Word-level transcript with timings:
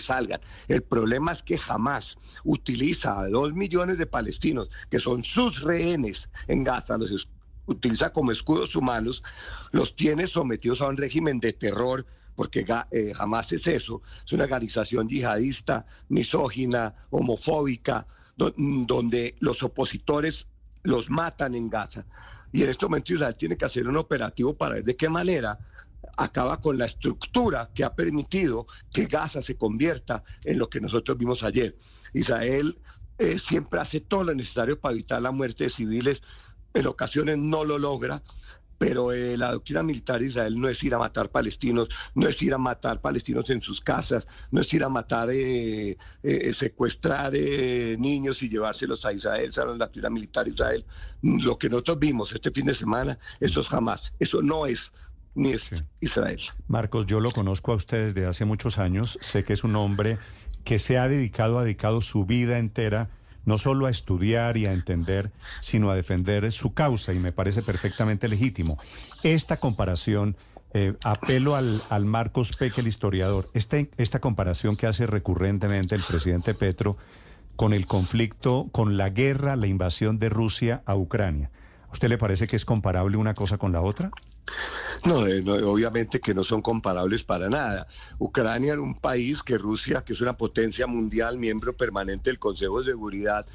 Salgan. 0.00 0.40
El 0.68 0.82
problema 0.82 1.32
es 1.32 1.42
que 1.42 1.56
jamás 1.58 2.16
utiliza 2.44 3.20
a 3.20 3.28
dos 3.28 3.52
millones 3.54 3.98
de 3.98 4.06
palestinos 4.06 4.68
que 4.90 4.98
son 4.98 5.24
sus 5.24 5.62
rehenes 5.62 6.28
en 6.48 6.64
Gaza, 6.64 6.98
los 6.98 7.28
utiliza 7.66 8.12
como 8.12 8.32
escudos 8.32 8.76
humanos, 8.76 9.22
los 9.72 9.94
tiene 9.96 10.26
sometidos 10.26 10.80
a 10.80 10.88
un 10.88 10.96
régimen 10.96 11.40
de 11.40 11.52
terror, 11.52 12.06
porque 12.34 12.64
eh, 12.90 13.12
jamás 13.14 13.52
es 13.52 13.66
eso, 13.66 14.02
es 14.24 14.32
una 14.32 14.44
organización 14.44 15.08
yihadista, 15.08 15.86
misógina, 16.08 16.94
homofóbica, 17.10 18.06
do- 18.36 18.54
donde 18.56 19.36
los 19.40 19.62
opositores 19.62 20.48
los 20.82 21.10
matan 21.10 21.54
en 21.54 21.68
Gaza. 21.68 22.04
Y 22.52 22.62
en 22.62 22.70
este 22.70 22.86
momento 22.86 23.14
Israel 23.14 23.36
tiene 23.36 23.56
que 23.56 23.64
hacer 23.64 23.88
un 23.88 23.96
operativo 23.96 24.56
para 24.56 24.74
ver 24.76 24.84
de 24.84 24.96
qué 24.96 25.08
manera 25.08 25.58
acaba 26.16 26.60
con 26.60 26.78
la 26.78 26.86
estructura 26.86 27.70
que 27.74 27.84
ha 27.84 27.94
permitido 27.94 28.66
que 28.92 29.06
Gaza 29.06 29.42
se 29.42 29.56
convierta 29.56 30.24
en 30.44 30.58
lo 30.58 30.68
que 30.68 30.80
nosotros 30.80 31.16
vimos 31.18 31.42
ayer. 31.42 31.76
Israel 32.12 32.78
eh, 33.18 33.38
siempre 33.38 33.80
hace 33.80 34.00
todo 34.00 34.24
lo 34.24 34.34
necesario 34.34 34.80
para 34.80 34.94
evitar 34.94 35.22
la 35.22 35.30
muerte 35.30 35.64
de 35.64 35.70
civiles, 35.70 36.22
en 36.74 36.86
ocasiones 36.86 37.38
no 37.38 37.64
lo 37.64 37.78
logra, 37.78 38.22
pero 38.78 39.12
eh, 39.12 39.38
la 39.38 39.52
doctrina 39.52 39.82
militar 39.82 40.20
de 40.20 40.26
Israel 40.26 40.60
no 40.60 40.68
es 40.68 40.82
ir 40.84 40.94
a 40.94 40.98
matar 40.98 41.30
palestinos, 41.30 41.88
no 42.14 42.28
es 42.28 42.42
ir 42.42 42.52
a 42.52 42.58
matar 42.58 43.00
palestinos 43.00 43.48
en 43.48 43.62
sus 43.62 43.80
casas, 43.80 44.26
no 44.50 44.60
es 44.60 44.72
ir 44.74 44.84
a 44.84 44.90
matar, 44.90 45.30
eh, 45.32 45.96
secuestrar 46.52 47.32
niños 47.32 48.42
y 48.42 48.50
llevárselos 48.50 49.06
a 49.06 49.14
Israel, 49.14 49.48
esa 49.48 49.62
es 49.62 49.68
la 49.68 49.86
doctrina 49.86 50.10
militar 50.10 50.44
de 50.44 50.50
Israel. 50.50 50.84
Lo 51.22 51.58
que 51.58 51.70
nosotros 51.70 51.98
vimos 51.98 52.34
este 52.34 52.50
fin 52.50 52.66
de 52.66 52.74
semana, 52.74 53.18
eso 53.40 53.62
es 53.62 53.68
jamás, 53.68 54.12
eso 54.18 54.42
no 54.42 54.66
es 54.66 54.92
ni 55.36 55.50
es 55.50 55.84
Israel. 56.00 56.40
Marcos, 56.66 57.06
yo 57.06 57.20
lo 57.20 57.30
conozco 57.30 57.72
a 57.72 57.76
usted 57.76 58.06
desde 58.12 58.26
hace 58.26 58.44
muchos 58.44 58.78
años. 58.78 59.18
Sé 59.20 59.44
que 59.44 59.52
es 59.52 59.62
un 59.62 59.76
hombre 59.76 60.18
que 60.64 60.78
se 60.80 60.98
ha 60.98 61.08
dedicado, 61.08 61.58
ha 61.58 61.62
dedicado 61.64 62.00
su 62.02 62.24
vida 62.24 62.58
entera 62.58 63.10
no 63.44 63.58
solo 63.58 63.86
a 63.86 63.90
estudiar 63.90 64.56
y 64.56 64.66
a 64.66 64.72
entender, 64.72 65.30
sino 65.60 65.88
a 65.90 65.94
defender 65.94 66.50
su 66.50 66.74
causa 66.74 67.12
y 67.12 67.20
me 67.20 67.30
parece 67.30 67.62
perfectamente 67.62 68.26
legítimo. 68.26 68.76
Esta 69.22 69.58
comparación, 69.58 70.36
eh, 70.74 70.94
apelo 71.04 71.54
al, 71.54 71.80
al 71.88 72.06
Marcos 72.06 72.56
Peque, 72.56 72.80
el 72.80 72.88
historiador, 72.88 73.46
este- 73.54 73.88
esta 73.98 74.18
comparación 74.20 74.74
que 74.76 74.88
hace 74.88 75.06
recurrentemente 75.06 75.94
el 75.94 76.02
presidente 76.02 76.54
Petro 76.54 76.96
con 77.54 77.72
el 77.72 77.86
conflicto, 77.86 78.68
con 78.72 78.96
la 78.96 79.10
guerra, 79.10 79.54
la 79.54 79.68
invasión 79.68 80.18
de 80.18 80.28
Rusia 80.28 80.82
a 80.84 80.96
Ucrania. 80.96 81.50
¿A 81.96 81.98
usted 81.98 82.10
le 82.10 82.18
parece 82.18 82.46
que 82.46 82.56
es 82.56 82.66
comparable 82.66 83.16
una 83.16 83.32
cosa 83.32 83.56
con 83.56 83.72
la 83.72 83.80
otra? 83.80 84.10
No, 85.06 85.26
eh, 85.26 85.40
no, 85.40 85.54
obviamente 85.54 86.20
que 86.20 86.34
no 86.34 86.44
son 86.44 86.60
comparables 86.60 87.24
para 87.24 87.48
nada. 87.48 87.86
Ucrania 88.18 88.74
era 88.74 88.82
un 88.82 88.94
país 88.94 89.42
que 89.42 89.56
Rusia, 89.56 90.04
que 90.04 90.12
es 90.12 90.20
una 90.20 90.34
potencia 90.34 90.86
mundial, 90.86 91.38
miembro 91.38 91.74
permanente 91.74 92.28
del 92.28 92.38
Consejo 92.38 92.80
de 92.80 92.90
Seguridad, 92.90 93.46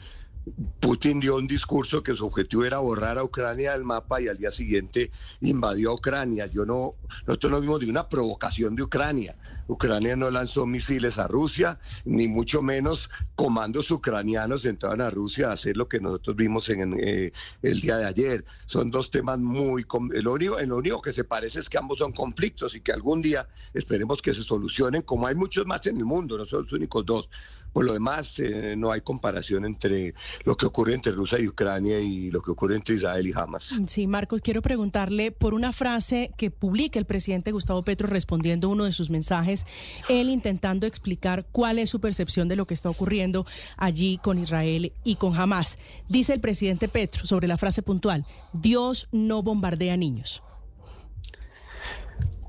Putin 0.79 1.19
dio 1.19 1.35
un 1.35 1.45
discurso 1.45 2.01
que 2.01 2.15
su 2.15 2.25
objetivo 2.25 2.65
era 2.65 2.79
borrar 2.79 3.17
a 3.17 3.23
Ucrania 3.23 3.73
del 3.73 3.83
mapa 3.83 4.19
y 4.19 4.27
al 4.27 4.37
día 4.37 4.49
siguiente 4.49 5.11
invadió 5.41 5.91
a 5.91 5.93
Ucrania. 5.93 6.47
Yo 6.47 6.65
no, 6.65 6.95
nosotros 7.27 7.51
no 7.51 7.61
vimos 7.61 7.79
de 7.79 7.89
una 7.89 8.07
provocación 8.07 8.75
de 8.75 8.83
Ucrania. 8.83 9.37
Ucrania 9.67 10.15
no 10.15 10.31
lanzó 10.31 10.65
misiles 10.65 11.19
a 11.19 11.27
Rusia, 11.27 11.79
ni 12.03 12.27
mucho 12.27 12.61
menos 12.61 13.09
comandos 13.35 13.91
ucranianos 13.91 14.65
entraban 14.65 15.01
a 15.01 15.11
Rusia 15.11 15.49
a 15.49 15.53
hacer 15.53 15.77
lo 15.77 15.87
que 15.87 15.99
nosotros 15.99 16.35
vimos 16.35 16.67
en 16.69 16.99
eh, 16.99 17.31
el 17.61 17.79
día 17.79 17.97
de 17.97 18.05
ayer. 18.05 18.45
Son 18.65 18.89
dos 18.89 19.11
temas 19.11 19.37
muy... 19.37 19.85
Lo 20.09 20.33
único, 20.33 20.59
lo 20.59 20.77
único 20.77 21.01
que 21.01 21.13
se 21.13 21.23
parece 21.23 21.59
es 21.59 21.69
que 21.69 21.77
ambos 21.77 21.99
son 21.99 22.11
conflictos 22.11 22.75
y 22.75 22.81
que 22.81 22.91
algún 22.91 23.21
día 23.21 23.47
esperemos 23.73 24.21
que 24.21 24.33
se 24.33 24.43
solucionen, 24.43 25.03
como 25.03 25.27
hay 25.27 25.35
muchos 25.35 25.65
más 25.67 25.85
en 25.87 25.97
el 25.97 26.05
mundo, 26.05 26.37
no 26.37 26.45
son 26.45 26.63
los 26.63 26.73
únicos 26.73 27.05
dos. 27.05 27.29
Por 27.73 27.85
lo 27.85 27.93
demás, 27.93 28.37
eh, 28.39 28.75
no 28.77 28.91
hay 28.91 29.01
comparación 29.01 29.65
entre 29.65 30.13
lo 30.43 30.57
que 30.57 30.65
ocurre 30.65 30.93
entre 30.93 31.13
Rusia 31.13 31.39
y 31.39 31.47
Ucrania 31.47 31.99
y 31.99 32.29
lo 32.29 32.41
que 32.41 32.51
ocurre 32.51 32.75
entre 32.75 32.95
Israel 32.95 33.27
y 33.27 33.33
Hamas. 33.33 33.75
Sí, 33.87 34.07
Marcos, 34.07 34.41
quiero 34.41 34.61
preguntarle 34.61 35.31
por 35.31 35.53
una 35.53 35.71
frase 35.71 36.31
que 36.37 36.51
publica 36.51 36.99
el 36.99 37.05
presidente 37.05 37.51
Gustavo 37.51 37.83
Petro 37.83 38.07
respondiendo 38.07 38.67
a 38.67 38.71
uno 38.71 38.83
de 38.83 38.91
sus 38.91 39.09
mensajes, 39.09 39.65
él 40.09 40.29
intentando 40.29 40.85
explicar 40.85 41.45
cuál 41.51 41.79
es 41.79 41.89
su 41.89 42.01
percepción 42.01 42.47
de 42.47 42.55
lo 42.55 42.67
que 42.67 42.73
está 42.73 42.89
ocurriendo 42.89 43.45
allí 43.77 44.19
con 44.21 44.37
Israel 44.37 44.91
y 45.03 45.15
con 45.15 45.35
Hamas. 45.35 45.79
Dice 46.09 46.33
el 46.33 46.41
presidente 46.41 46.89
Petro 46.89 47.25
sobre 47.25 47.47
la 47.47 47.57
frase 47.57 47.81
puntual, 47.81 48.25
Dios 48.53 49.07
no 49.11 49.43
bombardea 49.43 49.95
niños. 49.95 50.43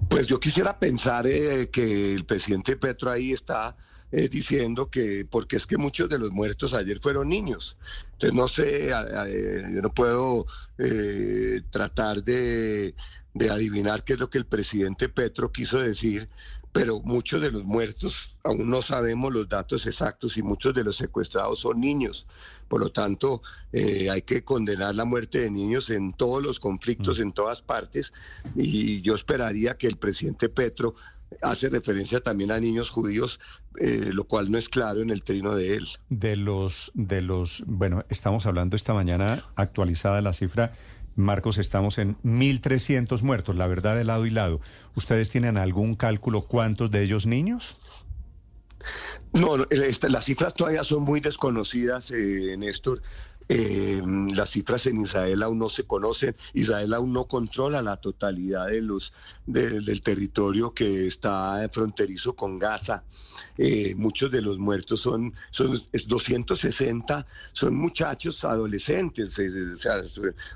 Pues 0.09 0.27
yo 0.27 0.41
quisiera 0.41 0.79
pensar 0.79 1.27
eh, 1.27 1.71
que 1.71 2.13
el 2.13 2.25
presidente 2.25 2.77
Petro 2.77 3.11
ahí 3.11 3.33
está 3.33 3.77
eh, 4.13 4.29
diciendo 4.29 4.91
que, 4.91 5.27
porque 5.29 5.57
es 5.57 5.67
que 5.67 5.77
muchos 5.79 6.09
de 6.09 6.19
los 6.19 6.31
muertos 6.31 6.75
ayer 6.75 7.01
fueron 7.01 7.29
niños. 7.29 7.77
Entonces 8.13 8.35
no 8.35 8.49
sé, 8.49 8.93
a- 8.93 9.01
a- 9.23 9.29
eh, 9.29 9.65
yo 9.75 9.83
no 9.83 9.93
puedo 9.93 10.47
eh, 10.79 11.63
tratar 11.71 12.23
de, 12.23 12.95
de 13.35 13.51
adivinar 13.51 14.05
qué 14.05 14.15
es 14.15 14.21
lo 14.21 14.31
que 14.31 14.39
el 14.39 14.47
presidente 14.47 15.09
Petro 15.09 15.51
quiso 15.53 15.81
decir, 15.81 16.29
pero 16.73 17.01
muchos 17.01 17.41
de 17.43 17.51
los 17.53 17.65
muertos 17.65 18.39
aún 18.45 18.71
no 18.71 18.81
sabemos 18.81 19.33
los 19.33 19.49
datos 19.49 19.87
exactos 19.87 20.37
y 20.39 20.43
muchos 20.43 20.73
de 20.75 20.85
los 20.85 20.97
secuestrados 20.97 21.61
son 21.61 21.81
niños. 21.81 22.27
Por 22.69 22.81
lo 22.81 22.91
tanto, 22.91 23.43
eh, 23.73 24.09
hay 24.11 24.23
que 24.23 24.43
condenar 24.43 24.95
la 24.95 25.05
muerte 25.05 25.41
de 25.41 25.51
niños 25.51 25.91
en 25.91 26.15
todos 26.15 26.43
los 26.43 26.59
conflictos, 26.59 27.19
en 27.19 27.33
todas 27.33 27.61
partes, 27.61 28.13
y 28.55 29.03
yo 29.03 29.15
esperaría 29.15 29.77
que 29.77 29.87
el 29.87 29.99
presidente 29.99 30.49
Petro 30.49 30.95
hace 31.41 31.69
referencia 31.69 32.21
también 32.21 32.51
a 32.51 32.61
niños 32.61 32.91
judíos, 32.91 33.41
eh, 33.81 34.11
lo 34.13 34.25
cual 34.25 34.51
no 34.51 34.59
es 34.59 34.69
claro 34.69 35.03
en 35.03 35.11
el 35.11 35.25
trino 35.25 35.55
de 35.55 35.77
él. 35.77 35.89
De 36.09 36.37
los, 36.37 36.93
de 36.95 37.23
los, 37.23 37.63
bueno, 37.67 38.05
estamos 38.09 38.47
hablando 38.47 38.77
esta 38.77 38.95
mañana 38.95 39.45
actualizada 39.57 40.21
la 40.21 40.33
cifra. 40.33 40.73
Marcos, 41.15 41.59
estamos 41.59 41.99
en 41.99 42.17
1.300 42.23 43.23
muertos, 43.23 43.57
la 43.57 43.67
verdad 43.67 43.97
de 43.97 44.05
lado 44.05 44.27
y 44.27 44.31
lado. 44.31 44.61
¿Ustedes 44.95 45.31
tienen 45.31 45.59
algún 45.59 45.95
cálculo 45.95 46.43
cuántos 46.43 46.91
de 46.91 47.03
ellos 47.03 47.27
niños? 47.27 47.77
No, 49.33 49.57
las 49.57 50.25
cifras 50.25 50.55
todavía 50.55 50.85
son 50.85 51.03
muy 51.03 51.21
desconocidas, 51.21 52.11
eh, 52.11 52.57
Néstor. 52.59 53.03
Eh, 53.55 54.01
las 54.35 54.49
cifras 54.51 54.87
en 54.87 55.03
Israel 55.03 55.43
aún 55.43 55.59
no 55.59 55.69
se 55.69 55.85
conocen. 55.85 56.35
Israel 56.55 56.95
aún 56.95 57.13
no 57.13 57.27
controla 57.27 57.83
la 57.83 57.99
totalidad 57.99 58.69
de 58.69 58.81
los 58.81 59.13
de- 59.45 59.81
del 59.81 60.01
territorio 60.01 60.73
que 60.73 61.07
está 61.07 61.69
fronterizo 61.71 62.35
con 62.35 62.59
Gaza. 62.59 63.05
Eh, 63.59 63.95
muchos 63.97 64.31
de 64.31 64.41
los 64.41 64.57
muertos 64.59 65.01
son, 65.01 65.35
son 65.51 65.79
es 65.93 66.09
260, 66.09 67.27
son 67.53 67.77
muchachos 67.77 68.43
adolescentes, 68.45 69.39
eh, 69.39 69.51
o 69.75 69.79
sea, 69.79 70.03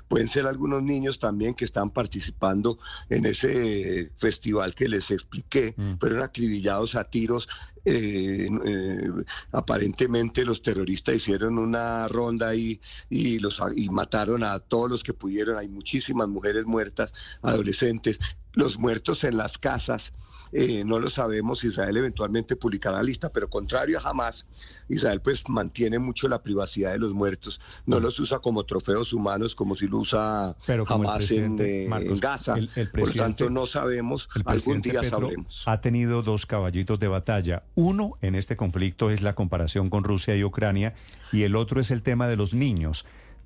pueden 0.07 0.27
ser 0.27 0.47
algunos 0.47 0.81
niños 0.81 1.19
también 1.19 1.53
que 1.53 1.65
están 1.65 1.91
participando 1.91 2.79
en 3.09 3.25
ese 3.27 4.11
festival 4.17 4.73
que 4.73 4.87
les 4.87 5.11
expliqué, 5.11 5.75
fueron 5.99 6.23
acribillados 6.23 6.95
a 6.95 7.03
tiros 7.03 7.47
eh, 7.89 8.49
eh, 8.65 9.09
aparentemente 9.53 10.43
los 10.43 10.61
terroristas 10.61 11.15
hicieron 11.15 11.57
una 11.57 12.07
ronda 12.09 12.49
ahí 12.49 12.81
y 13.09 13.39
los 13.39 13.61
y 13.77 13.89
mataron 13.89 14.43
a 14.43 14.59
todos 14.59 14.89
los 14.89 15.03
que 15.03 15.13
pudieron. 15.13 15.57
Hay 15.57 15.69
muchísimas 15.69 16.27
mujeres 16.27 16.65
muertas, 16.65 17.13
adolescentes. 17.41 18.19
Los 18.57 18.79
muertos 18.79 19.23
en 19.23 19.37
las 19.37 19.59
casas, 19.59 20.13
eh, 20.51 20.83
no 20.83 20.99
lo 20.99 21.11
sabemos, 21.11 21.63
Israel 21.63 21.95
eventualmente 21.95 22.55
publicará 22.55 22.95
la 22.97 23.03
lista, 23.03 23.29
pero 23.29 23.47
contrario 23.49 23.99
a 23.99 24.09
Hamas, 24.09 24.47
Israel 24.89 25.21
pues 25.21 25.47
mantiene 25.47 25.99
mucho 25.99 26.27
la 26.27 26.41
privacidad 26.41 26.91
de 26.93 26.97
los 26.97 27.13
muertos, 27.13 27.61
no 27.85 27.99
los 27.99 28.19
usa 28.19 28.39
como 28.39 28.63
trofeos 28.63 29.13
humanos 29.13 29.53
como 29.53 29.75
si 29.75 29.87
lo 29.87 29.99
usa 29.99 30.55
Pero 30.65 30.85
Hamas 30.87 31.29
en, 31.29 31.57
eh, 31.59 31.85
Marcos, 31.87 32.13
en 32.13 32.19
Gaza. 32.19 32.57
el- 32.57 32.69
el 32.75 32.89
Por 32.89 33.15
lo 33.15 33.21
tanto, 33.23 33.49
no 33.51 33.67
sabemos, 33.67 34.27
El 34.35 34.41
algún 34.47 34.81
día 34.81 35.01
Petro 35.01 35.19
sabremos. 35.19 35.63
ha 35.67 35.79
tenido 35.81 36.23
dos 36.23 36.47
caballitos 36.47 36.99
de 36.99 37.07
batalla. 37.09 37.61
Uno 37.75 38.17
en 38.23 38.33
este 38.33 38.55
conflicto 38.57 39.11
es 39.11 39.21
la 39.21 39.35
comparación 39.35 39.91
con 39.91 40.03
Rusia 40.03 40.35
y 40.35 40.43
Ucrania 40.43 40.95
y 41.31 41.43
el 41.43 41.55
otro 41.55 41.79
es 41.79 41.91
el 41.91 42.01
tema 42.01 42.27
de 42.27 42.37
los 42.37 42.55
niños. 42.55 43.05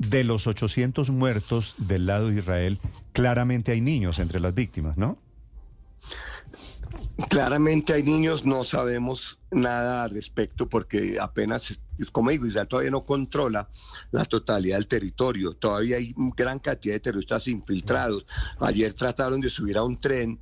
De 0.09 0.23
los 0.23 0.47
800 0.47 1.11
muertos 1.11 1.75
del 1.77 2.07
lado 2.07 2.29
de 2.29 2.39
Israel, 2.39 2.79
claramente 3.13 3.71
hay 3.71 3.81
niños 3.81 4.17
entre 4.17 4.39
las 4.39 4.55
víctimas, 4.55 4.97
¿no? 4.97 5.19
Claramente 7.29 7.93
hay 7.93 8.01
niños, 8.01 8.43
no 8.43 8.63
sabemos 8.63 9.37
nada 9.51 10.03
al 10.03 10.09
respecto 10.09 10.67
porque 10.67 11.17
apenas, 11.21 11.79
como 12.11 12.31
digo, 12.31 12.47
Israel 12.47 12.67
todavía 12.67 12.89
no 12.89 13.01
controla 13.01 13.69
la 14.11 14.25
totalidad 14.25 14.77
del 14.77 14.87
territorio. 14.87 15.53
Todavía 15.53 15.97
hay 15.97 16.15
gran 16.35 16.57
cantidad 16.57 16.95
de 16.95 16.99
terroristas 16.99 17.47
infiltrados. 17.47 18.25
Ayer 18.59 18.93
trataron 18.93 19.39
de 19.39 19.51
subir 19.51 19.77
a 19.77 19.83
un 19.83 19.97
tren 19.99 20.39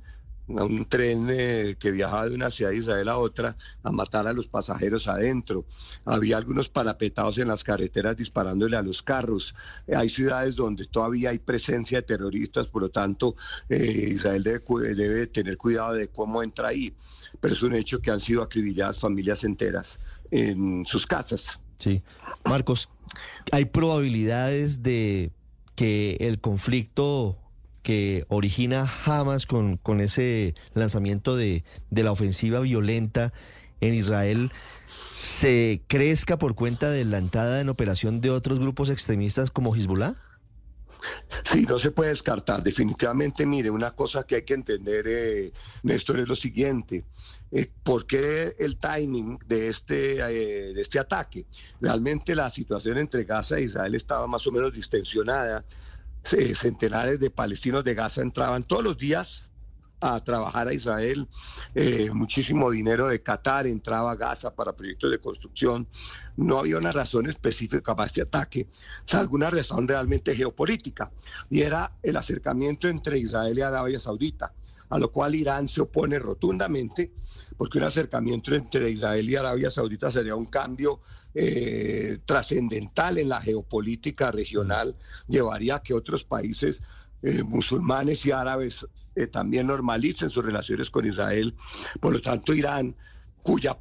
un 0.58 0.84
tren 0.86 1.26
eh, 1.30 1.76
que 1.78 1.90
viajaba 1.90 2.28
de 2.28 2.34
una 2.34 2.50
ciudad 2.50 2.70
de 2.70 2.78
Israel 2.78 3.08
a 3.08 3.18
otra 3.18 3.56
a 3.82 3.90
matar 3.90 4.26
a 4.26 4.32
los 4.32 4.48
pasajeros 4.48 5.08
adentro. 5.08 5.64
Había 6.04 6.36
algunos 6.36 6.68
parapetados 6.68 7.38
en 7.38 7.48
las 7.48 7.64
carreteras 7.64 8.16
disparándole 8.16 8.76
a 8.76 8.82
los 8.82 9.02
carros. 9.02 9.54
Eh, 9.86 9.94
hay 9.96 10.08
ciudades 10.08 10.56
donde 10.56 10.86
todavía 10.86 11.30
hay 11.30 11.38
presencia 11.38 11.98
de 11.98 12.02
terroristas, 12.02 12.66
por 12.66 12.82
lo 12.82 12.90
tanto 12.90 13.36
eh, 13.68 14.10
Israel 14.12 14.42
debe, 14.42 14.94
debe 14.94 15.26
tener 15.26 15.56
cuidado 15.56 15.94
de 15.94 16.08
cómo 16.08 16.42
entra 16.42 16.68
ahí. 16.68 16.94
Pero 17.40 17.54
es 17.54 17.62
un 17.62 17.74
hecho 17.74 18.00
que 18.00 18.10
han 18.10 18.20
sido 18.20 18.42
acribilladas 18.42 19.00
familias 19.00 19.44
enteras 19.44 19.98
en 20.30 20.84
sus 20.86 21.06
casas. 21.06 21.58
Sí. 21.78 22.02
Marcos, 22.44 22.88
¿hay 23.52 23.64
probabilidades 23.66 24.82
de 24.82 25.32
que 25.74 26.16
el 26.20 26.40
conflicto 26.40 27.38
que 27.90 28.24
origina 28.28 28.88
Hamas 29.04 29.46
con, 29.46 29.76
con 29.76 30.00
ese 30.00 30.54
lanzamiento 30.74 31.34
de, 31.34 31.64
de 31.90 32.04
la 32.04 32.12
ofensiva 32.12 32.60
violenta 32.60 33.32
en 33.80 33.94
Israel 33.94 34.52
se 34.86 35.82
crezca 35.88 36.38
por 36.38 36.54
cuenta 36.54 36.88
de 36.88 37.04
la 37.04 37.18
entrada 37.18 37.60
en 37.60 37.68
operación 37.68 38.20
de 38.20 38.30
otros 38.30 38.60
grupos 38.60 38.90
extremistas 38.90 39.50
como 39.50 39.74
Hezbollah? 39.74 40.14
Sí, 41.42 41.66
no 41.68 41.80
se 41.80 41.90
puede 41.90 42.10
descartar. 42.10 42.62
Definitivamente, 42.62 43.44
mire, 43.44 43.70
una 43.70 43.90
cosa 43.90 44.22
que 44.22 44.36
hay 44.36 44.42
que 44.42 44.54
entender, 44.54 45.06
eh, 45.08 45.52
Néstor, 45.82 46.20
es 46.20 46.28
lo 46.28 46.36
siguiente. 46.36 47.02
Eh, 47.50 47.72
¿Por 47.82 48.06
qué 48.06 48.54
el 48.60 48.76
timing 48.76 49.36
de 49.48 49.66
este, 49.66 50.20
eh, 50.20 50.74
de 50.74 50.80
este 50.80 51.00
ataque? 51.00 51.44
Realmente 51.80 52.36
la 52.36 52.52
situación 52.52 52.98
entre 52.98 53.24
Gaza 53.24 53.58
e 53.58 53.62
Israel 53.62 53.96
estaba 53.96 54.28
más 54.28 54.46
o 54.46 54.52
menos 54.52 54.72
distensionada 54.72 55.64
centenares 56.22 57.18
de 57.18 57.30
palestinos 57.30 57.84
de 57.84 57.94
Gaza 57.94 58.22
entraban 58.22 58.64
todos 58.64 58.84
los 58.84 58.96
días 58.98 59.50
a 60.00 60.22
trabajar 60.24 60.68
a 60.68 60.72
Israel. 60.72 61.28
Eh, 61.74 62.10
muchísimo 62.12 62.70
dinero 62.70 63.08
de 63.08 63.22
Qatar 63.22 63.66
entraba 63.66 64.12
a 64.12 64.16
Gaza 64.16 64.54
para 64.54 64.72
proyectos 64.72 65.10
de 65.10 65.18
construcción. 65.18 65.86
No 66.36 66.58
había 66.58 66.78
una 66.78 66.92
razón 66.92 67.28
específica 67.28 67.94
para 67.94 68.06
este 68.06 68.22
ataque, 68.22 68.68
salvo 69.04 69.36
una 69.36 69.50
razón 69.50 69.86
realmente 69.86 70.34
geopolítica, 70.34 71.12
y 71.50 71.60
era 71.62 71.92
el 72.02 72.16
acercamiento 72.16 72.88
entre 72.88 73.18
Israel 73.18 73.58
y 73.58 73.62
Arabia 73.62 74.00
Saudita 74.00 74.52
a 74.90 74.98
lo 74.98 75.10
cual 75.10 75.34
Irán 75.34 75.68
se 75.68 75.80
opone 75.80 76.18
rotundamente, 76.18 77.12
porque 77.56 77.78
un 77.78 77.84
acercamiento 77.84 78.54
entre 78.54 78.90
Israel 78.90 79.30
y 79.30 79.36
Arabia 79.36 79.70
Saudita 79.70 80.10
sería 80.10 80.34
un 80.34 80.46
cambio 80.46 81.00
eh, 81.34 82.18
trascendental 82.24 83.18
en 83.18 83.28
la 83.28 83.40
geopolítica 83.40 84.32
regional, 84.32 84.96
llevaría 85.28 85.76
a 85.76 85.82
que 85.82 85.94
otros 85.94 86.24
países 86.24 86.82
eh, 87.22 87.42
musulmanes 87.42 88.24
y 88.26 88.32
árabes 88.32 88.86
eh, 89.14 89.26
también 89.26 89.68
normalicen 89.68 90.30
sus 90.30 90.44
relaciones 90.44 90.90
con 90.90 91.06
Israel. 91.06 91.54
Por 92.00 92.14
lo 92.14 92.20
tanto, 92.20 92.52
Irán, 92.52 92.96
cuya 93.42 93.78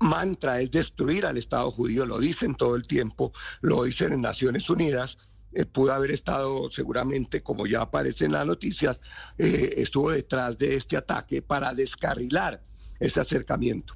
mantra 0.00 0.60
es 0.60 0.70
destruir 0.70 1.24
al 1.24 1.38
Estado 1.38 1.70
judío, 1.70 2.04
lo 2.04 2.18
dicen 2.18 2.54
todo 2.54 2.76
el 2.76 2.86
tiempo, 2.86 3.32
lo 3.62 3.84
dicen 3.84 4.12
en 4.12 4.20
Naciones 4.20 4.68
Unidas, 4.68 5.30
eh, 5.56 5.64
pudo 5.64 5.94
haber 5.94 6.10
estado 6.10 6.70
seguramente, 6.70 7.42
como 7.42 7.66
ya 7.66 7.80
aparece 7.80 8.26
en 8.26 8.32
las 8.32 8.44
noticias, 8.44 9.00
eh, 9.38 9.72
estuvo 9.78 10.10
detrás 10.10 10.58
de 10.58 10.76
este 10.76 10.98
ataque 10.98 11.40
para 11.40 11.72
descarrilar 11.72 12.62
ese 13.00 13.20
acercamiento. 13.20 13.94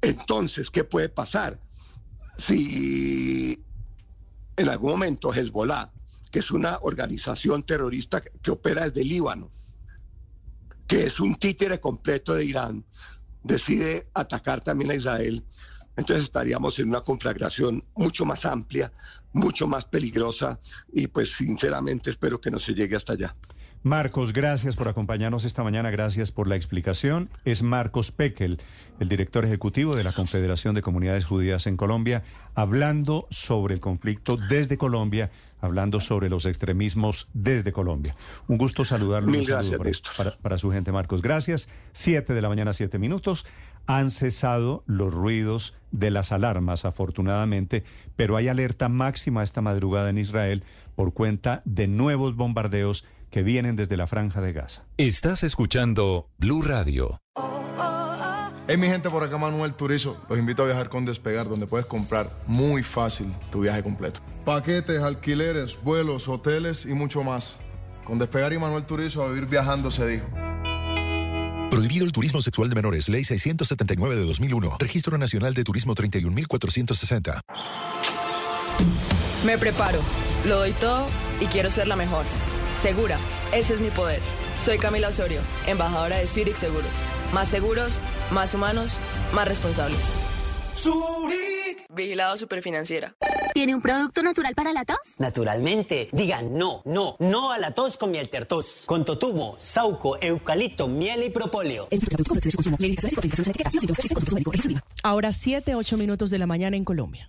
Entonces, 0.00 0.70
¿qué 0.70 0.82
puede 0.82 1.10
pasar? 1.10 1.60
Si 2.38 3.62
en 4.56 4.68
algún 4.70 4.92
momento 4.92 5.30
Hezbollah, 5.30 5.92
que 6.30 6.38
es 6.38 6.50
una 6.50 6.78
organización 6.80 7.62
terrorista 7.62 8.22
que 8.22 8.50
opera 8.50 8.88
desde 8.88 9.04
Líbano, 9.04 9.50
que 10.86 11.04
es 11.04 11.20
un 11.20 11.34
títere 11.34 11.80
completo 11.80 12.32
de 12.32 12.46
Irán, 12.46 12.86
decide 13.42 14.08
atacar 14.14 14.62
también 14.62 14.90
a 14.90 14.94
Israel, 14.94 15.44
entonces 16.00 16.24
estaríamos 16.24 16.78
en 16.78 16.88
una 16.88 17.02
conflagración 17.02 17.84
mucho 17.94 18.24
más 18.24 18.44
amplia, 18.44 18.92
mucho 19.32 19.68
más 19.68 19.84
peligrosa 19.84 20.58
y 20.92 21.06
pues 21.06 21.32
sinceramente 21.36 22.10
espero 22.10 22.40
que 22.40 22.50
no 22.50 22.58
se 22.58 22.74
llegue 22.74 22.96
hasta 22.96 23.12
allá. 23.12 23.36
Marcos, 23.82 24.34
gracias 24.34 24.76
por 24.76 24.88
acompañarnos 24.88 25.46
esta 25.46 25.64
mañana, 25.64 25.90
gracias 25.90 26.30
por 26.30 26.46
la 26.46 26.54
explicación. 26.54 27.30
Es 27.46 27.62
Marcos 27.62 28.12
Pekel, 28.12 28.58
el 28.98 29.08
director 29.08 29.42
ejecutivo 29.46 29.96
de 29.96 30.04
la 30.04 30.12
Confederación 30.12 30.74
de 30.74 30.82
Comunidades 30.82 31.24
Judías 31.24 31.66
en 31.66 31.78
Colombia, 31.78 32.22
hablando 32.54 33.26
sobre 33.30 33.72
el 33.72 33.80
conflicto 33.80 34.36
desde 34.36 34.76
Colombia, 34.76 35.30
hablando 35.62 35.98
sobre 36.00 36.28
los 36.28 36.44
extremismos 36.44 37.30
desde 37.32 37.72
Colombia. 37.72 38.14
Un 38.48 38.58
gusto 38.58 38.84
saludarlo. 38.84 39.30
Mil 39.30 39.46
gracias, 39.46 40.02
para, 40.14 40.36
para, 40.36 40.58
su 40.58 40.70
gente, 40.70 40.92
Marcos. 40.92 41.22
Gracias. 41.22 41.70
Siete 41.94 42.34
de 42.34 42.42
la 42.42 42.50
mañana, 42.50 42.74
siete 42.74 42.98
minutos. 42.98 43.46
Han 43.86 44.10
cesado 44.10 44.84
los 44.86 45.14
ruidos 45.14 45.74
de 45.90 46.10
las 46.10 46.32
alarmas, 46.32 46.84
afortunadamente, 46.84 47.84
pero 48.14 48.36
hay 48.36 48.48
alerta 48.48 48.90
máxima 48.90 49.42
esta 49.42 49.62
madrugada 49.62 50.10
en 50.10 50.18
Israel 50.18 50.64
por 50.96 51.14
cuenta 51.14 51.62
de 51.64 51.88
nuevos 51.88 52.36
bombardeos 52.36 53.06
que 53.30 53.42
vienen 53.42 53.76
desde 53.76 53.96
la 53.96 54.06
franja 54.06 54.40
de 54.40 54.52
Gaza. 54.52 54.84
Estás 54.96 55.42
escuchando 55.44 56.28
Blue 56.38 56.62
Radio. 56.62 57.20
Hey 58.68 58.76
mi 58.76 58.86
gente, 58.86 59.10
por 59.10 59.24
acá 59.24 59.36
Manuel 59.36 59.74
Turizo. 59.74 60.16
Los 60.28 60.38
invito 60.38 60.62
a 60.62 60.66
viajar 60.66 60.88
con 60.88 61.04
Despegar, 61.04 61.48
donde 61.48 61.66
puedes 61.66 61.86
comprar 61.86 62.30
muy 62.46 62.84
fácil 62.84 63.34
tu 63.50 63.62
viaje 63.62 63.82
completo. 63.82 64.20
Paquetes, 64.44 65.02
alquileres, 65.02 65.76
vuelos, 65.82 66.28
hoteles 66.28 66.86
y 66.86 66.92
mucho 66.94 67.24
más. 67.24 67.56
Con 68.04 68.18
Despegar 68.20 68.52
y 68.52 68.58
Manuel 68.58 68.84
Turizo 68.84 69.24
a 69.24 69.28
vivir 69.28 69.46
viajando 69.46 69.90
se 69.90 70.06
dijo. 70.06 70.26
Prohibido 71.70 72.04
el 72.04 72.12
turismo 72.12 72.42
sexual 72.42 72.68
de 72.68 72.74
menores, 72.76 73.08
ley 73.08 73.24
679 73.24 74.16
de 74.16 74.24
2001. 74.24 74.76
Registro 74.78 75.18
Nacional 75.18 75.54
de 75.54 75.64
Turismo 75.64 75.94
31460. 75.94 77.40
Me 79.44 79.58
preparo, 79.58 80.00
lo 80.46 80.58
doy 80.58 80.72
todo 80.74 81.06
y 81.40 81.46
quiero 81.46 81.70
ser 81.70 81.88
la 81.88 81.96
mejor. 81.96 82.24
Segura, 82.82 83.18
ese 83.52 83.74
es 83.74 83.80
mi 83.82 83.90
poder. 83.90 84.20
Soy 84.58 84.78
Camila 84.78 85.08
Osorio, 85.08 85.42
embajadora 85.66 86.16
de 86.16 86.26
Zurich 86.26 86.56
Seguros. 86.56 86.90
Más 87.34 87.46
seguros, 87.46 88.00
más 88.30 88.54
humanos, 88.54 88.98
más 89.34 89.46
responsables. 89.46 90.00
Zurich. 90.74 91.84
Vigilado 91.90 92.38
Superfinanciera. 92.38 93.14
¿Tiene 93.52 93.74
un 93.74 93.82
producto 93.82 94.22
natural 94.22 94.54
para 94.54 94.72
la 94.72 94.86
tos? 94.86 94.96
Naturalmente. 95.18 96.08
Digan 96.12 96.56
no, 96.56 96.80
no, 96.86 97.16
no 97.18 97.52
a 97.52 97.58
la 97.58 97.72
tos 97.72 97.98
con 97.98 98.12
miel 98.12 98.30
tertos. 98.30 98.84
Con 98.86 99.04
totumo, 99.04 99.56
sauco, 99.58 100.16
eucalipto, 100.18 100.88
miel 100.88 101.24
y 101.24 101.28
propóleo. 101.28 101.86
Ahora 105.02 105.32
7, 105.34 105.74
8 105.74 105.96
minutos 105.98 106.30
de 106.30 106.38
la 106.38 106.46
mañana 106.46 106.78
en 106.78 106.84
Colombia. 106.84 107.28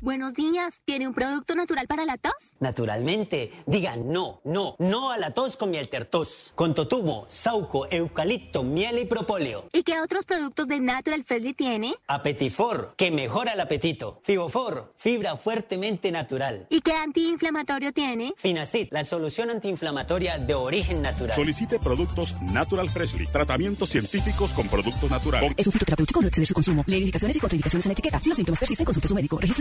Buenos 0.00 0.32
días. 0.34 0.80
¿Tiene 0.84 1.08
un 1.08 1.12
producto 1.12 1.54
natural 1.56 1.86
para 1.88 2.04
la 2.04 2.16
tos? 2.16 2.56
Naturalmente. 2.60 3.50
Digan 3.66 4.12
no, 4.12 4.40
no, 4.44 4.76
no 4.78 5.10
a 5.10 5.18
la 5.18 5.32
tos 5.34 5.56
con 5.56 5.70
miel 5.70 5.88
tertos. 5.88 6.52
Con 6.54 6.74
totumo, 6.74 7.26
sauco, 7.28 7.86
eucalipto, 7.90 8.62
miel 8.62 9.00
y 9.00 9.04
propóleo. 9.06 9.68
¿Y 9.72 9.82
qué 9.82 10.00
otros 10.00 10.24
productos 10.24 10.68
de 10.68 10.80
Natural 10.80 11.22
Freshly 11.24 11.52
tiene? 11.52 11.94
Apetifor, 12.06 12.94
que 12.96 13.10
mejora 13.10 13.54
el 13.54 13.60
apetito. 13.60 14.20
Fibofor, 14.22 14.94
fibra 14.96 15.36
fuertemente 15.36 16.12
natural. 16.12 16.66
¿Y 16.70 16.80
qué 16.80 16.92
antiinflamatorio 16.92 17.92
tiene? 17.92 18.32
Finacid, 18.36 18.88
la 18.92 19.04
solución 19.04 19.50
antiinflamatoria 19.50 20.38
de 20.38 20.54
origen 20.54 21.02
natural. 21.02 21.34
Solicite 21.34 21.78
productos 21.78 22.36
Natural 22.40 22.88
Freshly. 22.88 23.26
Tratamientos 23.26 23.90
científicos 23.90 24.52
con 24.52 24.68
productos 24.68 25.10
naturales. 25.10 25.52
Es 25.56 25.66
un 25.66 25.72
fitoterapéutico, 25.72 26.22
no 26.22 26.28
exceder 26.28 26.46
su 26.46 26.54
consumo. 26.54 26.84
Lee 26.86 26.98
indicaciones 26.98 27.36
y 27.36 27.40
contraindicaciones 27.40 27.86
en 27.86 27.90
la 27.90 27.92
etiqueta. 27.94 28.20
Si 28.20 28.28
los 28.28 28.36
síntomas 28.36 28.60
persisten, 28.60 28.84
consulte 28.86 29.06
a 29.06 29.08
su 29.08 29.14
médico. 29.14 29.38
Registro 29.38 29.57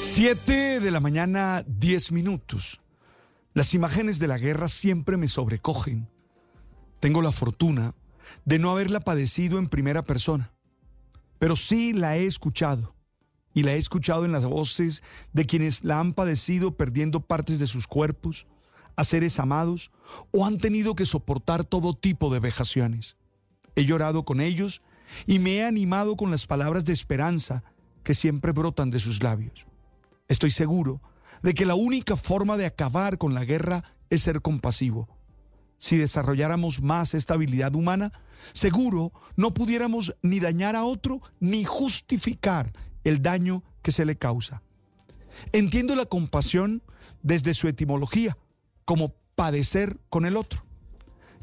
7 0.00 0.80
de 0.80 0.90
la 0.90 1.00
mañana, 1.00 1.64
10 1.66 2.12
minutos. 2.12 2.80
Las 3.52 3.74
imágenes 3.74 4.18
de 4.18 4.28
la 4.28 4.38
guerra 4.38 4.68
siempre 4.68 5.16
me 5.16 5.28
sobrecogen. 5.28 6.08
Tengo 7.00 7.22
la 7.22 7.32
fortuna 7.32 7.94
de 8.44 8.58
no 8.58 8.70
haberla 8.70 9.00
padecido 9.00 9.58
en 9.58 9.68
primera 9.68 10.04
persona, 10.04 10.52
pero 11.38 11.56
sí 11.56 11.92
la 11.92 12.16
he 12.16 12.26
escuchado. 12.26 12.94
Y 13.54 13.62
la 13.62 13.74
he 13.74 13.76
escuchado 13.76 14.24
en 14.24 14.32
las 14.32 14.44
voces 14.44 15.02
de 15.32 15.46
quienes 15.46 15.84
la 15.84 16.00
han 16.00 16.12
padecido 16.12 16.76
perdiendo 16.76 17.20
partes 17.20 17.58
de 17.58 17.66
sus 17.66 17.86
cuerpos, 17.86 18.46
a 18.96 19.04
seres 19.04 19.38
amados, 19.38 19.92
o 20.32 20.44
han 20.44 20.58
tenido 20.58 20.96
que 20.96 21.06
soportar 21.06 21.64
todo 21.64 21.94
tipo 21.94 22.32
de 22.32 22.40
vejaciones. 22.40 23.16
He 23.76 23.84
llorado 23.84 24.24
con 24.24 24.40
ellos 24.40 24.82
y 25.26 25.38
me 25.38 25.56
he 25.56 25.64
animado 25.64 26.16
con 26.16 26.30
las 26.30 26.46
palabras 26.46 26.84
de 26.84 26.92
esperanza 26.92 27.62
que 28.02 28.14
siempre 28.14 28.52
brotan 28.52 28.90
de 28.90 29.00
sus 29.00 29.22
labios. 29.22 29.66
Estoy 30.28 30.50
seguro 30.50 31.00
de 31.42 31.54
que 31.54 31.66
la 31.66 31.74
única 31.74 32.16
forma 32.16 32.56
de 32.56 32.66
acabar 32.66 33.18
con 33.18 33.34
la 33.34 33.44
guerra 33.44 33.84
es 34.08 34.22
ser 34.22 34.40
compasivo. 34.40 35.08
Si 35.76 35.98
desarrolláramos 35.98 36.80
más 36.80 37.12
esta 37.14 37.34
habilidad 37.34 37.74
humana, 37.74 38.12
seguro 38.52 39.12
no 39.36 39.52
pudiéramos 39.52 40.14
ni 40.22 40.40
dañar 40.40 40.76
a 40.76 40.84
otro 40.84 41.20
ni 41.40 41.64
justificar 41.64 42.72
el 43.02 43.20
daño 43.20 43.62
que 43.82 43.92
se 43.92 44.06
le 44.06 44.16
causa. 44.16 44.62
Entiendo 45.52 45.94
la 45.94 46.06
compasión 46.06 46.82
desde 47.22 47.52
su 47.52 47.68
etimología, 47.68 48.38
como 48.86 49.14
padecer 49.34 49.98
con 50.08 50.24
el 50.24 50.36
otro. 50.36 50.64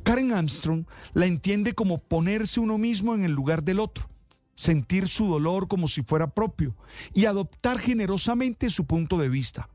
Karen 0.04 0.32
Armstrong 0.32 0.86
la 1.14 1.28
entiende 1.28 1.74
como 1.74 2.00
ponerse 2.00 2.60
uno 2.60 2.80
mismo 2.80 3.14
en 3.14 3.24
el 3.24 3.34
lugar 3.34 3.64
del 3.64 3.80
otro 3.80 4.10
sentir 4.56 5.08
su 5.08 5.28
dolor 5.28 5.68
como 5.68 5.88
si 5.88 6.04
fuera 6.04 6.34
propio 6.34 6.76
y 7.14 7.26
adoptar 7.26 7.80
generosamente 7.80 8.70
su 8.70 8.86
punto 8.86 9.18
de 9.18 9.30
vista. 9.30 9.70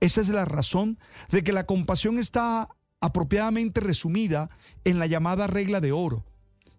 Esa 0.00 0.20
es 0.20 0.28
la 0.28 0.44
razón 0.44 0.98
de 1.30 1.44
que 1.44 1.52
la 1.52 1.66
compasión 1.66 2.18
está 2.18 2.68
apropiadamente 3.00 3.80
resumida 3.80 4.50
en 4.84 4.98
la 4.98 5.06
llamada 5.06 5.46
regla 5.46 5.80
de 5.80 5.92
oro, 5.92 6.24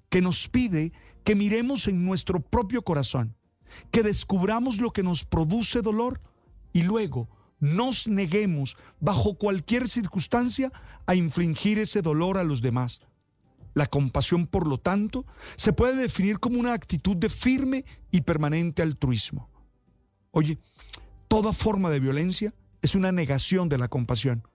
que 0.10 0.22
nos 0.22 0.48
pide 0.48 0.92
que 1.24 1.36
miremos 1.36 1.88
en 1.88 2.06
nuestro 2.06 2.40
propio 2.40 2.84
corazón, 2.84 3.36
que 3.92 4.04
descubramos 4.04 4.80
lo 4.80 4.92
que 4.92 5.04
nos 5.04 5.24
produce 5.24 5.82
dolor 5.82 6.22
y 6.74 6.84
luego 6.84 7.30
nos 7.60 8.08
neguemos 8.08 8.76
bajo 9.00 9.36
cualquier 9.36 9.88
circunstancia 9.88 10.72
a 11.06 11.16
infligir 11.16 11.78
ese 11.80 12.02
dolor 12.02 12.38
a 12.38 12.44
los 12.44 12.62
demás. 12.62 13.02
La 13.74 13.88
compasión, 13.88 14.48
por 14.48 14.68
lo 14.68 14.78
tanto, 14.78 15.26
se 15.56 15.74
puede 15.74 15.96
definir 15.96 16.40
como 16.40 16.60
una 16.60 16.74
actitud 16.74 17.16
de 17.16 17.30
firme 17.30 17.86
y 18.12 18.22
permanente 18.22 18.82
altruismo. 18.82 19.50
Oye, 20.32 20.58
toda 21.28 21.54
forma 21.54 21.90
de 21.90 22.00
violencia 22.00 22.54
es 22.82 22.96
una 22.96 23.12
negación 23.12 23.70
de 23.70 23.78
la 23.78 23.88
compasión. 23.88 24.48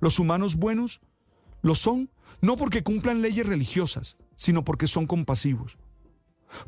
Los 0.00 0.18
humanos 0.18 0.56
buenos 0.56 1.00
lo 1.62 1.74
son 1.74 2.10
no 2.40 2.56
porque 2.56 2.82
cumplan 2.82 3.22
leyes 3.22 3.46
religiosas, 3.46 4.16
sino 4.36 4.64
porque 4.64 4.86
son 4.86 5.06
compasivos. 5.06 5.76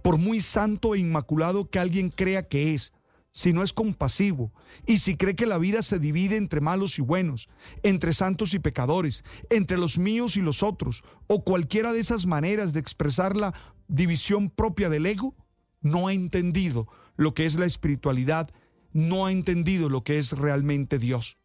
Por 0.03 0.19
muy 0.19 0.41
santo 0.41 0.95
e 0.95 0.99
inmaculado 0.99 1.71
que 1.71 1.79
alguien 1.79 2.11
crea 2.11 2.49
que 2.49 2.75
es, 2.75 2.93
si 3.33 3.53
no 3.53 3.63
es 3.63 3.73
compasivo 3.73 4.53
y 4.87 4.99
si 4.99 5.17
cree 5.17 5.37
que 5.37 5.47
la 5.47 5.59
vida 5.59 5.83
se 5.83 5.99
divide 5.99 6.37
entre 6.37 6.61
malos 6.61 6.99
y 6.99 7.03
buenos, 7.03 7.49
entre 7.83 8.13
santos 8.13 8.55
y 8.55 8.59
pecadores, 8.59 9.25
entre 9.51 9.79
los 9.79 9.99
míos 9.99 10.37
y 10.37 10.41
los 10.41 10.63
otros, 10.63 11.03
o 11.27 11.45
cualquiera 11.45 11.93
de 11.93 12.01
esas 12.01 12.27
maneras 12.27 12.73
de 12.73 12.81
expresar 12.81 13.37
la 13.37 13.55
división 13.89 14.51
propia 14.51 14.89
del 14.89 15.07
ego, 15.07 15.35
no 15.81 16.09
ha 16.09 16.13
entendido 16.13 16.89
lo 17.17 17.35
que 17.35 17.45
es 17.45 17.57
la 17.57 17.67
espiritualidad, 17.67 18.51
no 18.93 19.27
ha 19.27 19.33
entendido 19.33 19.89
lo 19.89 20.03
que 20.03 20.19
es 20.19 20.33
realmente 20.33 20.99
Dios. 20.99 21.37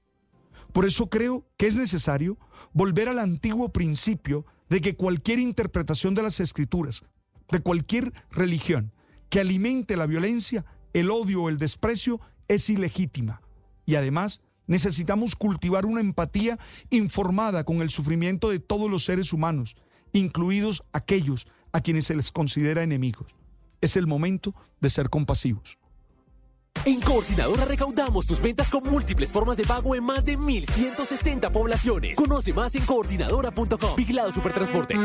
Por 0.73 0.85
eso 0.85 1.09
creo 1.09 1.47
que 1.57 1.67
es 1.67 1.75
necesario 1.77 2.37
volver 2.73 3.07
al 3.07 3.19
antiguo 3.19 3.69
principio 3.69 4.45
de 4.69 4.81
que 4.81 4.95
cualquier 4.95 5.39
interpretación 5.39 6.15
de 6.15 6.23
las 6.23 6.39
escrituras, 6.39 7.05
de 7.49 7.59
cualquier 7.59 8.11
religión 8.31 8.91
que 9.29 9.39
alimente 9.39 9.95
la 9.95 10.05
violencia, 10.05 10.65
el 10.95 11.11
odio 11.11 11.43
o 11.43 11.49
el 11.49 11.57
desprecio 11.57 12.21
es 12.47 12.69
ilegítima. 12.69 13.41
Y 13.85 13.95
además 13.95 14.41
necesitamos 14.65 15.35
cultivar 15.35 15.85
una 15.85 15.99
empatía 15.99 16.57
informada 16.89 17.65
con 17.65 17.81
el 17.81 17.89
sufrimiento 17.89 18.49
de 18.49 18.59
todos 18.59 18.89
los 18.89 19.03
seres 19.03 19.33
humanos, 19.33 19.75
incluidos 20.13 20.83
aquellos 20.93 21.47
a 21.73 21.81
quienes 21.81 22.05
se 22.05 22.15
les 22.15 22.31
considera 22.31 22.81
enemigos. 22.81 23.35
Es 23.81 23.97
el 23.97 24.07
momento 24.07 24.55
de 24.79 24.89
ser 24.89 25.09
compasivos. 25.09 25.77
En 26.83 26.99
Coordinadora 26.99 27.65
recaudamos 27.65 28.27
tus 28.27 28.41
ventas 28.41 28.69
con 28.69 28.83
múltiples 28.83 29.31
formas 29.31 29.57
de 29.57 29.63
pago 29.63 29.95
en 29.95 30.03
más 30.03 30.25
de 30.25 30.37
1.160 30.37 31.51
poblaciones. 31.51 32.15
Conoce 32.15 32.53
más 32.53 32.75
en 32.75 32.85
coordinadora.com. 32.85 33.95
Vigilado 33.95 34.31
Supertransporte. 34.31 34.95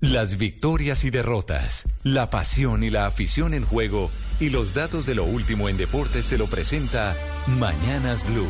Las 0.00 0.38
victorias 0.38 1.04
y 1.04 1.10
derrotas, 1.10 1.88
la 2.02 2.30
pasión 2.30 2.84
y 2.84 2.90
la 2.90 3.06
afición 3.06 3.54
en 3.54 3.64
juego 3.64 4.10
y 4.38 4.50
los 4.50 4.74
datos 4.74 5.06
de 5.06 5.14
lo 5.14 5.24
último 5.24 5.68
en 5.68 5.78
deportes 5.78 6.26
se 6.26 6.36
lo 6.36 6.46
presenta 6.46 7.16
Mañanas 7.58 8.24
Blue. 8.26 8.46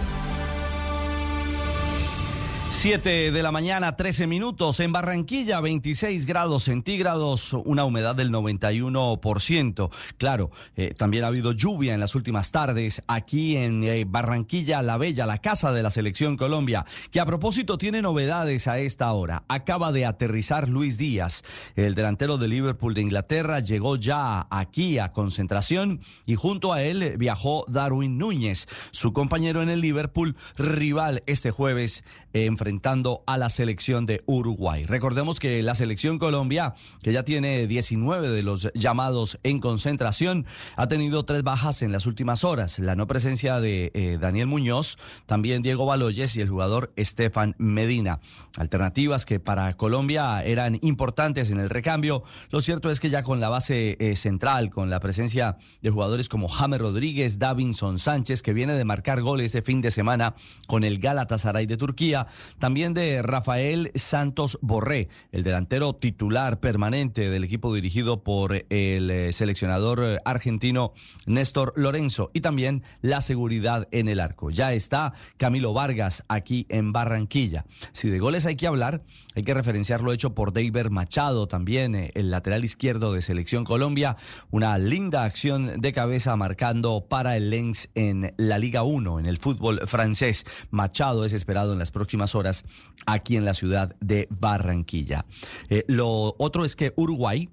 7 2.69 3.33
de 3.33 3.43
la 3.43 3.53
mañana, 3.53 3.97
13 3.97 4.27
minutos. 4.27 4.81
En 4.81 4.93
Barranquilla, 4.93 5.61
26 5.61 6.27
grados 6.27 6.65
centígrados, 6.65 7.53
una 7.53 7.85
humedad 7.85 8.15
del 8.15 8.31
91%. 8.31 9.91
Claro, 10.19 10.51
eh, 10.77 10.95
también 10.97 11.25
ha 11.25 11.29
habido 11.29 11.53
lluvia 11.53 11.95
en 11.95 12.01
las 12.01 12.15
últimas 12.15 12.53
tardes 12.53 13.03
aquí 13.07 13.57
en 13.57 13.83
eh, 13.85 14.05
Barranquilla, 14.07 14.83
La 14.83 14.99
Bella, 14.99 15.27
la 15.27 15.39
casa 15.39 15.73
de 15.73 15.83
la 15.83 15.91
Selección 15.91 16.37
Colombia, 16.37 16.85
que 17.11 17.21
a 17.21 17.27
propósito 17.27 17.79
tiene 17.79 18.03
novedades 18.03 18.69
a 18.69 18.79
esta 18.79 19.13
hora. 19.13 19.45
Acaba 19.49 19.93
de 19.93 20.05
aterrizar 20.05 20.69
Luis 20.69 20.99
Díaz, 20.99 21.45
el 21.77 21.95
delantero 21.95 22.37
de 22.37 22.49
Liverpool 22.49 22.95
de 22.95 23.03
Inglaterra, 23.03 23.61
llegó 23.61 23.97
ya 23.97 24.47
aquí 24.51 24.99
a 24.99 25.13
concentración 25.13 26.01
y 26.27 26.35
junto 26.35 26.73
a 26.73 26.83
él 26.83 27.15
viajó 27.17 27.65
Darwin 27.69 28.19
Núñez, 28.19 28.69
su 28.91 29.13
compañero 29.13 29.63
en 29.63 29.71
el 29.71 29.81
Liverpool, 29.81 30.37
rival 30.57 31.23
este 31.27 31.51
jueves 31.51 32.05
enfrentando 32.45 33.23
a 33.27 33.39
la 33.39 33.49
selección 33.49 34.05
de 34.05 34.23
Uruguay. 34.27 34.85
Recordemos 34.85 35.41
que 35.41 35.63
la 35.63 35.75
selección 35.75 36.19
Colombia, 36.19 36.75
que 37.03 37.13
ya 37.13 37.23
tiene 37.23 37.67
19 37.67 38.29
de 38.29 38.43
los 38.43 38.71
llamados 38.75 39.39
en 39.43 39.61
concentración, 39.61 40.45
ha 40.77 40.89
tenido 40.89 41.25
tres 41.25 41.43
bajas 41.43 41.83
en 41.83 41.93
las 41.93 42.07
últimas 42.07 42.45
horas. 42.45 42.79
La 42.79 42.95
no 42.95 43.07
presencia 43.07 43.61
de 43.61 43.91
eh, 43.95 44.19
Daniel 44.21 44.47
Muñoz, 44.47 44.99
también 45.27 45.63
Diego 45.63 45.87
Baloyes 45.87 46.37
y 46.37 46.41
el 46.41 46.49
jugador 46.49 46.93
Estefan 46.97 47.55
Medina. 47.59 48.21
Alternativas 48.59 49.25
que 49.25 49.41
para 49.41 49.75
Colombia 49.75 50.45
eran 50.45 50.79
importantes 50.83 51.51
en 51.51 51.59
el 51.59 51.71
recambio. 51.71 52.23
Lo 52.51 52.61
cierto 52.61 52.91
es 52.91 53.01
que 53.01 53.11
ya 53.11 53.23
con 53.23 53.41
la 53.41 53.49
base 53.49 53.97
eh, 53.99 54.17
central, 54.17 54.71
con 54.71 54.91
la 54.91 55.01
presencia 55.01 55.57
de 55.81 55.91
jugadores 55.91 56.29
como 56.29 56.49
James 56.49 56.81
Rodríguez, 56.81 57.39
Davinson 57.39 57.99
Sánchez, 57.99 58.43
que 58.43 58.53
viene 58.53 58.75
de 58.75 58.85
marcar 58.85 59.23
goles 59.23 59.47
este 59.47 59.63
fin 59.63 59.81
de 59.81 59.91
semana 59.91 60.35
con 60.67 60.85
el 60.85 60.99
Galatasaray 60.99 61.67
de 61.67 61.77
Turquía, 61.77 62.26
también 62.59 62.95
de 62.95 63.23
Rafael 63.23 63.93
Santos 63.95 64.59
Borré, 64.63 65.09
el 65.33 65.45
delantero 65.45 65.95
titular 65.95 66.61
permanente 66.61 67.31
del 67.31 67.45
equipo 67.45 67.75
dirigido 67.75 68.23
por 68.23 68.65
el 68.71 69.11
eh, 69.11 69.33
seleccionador 69.33 70.03
eh, 70.03 70.19
argentino 70.25 70.93
Néstor 71.27 71.73
Lorenzo, 71.77 72.31
y 72.33 72.41
también 72.41 72.83
la 73.03 73.21
seguridad 73.21 73.89
en 73.91 74.09
el 74.09 74.21
arco. 74.21 74.51
Ya 74.51 74.73
está 74.73 75.13
Camilo 75.37 75.73
Vargas 75.73 76.25
aquí 76.29 76.67
en 76.69 76.93
Barranquilla. 76.93 77.65
Si 77.93 78.09
de 78.09 78.19
goles 78.19 78.47
hay 78.47 78.57
que 78.57 78.67
hablar, 78.67 79.03
hay 79.35 79.43
que 79.43 79.55
referenciar 79.55 80.03
lo 80.03 80.13
hecho 80.13 80.35
por 80.35 80.53
David 80.53 80.89
Machado, 80.91 81.47
también 81.49 81.95
eh, 81.95 82.11
el 82.15 82.31
lateral 82.31 82.65
izquierdo 82.65 83.13
de 83.13 83.23
Selección 83.23 83.65
Colombia, 83.65 84.17
una 84.51 84.79
linda 84.79 85.25
acción 85.25 85.81
de 85.81 85.93
cabeza 85.93 86.37
marcando 86.37 87.07
para 87.09 87.37
el 87.37 87.51
Lens 87.51 87.89
en 87.95 88.35
la 88.37 88.59
Liga 88.59 88.83
1, 88.83 89.21
en 89.21 89.27
el 89.27 89.39
fútbol 89.39 89.81
francés. 89.87 90.45
Machado 90.71 91.25
es 91.25 91.33
esperado 91.33 91.73
en 91.73 91.79
las 91.79 91.91
próximas 91.91 92.06
horas 92.35 92.65
aquí 93.07 93.37
en 93.37 93.45
la 93.45 93.55
ciudad 93.55 93.95
de 94.01 94.27
Barranquilla. 94.31 95.27
Eh, 95.69 95.85
lo 95.89 96.35
otro 96.39 96.65
es 96.65 96.77
que 96.77 96.93
Uruguay 96.97 97.49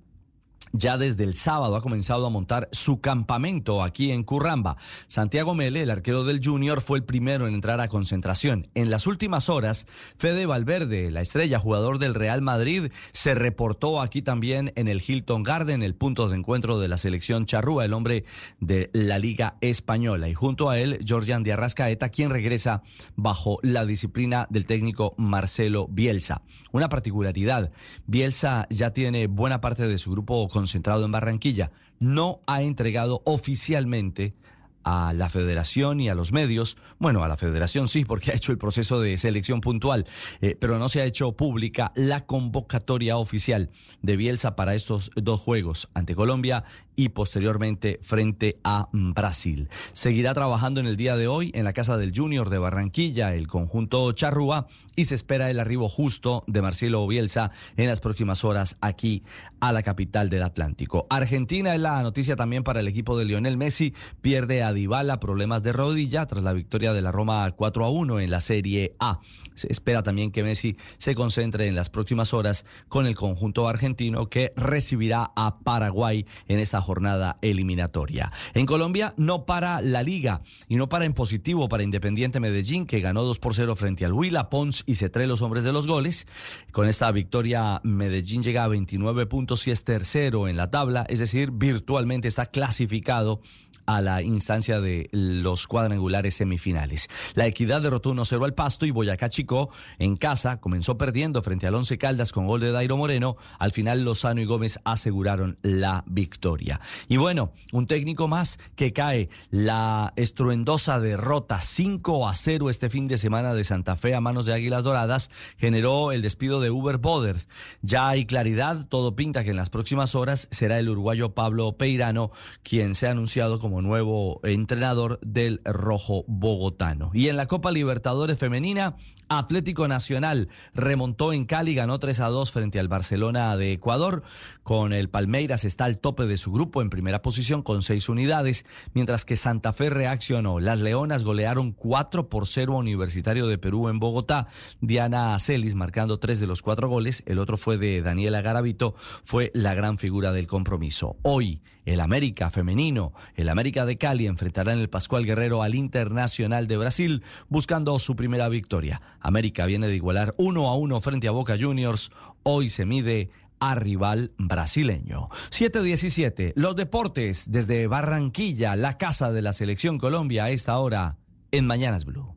ya 0.73 0.97
desde 0.97 1.23
el 1.23 1.35
sábado 1.35 1.75
ha 1.75 1.81
comenzado 1.81 2.25
a 2.25 2.29
montar 2.29 2.67
su 2.71 2.99
campamento 2.99 3.83
aquí 3.83 4.11
en 4.11 4.23
Curramba. 4.23 4.75
Santiago 5.07 5.53
Mele, 5.53 5.83
el 5.83 5.91
arquero 5.91 6.23
del 6.23 6.43
Junior, 6.43 6.81
fue 6.81 6.97
el 6.97 7.05
primero 7.05 7.47
en 7.47 7.53
entrar 7.53 7.79
a 7.79 7.87
concentración. 7.87 8.67
En 8.73 8.89
las 8.89 9.07
últimas 9.07 9.49
horas, 9.49 9.85
Fede 10.17 10.47
Valverde, 10.47 11.11
la 11.11 11.21
estrella 11.21 11.59
jugador 11.59 11.99
del 11.99 12.15
Real 12.15 12.41
Madrid, 12.41 12.91
se 13.11 13.35
reportó 13.35 14.01
aquí 14.01 14.23
también 14.23 14.73
en 14.75 14.87
el 14.87 15.01
Hilton 15.05 15.43
Garden, 15.43 15.83
el 15.83 15.95
punto 15.95 16.27
de 16.27 16.37
encuentro 16.37 16.79
de 16.79 16.87
la 16.87 16.97
selección 16.97 17.45
charrúa, 17.45 17.85
el 17.85 17.93
hombre 17.93 18.25
de 18.59 18.89
la 18.93 19.19
Liga 19.19 19.57
Española. 19.61 20.27
Y 20.27 20.33
junto 20.33 20.69
a 20.69 20.79
él, 20.79 20.99
Georgian 21.05 21.43
Diarrascaeta, 21.43 22.09
quien 22.09 22.31
regresa 22.31 22.81
bajo 23.15 23.59
la 23.61 23.85
disciplina 23.85 24.47
del 24.49 24.65
técnico 24.65 25.13
Marcelo 25.17 25.87
Bielsa. 25.87 26.41
Una 26.71 26.89
particularidad, 26.89 27.71
Bielsa 28.07 28.65
ya 28.71 28.91
tiene 28.91 29.27
buena 29.27 29.61
parte 29.61 29.87
de 29.87 29.97
su 29.99 30.09
grupo 30.11 30.47
con 30.49 30.62
concentrado 30.63 31.03
en 31.03 31.11
Barranquilla, 31.11 31.71
no 31.99 32.39
ha 32.47 32.61
entregado 32.61 33.21
oficialmente 33.25 34.33
a 34.83 35.13
la 35.13 35.29
federación 35.29 35.99
y 35.99 36.09
a 36.09 36.15
los 36.15 36.31
medios, 36.31 36.77
bueno, 36.99 37.23
a 37.23 37.27
la 37.27 37.37
federación 37.37 37.87
sí, 37.87 38.05
porque 38.05 38.31
ha 38.33 38.35
hecho 38.35 38.51
el 38.51 38.57
proceso 38.57 38.99
de 39.01 39.17
selección 39.17 39.61
puntual, 39.61 40.05
eh, 40.41 40.55
pero 40.59 40.77
no 40.79 40.89
se 40.89 41.01
ha 41.01 41.05
hecho 41.05 41.31
pública 41.33 41.91
la 41.95 42.25
convocatoria 42.25 43.17
oficial 43.17 43.69
de 44.01 44.17
Bielsa 44.17 44.55
para 44.55 44.75
estos 44.75 45.11
dos 45.15 45.41
juegos 45.41 45.89
ante 45.93 46.15
Colombia 46.15 46.63
y 46.95 47.09
posteriormente 47.09 47.99
frente 48.01 48.59
a 48.63 48.89
Brasil. 48.91 49.69
Seguirá 49.93 50.33
trabajando 50.33 50.79
en 50.79 50.87
el 50.87 50.97
día 50.97 51.15
de 51.15 51.27
hoy 51.27 51.51
en 51.55 51.63
la 51.63 51.73
casa 51.73 51.97
del 51.97 52.13
Junior 52.15 52.49
de 52.49 52.59
Barranquilla, 52.59 53.33
el 53.33 53.47
conjunto 53.47 54.11
Charrúa, 54.11 54.67
y 54.95 55.05
se 55.05 55.15
espera 55.15 55.49
el 55.49 55.59
arribo 55.59 55.89
justo 55.89 56.43
de 56.47 56.61
Marcelo 56.61 57.07
Bielsa 57.07 57.51
en 57.77 57.87
las 57.87 57.99
próximas 57.99 58.43
horas 58.43 58.77
aquí 58.81 59.23
a 59.59 59.71
la 59.71 59.81
capital 59.81 60.29
del 60.29 60.43
Atlántico. 60.43 61.07
Argentina 61.09 61.73
es 61.73 61.81
la 61.81 62.01
noticia 62.03 62.35
también 62.35 62.63
para 62.63 62.81
el 62.81 62.87
equipo 62.87 63.17
de 63.17 63.25
Lionel 63.25 63.57
Messi, 63.57 63.93
pierde 64.21 64.61
a 64.61 64.72
Dybala 64.73 65.19
problemas 65.19 65.63
de 65.63 65.73
rodilla 65.73 66.25
tras 66.25 66.43
la 66.43 66.53
victoria 66.53 66.93
de 66.93 67.01
la 67.01 67.11
Roma 67.11 67.51
4 67.51 67.85
a 67.85 67.89
1 67.89 68.19
en 68.19 68.31
la 68.31 68.39
Serie 68.39 68.95
A. 68.99 69.19
Se 69.55 69.71
espera 69.71 70.03
también 70.03 70.31
que 70.31 70.43
Messi 70.43 70.77
se 70.97 71.15
concentre 71.15 71.67
en 71.67 71.75
las 71.75 71.89
próximas 71.89 72.33
horas 72.33 72.65
con 72.89 73.05
el 73.05 73.15
conjunto 73.15 73.67
argentino 73.67 74.29
que 74.29 74.53
recibirá 74.55 75.31
a 75.35 75.59
Paraguay 75.59 76.25
en 76.47 76.59
esta 76.59 76.81
jornada 76.81 77.37
eliminatoria. 77.41 78.31
En 78.53 78.65
Colombia 78.65 79.13
no 79.17 79.45
para 79.45 79.81
la 79.81 80.03
liga 80.03 80.41
y 80.67 80.75
no 80.75 80.89
para 80.89 81.05
en 81.05 81.13
positivo 81.13 81.69
para 81.69 81.83
Independiente 81.83 82.39
Medellín 82.39 82.85
que 82.85 82.99
ganó 82.99 83.23
2 83.23 83.39
por 83.39 83.55
0 83.55 83.75
frente 83.75 84.05
al 84.05 84.13
Huila, 84.13 84.49
Pons 84.49 84.83
y 84.85 84.95
Cetré 84.95 85.27
los 85.27 85.41
hombres 85.41 85.63
de 85.63 85.73
los 85.73 85.87
goles. 85.87 86.27
Con 86.71 86.87
esta 86.87 87.11
victoria 87.11 87.79
Medellín 87.83 88.43
llega 88.43 88.63
a 88.63 88.67
29 88.67 89.25
puntos 89.25 89.67
y 89.67 89.71
es 89.71 89.83
tercero 89.83 90.47
en 90.47 90.57
la 90.57 90.71
tabla, 90.71 91.05
es 91.09 91.19
decir, 91.19 91.51
virtualmente 91.51 92.27
está 92.27 92.47
clasificado 92.47 93.41
a 93.85 94.01
la 94.01 94.21
instancia 94.21 94.81
de 94.81 95.09
los 95.11 95.67
cuadrangulares 95.67 96.35
semifinales. 96.35 97.09
La 97.33 97.47
Equidad 97.47 97.81
derrotó 97.81 98.13
1-0 98.13 98.43
al 98.45 98.53
Pasto 98.53 98.85
y 98.85 98.91
Boyacá 98.91 99.29
Chico 99.29 99.69
en 99.99 100.15
casa 100.15 100.59
comenzó 100.59 100.97
perdiendo 100.97 101.41
frente 101.41 101.67
al 101.67 101.75
Once 101.75 101.97
Caldas 101.97 102.31
con 102.31 102.47
gol 102.47 102.61
de 102.61 102.71
Dairo 102.71 102.97
Moreno. 102.97 103.37
Al 103.59 103.71
final 103.71 104.03
Lozano 104.03 104.41
y 104.41 104.45
Gómez 104.45 104.79
aseguraron 104.83 105.57
la 105.61 106.03
victoria. 106.07 106.79
Y 107.07 107.17
bueno, 107.17 107.51
un 107.71 107.87
técnico 107.87 108.27
más 108.27 108.59
que 108.75 108.93
cae 108.93 109.29
la 109.49 110.13
estruendosa 110.15 110.99
derrota 110.99 111.61
5 111.61 112.27
a 112.27 112.35
0 112.35 112.69
este 112.69 112.89
fin 112.89 113.07
de 113.07 113.17
semana 113.17 113.53
de 113.53 113.63
Santa 113.63 113.95
Fe 113.95 114.15
a 114.15 114.21
manos 114.21 114.45
de 114.45 114.53
Águilas 114.53 114.83
Doradas 114.83 115.31
generó 115.57 116.11
el 116.11 116.21
despido 116.21 116.61
de 116.61 116.71
Uber 116.71 116.97
Boder. 116.97 117.37
Ya 117.81 118.09
hay 118.09 118.25
claridad, 118.25 118.85
todo 118.87 119.15
pinta 119.15 119.43
que 119.43 119.51
en 119.51 119.57
las 119.57 119.69
próximas 119.69 120.15
horas 120.15 120.47
será 120.51 120.79
el 120.79 120.89
uruguayo 120.89 121.33
Pablo 121.33 121.77
Peirano 121.77 122.31
quien 122.63 122.95
se 122.95 123.07
ha 123.07 123.11
anunciado 123.11 123.59
como 123.59 123.72
nuevo 123.81 124.39
entrenador 124.43 125.19
del 125.21 125.61
Rojo 125.65 126.25
Bogotano. 126.27 127.11
Y 127.13 127.29
en 127.29 127.37
la 127.37 127.47
Copa 127.47 127.71
Libertadores 127.71 128.37
Femenina, 128.37 128.95
Atlético 129.29 129.87
Nacional 129.87 130.49
remontó 130.73 131.33
en 131.33 131.45
Cali, 131.45 131.75
ganó 131.75 131.99
3 131.99 132.19
a 132.19 132.27
2 132.27 132.51
frente 132.51 132.79
al 132.79 132.87
Barcelona 132.87 133.55
de 133.57 133.73
Ecuador. 133.73 134.23
Con 134.63 134.93
el 134.93 135.09
Palmeiras 135.09 135.65
está 135.65 135.83
al 135.85 135.99
tope 135.99 136.25
de 136.25 136.37
su 136.37 136.51
grupo 136.51 136.81
en 136.81 136.89
primera 136.89 137.21
posición 137.21 137.63
con 137.63 137.83
seis 137.83 138.07
unidades, 138.07 138.65
mientras 138.93 139.25
que 139.25 139.35
Santa 139.35 139.73
Fe 139.73 139.89
reaccionó. 139.89 140.61
Las 140.61 140.79
Leonas 140.79 141.25
golearon 141.25 141.73
4 141.73 142.29
por 142.29 142.47
0 142.47 142.73
a 142.73 142.77
Universitario 142.77 143.47
de 143.47 143.57
Perú 143.57 143.89
en 143.89 143.99
Bogotá. 143.99 144.47
Diana 144.79 145.37
Celis 145.39 145.75
marcando 145.75 146.17
tres 146.17 146.39
de 146.39 146.47
los 146.47 146.61
cuatro 146.61 146.87
goles, 146.87 147.23
el 147.25 147.39
otro 147.39 147.57
fue 147.57 147.77
de 147.77 148.01
Daniela 148.01 148.41
Garavito, 148.41 148.95
fue 149.25 149.51
la 149.53 149.73
gran 149.73 149.97
figura 149.97 150.31
del 150.31 150.47
compromiso. 150.47 151.17
Hoy, 151.23 151.61
el 151.85 151.99
América 151.99 152.49
femenino, 152.49 153.11
el 153.35 153.49
América 153.49 153.85
de 153.85 153.97
Cali 153.97 154.27
enfrentará 154.27 154.71
en 154.71 154.79
el 154.79 154.89
Pascual 154.89 155.25
Guerrero 155.25 155.63
al 155.63 155.75
Internacional 155.75 156.67
de 156.67 156.77
Brasil, 156.77 157.23
buscando 157.49 157.99
su 157.99 158.15
primera 158.15 158.47
victoria. 158.47 159.01
América 159.19 159.65
viene 159.65 159.87
de 159.87 159.95
igualar 159.95 160.33
1 160.37 160.69
a 160.69 160.77
1 160.77 161.01
frente 161.01 161.27
a 161.27 161.31
Boca 161.31 161.57
Juniors. 161.59 162.11
Hoy 162.43 162.69
se 162.69 162.85
mide 162.85 163.29
a 163.69 163.75
rival 163.75 164.31
brasileño. 164.37 165.29
7-17, 165.51 166.53
los 166.55 166.75
deportes 166.75 167.51
desde 167.51 167.87
Barranquilla, 167.87 168.75
la 168.75 168.97
casa 168.97 169.31
de 169.31 169.41
la 169.41 169.53
selección 169.53 169.97
Colombia 169.97 170.45
a 170.45 170.49
esta 170.49 170.77
hora 170.77 171.17
en 171.51 171.65
Mañanas 171.65 172.05
Blue. 172.05 172.35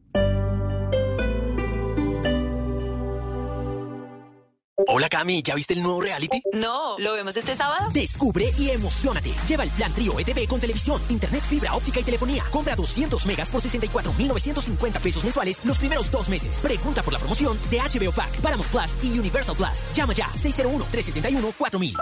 Hola 4.97 5.11
Cami, 5.11 5.43
¿ya 5.43 5.55
viste 5.55 5.75
el 5.75 5.83
nuevo 5.83 6.01
reality? 6.01 6.41
No, 6.55 6.99
¿lo 6.99 7.13
vemos 7.13 7.37
este 7.37 7.55
sábado? 7.55 7.91
Descubre 7.93 8.51
y 8.57 8.71
emocionate. 8.71 9.35
Lleva 9.47 9.63
el 9.63 9.71
plan 9.73 9.93
Trío 9.93 10.19
ETV 10.19 10.49
con 10.49 10.59
televisión, 10.59 11.03
internet, 11.11 11.45
fibra 11.45 11.75
óptica 11.75 12.01
y 12.01 12.03
telefonía. 12.03 12.45
Compra 12.51 12.75
200 12.75 13.27
megas 13.27 13.51
por 13.51 13.61
64,950 13.61 14.99
pesos 15.01 15.23
mensuales 15.23 15.63
los 15.67 15.77
primeros 15.77 16.11
dos 16.11 16.31
meses. 16.31 16.61
Pregunta 16.63 17.03
por 17.03 17.13
la 17.13 17.19
promoción 17.19 17.59
de 17.71 17.77
HBO 17.77 18.11
Pack, 18.11 18.41
Paramount 18.41 18.71
Plus 18.71 18.97
y 19.05 19.19
Universal 19.19 19.55
Plus. 19.55 19.85
Llama 19.95 20.15
ya 20.15 20.29
601-371-4000. 20.29 21.95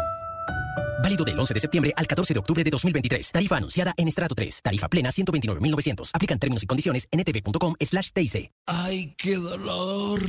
Válido 1.03 1.25
del 1.25 1.37
11 1.37 1.53
de 1.53 1.61
septiembre 1.61 1.93
al 1.97 2.07
14 2.07 2.33
de 2.33 2.39
octubre 2.39 2.63
de 2.63 2.71
2023. 2.71 3.33
Tarifa 3.33 3.57
anunciada 3.57 3.93
en 3.97 4.07
estrato 4.07 4.37
3. 4.37 4.61
Tarifa 4.63 4.89
plena 4.89 5.11
129.900. 5.11 6.11
Aplican 6.13 6.39
términos 6.39 6.63
y 6.63 6.67
condiciones 6.67 7.09
en 7.11 7.19
etv.com 7.19 7.75
slash 7.81 8.11
TIC. 8.13 8.53
¡Ay, 8.67 9.17
qué 9.19 9.35
dolor! 9.35 10.23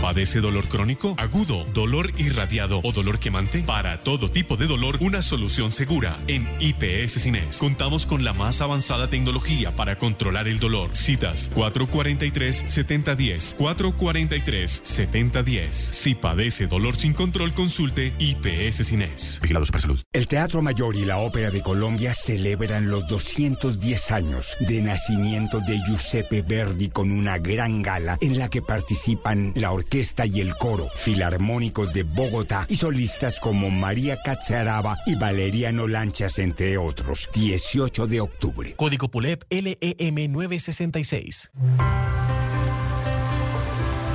¿Padece 0.00 0.40
dolor 0.40 0.68
crónico, 0.68 1.16
agudo, 1.18 1.66
dolor 1.74 2.12
irradiado 2.18 2.80
o 2.84 2.92
dolor 2.92 3.18
quemante? 3.18 3.62
Para 3.62 3.98
todo 3.98 4.30
tipo 4.30 4.56
de 4.56 4.68
dolor, 4.68 4.98
una 5.00 5.22
solución 5.22 5.72
segura. 5.72 6.16
En 6.28 6.46
IPS 6.60 7.20
Cines 7.20 7.58
contamos 7.58 8.06
con 8.06 8.22
la 8.22 8.32
más 8.32 8.60
avanzada 8.60 9.10
tecnología 9.10 9.74
para 9.74 9.98
controlar 9.98 10.46
el 10.46 10.60
dolor. 10.60 10.90
Citas 10.92 11.50
443-7010, 11.52 13.56
443-7010. 13.56 15.72
Si 15.72 16.14
padece 16.14 16.68
dolor 16.68 16.96
sin 16.96 17.12
control, 17.12 17.52
consulte 17.52 18.12
IPS 18.20 18.86
Cines. 18.86 19.40
Vigilado 19.42 19.66
Supersalud. 19.66 19.98
El 20.12 20.28
Teatro 20.28 20.62
Mayor 20.62 20.94
y 20.94 21.06
la 21.06 21.18
Ópera 21.18 21.50
de 21.50 21.60
Colombia 21.60 22.14
celebran 22.14 22.88
los 22.88 23.08
210 23.08 24.12
años 24.12 24.56
de 24.60 24.80
nacimiento 24.80 25.58
de 25.58 25.80
Giuseppe 25.84 26.42
Verdi 26.42 26.88
con 26.88 27.10
una 27.10 27.38
gran 27.38 27.82
gala 27.82 28.16
en 28.20 28.38
la 28.38 28.48
que 28.48 28.62
participan 28.62 29.50
la 29.56 29.72
orquesta 29.72 29.87
y 29.90 30.40
el 30.40 30.54
coro 30.56 30.90
filarmónicos 30.94 31.92
de 31.92 32.02
Bogotá 32.02 32.66
y 32.68 32.76
solistas 32.76 33.40
como 33.40 33.70
María 33.70 34.20
Catzaraba 34.22 34.98
y 35.06 35.14
Valeriano 35.14 35.88
Lanchas, 35.88 36.38
entre 36.38 36.76
otros. 36.76 37.28
18 37.32 38.06
de 38.06 38.20
octubre. 38.20 38.74
Código 38.76 39.08
PULEP 39.08 39.44
LEM 39.50 40.32
966. 40.32 41.50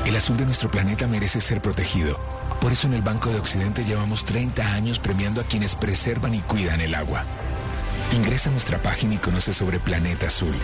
El 0.06 0.16
azul 0.16 0.38
de 0.38 0.46
nuestro 0.46 0.70
planeta 0.70 1.08
merece 1.08 1.42
ser 1.42 1.62
protegido. 1.62 2.20
Por 2.62 2.72
eso 2.72 2.88
en 2.88 2.94
el 2.94 3.02
Banco 3.02 3.30
de 3.30 3.40
Occidente 3.40 3.84
llevamos 3.84 4.26
30 4.26 4.74
años 4.74 5.00
premiando 5.00 5.42
a 5.42 5.46
quienes 5.46 5.76
preservan 5.76 6.36
y 6.36 6.42
cuidan 6.42 6.82
el 6.82 6.94
agua. 6.94 7.26
Ingresa 8.12 8.50
a 8.50 8.52
nuestra 8.52 8.82
página 8.82 9.16
y 9.16 9.18
conoce 9.18 9.54
sobre 9.54 9.80
Planeta 9.80 10.28
Azul. 10.28 10.56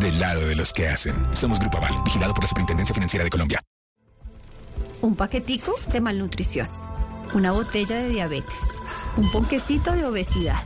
Del 0.00 0.20
lado 0.20 0.46
de 0.46 0.54
los 0.54 0.74
que 0.74 0.88
hacen. 0.88 1.14
Somos 1.32 1.58
Grupo 1.58 1.78
Aval, 1.78 1.94
vigilado 2.04 2.34
por 2.34 2.44
la 2.44 2.48
Superintendencia 2.48 2.94
Financiera 2.94 3.24
de 3.24 3.30
Colombia. 3.30 3.62
Un 5.00 5.16
paquetico 5.16 5.74
de 5.90 6.02
malnutrición. 6.02 6.68
Una 7.32 7.52
botella 7.52 7.96
de 7.96 8.10
diabetes. 8.10 8.60
Un 9.16 9.30
ponquecito 9.30 9.92
de 9.92 10.04
obesidad. 10.04 10.62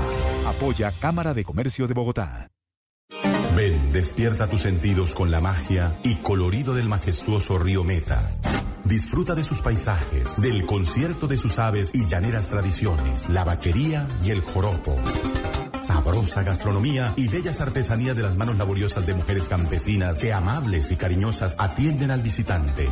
Apoya 0.45 0.91
Cámara 0.99 1.34
de 1.34 1.45
Comercio 1.45 1.88
de 1.88 1.93
Bogotá. 1.93 2.53
Despierta 3.93 4.47
tus 4.47 4.63
sentidos 4.63 5.13
con 5.13 5.29
la 5.29 5.39
magia 5.39 5.95
y 6.01 6.15
colorido 6.15 6.73
del 6.73 6.89
majestuoso 6.89 7.60
río 7.60 7.84
Meta. 7.84 8.27
Disfruta 8.84 9.36
de 9.36 9.43
sus 9.43 9.62
paisajes, 9.62 10.41
del 10.41 10.65
concierto 10.65 11.27
de 11.27 11.38
sus 11.38 11.60
aves 11.60 11.91
y 11.93 12.08
llaneras 12.08 12.49
tradiciones, 12.49 13.29
la 13.29 13.43
vaquería 13.43 14.08
y 14.23 14.32
el 14.32 14.41
joropo. 14.41 14.95
Sabrosa 15.75 16.43
gastronomía 16.43 17.13
y 17.15 17.27
bellas 17.27 17.59
artesanías 17.59 18.15
de 18.15 18.23
las 18.23 18.36
manos 18.36 18.57
laboriosas 18.57 19.05
de 19.05 19.15
mujeres 19.15 19.49
campesinas 19.49 20.19
que 20.19 20.31
amables 20.31 20.91
y 20.91 20.95
cariñosas 20.95 21.55
atienden 21.57 22.12
al 22.12 22.21
visitante. 22.21 22.88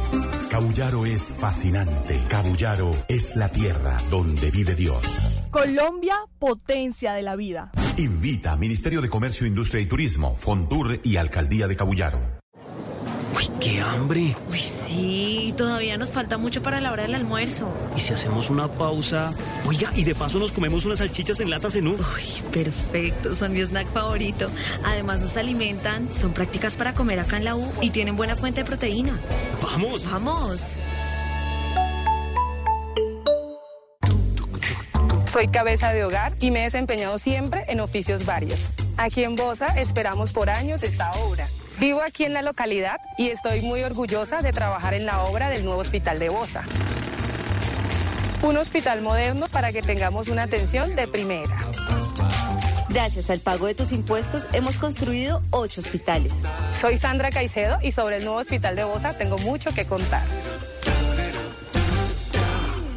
Cabullaro 0.49 1.05
es 1.05 1.33
fascinante. 1.37 2.19
Cabullaro 2.27 2.95
es 3.07 3.35
la 3.35 3.49
tierra 3.49 4.01
donde 4.09 4.49
vive 4.51 4.75
Dios. 4.75 5.03
Colombia, 5.51 6.15
potencia 6.39 7.13
de 7.13 7.21
la 7.21 7.35
vida. 7.35 7.71
Invita 7.97 8.55
Ministerio 8.57 9.01
de 9.01 9.09
Comercio, 9.09 9.45
Industria 9.45 9.81
y 9.81 9.85
Turismo, 9.85 10.35
Fontur 10.35 10.99
y 11.03 11.17
Alcaldía 11.17 11.67
de 11.67 11.75
Cabullaro. 11.75 12.40
Uy, 13.35 13.49
qué 13.59 13.81
hambre. 13.81 14.35
Uy, 14.49 14.59
sí, 14.59 15.53
todavía 15.57 15.97
nos 15.97 16.11
falta 16.11 16.37
mucho 16.37 16.61
para 16.61 16.81
la 16.81 16.91
hora 16.91 17.03
del 17.03 17.15
almuerzo. 17.15 17.71
¿Y 17.95 17.99
si 17.99 18.13
hacemos 18.13 18.49
una 18.49 18.67
pausa? 18.67 19.33
Oiga, 19.65 19.91
y 19.95 20.03
de 20.03 20.15
paso 20.15 20.39
nos 20.39 20.51
comemos 20.51 20.85
unas 20.85 20.99
salchichas 20.99 21.39
en 21.39 21.49
lata 21.49 21.69
cenú. 21.69 21.93
Uy, 21.93 22.51
perfecto, 22.51 23.33
son 23.35 23.53
mi 23.53 23.61
snack 23.61 23.87
favorito. 23.91 24.49
Además 24.85 25.19
nos 25.19 25.37
alimentan, 25.37 26.13
son 26.13 26.33
prácticas 26.33 26.77
para 26.77 26.93
comer 26.93 27.19
acá 27.19 27.37
en 27.37 27.45
la 27.45 27.55
U 27.55 27.71
y 27.81 27.89
tienen 27.91 28.15
buena 28.15 28.35
fuente 28.35 28.61
de 28.61 28.65
proteína. 28.65 29.19
¡Vamos! 29.61 30.09
¡Vamos! 30.11 30.75
Soy 35.31 35.47
cabeza 35.47 35.93
de 35.93 36.03
hogar 36.03 36.33
y 36.41 36.51
me 36.51 36.59
he 36.59 36.63
desempeñado 36.63 37.17
siempre 37.17 37.63
en 37.69 37.79
oficios 37.79 38.25
varios. 38.25 38.69
Aquí 38.97 39.23
en 39.23 39.37
Bosa 39.37 39.67
esperamos 39.79 40.33
por 40.33 40.49
años 40.49 40.83
esta 40.83 41.13
obra. 41.13 41.47
Vivo 41.81 42.03
aquí 42.03 42.25
en 42.25 42.33
la 42.33 42.43
localidad 42.43 43.01
y 43.17 43.29
estoy 43.29 43.61
muy 43.63 43.81
orgullosa 43.81 44.43
de 44.43 44.51
trabajar 44.51 44.93
en 44.93 45.07
la 45.07 45.23
obra 45.23 45.49
del 45.49 45.65
nuevo 45.65 45.81
hospital 45.81 46.19
de 46.19 46.29
Bosa. 46.29 46.61
Un 48.43 48.55
hospital 48.57 49.01
moderno 49.01 49.47
para 49.47 49.71
que 49.71 49.81
tengamos 49.81 50.27
una 50.27 50.43
atención 50.43 50.95
de 50.95 51.07
primera. 51.07 51.57
Gracias 52.89 53.31
al 53.31 53.39
pago 53.39 53.65
de 53.65 53.73
tus 53.73 53.93
impuestos 53.93 54.45
hemos 54.53 54.77
construido 54.77 55.41
ocho 55.49 55.81
hospitales. 55.81 56.43
Soy 56.79 56.99
Sandra 56.99 57.31
Caicedo 57.31 57.79
y 57.81 57.93
sobre 57.93 58.17
el 58.17 58.25
nuevo 58.25 58.39
hospital 58.39 58.75
de 58.75 58.83
Bosa 58.83 59.17
tengo 59.17 59.39
mucho 59.39 59.73
que 59.73 59.85
contar. 59.85 60.21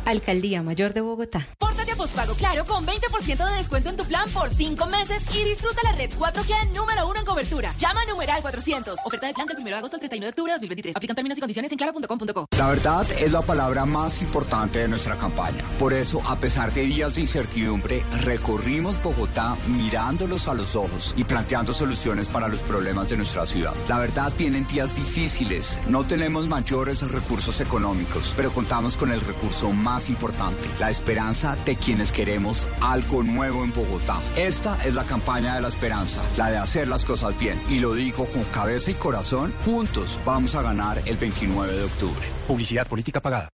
Alcaldía 0.04 0.62
Mayor 0.62 0.92
de 0.92 1.00
Bogotá. 1.00 1.46
Pórtate 1.58 1.92
a 1.92 1.96
postpago 1.96 2.34
claro 2.34 2.64
con 2.66 2.86
20% 2.86 3.48
de 3.48 3.56
descuento 3.56 3.90
en 3.90 3.96
tu 3.96 4.04
plan 4.04 4.28
por 4.30 4.50
5 4.50 4.86
meses 4.86 5.22
y 5.34 5.44
disfruta 5.44 5.80
la 5.82 5.92
red 5.92 6.10
4G 6.10 6.72
número 6.74 7.08
1 7.08 7.20
en 7.20 7.26
cobertura. 7.26 7.74
Llama 7.78 8.02
a 8.02 8.06
numeral 8.06 8.42
400. 8.42 8.96
Oferta 9.04 9.26
de 9.26 9.34
plan 9.34 9.46
del 9.46 9.58
1 9.58 9.66
de 9.66 9.74
agosto 9.74 9.96
al 9.96 10.00
31 10.00 10.24
de 10.26 10.30
octubre 10.30 10.52
de 10.52 10.54
2023. 10.56 10.96
Aplican 10.96 11.16
términos 11.16 11.38
y 11.38 11.40
condiciones 11.40 11.72
en 11.72 11.78
claro.com.co. 11.78 12.46
La 12.58 12.68
verdad 12.68 13.06
es 13.18 13.32
la 13.32 13.42
palabra 13.42 13.84
más 13.86 14.20
importante 14.20 14.80
de 14.80 14.88
nuestra 14.88 15.16
campaña. 15.16 15.64
Por 15.78 15.92
eso, 15.92 16.22
a 16.26 16.38
pesar 16.38 16.72
de 16.72 16.82
días 16.82 17.14
de 17.14 17.22
incertidumbre, 17.22 18.02
recorrimos 18.22 19.02
Bogotá 19.02 19.56
mirándolos 19.66 20.48
a 20.48 20.54
los 20.54 20.76
ojos 20.76 21.14
y 21.16 21.24
planteando 21.24 21.72
soluciones 21.72 22.28
para 22.28 22.48
los 22.48 22.60
problemas 22.60 23.08
de 23.08 23.16
nuestra 23.16 23.46
ciudad. 23.46 23.74
La 23.88 23.98
verdad 23.98 24.32
tienen 24.36 24.66
días 24.66 24.96
difíciles. 24.96 25.78
No 25.88 26.06
tenemos 26.06 26.46
mayores 26.46 27.00
recursos 27.10 27.60
económicos, 27.60 28.34
pero 28.36 28.52
contamos 28.52 28.96
con 28.96 29.12
el 29.12 29.20
recurso 29.20 29.70
más 29.70 29.93
más 29.94 30.11
importante, 30.11 30.68
la 30.80 30.90
esperanza 30.90 31.57
de 31.64 31.76
quienes 31.76 32.11
queremos 32.11 32.66
algo 32.80 33.22
nuevo 33.22 33.62
en 33.62 33.72
Bogotá. 33.72 34.20
Esta 34.37 34.76
es 34.85 34.92
la 34.92 35.04
campaña 35.04 35.54
de 35.54 35.61
la 35.61 35.68
esperanza, 35.68 36.20
la 36.37 36.50
de 36.50 36.57
hacer 36.57 36.88
las 36.88 37.04
cosas 37.04 37.38
bien. 37.38 37.62
Y 37.68 37.78
lo 37.78 37.94
digo 37.94 38.26
con 38.26 38.42
cabeza 38.44 38.90
y 38.90 38.94
corazón, 38.94 39.54
juntos 39.64 40.18
vamos 40.24 40.57
a 40.57 40.62
ganar 40.62 41.00
el 41.07 41.16
29 41.16 41.72
de 41.72 41.85
octubre. 41.85 42.26
Publicidad 42.48 42.88
política 42.88 43.20
pagada. 43.22 43.48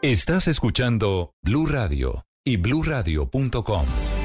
Estás 0.00 0.48
escuchando 0.48 1.34
Blue 1.42 1.66
Radio 1.66 2.24
y 2.46 2.56
bluradio.com. 2.56 4.15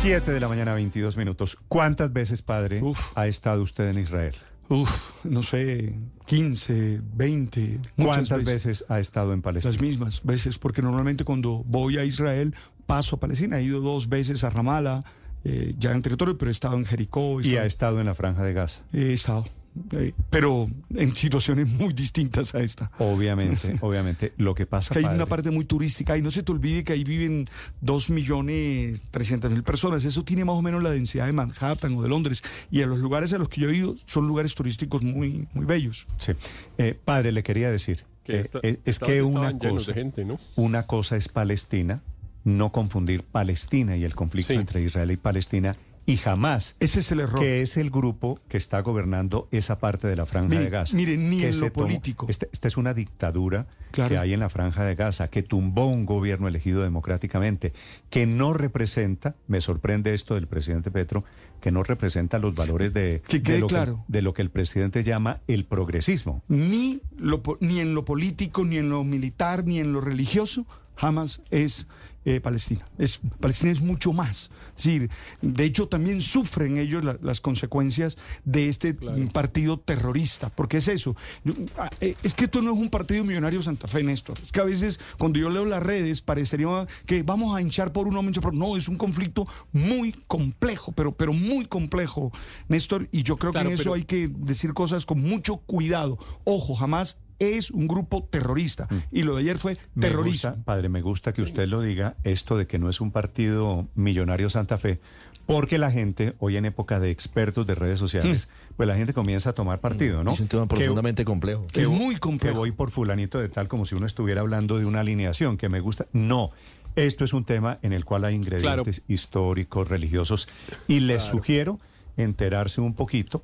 7 0.00 0.32
de 0.32 0.40
la 0.40 0.48
mañana, 0.48 0.72
22 0.72 1.18
minutos. 1.18 1.58
¿Cuántas 1.68 2.10
veces, 2.10 2.40
padre, 2.40 2.80
ha 3.14 3.26
estado 3.26 3.62
usted 3.62 3.90
en 3.90 3.98
Israel? 3.98 4.34
Uf, 4.70 5.24
no 5.24 5.42
sé, 5.42 5.94
15, 6.24 7.02
20. 7.02 7.80
¿Cuántas 7.96 8.44
veces. 8.44 8.86
ha 8.88 8.98
estado 8.98 9.34
en 9.34 9.42
Palestina? 9.42 9.70
Las 9.70 9.82
mismas 9.82 10.22
veces, 10.24 10.58
porque 10.58 10.80
normalmente 10.80 11.24
cuando 11.24 11.62
voy 11.66 11.98
a 11.98 12.04
Israel 12.04 12.54
paso 12.86 13.16
a 13.16 13.20
Palestina. 13.20 13.58
He 13.58 13.64
ido 13.64 13.80
dos 13.80 14.08
veces 14.08 14.42
a 14.42 14.48
Ramallah, 14.48 15.04
eh, 15.44 15.74
ya 15.78 15.92
en 15.92 16.00
territorio, 16.00 16.38
pero 16.38 16.50
he 16.50 16.52
estado 16.52 16.76
en 16.78 16.86
Jericó. 16.86 17.42
he 17.42 17.48
Y 17.48 17.56
ha 17.56 17.66
estado 17.66 18.00
en 18.00 18.06
la 18.06 18.14
Franja 18.14 18.42
de 18.42 18.54
Gaza. 18.54 18.80
He 18.94 19.12
estado, 19.12 19.44
eh, 19.92 20.12
pero 20.30 20.68
en 20.94 21.14
situaciones 21.14 21.68
muy 21.68 21.92
distintas 21.92 22.54
a 22.54 22.60
esta. 22.60 22.90
Obviamente, 22.98 23.76
obviamente. 23.80 24.32
Lo 24.36 24.54
que 24.54 24.66
pasa 24.66 24.88
Es 24.88 24.90
que 24.92 24.98
hay 24.98 25.04
padre, 25.04 25.16
una 25.16 25.26
parte 25.26 25.50
muy 25.50 25.64
turística 25.64 26.16
y 26.16 26.22
no 26.22 26.30
se 26.30 26.42
te 26.42 26.52
olvide 26.52 26.84
que 26.84 26.92
ahí 26.92 27.04
viven 27.04 27.46
2 27.80 28.10
millones 28.10 29.02
300 29.10 29.50
mil 29.50 29.62
personas. 29.62 30.04
Eso 30.04 30.24
tiene 30.24 30.44
más 30.44 30.56
o 30.56 30.62
menos 30.62 30.82
la 30.82 30.90
densidad 30.90 31.26
de 31.26 31.32
Manhattan 31.32 31.94
o 31.96 32.02
de 32.02 32.08
Londres. 32.08 32.42
Y 32.70 32.82
a 32.82 32.86
los 32.86 32.98
lugares 32.98 33.32
a 33.32 33.38
los 33.38 33.48
que 33.48 33.60
yo 33.62 33.70
he 33.70 33.76
ido 33.76 33.96
son 34.06 34.26
lugares 34.26 34.54
turísticos 34.54 35.02
muy, 35.02 35.46
muy 35.54 35.64
bellos. 35.66 36.06
Sí. 36.18 36.32
Eh, 36.78 36.98
padre, 37.04 37.32
le 37.32 37.42
quería 37.42 37.70
decir 37.70 38.04
Que 38.24 38.40
esta- 38.40 38.60
eh, 38.62 38.80
es 38.84 38.98
que 38.98 39.22
una 39.22 40.86
cosa 40.86 41.16
es 41.16 41.28
Palestina, 41.28 42.02
no 42.44 42.72
confundir 42.72 43.22
Palestina 43.22 43.96
y 43.96 44.04
el 44.04 44.14
conflicto 44.14 44.52
entre 44.52 44.82
Israel 44.82 45.10
y 45.10 45.16
Palestina 45.16 45.76
y 46.06 46.16
jamás. 46.16 46.76
Ese 46.80 47.00
es 47.00 47.12
el 47.12 47.20
error. 47.20 47.38
Que 47.38 47.62
es 47.62 47.76
el 47.76 47.90
grupo 47.90 48.40
que 48.48 48.56
está 48.56 48.80
gobernando 48.80 49.48
esa 49.52 49.78
parte 49.78 50.08
de 50.08 50.16
la 50.16 50.26
franja 50.26 50.58
de 50.58 50.68
Gaza. 50.70 50.96
mire, 50.96 51.16
ni 51.16 51.40
que 51.40 51.48
en 51.48 51.60
lo 51.60 51.72
político. 51.72 52.26
este- 52.28 52.48
Esta 52.52 52.66
es 52.68 52.76
una 52.76 52.94
dictadura 52.94 53.66
Claro. 53.92 54.08
que 54.10 54.18
hay 54.18 54.32
en 54.32 54.40
la 54.40 54.48
franja 54.48 54.84
de 54.84 54.94
Gaza, 54.94 55.28
que 55.28 55.42
tumbó 55.42 55.86
un 55.86 56.06
gobierno 56.06 56.48
elegido 56.48 56.82
democráticamente, 56.82 57.72
que 58.08 58.26
no 58.26 58.52
representa, 58.52 59.34
me 59.46 59.60
sorprende 59.60 60.14
esto 60.14 60.34
del 60.34 60.46
presidente 60.46 60.90
Petro, 60.90 61.24
que 61.60 61.70
no 61.70 61.82
representa 61.82 62.38
los 62.38 62.54
valores 62.54 62.92
de, 62.94 63.22
Que 63.28 63.38
de 63.40 63.58
lo, 63.60 63.66
claro. 63.68 64.04
que, 64.06 64.12
de 64.14 64.22
lo 64.22 64.32
que 64.34 64.42
el 64.42 64.50
presidente 64.50 65.02
llama 65.04 65.40
el 65.48 65.64
progresismo. 65.64 66.42
Ni, 66.48 67.00
lo 67.18 67.42
ni 67.60 67.80
en 67.80 67.94
lo 67.94 68.04
político, 68.04 68.64
ni 68.64 68.78
en 68.78 68.88
lo 68.90 69.04
militar, 69.04 69.64
ni 69.64 69.78
en 69.78 69.92
lo 69.92 70.00
religioso, 70.00 70.66
jamás 70.96 71.42
es 71.50 71.86
eh, 72.24 72.40
Palestina. 72.40 72.86
Es, 72.98 73.20
Palestina 73.40 73.72
es 73.72 73.80
mucho 73.80 74.12
más. 74.12 74.50
Es 74.76 74.84
decir, 74.84 75.10
de 75.42 75.64
hecho 75.64 75.88
también 75.88 76.20
sufren 76.22 76.76
ellos 76.78 77.02
la- 77.04 77.18
las 77.22 77.40
consecuencias 77.40 78.16
de 78.44 78.68
este 78.68 78.94
partido 79.32 79.78
terrorista, 79.78 80.50
porque 80.50 80.78
es 80.78 80.88
eso. 80.88 81.16
Yo- 81.44 81.54
ah, 81.78 81.90
eh, 82.00 82.14
Es 82.22 82.34
que 82.34 82.44
esto 82.44 82.60
no 82.62 82.72
es 82.72 82.78
un 82.78 82.90
partido 82.90 83.24
millonario 83.24 83.62
Santa 83.62 83.88
Fe, 83.88 84.02
Néstor. 84.02 84.38
Es 84.42 84.52
que 84.52 84.60
a 84.60 84.64
veces 84.64 85.00
cuando 85.18 85.38
yo 85.38 85.48
leo 85.50 85.64
las 85.64 85.82
redes 85.82 86.20
parecería 86.20 86.86
que 87.06 87.22
vamos 87.22 87.56
a 87.56 87.60
hinchar 87.62 87.92
por 87.92 88.06
uno, 88.06 88.22
hinchar 88.22 88.42
por 88.42 88.54
no, 88.54 88.76
es 88.76 88.88
un 88.88 88.96
conflicto 88.96 89.46
muy 89.72 90.12
complejo, 90.26 90.92
pero, 90.92 91.12
pero 91.12 91.32
muy 91.32 91.64
complejo, 91.66 92.32
Néstor, 92.68 93.08
y 93.12 93.22
yo 93.22 93.36
creo 93.38 93.52
Claro, 93.52 93.68
que 93.68 93.74
en 93.74 93.80
eso 93.80 93.84
pero- 93.84 93.94
hay 93.94 94.04
que 94.04 94.28
decir 94.28 94.74
cosas 94.74 95.06
con 95.06 95.20
mucho 95.20 95.56
cuidado. 95.58 96.18
Ojo, 96.44 96.74
jamás 96.74 97.18
es 97.40 97.70
un 97.72 97.88
grupo 97.88 98.22
terrorista. 98.30 98.86
Y 99.10 99.22
lo 99.22 99.34
de 99.34 99.40
ayer 99.42 99.58
fue 99.58 99.76
Me 99.94 100.02
terrorismo. 100.02 100.50
gusta, 100.50 100.64
padre, 100.64 100.88
me 100.88 101.02
gusta 101.02 101.32
que 101.32 101.42
usted 101.42 101.66
lo 101.66 101.80
diga, 101.80 102.14
esto 102.22 102.56
de 102.56 102.66
que 102.68 102.78
no 102.78 102.88
es 102.88 103.00
un 103.00 103.10
partido 103.10 103.88
millonario 103.96 104.48
Santa 104.50 104.78
Fe, 104.78 105.00
porque 105.46 105.78
la 105.78 105.90
gente, 105.90 106.34
hoy 106.38 106.56
en 106.56 106.64
época 106.66 107.00
de 107.00 107.10
expertos 107.10 107.66
de 107.66 107.74
redes 107.74 107.98
sociales, 107.98 108.48
pues 108.76 108.86
la 108.86 108.94
gente 108.94 109.12
comienza 109.12 109.50
a 109.50 109.52
tomar 109.52 109.80
partido, 109.80 110.22
¿no? 110.22 110.30
Es 110.32 110.40
un 110.40 110.46
tema 110.48 110.68
Que- 110.68 110.76
profundamente 110.76 111.24
complejo. 111.24 111.66
que 111.72 111.80
Es 111.80 111.88
muy 111.88 112.16
complejo. 112.16 112.54
Que 112.54 112.58
voy 112.60 112.70
por 112.72 112.90
fulanito 112.92 113.40
de 113.40 113.48
tal 113.48 113.66
como 113.66 113.84
si 113.84 113.96
uno 113.96 114.06
estuviera 114.06 114.42
hablando 114.42 114.78
de 114.78 114.84
una 114.84 115.00
alineación 115.00 115.56
que 115.56 115.68
me 115.68 115.80
gusta. 115.80 116.06
No, 116.12 116.50
esto 116.94 117.24
es 117.24 117.32
un 117.32 117.44
tema 117.44 117.78
en 117.82 117.92
el 117.92 118.04
cual 118.04 118.24
hay 118.26 118.34
ingredientes 118.36 119.02
históricos, 119.08 119.88
religiosos, 119.88 120.46
y 120.86 121.00
les 121.00 121.22
sugiero 121.22 121.80
enterarse 122.16 122.80
un 122.80 122.94
poquito. 122.94 123.42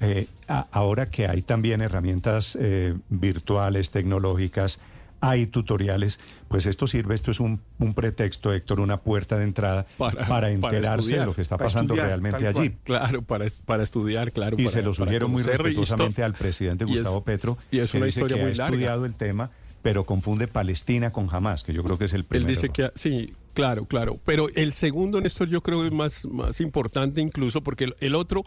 Eh, 0.00 0.26
a- 0.48 0.66
ahora 0.72 1.10
que 1.10 1.26
hay 1.28 1.42
también 1.42 1.80
herramientas 1.82 2.56
eh, 2.60 2.94
virtuales, 3.08 3.90
tecnológicas, 3.90 4.80
hay 5.22 5.46
tutoriales, 5.46 6.18
pues 6.48 6.64
esto 6.64 6.86
sirve, 6.86 7.14
esto 7.14 7.30
es 7.30 7.40
un, 7.40 7.60
un 7.78 7.92
pretexto, 7.92 8.54
Héctor, 8.54 8.80
una 8.80 9.00
puerta 9.02 9.36
de 9.36 9.44
entrada 9.44 9.84
para, 9.98 10.26
para 10.26 10.50
enterarse 10.50 10.86
de 10.86 11.00
estudiar. 11.00 11.26
lo 11.26 11.34
que 11.34 11.42
está 11.42 11.58
pasando 11.58 11.92
estudiar, 11.92 12.06
realmente 12.06 12.46
allí. 12.46 12.70
Claro, 12.84 13.20
para, 13.22 13.44
para 13.66 13.82
estudiar, 13.82 14.32
claro. 14.32 14.56
Y 14.58 14.64
para- 14.64 14.70
se 14.72 14.82
lo 14.82 14.92
para 14.92 15.04
sugiero 15.04 15.28
muy 15.28 15.42
respetuosamente 15.42 16.22
al 16.22 16.32
presidente 16.34 16.84
y 16.88 16.92
es- 16.92 16.98
Gustavo 17.00 17.22
Petro, 17.22 17.58
y 17.70 17.80
es 17.80 17.90
que 17.92 17.98
una 17.98 18.06
dice 18.06 18.20
historia 18.20 18.36
que 18.38 18.42
muy 18.44 18.52
ha 18.52 18.56
larga. 18.56 18.74
estudiado 18.74 19.04
el 19.04 19.14
tema, 19.14 19.50
pero 19.82 20.04
confunde 20.04 20.46
Palestina 20.48 21.10
con 21.10 21.28
Hamas, 21.30 21.64
que 21.64 21.74
yo 21.74 21.82
creo 21.84 21.98
que 21.98 22.06
es 22.06 22.12
el 22.14 22.20
Él 22.20 22.26
primer 22.26 22.48
dice 22.48 22.70
que 22.70 22.90
sí, 22.94 23.34
claro, 23.52 23.84
claro. 23.84 24.18
Pero 24.24 24.48
el 24.54 24.72
segundo, 24.72 25.20
Néstor, 25.20 25.48
yo 25.48 25.62
creo 25.62 25.80
que 25.82 25.88
es 25.88 25.92
más, 25.92 26.26
más 26.26 26.60
importante 26.62 27.20
incluso 27.20 27.62
porque 27.62 27.84
el, 27.84 27.96
el 28.00 28.14
otro, 28.14 28.44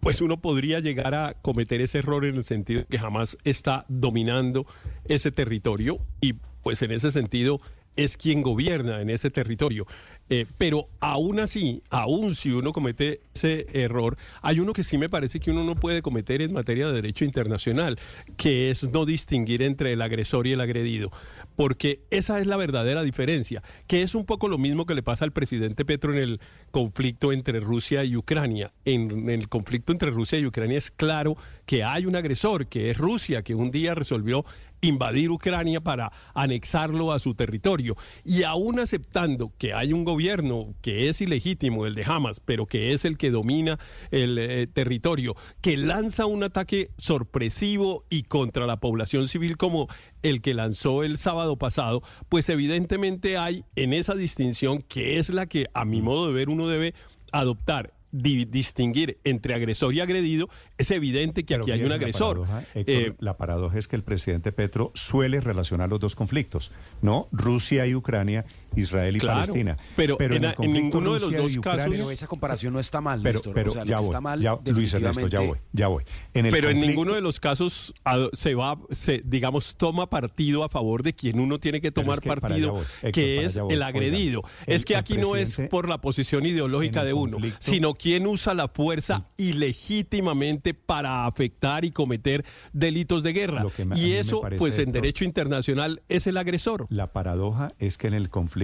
pues 0.00 0.20
uno 0.20 0.40
podría 0.40 0.80
llegar 0.80 1.14
a 1.14 1.34
cometer 1.34 1.80
ese 1.80 1.98
error 1.98 2.24
en 2.24 2.36
el 2.36 2.44
sentido 2.44 2.80
de 2.80 2.86
que 2.86 2.98
jamás 2.98 3.36
está 3.44 3.84
dominando 3.88 4.66
ese 5.04 5.30
territorio 5.30 5.98
y 6.20 6.34
pues 6.62 6.82
en 6.82 6.90
ese 6.90 7.10
sentido 7.10 7.60
es 7.96 8.16
quien 8.16 8.42
gobierna 8.42 9.00
en 9.00 9.10
ese 9.10 9.30
territorio. 9.30 9.86
Eh, 10.32 10.46
pero 10.58 10.88
aún 11.00 11.40
así, 11.40 11.82
aún 11.90 12.36
si 12.36 12.52
uno 12.52 12.72
comete 12.72 13.20
ese 13.34 13.66
error, 13.72 14.16
hay 14.42 14.60
uno 14.60 14.72
que 14.72 14.84
sí 14.84 14.96
me 14.96 15.08
parece 15.08 15.40
que 15.40 15.50
uno 15.50 15.64
no 15.64 15.74
puede 15.74 16.02
cometer 16.02 16.40
en 16.40 16.52
materia 16.52 16.86
de 16.86 16.92
derecho 16.92 17.24
internacional, 17.24 17.98
que 18.36 18.70
es 18.70 18.88
no 18.88 19.04
distinguir 19.04 19.60
entre 19.60 19.92
el 19.92 20.00
agresor 20.00 20.46
y 20.46 20.52
el 20.52 20.60
agredido, 20.60 21.10
porque 21.56 22.02
esa 22.10 22.38
es 22.38 22.46
la 22.46 22.56
verdadera 22.56 23.02
diferencia, 23.02 23.64
que 23.88 24.02
es 24.02 24.14
un 24.14 24.24
poco 24.24 24.46
lo 24.46 24.56
mismo 24.56 24.86
que 24.86 24.94
le 24.94 25.02
pasa 25.02 25.24
al 25.24 25.32
presidente 25.32 25.84
Petro 25.84 26.12
en 26.12 26.18
el 26.20 26.40
conflicto 26.70 27.32
entre 27.32 27.58
Rusia 27.58 28.04
y 28.04 28.14
Ucrania. 28.14 28.72
En, 28.84 29.10
en 29.10 29.30
el 29.30 29.48
conflicto 29.48 29.92
entre 29.92 30.10
Rusia 30.10 30.38
y 30.38 30.46
Ucrania 30.46 30.78
es 30.78 30.92
claro 30.92 31.36
que 31.66 31.82
hay 31.82 32.06
un 32.06 32.14
agresor, 32.14 32.68
que 32.68 32.90
es 32.90 32.98
Rusia, 32.98 33.42
que 33.42 33.56
un 33.56 33.72
día 33.72 33.96
resolvió 33.96 34.44
invadir 34.80 35.30
Ucrania 35.30 35.80
para 35.80 36.12
anexarlo 36.34 37.12
a 37.12 37.18
su 37.18 37.34
territorio. 37.34 37.96
Y 38.24 38.42
aún 38.42 38.78
aceptando 38.78 39.52
que 39.58 39.74
hay 39.74 39.92
un 39.92 40.04
gobierno 40.04 40.74
que 40.82 41.08
es 41.08 41.20
ilegítimo, 41.20 41.86
el 41.86 41.94
de 41.94 42.04
Hamas, 42.04 42.40
pero 42.40 42.66
que 42.66 42.92
es 42.92 43.04
el 43.04 43.16
que 43.16 43.30
domina 43.30 43.78
el 44.10 44.38
eh, 44.38 44.66
territorio, 44.66 45.36
que 45.60 45.76
lanza 45.76 46.26
un 46.26 46.42
ataque 46.42 46.90
sorpresivo 46.96 48.04
y 48.10 48.24
contra 48.24 48.66
la 48.66 48.78
población 48.78 49.28
civil 49.28 49.56
como 49.56 49.88
el 50.22 50.42
que 50.42 50.54
lanzó 50.54 51.02
el 51.02 51.18
sábado 51.18 51.56
pasado, 51.56 52.02
pues 52.28 52.48
evidentemente 52.48 53.38
hay 53.38 53.64
en 53.76 53.92
esa 53.92 54.14
distinción 54.14 54.82
que 54.82 55.18
es 55.18 55.30
la 55.30 55.46
que 55.46 55.66
a 55.74 55.84
mi 55.84 56.02
modo 56.02 56.26
de 56.26 56.32
ver 56.32 56.48
uno 56.48 56.68
debe 56.68 56.94
adoptar. 57.32 57.99
Di- 58.12 58.44
distinguir 58.44 59.18
entre 59.24 59.54
agresor 59.54 59.94
y 59.94 60.00
agredido, 60.00 60.48
es 60.78 60.90
evidente 60.90 61.44
que 61.44 61.54
Pero 61.54 61.62
aquí 61.64 61.70
hay 61.72 61.80
un 61.82 61.86
fíjese 61.86 61.90
la 61.90 62.04
agresor. 62.06 62.40
paradoja, 62.40 62.64
Héctor, 62.74 62.94
Eh, 62.94 63.14
la 63.18 63.36
paradoja 63.36 63.78
es 63.78 63.88
que 63.88 63.96
el 63.96 64.02
presidente 64.02 64.52
Petro 64.52 64.90
suele 64.94 65.40
relacionar 65.40 65.88
los 65.88 66.00
dos 66.00 66.16
conflictos, 66.16 66.72
¿no? 67.02 67.28
Rusia 67.32 67.86
y 67.86 67.94
Ucrania, 67.94 68.44
Israel 68.76 69.16
y 69.16 69.18
Claro, 69.20 69.40
Palestina. 69.40 69.76
pero 69.96 70.16
en 70.20 70.72
ninguno 70.72 71.14
de 71.14 71.20
los 71.20 71.32
dos 71.32 71.56
Ucrania- 71.56 71.84
casos- 71.84 71.96
Pero 71.96 72.10
esa 72.10 72.26
comparación 72.26 72.72
no 72.72 72.80
está 72.80 73.00
mal, 73.00 73.20
Pero, 73.22 73.32
Néstor. 73.34 73.54
pero 73.54 73.70
o 73.70 73.72
sea, 73.72 73.84
lo 73.84 73.88
ya 73.90 73.96
que 73.96 74.00
voy, 74.00 74.08
está 74.08 74.20
mal, 74.20 74.40
ya, 74.40 74.58
Luis 74.66 74.92
Ernesto, 74.94 75.26
ya 75.28 75.40
voy, 75.40 75.58
ya 75.72 75.86
voy. 75.88 76.04
En 76.34 76.46
el 76.46 76.52
pero 76.52 76.70
en 76.70 76.80
ninguno 76.80 77.14
de 77.14 77.20
los 77.20 77.40
casos 77.40 77.94
a- 78.04 78.28
se 78.32 78.54
va, 78.54 78.78
se, 78.90 79.22
digamos, 79.24 79.76
toma 79.76 80.08
partido 80.08 80.64
a 80.64 80.68
favor 80.68 81.02
de 81.02 81.12
quien 81.14 81.40
uno 81.40 81.58
tiene 81.58 81.80
que 81.80 81.90
tomar 81.92 82.14
es 82.14 82.20
que 82.20 82.28
para 82.28 82.40
partido, 82.40 82.70
allá 82.70 82.78
voy, 82.78 82.86
Héctor, 83.02 83.12
que 83.12 83.44
es 83.44 83.58
voy. 83.58 83.72
el 83.72 83.78
Oigan, 83.80 83.88
agredido. 83.88 84.42
el- 84.66 84.74
es 84.76 84.84
que 84.84 84.94
el 84.94 85.00
aquí 85.00 85.16
no 85.18 85.36
es 85.36 85.60
por 85.70 85.88
la 85.88 86.00
posición 86.00 86.46
ideológica 86.46 87.04
de 87.04 87.12
uno, 87.12 87.38
sino 87.58 87.94
quien 87.94 88.26
usa 88.26 88.54
la 88.54 88.68
fuerza 88.68 89.26
ilegítimamente 89.84 90.74
para 90.74 91.26
afectar 91.26 91.84
y 91.84 91.90
cometer 91.90 92.44
delitos 92.72 93.22
de 93.22 93.32
guerra. 93.32 93.64
Me- 93.84 93.98
y 93.98 94.12
eso, 94.12 94.40
parece, 94.42 94.58
pues 94.58 94.78
en 94.78 94.92
derecho 94.92 95.24
internacional, 95.24 96.02
es 96.08 96.26
el 96.26 96.36
agresor. 96.36 96.86
La 96.90 97.12
paradoja 97.12 97.72
es 97.78 97.98
que 97.98 98.06
en 98.06 98.14
el 98.14 98.28
conflicto 98.30 98.59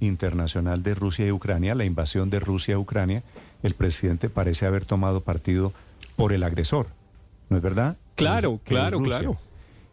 internacional 0.00 0.82
de 0.82 0.94
Rusia 0.94 1.26
y 1.26 1.32
Ucrania, 1.32 1.74
la 1.74 1.84
invasión 1.84 2.30
de 2.30 2.40
Rusia 2.40 2.76
a 2.76 2.78
Ucrania, 2.78 3.22
el 3.62 3.74
presidente 3.74 4.28
parece 4.28 4.66
haber 4.66 4.86
tomado 4.86 5.20
partido 5.20 5.72
por 6.16 6.32
el 6.32 6.42
agresor. 6.42 6.86
¿No 7.48 7.56
es 7.56 7.62
verdad? 7.62 7.96
Claro, 8.14 8.54
es 8.54 8.68
claro, 8.68 9.00
claro. 9.00 9.38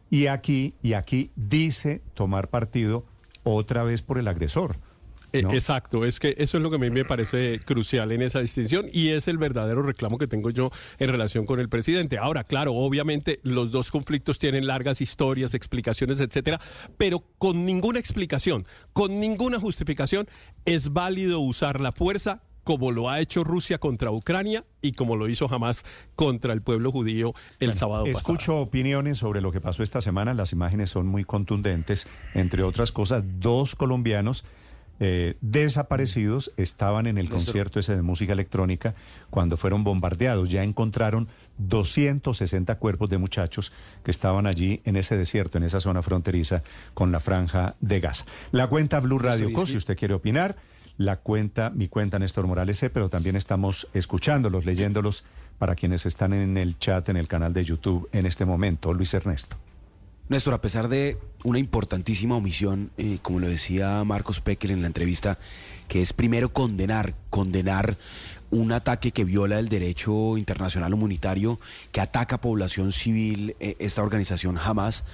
Y 0.10 0.28
aquí, 0.28 0.74
y 0.82 0.94
aquí 0.94 1.32
dice 1.36 2.02
tomar 2.14 2.48
partido 2.48 3.04
otra 3.44 3.84
vez 3.84 4.02
por 4.02 4.18
el 4.18 4.28
agresor. 4.28 4.78
Eh, 5.40 5.44
¿no? 5.44 5.54
Exacto, 5.54 6.06
es 6.06 6.20
que 6.20 6.36
eso 6.38 6.58
es 6.58 6.64
lo 6.64 6.70
que 6.70 6.78
a 6.78 6.80
mí 6.80 6.90
me 6.90 7.06
parece 7.06 7.60
crucial 7.60 8.12
en 8.12 8.22
esa 8.22 8.40
distinción 8.40 8.88
y 8.92 9.10
es 9.10 9.28
el 9.28 9.38
verdadero 9.38 9.82
reclamo 9.82 10.18
que 10.18 10.28
tengo 10.28 10.50
yo 10.50 10.72
en 11.00 11.10
relación 11.10 11.46
con 11.46 11.60
el 11.60 11.70
presidente. 11.70 12.18
Ahora, 12.18 12.44
claro, 12.44 12.74
obviamente 12.74 13.40
los 13.44 13.72
dos 13.72 13.92
conflictos 13.92 14.40
tienen 14.40 14.68
largas 14.68 15.02
historias, 15.02 15.54
explicaciones, 15.54 16.20
etcétera, 16.20 16.60
pero 16.98 17.24
con 17.38 17.66
ninguna 17.66 18.00
explicación, 18.00 18.66
con 18.94 19.20
ninguna 19.20 19.60
justificación 19.60 20.28
es 20.66 20.94
válido 20.94 21.40
usar 21.40 21.82
la 21.82 21.92
fuerza 21.92 22.42
como 22.68 22.92
lo 22.92 23.10
ha 23.10 23.22
hecho 23.22 23.46
Rusia 23.46 23.78
contra 23.78 24.12
Ucrania 24.12 24.66
y 24.82 24.92
como 24.92 25.16
lo 25.16 25.30
hizo 25.30 25.48
jamás 25.48 25.86
contra 26.18 26.52
el 26.52 26.62
pueblo 26.62 26.92
judío 26.92 27.34
el 27.62 27.74
sábado 27.76 28.04
pasado. 28.04 28.20
Escucho 28.20 28.58
opiniones 28.58 29.20
sobre 29.20 29.40
lo 29.40 29.54
que 29.54 29.62
pasó 29.62 29.84
esta 29.84 30.02
semana. 30.02 30.34
Las 30.34 30.52
imágenes 30.52 30.90
son 30.90 31.08
muy 31.08 31.24
contundentes. 31.24 32.10
Entre 32.34 32.64
otras 32.64 32.92
cosas, 32.92 33.24
dos 33.40 33.74
colombianos 33.74 34.44
eh, 35.00 35.38
desaparecidos 35.42 36.52
estaban 36.58 37.06
en 37.08 37.18
el 37.18 37.30
concierto 37.30 37.80
ese 37.80 37.96
de 37.96 38.02
música 38.02 38.34
electrónica 38.34 38.96
cuando 39.30 39.58
fueron 39.58 39.84
bombardeados. 39.84 40.50
Ya 40.50 40.64
encontraron 40.64 41.28
260 41.60 42.76
cuerpos 42.80 43.10
de 43.10 43.18
muchachos 43.18 43.72
que 44.04 44.12
estaban 44.12 44.48
allí 44.48 44.82
en 44.86 44.96
ese 44.96 45.18
desierto, 45.18 45.58
en 45.58 45.64
esa 45.64 45.80
zona 45.80 46.02
fronteriza 46.02 46.64
con 46.94 47.12
la 47.12 47.20
franja 47.20 47.76
de 47.80 48.00
Gaza. 48.00 48.26
La 48.52 48.68
cuenta 48.68 49.00
Blue 49.00 49.20
Radio 49.20 49.52
Co, 49.54 49.66
si 49.66 49.78
usted 49.78 49.98
quiere 49.98 50.14
opinar. 50.14 50.56
La 50.98 51.18
cuenta, 51.18 51.70
mi 51.70 51.88
cuenta 51.88 52.18
Néstor 52.18 52.48
Morales 52.48 52.80
C, 52.80 52.90
pero 52.90 53.08
también 53.08 53.36
estamos 53.36 53.88
escuchándolos, 53.94 54.66
leyéndolos 54.66 55.26
para 55.60 55.76
quienes 55.76 56.08
están 56.08 56.34
en 56.34 56.58
el 56.58 56.80
chat, 56.80 57.08
en 57.10 57.18
el 57.18 57.28
canal 57.28 57.54
de 57.54 57.64
YouTube 57.64 58.10
en 58.14 58.26
este 58.26 58.46
momento. 58.46 58.94
Luis 58.94 59.14
Ernesto. 59.14 59.58
Néstor, 60.30 60.56
a 60.56 60.62
pesar 60.62 60.90
de 60.90 61.18
una 61.48 61.60
importantísima 61.60 62.36
omisión, 62.36 62.92
eh, 62.98 63.20
como 63.22 63.40
lo 63.40 63.48
decía 63.48 64.04
Marcos 64.04 64.42
Pecker 64.42 64.70
en 64.70 64.82
la 64.82 64.88
entrevista, 64.88 65.40
que 65.88 66.02
es 66.02 66.12
primero 66.12 66.52
condenar, 66.52 67.16
condenar 67.30 67.98
un 68.52 68.74
ataque 68.74 69.14
que 69.14 69.24
viola 69.24 69.58
el 69.58 69.70
derecho 69.70 70.38
internacional 70.38 70.94
humanitario, 70.94 71.58
que 71.94 72.02
ataca 72.02 72.36
a 72.36 72.42
población 72.42 72.92
civil, 72.92 73.56
eh, 73.62 73.78
esta 73.80 74.04
organización 74.04 74.58
jamás, 74.58 75.06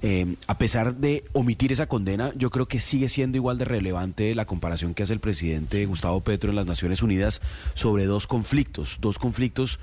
eh, 0.00 0.36
a 0.46 0.56
pesar 0.56 0.96
de 0.96 1.24
omitir 1.34 1.72
esa 1.72 1.86
condena, 1.86 2.32
yo 2.36 2.48
creo 2.48 2.66
que 2.66 2.80
sigue 2.80 3.10
siendo 3.10 3.36
igual 3.36 3.58
de 3.58 3.66
relevante 3.66 4.34
la 4.34 4.46
comparación 4.46 4.94
que 4.94 5.02
hace 5.02 5.12
el 5.12 5.20
presidente 5.20 5.84
Gustavo 5.84 6.22
Petro 6.22 6.48
en 6.48 6.56
las 6.56 6.66
Naciones 6.66 7.02
Unidas 7.02 7.42
sobre 7.74 8.06
dos 8.06 8.26
conflictos, 8.26 8.96
dos 9.02 9.18
conflictos 9.18 9.78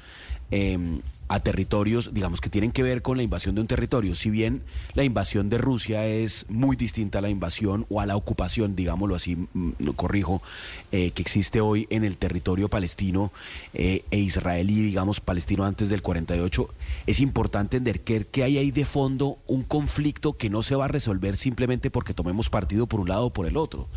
a 1.33 1.39
territorios, 1.39 2.13
digamos, 2.13 2.41
que 2.41 2.49
tienen 2.51 2.71
que 2.71 2.83
ver 2.83 3.01
con 3.01 3.17
la 3.17 3.23
invasión 3.23 3.55
de 3.55 3.61
un 3.61 3.65
territorio. 3.65 4.13
Si 4.13 4.29
bien 4.29 4.61
la 4.93 5.03
invasión 5.03 5.49
de 5.49 5.57
Rusia 5.57 6.05
es 6.05 6.45
muy 6.47 6.75
distinta 6.75 7.17
a 7.17 7.21
la 7.23 7.29
invasión 7.29 7.87
o 7.89 8.01
a 8.01 8.05
la 8.05 8.15
ocupación, 8.15 8.75
digámoslo 8.75 9.15
así, 9.15 9.35
mm, 9.35 9.71
corrijo, 9.95 10.43
eh, 10.91 11.09
que 11.09 11.23
existe 11.23 11.59
hoy 11.59 11.87
en 11.89 12.03
el 12.03 12.17
territorio 12.17 12.69
palestino 12.69 13.31
eh, 13.73 14.03
e 14.11 14.19
israelí, 14.19 14.75
digamos, 14.75 15.21
palestino 15.21 15.65
antes 15.65 15.89
del 15.89 16.03
48, 16.03 16.69
es 17.07 17.19
importante 17.19 17.77
entender 17.77 18.01
que 18.01 18.43
hay 18.43 18.59
ahí 18.59 18.69
de 18.69 18.85
fondo 18.85 19.39
un 19.47 19.63
conflicto 19.63 20.33
que 20.33 20.51
no 20.51 20.61
se 20.61 20.75
va 20.75 20.85
a 20.85 20.87
resolver 20.87 21.35
simplemente 21.35 21.89
porque 21.89 22.13
tomemos 22.13 22.51
partido 22.51 22.85
por 22.85 22.99
un 22.99 23.09
lado 23.09 23.25
o 23.25 23.33
por 23.33 23.47
el 23.47 23.57
otro. 23.57 23.87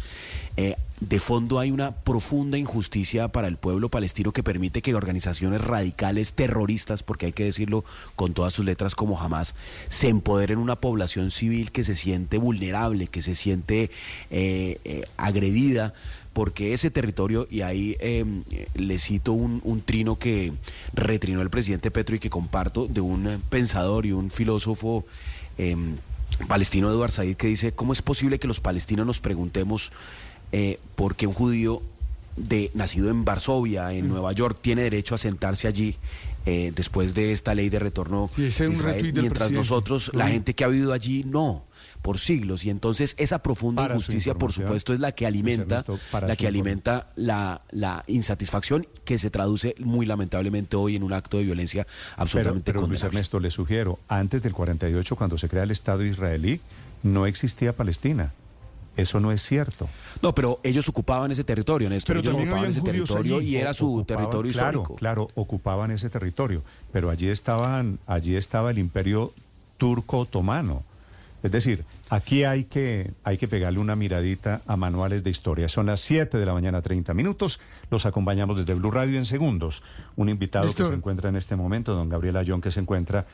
Eh, 0.57 0.75
de 1.01 1.21
fondo 1.21 1.59
hay 1.59 1.71
una 1.71 1.91
profunda 1.95 2.57
injusticia 2.57 3.29
para 3.29 3.49
el 3.49 3.59
pueblo 3.59 3.91
palestino 3.91 4.33
que 4.33 4.43
permite 4.43 4.81
que 4.81 4.95
organizaciones 4.95 5.61
radicales 5.61 6.33
terroristas, 6.33 7.03
porque 7.03 7.26
hay 7.27 7.33
que 7.33 7.45
decirlo 7.45 7.85
con 8.15 8.35
todas 8.35 8.53
sus 8.53 8.65
letras 8.65 8.95
como 8.95 9.17
jamás, 9.17 9.55
se 9.89 10.09
empoderen 10.09 10.59
una 10.59 10.77
población 10.77 11.31
civil 11.31 11.73
que 11.73 11.85
se 11.85 11.95
siente 11.95 12.39
vulnerable, 12.39 13.07
que 13.07 13.23
se 13.23 13.37
siente 13.37 13.91
eh, 14.31 14.81
eh, 14.85 15.03
agredida 15.17 15.95
porque 16.33 16.75
ese 16.75 16.91
territorio, 16.91 17.49
y 17.51 17.63
ahí 17.63 17.97
eh, 17.99 18.23
le 18.75 18.99
cito 18.99 19.33
un, 19.33 19.63
un, 19.65 19.81
trino 19.81 20.17
que 20.17 20.53
retrinó 20.93 21.41
el 21.41 21.49
presidente 21.49 21.91
Petro 21.91 22.15
y 22.15 22.19
que 22.19 22.29
comparto, 22.29 22.87
de 22.89 23.01
un 23.01 23.43
pensador 23.49 24.05
y 24.05 24.13
un 24.13 24.31
filósofo 24.31 25.07
eh, 25.57 25.75
palestino, 26.49 26.91
Eduard 26.91 27.11
Said, 27.11 27.37
que 27.37 27.47
dice, 27.47 27.73
¿cómo 27.73 27.93
es 27.93 28.03
posible 28.03 28.39
que 28.39 28.49
los 28.49 28.61
palestinos 28.61 29.07
nos 29.07 29.21
preguntemos 29.21 29.93
eh, 30.53 30.79
por 30.95 31.17
qué 31.17 31.27
un 31.27 31.35
judío 31.35 31.83
de, 32.37 32.71
nacido 32.75 33.09
en 33.09 33.25
Varsovia, 33.25 33.93
en 33.93 34.09
Nueva 34.09 34.33
York, 34.33 34.59
tiene 34.61 34.83
derecho 34.83 35.15
a 35.15 35.19
sentarse 35.19 35.69
allí 35.69 35.97
eh, 36.47 36.73
después 36.75 37.15
de 37.15 37.33
esta 37.33 37.55
ley 37.55 37.69
de 37.69 37.79
retorno 37.79 38.31
Sí, 38.35 38.43
de 38.43 38.73
Israel, 38.73 39.13
mientras 39.15 39.53
nosotros, 39.53 40.11
la 40.15 40.29
gente 40.29 40.55
que 40.55 40.65
ha 40.65 40.69
vivido 40.69 40.93
allí, 40.93 41.25
no 41.25 41.67
por 42.03 42.19
siglos 42.19 42.65
y 42.65 42.71
entonces 42.71 43.15
esa 43.19 43.43
profunda 43.43 43.83
Para 43.83 43.95
su 43.95 43.99
injusticia 43.99 44.35
por 44.35 44.53
supuesto 44.53 44.93
es 44.93 45.01
la 45.01 45.13
que 45.13 45.27
alimenta 45.27 45.85
la 46.13 46.37
que 46.37 46.47
alimenta 46.47 47.09
la, 47.17 47.63
la 47.71 48.03
insatisfacción 48.07 48.87
que 49.05 49.19
se 49.19 49.31
traduce 49.31 49.75
muy 49.79 50.07
lamentablemente 50.07 50.77
hoy 50.77 50.95
en 50.95 51.03
un 51.03 51.13
acto 51.13 51.39
de 51.39 51.45
violencia 51.45 51.85
Pero, 51.85 52.23
absolutamente 52.23 52.73
pero 52.73 52.81
Luis 52.81 52.91
condenable. 53.01 53.19
Ernesto, 53.19 53.41
le 53.41 53.51
sugiero, 53.51 53.99
antes 54.09 54.43
del 54.43 54.53
48, 54.53 55.17
cuando 55.17 55.37
se 55.39 55.49
crea 55.49 55.65
el 55.65 55.71
Estado 55.71 56.05
israelí, 56.05 56.61
no 57.03 57.27
existía 57.27 57.75
Palestina. 57.75 58.33
Eso 58.97 59.21
no 59.21 59.31
es 59.31 59.43
cierto. 59.43 59.89
No, 60.23 60.35
pero 60.35 60.59
ellos 60.63 60.89
ocupaban 60.89 61.31
ese 61.31 61.45
territorio, 61.45 61.89
Néstor. 61.91 62.17
ellos 62.17 62.35
ocupaban 62.35 62.65
ese 62.71 62.81
territorio 62.81 63.41
y 63.43 63.57
era 63.57 63.75
su 63.75 63.87
Ocupaban- 64.03 64.07
territorio 64.07 64.53
claro, 64.53 64.69
histórico. 64.81 64.95
Claro, 64.97 65.29
ocupaban 65.35 65.91
ese 65.91 66.09
territorio, 66.09 66.63
pero 66.93 67.11
allí 67.11 67.29
estaban, 67.29 67.99
allí 68.07 68.37
estaba 68.37 68.71
el 68.71 68.79
imperio 68.79 69.33
turco 69.77 70.21
otomano. 70.21 70.83
Es 71.43 71.53
decir, 71.53 71.85
aquí 72.09 72.45
hay 72.45 72.65
que, 72.65 73.13
hay 73.23 73.37
que 73.37 73.47
pegarle 73.47 73.79
una 73.79 73.95
miradita 73.95 74.63
a 74.67 74.77
manuales 74.77 75.23
de 75.23 75.31
historia. 75.31 75.69
Son 75.69 75.87
las 75.87 76.01
7 76.01 76.39
de 76.39 76.47
la 76.47 76.55
mañana, 76.55 76.81
30 76.83 77.13
minutos. 77.15 77.61
Los 77.91 78.07
acompañamos 78.07 78.57
desde 78.57 78.75
Blue 78.75 78.91
Radio 78.91 79.19
en 79.19 79.27
segundos. 79.27 79.83
Un 80.17 80.29
invitado 80.31 80.67
que 80.67 80.85
se 80.85 80.95
encuentra 80.95 81.29
en 81.29 81.37
este 81.37 81.55
momento, 81.55 81.95
don 81.95 82.09
Gabriel 82.09 82.39
Ayón, 82.39 82.61
que 82.63 82.71
se 82.71 82.81
encuentra, 82.81 83.27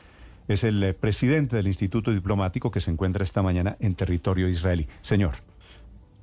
es 0.47 0.63
el 0.65 0.83
eh, 0.83 0.93
presidente 0.93 1.55
del 1.55 1.67
Instituto 1.67 2.11
Diplomático 2.11 2.69
que 2.69 2.81
se 2.81 2.91
encuentra 2.91 3.23
esta 3.23 3.41
mañana 3.41 3.77
en 3.79 3.95
territorio 3.95 4.49
israelí. 4.49 4.85
Señor. 5.01 5.35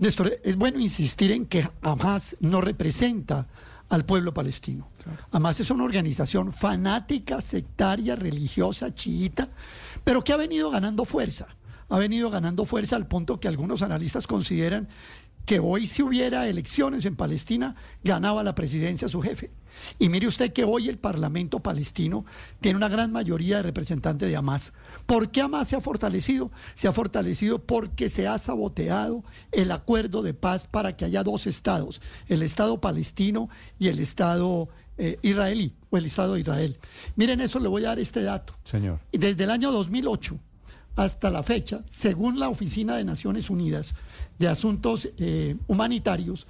Néstor, 0.00 0.40
es 0.42 0.56
bueno 0.56 0.80
insistir 0.80 1.30
en 1.30 1.44
que 1.44 1.68
Hamas 1.82 2.34
no 2.40 2.62
representa 2.62 3.48
al 3.90 4.06
pueblo 4.06 4.32
palestino. 4.32 4.88
Hamas 5.30 5.60
es 5.60 5.70
una 5.70 5.84
organización 5.84 6.54
fanática, 6.54 7.42
sectaria, 7.42 8.16
religiosa, 8.16 8.94
chiita, 8.94 9.50
pero 10.02 10.24
que 10.24 10.32
ha 10.32 10.38
venido 10.38 10.70
ganando 10.70 11.04
fuerza. 11.04 11.48
Ha 11.90 11.98
venido 11.98 12.30
ganando 12.30 12.64
fuerza 12.64 12.96
al 12.96 13.08
punto 13.08 13.40
que 13.40 13.48
algunos 13.48 13.82
analistas 13.82 14.26
consideran 14.26 14.88
que 15.44 15.60
hoy 15.60 15.86
si 15.86 16.02
hubiera 16.02 16.48
elecciones 16.48 17.04
en 17.04 17.14
Palestina, 17.14 17.76
ganaba 18.02 18.42
la 18.42 18.54
presidencia 18.54 19.06
su 19.06 19.20
jefe. 19.20 19.50
Y 19.98 20.08
mire 20.08 20.26
usted 20.26 20.52
que 20.52 20.64
hoy 20.64 20.88
el 20.88 20.98
Parlamento 20.98 21.60
palestino 21.60 22.24
tiene 22.60 22.76
una 22.76 22.88
gran 22.88 23.12
mayoría 23.12 23.58
de 23.58 23.62
representantes 23.64 24.28
de 24.28 24.36
Hamas. 24.36 24.72
¿Por 25.06 25.30
qué 25.30 25.40
Hamas 25.40 25.68
se 25.68 25.76
ha 25.76 25.80
fortalecido? 25.80 26.50
Se 26.74 26.88
ha 26.88 26.92
fortalecido 26.92 27.58
porque 27.58 28.08
se 28.08 28.26
ha 28.26 28.38
saboteado 28.38 29.24
el 29.52 29.72
acuerdo 29.72 30.22
de 30.22 30.34
paz 30.34 30.66
para 30.66 30.96
que 30.96 31.04
haya 31.04 31.22
dos 31.22 31.46
estados, 31.46 32.00
el 32.28 32.42
Estado 32.42 32.80
palestino 32.80 33.48
y 33.78 33.88
el 33.88 33.98
Estado 33.98 34.68
eh, 34.98 35.18
israelí, 35.22 35.74
o 35.90 35.96
el 35.96 36.06
Estado 36.06 36.34
de 36.34 36.40
Israel. 36.40 36.78
Miren 37.16 37.40
eso, 37.40 37.58
le 37.58 37.68
voy 37.68 37.84
a 37.84 37.88
dar 37.88 37.98
este 37.98 38.22
dato. 38.22 38.54
Señor. 38.64 39.00
Desde 39.12 39.44
el 39.44 39.50
año 39.50 39.72
2008 39.72 40.38
hasta 40.96 41.30
la 41.30 41.42
fecha, 41.42 41.82
según 41.88 42.38
la 42.38 42.48
Oficina 42.48 42.96
de 42.96 43.04
Naciones 43.04 43.48
Unidas 43.48 43.94
de 44.38 44.48
Asuntos 44.48 45.08
eh, 45.18 45.56
Humanitarios, 45.66 46.46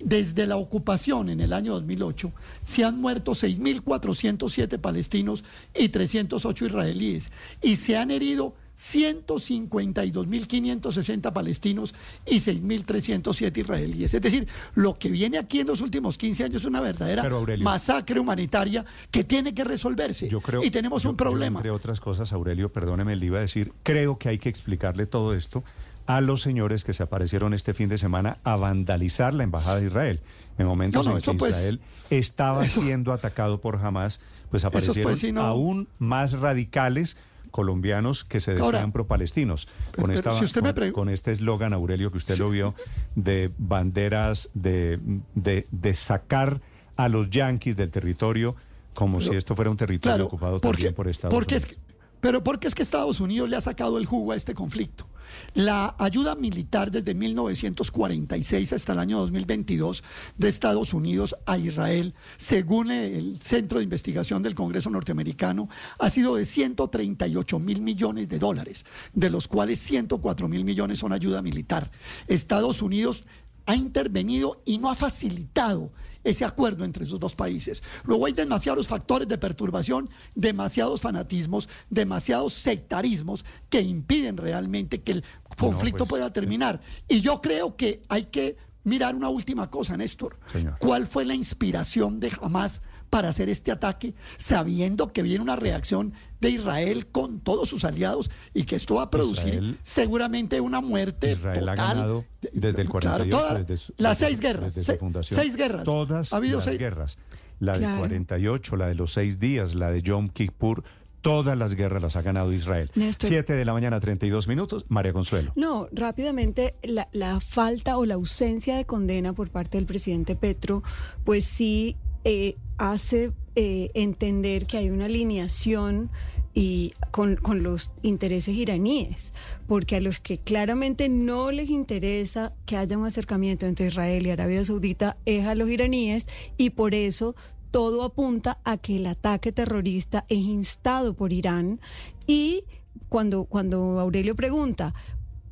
desde 0.00 0.46
la 0.46 0.56
ocupación 0.56 1.28
en 1.28 1.40
el 1.40 1.52
año 1.52 1.74
2008 1.74 2.32
se 2.62 2.84
han 2.84 3.00
muerto 3.00 3.32
6.407 3.32 4.78
palestinos 4.78 5.44
y 5.74 5.88
308 5.88 6.66
israelíes 6.66 7.30
y 7.62 7.76
se 7.76 7.96
han 7.96 8.10
herido 8.10 8.54
152.560 8.78 11.32
palestinos 11.32 11.94
y 12.26 12.36
6.307 12.36 13.58
israelíes. 13.58 14.14
Es 14.14 14.22
decir, 14.22 14.46
lo 14.74 14.94
que 14.98 15.10
viene 15.10 15.38
aquí 15.38 15.60
en 15.60 15.66
los 15.66 15.80
últimos 15.80 16.18
15 16.18 16.44
años 16.44 16.62
es 16.62 16.66
una 16.66 16.80
verdadera 16.80 17.22
Aurelio. 17.22 17.64
masacre 17.64 18.20
humanitaria 18.20 18.84
que 19.10 19.24
tiene 19.24 19.54
que 19.54 19.64
resolverse. 19.64 20.28
Yo 20.28 20.40
creo, 20.40 20.62
y 20.62 20.70
tenemos 20.70 21.02
yo- 21.02 21.10
un 21.10 21.14
yo, 21.14 21.16
problema. 21.16 21.58
entre 21.58 21.70
otras 21.70 22.00
cosas, 22.00 22.32
Aurelio, 22.32 22.72
perdóneme, 22.72 23.16
le 23.16 23.26
iba 23.26 23.38
a 23.38 23.42
decir, 23.42 23.72
creo 23.82 24.18
que 24.18 24.28
hay 24.28 24.38
que 24.38 24.48
explicarle 24.48 25.06
todo 25.06 25.34
esto 25.34 25.64
a 26.08 26.22
los 26.22 26.40
señores 26.40 26.84
que 26.84 26.94
se 26.94 27.02
aparecieron 27.02 27.52
este 27.52 27.74
fin 27.74 27.90
de 27.90 27.98
semana 27.98 28.38
a 28.42 28.56
vandalizar 28.56 29.34
la 29.34 29.44
embajada 29.44 29.78
de 29.78 29.86
Israel. 29.88 30.20
En 30.56 30.66
momentos 30.66 31.04
No, 31.04 31.12
no, 31.12 31.18
en 31.18 31.22
que 31.22 31.34
pues- 31.34 31.54
Israel 31.54 31.80
estaba 32.08 32.64
siendo 32.64 33.12
atacado 33.12 33.60
por 33.60 33.76
Hamas, 33.76 34.18
pues 34.50 34.64
aparecieron 34.64 35.02
pues, 35.02 35.20
sí, 35.20 35.32
no. 35.32 35.42
aún 35.42 35.86
más 35.98 36.32
radicales 36.32 37.18
colombianos 37.50 38.24
que 38.24 38.40
se 38.40 38.54
decían 38.54 38.90
pro-palestinos. 38.92 39.66
Con, 39.94 40.06
pero 40.06 40.12
esta- 40.14 40.32
si 40.32 40.44
usted 40.46 40.62
me 40.62 40.92
con- 40.92 41.10
este 41.10 41.30
eslogan, 41.32 41.74
Aurelio, 41.74 42.10
que 42.10 42.16
usted 42.16 42.38
lo 42.38 42.48
vio, 42.48 42.74
de 43.14 43.50
banderas, 43.58 44.48
de, 44.54 44.98
de, 45.34 45.66
de 45.70 45.94
sacar 45.94 46.62
a 46.96 47.08
los 47.10 47.28
yanquis 47.28 47.76
del 47.76 47.90
territorio 47.90 48.56
como 48.94 49.20
si 49.20 49.36
esto 49.36 49.54
fuera 49.54 49.70
un 49.70 49.76
territorio 49.76 50.14
Claro, 50.16 50.26
ocupado 50.26 50.60
porque- 50.60 50.76
también 50.78 50.94
por 50.94 51.08
Estados 51.08 51.34
porque 51.34 51.56
Unidos. 51.56 51.70
es 51.70 51.76
que- 51.76 51.82
pero 52.20 52.42
porque 52.42 52.66
es 52.66 52.74
que 52.74 52.82
Estados 52.82 53.20
Unidos 53.20 53.48
le 53.50 53.56
ha 53.56 53.60
sacado 53.60 53.98
el 53.98 54.06
jugo 54.06 54.32
a 54.32 54.36
este 54.36 54.54
conflicto. 54.54 55.06
La 55.54 55.94
ayuda 55.98 56.34
militar 56.34 56.90
desde 56.90 57.14
1946 57.14 58.72
hasta 58.72 58.92
el 58.92 58.98
año 58.98 59.18
2022 59.18 60.02
de 60.36 60.48
Estados 60.48 60.94
Unidos 60.94 61.36
a 61.46 61.58
Israel, 61.58 62.14
según 62.36 62.90
el 62.90 63.40
Centro 63.40 63.78
de 63.78 63.84
Investigación 63.84 64.42
del 64.42 64.54
Congreso 64.54 64.90
norteamericano, 64.90 65.68
ha 65.98 66.10
sido 66.10 66.36
de 66.36 66.44
138 66.44 67.58
mil 67.58 67.80
millones 67.80 68.28
de 68.28 68.38
dólares, 68.38 68.84
de 69.12 69.30
los 69.30 69.48
cuales 69.48 69.78
104 69.80 70.48
mil 70.48 70.64
millones 70.64 70.98
son 70.98 71.12
ayuda 71.12 71.42
militar. 71.42 71.90
Estados 72.26 72.82
Unidos 72.82 73.24
ha 73.66 73.76
intervenido 73.76 74.62
y 74.64 74.78
no 74.78 74.90
ha 74.90 74.94
facilitado 74.94 75.92
ese 76.28 76.44
acuerdo 76.44 76.84
entre 76.84 77.04
esos 77.04 77.18
dos 77.18 77.34
países. 77.34 77.82
Luego 78.04 78.26
hay 78.26 78.32
demasiados 78.32 78.86
factores 78.86 79.28
de 79.28 79.38
perturbación, 79.38 80.08
demasiados 80.34 81.00
fanatismos, 81.00 81.68
demasiados 81.90 82.54
sectarismos 82.54 83.44
que 83.70 83.80
impiden 83.80 84.36
realmente 84.36 85.02
que 85.02 85.12
el 85.12 85.24
conflicto 85.56 86.04
pues, 86.04 86.20
pueda 86.20 86.32
terminar. 86.32 86.80
Y 87.08 87.20
yo 87.20 87.40
creo 87.40 87.76
que 87.76 88.02
hay 88.08 88.24
que 88.24 88.56
mirar 88.84 89.14
una 89.14 89.28
última 89.28 89.70
cosa, 89.70 89.96
Néstor. 89.96 90.38
Señor. 90.52 90.76
¿Cuál 90.78 91.06
fue 91.06 91.24
la 91.24 91.34
inspiración 91.34 92.20
de 92.20 92.32
Hamas 92.40 92.82
para 93.10 93.28
hacer 93.28 93.48
este 93.48 93.70
ataque, 93.72 94.14
sabiendo 94.36 95.12
que 95.12 95.22
viene 95.22 95.42
una 95.42 95.56
reacción 95.56 96.12
de 96.40 96.50
Israel 96.50 97.06
con 97.06 97.40
todos 97.40 97.68
sus 97.68 97.84
aliados 97.84 98.30
y 98.54 98.64
que 98.64 98.76
esto 98.76 98.96
va 98.96 99.02
a 99.04 99.10
producir 99.10 99.48
Israel- 99.54 99.78
seguramente 99.82 100.60
una 100.60 100.80
muerte 100.80 101.32
Israel 101.32 101.68
ha 101.68 101.74
total. 101.74 101.88
ganado 101.96 102.24
desde 102.52 102.68
el 102.82 102.88
Claro, 102.88 102.90
48, 102.90 103.36
toda- 103.36 103.58
desde 103.60 103.76
su- 103.76 103.92
las 103.96 104.18
seis 104.18 104.40
guerras, 104.40 104.74
desde 104.74 104.82
su 104.86 104.92
se- 104.92 104.98
fundación. 104.98 105.40
seis 105.40 105.56
guerras. 105.56 105.84
Todas 105.84 106.32
Ha 106.32 106.36
habido 106.36 106.56
las 106.58 106.64
seis- 106.66 106.78
guerras. 106.78 107.18
La 107.60 107.72
Claro. 107.72 107.88
del 107.90 107.98
48, 107.98 108.76
la 108.76 108.86
de 108.86 108.94
los 108.94 109.12
seis 109.12 109.40
días, 109.40 109.74
la 109.74 109.90
de 109.90 110.00
Yom 110.02 110.28
Kippur, 110.28 110.84
todas 111.22 111.58
las 111.58 111.74
guerras 111.74 112.00
las 112.00 112.14
ha 112.14 112.22
ganado 112.22 112.52
Israel. 112.52 112.88
Néstor. 112.94 113.28
Siete 113.28 113.54
de 113.54 113.64
la 113.64 113.72
mañana, 113.72 113.98
32 113.98 114.46
minutos. 114.46 114.84
María 114.88 115.12
Consuelo. 115.12 115.50
No, 115.56 115.88
rápidamente, 115.90 116.76
la, 116.84 117.08
la 117.10 117.40
falta 117.40 117.98
o 117.98 118.04
la 118.06 118.14
ausencia 118.14 118.76
de 118.76 118.84
condena 118.86 119.32
por 119.32 119.50
parte 119.50 119.76
del 119.76 119.86
presidente 119.86 120.36
Petro, 120.36 120.84
pues 121.24 121.44
sí 121.44 121.96
eh, 122.30 122.58
hace 122.76 123.32
eh, 123.56 123.90
entender 123.94 124.66
que 124.66 124.76
hay 124.76 124.90
una 124.90 125.06
alineación 125.06 126.10
y 126.52 126.92
con, 127.10 127.36
con 127.36 127.62
los 127.62 127.90
intereses 128.02 128.54
iraníes, 128.54 129.32
porque 129.66 129.96
a 129.96 130.02
los 130.02 130.20
que 130.20 130.36
claramente 130.36 131.08
no 131.08 131.50
les 131.50 131.70
interesa 131.70 132.52
que 132.66 132.76
haya 132.76 132.98
un 132.98 133.06
acercamiento 133.06 133.64
entre 133.64 133.86
Israel 133.86 134.26
y 134.26 134.30
Arabia 134.30 134.62
Saudita 134.62 135.16
es 135.24 135.46
a 135.46 135.54
los 135.54 135.70
iraníes 135.70 136.26
y 136.58 136.68
por 136.68 136.94
eso 136.94 137.34
todo 137.70 138.02
apunta 138.02 138.58
a 138.62 138.76
que 138.76 138.96
el 138.96 139.06
ataque 139.06 139.50
terrorista 139.50 140.26
es 140.28 140.40
instado 140.40 141.14
por 141.14 141.32
Irán 141.32 141.80
y 142.26 142.64
cuando, 143.08 143.44
cuando 143.46 144.00
Aurelio 144.00 144.36
pregunta, 144.36 144.92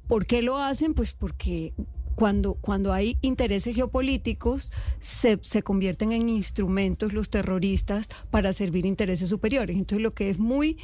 ¿por 0.09 0.26
qué 0.26 0.42
lo 0.42 0.59
hacen? 0.59 0.92
Pues 0.92 1.14
porque 1.14 1.72
cuando, 2.16 2.54
cuando 2.54 2.92
hay 2.92 3.18
intereses 3.20 3.76
geopolíticos, 3.76 4.72
se, 4.98 5.38
se 5.42 5.62
convierten 5.62 6.10
en 6.10 6.28
instrumentos 6.28 7.12
los 7.12 7.30
terroristas 7.30 8.08
para 8.30 8.52
servir 8.52 8.86
intereses 8.86 9.28
superiores. 9.28 9.76
Entonces, 9.76 10.02
lo 10.02 10.14
que 10.14 10.30
es 10.30 10.40
muy 10.40 10.78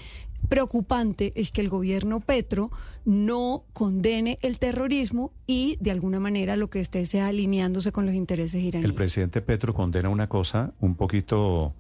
preocupante 0.49 1.33
es 1.35 1.51
que 1.51 1.62
el 1.62 1.68
gobierno 1.68 2.20
Petro 2.20 2.70
no 3.05 3.64
condene 3.72 4.39
el 4.43 4.59
terrorismo 4.59 5.33
y 5.47 5.78
de 5.80 5.91
alguna 5.91 6.20
manera 6.20 6.57
lo 6.57 6.68
que 6.68 6.80
esté 6.80 7.07
sea 7.07 7.28
alineándose 7.28 7.93
con 7.93 8.07
los 8.07 8.14
intereses 8.14 8.62
iraníes. 8.62 8.89
El 8.89 8.95
presidente 8.95 9.41
Petro 9.41 9.72
condena 9.72 10.11
una 10.11 10.28
cosa 10.28 10.74
un 10.80 10.95
poquito 10.95 11.74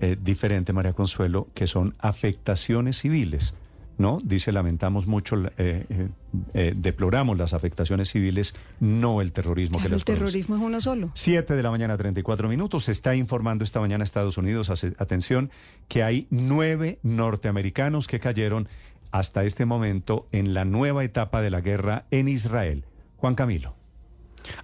eh, 0.00 0.16
diferente, 0.20 0.72
María 0.72 0.92
Consuelo, 0.92 1.48
que 1.54 1.66
son 1.66 1.94
afectaciones 1.98 2.98
civiles. 2.98 3.54
¿No? 4.00 4.18
Dice, 4.24 4.50
lamentamos 4.50 5.06
mucho, 5.06 5.36
eh, 5.36 5.50
eh, 5.58 6.08
eh, 6.54 6.72
deploramos 6.74 7.36
las 7.36 7.52
afectaciones 7.52 8.10
civiles, 8.10 8.54
no 8.80 9.20
el 9.20 9.32
terrorismo 9.32 9.74
Claro, 9.78 9.90
que 9.90 9.94
el 9.96 10.02
produce. 10.02 10.12
terrorismo 10.18 10.56
es 10.56 10.62
uno 10.62 10.80
solo. 10.80 11.10
Siete 11.14 11.54
de 11.54 11.62
la 11.62 11.70
mañana, 11.70 11.98
34 11.98 12.48
minutos. 12.48 12.84
Se 12.84 12.92
está 12.92 13.14
informando 13.14 13.62
esta 13.62 13.78
mañana 13.78 14.02
Estados 14.02 14.38
Unidos, 14.38 14.70
hace- 14.70 14.94
atención, 14.98 15.50
que 15.86 16.02
hay 16.02 16.26
nueve 16.30 16.98
norteamericanos 17.02 18.06
que 18.06 18.20
cayeron 18.20 18.68
hasta 19.12 19.44
este 19.44 19.66
momento 19.66 20.26
en 20.32 20.54
la 20.54 20.64
nueva 20.64 21.04
etapa 21.04 21.42
de 21.42 21.50
la 21.50 21.60
guerra 21.60 22.06
en 22.10 22.28
Israel. 22.28 22.84
Juan 23.18 23.34
Camilo. 23.34 23.74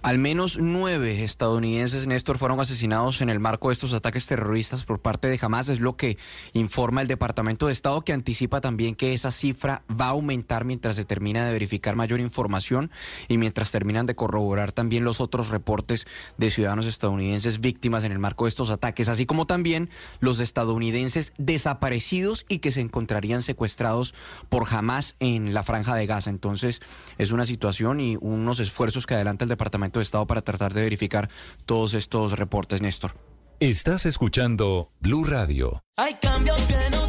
Al 0.01 0.17
menos 0.17 0.57
nueve 0.59 1.23
estadounidenses, 1.23 2.07
Néstor, 2.07 2.37
fueron 2.37 2.59
asesinados 2.59 3.21
en 3.21 3.29
el 3.29 3.39
marco 3.39 3.69
de 3.69 3.73
estos 3.73 3.93
ataques 3.93 4.25
terroristas 4.25 4.83
por 4.83 4.99
parte 4.99 5.27
de 5.27 5.39
Hamas. 5.41 5.69
Es 5.69 5.79
lo 5.79 5.95
que 5.95 6.17
informa 6.53 7.01
el 7.01 7.07
Departamento 7.07 7.67
de 7.67 7.73
Estado, 7.73 8.01
que 8.01 8.13
anticipa 8.13 8.61
también 8.61 8.95
que 8.95 9.13
esa 9.13 9.31
cifra 9.31 9.83
va 9.89 10.07
a 10.07 10.09
aumentar 10.09 10.65
mientras 10.65 10.95
se 10.95 11.05
termina 11.05 11.45
de 11.45 11.51
verificar 11.51 11.95
mayor 11.95 12.19
información 12.19 12.91
y 13.27 13.37
mientras 13.37 13.71
terminan 13.71 14.05
de 14.05 14.15
corroborar 14.15 14.71
también 14.71 15.03
los 15.03 15.21
otros 15.21 15.49
reportes 15.49 16.07
de 16.37 16.51
ciudadanos 16.51 16.85
estadounidenses 16.85 17.59
víctimas 17.59 18.03
en 18.03 18.11
el 18.11 18.19
marco 18.19 18.45
de 18.45 18.49
estos 18.49 18.69
ataques, 18.69 19.09
así 19.09 19.25
como 19.25 19.45
también 19.45 19.89
los 20.19 20.39
estadounidenses 20.39 21.33
desaparecidos 21.37 22.45
y 22.49 22.59
que 22.59 22.71
se 22.71 22.81
encontrarían 22.81 23.43
secuestrados 23.43 24.15
por 24.49 24.65
Hamas 24.69 25.15
en 25.19 25.53
la 25.53 25.63
franja 25.63 25.95
de 25.95 26.07
Gaza. 26.07 26.29
Entonces, 26.29 26.81
es 27.17 27.31
una 27.31 27.45
situación 27.45 27.99
y 27.99 28.17
unos 28.19 28.59
esfuerzos 28.59 29.05
que 29.05 29.13
adelanta 29.13 29.45
el 29.45 29.49
Departamento 29.49 29.66
de 29.99 30.03
Estado 30.03 30.25
para 30.27 30.41
tratar 30.41 30.73
de 30.73 30.81
verificar 30.81 31.29
todos 31.65 31.93
estos 31.93 32.33
reportes, 32.33 32.81
Néstor. 32.81 33.15
Estás 33.59 34.05
escuchando 34.05 34.91
Blue 34.99 35.23
Radio. 35.23 35.81
Hay 35.95 36.13
cambios 36.15 36.61
que 36.67 36.89
no 36.91 37.07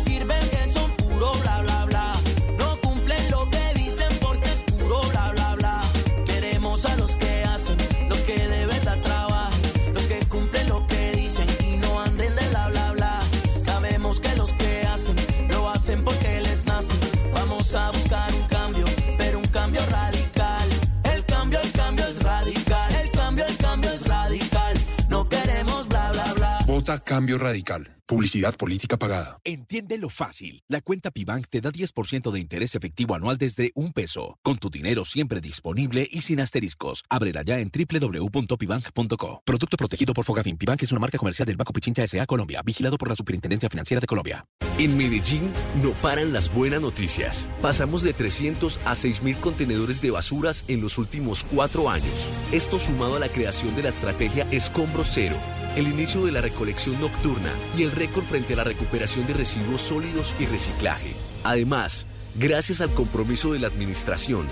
Vota 26.79 27.03
Cambio 27.03 27.39
Radical. 27.39 27.98
Publicidad 28.09 28.57
política 28.57 28.97
pagada. 28.97 29.39
Entiéndelo 29.45 30.09
fácil. 30.09 30.63
La 30.67 30.81
cuenta 30.81 31.11
Pibank 31.11 31.47
te 31.51 31.61
da 31.61 31.71
10% 31.71 32.31
de 32.33 32.41
interés 32.41 32.75
efectivo 32.75 33.15
anual 33.15 33.37
desde 33.37 33.71
un 33.75 33.93
peso, 33.93 34.39
con 34.43 34.57
tu 34.57 34.71
dinero 34.71 35.05
siempre 35.05 35.43
disponible 35.43 36.09
y 36.11 36.23
sin 36.23 36.41
asteriscos. 36.41 37.05
Ábrela 37.11 37.43
ya 37.43 37.59
en 37.59 37.71
www.pibank.co. 37.71 39.43
Producto 39.45 39.77
protegido 39.77 40.15
por 40.15 40.25
Fogafín. 40.25 40.57
Pibank 40.57 40.85
es 40.85 40.93
una 40.93 41.03
marca 41.03 41.19
comercial 41.19 41.45
del 41.45 41.57
Banco 41.59 41.75
Pichincha 41.75 42.03
S.A. 42.03 42.25
Colombia, 42.25 42.63
vigilado 42.63 42.97
por 42.97 43.11
la 43.11 43.15
Superintendencia 43.15 43.69
Financiera 43.69 44.01
de 44.01 44.07
Colombia. 44.07 44.47
En 44.79 44.97
Medellín 44.97 45.53
no 45.83 45.91
paran 46.01 46.33
las 46.33 46.51
buenas 46.55 46.81
noticias. 46.81 47.47
Pasamos 47.61 48.03
de 48.03 48.15
300 48.15 48.81
a 48.87 48.95
6 48.95 49.23
mil 49.23 49.37
contenedores 49.37 50.01
de 50.01 50.13
basuras 50.13 50.65
en 50.69 50.81
los 50.81 50.97
últimos 50.97 51.45
cuatro 51.45 51.91
años. 51.91 52.31
Esto 52.53 52.79
sumado 52.79 53.17
a 53.17 53.19
la 53.19 53.29
creación 53.29 53.77
de 53.77 53.83
la 53.83 53.89
estrategia 53.91 54.47
Escombro 54.53 55.03
Cero, 55.05 55.37
el 55.77 55.89
inicio 55.89 56.25
de 56.25 56.31
la 56.33 56.41
recolección 56.41 57.01
nocturna 57.01 57.51
y 57.77 57.83
el 57.83 57.91
récord 57.99 58.25
frente 58.25 58.55
a 58.55 58.57
la 58.57 58.65
recuperación 58.65 59.27
de 59.27 59.35
residuos 59.35 59.81
sólidos 59.81 60.35
y 60.39 60.47
reciclaje. 60.47 61.15
Además, 61.45 62.07
gracias 62.37 62.81
al 62.81 62.95
compromiso 62.95 63.53
de 63.53 63.59
la 63.59 63.67
administración, 63.67 64.47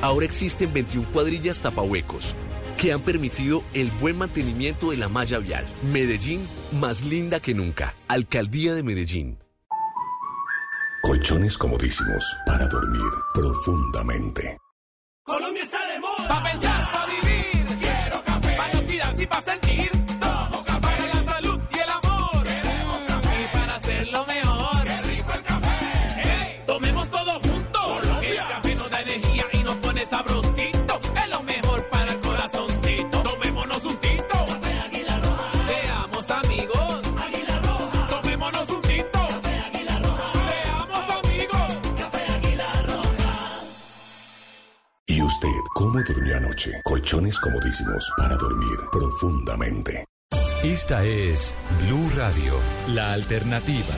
ahora 0.00 0.26
existen 0.26 0.72
21 0.72 1.10
cuadrillas 1.12 1.60
tapahuecos 1.60 2.36
que 2.76 2.92
han 2.92 3.00
permitido 3.02 3.62
el 3.74 3.90
buen 4.00 4.18
mantenimiento 4.18 4.90
de 4.90 4.96
la 4.96 5.08
malla 5.08 5.38
vial. 5.38 5.64
Medellín, 5.92 6.48
más 6.72 7.02
linda 7.02 7.38
que 7.40 7.54
nunca. 7.54 7.94
Alcaldía 8.08 8.74
de 8.74 8.82
Medellín. 8.82 9.38
Colchones 11.02 11.58
comodísimos 11.58 12.36
para 12.46 12.66
dormir 12.66 13.10
profundamente. 13.34 14.56
Colombia 15.24 15.62
está 15.62 15.78
de 15.92 16.00
moda. 16.00 16.28
Pa' 16.28 16.42
pensar, 16.42 16.92
pa' 16.92 17.01
Colchones 47.12 47.40
comodísimos 47.40 48.10
para 48.16 48.36
dormir 48.38 48.78
profundamente. 48.90 50.06
Esta 50.64 51.04
es 51.04 51.54
Blue 51.84 52.08
Radio, 52.16 52.54
la 52.94 53.12
alternativa. 53.12 53.94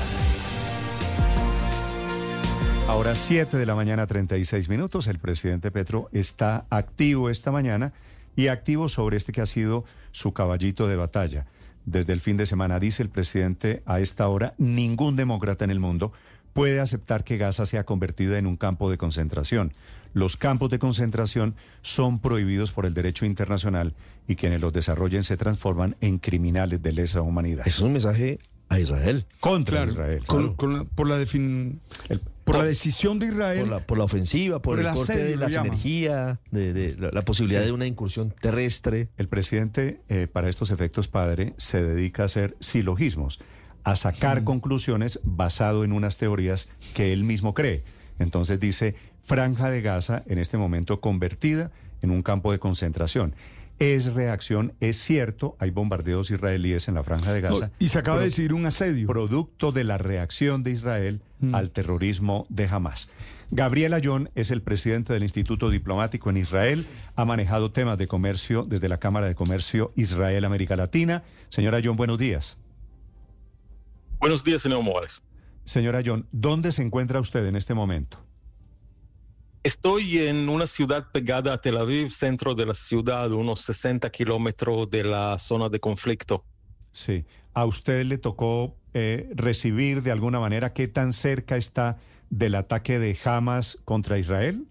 Ahora 2.89 3.15
7 3.15 3.57
de 3.57 3.67
la 3.67 3.77
mañana, 3.77 4.09
36 4.09 4.69
minutos. 4.69 5.07
El 5.07 5.21
presidente 5.21 5.71
Petro 5.71 6.09
está 6.11 6.67
activo 6.71 7.31
esta 7.31 7.53
mañana 7.53 7.93
y 8.35 8.49
activo 8.49 8.89
sobre 8.89 9.17
este 9.17 9.31
que 9.31 9.43
ha 9.43 9.47
sido 9.47 9.85
su 10.11 10.33
caballito 10.33 10.89
de 10.89 10.97
batalla. 10.97 11.47
Desde 11.85 12.15
el 12.15 12.21
fin 12.21 12.37
de 12.37 12.47
semana, 12.47 12.81
dice 12.81 13.05
el 13.05 13.11
presidente, 13.11 13.85
a 13.87 14.01
esta 14.01 14.27
hora 14.27 14.55
ningún 14.59 15.15
demócrata 15.15 15.65
en 15.65 15.71
el 15.71 15.79
mundo 15.79 16.13
puede 16.55 16.81
aceptar 16.81 17.23
que 17.25 17.37
Gaza 17.37 17.67
sea 17.67 17.85
convertida 17.85 18.39
en 18.39 18.47
un 18.47 18.57
campo 18.57 18.91
de 18.91 18.97
concentración. 18.97 19.73
Los 20.15 20.37
campos 20.39 20.71
de 20.71 20.79
concentración 20.79 21.55
son 21.83 22.21
prohibidos 22.21 22.73
por 22.73 22.87
el 22.87 22.95
derecho 22.95 23.27
internacional 23.27 23.93
y 24.29 24.37
quienes 24.37 24.61
los 24.63 24.73
desarrollen 24.73 25.25
se 25.25 25.37
transforman 25.37 25.97
en 26.01 26.19
criminales 26.19 26.81
de 26.83 26.93
lesa 26.93 27.21
humanidad. 27.21 27.67
Es 27.67 27.81
un 27.81 27.93
mensaje 27.93 28.39
a 28.69 28.79
Israel. 28.81 29.27
Contra 29.41 29.79
Claro, 29.85 29.91
Israel. 29.93 30.23
con- 30.27 30.55
con 30.55 30.73
la- 30.79 30.85
por 30.85 31.09
la 31.09 31.19
defin- 31.21 31.81
por 32.45 32.57
la 32.57 32.65
decisión 32.65 33.19
de 33.19 33.27
Israel. 33.27 33.61
Por 33.61 33.69
la, 33.69 33.81
por 33.81 33.99
la 33.99 34.05
ofensiva, 34.05 34.61
por, 34.63 34.75
Por 34.77 34.81
el 34.81 34.87
el 34.87 34.95
corte 34.95 35.13
asedio, 35.15 35.31
de 35.31 35.37
las 35.37 35.55
energías, 35.55 36.39
de, 36.51 36.73
de 36.73 36.97
la, 36.97 37.11
la 37.11 37.25
posibilidad 37.25 37.61
Sí. 37.63 37.67
de 37.67 37.73
una 37.73 37.87
incursión 37.87 38.33
terrestre. 38.41 39.09
El 39.17 39.29
presidente, 39.29 40.01
eh, 40.09 40.29
para 40.33 40.49
estos 40.49 40.71
efectos, 40.71 41.09
padre, 41.09 41.55
se 41.57 41.83
dedica 41.83 42.23
a 42.23 42.27
hacer 42.27 42.57
silogismos, 42.61 43.41
a 43.85 43.97
sacar 43.97 44.45
conclusiones 44.45 45.21
basado 45.23 45.85
en 45.85 45.93
unas 45.93 46.17
teorías 46.17 46.69
que 46.95 47.13
él 47.13 47.25
mismo 47.25 47.55
cree. 47.55 47.85
Entonces 48.19 48.59
dice, 48.59 48.95
franja 49.23 49.71
de 49.71 49.83
Gaza 49.83 50.23
en 50.27 50.39
este 50.39 50.57
momento 50.57 51.01
convertida 51.01 51.71
en 52.03 52.11
un 52.11 52.23
campo 52.23 52.53
de 52.53 52.59
concentración. 52.59 53.35
Es 53.81 54.15
reacción, 54.15 54.73
es 54.81 54.97
cierto, 54.97 55.57
hay 55.59 55.71
bombardeos 55.71 56.31
israelíes 56.31 56.87
en 56.87 56.95
la 56.95 57.03
franja 57.03 57.33
de 57.33 57.41
Gaza. 57.41 57.67
No, 57.67 57.73
y 57.81 57.89
se 57.89 57.99
acaba 57.99 58.19
de 58.19 58.25
decir 58.27 58.55
un 58.55 58.67
asedio. 58.67 59.09
Producto 59.09 59.73
de 59.73 59.83
la 59.83 59.99
reacción 59.99 60.63
de 60.63 60.71
Israel 60.71 61.23
al 61.53 61.71
terrorismo 61.71 62.47
de 62.49 62.67
Hamas. 62.67 63.11
Gabriel 63.51 63.93
Ayón 63.93 64.31
es 64.35 64.51
el 64.51 64.63
presidente 64.63 65.13
del 65.13 65.25
Instituto 65.25 65.69
Diplomático 65.69 66.31
en 66.31 66.39
Israel, 66.39 66.87
ha 67.17 67.25
manejado 67.27 67.71
temas 67.73 67.99
de 67.99 68.07
comercio 68.07 68.65
desde 68.65 68.89
la 68.89 68.99
Cámara 68.99 69.27
de 69.27 69.35
Comercio 69.35 69.93
Israel-América 69.97 70.77
Latina. 70.77 71.23
Señora 71.51 71.77
Ayón, 71.77 71.97
buenos 71.97 72.19
días. 72.19 72.57
Buenos 74.19 74.45
días, 74.45 74.63
señor 74.63 74.83
Morales. 74.83 75.23
Señora 75.65 76.01
John, 76.05 76.29
¿dónde 76.33 76.73
se 76.73 76.83
encuentra 76.83 77.21
usted 77.21 77.47
en 77.47 77.57
este 77.57 77.75
momento? 77.75 78.19
Estoy 79.63 80.19
en 80.19 80.49
una 80.51 80.67
ciudad 80.67 81.11
pegada 81.11 81.55
a 81.55 81.61
Tel 81.61 81.79
Aviv, 81.79 82.11
centro 82.11 82.55
de 82.55 82.67
la 82.67 82.75
ciudad, 82.75 83.33
unos 83.33 83.61
60 83.61 84.11
kilómetros 84.11 84.91
de 84.91 85.05
la 85.05 85.39
zona 85.39 85.71
de 85.71 85.81
conflicto. 85.81 86.45
Sí. 86.93 87.25
¿A 87.55 87.65
usted 87.65 88.05
le 88.05 88.19
tocó 88.19 88.77
eh, 88.93 89.31
recibir 89.35 90.03
de 90.03 90.13
alguna 90.13 90.39
manera 90.39 90.73
qué 90.75 90.87
tan 90.87 91.13
cerca 91.13 91.57
está 91.57 91.97
del 92.29 92.57
ataque 92.57 92.99
de 92.99 93.19
Hamas 93.25 93.79
contra 93.85 94.19
Israel? 94.19 94.67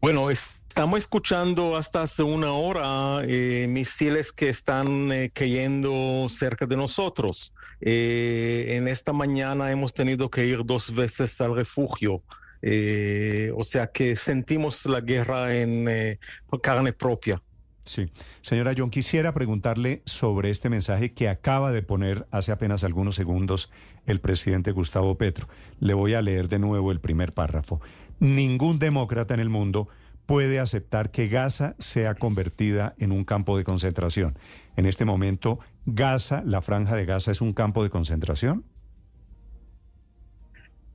Bueno, 0.00 0.30
estamos 0.30 1.00
escuchando 1.00 1.76
hasta 1.76 2.02
hace 2.02 2.22
una 2.22 2.52
hora 2.52 3.22
eh, 3.26 3.66
misiles 3.68 4.32
que 4.32 4.48
están 4.48 5.12
eh, 5.12 5.30
cayendo 5.30 6.26
cerca 6.30 6.64
de 6.64 6.76
nosotros. 6.76 7.52
Eh, 7.80 8.76
en 8.76 8.88
esta 8.88 9.12
mañana 9.12 9.70
hemos 9.70 9.94
tenido 9.94 10.30
que 10.30 10.46
ir 10.46 10.64
dos 10.64 10.94
veces 10.94 11.40
al 11.40 11.54
refugio. 11.54 12.22
Eh, 12.62 13.52
o 13.56 13.62
sea 13.62 13.86
que 13.86 14.16
sentimos 14.16 14.84
la 14.86 15.00
guerra 15.00 15.56
en 15.56 15.88
eh, 15.88 16.18
carne 16.62 16.92
propia. 16.92 17.42
Sí. 17.84 18.10
Señora 18.42 18.74
John, 18.76 18.90
quisiera 18.90 19.32
preguntarle 19.32 20.02
sobre 20.04 20.50
este 20.50 20.68
mensaje 20.68 21.12
que 21.12 21.28
acaba 21.28 21.72
de 21.72 21.82
poner 21.82 22.26
hace 22.30 22.52
apenas 22.52 22.84
algunos 22.84 23.14
segundos 23.14 23.70
el 24.06 24.20
presidente 24.20 24.72
Gustavo 24.72 25.16
Petro. 25.16 25.48
Le 25.80 25.94
voy 25.94 26.14
a 26.14 26.22
leer 26.22 26.48
de 26.48 26.58
nuevo 26.58 26.92
el 26.92 27.00
primer 27.00 27.32
párrafo. 27.32 27.80
Ningún 28.18 28.78
demócrata 28.78 29.34
en 29.34 29.40
el 29.40 29.48
mundo 29.48 29.88
puede 30.30 30.60
aceptar 30.60 31.10
que 31.10 31.26
Gaza 31.26 31.74
sea 31.80 32.14
convertida 32.14 32.94
en 32.98 33.10
un 33.10 33.24
campo 33.24 33.58
de 33.58 33.64
concentración. 33.64 34.38
En 34.76 34.86
este 34.86 35.04
momento, 35.04 35.58
Gaza, 35.86 36.44
la 36.46 36.62
franja 36.62 36.94
de 36.94 37.04
Gaza, 37.04 37.32
es 37.32 37.40
un 37.40 37.52
campo 37.52 37.82
de 37.82 37.90
concentración. 37.90 38.64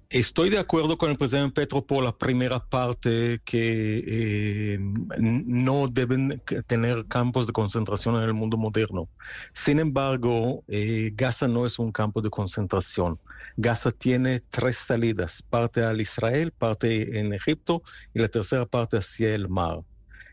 Estoy 0.10 0.50
de 0.50 0.58
acuerdo 0.58 0.98
con 0.98 1.12
el 1.12 1.18
presidente 1.18 1.52
Petro 1.52 1.86
por 1.86 2.02
la 2.02 2.18
primera 2.18 2.66
parte 2.66 3.42
que 3.44 4.04
eh, 4.08 4.78
no 5.20 5.90
deben 5.90 6.42
tener 6.66 7.06
campos 7.08 7.46
de 7.46 7.52
concentración 7.52 8.16
en 8.16 8.22
el 8.22 8.34
mundo 8.34 8.56
moderno. 8.56 9.10
Sin 9.52 9.80
embargo, 9.80 10.64
eh, 10.70 11.12
Gaza 11.14 11.50
no 11.50 11.66
es 11.66 11.78
un 11.78 11.92
campo 11.92 12.22
de 12.22 12.30
concentración. 12.30 13.20
Gaza 13.58 13.92
tiene 13.92 14.42
tres 14.50 14.78
salidas, 14.78 15.42
parte 15.42 15.84
al 15.84 16.02
Israel, 16.02 16.52
parte 16.52 17.20
en 17.20 17.34
Egipto 17.34 17.84
y 18.14 18.20
la 18.20 18.28
tercera 18.28 18.66
parte 18.66 18.98
hacia 18.98 19.34
el 19.34 19.48
mar. 19.48 19.80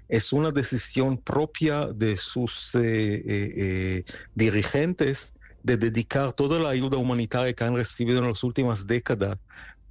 Es 0.08 0.32
una 0.32 0.50
decisión 0.50 1.18
propia 1.18 1.86
de 1.86 2.16
sus 2.16 2.74
eh, 2.74 2.80
eh, 2.80 3.52
eh, 3.56 4.04
dirigentes 4.34 5.34
de 5.62 5.76
dedicar 5.76 6.32
toda 6.32 6.58
la 6.58 6.70
ayuda 6.70 6.98
humanitaria 6.98 7.52
que 7.52 7.64
han 7.64 7.76
recibido 7.76 8.18
en 8.18 8.28
las 8.28 8.42
últimas 8.42 8.86
décadas 8.86 9.38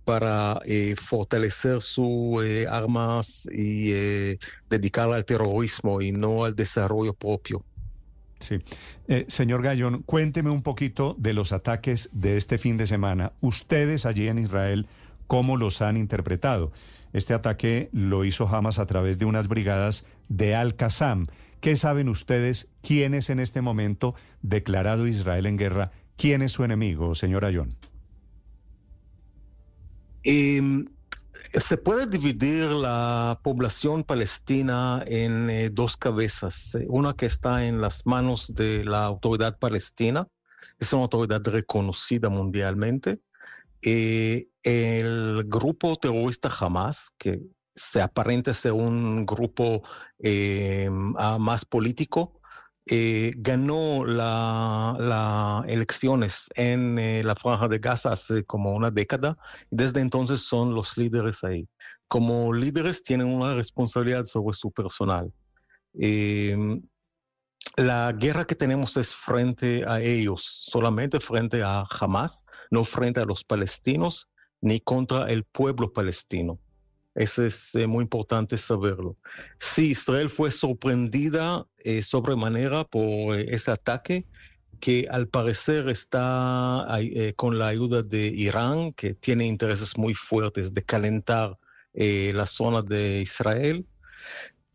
para 0.03 0.59
fortalecer 0.97 1.81
sus 1.81 2.43
armas 2.69 3.47
y 3.51 3.93
eh, 3.93 4.37
dedicarla 4.69 5.17
al 5.17 5.25
terrorismo 5.25 6.01
y 6.01 6.11
no 6.11 6.43
al 6.43 6.55
desarrollo 6.55 7.13
propio. 7.13 7.63
Sí. 8.41 8.59
Eh, 9.07 9.25
señor 9.27 9.61
Gallón, 9.61 10.03
cuénteme 10.03 10.49
un 10.49 10.61
poquito 10.61 11.15
de 11.17 11.33
los 11.33 11.53
ataques 11.53 12.09
de 12.11 12.37
este 12.37 12.57
fin 12.57 12.77
de 12.77 12.87
semana. 12.87 13.33
Ustedes 13.39 14.05
allí 14.05 14.27
en 14.27 14.39
Israel, 14.39 14.87
¿cómo 15.27 15.57
los 15.57 15.81
han 15.81 15.95
interpretado? 15.95 16.71
Este 17.13 17.33
ataque 17.33 17.89
lo 17.91 18.25
hizo 18.25 18.47
Hamas 18.47 18.79
a 18.79 18.85
través 18.85 19.19
de 19.19 19.25
unas 19.25 19.47
brigadas 19.47 20.05
de 20.29 20.55
Al-Qassam. 20.55 21.27
¿Qué 21.59 21.75
saben 21.75 22.09
ustedes 22.09 22.71
quién 22.81 23.13
es 23.13 23.29
en 23.29 23.39
este 23.39 23.61
momento 23.61 24.15
declarado 24.41 25.07
Israel 25.07 25.45
en 25.45 25.57
guerra? 25.57 25.91
¿Quién 26.17 26.41
es 26.41 26.51
su 26.51 26.63
enemigo, 26.63 27.15
señora 27.15 27.51
John? 27.53 27.75
Eh, 30.23 30.85
se 31.59 31.77
puede 31.77 32.07
dividir 32.07 32.65
la 32.71 33.39
población 33.43 34.03
palestina 34.03 35.03
en 35.05 35.49
eh, 35.49 35.69
dos 35.69 35.97
cabezas. 35.97 36.77
Una 36.87 37.13
que 37.13 37.25
está 37.25 37.65
en 37.65 37.81
las 37.81 38.05
manos 38.05 38.53
de 38.53 38.85
la 38.85 39.03
autoridad 39.03 39.57
palestina, 39.59 40.27
es 40.79 40.93
una 40.93 41.03
autoridad 41.03 41.41
reconocida 41.45 42.29
mundialmente. 42.29 43.19
Eh, 43.81 44.47
el 44.63 45.43
grupo 45.45 45.95
terrorista 45.97 46.49
Hamas, 46.59 47.11
que 47.17 47.41
se 47.75 48.01
aparenta 48.01 48.53
ser 48.53 48.73
un 48.73 49.25
grupo 49.25 49.81
eh, 50.19 50.89
ah, 51.17 51.37
más 51.39 51.65
político, 51.65 52.40
eh, 52.87 53.33
ganó 53.37 54.05
las 54.05 54.99
la 54.99 55.63
elecciones 55.67 56.49
en 56.55 56.97
eh, 56.97 57.23
la 57.23 57.35
franja 57.35 57.67
de 57.67 57.77
Gaza 57.77 58.11
hace 58.11 58.43
como 58.43 58.71
una 58.71 58.89
década. 58.89 59.37
Desde 59.69 60.01
entonces 60.01 60.41
son 60.41 60.73
los 60.73 60.97
líderes 60.97 61.43
ahí. 61.43 61.67
Como 62.07 62.53
líderes 62.53 63.03
tienen 63.03 63.27
una 63.27 63.53
responsabilidad 63.53 64.25
sobre 64.25 64.53
su 64.57 64.71
personal. 64.71 65.31
Eh, 65.99 66.57
la 67.77 68.11
guerra 68.11 68.45
que 68.45 68.55
tenemos 68.55 68.97
es 68.97 69.13
frente 69.15 69.85
a 69.87 70.01
ellos, 70.01 70.43
solamente 70.43 71.19
frente 71.19 71.61
a 71.63 71.85
Hamas, 71.99 72.45
no 72.69 72.83
frente 72.83 73.19
a 73.19 73.25
los 73.25 73.43
palestinos 73.43 74.29
ni 74.59 74.79
contra 74.79 75.27
el 75.31 75.43
pueblo 75.45 75.93
palestino. 75.93 76.59
Eso 77.13 77.45
es 77.45 77.75
eh, 77.75 77.87
muy 77.87 78.03
importante 78.03 78.57
saberlo. 78.57 79.17
Sí, 79.59 79.91
Israel 79.91 80.29
fue 80.29 80.49
sorprendida 80.51 81.65
eh, 81.79 82.01
sobremanera 82.01 82.85
por 82.85 83.37
eh, 83.37 83.47
ese 83.49 83.71
ataque 83.71 84.25
que 84.79 85.07
al 85.11 85.27
parecer 85.27 85.89
está 85.89 86.87
con 87.35 87.59
la 87.59 87.67
ayuda 87.67 88.01
de 88.01 88.25
Irán, 88.29 88.93
que 88.93 89.13
tiene 89.13 89.45
intereses 89.45 89.95
muy 89.95 90.15
fuertes 90.15 90.73
de 90.73 90.81
calentar 90.83 91.55
la 91.93 92.47
zona 92.47 92.81
de 92.81 93.21
Israel. 93.21 93.85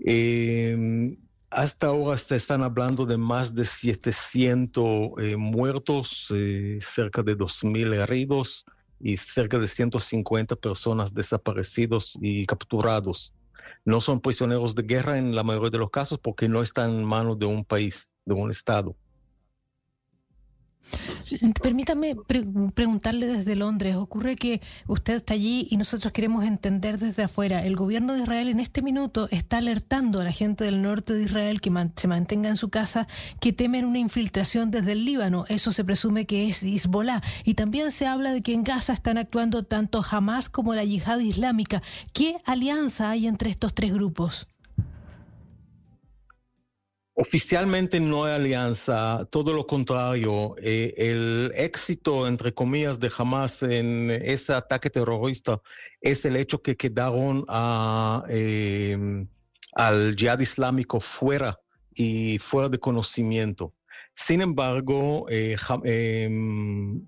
Eh, 0.05 1.17
hasta 1.51 1.89
ahora 1.89 2.15
están 2.15 2.63
hablando 2.63 3.05
de 3.05 3.17
más 3.17 3.55
de 3.55 3.65
700 3.65 5.13
eh, 5.19 5.37
muertos, 5.37 6.33
cerca 6.81 7.23
de 7.23 7.37
2.000 7.37 7.95
heridos 7.95 8.65
y 9.01 9.17
cerca 9.17 9.59
de 9.59 9.69
150 9.69 10.57
personas 10.57 11.15
desaparecidos 11.15 12.19
y 12.21 12.47
capturados. 12.47 13.35
No 13.85 14.01
son 14.01 14.21
prisioneros 14.21 14.75
de 14.75 14.83
guerra 14.83 15.19
en 15.19 15.35
la 15.35 15.43
mayoría 15.43 15.71
de 15.71 15.79
los 15.79 15.91
casos 15.91 16.19
porque 16.19 16.49
no 16.49 16.63
están 16.63 16.91
en 16.91 17.05
manos 17.05 17.39
de 17.39 17.47
un 17.47 17.65
país, 17.65 18.11
de 18.25 18.35
un 18.35 18.51
Estado. 18.51 18.97
Permítame 21.63 22.15
pre- 22.15 22.47
preguntarle 22.75 23.27
desde 23.27 23.57
Londres. 23.57 23.97
Ocurre 23.97 24.37
que 24.37 24.61
usted 24.87 25.15
está 25.15 25.35
allí 25.35 25.67
y 25.71 25.77
nosotros 25.77 26.13
queremos 26.13 26.45
entender 26.45 26.99
desde 26.99 27.25
afuera. 27.25 27.65
El 27.65 27.77
gobierno 27.77 28.15
de 28.15 28.21
Israel 28.23 28.49
en 28.49 28.61
este 28.61 28.83
minuto 28.83 29.29
está 29.31 29.59
alertando 29.59 30.21
a 30.21 30.25
la 30.25 30.33
gente 30.33 30.65
del 30.65 30.83
norte 30.83 31.13
de 31.15 31.25
Israel 31.25 31.61
que 31.61 31.73
se 31.97 32.09
mantenga 32.09 32.49
en 32.49 32.57
su 32.57 32.69
casa, 32.69 33.09
que 33.41 33.53
temen 33.53 33.85
una 33.85 33.99
infiltración 33.99 34.71
desde 34.71 34.93
el 34.93 35.05
Líbano. 35.05 35.45
Eso 35.49 35.73
se 35.73 35.85
presume 35.85 36.27
que 36.27 36.49
es 36.49 36.63
Hezbollah. 36.63 37.23
Y 37.45 37.55
también 37.55 37.91
se 37.91 38.07
habla 38.07 38.33
de 38.33 38.43
que 38.43 38.53
en 38.53 38.63
Gaza 38.65 38.93
están 38.93 39.19
actuando 39.19 39.65
tanto 39.65 40.05
Hamas 40.09 40.49
como 40.49 40.75
la 40.75 40.85
yihad 40.85 41.19
islámica. 41.19 41.83
¿Qué 42.13 42.37
alianza 42.45 43.11
hay 43.11 43.27
entre 43.27 43.51
estos 43.51 43.75
tres 43.75 43.93
grupos? 43.93 44.47
Oficialmente 47.19 47.99
no 47.99 48.25
hay 48.25 48.35
alianza, 48.35 49.27
todo 49.31 49.55
lo 49.55 49.67
contrario. 49.67 50.55
eh, 50.61 50.93
el 50.99 51.51
éxito, 51.57 52.27
entre 52.27 52.53
comillas, 52.53 53.01
de 53.01 53.11
Hamas 53.17 53.63
en 53.63 54.11
ese 54.11 54.53
ataque 54.53 54.91
terrorista 54.91 55.59
es 56.03 56.27
el 56.27 56.37
hecho 56.37 56.61
que 56.61 56.77
quedaron 56.77 57.47
eh, 58.29 59.27
al 59.75 60.15
yihad 60.15 60.41
islámico 60.41 61.01
fuera 61.01 61.59
y 61.95 62.39
fuera 62.39 62.69
de 62.69 62.79
conocimiento. 62.79 63.73
Sin 64.13 64.43
embargo, 64.43 65.27
eh, 65.31 65.57
eh, 65.85 66.29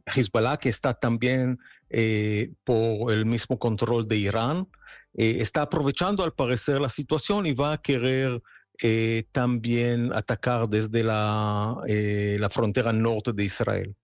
Hezbollah, 0.06 0.56
que 0.56 0.70
está 0.70 0.94
también 0.94 1.58
eh, 1.90 2.52
por 2.64 3.12
el 3.12 3.26
mismo 3.26 3.58
control 3.58 4.08
de 4.08 4.16
Irán, 4.16 4.68
está 5.14 5.62
aprovechando 5.62 6.22
al 6.22 6.32
parecer 6.32 6.80
la 6.80 6.88
situación 6.88 7.44
y 7.44 7.52
va 7.52 7.72
a 7.72 7.82
querer 7.82 8.40
eh, 8.82 9.24
también 9.32 10.12
atacar 10.12 10.68
desde 10.68 11.02
la, 11.02 11.76
eh, 11.88 12.36
la 12.38 12.48
frontera 12.48 12.92
norte 12.92 13.32
de 13.32 13.44
Israel. 13.44 13.96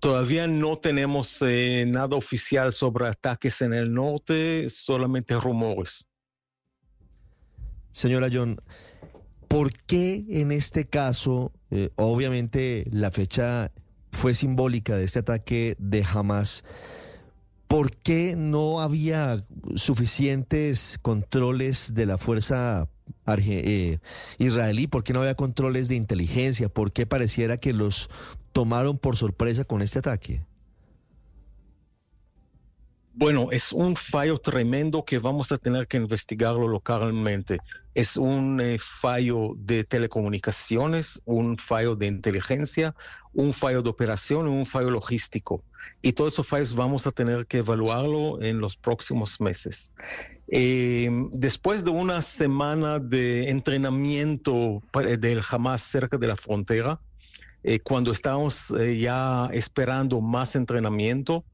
Todavía 0.00 0.46
no 0.46 0.78
tenemos 0.78 1.38
eh, 1.42 1.84
nada 1.86 2.16
oficial 2.16 2.72
sobre 2.72 3.06
ataques 3.06 3.62
en 3.62 3.72
el 3.72 3.92
norte, 3.92 4.68
solamente 4.68 5.34
rumores. 5.38 6.08
Señora 7.92 8.28
John, 8.32 8.60
¿por 9.48 9.72
qué 9.72 10.24
en 10.28 10.52
este 10.52 10.86
caso, 10.86 11.52
obviamente 11.96 12.86
la 12.90 13.10
fecha 13.10 13.72
fue 14.12 14.34
simbólica 14.34 14.96
de 14.96 15.04
este 15.04 15.20
ataque 15.20 15.76
de 15.78 16.04
Hamas, 16.04 16.64
¿por 17.66 17.96
qué 17.96 18.34
no 18.36 18.80
había 18.80 19.42
suficientes 19.74 20.98
controles 21.02 21.94
de 21.94 22.06
la 22.06 22.18
fuerza 22.18 22.88
eh, 23.26 23.98
israelí? 24.38 24.86
¿Por 24.86 25.04
qué 25.04 25.12
no 25.12 25.20
había 25.20 25.34
controles 25.34 25.88
de 25.88 25.96
inteligencia? 25.96 26.68
¿Por 26.68 26.92
qué 26.92 27.06
pareciera 27.06 27.56
que 27.56 27.72
los 27.72 28.10
tomaron 28.52 28.98
por 28.98 29.16
sorpresa 29.16 29.64
con 29.64 29.82
este 29.82 30.00
ataque? 30.00 30.42
Bueno, 33.20 33.48
es 33.50 33.72
un 33.72 33.96
fallo 33.96 34.38
tremendo 34.38 35.04
que 35.04 35.18
vamos 35.18 35.50
a 35.50 35.58
tener 35.58 35.88
que 35.88 35.96
investigarlo 35.96 36.68
localmente. 36.68 37.58
Es 37.92 38.16
un 38.16 38.60
eh, 38.60 38.78
fallo 38.78 39.54
de 39.56 39.82
telecomunicaciones, 39.82 41.20
un 41.24 41.58
fallo 41.58 41.96
de 41.96 42.06
inteligencia, 42.06 42.94
un 43.32 43.52
fallo 43.52 43.82
de 43.82 43.90
operación 43.90 44.46
y 44.46 44.50
un 44.50 44.66
fallo 44.66 44.92
logístico. 44.92 45.64
Y 46.00 46.12
todos 46.12 46.34
esos 46.34 46.46
fallos 46.46 46.76
vamos 46.76 47.08
a 47.08 47.10
tener 47.10 47.48
que 47.48 47.56
evaluarlo 47.58 48.40
en 48.40 48.60
los 48.60 48.76
próximos 48.76 49.40
meses. 49.40 49.92
Eh, 50.46 51.10
después 51.32 51.84
de 51.84 51.90
una 51.90 52.22
semana 52.22 53.00
de 53.00 53.50
entrenamiento 53.50 54.80
pa- 54.92 55.02
del 55.02 55.40
Hamas 55.50 55.82
cerca 55.82 56.18
de 56.18 56.28
la 56.28 56.36
frontera, 56.36 57.00
eh, 57.64 57.80
cuando 57.80 58.12
estábamos 58.12 58.70
eh, 58.78 58.96
ya 58.96 59.50
esperando 59.52 60.20
más 60.20 60.54
entrenamiento, 60.54 61.44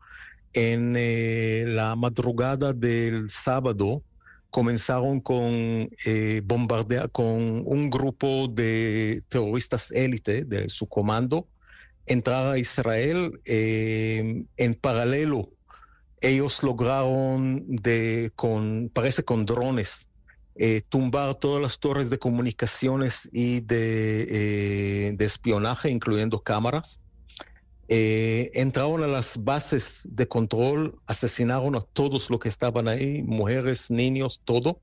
en 0.55 0.95
eh, 0.97 1.65
la 1.67 1.95
madrugada 1.97 2.73
del 2.73 3.29
sábado 3.29 4.03
comenzaron 4.51 5.21
con 5.21 5.91
eh, 6.07 6.41
bombardear 6.45 7.11
con 7.11 7.27
un 7.67 7.91
grupo 7.91 8.49
de 8.49 9.23
terroristas 9.29 9.91
élite 9.91 10.45
de 10.45 10.69
su 10.69 10.89
comando 10.89 11.49
entrar 12.07 12.53
a 12.53 12.59
Israel 12.59 13.41
eh, 13.45 14.45
en 14.57 14.75
paralelo. 14.75 15.51
Ellos 16.21 16.63
lograron 16.63 17.65
de 17.67 18.33
con 18.35 18.91
parece 18.93 19.25
con 19.25 19.45
drones 19.45 20.09
eh, 20.57 20.83
tumbar 20.89 21.35
todas 21.35 21.61
las 21.61 21.79
torres 21.81 22.11
de 22.11 22.19
comunicaciones 22.19 23.29
y 23.33 23.61
de, 23.61 25.09
eh, 25.09 25.13
de 25.17 25.25
espionaje 25.25 25.91
incluyendo 25.91 26.41
cámaras 26.41 27.03
eh, 27.89 28.51
entraron 28.55 29.03
a 29.03 29.07
las 29.07 29.45
bases 29.45 30.09
de 30.11 30.27
control, 30.27 30.99
asesinaron 31.07 31.77
a 31.77 31.81
todos 31.81 32.31
los 32.31 32.41
que 32.41 32.49
estaban 32.49 32.89
ahí, 32.89 33.23
mujeres, 33.23 33.91
niños, 33.91 34.41
todo. 34.45 34.81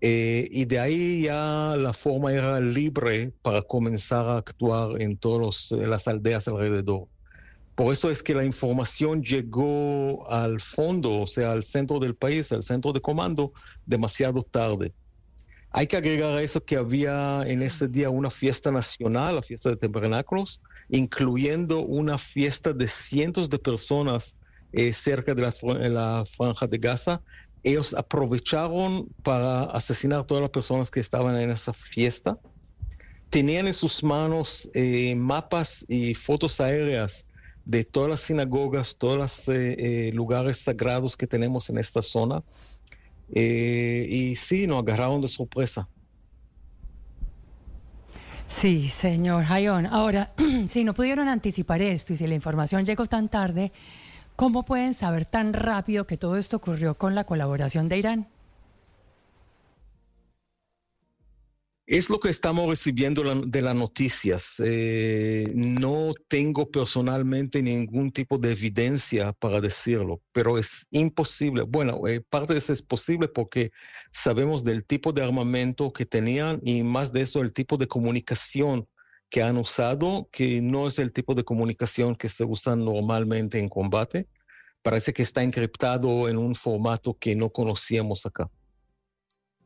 Eh, 0.00 0.48
y 0.50 0.66
de 0.66 0.78
ahí 0.78 1.22
ya 1.22 1.76
la 1.78 1.92
forma 1.92 2.32
era 2.32 2.60
libre 2.60 3.32
para 3.42 3.62
comenzar 3.62 4.26
a 4.26 4.38
actuar 4.38 5.00
en 5.00 5.16
todas 5.16 5.70
las 5.72 6.08
aldeas 6.08 6.48
alrededor. 6.48 7.08
Por 7.74 7.92
eso 7.92 8.10
es 8.10 8.22
que 8.22 8.34
la 8.34 8.44
información 8.44 9.22
llegó 9.22 10.28
al 10.30 10.60
fondo, 10.60 11.20
o 11.20 11.26
sea, 11.26 11.52
al 11.52 11.62
centro 11.62 11.98
del 11.98 12.14
país, 12.14 12.50
al 12.52 12.62
centro 12.62 12.92
de 12.92 13.00
comando, 13.00 13.52
demasiado 13.84 14.42
tarde. 14.42 14.92
Hay 15.70 15.86
que 15.86 15.98
agregar 15.98 16.38
a 16.38 16.42
eso 16.42 16.64
que 16.64 16.76
había 16.76 17.42
en 17.46 17.62
ese 17.62 17.86
día 17.86 18.08
una 18.08 18.30
fiesta 18.30 18.70
nacional, 18.70 19.36
la 19.36 19.42
fiesta 19.42 19.68
de 19.68 19.76
tabernáculos, 19.76 20.62
incluyendo 20.88 21.80
una 21.80 22.18
fiesta 22.18 22.72
de 22.72 22.88
cientos 22.88 23.50
de 23.50 23.58
personas 23.58 24.38
eh, 24.72 24.92
cerca 24.92 25.34
de 25.34 25.42
la, 25.90 26.24
franja 26.26 26.66
de 26.66 26.78
Gaza. 26.78 27.22
Ellos 27.62 27.94
aprovecharon 27.94 29.08
para 29.22 29.64
asesinar 29.64 30.20
a 30.20 30.26
todas 30.26 30.42
las 30.42 30.50
personas 30.50 30.90
que 30.90 31.00
estaban 31.00 31.36
en 31.40 31.50
esa 31.50 31.72
fiesta. 31.72 32.38
Tenían 33.30 33.66
en 33.66 33.74
sus 33.74 34.04
manos 34.04 34.70
eh, 34.74 35.14
mapas 35.16 35.84
y 35.88 36.14
fotos 36.14 36.60
aéreas 36.60 37.26
de 37.64 37.84
todas 37.84 38.10
las 38.10 38.20
sinagogas, 38.20 38.96
todos 38.96 39.16
los 39.16 39.48
eh, 39.48 40.10
lugares 40.14 40.58
sagrados 40.58 41.16
que 41.16 41.26
tenemos 41.26 41.68
en 41.70 41.78
esta 41.78 42.02
zona. 42.02 42.42
Y 43.28 44.36
sí, 44.36 44.68
nos 44.68 44.80
agarraron 44.80 45.20
de 45.20 45.26
sorpresa. 45.26 45.88
Sí, 48.46 48.88
señor 48.90 49.44
Jayón. 49.44 49.86
Ahora, 49.86 50.32
si 50.68 50.84
no 50.84 50.94
pudieron 50.94 51.28
anticipar 51.28 51.82
esto 51.82 52.12
y 52.12 52.16
si 52.16 52.26
la 52.26 52.34
información 52.34 52.84
llegó 52.84 53.06
tan 53.06 53.28
tarde, 53.28 53.72
¿cómo 54.36 54.64
pueden 54.64 54.94
saber 54.94 55.24
tan 55.24 55.52
rápido 55.52 56.06
que 56.06 56.16
todo 56.16 56.36
esto 56.36 56.56
ocurrió 56.56 56.96
con 56.96 57.14
la 57.14 57.24
colaboración 57.24 57.88
de 57.88 57.98
Irán? 57.98 58.28
Es 61.86 62.10
lo 62.10 62.18
que 62.18 62.30
estamos 62.30 62.66
recibiendo 62.66 63.22
de 63.46 63.62
las 63.62 63.76
noticias. 63.76 64.56
Eh, 64.58 65.52
no 65.54 66.14
tengo 66.26 66.68
personalmente 66.68 67.62
ningún 67.62 68.10
tipo 68.10 68.38
de 68.38 68.50
evidencia 68.50 69.32
para 69.34 69.60
decirlo, 69.60 70.20
pero 70.32 70.58
es 70.58 70.88
imposible. 70.90 71.62
Bueno, 71.62 72.08
eh, 72.08 72.20
parte 72.28 72.54
de 72.54 72.58
eso 72.58 72.72
es 72.72 72.82
posible 72.82 73.28
porque 73.28 73.70
sabemos 74.10 74.64
del 74.64 74.84
tipo 74.84 75.12
de 75.12 75.22
armamento 75.22 75.92
que 75.92 76.04
tenían 76.04 76.60
y 76.64 76.82
más 76.82 77.12
de 77.12 77.20
eso, 77.20 77.40
el 77.40 77.52
tipo 77.52 77.76
de 77.76 77.86
comunicación 77.86 78.88
que 79.30 79.44
han 79.44 79.56
usado, 79.56 80.28
que 80.32 80.60
no 80.60 80.88
es 80.88 80.98
el 80.98 81.12
tipo 81.12 81.36
de 81.36 81.44
comunicación 81.44 82.16
que 82.16 82.28
se 82.28 82.42
usa 82.42 82.74
normalmente 82.74 83.60
en 83.60 83.68
combate. 83.68 84.26
Parece 84.82 85.12
que 85.12 85.22
está 85.22 85.44
encriptado 85.44 86.28
en 86.28 86.36
un 86.36 86.56
formato 86.56 87.16
que 87.16 87.36
no 87.36 87.50
conocíamos 87.50 88.26
acá. 88.26 88.50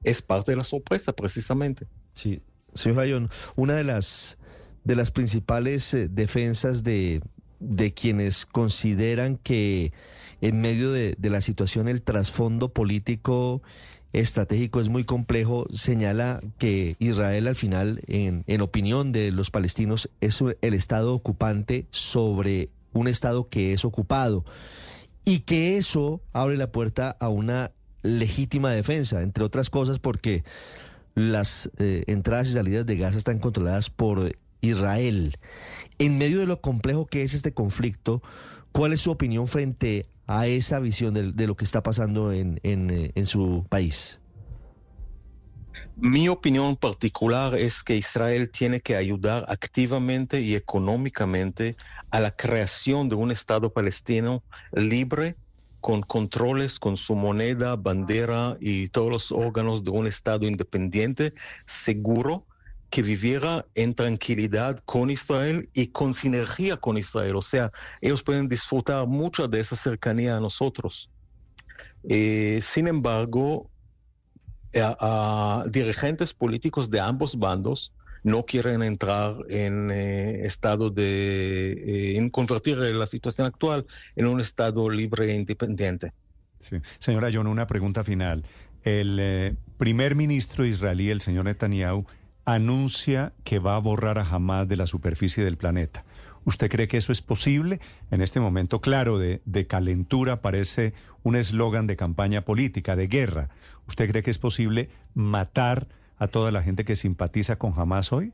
Es 0.03 0.21
parte 0.21 0.53
de 0.53 0.57
la 0.57 0.65
sorpresa, 0.65 1.15
precisamente. 1.15 1.87
Sí, 2.15 2.41
señor 2.75 2.99
Rayón, 2.99 3.31
una 3.57 3.75
de 3.75 3.85
las 3.85 4.39
de 4.85 4.97
las 4.97 5.11
principales 5.11 5.93
eh, 5.95 6.09
defensas 6.09 6.83
de, 6.83 7.21
de 7.59 7.93
quienes 7.93 8.47
consideran 8.47 9.37
que 9.37 9.93
en 10.41 10.61
medio 10.61 10.91
de, 10.91 11.15
de 11.19 11.31
la 11.31 11.41
situación 11.41 11.87
el 11.89 12.03
trasfondo 12.03 12.73
político 12.73 13.63
estratégico 14.13 14.81
es 14.81 14.89
muy 14.89 15.05
complejo, 15.05 15.67
señala 15.71 16.41
que 16.59 16.97
Israel 16.99 17.47
al 17.47 17.57
final, 17.57 18.01
en, 18.07 18.45
en 18.47 18.61
opinión 18.61 19.13
de 19.13 19.31
los 19.31 19.51
palestinos, 19.51 20.11
es 20.21 20.43
el 20.63 20.75
Estado 20.75 21.15
ocupante 21.15 21.87
sobre 21.91 22.71
un 22.93 23.07
Estado 23.07 23.49
que 23.49 23.73
es 23.73 23.85
ocupado 23.85 24.45
y 25.25 25.41
que 25.41 25.77
eso 25.77 26.23
abre 26.33 26.57
la 26.57 26.73
puerta 26.73 27.17
a 27.21 27.29
una 27.29 27.71
legítima 28.03 28.71
defensa, 28.71 29.23
entre 29.23 29.45
otras 29.45 29.71
cosas 29.71 29.99
porque 29.99 30.43
las 31.15 31.71
eh, 31.79 32.05
entradas 32.07 32.49
y 32.49 32.53
salidas 32.53 32.87
de 32.87 32.97
Gaza 32.97 33.19
están 33.19 33.39
controladas 33.39 33.91
por 33.91 34.37
Israel. 34.61 35.37
En 35.99 36.19
medio 36.19 36.41
de 36.41 36.47
lo 36.47 36.61
complejo 36.61 37.07
que 37.07 37.23
es 37.23 37.35
este 37.35 37.53
conflicto, 37.53 38.23
¿cuál 38.73 38.93
es 38.93 39.01
su 39.01 39.11
opinión 39.11 39.49
frente 39.49 40.07
a 40.27 40.47
esa 40.47 40.79
visión 40.79 41.15
de, 41.15 41.47
lo 41.47 41.57
que 41.57 41.65
está 41.65 41.83
pasando 41.83 42.33
en, 42.33 42.61
eh, 42.63 43.13
en 43.15 43.27
su 43.27 43.67
país? 43.69 44.21
Mi 45.97 46.29
opinión 46.29 46.77
particular 46.77 47.55
es 47.55 47.83
que 47.83 47.97
Israel 47.97 48.51
tiene 48.51 48.81
que 48.81 48.97
ayudar 48.97 49.45
activamente 49.49 50.41
y 50.41 50.55
económicamente 50.55 51.77
a 52.11 52.21
la 52.21 52.31
creación 52.31 53.09
de 53.09 53.17
un 53.17 53.31
Estado 53.31 53.73
palestino 53.73 54.43
libre, 54.73 55.37
con 55.81 56.03
controles, 56.03 56.79
con 56.79 56.97
su 56.97 57.15
moneda, 57.15 57.77
bandera 57.77 58.57
y 58.61 58.89
todos 58.89 59.11
los 59.11 59.33
órganos 59.33 59.83
de 59.85 59.91
un 59.91 60.07
Estado 60.07 60.47
independiente, 60.47 61.35
seguro, 61.67 62.47
que 62.91 63.03
viviera 63.03 63.67
en 63.75 63.95
tranquilidad 63.95 64.79
con 64.85 65.11
Israel 65.11 65.71
y 65.73 65.89
con 65.89 66.13
sinergia 66.13 66.77
con 66.77 66.99
Israel. 66.99 67.37
O 67.37 67.43
sea, 67.43 67.71
ellos 68.01 68.23
pueden 68.23 68.49
disfrutar 68.49 69.07
mucho 69.07 69.47
de 69.47 69.61
esa 69.61 69.77
cercanía 69.77 70.37
a 70.37 70.41
nosotros. 70.41 71.09
Eh, 72.09 72.59
sin 72.61 72.89
embargo, 72.89 73.71
dirigentes 75.67 76.35
políticos 76.35 76.91
de 76.91 77.01
ambos 77.01 77.39
bandos 77.39 77.93
no 78.23 78.45
quieren 78.45 78.83
entrar 78.83 79.37
en 79.49 79.91
eh, 79.91 80.45
estado 80.45 80.91
de 80.91 82.17
eh, 82.17 82.31
convertir 82.31 82.79
la 82.79 83.07
situación 83.07 83.47
actual 83.47 83.87
en 84.17 84.27
un 84.27 84.41
estado 84.41 84.89
libre 84.91 85.31
e 85.31 85.35
independiente. 85.35 86.13
Sí. 86.61 86.77
Señora 86.99 87.31
John, 87.33 87.47
una 87.47 87.67
pregunta 87.67 88.05
final. 88.05 88.45
El 88.83 89.19
eh, 89.21 89.55
primer 89.79 90.15
ministro 90.15 90.65
israelí, 90.65 91.11
el 91.11 91.21
señor 91.21 91.45
Netanyahu, 91.45 92.07
anuncia 92.45 93.33
que 93.45 93.59
va 93.59 93.77
a 93.77 93.79
borrar 93.79 94.19
a 94.19 94.23
Hamas 94.23 94.69
de 94.69 94.77
la 94.77 94.87
superficie 94.87 95.45
del 95.45 95.57
planeta. 95.57 96.05
¿Usted 96.45 96.71
cree 96.71 96.89
que 96.89 96.97
eso 96.97 97.13
es 97.13 97.21
posible? 97.21 97.81
En 98.11 98.23
este 98.23 98.41
momento, 98.41 98.81
claro, 98.81 99.19
de, 99.19 99.43
de 99.45 99.67
calentura 99.67 100.41
parece 100.41 100.95
un 101.23 101.37
eslogan 101.37 101.87
de 101.87 101.97
campaña 101.97 102.45
política, 102.45 102.97
de 102.97 103.09
guerra. 103.09 103.51
¿Usted 103.87 104.09
cree 104.11 104.23
que 104.23 104.31
es 104.31 104.39
posible 104.39 104.89
matar 105.15 105.89
a 106.21 106.29
toda 106.29 106.53
la 106.53 106.63
gente 106.63 106.85
que 106.85 106.95
simpatiza 106.95 107.57
con 107.57 107.73
Hamas 107.77 108.13
hoy? 108.13 108.33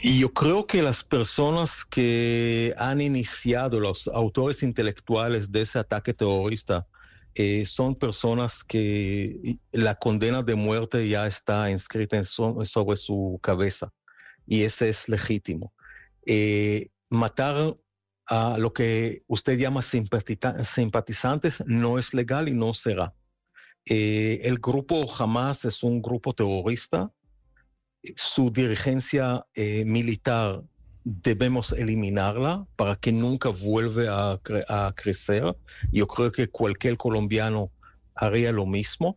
Yo 0.00 0.32
creo 0.32 0.66
que 0.66 0.80
las 0.82 1.02
personas 1.02 1.84
que 1.84 2.72
han 2.76 3.00
iniciado, 3.00 3.80
los 3.80 4.06
autores 4.06 4.62
intelectuales 4.62 5.50
de 5.50 5.62
ese 5.62 5.78
ataque 5.80 6.14
terrorista, 6.14 6.86
eh, 7.34 7.64
son 7.64 7.96
personas 7.96 8.62
que 8.62 9.40
la 9.72 9.94
condena 9.96 10.42
de 10.42 10.54
muerte 10.54 11.08
ya 11.08 11.26
está 11.26 11.70
inscrita 11.70 12.16
en 12.16 12.24
so- 12.24 12.64
sobre 12.64 12.96
su 12.96 13.38
cabeza 13.42 13.90
y 14.46 14.62
ese 14.62 14.88
es 14.90 15.08
legítimo. 15.08 15.72
Eh, 16.26 16.90
matar 17.08 17.74
a 18.26 18.58
lo 18.58 18.72
que 18.72 19.22
usted 19.26 19.58
llama 19.58 19.80
simpatizantes 19.82 21.64
no 21.66 21.98
es 21.98 22.12
legal 22.12 22.48
y 22.48 22.54
no 22.54 22.74
será. 22.74 23.14
Eh, 23.90 24.40
el 24.44 24.58
grupo 24.58 25.06
Hamas 25.18 25.64
es 25.64 25.82
un 25.82 26.02
grupo 26.02 26.32
terrorista. 26.34 27.10
Su 28.16 28.50
dirigencia 28.50 29.46
eh, 29.54 29.84
militar 29.86 30.62
debemos 31.04 31.72
eliminarla 31.72 32.66
para 32.76 32.96
que 32.96 33.12
nunca 33.12 33.48
vuelva 33.48 34.32
a, 34.32 34.42
cre- 34.42 34.64
a 34.68 34.92
crecer. 34.94 35.56
Yo 35.90 36.06
creo 36.06 36.30
que 36.30 36.48
cualquier 36.48 36.98
colombiano 36.98 37.70
haría 38.14 38.52
lo 38.52 38.66
mismo. 38.66 39.16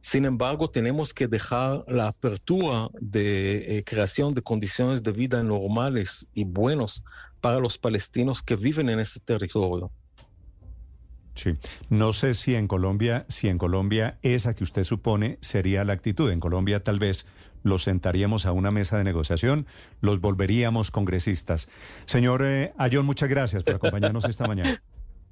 Sin 0.00 0.24
embargo, 0.24 0.68
tenemos 0.68 1.14
que 1.14 1.28
dejar 1.28 1.84
la 1.86 2.08
apertura 2.08 2.88
de 3.00 3.78
eh, 3.78 3.84
creación 3.84 4.34
de 4.34 4.42
condiciones 4.42 5.02
de 5.02 5.12
vida 5.12 5.42
normales 5.42 6.26
y 6.34 6.44
buenos 6.44 7.04
para 7.40 7.60
los 7.60 7.78
palestinos 7.78 8.42
que 8.42 8.56
viven 8.56 8.88
en 8.88 8.98
ese 8.98 9.20
territorio. 9.20 9.92
Sí. 11.38 11.54
No 11.88 12.12
sé 12.12 12.34
si 12.34 12.56
en 12.56 12.66
Colombia, 12.66 13.24
si 13.28 13.48
en 13.48 13.58
Colombia 13.58 14.18
esa 14.22 14.54
que 14.54 14.64
usted 14.64 14.82
supone 14.82 15.38
sería 15.40 15.84
la 15.84 15.92
actitud. 15.92 16.30
En 16.30 16.40
Colombia 16.40 16.82
tal 16.82 16.98
vez 16.98 17.26
los 17.62 17.84
sentaríamos 17.84 18.44
a 18.44 18.52
una 18.52 18.70
mesa 18.70 18.98
de 18.98 19.04
negociación, 19.04 19.66
los 20.00 20.20
volveríamos 20.20 20.90
congresistas. 20.90 21.68
Señor 22.06 22.42
eh, 22.44 22.72
Ayón, 22.76 23.06
muchas 23.06 23.28
gracias 23.28 23.62
por 23.62 23.76
acompañarnos 23.76 24.24
esta 24.24 24.46
mañana. 24.46 24.70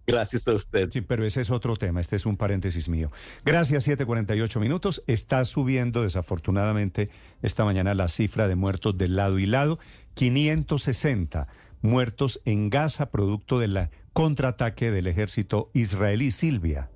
Gracias 0.08 0.46
a 0.46 0.52
usted. 0.52 0.88
Sí, 0.92 1.00
pero 1.00 1.26
ese 1.26 1.40
es 1.40 1.50
otro 1.50 1.74
tema, 1.74 2.00
este 2.00 2.14
es 2.14 2.26
un 2.26 2.36
paréntesis 2.36 2.88
mío. 2.88 3.10
Gracias, 3.44 3.88
7.48 3.88 4.60
minutos. 4.60 5.02
Está 5.08 5.44
subiendo 5.44 6.02
desafortunadamente 6.02 7.10
esta 7.42 7.64
mañana 7.64 7.92
la 7.92 8.06
cifra 8.08 8.46
de 8.46 8.54
muertos 8.54 8.96
de 8.96 9.08
lado 9.08 9.40
y 9.40 9.46
lado. 9.46 9.80
560 10.14 11.48
muertos 11.82 12.40
en 12.44 12.70
Gaza 12.70 13.10
producto 13.10 13.58
del 13.58 13.88
contraataque 14.16 14.90
del 14.90 15.08
ejército 15.08 15.68
israelí. 15.74 16.30
Silvia. 16.30 16.88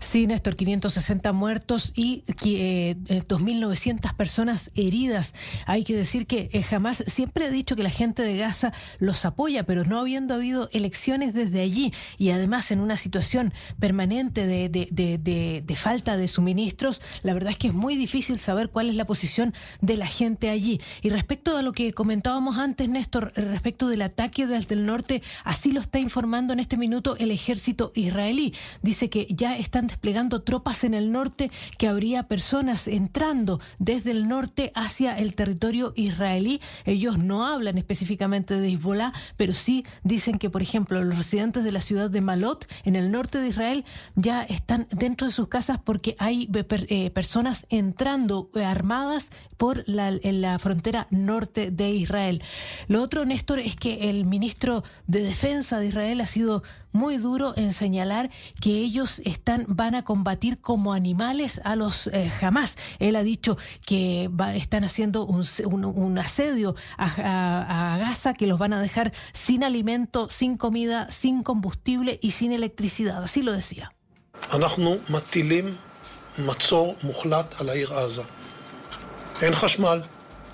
Sí, 0.00 0.26
Néstor, 0.26 0.56
560 0.56 1.32
muertos 1.32 1.92
y 1.94 2.24
eh, 2.44 2.96
2.900 3.06 4.14
personas 4.16 4.70
heridas. 4.74 5.34
Hay 5.66 5.84
que 5.84 5.94
decir 5.94 6.26
que 6.26 6.50
eh, 6.52 6.62
jamás, 6.62 7.04
siempre 7.06 7.46
he 7.46 7.50
dicho 7.50 7.76
que 7.76 7.82
la 7.82 7.90
gente 7.90 8.22
de 8.22 8.36
Gaza 8.36 8.72
los 8.98 9.24
apoya, 9.24 9.62
pero 9.64 9.84
no 9.84 10.00
habiendo 10.00 10.34
habido 10.34 10.68
elecciones 10.72 11.34
desde 11.34 11.60
allí 11.60 11.92
y 12.18 12.30
además 12.30 12.70
en 12.70 12.80
una 12.80 12.96
situación 12.96 13.52
permanente 13.78 14.46
de, 14.46 14.68
de, 14.68 14.88
de, 14.90 15.18
de, 15.18 15.62
de 15.64 15.76
falta 15.76 16.16
de 16.16 16.28
suministros, 16.28 17.00
la 17.22 17.34
verdad 17.34 17.52
es 17.52 17.58
que 17.58 17.68
es 17.68 17.74
muy 17.74 17.96
difícil 17.96 18.38
saber 18.38 18.70
cuál 18.70 18.88
es 18.88 18.96
la 18.96 19.06
posición 19.06 19.54
de 19.80 19.96
la 19.96 20.06
gente 20.06 20.50
allí. 20.50 20.80
Y 21.02 21.10
respecto 21.10 21.56
a 21.56 21.62
lo 21.62 21.72
que 21.72 21.92
comentábamos 21.92 22.58
antes, 22.58 22.88
Néstor, 22.88 23.32
respecto 23.36 23.88
del 23.88 24.02
ataque 24.02 24.46
desde 24.46 24.74
el 24.74 24.86
norte, 24.86 25.22
así 25.44 25.72
lo 25.72 25.80
está 25.80 25.98
informando 25.98 26.52
en 26.52 26.60
este 26.60 26.76
minuto 26.76 27.16
el 27.18 27.30
ejército 27.30 27.92
israelí. 27.94 28.54
Dice 28.82 29.08
que 29.08 29.26
ya 29.30 29.56
están 29.56 29.81
desplegando 29.86 30.42
tropas 30.42 30.84
en 30.84 30.94
el 30.94 31.12
norte, 31.12 31.50
que 31.78 31.88
habría 31.88 32.24
personas 32.24 32.88
entrando 32.88 33.60
desde 33.78 34.10
el 34.10 34.28
norte 34.28 34.72
hacia 34.74 35.16
el 35.18 35.34
territorio 35.34 35.92
israelí. 35.96 36.60
Ellos 36.84 37.18
no 37.18 37.46
hablan 37.46 37.78
específicamente 37.78 38.58
de 38.58 38.68
Hezbollah, 38.68 39.12
pero 39.36 39.52
sí 39.52 39.84
dicen 40.02 40.38
que, 40.38 40.50
por 40.50 40.62
ejemplo, 40.62 41.02
los 41.02 41.16
residentes 41.16 41.64
de 41.64 41.72
la 41.72 41.80
ciudad 41.80 42.10
de 42.10 42.20
Malot, 42.20 42.66
en 42.84 42.96
el 42.96 43.10
norte 43.10 43.38
de 43.38 43.48
Israel, 43.48 43.84
ya 44.14 44.42
están 44.42 44.86
dentro 44.90 45.26
de 45.26 45.32
sus 45.32 45.48
casas 45.48 45.78
porque 45.82 46.16
hay 46.18 46.48
eh, 46.52 47.10
personas 47.10 47.66
entrando 47.68 48.50
eh, 48.54 48.64
armadas 48.64 49.30
por 49.56 49.84
la, 49.86 50.10
la 50.10 50.58
frontera 50.58 51.06
norte 51.10 51.70
de 51.70 51.90
Israel. 51.90 52.42
Lo 52.88 53.02
otro, 53.02 53.24
Néstor, 53.24 53.58
es 53.58 53.76
que 53.76 54.10
el 54.10 54.24
ministro 54.24 54.82
de 55.06 55.22
Defensa 55.22 55.78
de 55.78 55.88
Israel 55.88 56.20
ha 56.20 56.26
sido 56.26 56.62
muy 56.92 57.16
duro 57.16 57.54
en 57.56 57.72
señalar 57.72 58.30
que 58.60 58.70
ellos 58.70 59.20
están 59.24 59.64
van 59.68 59.94
a 59.94 60.04
combatir 60.04 60.60
como 60.60 60.92
animales 60.92 61.60
a 61.64 61.76
los 61.76 62.06
eh, 62.08 62.30
Hamas. 62.40 62.76
Él 62.98 63.16
ha 63.16 63.22
dicho 63.22 63.56
que 63.84 64.30
están 64.54 64.84
haciendo 64.84 65.24
un, 65.24 65.44
un, 65.84 66.18
asedio 66.18 66.76
a, 66.96 67.94
a, 67.94 67.98
Gaza, 67.98 68.34
que 68.34 68.46
los 68.46 68.58
van 68.58 68.72
a 68.72 68.80
dejar 68.80 69.12
sin 69.32 69.64
alimento, 69.64 70.28
sin 70.30 70.56
comida, 70.56 71.10
sin 71.10 71.42
combustible 71.42 72.18
y 72.22 72.32
sin 72.32 72.52
electricidad. 72.52 73.22
Así 73.22 73.42
lo 73.42 73.52
decía 73.52 73.92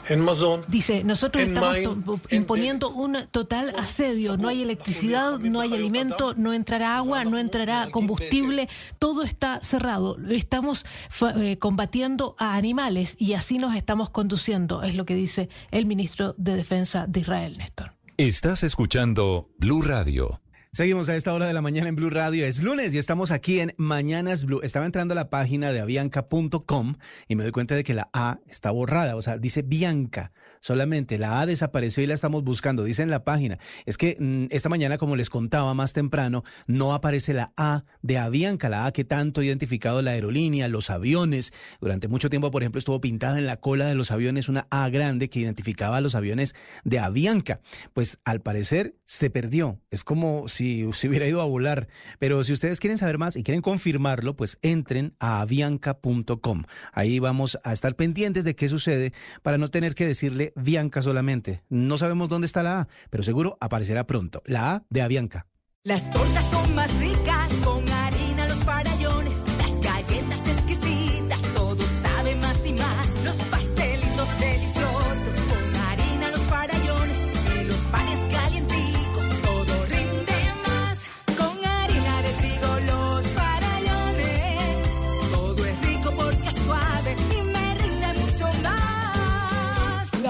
en 0.08 0.26
Dice, 0.68 1.04
nosotros 1.04 1.44
estamos 1.44 1.76
imponiendo 2.30 2.90
un 2.90 3.26
total 3.30 3.72
asedio. 3.76 4.36
No 4.36 4.48
hay 4.48 4.62
electricidad, 4.62 5.38
no 5.38 5.60
hay 5.60 5.72
alimento, 5.74 6.34
no 6.36 6.52
entrará 6.52 6.96
agua, 6.96 7.24
no 7.24 7.38
entrará 7.38 7.88
combustible. 7.90 8.68
Todo 8.98 9.22
está 9.22 9.60
cerrado. 9.62 10.16
Estamos 10.30 10.86
eh, 11.36 11.58
combatiendo 11.58 12.36
a 12.38 12.56
animales 12.56 13.16
y 13.18 13.34
así 13.34 13.58
nos 13.58 13.74
estamos 13.74 14.10
conduciendo, 14.10 14.82
es 14.82 14.94
lo 14.94 15.04
que 15.04 15.14
dice 15.14 15.48
el 15.70 15.86
ministro 15.86 16.34
de 16.38 16.56
Defensa 16.56 17.06
de 17.06 17.20
Israel, 17.20 17.58
Néstor. 17.58 17.92
Estás 18.16 18.62
escuchando 18.62 19.50
Blue 19.58 19.82
Radio. 19.82 20.40
Seguimos 20.78 21.08
a 21.08 21.16
esta 21.16 21.34
hora 21.34 21.48
de 21.48 21.52
la 21.52 21.60
mañana 21.60 21.88
en 21.88 21.96
Blue 21.96 22.08
Radio. 22.08 22.46
Es 22.46 22.62
lunes 22.62 22.94
y 22.94 22.98
estamos 22.98 23.32
aquí 23.32 23.58
en 23.58 23.74
Mañanas 23.78 24.44
Blue. 24.44 24.60
Estaba 24.62 24.86
entrando 24.86 25.10
a 25.10 25.16
la 25.16 25.28
página 25.28 25.72
de 25.72 25.80
avianca.com 25.80 26.94
y 27.26 27.34
me 27.34 27.42
doy 27.42 27.50
cuenta 27.50 27.74
de 27.74 27.82
que 27.82 27.94
la 27.94 28.08
A 28.12 28.38
está 28.46 28.70
borrada. 28.70 29.16
O 29.16 29.22
sea, 29.22 29.38
dice 29.38 29.62
Bianca. 29.62 30.30
Solamente 30.60 31.18
la 31.18 31.40
A 31.40 31.46
desapareció 31.46 32.02
y 32.02 32.06
la 32.06 32.14
estamos 32.14 32.44
buscando. 32.44 32.84
Dice 32.84 33.02
en 33.02 33.10
la 33.10 33.24
página. 33.24 33.58
Es 33.86 33.96
que 33.96 34.16
mm, 34.18 34.46
esta 34.50 34.68
mañana, 34.68 34.98
como 34.98 35.16
les 35.16 35.30
contaba 35.30 35.74
más 35.74 35.92
temprano, 35.92 36.44
no 36.66 36.94
aparece 36.94 37.34
la 37.34 37.52
A 37.56 37.84
de 38.02 38.18
Avianca, 38.18 38.68
la 38.68 38.86
A 38.86 38.92
que 38.92 39.04
tanto 39.04 39.40
ha 39.40 39.44
identificado 39.44 40.02
la 40.02 40.12
aerolínea, 40.12 40.68
los 40.68 40.90
aviones. 40.90 41.52
Durante 41.80 42.08
mucho 42.08 42.30
tiempo, 42.30 42.50
por 42.50 42.62
ejemplo, 42.62 42.78
estuvo 42.78 43.00
pintada 43.00 43.38
en 43.38 43.46
la 43.46 43.58
cola 43.58 43.86
de 43.86 43.94
los 43.94 44.10
aviones 44.10 44.48
una 44.48 44.66
A 44.70 44.88
grande 44.90 45.28
que 45.28 45.40
identificaba 45.40 45.96
a 45.96 46.00
los 46.00 46.14
aviones 46.14 46.54
de 46.84 46.98
Avianca. 46.98 47.60
Pues 47.92 48.18
al 48.24 48.40
parecer 48.40 48.96
se 49.04 49.30
perdió. 49.30 49.80
Es 49.90 50.04
como 50.04 50.48
si 50.48 50.88
se 50.92 51.08
hubiera 51.08 51.26
ido 51.26 51.40
a 51.40 51.46
volar. 51.46 51.88
Pero 52.18 52.44
si 52.44 52.52
ustedes 52.52 52.80
quieren 52.80 52.98
saber 52.98 53.18
más 53.18 53.36
y 53.36 53.42
quieren 53.42 53.62
confirmarlo, 53.62 54.36
pues 54.36 54.58
entren 54.62 55.14
a 55.18 55.40
avianca.com. 55.40 56.64
Ahí 56.92 57.18
vamos 57.18 57.58
a 57.64 57.72
estar 57.72 57.94
pendientes 57.96 58.44
de 58.44 58.54
qué 58.54 58.68
sucede 58.68 59.12
para 59.42 59.58
no 59.58 59.68
tener 59.68 59.94
que 59.94 60.06
decirle 60.06 60.47
Bianca 60.56 61.02
solamente. 61.02 61.62
No 61.68 61.98
sabemos 61.98 62.28
dónde 62.28 62.46
está 62.46 62.62
la 62.62 62.80
A, 62.80 62.88
pero 63.10 63.22
seguro 63.22 63.56
aparecerá 63.60 64.06
pronto. 64.06 64.42
La 64.46 64.74
A 64.74 64.84
de 64.90 65.02
Avianca. 65.02 65.46
Las 65.84 66.10
tortas 66.10 66.44
son 66.50 66.74
más 66.74 66.94
ricas 66.98 67.52
con 67.64 67.87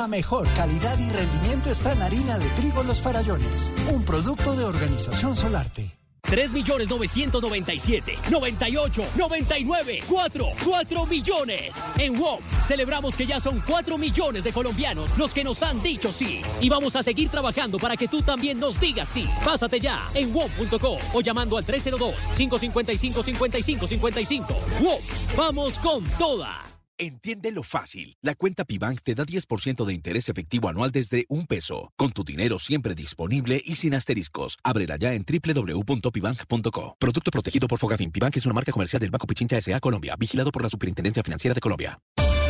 Mejor 0.08 0.48
calidad 0.54 0.98
y 0.98 1.10
rendimiento 1.10 1.70
está 1.70 1.92
en 1.92 2.00
harina 2.00 2.38
de 2.38 2.48
trigo 2.50 2.82
Los 2.82 3.02
Farallones, 3.02 3.70
un 3.92 4.02
producto 4.04 4.56
de 4.56 4.64
Organización 4.64 5.36
Solarte. 5.36 5.98
3 6.22 6.52
millones 6.52 6.88
997, 6.88 8.16
98, 8.30 9.04
99, 9.16 10.02
4, 10.08 10.46
4 10.64 11.06
millones. 11.06 11.76
En 11.98 12.18
WOM 12.18 12.40
celebramos 12.66 13.14
que 13.16 13.26
ya 13.26 13.38
son 13.38 13.62
4 13.66 13.98
millones 13.98 14.44
de 14.44 14.52
colombianos 14.52 15.10
los 15.18 15.34
que 15.34 15.44
nos 15.44 15.62
han 15.62 15.82
dicho 15.82 16.10
sí. 16.12 16.40
Y 16.60 16.70
vamos 16.70 16.96
a 16.96 17.02
seguir 17.02 17.28
trabajando 17.28 17.78
para 17.78 17.94
que 17.96 18.08
tú 18.08 18.22
también 18.22 18.58
nos 18.58 18.80
digas 18.80 19.10
sí. 19.10 19.28
Pásate 19.44 19.78
ya 19.78 20.08
en 20.14 20.34
WOM.co 20.34 20.96
o 21.12 21.20
llamando 21.20 21.58
al 21.58 21.66
302-555-5555. 21.66 24.46
WOM, 24.80 25.00
vamos 25.36 25.78
con 25.78 26.02
toda. 26.18 26.67
Entiende 27.00 27.52
lo 27.52 27.62
fácil. 27.62 28.16
La 28.22 28.34
cuenta 28.34 28.64
Pibank 28.64 29.02
te 29.02 29.14
da 29.14 29.24
10% 29.24 29.84
de 29.84 29.94
interés 29.94 30.28
efectivo 30.28 30.68
anual 30.68 30.90
desde 30.90 31.26
un 31.28 31.46
peso, 31.46 31.92
con 31.96 32.10
tu 32.10 32.24
dinero 32.24 32.58
siempre 32.58 32.96
disponible 32.96 33.62
y 33.64 33.76
sin 33.76 33.94
asteriscos. 33.94 34.58
Ábrela 34.64 34.96
ya 34.96 35.14
en 35.14 35.24
www.pibank.co. 35.24 36.96
Producto 36.98 37.30
protegido 37.30 37.68
por 37.68 37.78
Fogafín. 37.78 38.10
Pibank 38.10 38.36
es 38.36 38.46
una 38.46 38.54
marca 38.54 38.72
comercial 38.72 38.98
del 38.98 39.10
Banco 39.10 39.28
Pichincha 39.28 39.56
S.A. 39.58 39.78
Colombia, 39.78 40.16
vigilado 40.18 40.50
por 40.50 40.62
la 40.62 40.68
Superintendencia 40.68 41.22
Financiera 41.22 41.54
de 41.54 41.60
Colombia. 41.60 42.00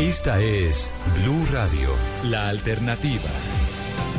Esta 0.01 0.40
es 0.40 0.90
Blue 1.20 1.44
Radio, 1.53 1.90
la 2.30 2.49
alternativa. 2.49 3.30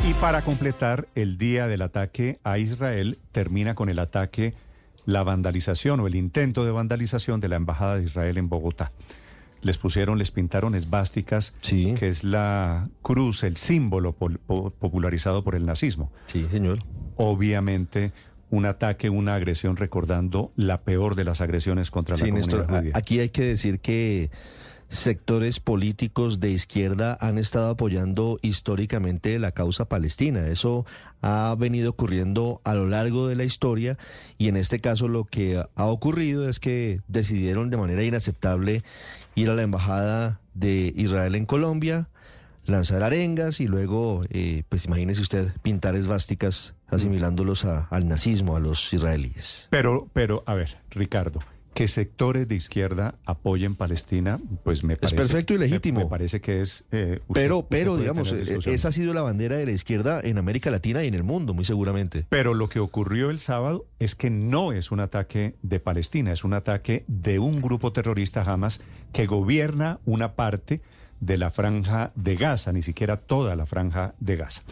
Y 0.08 0.14
para 0.14 0.42
completar 0.42 1.08
el 1.16 1.38
día 1.38 1.66
del 1.66 1.82
ataque 1.82 2.38
a 2.44 2.58
Israel, 2.58 3.18
termina 3.32 3.74
con 3.74 3.88
el 3.88 3.98
ataque, 3.98 4.54
la 5.06 5.24
vandalización 5.24 5.98
o 5.98 6.06
el 6.06 6.14
intento 6.14 6.64
de 6.64 6.70
vandalización 6.70 7.40
de 7.40 7.48
la 7.48 7.56
Embajada 7.56 7.98
de 7.98 8.04
Israel 8.04 8.38
en 8.38 8.48
Bogotá. 8.48 8.92
Les 9.62 9.76
pusieron, 9.78 10.18
les 10.18 10.30
pintaron 10.30 10.74
esvásticas, 10.74 11.52
que 11.62 12.08
es 12.08 12.24
la 12.24 12.88
cruz, 13.02 13.42
el 13.44 13.56
símbolo 13.56 14.12
popularizado 14.14 15.44
por 15.44 15.54
el 15.54 15.66
nazismo. 15.66 16.10
Sí, 16.26 16.46
señor. 16.50 16.78
Obviamente 17.16 18.12
un 18.50 18.66
ataque, 18.66 19.10
una 19.10 19.34
agresión, 19.36 19.76
recordando 19.76 20.50
la 20.56 20.80
peor 20.82 21.14
de 21.14 21.24
las 21.24 21.40
agresiones 21.40 21.90
contra 21.92 22.14
la 22.14 22.16
Sí, 22.16 22.30
comunidad 22.30 22.46
Néstor, 22.58 22.74
a- 22.74 22.78
judía. 22.80 22.92
aquí 22.96 23.20
hay 23.20 23.28
que 23.28 23.42
decir 23.44 23.78
que 23.78 24.30
sectores 24.88 25.60
políticos 25.60 26.40
de 26.40 26.50
izquierda 26.50 27.16
han 27.20 27.38
estado 27.38 27.70
apoyando 27.70 28.40
históricamente 28.42 29.38
la 29.38 29.52
causa 29.52 29.84
palestina. 29.84 30.48
Eso 30.48 30.84
ha 31.22 31.54
venido 31.56 31.90
ocurriendo 31.90 32.60
a 32.64 32.74
lo 32.74 32.86
largo 32.86 33.28
de 33.28 33.36
la 33.36 33.44
historia 33.44 33.96
y 34.36 34.48
en 34.48 34.56
este 34.56 34.80
caso 34.80 35.06
lo 35.06 35.22
que 35.26 35.62
ha 35.76 35.86
ocurrido 35.86 36.48
es 36.48 36.58
que 36.58 37.02
decidieron 37.06 37.70
de 37.70 37.76
manera 37.76 38.02
inaceptable 38.02 38.82
ir 39.34 39.50
a 39.50 39.54
la 39.54 39.62
embajada 39.62 40.40
de 40.54 40.92
Israel 40.96 41.34
en 41.34 41.46
Colombia, 41.46 42.08
lanzar 42.64 43.02
arengas 43.02 43.60
y 43.60 43.66
luego, 43.66 44.24
eh, 44.30 44.62
pues 44.68 44.84
imagínese 44.86 45.20
usted, 45.22 45.52
pintar 45.62 45.94
esvásticas 45.96 46.74
asimilándolos 46.88 47.64
a- 47.64 47.86
al 47.90 48.06
nazismo, 48.08 48.56
a 48.56 48.60
los 48.60 48.92
israelíes. 48.92 49.68
Pero, 49.70 50.08
pero, 50.12 50.42
a 50.46 50.54
ver, 50.54 50.78
Ricardo, 50.90 51.40
que 51.74 51.86
sectores 51.88 52.48
de 52.48 52.56
izquierda 52.56 53.14
apoyen 53.24 53.76
Palestina, 53.76 54.40
pues 54.64 54.82
me 54.84 54.96
parece... 54.96 55.16
perfecto 55.16 55.54
y 55.54 55.58
legítimo. 55.58 56.00
Me, 56.00 56.06
parece 56.06 56.40
que 56.40 56.60
es... 56.60 56.84
eh, 56.90 57.20
usted- 57.28 57.32
Pero, 57.42 57.66
pero 57.68 57.96
digamos, 57.96 58.32
eh, 58.32 58.58
esa 58.66 58.88
ha 58.88 58.92
sido 58.92 59.14
la 59.14 59.22
bandera 59.22 59.56
de 59.56 59.66
la 59.66 59.72
izquierda 59.72 60.20
en 60.22 60.38
América 60.38 60.70
Latina 60.70 61.04
y 61.04 61.08
en 61.08 61.14
el 61.14 61.22
mundo, 61.22 61.54
muy 61.54 61.64
seguramente. 61.64 62.26
Pero 62.28 62.54
lo 62.54 62.68
que 62.68 62.80
ocurrió 62.80 63.30
el 63.30 63.38
sábado 63.38 63.86
es 64.00 64.14
que 64.16 64.30
no 64.30 64.72
es 64.72 64.90
un 64.90 64.98
ataque 65.00 65.54
de 65.62 65.78
Palestina, 65.80 66.32
es 66.32 66.42
un 66.44 66.54
ataque 66.54 67.04
de 67.06 67.38
un 67.38 67.60
grupo 67.62 67.92
terrorista 67.92 68.42
Hamas 68.42 68.80
que 69.12 69.26
gobierna 69.26 70.00
una 70.04 70.34
parte 70.34 70.80
de 71.20 71.36
la 71.36 71.50
franja 71.50 72.12
de 72.14 72.34
Gaza, 72.34 72.72
ni 72.72 72.82
siquiera 72.82 73.16
toda 73.18 73.54
la 73.54 73.66
franja 73.66 74.14
de 74.20 74.36
Gaza. 74.36 74.62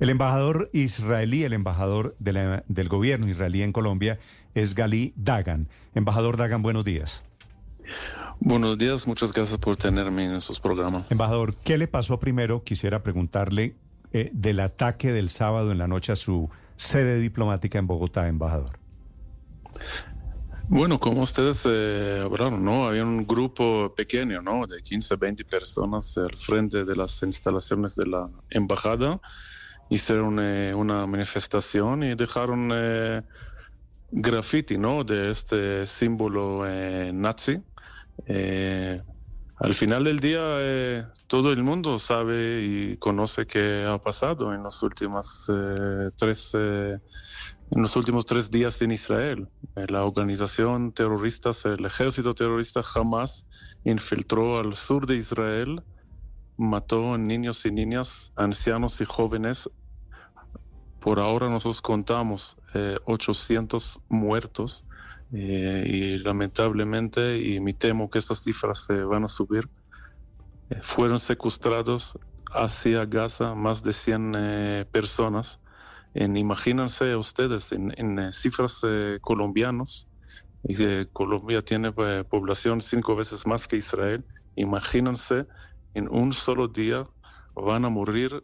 El 0.00 0.08
embajador 0.08 0.70
israelí, 0.72 1.44
el 1.44 1.52
embajador 1.52 2.16
de 2.18 2.32
la- 2.32 2.64
del 2.68 2.88
gobierno 2.88 3.28
israelí 3.28 3.62
en 3.62 3.72
Colombia 3.72 4.18
es 4.54 4.74
Gali 4.74 5.12
Dagan. 5.14 5.68
Embajador 5.94 6.36
Dagan, 6.38 6.62
buenos 6.62 6.84
días. 6.84 7.22
Buenos 8.40 8.78
días, 8.78 9.06
muchas 9.06 9.32
gracias 9.32 9.58
por 9.58 9.76
tenerme 9.76 10.24
en 10.24 10.40
sus 10.40 10.58
programas. 10.58 11.10
Embajador, 11.12 11.54
¿qué 11.64 11.76
le 11.76 11.86
pasó 11.86 12.18
primero? 12.18 12.64
Quisiera 12.64 13.02
preguntarle 13.02 13.76
eh, 14.12 14.30
del 14.32 14.60
ataque 14.60 15.12
del 15.12 15.28
sábado 15.28 15.70
en 15.70 15.78
la 15.78 15.86
noche 15.86 16.12
a 16.12 16.16
su 16.16 16.48
sede 16.76 17.20
diplomática 17.20 17.78
en 17.78 17.86
Bogotá, 17.86 18.26
embajador. 18.26 18.78
Bueno, 20.68 20.98
como 20.98 21.22
ustedes 21.22 21.66
eh, 21.70 22.20
hablaron, 22.24 22.64
¿no? 22.64 22.86
Había 22.88 23.02
un 23.04 23.26
grupo 23.26 23.92
pequeño, 23.94 24.40
¿no? 24.40 24.66
De 24.66 24.80
15, 24.80 25.16
20 25.16 25.44
personas 25.44 26.16
al 26.16 26.32
frente 26.34 26.84
de 26.84 26.96
las 26.96 27.22
instalaciones 27.22 27.96
de 27.96 28.06
la 28.06 28.28
embajada. 28.48 29.20
Hicieron 29.90 30.38
eh, 30.40 30.72
una 30.74 31.04
manifestación 31.06 32.04
y 32.04 32.14
dejaron 32.14 32.70
eh, 32.72 33.22
graffiti, 34.12 34.76
¿no? 34.78 35.04
De 35.04 35.30
este 35.30 35.86
símbolo 35.86 36.66
eh, 36.66 37.12
nazi. 37.12 37.60
Eh, 38.26 39.00
al 39.56 39.74
final 39.74 40.04
del 40.04 40.20
día, 40.20 40.40
eh, 40.42 41.04
todo 41.26 41.52
el 41.52 41.62
mundo 41.62 41.98
sabe 41.98 42.62
y 42.62 42.96
conoce 42.96 43.46
qué 43.46 43.84
ha 43.86 43.98
pasado 43.98 44.54
en 44.54 44.62
los 44.62 44.82
últimos 44.82 45.50
tres, 46.16 46.54
en 46.54 47.00
los 47.82 47.94
últimos 47.94 48.24
tres 48.24 48.50
días 48.50 48.80
en 48.80 48.92
Israel. 48.92 49.48
La 49.74 50.04
organización 50.04 50.92
terrorista, 50.92 51.50
el 51.64 51.84
ejército 51.84 52.32
terrorista 52.32 52.80
Hamas 52.94 53.46
infiltró 53.84 54.58
al 54.58 54.74
sur 54.74 55.06
de 55.06 55.16
Israel, 55.16 55.82
mató 56.56 57.18
niños 57.18 57.66
y 57.66 57.70
niñas, 57.70 58.32
ancianos 58.36 58.98
y 59.02 59.04
jóvenes. 59.04 59.68
Por 61.00 61.18
ahora 61.18 61.48
nosotros 61.48 61.80
contamos 61.80 62.56
eh, 62.74 62.96
800 63.06 64.00
muertos 64.08 64.84
eh, 65.32 65.84
y 65.86 66.18
lamentablemente, 66.18 67.38
y 67.38 67.60
me 67.60 67.72
temo 67.72 68.10
que 68.10 68.18
estas 68.18 68.42
cifras 68.42 68.84
se 68.84 69.02
van 69.04 69.24
a 69.24 69.28
subir, 69.28 69.68
eh, 70.70 70.78
fueron 70.82 71.18
secuestrados 71.18 72.18
hacia 72.52 73.04
Gaza 73.04 73.54
más 73.54 73.82
de 73.82 73.92
100 73.92 74.32
eh, 74.36 74.86
personas. 74.90 75.60
En, 76.14 76.36
imagínense 76.36 77.14
ustedes 77.16 77.72
en, 77.72 78.32
cifras 78.32 78.80
eh, 78.84 79.18
Colombia 79.20 79.70
tiene 81.62 81.92
población 81.92 82.80
cinco 82.80 83.14
veces 83.14 83.46
más 83.46 83.68
que 83.68 83.76
Israel, 83.76 84.24
imagínense 84.56 85.46
en 85.94 86.08
un 86.08 86.32
solo 86.32 86.68
día 86.68 87.04
van 87.54 87.84
a 87.84 87.88
morir 87.88 88.42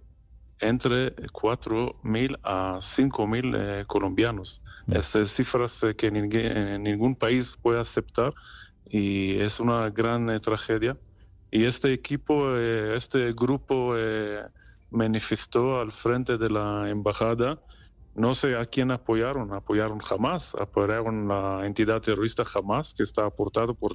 entre 0.60 1.14
4.000 1.16 2.38
a 2.42 2.78
5.000 2.80 3.54
eh, 3.56 3.84
colombianos. 3.86 4.62
Esas 4.88 5.30
cifras 5.30 5.84
que 5.96 6.10
ningún, 6.10 6.40
eh, 6.40 6.78
ningún 6.78 7.14
país 7.16 7.58
puede 7.60 7.80
aceptar 7.80 8.32
y 8.88 9.38
es 9.40 9.60
una 9.60 9.90
gran 9.90 10.30
eh, 10.30 10.38
tragedia. 10.38 10.96
Y 11.50 11.64
este 11.64 11.92
equipo, 11.92 12.56
eh, 12.56 12.94
este 12.96 13.32
grupo 13.32 13.94
eh, 13.96 14.42
manifestó 14.90 15.80
al 15.80 15.92
frente 15.92 16.36
de 16.36 16.50
la 16.50 16.88
embajada. 16.88 17.60
No 18.14 18.34
sé 18.34 18.56
a 18.56 18.64
quién 18.64 18.90
apoyaron, 18.90 19.52
apoyaron 19.52 19.98
jamás, 20.00 20.54
apoyaron 20.54 21.28
la 21.28 21.66
entidad 21.66 22.00
terrorista 22.00 22.44
jamás 22.44 22.94
que 22.94 23.02
está 23.02 23.26
aportado 23.26 23.74
por, 23.74 23.94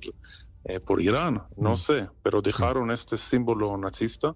eh, 0.66 0.80
por 0.80 1.02
Irán, 1.02 1.44
no 1.58 1.76
sé, 1.76 2.08
pero 2.22 2.42
dejaron 2.42 2.92
este 2.92 3.18
símbolo 3.18 3.76
nazista 3.78 4.36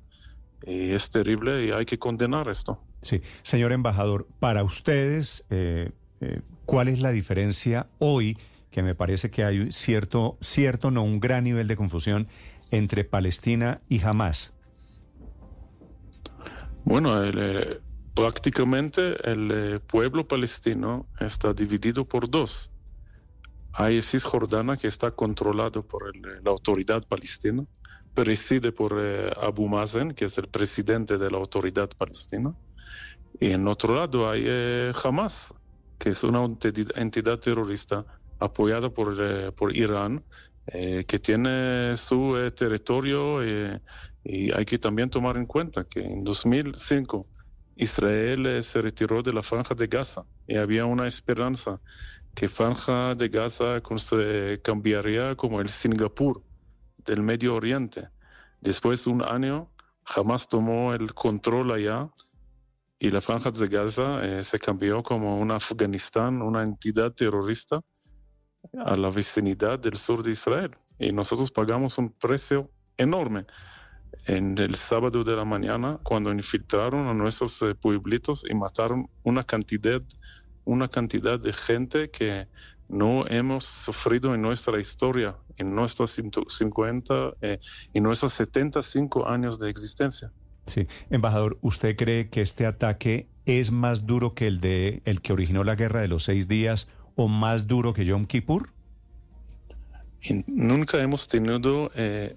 y 0.65 0.93
es 0.93 1.09
terrible 1.09 1.65
y 1.65 1.71
hay 1.71 1.85
que 1.85 1.97
condenar 1.97 2.47
esto. 2.47 2.81
Sí, 3.01 3.21
señor 3.43 3.71
embajador, 3.71 4.27
para 4.39 4.63
ustedes, 4.63 5.45
eh, 5.49 5.91
eh, 6.21 6.41
¿cuál 6.65 6.87
es 6.87 6.99
la 6.99 7.11
diferencia 7.11 7.87
hoy? 7.99 8.37
Que 8.71 8.81
me 8.83 8.95
parece 8.95 9.29
que 9.29 9.43
hay 9.43 9.71
cierto, 9.71 10.37
cierto, 10.41 10.91
no 10.91 11.03
un 11.03 11.19
gran 11.19 11.43
nivel 11.43 11.67
de 11.67 11.75
confusión 11.75 12.27
entre 12.71 13.03
Palestina 13.03 13.81
y 13.87 14.01
Hamas. 14.01 14.53
Bueno, 16.83 17.21
el, 17.23 17.37
eh, 17.37 17.79
prácticamente 18.13 19.15
el 19.29 19.51
eh, 19.51 19.79
pueblo 19.79 20.27
palestino 20.27 21.07
está 21.19 21.53
dividido 21.53 22.05
por 22.05 22.29
dos. 22.29 22.71
Hay 23.73 24.01
Cisjordania 24.01 24.77
que 24.77 24.87
está 24.87 25.11
controlado 25.11 25.85
por 25.85 26.11
el- 26.13 26.21
la 26.43 26.51
autoridad 26.51 27.03
palestina, 27.07 27.65
preside 28.15 28.71
por 28.71 28.97
eh, 28.97 29.29
Abu 29.41 29.67
Mazen, 29.67 30.13
que 30.13 30.25
es 30.25 30.37
el 30.39 30.47
presidente 30.47 31.17
de 31.17 31.29
la 31.29 31.37
autoridad 31.37 31.89
palestina. 31.97 32.55
Y 33.39 33.51
en 33.51 33.67
otro 33.67 33.93
lado 33.93 34.29
hay 34.29 34.43
eh, 34.47 34.91
Hamas, 35.03 35.53
que 35.99 36.09
es 36.09 36.23
una 36.23 36.45
entidad, 36.95 37.37
terrorista 37.39 38.05
apoyada 38.39 38.89
por, 38.89 39.15
eh, 39.19 39.51
por 39.51 39.75
Irán, 39.75 40.23
que 40.67 41.19
tiene 41.19 41.95
su 41.95 42.35
territorio 42.55 43.45
y 44.23 44.51
hay 44.51 44.65
que 44.65 44.79
también 44.79 45.11
tomar 45.11 45.37
en 45.37 45.45
cuenta 45.45 45.85
que 45.85 45.99
en 45.99 46.23
2005 46.23 47.27
Israel 47.75 48.63
se 48.63 48.81
retiró 48.81 49.21
de 49.21 49.31
la 49.31 49.43
franja 49.43 49.75
de 49.75 49.85
Gaza 49.85 50.25
y 50.47 50.55
había 50.55 50.85
una 50.85 51.05
esperanza 51.05 51.79
que 52.33 52.49
franja 52.49 53.13
de 53.13 53.29
Gaza 53.29 53.79
cambiaría 54.63 55.35
como 55.35 55.61
el 55.61 55.69
Singapur 55.69 56.41
del 57.05 57.21
Medio 57.21 57.55
Oriente. 57.55 58.09
Después 58.61 59.05
de 59.05 59.11
un 59.11 59.23
año, 59.23 59.69
jamás 60.03 60.47
tomó 60.47 60.93
el 60.93 61.13
control 61.13 61.71
allá 61.73 62.09
y 62.99 63.09
la 63.09 63.21
franja 63.21 63.51
de 63.51 63.67
Gaza 63.67 64.23
eh, 64.23 64.43
se 64.43 64.57
cambió 64.57 65.03
como 65.03 65.37
un 65.37 65.51
Afganistán, 65.51 66.41
una 66.41 66.63
entidad 66.63 67.11
terrorista 67.11 67.81
a 68.83 68.95
la 68.95 69.09
vecinidad 69.09 69.79
del 69.79 69.97
sur 69.97 70.23
de 70.23 70.31
Israel. 70.31 70.71
Y 70.97 71.11
nosotros 71.11 71.51
pagamos 71.51 71.97
un 71.97 72.09
precio 72.09 72.71
enorme 72.97 73.45
en 74.25 74.57
el 74.57 74.75
sábado 74.75 75.23
de 75.23 75.35
la 75.35 75.45
mañana 75.45 75.99
cuando 76.03 76.31
infiltraron 76.31 77.07
a 77.07 77.13
nuestros 77.13 77.61
eh, 77.61 77.75
pueblitos 77.75 78.43
y 78.49 78.53
mataron 78.55 79.09
una 79.23 79.43
cantidad, 79.43 80.01
una 80.63 80.87
cantidad 80.87 81.39
de 81.39 81.53
gente 81.53 82.09
que 82.09 82.47
no 82.87 83.25
hemos 83.27 83.65
sufrido 83.65 84.33
en 84.33 84.41
nuestra 84.41 84.79
historia, 84.79 85.35
en 85.57 85.73
nuestros 85.73 86.11
150 86.11 87.33
eh, 87.41 87.57
y 87.93 88.01
nuestros 88.01 88.33
75 88.33 89.27
años 89.27 89.59
de 89.59 89.69
existencia. 89.69 90.31
Sí, 90.67 90.87
embajador, 91.09 91.57
¿usted 91.61 91.95
cree 91.95 92.29
que 92.29 92.41
este 92.41 92.65
ataque 92.65 93.27
es 93.45 93.71
más 93.71 94.05
duro 94.05 94.33
que 94.33 94.47
el 94.47 94.59
de 94.59 95.01
el 95.05 95.21
que 95.21 95.33
originó 95.33 95.63
la 95.63 95.75
guerra 95.75 96.01
de 96.01 96.07
los 96.07 96.23
seis 96.23 96.47
días 96.47 96.87
o 97.15 97.27
más 97.27 97.67
duro 97.67 97.93
que 97.93 98.05
Yom 98.05 98.25
Kippur? 98.25 98.69
Y 100.21 100.43
nunca 100.47 101.01
hemos 101.01 101.27
tenido 101.27 101.91
eh, 101.93 102.35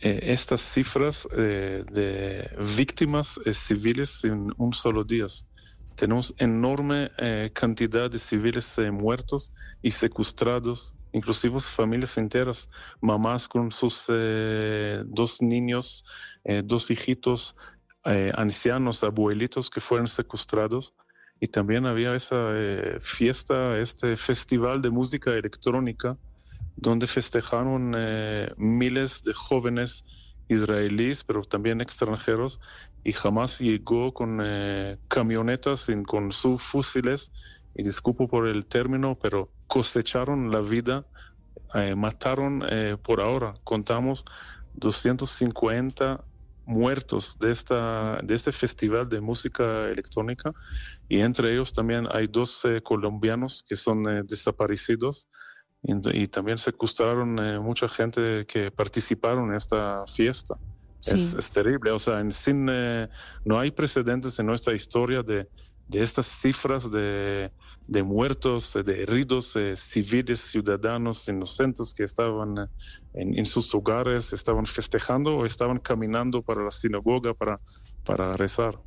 eh, 0.00 0.20
estas 0.22 0.62
cifras 0.62 1.28
eh, 1.36 1.84
de 1.92 2.50
víctimas 2.76 3.38
civiles 3.52 4.24
en 4.24 4.52
un 4.56 4.72
solo 4.72 5.04
día. 5.04 5.26
Tenemos 5.96 6.34
enorme 6.36 7.10
cantidad 7.54 8.10
de 8.10 8.18
civiles 8.18 8.78
muertos 8.92 9.50
y 9.80 9.90
secuestrados, 9.90 10.94
inclusive 11.16 11.58
familias 11.60 12.18
enteras, 12.18 12.68
mamás 13.00 13.48
con 13.48 13.70
sus 13.70 14.04
eh, 14.08 15.02
dos 15.06 15.40
niños, 15.40 16.04
eh, 16.44 16.60
dos 16.62 16.90
hijitos, 16.90 17.56
eh, 18.04 18.30
ancianos, 18.36 19.02
abuelitos 19.02 19.70
que 19.70 19.80
fueron 19.80 20.06
secuestrados. 20.06 20.94
y 21.38 21.48
también 21.48 21.84
había 21.84 22.14
esa 22.14 22.36
fiesta, 22.98 23.78
este 23.78 24.16
festival 24.16 24.80
de 24.80 24.88
música 24.90 25.30
electrónica 25.32 26.16
donde 26.76 27.06
festejaron 27.06 27.92
miles 28.56 29.22
de 29.22 29.34
jóvenes 29.34 30.02
israelíes, 30.48 31.24
pero 31.24 31.42
también 31.42 31.82
extranjeros, 31.82 32.58
y 33.04 33.12
jamás 33.12 33.58
llegó 33.60 34.14
con 34.14 34.40
camionetas 35.08 35.88
con 36.06 36.32
sus 36.32 36.62
fusiles, 36.62 37.30
y 37.76 37.82
disculpo 37.82 38.26
por 38.26 38.48
el 38.48 38.66
término, 38.66 39.14
pero 39.20 39.50
cosecharon 39.66 40.50
la 40.50 40.60
vida, 40.60 41.06
eh, 41.74 41.94
mataron 41.94 42.62
por 43.02 43.20
ahora, 43.20 43.54
contamos 43.64 44.24
250 44.74 46.24
muertos 46.64 47.38
de, 47.38 47.50
esta, 47.50 48.18
de 48.22 48.34
este 48.34 48.50
festival 48.50 49.08
de 49.08 49.20
música 49.20 49.84
electrónica 49.88 50.52
y 51.08 51.20
entre 51.20 51.52
ellos 51.52 51.72
también 51.72 52.08
hay 52.10 52.26
dos 52.26 52.64
colombianos 52.82 53.62
que 53.68 53.76
son 53.76 54.02
desaparecidos 54.26 55.28
y, 56.12 56.26
también 56.26 56.58
secuestraron 56.58 57.38
eh, 57.38 57.60
mucha 57.60 57.86
gente 57.86 58.44
que 58.46 58.70
participaron 58.70 59.50
en 59.50 59.56
esta 59.56 60.04
fiesta. 60.06 60.56
Es, 61.04 61.52
terrible, 61.52 61.92
o 61.92 62.00
sea, 62.00 62.18
en, 62.18 62.32
sin, 62.32 62.66
eh, 62.68 63.08
no 63.44 63.60
hay 63.60 63.70
precedentes 63.70 64.40
en 64.40 64.46
nuestra 64.46 64.74
historia 64.74 65.22
de, 65.22 65.48
de 65.88 66.02
estas 66.02 66.26
cifras 66.26 66.90
de, 66.90 67.52
de, 67.86 68.02
muertos, 68.02 68.74
de 68.84 69.02
heridos 69.02 69.54
eh, 69.56 69.76
civiles, 69.76 70.40
ciudadanos 70.40 71.28
inocentes 71.28 71.94
que 71.94 72.04
estaban 72.04 72.68
en, 73.12 73.38
en, 73.38 73.46
sus 73.46 73.74
hogares, 73.74 74.32
estaban 74.32 74.66
festejando 74.66 75.36
o 75.36 75.44
estaban 75.44 75.78
caminando 75.78 76.42
para 76.42 76.64
la 76.64 76.70
sinagoga 76.70 77.34
para, 77.34 77.60
para 78.04 78.32
rezar. 78.32 78.80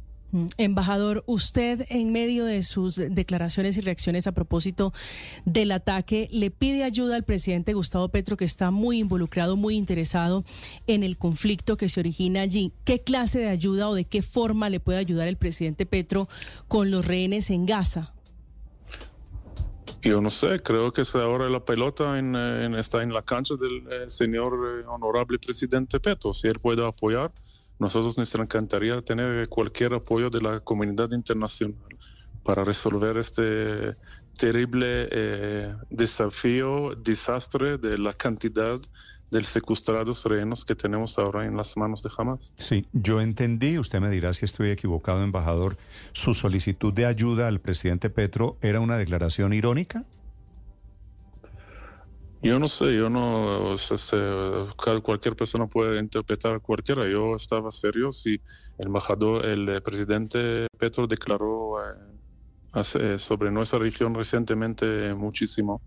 Embajador, 0.58 1.24
usted 1.26 1.86
en 1.90 2.12
medio 2.12 2.46
de 2.46 2.64
sus 2.64 2.96
declaraciones 2.96 3.78
y 3.78 3.82
reacciones 3.82 4.28
a 4.28 4.32
propósito 4.32 4.94
del 5.46 5.72
ataque 5.72 6.28
le 6.32 6.52
pide 6.52 6.84
ayuda 6.84 7.16
al 7.16 7.24
presidente 7.24 7.74
Gustavo 7.74 8.10
Petro 8.10 8.38
que 8.38 8.46
está 8.46 8.70
muy 8.70 9.00
involucrado, 9.00 9.56
muy 9.56 9.76
interesado 9.76 10.44
en 10.86 11.04
el 11.04 11.18
conflicto 11.18 11.78
que 11.78 11.90
se 11.90 12.00
origina 12.00 12.42
allí. 12.42 12.72
¿Qué 12.86 13.02
clase 13.02 13.40
de 13.40 13.50
ayuda 13.50 13.90
o 13.90 13.96
de 13.96 14.06
qué 14.06 14.22
forma 14.22 14.70
le 14.70 14.80
puede 14.80 15.00
ayudar 15.00 15.28
el 15.28 15.38
presidente 15.38 15.86
Petro 15.86 16.30
con 16.68 16.92
los 16.92 17.06
rehenes 17.06 17.50
en 17.50 17.66
Gaza? 17.66 18.14
Yo 20.02 20.22
no 20.22 20.30
sé, 20.30 20.60
creo 20.60 20.92
que 20.92 21.02
ahora 21.16 21.50
la 21.50 21.60
pelota 21.60 22.18
en, 22.18 22.36
está 22.76 23.04
en 23.04 23.12
la 23.12 23.22
cancha 23.22 23.56
del 23.56 23.84
eh, 23.92 24.10
señor 24.10 24.54
eh, 24.54 24.86
honorable 24.88 25.40
presidente 25.40 26.00
Petro. 26.00 26.34
Si 26.34 26.48
él 26.48 26.60
puede 26.60 26.86
apoyar, 26.88 27.32
nosotros 27.80 28.18
nos 28.18 28.36
encantaría 28.36 29.00
tener 29.02 29.48
cualquier 29.48 29.94
apoyo 29.94 30.30
de 30.30 30.42
la 30.42 30.60
comunidad 30.60 31.12
internacional 31.12 31.76
para 32.44 32.64
resolver 32.64 33.18
este 33.18 33.96
terrible 34.38 35.08
eh, 35.12 35.76
desafío, 35.90 36.96
desastre 36.96 37.78
de 37.78 37.98
la 37.98 38.14
cantidad 38.14 38.80
de 39.32 39.44
secuestrados 39.44 40.26
rehenes 40.26 40.66
que 40.66 40.76
tenemos 40.76 41.20
ahora 41.20 41.46
en 41.46 41.56
las 41.56 41.78
manos 41.78 42.02
de 42.02 42.10
Hamas. 42.18 42.54
Sí, 42.58 42.86
yo 42.94 43.22
entendí, 43.22 43.78
usted 43.78 44.00
me 44.00 44.10
dirá 44.10 44.34
si 44.34 44.46
estoy 44.46 44.72
equivocado, 44.72 45.24
embajador, 45.24 45.78
su 46.14 46.34
solicitud 46.34 46.94
de 46.94 47.06
ayuda 47.06 47.48
al 47.48 47.60
presidente 47.60 48.10
Petro 48.10 48.58
era 48.62 48.80
una 48.80 48.98
declaración 48.98 49.54
irónica. 49.54 50.06
Yo 52.42 52.58
no 52.58 52.70
sé, 52.70 52.96
yo 52.96 53.10
no, 53.10 53.74
este, 53.74 54.18
cualquier 55.04 55.36
persona 55.36 55.68
puede 55.68 56.00
interpretar 56.00 56.62
cualquiera. 56.62 57.06
Yo 57.10 57.36
estaba 57.36 57.70
serio 57.70 58.14
si 58.14 58.42
el 58.78 58.88
embajador, 58.88 59.46
el 59.46 59.68
eh, 59.68 59.82
presidente 59.82 60.68
Petro 60.78 61.06
declaró 61.06 61.84
eh, 61.84 63.20
sobre 63.20 63.52
nuestra 63.52 63.80
región 63.80 64.16
recientemente 64.16 65.14
muchísimo 65.16 65.82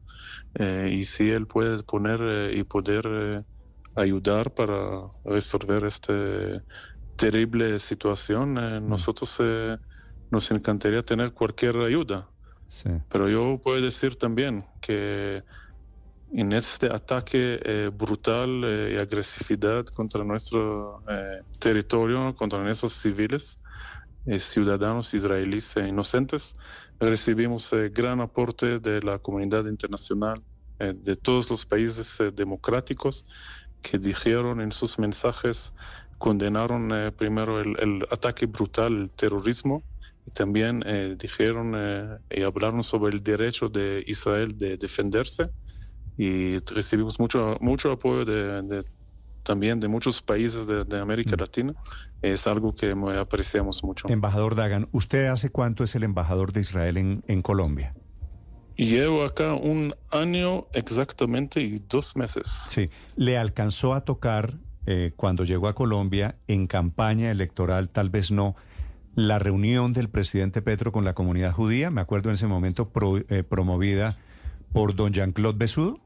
eh, 0.54 0.90
y 0.92 1.04
si 1.04 1.30
él 1.30 1.46
puede 1.46 1.82
poner 1.84 2.54
y 2.54 2.64
poder 2.64 3.44
ayudar 3.94 4.52
para 4.52 5.08
resolver 5.24 5.86
esta 5.86 6.12
terrible 7.16 7.78
situación, 7.78 8.54
mm. 8.54 8.88
nosotros 8.88 9.40
nos 10.30 10.50
encantaría 10.50 11.00
tener 11.02 11.32
cualquier 11.32 11.78
ayuda. 11.78 12.28
Pero 13.10 13.28
yo 13.28 13.60
puedo 13.62 13.80
decir 13.80 14.16
también 14.16 14.64
que 14.80 15.42
en 16.34 16.52
este 16.52 16.86
ataque 16.86 17.60
eh, 17.62 17.90
brutal 17.92 18.64
eh, 18.64 18.96
y 18.98 19.02
agresividad 19.02 19.84
contra 19.86 20.24
nuestro 20.24 21.02
eh, 21.08 21.42
territorio, 21.58 22.34
contra 22.34 22.58
nuestros 22.60 22.94
civiles, 22.94 23.58
ciudadanos 24.38 25.14
israelíes 25.14 25.76
e 25.76 25.88
inocentes, 25.88 26.54
recibimos 27.00 27.72
gran 27.90 28.20
aporte 28.20 28.78
de 28.78 29.00
la 29.02 29.18
comunidad 29.18 29.66
internacional, 29.66 30.40
de 30.78 31.16
todos 31.16 31.50
los 31.50 31.66
países 31.66 32.18
democráticos 32.32 33.26
que 33.80 33.98
dijeron 33.98 34.60
en 34.60 34.70
sus 34.70 35.00
mensajes, 35.00 35.74
condenaron 36.18 37.12
primero 37.16 37.60
el, 37.60 37.76
el, 37.80 38.06
ataque 38.12 38.46
brutal, 38.46 38.96
el 38.96 39.10
terrorismo, 39.10 39.82
y 40.24 40.30
también 40.30 40.84
dijeron 41.18 42.20
y 42.30 42.42
hablaron 42.42 42.84
sobre 42.84 43.12
el 43.16 43.24
derecho 43.24 43.68
de 43.68 44.04
Israel 44.06 44.56
de 44.56 44.76
defenderse 44.76 45.50
y 46.18 46.58
recibimos 46.58 47.18
mucho, 47.18 47.56
mucho 47.60 47.92
apoyo 47.92 48.24
de, 48.24 48.84
también 49.42 49.80
de 49.80 49.88
muchos 49.88 50.22
países 50.22 50.66
de, 50.66 50.98
América 50.98 51.36
mm. 51.36 51.40
Latina. 51.40 51.74
Es 52.20 52.46
algo 52.46 52.72
que 52.72 52.92
apreciamos 53.18 53.82
mucho. 53.82 54.08
Embajador 54.08 54.54
Dagan, 54.54 54.88
¿usted 54.92 55.26
hace 55.26 55.50
cuánto 55.50 55.84
es 55.84 55.94
el 55.94 56.04
embajador 56.04 56.52
de 56.52 56.60
Israel 56.60 56.96
en, 56.96 57.24
en 57.26 57.42
Colombia? 57.42 57.94
Llevo 58.76 59.24
acá 59.24 59.54
un 59.54 59.94
año 60.10 60.66
exactamente 60.72 61.60
y 61.60 61.82
dos 61.88 62.16
meses. 62.16 62.46
Sí, 62.70 62.88
¿le 63.16 63.36
alcanzó 63.36 63.94
a 63.94 64.02
tocar 64.02 64.54
eh, 64.86 65.12
cuando 65.14 65.44
llegó 65.44 65.68
a 65.68 65.74
Colombia 65.74 66.36
en 66.48 66.66
campaña 66.66 67.30
electoral, 67.30 67.90
tal 67.90 68.10
vez 68.10 68.30
no, 68.30 68.56
la 69.14 69.38
reunión 69.38 69.92
del 69.92 70.08
presidente 70.08 70.62
Petro 70.62 70.90
con 70.90 71.04
la 71.04 71.14
comunidad 71.14 71.52
judía? 71.52 71.90
Me 71.90 72.00
acuerdo 72.00 72.30
en 72.30 72.34
ese 72.34 72.46
momento 72.46 72.90
eh, 73.28 73.42
promovida 73.42 74.16
por 74.72 74.94
don 74.94 75.12
Jean-Claude 75.12 75.58
Besudo? 75.58 76.00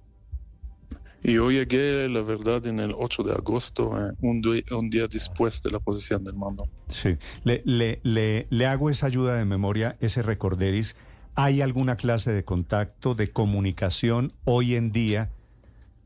Y 1.23 1.35
yo 1.35 1.51
llegué, 1.51 2.09
la 2.09 2.23
verdad, 2.23 2.67
en 2.67 2.79
el 2.79 2.95
8 2.97 3.23
de 3.25 3.33
agosto, 3.33 3.93
eh, 3.99 4.13
un, 4.21 4.43
un, 4.71 4.91
día 4.91 5.09
después 5.09 5.63
de 5.63 5.71
la 5.71 5.81
posición 5.81 6.23
del 6.23 6.37
mando. 6.37 6.69
Sí, 6.89 7.17
le, 7.43 7.63
le, 7.65 7.99
le, 8.05 8.47
le, 8.49 8.67
hago 8.67 8.91
esa 8.91 9.07
ayuda 9.07 9.35
de 9.37 9.45
memoria, 9.45 9.97
ese 10.01 10.23
recorderis. 10.23 10.95
¿Hay 11.35 11.63
alguna 11.63 11.97
clase 11.97 12.33
de 12.33 12.45
contacto, 12.45 13.15
de 13.15 13.31
comunicación 13.31 14.33
hoy 14.45 14.77
en 14.77 14.93
día 14.93 15.31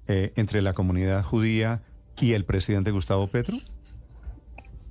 eh, 0.08 0.32
entre 0.36 0.62
la 0.62 0.72
comunidad 0.72 1.22
judía 1.22 1.82
y 2.18 2.32
el 2.32 2.44
presidente 2.44 2.90
Gustavo 2.90 3.30
Petro? 3.30 3.56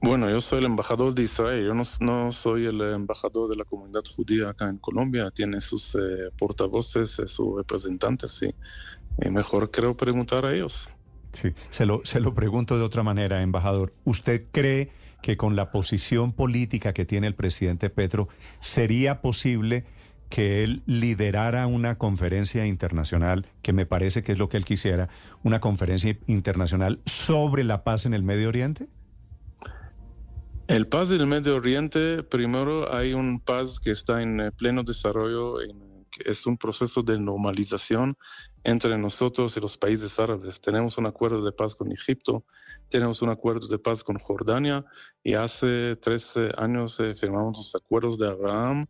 Bueno, 0.01 0.29
yo 0.29 0.39
soy 0.39 0.59
el 0.59 0.65
embajador 0.65 1.13
de 1.13 1.23
Israel, 1.23 1.65
yo 1.65 1.73
no, 2.05 2.31
soy 2.31 2.67
el 2.67 2.79
embajador 2.81 3.49
de 3.49 3.57
la 3.57 3.65
comunidad 3.65 4.01
judía 4.15 4.49
acá 4.49 4.69
en 4.69 4.77
Colombia, 4.77 5.29
tiene 5.29 5.59
sus 5.59 5.93
eh, 5.95 6.31
portavoces, 6.37 7.19
eh, 7.19 7.27
sus 7.27 7.57
representantes, 7.57 8.31
sí. 8.31 8.55
Y 9.21 9.29
mejor 9.29 9.69
creo 9.71 9.97
preguntar 9.97 10.45
a 10.45 10.53
ellos. 10.53 10.89
Sí, 11.33 11.49
se 11.69 11.85
lo, 11.85 12.01
se 12.05 12.21
lo 12.21 12.33
pregunto 12.33 12.77
de 12.77 12.83
otra 12.83 13.03
manera, 13.03 13.41
embajador. 13.41 13.91
¿Usted 14.05 14.45
cree 14.51 14.89
que 15.21 15.35
con 15.35 15.57
la 15.57 15.69
posición 15.69 16.31
política 16.31 16.93
que 16.93 17.05
tiene 17.05 17.27
el 17.27 17.35
presidente 17.35 17.89
Petro 17.89 18.29
sería 18.59 19.21
posible 19.21 19.83
que 20.29 20.63
él 20.63 20.81
liderara 20.85 21.67
una 21.67 21.97
conferencia 21.97 22.65
internacional, 22.65 23.47
que 23.61 23.73
me 23.73 23.85
parece 23.85 24.23
que 24.23 24.31
es 24.31 24.37
lo 24.37 24.47
que 24.47 24.57
él 24.57 24.65
quisiera, 24.65 25.09
una 25.43 25.59
conferencia 25.59 26.17
internacional 26.27 27.01
sobre 27.05 27.65
la 27.65 27.83
paz 27.83 28.05
en 28.05 28.13
el 28.13 28.23
Medio 28.23 28.47
Oriente? 28.47 28.87
El 30.69 30.87
paz 30.87 31.09
del 31.09 31.25
Medio 31.25 31.55
Oriente, 31.55 32.21
primero 32.21 32.93
hay 32.93 33.15
un 33.15 33.39
paz 33.39 33.79
que 33.79 33.89
está 33.89 34.21
en 34.21 34.39
eh, 34.39 34.51
pleno 34.51 34.83
desarrollo, 34.83 35.55
es 36.23 36.45
un 36.45 36.59
proceso 36.59 37.01
de 37.01 37.17
normalización 37.17 38.15
entre 38.63 38.95
nosotros 38.99 39.57
y 39.57 39.61
los 39.61 39.79
países 39.79 40.19
árabes. 40.19 40.61
Tenemos 40.61 40.99
un 40.99 41.07
acuerdo 41.07 41.43
de 41.43 41.51
paz 41.53 41.73
con 41.73 41.91
Egipto, 41.91 42.45
tenemos 42.87 43.23
un 43.23 43.29
acuerdo 43.29 43.67
de 43.67 43.79
paz 43.79 44.03
con 44.03 44.19
Jordania 44.19 44.85
y 45.23 45.33
hace 45.33 45.95
13 45.95 46.51
años 46.55 46.99
eh, 46.99 47.15
firmamos 47.15 47.57
los 47.57 47.73
acuerdos 47.73 48.19
de 48.19 48.27
Abraham 48.27 48.85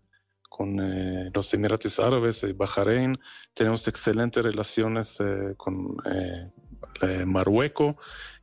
con 0.50 0.82
eh, 0.82 1.32
los 1.34 1.54
Emiratos 1.54 1.98
Árabes 1.98 2.44
y 2.44 2.52
Bahrein. 2.52 3.18
Tenemos 3.54 3.88
excelentes 3.88 4.44
relaciones 4.44 5.18
con 5.56 5.96
Marruecos 7.26 7.96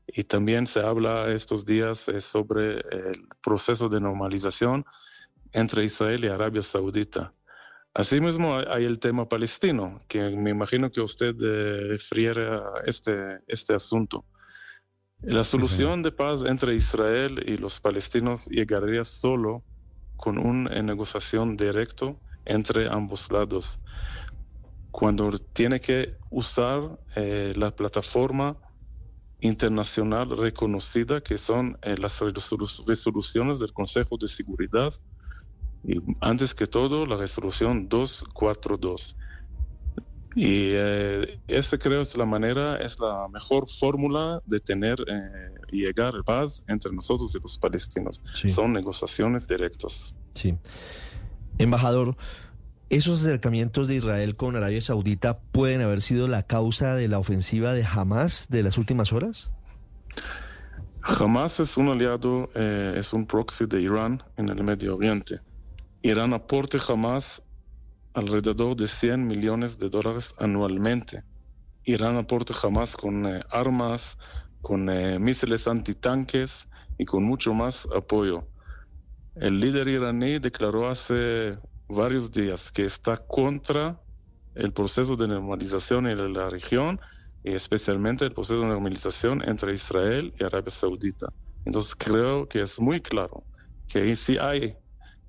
y 0.07 0.25
también 0.25 0.67
se 0.67 0.81
habla 0.81 1.33
estos 1.33 1.65
días 1.65 2.09
eh, 2.09 2.21
sobre 2.21 2.79
el 2.79 3.29
proceso 3.43 3.89
de 3.89 4.01
normalización 4.01 4.85
entre 5.53 5.85
Israel 5.85 6.25
y 6.25 6.29
Arabia 6.29 6.63
Saudita. 6.63 7.33
Asimismo, 7.95 8.57
hay 8.57 8.85
el 8.85 8.99
tema 8.99 9.27
palestino, 9.27 10.03
que 10.07 10.29
me 10.31 10.51
imagino 10.51 10.91
que 10.91 11.01
usted 11.01 11.35
eh, 11.41 11.89
refiere 11.89 12.47
a 12.47 12.63
este, 12.85 13.39
este 13.47 13.75
asunto. 13.75 14.25
La 15.23 15.45
solución 15.45 16.03
de 16.03 16.13
paz 16.13 16.45
entre 16.45 16.75
Israel 16.75 17.43
y 17.47 17.57
los 17.57 17.81
palestinos 17.81 18.47
llegaría 18.49 19.03
solo 19.03 19.65
con 20.17 20.39
una 20.39 20.83
negociación 20.83 21.57
directo 21.57 22.21
entre 22.45 22.87
ambos 22.89 23.31
lados. 23.33 23.81
Cuando 24.91 25.31
tiene 25.55 25.81
que 25.81 26.17
usar 26.31 26.99
eh, 27.15 27.55
la 27.57 27.75
plataforma 27.75 28.59
internacional 29.41 30.37
reconocida 30.37 31.21
que 31.21 31.37
son 31.39 31.79
eh, 31.83 31.97
las 31.99 32.21
resolu- 32.21 32.85
resoluciones 32.87 33.59
del 33.59 33.73
Consejo 33.73 34.17
de 34.17 34.29
Seguridad 34.29 34.93
y 35.85 35.99
antes 36.21 36.55
que 36.55 36.67
todo 36.67 37.07
la 37.07 37.17
resolución 37.17 37.89
242. 37.89 39.17
Y 40.35 40.73
eh, 40.75 41.41
esa 41.49 41.79
creo 41.79 42.03
es 42.03 42.15
la 42.17 42.27
manera, 42.27 42.77
es 42.77 42.99
la 43.01 43.27
mejor 43.29 43.69
fórmula 43.71 44.43
de 44.45 44.61
tener 44.61 44.99
eh, 45.07 45.55
y 45.73 45.87
llegar 45.87 46.15
a 46.15 46.23
paz 46.23 46.63
entre 46.67 46.93
nosotros 46.93 47.35
y 47.35 47.39
los 47.41 47.57
palestinos. 47.57 48.21
Son 48.49 48.73
negociaciones 48.73 49.47
directas. 49.49 50.15
Sí. 50.35 50.55
Embajador, 51.59 52.17
¿esos 52.89 53.21
acercamientos 53.23 53.89
de 53.89 53.97
Israel 53.97 54.37
con 54.37 54.57
Arabia 54.57 54.81
Saudita 54.81 55.39
pueden 55.53 55.81
haber 55.81 56.01
sido 56.01 56.29
la 56.29 56.45
causa 56.45 56.95
de 56.95 57.09
la 57.09 57.19
ofensiva 57.19 57.73
de 57.73 57.85
Hamas 57.85 58.47
de 58.49 58.63
las 58.63 58.79
últimas 58.79 59.13
horas? 59.13 59.51
Hamas 61.03 61.61
es 61.61 61.77
un 61.77 61.89
aliado, 61.89 62.49
eh, 62.55 62.95
es 62.97 63.13
un 63.13 63.27
proxy 63.27 63.67
de 63.67 63.81
Irán 63.81 64.23
en 64.37 64.49
el 64.49 64.63
Medio 64.65 64.97
Oriente. 64.97 65.41
Irán 66.03 66.33
aporta 66.33 66.79
Hamas 66.89 67.43
alrededor 68.15 68.77
de 68.77 68.89
100 68.89 69.27
millones 69.27 69.79
de 69.79 69.89
dólares 69.89 70.35
anualmente. 70.39 71.23
Irán 71.85 72.17
aporta 72.17 72.55
Hamas 72.61 72.97
con 72.97 73.27
eh, 73.27 73.41
armas, 73.51 74.19
con 74.63 74.89
eh, 74.91 75.19
misiles 75.19 75.69
antitanques 75.69 76.69
y 76.99 77.05
con 77.05 77.23
mucho 77.23 77.55
más 77.55 77.87
apoyo. 77.95 78.49
El 79.37 79.61
líder 79.61 79.87
iraní 79.87 80.39
declaró 80.39 80.89
hace 80.89 81.57
varios 81.89 82.31
días 82.31 82.71
que 82.73 82.85
está 82.85 83.17
contra 83.17 84.01
el 84.55 84.73
proceso 84.73 85.17
de 85.17 85.29
normalización 85.29 86.07
en 86.07 86.33
la 86.33 86.49
región 86.49 87.01
y 87.45 87.55
especialmente 87.55 88.25
el 88.25 88.33
proceso 88.33 88.61
de 88.61 88.67
normalización 88.67 89.47
entre 89.49 89.75
Israel 89.75 90.35
y 90.39 90.45
Arabia 90.45 90.71
Saudita. 90.71 91.29
Entonces 91.65 91.95
creo 91.97 92.49
que 92.49 92.63
es 92.63 92.81
muy 92.81 93.01
claro 93.01 93.45
que 93.87 94.17
si 94.17 94.39
hay 94.39 94.77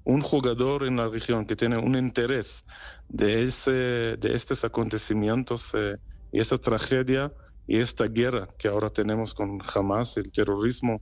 un 0.03 0.21
jugador 0.21 0.85
en 0.85 0.95
la 0.95 1.09
región 1.09 1.45
que 1.45 1.55
tiene 1.55 1.77
un 1.77 1.95
interés 1.95 2.63
de, 3.09 3.43
ese, 3.43 3.71
de 3.71 4.33
estos 4.33 4.63
acontecimientos 4.63 5.71
eh, 5.73 5.97
y 6.31 6.39
esta 6.39 6.57
tragedia 6.57 7.33
y 7.67 7.79
esta 7.79 8.05
guerra 8.05 8.47
que 8.57 8.69
ahora 8.69 8.89
tenemos 8.89 9.33
con 9.33 9.59
Hamas, 9.75 10.15
el 10.15 10.31
terrorismo 10.31 11.01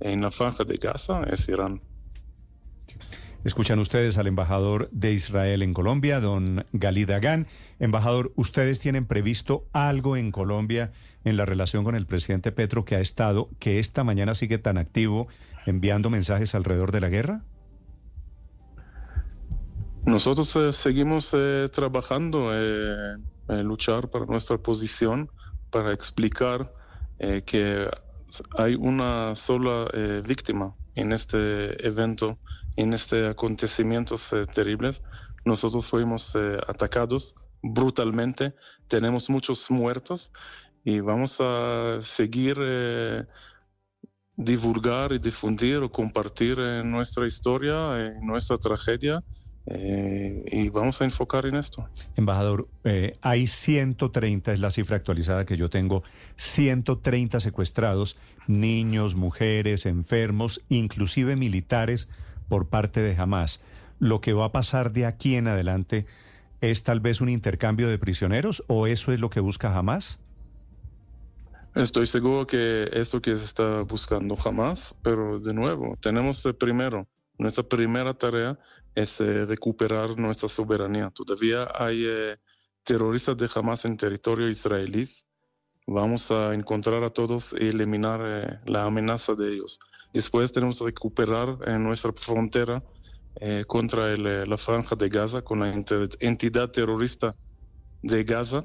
en 0.00 0.22
la 0.22 0.30
franja 0.30 0.64
de 0.64 0.76
Gaza, 0.76 1.22
es 1.24 1.48
Irán. 1.48 1.82
Escuchan 3.46 3.78
ustedes 3.78 4.18
al 4.18 4.26
embajador 4.26 4.88
de 4.90 5.12
Israel 5.12 5.62
en 5.62 5.72
Colombia, 5.72 6.18
don 6.18 6.66
Galid 6.72 7.08
Agán. 7.12 7.46
Embajador, 7.78 8.32
¿ustedes 8.34 8.80
tienen 8.80 9.06
previsto 9.06 9.68
algo 9.72 10.16
en 10.16 10.32
Colombia 10.32 10.90
en 11.22 11.36
la 11.36 11.44
relación 11.44 11.84
con 11.84 11.94
el 11.94 12.06
presidente 12.06 12.50
Petro 12.50 12.84
que 12.84 12.96
ha 12.96 13.00
estado, 13.00 13.48
que 13.60 13.78
esta 13.78 14.02
mañana 14.02 14.34
sigue 14.34 14.58
tan 14.58 14.78
activo 14.78 15.28
enviando 15.64 16.10
mensajes 16.10 16.56
alrededor 16.56 16.90
de 16.90 17.00
la 17.00 17.08
guerra? 17.08 17.44
Nosotros 20.04 20.56
eh, 20.56 20.72
seguimos 20.72 21.30
eh, 21.32 21.68
trabajando 21.72 22.50
eh, 22.52 23.16
luchar 23.62 24.10
para 24.10 24.26
nuestra 24.26 24.58
posición, 24.58 25.30
para 25.70 25.92
explicar 25.92 26.74
eh, 27.20 27.42
que 27.46 27.88
hay 28.58 28.74
una 28.74 29.36
sola 29.36 29.88
víctima 30.26 30.74
en 30.96 31.12
este 31.12 31.86
evento, 31.86 32.38
en 32.74 32.92
este 32.92 33.28
acontecimientos 33.28 34.32
eh, 34.32 34.44
terribles. 34.46 35.02
Nosotros 35.44 35.86
fuimos 35.86 36.34
eh, 36.34 36.58
atacados 36.66 37.36
brutalmente, 37.62 38.54
tenemos 38.88 39.30
muchos 39.30 39.70
muertos 39.70 40.32
y 40.84 41.00
vamos 41.00 41.38
a 41.40 41.98
seguir 42.00 42.56
eh, 42.60 43.24
divulgar 44.36 45.12
y 45.12 45.18
difundir 45.18 45.78
o 45.78 45.90
compartir 45.90 46.58
eh, 46.60 46.82
nuestra 46.84 47.26
historia, 47.26 47.98
eh, 47.98 48.14
nuestra 48.20 48.56
tragedia 48.56 49.22
eh, 49.66 50.44
y 50.50 50.68
vamos 50.68 51.00
a 51.00 51.04
enfocar 51.04 51.46
en 51.46 51.56
esto. 51.56 51.88
Embajador, 52.14 52.68
eh, 52.84 53.18
hay 53.20 53.46
130, 53.46 54.52
es 54.52 54.60
la 54.60 54.70
cifra 54.70 54.96
actualizada 54.96 55.44
que 55.44 55.56
yo 55.56 55.68
tengo, 55.70 56.04
130 56.36 57.40
secuestrados, 57.40 58.16
niños, 58.46 59.16
mujeres, 59.16 59.86
enfermos, 59.86 60.62
inclusive 60.68 61.36
militares 61.36 62.08
por 62.48 62.68
parte 62.68 63.00
de 63.00 63.16
Hamas. 63.16 63.60
Lo 63.98 64.20
que 64.20 64.32
va 64.32 64.46
a 64.46 64.52
pasar 64.52 64.92
de 64.92 65.06
aquí 65.06 65.34
en 65.34 65.48
adelante 65.48 66.06
es 66.60 66.84
tal 66.84 67.00
vez 67.00 67.20
un 67.20 67.28
intercambio 67.28 67.88
de 67.88 67.98
prisioneros 67.98 68.64
o 68.68 68.86
eso 68.86 69.12
es 69.12 69.20
lo 69.20 69.30
que 69.30 69.40
busca 69.40 69.76
Hamas? 69.76 70.20
Estoy 71.74 72.06
seguro 72.06 72.46
que 72.46 72.88
eso 72.92 73.20
que 73.20 73.36
se 73.36 73.44
está 73.44 73.82
buscando 73.82 74.34
jamás, 74.34 74.94
pero 75.02 75.38
de 75.38 75.52
nuevo, 75.52 75.94
tenemos 76.00 76.42
primero, 76.58 77.06
nuestra 77.38 77.64
primera 77.64 78.14
tarea 78.14 78.58
es 78.94 79.20
eh, 79.20 79.44
recuperar 79.44 80.18
nuestra 80.18 80.48
soberanía. 80.48 81.10
Todavía 81.10 81.68
hay 81.74 82.04
eh, 82.06 82.36
terroristas 82.82 83.36
de 83.36 83.48
Hamas 83.54 83.84
en 83.84 83.96
territorio 83.96 84.48
israelí. 84.48 85.04
Vamos 85.86 86.30
a 86.30 86.54
encontrar 86.54 87.04
a 87.04 87.10
todos 87.10 87.54
y 87.58 87.68
eliminar 87.68 88.20
eh, 88.24 88.58
la 88.66 88.84
amenaza 88.84 89.34
de 89.34 89.52
ellos. 89.52 89.78
Después 90.12 90.50
tenemos 90.50 90.78
que 90.78 90.86
recuperar 90.86 91.78
nuestra 91.78 92.12
frontera 92.12 92.82
contra 93.66 94.16
la 94.16 94.56
franja 94.56 94.96
de 94.96 95.10
Gaza 95.10 95.42
con 95.42 95.60
la 95.60 95.74
entidad 96.20 96.70
terrorista 96.70 97.36
de 98.02 98.24
Gaza 98.24 98.64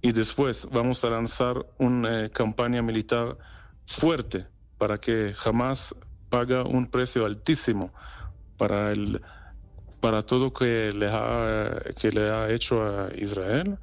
y 0.00 0.10
después 0.10 0.66
vamos 0.72 1.04
a 1.04 1.10
lanzar 1.10 1.64
una 1.78 2.28
campaña 2.30 2.82
militar 2.82 3.38
fuerte 3.86 4.44
para 4.76 4.98
que 4.98 5.32
jamás 5.36 5.94
paga 6.32 6.64
un 6.64 6.86
precio 6.86 7.26
altísimo 7.26 7.92
para 8.56 8.90
el 8.90 9.20
para 10.00 10.22
todo 10.22 10.50
que 10.50 10.90
le 10.90 11.08
ha 11.10 11.82
que 12.00 12.10
le 12.10 12.30
ha 12.30 12.50
hecho 12.50 12.82
a 12.82 13.10
Israel. 13.14 13.78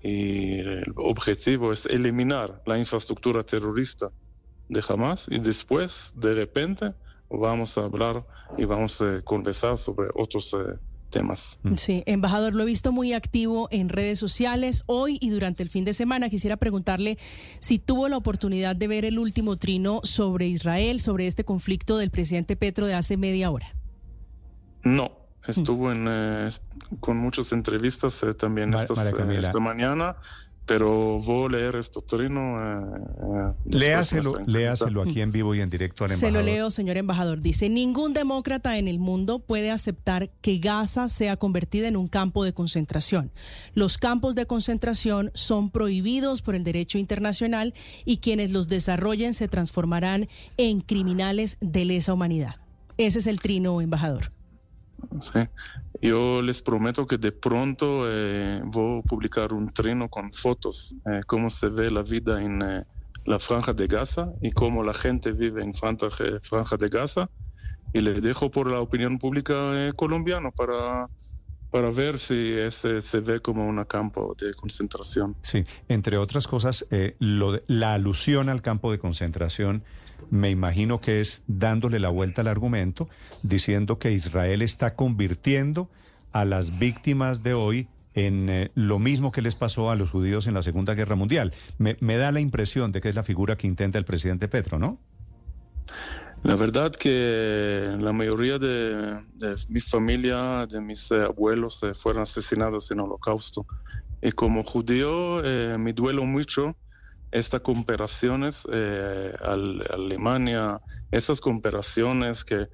Y 0.00 0.60
el 0.60 0.92
objetivo 0.94 1.72
es 1.72 1.86
eliminar 1.86 2.62
la 2.66 2.78
infraestructura 2.78 3.42
terrorista 3.42 4.12
de 4.68 4.80
Hamas. 4.88 5.26
Y 5.28 5.40
después 5.40 6.12
de 6.14 6.34
repente 6.34 6.94
vamos 7.28 7.76
a 7.76 7.82
hablar 7.82 8.24
y 8.56 8.64
vamos 8.64 9.02
a 9.02 9.20
conversar 9.22 9.76
sobre 9.76 10.08
otros 10.14 10.54
eh, 10.54 10.78
temas. 11.18 11.58
Sí, 11.76 12.04
embajador, 12.06 12.54
lo 12.54 12.62
he 12.62 12.66
visto 12.66 12.92
muy 12.92 13.12
activo 13.12 13.68
en 13.72 13.88
redes 13.88 14.18
sociales 14.20 14.84
hoy 14.86 15.18
y 15.20 15.30
durante 15.30 15.64
el 15.64 15.68
fin 15.68 15.84
de 15.84 15.92
semana. 15.92 16.28
Quisiera 16.28 16.56
preguntarle 16.56 17.18
si 17.58 17.80
tuvo 17.80 18.08
la 18.08 18.16
oportunidad 18.16 18.76
de 18.76 18.86
ver 18.86 19.04
el 19.04 19.18
último 19.18 19.56
trino 19.56 20.00
sobre 20.04 20.46
Israel, 20.46 21.00
sobre 21.00 21.26
este 21.26 21.44
conflicto 21.44 21.98
del 21.98 22.10
presidente 22.10 22.54
Petro 22.54 22.86
de 22.86 22.94
hace 22.94 23.16
media 23.16 23.50
hora. 23.50 23.74
No, 24.84 25.10
estuvo 25.46 25.90
en, 25.90 26.06
eh, 26.08 26.48
con 27.00 27.16
muchas 27.16 27.50
entrevistas 27.50 28.22
eh, 28.22 28.32
también 28.32 28.72
estas, 28.74 29.06
eh, 29.08 29.38
esta 29.38 29.58
mañana, 29.58 30.16
pero 30.68 31.18
voy 31.18 31.46
a 31.46 31.48
leer 31.56 31.76
este 31.76 32.00
trino. 32.02 32.60
eh, 32.62 33.00
eh, 33.20 33.52
Léaselo, 33.64 34.34
léaselo 34.46 35.02
aquí 35.02 35.20
en 35.22 35.32
vivo 35.32 35.54
y 35.54 35.60
en 35.60 35.70
directo 35.70 36.04
al 36.04 36.10
Se 36.10 36.30
lo 36.30 36.40
embajador. 36.40 36.44
leo, 36.44 36.70
señor 36.70 36.96
embajador. 36.98 37.40
Dice, 37.40 37.68
ningún 37.68 38.12
demócrata 38.12 38.76
en 38.78 38.86
el 38.86 38.98
mundo 38.98 39.38
puede 39.40 39.70
aceptar 39.70 40.30
que 40.42 40.58
Gaza 40.58 41.08
sea 41.08 41.36
convertida 41.38 41.88
en 41.88 41.96
un 41.96 42.06
campo 42.06 42.44
de 42.44 42.52
concentración. 42.52 43.32
Los 43.74 43.98
campos 43.98 44.34
de 44.34 44.46
concentración 44.46 45.30
son 45.34 45.70
prohibidos 45.70 46.42
por 46.42 46.54
el 46.54 46.62
derecho 46.62 46.98
internacional 46.98 47.74
y 48.04 48.18
quienes 48.18 48.50
los 48.52 48.68
desarrollen 48.68 49.32
se 49.34 49.48
transformarán 49.48 50.28
en 50.58 50.82
criminales 50.82 51.56
de 51.60 51.86
lesa 51.86 52.12
humanidad. 52.12 52.56
Ese 52.98 53.20
es 53.20 53.26
el 53.26 53.40
trino, 53.40 53.80
embajador. 53.80 54.32
Sí. 55.20 55.38
Yo 56.00 56.40
les 56.42 56.62
prometo 56.62 57.06
que 57.06 57.18
de 57.18 57.32
pronto 57.32 58.04
eh, 58.06 58.60
voy 58.64 59.00
a 59.00 59.02
publicar 59.02 59.52
un 59.52 59.66
trino 59.68 60.08
con 60.08 60.32
fotos, 60.32 60.94
eh, 61.06 61.20
cómo 61.26 61.50
se 61.50 61.68
ve 61.68 61.90
la 61.90 62.02
vida 62.02 62.40
en 62.42 62.62
eh, 62.62 62.84
la 63.24 63.38
franja 63.38 63.72
de 63.72 63.86
Gaza 63.86 64.30
y 64.40 64.50
cómo 64.52 64.84
la 64.84 64.92
gente 64.94 65.32
vive 65.32 65.62
en 65.62 65.74
franja, 65.74 66.06
franja 66.40 66.76
de 66.76 66.88
Gaza. 66.88 67.28
Y 67.92 68.00
le 68.00 68.20
dejo 68.20 68.50
por 68.50 68.70
la 68.70 68.80
opinión 68.80 69.18
pública 69.18 69.54
eh, 69.74 69.92
colombiana 69.96 70.50
para, 70.50 71.08
para 71.70 71.90
ver 71.90 72.18
si 72.18 72.52
ese 72.52 73.00
se 73.00 73.20
ve 73.20 73.40
como 73.40 73.66
un 73.66 73.82
campo 73.84 74.36
de 74.38 74.52
concentración. 74.54 75.34
Sí, 75.42 75.64
entre 75.88 76.16
otras 76.18 76.46
cosas, 76.46 76.86
eh, 76.90 77.16
lo 77.18 77.52
de- 77.52 77.64
la 77.66 77.94
alusión 77.94 78.48
al 78.50 78.60
campo 78.62 78.92
de 78.92 78.98
concentración, 78.98 79.82
me 80.30 80.50
imagino 80.50 81.00
que 81.00 81.20
es 81.20 81.42
dándole 81.46 81.98
la 81.98 82.08
vuelta 82.08 82.42
al 82.42 82.48
argumento, 82.48 83.08
diciendo 83.42 83.98
que 83.98 84.12
Israel 84.12 84.62
está 84.62 84.94
convirtiendo 84.94 85.88
a 86.32 86.44
las 86.44 86.78
víctimas 86.78 87.42
de 87.42 87.54
hoy 87.54 87.88
en 88.14 88.48
eh, 88.48 88.70
lo 88.74 88.98
mismo 88.98 89.32
que 89.32 89.42
les 89.42 89.54
pasó 89.54 89.90
a 89.90 89.96
los 89.96 90.10
judíos 90.10 90.46
en 90.46 90.54
la 90.54 90.62
Segunda 90.62 90.94
Guerra 90.94 91.14
Mundial. 91.14 91.52
Me, 91.78 91.94
da 92.16 92.32
la 92.32 92.40
impresión 92.40 92.92
de 92.92 93.00
que 93.00 93.08
es 93.08 93.14
la 93.14 93.22
figura 93.22 93.56
que 93.56 93.66
intenta 93.66 93.98
el 93.98 94.04
presidente 94.04 94.48
Petro, 94.48 94.78
¿no? 94.78 94.98
La 96.42 96.54
verdad 96.54 96.92
que 96.92 97.96
la 97.98 98.12
mayoría 98.12 98.58
de, 98.58 99.18
mi 99.68 99.80
familia, 99.80 100.66
de 100.66 100.80
mis 100.80 101.10
eh, 101.10 101.22
abuelos, 101.22 101.82
eh, 101.82 101.94
fueron 101.94 102.22
asesinados 102.22 102.90
en 102.90 103.00
holocausto. 103.00 103.66
Y 104.20 104.32
como 104.32 104.62
judío 104.64 105.40
me 105.78 105.92
duelo 105.92 106.24
mucho 106.24 106.74
estas 107.30 107.60
comparaciones 107.60 108.66
eh, 108.72 109.32
a 109.40 109.52
Alemania, 109.52 110.80
esas 111.10 111.40
comparaciones 111.40 112.44
que 112.44 112.68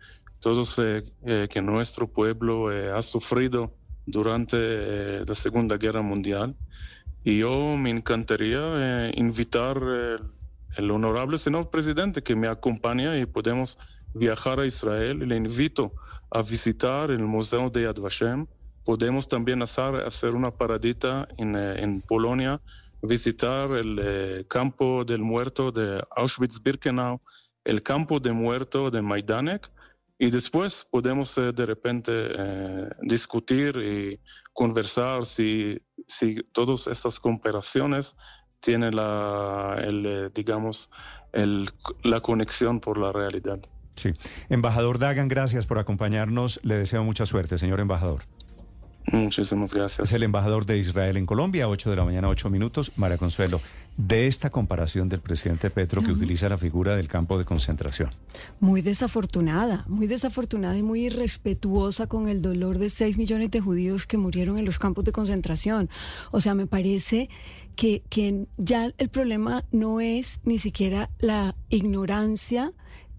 todos 0.44 0.78
eh, 0.78 1.02
eh, 1.24 1.48
que 1.48 1.62
nuestro 1.62 2.06
pueblo 2.06 2.70
eh, 2.70 2.92
ha 2.92 3.00
sufrido 3.00 3.72
durante 4.04 4.58
eh, 4.60 5.22
la 5.26 5.34
Segunda 5.34 5.78
Guerra 5.78 6.02
Mundial. 6.02 6.54
Y 7.24 7.38
yo 7.38 7.78
me 7.78 7.88
encantaría 7.88 9.10
invitar 9.14 9.80
el 10.76 10.90
honorable 10.90 11.38
señor 11.38 11.70
presidente 11.70 12.22
que 12.22 12.36
me 12.36 12.46
acompaña 12.46 13.16
y 13.18 13.24
podemos 13.24 13.78
viajar 14.12 14.60
a 14.60 14.66
Israel. 14.66 15.26
Le 15.26 15.36
invito 15.36 15.94
a 16.30 16.42
visitar 16.42 17.10
el 17.10 17.24
Museo 17.24 17.70
de 17.70 17.84
Yad 17.84 17.98
Vashem. 17.98 18.46
Podemos 18.84 19.26
también 19.26 19.62
hacer, 19.62 19.94
hacer 20.06 20.34
una 20.34 20.50
paradita 20.50 21.26
en, 21.38 21.56
en 21.56 22.02
Polonia, 22.02 22.60
visitar 23.06 23.70
el 23.72 23.98
eh, 24.02 24.44
campo 24.48 25.04
del 25.04 25.22
muerto 25.22 25.70
de 25.70 26.02
Auschwitz-Birkenau, 26.16 27.20
el 27.64 27.82
campo 27.82 28.20
de 28.20 28.32
muerto 28.32 28.90
de 28.90 29.02
Majdanek. 29.02 29.70
Y 30.18 30.30
después 30.30 30.86
podemos 30.90 31.36
eh, 31.38 31.52
de 31.52 31.66
repente 31.66 32.12
eh, 32.14 32.88
discutir 33.02 33.76
y 33.76 34.20
conversar 34.52 35.26
si, 35.26 35.76
si 36.06 36.36
todas 36.52 36.86
estas 36.86 37.18
comparaciones 37.18 38.16
tienen 38.60 38.94
la, 38.94 39.76
el, 39.78 40.30
digamos, 40.32 40.90
el, 41.32 41.68
la 42.04 42.20
conexión 42.20 42.80
por 42.80 42.96
la 42.98 43.12
realidad. 43.12 43.60
Sí. 43.96 44.12
Embajador 44.48 44.98
Dagan, 44.98 45.28
gracias 45.28 45.66
por 45.66 45.78
acompañarnos. 45.78 46.60
Le 46.62 46.76
deseo 46.76 47.04
mucha 47.04 47.26
suerte, 47.26 47.58
señor 47.58 47.80
embajador. 47.80 48.22
Muchísimas 49.06 49.74
gracias. 49.74 50.08
Es 50.08 50.14
el 50.14 50.22
embajador 50.22 50.64
de 50.64 50.78
Israel 50.78 51.16
en 51.16 51.26
Colombia, 51.26 51.68
8 51.68 51.90
de 51.90 51.96
la 51.96 52.04
mañana, 52.04 52.28
8 52.28 52.48
minutos. 52.48 52.92
María 52.96 53.18
Consuelo, 53.18 53.60
de 53.96 54.26
esta 54.26 54.50
comparación 54.50 55.08
del 55.08 55.20
presidente 55.20 55.70
Petro 55.70 56.02
que 56.02 56.10
utiliza 56.10 56.48
la 56.48 56.58
figura 56.58 56.96
del 56.96 57.06
campo 57.06 57.38
de 57.38 57.44
concentración. 57.44 58.10
Muy 58.60 58.80
desafortunada, 58.80 59.84
muy 59.88 60.06
desafortunada 60.06 60.76
y 60.76 60.82
muy 60.82 61.06
irrespetuosa 61.06 62.06
con 62.06 62.28
el 62.28 62.42
dolor 62.42 62.78
de 62.78 62.90
6 62.90 63.18
millones 63.18 63.50
de 63.50 63.60
judíos 63.60 64.06
que 64.06 64.16
murieron 64.16 64.58
en 64.58 64.64
los 64.64 64.78
campos 64.78 65.04
de 65.04 65.12
concentración. 65.12 65.90
O 66.32 66.40
sea, 66.40 66.54
me 66.54 66.66
parece 66.66 67.28
que, 67.76 68.02
que 68.08 68.46
ya 68.56 68.90
el 68.96 69.08
problema 69.10 69.64
no 69.70 70.00
es 70.00 70.40
ni 70.44 70.58
siquiera 70.58 71.10
la 71.18 71.54
ignorancia 71.68 72.72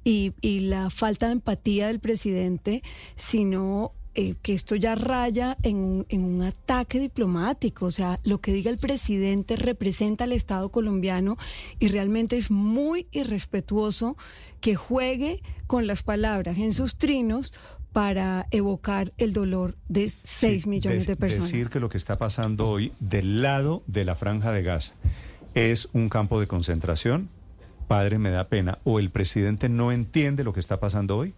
y, 0.03 0.33
y 0.41 0.61
la 0.61 0.89
falta 0.89 1.27
de 1.27 1.33
empatía 1.33 1.87
del 1.87 1.99
presidente, 1.99 2.83
sino 3.15 3.93
eh, 4.15 4.35
que 4.41 4.53
esto 4.53 4.75
ya 4.75 4.95
raya 4.95 5.57
en, 5.63 5.75
un- 5.77 6.05
en 6.09 6.23
un 6.23 6.41
ataque 6.43 6.99
diplomático. 6.99 7.85
O 7.85 7.91
sea, 7.91 8.17
lo 8.23 8.39
que 8.39 8.53
diga 8.53 8.71
el 8.71 8.77
presidente 8.77 9.55
representa 9.55 10.23
al 10.23 10.31
Estado 10.31 10.69
colombiano 10.69 11.37
y 11.79 11.89
realmente 11.89 12.37
es 12.37 12.49
muy 12.51 13.07
irrespetuoso 13.11 14.17
que 14.61 14.75
juegue 14.75 15.41
con 15.67 15.85
las 15.87 16.01
palabras 16.03 16.57
en 16.57 16.73
sus 16.73 16.95
trinos 16.95 17.53
para 17.93 18.47
evocar 18.51 19.13
el 19.17 19.31
dolor 19.31 19.77
de 19.87 20.11
6 20.23 20.67
millones 20.67 21.05
De- 21.07 21.13
de 21.13 21.15
personas. 21.15 21.51
Decir 21.51 21.69
que 21.69 21.79
lo 21.79 21.89
que 21.89 21.97
está 21.97 22.17
pasando 22.17 22.67
hoy 22.67 22.91
del 22.99 23.41
lado 23.41 23.83
de 23.87 24.03
la 24.03 24.15
franja 24.15 24.51
de 24.51 24.63
Gaza 24.63 24.93
es 25.53 25.87
un 25.93 26.09
campo 26.09 26.39
de 26.41 26.47
concentración, 26.47 27.29
padre, 27.87 28.17
me 28.19 28.31
da 28.31 28.49
pena. 28.49 28.79
O 28.83 28.99
el 28.99 29.11
presidente 29.11 29.69
no 29.69 29.91
entiende 29.93 30.43
lo 30.43 30.51
que 30.51 30.59
está 30.59 30.79
pasando 30.79 31.15
hoy, 31.17 31.33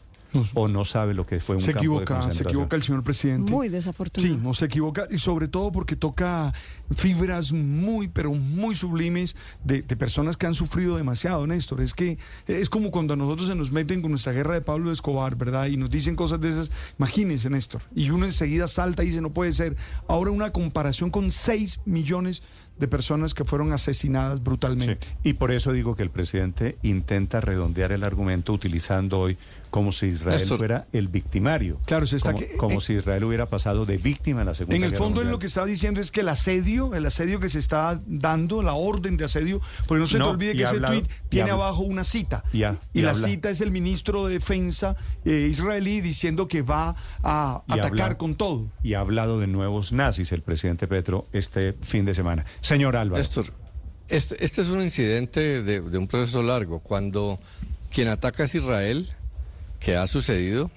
o 0.53 0.67
no 0.67 0.85
sabe 0.85 1.13
lo 1.13 1.25
que 1.25 1.39
fue 1.39 1.55
un 1.55 1.61
se 1.61 1.73
campo 1.73 1.99
de 1.99 2.03
equivoca, 2.03 2.31
se 2.31 2.43
equivoca 2.43 2.75
el 2.75 2.83
señor 2.83 3.03
presidente. 3.03 3.51
Muy 3.51 3.69
desafortunado. 3.69 4.35
Sí, 4.35 4.39
no 4.41 4.53
se 4.53 4.65
equivoca 4.65 5.05
y 5.09 5.17
sobre 5.17 5.47
todo 5.47 5.71
porque 5.71 5.95
toca 5.95 6.53
fibras 6.91 7.53
muy, 7.53 8.07
pero 8.07 8.31
muy 8.31 8.75
sublimes 8.75 9.35
de, 9.63 9.81
de 9.81 9.95
personas 9.95 10.37
que 10.37 10.45
han 10.45 10.53
sufrido 10.53 10.97
demasiado, 10.97 11.47
Néstor. 11.47 11.81
Es 11.81 11.93
que 11.93 12.17
es 12.47 12.69
como 12.69 12.91
cuando 12.91 13.13
a 13.13 13.17
nosotros 13.17 13.47
se 13.47 13.55
nos 13.55 13.71
meten 13.71 14.01
con 14.01 14.11
nuestra 14.11 14.33
guerra 14.33 14.53
de 14.53 14.61
Pablo 14.61 14.91
Escobar, 14.91 15.35
¿verdad? 15.35 15.67
Y 15.67 15.77
nos 15.77 15.89
dicen 15.89 16.15
cosas 16.15 16.41
de 16.41 16.49
esas. 16.49 16.71
Imagínense, 16.97 17.49
Néstor. 17.49 17.81
Y 17.95 18.09
uno 18.09 18.25
enseguida 18.25 18.67
salta 18.67 19.03
y 19.03 19.07
dice, 19.07 19.21
no 19.21 19.31
puede 19.31 19.53
ser. 19.53 19.75
Ahora 20.07 20.31
una 20.31 20.51
comparación 20.51 21.09
con 21.09 21.31
6 21.31 21.81
millones 21.85 22.43
de 22.79 22.87
personas 22.87 23.33
que 23.33 23.43
fueron 23.43 23.73
asesinadas 23.73 24.43
brutalmente. 24.43 25.07
Y 25.23 25.33
por 25.33 25.51
eso 25.51 25.71
digo 25.71 25.95
que 25.95 26.03
el 26.03 26.09
presidente 26.09 26.77
intenta 26.83 27.41
redondear 27.41 27.91
el 27.91 28.03
argumento 28.03 28.53
utilizando 28.53 29.19
hoy 29.19 29.37
como 29.77 29.91
si 29.91 30.07
Israel 30.07 30.37
Néstor. 30.39 30.57
fuera 30.57 30.87
el 30.91 31.07
victimario. 31.07 31.79
Claro, 31.85 32.05
se 32.07 32.15
está 32.17 32.33
como, 32.33 32.45
que- 32.45 32.57
como 32.57 32.77
eh, 32.79 32.81
si 32.81 32.93
Israel 32.93 33.23
hubiera 33.23 33.45
pasado 33.45 33.85
de 33.85 33.97
víctima 33.97 34.41
en 34.41 34.47
la 34.47 34.55
Segunda 34.55 34.75
En 34.75 34.83
el 34.83 34.89
Guerra 34.91 34.97
fondo 35.03 35.19
Mundial. 35.21 35.31
lo 35.33 35.39
que 35.39 35.45
está 35.47 35.65
diciendo 35.65 36.01
es 36.01 36.11
que 36.11 36.21
el 36.21 36.29
asedio, 36.29 36.95
el 36.95 37.05
asedio 37.05 37.39
que 37.39 37.49
se 37.49 37.59
está 37.59 38.01
dando, 38.07 38.63
la 38.63 38.73
orden 38.73 39.17
de 39.17 39.25
asedio, 39.25 39.61
porque 39.87 39.99
no 40.01 40.07
se 40.07 40.17
No, 40.17 40.25
te 40.25 40.31
olvide 40.31 40.55
que 40.55 40.63
ese 40.63 40.75
hablado- 40.77 40.93
tuit 40.99 41.07
tiene 41.29 41.51
habla- 41.51 41.65
abajo 41.65 41.83
una 41.83 42.03
cita. 42.03 42.43
Y 42.51 42.63
ha- 42.63 42.77
y 42.93 42.99
y 42.99 43.01
la 43.03 43.11
habla- 43.11 43.27
cita 43.27 43.49
es 43.49 43.61
el 43.61 43.71
ministro 43.71 44.25
de 44.27 44.33
Defensa 44.33 44.95
eh, 45.25 45.47
israelí 45.51 46.01
diciendo 46.01 46.47
que 46.47 46.61
va 46.61 46.95
a 47.23 47.63
Y 47.67 47.73
atacar 47.73 47.91
habla- 48.01 48.17
con 48.17 48.35
todo. 48.35 48.67
Y 48.83 48.93
ha 48.95 48.99
hablado 49.01 49.39
de 49.39 49.47
nuevos 49.47 49.91
nazis 49.91 50.31
el 50.31 50.41
presidente 50.41 50.87
Petro 50.87 51.27
este 51.33 51.73
fin 51.81 52.05
de 52.05 52.15
semana. 52.15 52.45
Señor 52.61 52.95
Álvaro. 52.95 53.17
Néstor, 53.21 53.53
este, 54.09 54.43
este 54.43 54.61
es 54.61 54.69
un 54.69 54.81
incidente 54.81 55.61
de, 55.61 55.81
de 55.81 55.97
un 55.97 56.07
proceso 56.07 56.41
largo. 56.41 56.79
Cuando 56.79 57.39
quien 57.91 58.07
ataca 58.07 58.45
es 58.45 58.55
Israel, 58.55 59.09
que 59.79 59.95
ha 59.95 60.07
sucedido, 60.07 60.71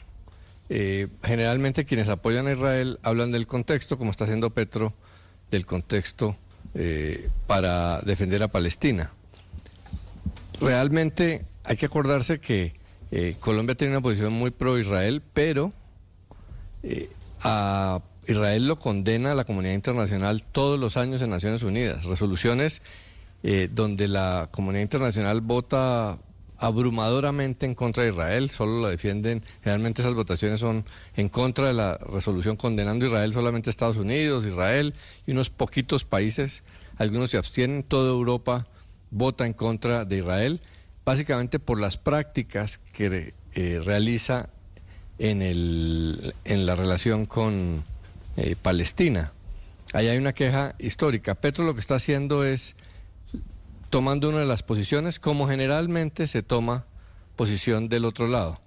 eh, 0.69 1.09
generalmente 1.25 1.85
quienes 1.85 2.09
apoyan 2.09 2.47
a 2.47 2.53
Israel 2.53 3.01
hablan 3.03 3.33
del 3.33 3.47
contexto, 3.47 3.99
como 3.99 4.11
está 4.11 4.25
haciendo 4.25 4.51
Petro, 4.51 4.95
del 5.51 5.67
contexto 5.67 6.37
eh, 6.75 7.29
para 7.47 8.01
defender 8.03 8.43
a 8.43 8.49
Palestina. 8.49 9.11
Realmente 10.61 11.45
hay 11.65 11.77
que 11.77 11.87
acordarse 11.87 12.39
que 12.39 12.75
eh, 13.11 13.35
Colombia 13.41 13.75
tiene 13.75 13.95
una 13.95 14.01
posición 14.01 14.33
muy 14.33 14.51
pro-Israel, 14.51 15.23
pero 15.35 15.73
a 17.43 18.01
Israel 18.27 18.69
lo 18.69 18.79
condena 18.79 19.35
la 19.35 19.45
comunidad 19.45 19.75
internacional 19.75 20.45
todos 20.45 20.79
los 20.79 20.97
años 20.97 21.21
en 21.21 21.31
Naciones 21.31 21.63
Unidas. 21.63 22.05
Resoluciones 22.05 22.81
donde 23.71 24.07
la 24.07 24.49
comunidad 24.53 24.83
internacional 24.83 25.41
vota 25.41 26.19
abrumadoramente 26.61 27.65
en 27.65 27.75
contra 27.75 28.03
de 28.03 28.11
Israel, 28.11 28.51
solo 28.51 28.83
la 28.83 28.91
defienden, 28.91 29.43
generalmente 29.63 30.03
esas 30.03 30.15
votaciones 30.15 30.61
son 30.61 30.85
en 31.17 31.31
contra 31.31 31.69
de 31.69 31.73
la 31.73 31.97
resolución 31.97 32.57
condenando 32.57 33.07
a 33.07 33.09
Israel, 33.09 33.33
solamente 33.33 33.71
Estados 33.71 33.97
Unidos, 33.97 34.45
Israel 34.45 34.95
y 35.27 35.33
unos 35.33 35.49
poquitos 35.49 36.05
países, 36.05 36.63
algunos 36.99 37.31
se 37.31 37.39
abstienen, 37.39 37.83
toda 37.83 38.11
Europa 38.11 38.67
vota 39.11 39.47
en 39.47 39.55
contra 39.55 40.05
de 40.05 40.19
Israel, 40.19 40.61
básicamente 41.05 41.59
por 41.59 41.81
las 41.81 41.97
prácticas 41.97 42.79
que 42.93 43.33
eh, 43.55 43.81
realiza 43.83 44.51
en, 45.19 45.41
el, 45.41 46.35
en 46.45 46.67
la 46.67 46.77
relación 46.77 47.25
con 47.25 47.83
eh, 48.37 48.55
Palestina. 48.61 49.33
Ahí 49.95 50.09
hay 50.09 50.19
una 50.19 50.35
queja 50.35 50.75
histórica. 50.79 51.35
Petro 51.35 51.65
lo 51.65 51.75
que 51.75 51.81
está 51.81 51.95
haciendo 51.97 52.45
es 52.45 52.77
tomando 53.91 54.29
una 54.29 54.39
de 54.39 54.47
las 54.47 54.63
posiciones 54.63 55.21
como 55.21 55.49
generalmente 55.49 56.27
se 56.27 56.43
toma 56.43 56.87
posición 57.37 57.89
del 57.89 58.05
otro 58.05 58.27
lado. 58.27 58.61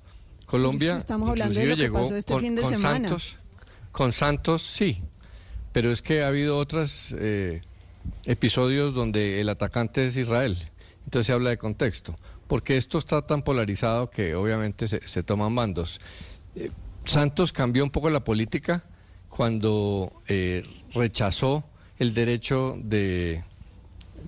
Colombia 0.46 0.98
Estamos 0.98 1.30
hablando 1.30 1.60
de 1.60 1.68
que 1.68 1.76
llegó 1.76 2.00
pasó 2.00 2.16
este 2.16 2.34
con, 2.34 2.42
fin 2.42 2.56
de 2.56 2.62
con 2.62 2.72
semana. 2.72 3.10
Santos, 3.10 3.36
con 3.92 4.12
Santos 4.12 4.62
sí, 4.62 5.02
pero 5.72 5.92
es 5.92 6.02
que 6.02 6.24
ha 6.24 6.28
habido 6.28 6.58
otros 6.58 7.16
eh, 7.18 7.62
episodios 8.26 8.94
donde 8.94 9.42
el 9.42 9.50
atacante 9.50 10.06
es 10.06 10.18
Israel. 10.18 10.58
Entonces 11.06 11.28
se 11.28 11.34
habla 11.34 11.50
de 11.50 11.58
contexto. 11.58 12.16
Porque 12.48 12.78
esto 12.78 12.98
está 12.98 13.26
tan 13.26 13.42
polarizado 13.42 14.10
que 14.10 14.36
obviamente 14.36 14.88
se, 14.88 15.08
se 15.08 15.24
toman 15.24 15.56
bandos. 15.56 16.00
Eh, 16.56 16.70
Santos 17.06 17.52
cambió 17.52 17.84
un 17.84 17.90
poco 17.90 18.10
la 18.10 18.24
política 18.24 18.84
cuando 19.30 20.14
eh, 20.28 20.64
rechazó 20.94 21.64
el 21.98 22.14
derecho 22.14 22.76
de 22.78 23.44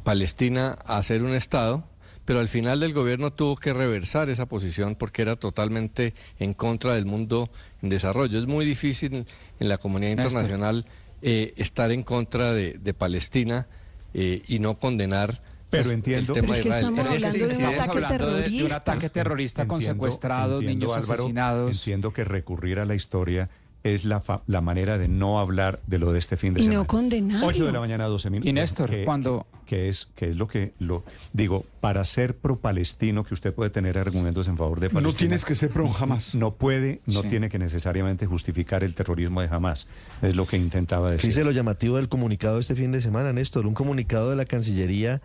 Palestina 0.03 0.77
a 0.85 1.01
ser 1.03 1.23
un 1.23 1.33
Estado, 1.33 1.83
pero 2.25 2.39
al 2.39 2.47
final 2.47 2.79
del 2.79 2.93
gobierno 2.93 3.31
tuvo 3.31 3.55
que 3.55 3.73
reversar 3.73 4.29
esa 4.29 4.45
posición 4.47 4.95
porque 4.95 5.21
era 5.21 5.35
totalmente 5.35 6.13
en 6.39 6.53
contra 6.53 6.93
del 6.95 7.05
mundo 7.05 7.49
en 7.81 7.89
desarrollo. 7.89 8.39
Es 8.39 8.47
muy 8.47 8.65
difícil 8.65 9.25
en 9.59 9.69
la 9.69 9.77
comunidad 9.77 10.11
internacional 10.11 10.85
eh, 11.21 11.53
estar 11.57 11.91
en 11.91 12.03
contra 12.03 12.51
de, 12.51 12.73
de 12.73 12.93
Palestina 12.93 13.67
eh, 14.13 14.41
y 14.47 14.59
no 14.59 14.79
condenar 14.79 15.41
Pero 15.69 15.83
pues, 15.83 15.93
entiendo- 15.95 16.33
el 16.35 16.41
tema 16.41 16.53
Pero 16.53 16.53
es 16.53 16.63
que 16.63 16.69
de 16.69 16.77
Israel. 16.77 16.83
estamos 16.83 16.99
En 16.99 17.25
hablando 17.25 17.47
de 17.47 17.55
un 17.55 17.65
ataque 17.65 17.89
hablando 17.89 18.25
de- 18.25 18.33
de 18.33 18.33
un 18.33 18.43
terrorista. 18.51 18.75
ataque 18.77 19.09
terrorista 19.09 19.67
con 19.67 19.75
Entiendo- 19.77 19.93
secuestrados, 19.95 20.61
entiendo, 20.61 20.85
niños 20.87 20.97
Álvaro, 20.97 21.13
asesinados. 21.23 21.71
Entiendo 21.71 22.13
que 22.13 22.23
recurrir 22.23 22.79
a 22.79 22.85
la 22.85 22.95
historia 22.95 23.49
es 23.85 24.03
la, 24.03 24.19
fa- 24.19 24.41
la 24.47 24.61
manera 24.61 24.97
de 24.97 25.07
no 25.07 25.39
hablar 25.39 25.79
de 25.87 25.99
lo 25.99 26.11
de 26.11 26.19
este 26.19 26.37
fin 26.37 26.53
de 26.53 26.59
Y 26.59 26.63
semana. 26.63 26.79
no 26.81 26.87
condenarlo. 26.87 27.45
8 27.45 27.65
de 27.67 27.71
la 27.71 27.79
mañana, 27.79 28.05
12 28.05 28.29
minutos. 28.31 28.49
Y 28.49 28.53
Néstor, 28.53 28.89
que, 28.89 29.05
cuando- 29.05 29.45
Que 29.67 29.89
es, 29.89 30.07
que 30.15 30.29
es 30.31 30.35
lo 30.35 30.47
que 30.47 30.73
lo 30.79 31.03
digo, 31.33 31.65
para 31.81 32.03
ser 32.03 32.35
pro-palestino, 32.35 33.23
que 33.23 33.33
usted 33.35 33.53
puede 33.53 33.69
tener 33.69 33.97
argumentos 33.97 34.47
en 34.47 34.57
favor 34.57 34.79
de 34.79 34.89
Palestina. 34.89 35.07
No 35.11 35.13
tienes 35.15 35.45
que 35.45 35.53
ser 35.55 35.69
pro 35.69 35.89
Hamas. 35.99 36.33
No 36.35 36.55
puede, 36.55 37.01
no 37.05 37.21
Sí. 37.21 37.29
tiene 37.29 37.47
que 37.49 37.59
necesariamente 37.59 38.25
justificar 38.25 38.83
el 38.83 38.95
terrorismo 38.95 39.41
de 39.41 39.47
Hamas. 39.49 39.87
Es 40.21 40.35
lo 40.35 40.45
que 40.47 40.57
intentaba 40.57 41.11
decir. 41.11 41.21
Fíjese 41.21 41.43
lo 41.43 41.51
llamativo 41.51 41.97
del 41.97 42.09
comunicado 42.09 42.55
de 42.55 42.61
este 42.61 42.75
fin 42.75 42.91
de 42.91 43.01
semana, 43.01 43.33
Néstor. 43.33 43.65
Un 43.67 43.73
comunicado 43.75 44.29
de 44.31 44.35
la 44.35 44.45
Cancillería 44.45 45.21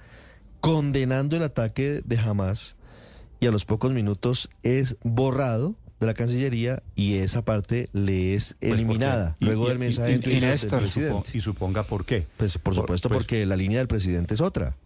condenando 0.60 1.36
el 1.36 1.42
ataque 1.42 2.02
de 2.04 2.18
Hamas 2.18 2.76
y 3.40 3.46
a 3.46 3.50
los 3.50 3.64
pocos 3.64 3.92
minutos 3.92 4.50
es 4.62 4.96
borrado 5.02 5.74
de 6.00 6.06
la 6.06 6.14
Cancillería 6.14 6.82
y 6.96 7.16
esa 7.16 7.44
parte 7.44 7.88
le 7.92 8.34
es 8.34 8.56
Pues, 8.58 8.72
eliminada 8.72 9.36
luego 9.38 9.66
Y- 9.66 9.68
del 9.68 9.76
y- 9.76 9.80
mensaje 9.80 10.10
y- 10.10 10.14
en 10.14 10.20
y 10.20 10.22
Twitter 10.24 10.58
del 10.58 10.78
presidente. 10.80 11.30
Y 11.38 11.40
suponga 11.40 11.82
por 11.84 12.04
qué. 12.06 12.26
Pues 12.36 12.54
por 12.54 12.62
Por- 12.62 12.74
supuesto 12.76 13.08
pues- 13.08 13.18
porque 13.18 13.44
la 13.46 13.56
línea 13.56 13.78
del 13.78 13.88
presidente 13.88 14.34
es 14.34 14.40
otra. 14.40 14.76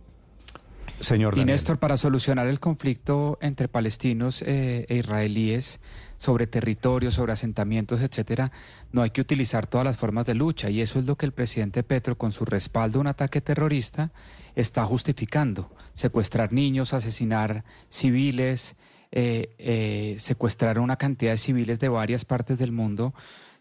Señor 1.01 1.37
Y. 1.37 1.45
Néstor, 1.45 1.79
para 1.79 1.97
solucionar 1.97 2.47
el 2.47 2.61
conflicto 2.61 3.37
entre 3.43 3.69
palestinos 3.69 4.43
eh, 4.43 4.87
e 4.89 4.97
israelíes 4.97 5.81
sobre 6.19 6.47
territorios, 6.47 7.15
sobre 7.15 7.33
asentamientos, 7.33 8.01
etcétera, 8.01 8.53
no 8.93 9.03
hay 9.03 9.11
que 9.11 9.21
utilizar 9.21 9.67
todas 9.67 9.85
las 9.85 9.97
formas 9.99 10.25
de 10.25 10.35
lucha 10.35 10.71
y 10.71 10.81
eso 10.81 10.99
es 11.01 11.07
lo 11.07 11.17
que 11.17 11.27
el 11.27 11.33
presidente 11.33 11.83
Petro, 11.83 12.17
con 12.17 12.31
su 12.33 12.45
respaldo 12.45 12.99
a 12.99 13.01
un 13.03 13.07
ataque 13.09 13.41
terrorista, 13.41 14.13
está 14.55 14.85
justificando. 14.85 15.71
Secuestrar 15.95 16.53
niños, 16.53 16.95
asesinar 16.95 17.65
civiles, 17.89 18.77
eh, 19.17 19.55
eh, 19.59 20.17
secuestrar 20.19 20.77
a 20.77 20.81
una 20.81 20.97
cantidad 20.97 21.31
de 21.31 21.39
civiles 21.39 21.79
de 21.79 21.89
varias 21.89 22.25
partes 22.25 22.59
del 22.59 22.73
mundo 22.73 23.15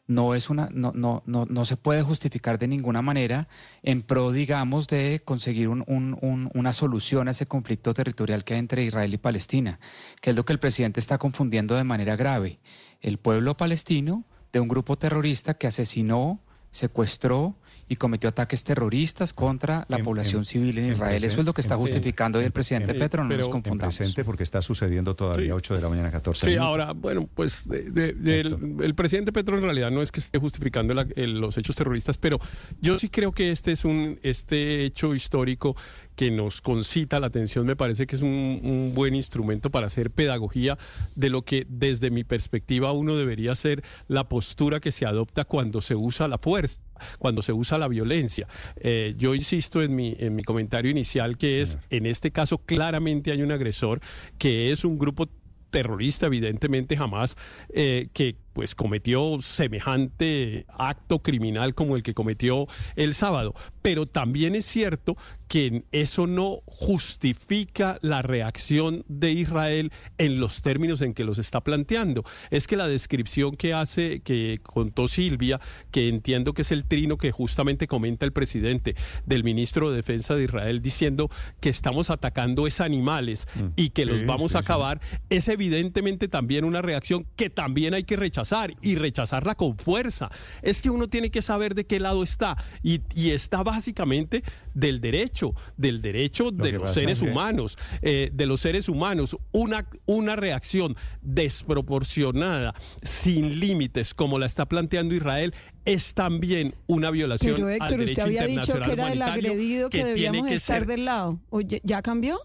no 0.07 0.33
es 0.35 0.49
una 0.49 0.67
no, 0.73 0.91
no, 0.93 1.21
no, 1.25 1.45
no 1.45 1.63
se 1.63 1.77
puede 1.77 2.01
justificar 2.01 2.57
de 2.59 2.67
ninguna 2.67 3.01
manera 3.01 3.47
en 3.83 4.01
pro 4.01 4.31
digamos 4.31 4.87
de 4.87 5.21
conseguir 5.23 5.69
un- 5.69 5.83
un- 5.87 6.17
un- 6.21 6.49
una 6.55 6.73
solución 6.73 7.27
a 7.27 7.31
ese 7.31 7.45
conflicto 7.45 7.93
territorial 7.93 8.43
que 8.43 8.55
hay 8.55 8.59
entre 8.59 8.83
Israel 8.83 9.13
y 9.13 9.17
Palestina 9.17 9.79
que 10.19 10.31
es 10.31 10.35
lo 10.35 10.43
que 10.43 10.51
el 10.53 10.59
presidente 10.59 10.99
está 10.99 11.17
confundiendo 11.19 11.75
de 11.75 11.83
manera 11.85 12.15
grave. 12.17 12.59
El 12.99 13.17
pueblo 13.17 13.55
palestino 13.55 14.25
de 14.51 14.59
un 14.59 14.67
grupo 14.67 14.97
terrorista 14.97 15.53
que 15.53 15.67
asesinó 15.67 16.41
secuestró 16.71 17.55
y 17.89 17.95
cometió 17.97 18.29
ataques 18.29 18.63
terroristas 18.63 19.33
contra 19.33 19.85
la 19.89 19.97
En- 19.97 20.03
población 20.03 20.41
en- 20.41 20.45
civil 20.45 20.77
en 20.77 20.85
en 20.85 20.91
Israel. 20.93 21.23
Eso 21.23 21.41
es 21.41 21.45
lo 21.45 21.53
que 21.53 21.61
está 21.61 21.75
justificando 21.75 22.39
hoy 22.39 22.45
el 22.45 22.51
presidente 22.51 22.91
en- 22.91 22.99
Petro, 22.99 23.23
no 23.23 23.29
nos 23.29 23.37
pero- 23.37 23.49
confundamos. 23.49 23.95
En 23.95 23.97
presente 23.99 24.23
porque 24.23 24.43
está 24.43 24.61
sucediendo 24.61 25.15
todavía 25.15 25.53
8 25.55 25.75
de 25.75 25.81
la 25.81 25.89
mañana 25.89 26.11
14 26.11 26.41
Sí, 26.45 26.51
minutos. 26.51 26.67
ahora, 26.67 26.93
bueno, 26.93 27.27
pues 27.33 27.67
de- 27.67 28.39
el 28.83 28.95
presidente 28.95 29.31
Petro 29.31 29.57
en 29.57 29.63
realidad 29.63 29.91
no 29.91 30.01
es 30.01 30.11
que 30.11 30.19
esté 30.19 30.37
justificando 30.39 30.93
la- 30.93 31.07
el- 31.15 31.39
los 31.39 31.57
hechos 31.57 31.75
terroristas, 31.75 32.17
pero 32.17 32.39
yo 32.81 32.97
sí 32.99 33.09
creo 33.09 33.31
que 33.31 33.51
este 33.51 33.71
es 33.71 33.85
un 33.85 34.19
este 34.23 34.85
hecho 34.85 35.13
histórico 35.15 35.75
que 36.15 36.31
nos 36.31 36.61
concita 36.61 37.19
la 37.19 37.27
atención, 37.27 37.65
me 37.65 37.75
parece 37.75 38.07
que 38.07 38.15
es 38.15 38.21
un, 38.21 38.59
un 38.63 38.91
buen 38.93 39.15
instrumento 39.15 39.69
para 39.69 39.87
hacer 39.87 40.11
pedagogía 40.11 40.77
de 41.15 41.29
lo 41.29 41.43
que 41.43 41.65
desde 41.69 42.11
mi 42.11 42.23
perspectiva 42.23 42.91
uno 42.91 43.15
debería 43.15 43.55
ser 43.55 43.83
la 44.07 44.29
postura 44.29 44.79
que 44.79 44.91
se 44.91 45.05
adopta 45.05 45.45
cuando 45.45 45.81
se 45.81 45.95
usa 45.95 46.27
la 46.27 46.37
fuerza, 46.37 46.81
cuando 47.19 47.41
se 47.41 47.53
usa 47.53 47.77
la 47.77 47.87
violencia. 47.87 48.47
Eh, 48.77 49.15
yo 49.17 49.35
insisto 49.35 49.81
en 49.81 49.95
mi, 49.95 50.15
en 50.19 50.35
mi 50.35 50.43
comentario 50.43 50.91
inicial 50.91 51.37
que 51.37 51.61
es, 51.61 51.77
en 51.89 52.05
este 52.05 52.31
caso 52.31 52.59
claramente 52.59 53.31
hay 53.31 53.41
un 53.41 53.51
agresor 53.51 53.99
que 54.37 54.71
es 54.71 54.85
un 54.85 54.97
grupo 54.97 55.27
terrorista, 55.69 56.27
evidentemente 56.27 56.95
jamás, 56.95 57.35
eh, 57.73 58.09
que 58.13 58.35
pues 58.53 58.75
cometió 58.75 59.39
semejante 59.41 60.65
acto 60.69 61.19
criminal 61.19 61.73
como 61.73 61.95
el 61.95 62.03
que 62.03 62.13
cometió 62.13 62.67
el 62.95 63.13
sábado. 63.15 63.55
Pero 63.81 64.05
también 64.05 64.55
es 64.55 64.65
cierto 64.65 65.17
que 65.47 65.83
eso 65.91 66.25
no 66.25 66.61
justifica 66.65 67.99
la 68.01 68.21
reacción 68.21 69.03
de 69.07 69.31
Israel 69.31 69.91
en 70.17 70.39
los 70.39 70.61
términos 70.61 71.01
en 71.01 71.13
que 71.13 71.23
los 71.23 71.37
está 71.37 71.61
planteando. 71.61 72.23
Es 72.49 72.67
que 72.67 72.77
la 72.77 72.87
descripción 72.87 73.55
que 73.55 73.73
hace, 73.73 74.21
que 74.21 74.61
contó 74.63 75.07
Silvia, 75.07 75.59
que 75.91 76.09
entiendo 76.09 76.53
que 76.53 76.61
es 76.61 76.71
el 76.71 76.85
trino 76.85 77.17
que 77.17 77.31
justamente 77.31 77.87
comenta 77.87 78.25
el 78.25 78.31
presidente 78.31 78.95
del 79.25 79.43
ministro 79.43 79.89
de 79.89 79.97
Defensa 79.97 80.35
de 80.35 80.45
Israel 80.45 80.81
diciendo 80.81 81.29
que 81.59 81.69
estamos 81.69 82.09
atacando 82.09 82.67
es 82.67 82.81
animales 82.81 83.47
y 83.75 83.89
que 83.89 84.05
los 84.05 84.25
vamos 84.25 84.51
sí, 84.51 84.57
a 84.57 84.61
sí. 84.61 84.65
acabar, 84.65 85.01
es 85.29 85.47
evidentemente 85.47 86.27
también 86.27 86.65
una 86.65 86.81
reacción 86.81 87.27
que 87.35 87.49
también 87.49 87.93
hay 87.93 88.03
que 88.03 88.15
rechazar 88.15 88.42
y 88.81 88.95
rechazarla 88.95 89.55
con 89.55 89.77
fuerza. 89.77 90.29
Es 90.61 90.81
que 90.81 90.89
uno 90.89 91.07
tiene 91.07 91.31
que 91.31 91.41
saber 91.41 91.75
de 91.75 91.85
qué 91.85 91.99
lado 91.99 92.23
está 92.23 92.57
y, 92.81 93.01
y 93.15 93.31
está 93.31 93.63
básicamente 93.63 94.43
del 94.73 94.99
derecho, 95.01 95.53
del 95.77 96.01
derecho 96.01 96.51
de 96.51 96.73
los 96.73 96.91
seres 96.93 97.19
que- 97.19 97.29
humanos, 97.29 97.77
eh, 98.01 98.29
de 98.33 98.45
los 98.45 98.61
seres 98.61 98.89
humanos. 98.89 99.37
Una, 99.51 99.87
una 100.05 100.35
reacción 100.35 100.95
desproporcionada, 101.21 102.73
sin 103.01 103.59
límites, 103.59 104.13
como 104.13 104.39
la 104.39 104.45
está 104.45 104.65
planteando 104.65 105.15
Israel, 105.15 105.53
es 105.85 106.13
también 106.13 106.75
una 106.87 107.11
violación. 107.11 107.55
Pero 107.55 107.67
al 107.67 107.73
Héctor, 107.73 107.99
usted 107.99 108.05
derecho 108.05 108.21
había 108.23 108.41
dicho 108.47 108.61
internacional 108.77 108.85
que 108.87 108.93
era 108.93 109.11
el 109.13 109.21
agredido 109.21 109.89
que, 109.89 110.05
debíamos 110.05 110.47
que 110.47 110.53
estar 110.55 110.79
ser 110.81 110.87
del 110.87 111.05
lado. 111.05 111.39
Oye, 111.49 111.81
¿Ya 111.83 112.01
cambió? 112.01 112.39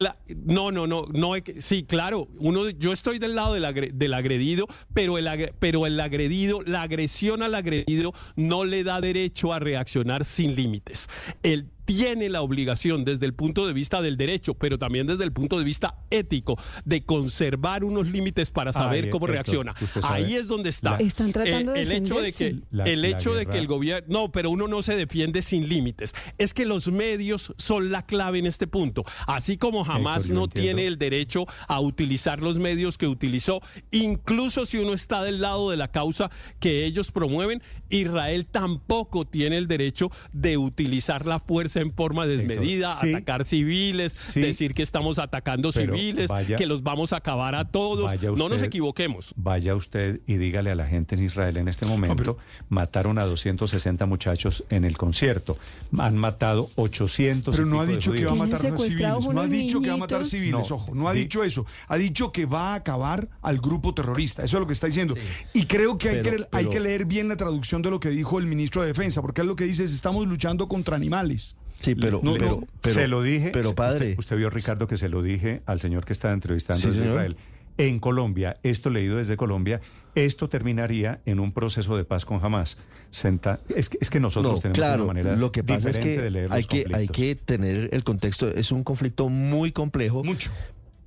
La- 0.00 0.16
no, 0.46 0.70
no, 0.72 0.86
no, 0.86 1.04
no. 1.12 1.32
Sí, 1.58 1.84
claro. 1.84 2.26
Uno, 2.38 2.70
yo 2.70 2.90
estoy 2.92 3.18
del 3.18 3.34
lado 3.34 3.52
del, 3.54 3.66
agre- 3.66 3.92
del 3.92 4.14
agredido, 4.14 4.66
pero 4.94 5.18
el, 5.18 5.26
agre- 5.28 5.52
pero 5.58 5.86
el 5.86 6.00
agredido, 6.00 6.62
la 6.64 6.82
agresión 6.82 7.42
al 7.42 7.54
agredido 7.54 8.14
no 8.34 8.64
le 8.64 8.82
da 8.82 9.00
derecho 9.02 9.52
a 9.52 9.58
reaccionar 9.58 10.24
sin 10.24 10.56
límites. 10.56 11.08
Él 11.42 11.66
tiene 11.94 12.28
la 12.28 12.42
obligación 12.42 13.04
desde 13.04 13.26
el 13.26 13.34
punto 13.34 13.66
de 13.66 13.72
vista 13.72 14.00
del 14.00 14.16
derecho, 14.16 14.54
pero 14.54 14.78
también 14.78 15.08
desde 15.08 15.24
el 15.24 15.32
punto 15.32 15.58
de 15.58 15.64
vista 15.64 15.96
ético, 16.10 16.56
de 16.84 17.04
conservar 17.04 17.82
unos 17.82 18.08
límites 18.12 18.52
para 18.52 18.72
saber 18.72 19.06
Ay, 19.06 19.10
cómo 19.10 19.26
reacciona. 19.26 19.74
Ahí 20.04 20.34
es 20.34 20.46
donde 20.46 20.70
está. 20.70 20.92
la- 20.92 20.96
Están 20.98 21.32
tratando 21.32 21.72
de 21.72 21.82
el 21.82 21.90
hecho 21.92 22.20
de 22.20 22.32
que. 22.32 22.56
La- 22.70 22.84
el 22.84 23.04
hecho 23.04 23.34
de 23.34 23.46
que 23.46 23.58
el 23.58 23.66
gobierno 23.66 24.06
no, 24.08 24.30
pero 24.32 24.50
uno 24.50 24.68
no 24.68 24.82
se 24.82 24.94
defiende 24.94 25.42
sin 25.42 25.68
límites. 25.68 26.14
Es 26.38 26.54
que 26.54 26.64
los 26.64 26.90
medios 26.92 27.52
son 27.56 27.90
la 27.90 28.06
clave 28.06 28.38
en 28.38 28.46
este 28.46 28.66
punto. 28.68 29.04
Así 29.26 29.56
como 29.56 29.82
jamás 29.84 30.22
Héctor, 30.26 30.36
no 30.36 30.48
tiene 30.48 30.86
el 30.86 30.96
derecho 30.96 31.46
a 31.66 31.80
utilizar 31.80 32.40
los 32.40 32.58
medios 32.60 32.98
que 32.98 33.08
utilizó, 33.08 33.60
incluso 33.90 34.64
si 34.64 34.78
uno 34.78 34.92
está 34.92 35.24
del 35.24 35.40
lado 35.40 35.70
de 35.70 35.76
la 35.76 35.88
causa 35.88 36.30
que 36.60 36.84
ellos 36.86 37.10
promueven, 37.10 37.62
Israel 37.90 38.46
tampoco 38.46 39.26
tiene 39.26 39.56
el 39.58 39.68
derecho 39.68 40.10
de 40.32 40.56
utilizar 40.56 41.26
la 41.26 41.38
fuerza 41.40 41.80
en 41.80 41.92
forma 41.92 42.26
desmedida, 42.26 42.94
sí. 42.96 43.10
atacar 43.14 43.44
civiles, 43.44 44.32
decir 44.34 44.74
que 44.74 44.82
estamos 44.82 45.18
atacando 45.18 45.70
Pero 45.72 45.94
civiles, 45.96 46.28
vaya- 46.28 46.56
que 46.56 46.66
los 46.66 46.82
vamos 46.82 47.12
a 47.12 47.16
acabar 47.16 47.54
a 47.54 47.70
todos. 47.70 48.04
Vaya 48.04 48.30
no 48.30 48.36
nos 48.48 48.52
usted- 48.56 48.66
equivoquemos. 48.66 49.34
Vaya 49.36 49.74
usted 49.74 50.20
y 50.26 50.36
dígale 50.36 50.70
a 50.70 50.74
la 50.74 50.86
gente 50.86 51.14
en 51.16 51.24
Israel 51.24 51.56
en 51.56 51.68
este 51.68 51.86
momento, 51.86 52.38
mataron 52.68 53.18
a 53.18 53.24
260 53.24 54.06
muchachos 54.06 54.64
en 54.70 54.84
el 54.84 54.96
concierto, 54.96 55.58
han 55.98 56.16
matado 56.16 56.70
800 56.76 57.54
Pero 57.54 57.66
no 57.66 57.80
ha 57.80 57.86
dicho 57.86 58.12
que 58.12 58.24
va 58.24 58.32
a 58.32 58.34
matar 58.34 58.60
civiles. 58.60 59.28
No 59.30 59.40
ha 59.40 59.46
dicho 59.46 59.80
que 59.80 59.88
va 59.88 59.94
a 59.94 59.98
matar 59.98 60.24
civiles, 60.24 60.52
No, 60.70 60.74
ojo. 60.76 60.94
No 60.94 61.08
ha 61.08 61.12
di- 61.12 61.20
dicho 61.20 61.42
eso. 61.44 61.66
Ha 61.88 61.96
dicho 61.96 62.32
que 62.32 62.46
va 62.46 62.72
a 62.72 62.74
acabar 62.76 63.28
al 63.42 63.58
grupo 63.60 63.94
terrorista. 63.94 64.42
Eso 64.44 64.56
es 64.56 64.60
lo 64.60 64.66
que 64.66 64.72
está 64.72 64.86
diciendo. 64.86 65.14
Y 65.52 65.66
creo 65.66 65.98
que, 65.98 66.08
hay, 66.10 66.20
Pero- 66.22 66.70
que 66.70 66.80
leer 66.80 67.04
bien 67.04 67.28
la 67.28 67.36
traducción 67.36 67.79
de 67.82 67.90
lo 67.90 68.00
que 68.00 68.10
dijo 68.10 68.38
el 68.38 68.46
ministro 68.46 68.82
de 68.82 68.88
Defensa, 68.88 69.20
porque 69.22 69.40
él 69.42 69.46
lo 69.46 69.56
que 69.56 69.64
dice 69.64 69.84
es 69.84 69.92
estamos 69.92 70.26
luchando 70.26 70.68
contra 70.68 70.96
animales. 70.96 71.56
Sí, 71.80 71.94
pero, 71.94 72.20
No, 72.22 72.34
pero, 72.34 72.46
no, 72.46 72.66
pero- 72.82 72.94
se 72.94 73.08
lo 73.08 73.22
dije. 73.22 73.50
Pero 73.52 73.74
padre, 73.74 74.14
Usted, 74.18 74.36
vio, 74.36 74.50
Ricardo, 74.50 74.86
que 74.86 74.96
se 74.98 75.08
lo 75.08 75.22
dije 75.22 75.62
al 75.66 75.80
señor 75.80 76.04
que 76.04 76.12
está 76.12 76.32
entrevistando 76.32 76.80
Sí, 76.80 76.88
desde 76.88 77.00
señor. 77.00 77.14
Israel. 77.14 77.36
En 77.78 77.98
Colombia, 77.98 78.58
esto 78.62 78.90
leído 78.90 79.16
desde 79.16 79.38
Colombia, 79.38 79.80
esto 80.14 80.50
terminaría 80.50 81.20
en 81.24 81.40
un 81.40 81.52
proceso 81.52 81.96
de 81.96 82.04
paz 82.04 82.26
con 82.26 82.44
Hamas. 82.44 82.76
Senta- 83.10 83.60
es, 83.74 83.88
que, 83.88 83.96
es 84.00 84.10
que 84.10 84.20
nosotros 84.20 84.54
no, 84.56 84.58
tenemos 84.60 84.76
claro, 84.78 85.04
una 85.04 85.14
manera 85.14 85.36
lo 85.36 85.50
que 85.50 85.64
pasa 85.64 85.88
es 85.88 85.96
diferente 85.96 86.16
que 86.16 86.22
de 86.22 86.30
leer 86.30 86.52
hay 86.52 86.60
los 86.60 86.66
que 86.68 86.84
hay 86.92 87.08
que 87.08 87.34
tener 87.36 87.88
el 87.92 88.04
contexto. 88.04 88.48
Es 88.48 88.70
un 88.72 88.84
conflicto 88.84 89.30
muy 89.30 89.72
complejo. 89.72 90.22
Mucho. 90.22 90.50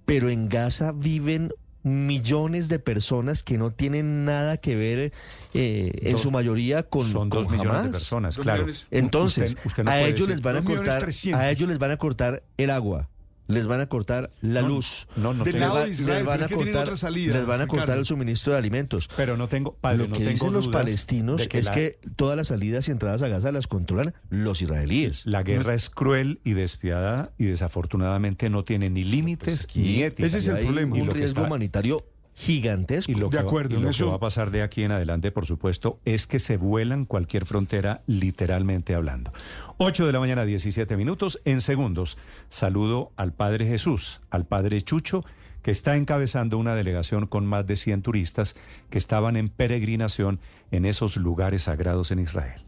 Pero 0.05 0.29
en 0.31 0.49
Gaza 0.49 0.91
viven 0.91 1.53
millones 1.83 2.69
de 2.69 2.79
personas 2.79 3.43
que 3.43 3.57
no 3.57 3.71
tienen 3.71 4.25
nada 4.25 4.57
que 4.57 4.75
ver 4.75 5.11
eh, 5.53 5.91
en 6.01 6.13
Dos- 6.13 6.21
su 6.21 6.31
mayoría 6.31 6.83
con, 6.83 7.09
son 7.11 7.29
con 7.29 7.43
dos 7.43 7.51
millones 7.51 7.83
de 7.83 7.89
personas, 7.91 8.37
claro. 8.37 8.65
Entonces, 8.91 9.51
Usted- 9.51 9.65
usted 9.67 9.83
no 9.83 9.91
a 9.91 9.99
ellos 10.01 10.27
decir- 10.27 10.29
les 10.29 10.41
van 10.41 10.57
a 10.57 10.63
cortar, 10.63 11.03
a 11.35 11.49
ellos 11.51 11.67
les 11.69 11.77
van 11.79 11.91
a 11.91 11.97
cortar 11.97 12.43
el 12.57 12.69
agua. 12.69 13.09
Les 13.47 13.67
van 13.67 13.81
a 13.81 13.87
cortar 13.87 14.31
la 14.41 14.61
No, 14.61 14.69
luz. 14.69 15.07
no, 15.17 15.33
no 15.33 15.43
Del 15.43 15.53
les, 15.53 15.61
lado 15.61 15.73
va- 15.75 15.85
de 15.85 15.91
Israel, 15.91 16.17
les 16.19 16.25
van 16.25 16.43
a 16.43 16.47
cortar, 16.47 16.83
otra 16.83 16.97
salida, 16.97 17.33
les 17.33 17.45
van 17.45 17.59
a 17.61 17.67
cortar 17.67 17.97
el 17.97 18.05
suministro 18.05 18.53
de 18.53 18.59
alimentos. 18.59 19.09
Pero 19.17 19.35
no 19.35 19.49
tengo, 19.49 19.75
padre, 19.75 19.97
Lo 19.97 20.03
no 20.07 20.13
que 20.13 20.19
tengo 20.19 20.31
dicen 20.31 20.53
los 20.53 20.65
dudas 20.65 20.81
palestinos 20.81 21.47
que 21.49 21.59
es 21.59 21.65
la- 21.65 21.71
que 21.73 21.99
todas 22.15 22.37
las 22.37 22.47
salidas 22.47 22.87
y 22.87 22.91
entradas 22.91 23.21
a 23.21 23.27
Gaza 23.27 23.51
las 23.51 23.67
controlan 23.67 24.13
los 24.29 24.61
israelíes. 24.61 25.25
La 25.25 25.43
guerra 25.43 25.73
es 25.73 25.89
cruel 25.89 26.39
y 26.45 26.53
despiadada 26.53 27.31
y 27.37 27.45
desafortunadamente 27.45 28.49
no 28.49 28.63
tiene 28.63 28.89
ni 28.89 29.03
límites 29.03 29.67
ni 29.75 30.03
ética. 30.03 30.25
Ese 30.25 30.37
es 30.37 30.47
el 30.47 30.59
problema. 30.59 30.95
Un 30.95 31.09
riesgo 31.09 31.39
está- 31.39 31.41
humanitario 31.43 32.05
gigantesco. 32.35 33.11
Y 33.11 33.15
lo, 33.15 33.25
De 33.27 33.31
que, 33.31 33.37
va- 33.37 33.43
acuerdo, 33.43 33.75
y 33.75 33.77
en 33.77 33.83
lo 33.83 33.89
eso- 33.89 34.05
que 34.05 34.09
va 34.11 34.15
a 34.17 34.19
pasar 34.19 34.51
de 34.51 34.61
aquí 34.63 34.83
en 34.83 34.91
adelante, 34.91 35.31
por 35.31 35.45
supuesto, 35.45 35.99
es 36.05 36.27
que 36.27 36.39
se 36.39 36.57
vuelan 36.57 37.05
cualquier 37.05 37.45
frontera, 37.45 38.01
literalmente 38.07 38.95
hablando. 38.95 39.31
8 39.77 40.05
de 40.05 40.13
la 40.13 40.19
mañana, 40.19 40.45
17 40.45 40.97
minutos. 40.97 41.39
En 41.45 41.61
segundos, 41.61 42.17
saludo 42.49 43.11
al 43.15 43.33
Padre 43.33 43.65
Jesús, 43.67 44.21
al 44.29 44.45
Padre 44.45 44.81
Chucho, 44.81 45.23
que 45.61 45.71
está 45.71 45.95
encabezando 45.95 46.57
una 46.57 46.75
delegación 46.75 47.25
con 47.27 47.45
más 47.45 47.65
de 47.65 47.75
100 47.77 48.01
turistas 48.01 48.55
que 48.89 48.97
estaban 48.97 49.37
en 49.37 49.47
peregrinación 49.49 50.39
en 50.71 50.85
esos 50.85 51.15
lugares 51.15 51.63
sagrados 51.63 52.11
en 52.11 52.19
Israel. 52.19 52.65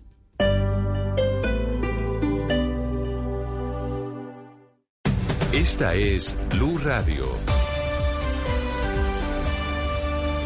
Esta 5.51 5.93
es 5.95 6.35
Blue 6.51 6.77
Radio. 6.83 7.25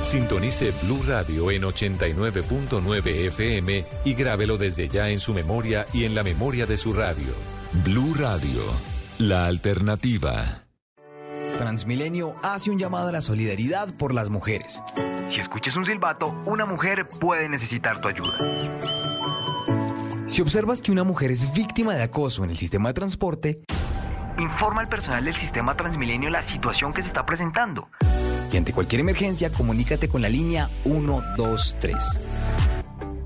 Sintonice 0.02 0.72
Blue 0.84 1.04
Radio 1.08 1.52
en 1.52 1.64
89.9 1.64 3.28
FM 3.28 3.86
y 4.06 4.14
grábelo 4.14 4.58
desde 4.58 4.88
ya 4.88 5.10
en 5.10 5.20
su 5.20 5.34
memoria 5.34 5.86
y 5.94 6.06
en 6.06 6.16
la 6.16 6.24
memoria 6.24 6.66
de 6.66 6.78
su 6.78 6.94
radio. 6.94 7.34
Blue 7.84 8.14
Radio, 8.16 8.62
la 9.20 9.46
alternativa. 9.46 10.44
Transmilenio 11.58 12.36
hace 12.42 12.72
un 12.72 12.80
llamado 12.80 13.10
a 13.10 13.12
la 13.12 13.22
solidaridad 13.22 13.94
por 13.96 14.14
las 14.14 14.30
mujeres. 14.30 14.82
Si 15.30 15.42
escuchas 15.42 15.76
un 15.76 15.86
silbato, 15.86 16.30
una 16.46 16.66
mujer 16.66 17.06
puede 17.20 17.50
necesitar 17.50 18.02
tu 18.02 18.08
ayuda. 18.08 18.38
Si 20.28 20.42
observas 20.42 20.82
que 20.82 20.92
una 20.92 21.04
mujer 21.04 21.32
es 21.32 21.52
víctima 21.54 21.94
de 21.94 22.04
acoso 22.04 22.44
en 22.44 22.50
el 22.50 22.58
sistema 22.58 22.90
de 22.90 22.94
transporte, 22.94 23.62
informa 24.40 24.82
al 24.82 24.88
personal 24.88 25.26
del 25.26 25.36
sistema 25.36 25.76
Transmilenio 25.76 26.30
la 26.30 26.42
situación 26.42 26.94
que 26.94 27.02
se 27.02 27.10
está 27.10 27.26
presentando. 27.26 27.90
Y 28.52 28.58
ante 28.58 28.74
cualquier 28.74 29.02
emergencia, 29.02 29.52
comunícate 29.52 30.10
con 30.10 30.22
la 30.22 30.30
línea 30.30 30.70
123. 30.84 32.20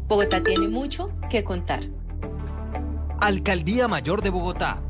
Bogotá 0.08 0.44
tiene 0.44 0.68
mucho 0.68 1.12
que 1.30 1.44
contar. 1.44 1.84
Alcaldía 3.20 3.88
Mayor 3.88 4.22
de 4.22 4.30
Bogotá. 4.30 4.82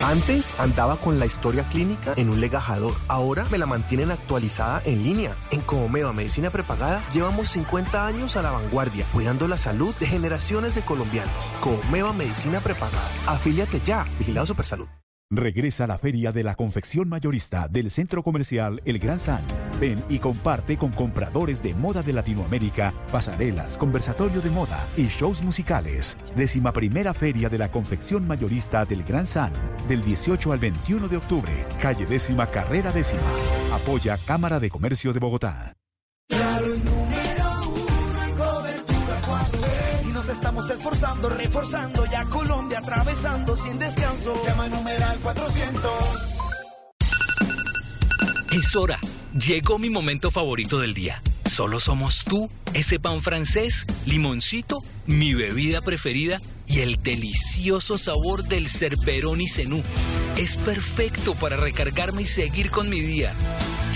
Antes 0.00 0.58
andaba 0.58 0.96
con 0.96 1.20
la 1.20 1.26
historia 1.26 1.62
clínica 1.62 2.14
en 2.16 2.30
un 2.30 2.40
legajador. 2.40 2.92
Ahora 3.06 3.46
me 3.52 3.58
la 3.58 3.66
mantienen 3.66 4.10
actualizada 4.10 4.82
en 4.84 5.04
línea. 5.04 5.36
En 5.52 5.60
Comomeva 5.60 6.12
Medicina 6.12 6.50
Prepagada 6.50 7.00
llevamos 7.12 7.50
50 7.50 8.06
años 8.06 8.36
a 8.36 8.42
la 8.42 8.50
vanguardia, 8.50 9.06
cuidando 9.12 9.46
la 9.46 9.58
salud 9.58 9.94
de 10.00 10.06
generaciones 10.06 10.74
de 10.74 10.82
colombianos. 10.82 11.32
Comomeva 11.60 12.12
Medicina 12.12 12.58
Prepagada. 12.60 13.08
Afíliate 13.26 13.80
ya. 13.84 14.08
Vigilado 14.18 14.46
Supersalud. 14.46 14.88
Regresa 15.32 15.84
a 15.84 15.86
la 15.86 15.96
Feria 15.96 16.32
de 16.32 16.42
la 16.42 16.56
Confección 16.56 17.08
Mayorista 17.08 17.68
del 17.68 17.92
Centro 17.92 18.24
Comercial 18.24 18.82
El 18.84 18.98
Gran 18.98 19.20
San. 19.20 19.44
Ven 19.80 20.02
y 20.08 20.18
comparte 20.18 20.76
con 20.76 20.90
compradores 20.90 21.62
de 21.62 21.72
moda 21.72 22.02
de 22.02 22.12
Latinoamérica, 22.12 22.92
pasarelas, 23.12 23.78
conversatorio 23.78 24.40
de 24.40 24.50
moda 24.50 24.84
y 24.96 25.06
shows 25.06 25.40
musicales. 25.40 26.16
Décima 26.34 26.72
primera 26.72 27.14
Feria 27.14 27.48
de 27.48 27.58
la 27.58 27.70
Confección 27.70 28.26
Mayorista 28.26 28.84
del 28.84 29.04
Gran 29.04 29.24
San, 29.24 29.52
del 29.86 30.02
18 30.02 30.52
al 30.52 30.58
21 30.58 31.06
de 31.06 31.18
octubre, 31.18 31.52
calle 31.80 32.06
décima, 32.06 32.48
carrera 32.50 32.90
décima. 32.90 33.22
Apoya 33.72 34.18
Cámara 34.26 34.58
de 34.58 34.68
Comercio 34.68 35.12
de 35.12 35.20
Bogotá. 35.20 35.79
Estamos 40.30 40.70
esforzando, 40.70 41.28
reforzando 41.28 42.04
ya 42.06 42.24
Colombia 42.24 42.78
atravesando 42.78 43.56
sin 43.56 43.78
descanso. 43.78 44.40
Llama 44.46 44.64
al 44.64 44.70
numeral 44.70 45.18
400. 45.20 45.90
Es 48.52 48.76
hora. 48.76 48.98
Llegó 49.34 49.78
mi 49.78 49.90
momento 49.90 50.30
favorito 50.30 50.80
del 50.80 50.94
día. 50.94 51.22
Solo 51.46 51.80
somos 51.80 52.24
tú, 52.24 52.50
ese 52.74 52.98
pan 52.98 53.22
francés, 53.22 53.86
limoncito, 54.06 54.78
mi 55.06 55.34
bebida 55.34 55.80
preferida 55.80 56.40
y 56.66 56.80
el 56.80 57.02
delicioso 57.02 57.98
sabor 57.98 58.44
del 58.44 58.68
cerperón 58.68 59.40
y 59.40 59.48
cenú. 59.48 59.82
Es 60.36 60.56
perfecto 60.56 61.34
para 61.34 61.56
recargarme 61.56 62.22
y 62.22 62.26
seguir 62.26 62.70
con 62.70 62.88
mi 62.88 63.00
día. 63.00 63.34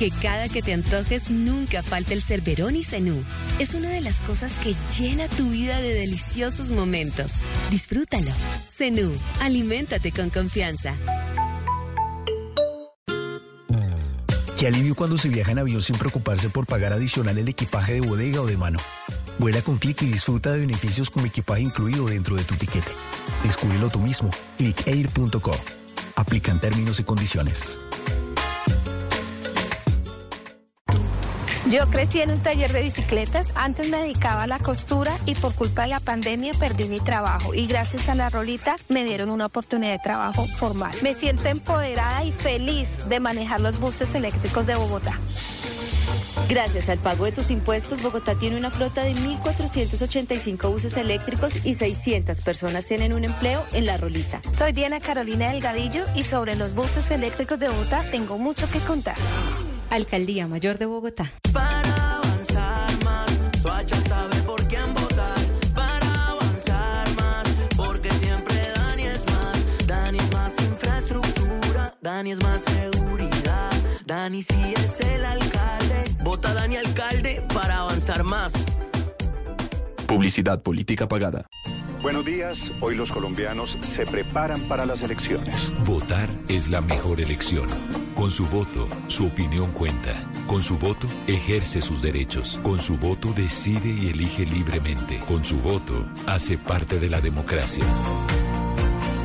Que 0.05 0.10
cada 0.10 0.51
que 0.51 0.60
te 0.60 0.74
antojes 0.74 1.31
nunca 1.31 1.82
falte 1.82 2.12
el 2.12 2.20
Cerberón 2.20 2.76
y 2.76 2.82
Zenú. 2.82 3.24
Es 3.59 3.72
una 3.72 3.89
de 3.89 4.02
las 4.02 4.20
cosas 4.20 4.52
que 4.59 4.76
llena 4.98 5.28
tu 5.28 5.48
vida 5.48 5.81
de 5.81 5.94
deliciosos 5.94 6.70
momentos. 6.70 7.36
Disfrútalo. 7.70 8.31
Zenú, 8.70 9.10
aliméntate 9.40 10.12
con 10.12 10.28
confianza. 10.28 10.94
Qué 14.59 14.66
alivio 14.66 14.94
cuando 14.94 15.16
se 15.16 15.31
viaja 15.31 15.52
en 15.52 15.60
avión 15.60 15.81
sin 15.81 15.97
preocuparse 15.97 16.51
por 16.51 16.66
pagar 16.66 16.93
adicional 16.93 17.39
el 17.39 17.48
equipaje 17.48 17.94
de 17.94 18.02
bodega 18.02 18.43
o 18.43 18.47
de 18.47 18.59
mano. 18.59 18.81
Vuela 19.39 19.62
con 19.62 19.78
Click 19.78 20.02
y 20.02 20.06
disfruta 20.09 20.52
de 20.52 20.59
beneficios 20.59 21.09
como 21.09 21.24
equipaje 21.24 21.62
incluido 21.62 22.05
dentro 22.09 22.36
de 22.36 22.44
tu 22.44 22.56
tiquete. 22.56 22.93
Descúbrelo 23.43 23.89
tú 23.89 24.01
mismo. 24.01 24.31
Clickair.co. 24.59 25.56
Aplican 26.16 26.60
términos 26.60 27.01
y 27.01 27.05
condiciones. 27.05 27.78
Yo 31.70 31.88
crecí 31.88 32.20
en 32.20 32.30
un 32.30 32.40
taller 32.40 32.70
de 32.72 32.82
bicicletas, 32.82 33.52
antes 33.54 33.88
me 33.88 33.96
dedicaba 33.96 34.42
a 34.42 34.46
la 34.46 34.58
costura 34.58 35.16
y 35.24 35.34
por 35.34 35.54
culpa 35.54 35.82
de 35.82 35.88
la 35.88 36.00
pandemia 36.00 36.52
perdí 36.52 36.84
mi 36.88 37.00
trabajo 37.00 37.54
y 37.54 37.66
gracias 37.66 38.10
a 38.10 38.14
la 38.14 38.28
rolita 38.28 38.76
me 38.90 39.02
dieron 39.04 39.30
una 39.30 39.46
oportunidad 39.46 39.92
de 39.92 39.98
trabajo 39.98 40.46
formal. 40.46 40.92
Me 41.02 41.14
siento 41.14 41.48
empoderada 41.48 42.22
y 42.22 42.32
feliz 42.32 43.08
de 43.08 43.18
manejar 43.18 43.62
los 43.62 43.80
buses 43.80 44.14
eléctricos 44.14 44.66
de 44.66 44.74
Bogotá. 44.74 45.18
Gracias 46.50 46.90
al 46.90 46.98
pago 46.98 47.24
de 47.24 47.32
tus 47.32 47.50
impuestos, 47.50 48.02
Bogotá 48.02 48.34
tiene 48.34 48.58
una 48.58 48.70
flota 48.70 49.02
de 49.02 49.14
1.485 49.14 50.70
buses 50.70 50.98
eléctricos 50.98 51.64
y 51.64 51.72
600 51.72 52.42
personas 52.42 52.84
tienen 52.84 53.14
un 53.14 53.24
empleo 53.24 53.64
en 53.72 53.86
la 53.86 53.96
rolita. 53.96 54.42
Soy 54.52 54.72
Diana 54.72 55.00
Carolina 55.00 55.50
Delgadillo 55.50 56.04
y 56.14 56.24
sobre 56.24 56.56
los 56.56 56.74
buses 56.74 57.10
eléctricos 57.10 57.58
de 57.58 57.70
Bogotá 57.70 58.04
tengo 58.10 58.36
mucho 58.36 58.68
que 58.70 58.80
contar. 58.80 59.16
Alcaldía 59.94 60.48
Mayor 60.48 60.76
de 60.78 60.86
Bogotá. 60.86 61.32
Para 61.52 62.16
avanzar 62.16 63.04
más, 63.04 63.30
Suacha 63.62 63.94
sabe 64.08 64.34
por 64.42 64.66
quién 64.66 64.92
votar. 64.92 65.38
Para 65.72 66.30
avanzar 66.30 67.08
más, 67.14 67.48
porque 67.76 68.10
siempre 68.10 68.56
Dani 68.74 69.02
es 69.04 69.24
más. 69.26 69.86
Dani 69.86 70.18
es 70.18 70.32
más 70.32 70.52
infraestructura, 70.58 71.94
Dani 72.02 72.32
es 72.32 72.42
más 72.42 72.62
seguridad. 72.62 73.70
Dani 74.04 74.42
sí 74.42 74.74
es 74.74 75.00
el 75.00 75.24
alcalde. 75.24 76.04
Vota 76.24 76.52
Dani 76.52 76.76
alcalde 76.76 77.46
para 77.54 77.78
avanzar 77.78 78.24
más. 78.24 78.52
Publicidad 80.08 80.60
política 80.60 81.06
pagada. 81.06 81.46
Buenos 82.05 82.26
días, 82.26 82.70
hoy 82.82 82.97
los 82.97 83.10
colombianos 83.10 83.78
se 83.81 84.05
preparan 84.05 84.60
para 84.68 84.85
las 84.85 85.01
elecciones. 85.01 85.72
Votar 85.86 86.28
es 86.48 86.68
la 86.68 86.82
mejor 86.82 87.18
elección. 87.18 87.66
Con 88.14 88.31
su 88.31 88.47
voto, 88.47 88.86
su 89.06 89.28
opinión 89.28 89.72
cuenta. 89.72 90.12
Con 90.47 90.60
su 90.60 90.76
voto, 90.76 91.09
ejerce 91.26 91.81
sus 91.81 92.02
derechos. 92.02 92.60
Con 92.62 92.78
su 92.78 92.98
voto, 92.98 93.32
decide 93.32 93.89
y 93.89 94.10
elige 94.10 94.44
libremente. 94.44 95.18
Con 95.26 95.47
su 95.47 95.56
voto, 95.60 96.06
hace 96.26 96.59
parte 96.59 97.01
de 97.01 97.09
la 97.09 97.22
democracia. 97.22 97.85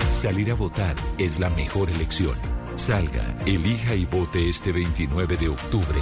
Salir 0.10 0.50
a 0.50 0.56
votar 0.56 0.96
es 1.18 1.38
la 1.38 1.50
mejor 1.50 1.90
elección. 1.90 2.38
Salga, 2.78 3.38
elija 3.46 3.94
y 3.94 4.06
vote 4.06 4.48
este 4.48 4.72
29 4.72 5.36
de 5.36 5.50
octubre. 5.50 6.00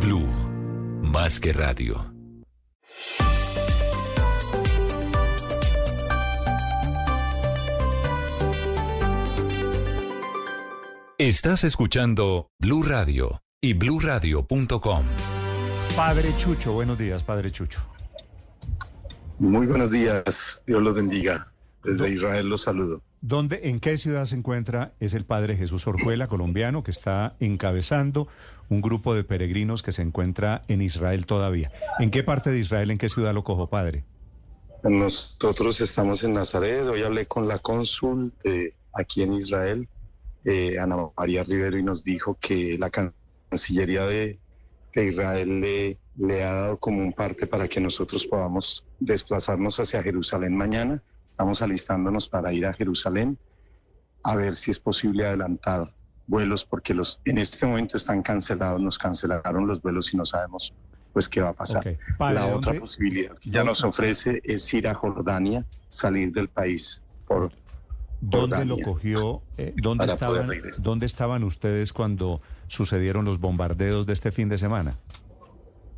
Blue, 0.00 0.28
más 1.04 1.38
que 1.38 1.52
radio. 1.52 2.10
Estás 11.20 11.64
escuchando 11.64 12.48
Blue 12.58 12.82
Radio 12.82 13.42
y 13.60 13.74
bluradio.com. 13.74 15.04
Padre 15.94 16.30
Chucho, 16.38 16.72
buenos 16.72 16.96
días, 16.96 17.22
Padre 17.22 17.50
Chucho. 17.50 17.78
Muy 19.38 19.66
buenos 19.66 19.90
días, 19.90 20.62
Dios 20.66 20.82
los 20.82 20.94
bendiga. 20.94 21.52
Desde 21.84 22.10
Israel 22.10 22.48
los 22.48 22.62
saludo. 22.62 23.02
¿Dónde, 23.20 23.60
en 23.64 23.80
qué 23.80 23.98
ciudad 23.98 24.24
se 24.24 24.34
encuentra? 24.34 24.94
Es 24.98 25.12
el 25.12 25.26
Padre 25.26 25.58
Jesús 25.58 25.86
Orjuela, 25.86 26.26
colombiano, 26.26 26.82
que 26.82 26.90
está 26.90 27.36
encabezando 27.38 28.26
un 28.70 28.80
grupo 28.80 29.14
de 29.14 29.22
peregrinos 29.22 29.82
que 29.82 29.92
se 29.92 30.00
encuentra 30.00 30.62
en 30.68 30.80
Israel 30.80 31.26
todavía. 31.26 31.70
¿En 31.98 32.10
qué 32.10 32.22
parte 32.22 32.48
de 32.48 32.60
Israel, 32.60 32.90
en 32.92 32.96
qué 32.96 33.10
ciudad 33.10 33.34
lo 33.34 33.44
cojo, 33.44 33.66
Padre? 33.66 34.04
Nosotros 34.84 35.82
estamos 35.82 36.24
en 36.24 36.32
Nazaret. 36.32 36.84
Hoy 36.84 37.02
hablé 37.02 37.26
con 37.26 37.46
la 37.46 37.58
cónsul 37.58 38.32
aquí 38.94 39.22
en 39.22 39.34
Israel, 39.34 39.86
eh, 40.44 40.78
Ana 40.78 40.96
María 41.16 41.42
Rivero, 41.44 41.78
y 41.78 41.82
nos 41.82 42.02
dijo 42.04 42.36
que 42.40 42.76
la 42.78 42.90
Cancillería 43.50 44.06
de, 44.06 44.40
de 44.94 45.06
Israel 45.06 45.60
le, 45.60 45.98
le 46.16 46.44
ha 46.44 46.52
dado 46.52 46.78
como 46.78 47.00
un 47.00 47.12
parte 47.12 47.46
para 47.46 47.68
que 47.68 47.80
nosotros 47.80 48.26
podamos 48.26 48.86
desplazarnos 48.98 49.78
hacia 49.80 50.02
Jerusalén 50.02 50.56
mañana. 50.56 51.02
Estamos 51.24 51.62
alistándonos 51.62 52.28
para 52.28 52.52
ir 52.52 52.66
a 52.66 52.72
Jerusalén 52.72 53.38
a 54.22 54.36
ver 54.36 54.54
si 54.54 54.70
es 54.70 54.78
posible 54.78 55.26
adelantar 55.26 55.94
vuelos 56.26 56.64
porque 56.64 56.94
los 56.94 57.20
en 57.24 57.38
este 57.38 57.66
momento 57.66 57.96
están 57.96 58.22
cancelados, 58.22 58.80
nos 58.80 58.98
cancelaron 58.98 59.66
los 59.66 59.80
vuelos 59.82 60.12
y 60.12 60.16
no 60.16 60.24
sabemos 60.26 60.72
pues 61.12 61.28
qué 61.28 61.40
va 61.40 61.48
a 61.48 61.54
pasar. 61.54 61.98
La 62.18 62.46
otra 62.46 62.70
¿dónde- 62.72 62.80
posibilidad 62.80 63.36
que 63.38 63.50
ya 63.50 63.64
nos 63.64 63.82
ofrece 63.82 64.40
es 64.44 64.72
ir 64.74 64.86
a 64.86 64.94
Jordania, 64.94 65.66
salir 65.88 66.30
del 66.32 66.48
país 66.48 67.02
por 67.26 67.50
¿Dónde 68.20 68.64
lo 68.66 68.78
cogió? 68.80 69.42
eh, 69.56 69.72
¿dónde, 69.76 70.04
estaban. 70.06 70.50
¿Dónde 70.82 71.06
estaban 71.06 71.42
ustedes 71.44 71.92
cuando 71.92 72.40
sucedieron 72.68 73.24
los 73.24 73.40
bombardeos 73.40 74.06
de 74.06 74.12
este 74.12 74.30
fin 74.32 74.48
de 74.48 74.58
semana? 74.58 74.94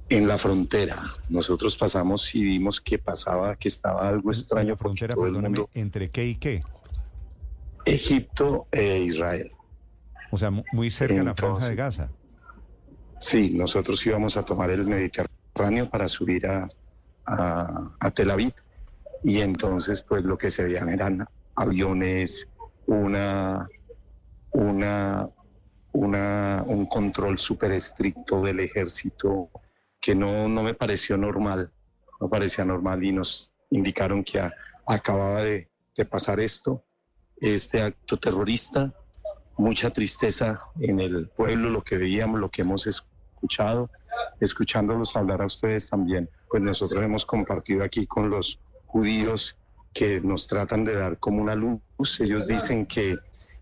en 0.09 0.29
la 0.29 0.37
frontera. 0.37 1.15
Nosotros 1.31 1.75
pasamos 1.79 2.35
y 2.35 2.43
vimos 2.45 2.83
que 2.83 2.99
pasaba, 2.99 3.57
que 3.57 3.69
estaba 3.69 4.07
algo 4.07 4.31
extraño 4.31 4.77
Frontera, 4.77 5.15
el 5.15 5.21
perdóneme, 5.21 5.49
mundo, 5.49 5.71
¿entre 5.73 6.11
qué 6.11 6.27
y 6.27 6.35
qué? 6.35 6.63
Egipto 7.87 8.67
e 8.71 8.99
Israel. 9.05 9.51
O 10.31 10.37
sea, 10.37 10.51
mu- 10.51 10.65
muy 10.73 10.91
cerca 10.91 11.15
de 11.15 11.25
la 11.25 11.35
franja 11.35 11.67
de 11.67 11.75
Gaza. 11.77 12.09
Sí, 13.19 13.53
nosotros 13.55 14.05
íbamos 14.07 14.37
a 14.37 14.45
tomar 14.45 14.71
el 14.71 14.85
Mediterráneo 14.85 15.89
para 15.89 16.09
subir 16.09 16.47
a, 16.47 16.69
a, 17.25 17.91
a 17.99 18.11
Tel 18.11 18.31
Aviv 18.33 18.53
y 19.25 19.41
entonces 19.41 20.03
pues 20.03 20.25
lo 20.25 20.37
que 20.37 20.51
se 20.51 20.65
veían 20.65 20.91
eran 20.91 21.25
aviones, 21.55 22.49
una, 22.87 23.69
una, 24.53 25.29
una, 25.93 26.65
un 26.67 26.87
control 26.87 27.39
súper 27.39 27.73
estricto 27.73 28.43
del 28.43 28.61
ejército 28.61 29.51
que 30.01 30.15
no, 30.15 30.49
no 30.49 30.63
me 30.63 30.75
pareció 30.75 31.17
normal, 31.17 31.71
no 32.21 32.29
parecía 32.29 32.65
normal 32.65 33.05
y 33.05 33.13
nos 33.13 33.53
indicaron 33.71 34.25
que 34.25 34.41
acababa 34.87 35.43
de, 35.43 35.71
de 35.97 36.05
pasar 36.05 36.41
esto, 36.41 36.85
este 37.41 37.83
acto 37.83 38.19
terrorista 38.19 38.93
mucha 39.57 39.91
tristeza 39.91 40.61
en 40.81 41.01
el 41.01 41.29
pueblo, 41.29 41.71
lo 41.71 41.83
que 41.83 41.97
veíamos, 41.97 42.41
lo 42.41 42.51
que 42.51 42.63
hemos 42.63 42.87
escuchado, 42.87 43.91
escuchándolos 44.41 45.17
hablar 45.17 45.43
a 45.43 45.47
ustedes 45.47 45.89
también, 45.89 46.29
pues 46.49 46.63
nosotros 46.63 47.05
hemos 47.05 47.25
compartido 47.25 47.85
aquí 47.85 48.07
con 48.07 48.31
los 48.31 48.61
judíos 48.87 49.57
que 49.93 50.21
nos 50.21 50.47
tratan 50.47 50.85
de 50.85 50.95
dar 50.95 51.19
como 51.19 51.43
una 51.43 51.55
luz. 51.55 51.81
Ellos 52.21 52.47
dicen 52.47 52.87
que 52.87 53.17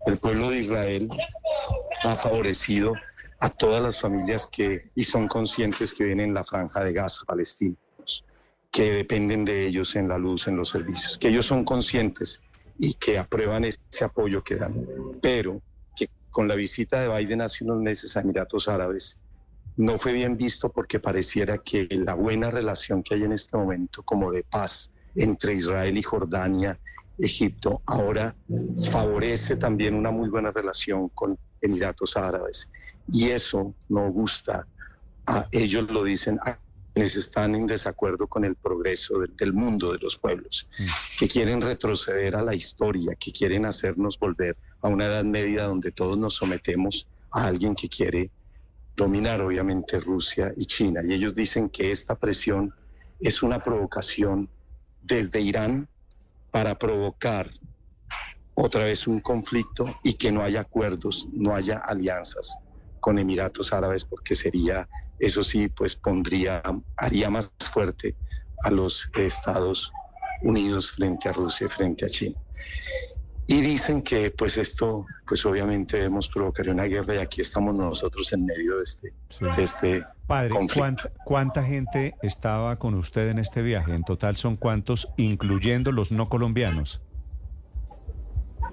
el 0.05 0.17
pueblo 0.17 0.49
de 0.49 0.59
Israel 0.59 1.09
ha 2.03 2.15
favorecido 2.15 2.93
a 3.39 3.49
todas 3.49 3.81
las 3.81 3.99
familias 3.99 4.47
que 4.47 4.91
y 4.95 5.03
son 5.03 5.27
conscientes 5.27 5.93
que 5.93 6.03
vienen 6.03 6.29
en 6.29 6.33
la 6.33 6.43
franja 6.43 6.83
de 6.83 6.93
Gaza, 6.93 7.23
palestinos, 7.25 8.23
que 8.71 8.91
dependen 8.91 9.45
de 9.45 9.67
ellos 9.67 9.95
en 9.95 10.07
la 10.07 10.17
luz, 10.17 10.47
en 10.47 10.57
los 10.57 10.69
servicios, 10.69 11.17
que 11.17 11.29
ellos 11.29 11.45
son 11.45 11.65
conscientes 11.65 12.41
y 12.79 12.93
que 12.93 13.17
aprueban 13.17 13.65
ese 13.65 14.03
apoyo 14.03 14.43
que 14.43 14.55
dan, 14.55 14.85
pero 15.21 15.61
que 15.95 16.07
con 16.29 16.47
la 16.47 16.55
visita 16.55 17.01
de 17.01 17.09
Biden 17.09 17.41
hace 17.41 17.63
unos 17.63 17.81
meses 17.81 18.15
a 18.15 18.21
Emiratos 18.21 18.67
Árabes 18.67 19.17
no 19.77 19.97
fue 19.97 20.13
bien 20.13 20.37
visto 20.37 20.69
porque 20.71 20.99
pareciera 20.99 21.57
que 21.57 21.87
la 21.91 22.13
buena 22.13 22.51
relación 22.51 23.03
que 23.03 23.15
hay 23.15 23.23
en 23.23 23.33
este 23.33 23.57
momento 23.57 24.03
como 24.03 24.31
de 24.31 24.43
paz 24.43 24.91
entre 25.15 25.53
Israel 25.53 25.97
y 25.97 26.01
Jordania, 26.01 26.79
Egipto, 27.17 27.81
ahora 27.85 28.35
favorece 28.89 29.55
también 29.55 29.93
una 29.95 30.11
muy 30.11 30.29
buena 30.29 30.51
relación 30.51 31.09
con 31.09 31.37
Emiratos 31.61 32.17
Árabes. 32.17 32.69
Y 33.11 33.29
eso 33.29 33.75
no 33.89 34.09
gusta 34.11 34.67
a 35.27 35.47
ellos 35.51 35.89
lo 35.89 36.03
dicen 36.03 36.39
a 36.45 36.57
quienes 36.93 37.15
están 37.15 37.55
en 37.55 37.67
desacuerdo 37.67 38.27
con 38.27 38.43
el 38.43 38.55
progreso 38.55 39.19
del, 39.19 39.35
del 39.37 39.53
mundo 39.53 39.93
de 39.93 39.99
los 39.99 40.17
pueblos, 40.17 40.67
que 41.17 41.27
quieren 41.27 41.61
retroceder 41.61 42.35
a 42.35 42.41
la 42.41 42.55
historia, 42.55 43.15
que 43.15 43.31
quieren 43.31 43.65
hacernos 43.65 44.19
volver 44.19 44.57
a 44.81 44.89
una 44.89 45.05
edad 45.05 45.23
media 45.23 45.63
donde 45.63 45.91
todos 45.91 46.17
nos 46.17 46.35
sometemos 46.35 47.07
a 47.31 47.45
alguien 47.45 47.75
que 47.75 47.87
quiere 47.87 48.29
dominar 48.95 49.41
obviamente 49.41 49.99
Rusia 49.99 50.53
y 50.57 50.65
China. 50.65 51.01
Y 51.03 51.13
ellos 51.13 51.33
dicen 51.33 51.69
que 51.69 51.91
esta 51.91 52.15
presión 52.15 52.73
es 53.19 53.41
una 53.41 53.61
provocación 53.63 54.49
desde 55.01 55.41
Irán 55.41 55.87
para 56.51 56.77
provocar 56.77 57.49
otra 58.53 58.83
vez 58.83 59.07
un 59.07 59.19
conflicto 59.19 59.85
y 60.03 60.13
que 60.13 60.31
no 60.31 60.43
haya 60.43 60.61
acuerdos, 60.61 61.27
no 61.31 61.55
haya 61.55 61.77
alianzas 61.77 62.57
con 62.99 63.17
Emiratos 63.17 63.73
Árabes, 63.73 64.05
porque 64.05 64.35
sería, 64.35 64.87
eso 65.19 65.43
sí, 65.43 65.67
pues 65.69 65.95
pondría, 65.95 66.61
haría 66.97 67.29
más 67.29 67.49
fuerte 67.71 68.15
a 68.63 68.69
los 68.69 69.09
Estados 69.15 69.91
Unidos 70.43 70.91
frente 70.91 71.29
a 71.29 71.33
Rusia 71.33 71.65
y 71.65 71.69
frente 71.69 72.05
a 72.05 72.09
China. 72.09 72.37
Y 73.51 73.59
dicen 73.59 74.01
que 74.01 74.31
pues 74.31 74.55
esto, 74.55 75.05
pues 75.27 75.45
obviamente 75.45 75.97
debemos 75.97 76.29
provocar 76.29 76.69
una 76.69 76.85
guerra 76.85 77.15
y 77.15 77.17
aquí 77.17 77.41
estamos 77.41 77.75
nosotros 77.75 78.31
en 78.31 78.45
medio 78.45 78.77
de 78.77 78.83
este, 78.83 79.13
de 79.57 79.63
este 79.63 80.05
Padre, 80.25 80.51
conflicto. 80.51 80.79
¿cuánta, 80.79 81.11
cuánta 81.25 81.61
gente 81.61 82.15
estaba 82.21 82.79
con 82.79 82.93
usted 82.93 83.27
en 83.27 83.39
este 83.39 83.61
viaje? 83.61 83.93
En 83.93 84.05
total 84.05 84.37
son 84.37 84.55
cuántos, 84.55 85.09
incluyendo 85.17 85.91
los 85.91 86.13
no 86.13 86.29
colombianos. 86.29 87.01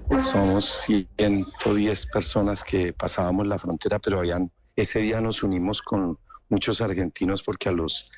Somos 0.09 0.83
110 0.85 2.05
personas 2.05 2.63
que 2.63 2.93
pasábamos 2.93 3.47
la 3.47 3.59
frontera, 3.59 3.99
pero 3.99 4.19
habían, 4.19 4.49
ese 4.77 5.01
día 5.01 5.19
nos 5.19 5.43
unimos 5.43 5.81
con 5.81 6.17
muchos 6.47 6.79
argentinos 6.79 7.43
porque 7.43 7.67
a 7.67 7.73
los, 7.73 8.09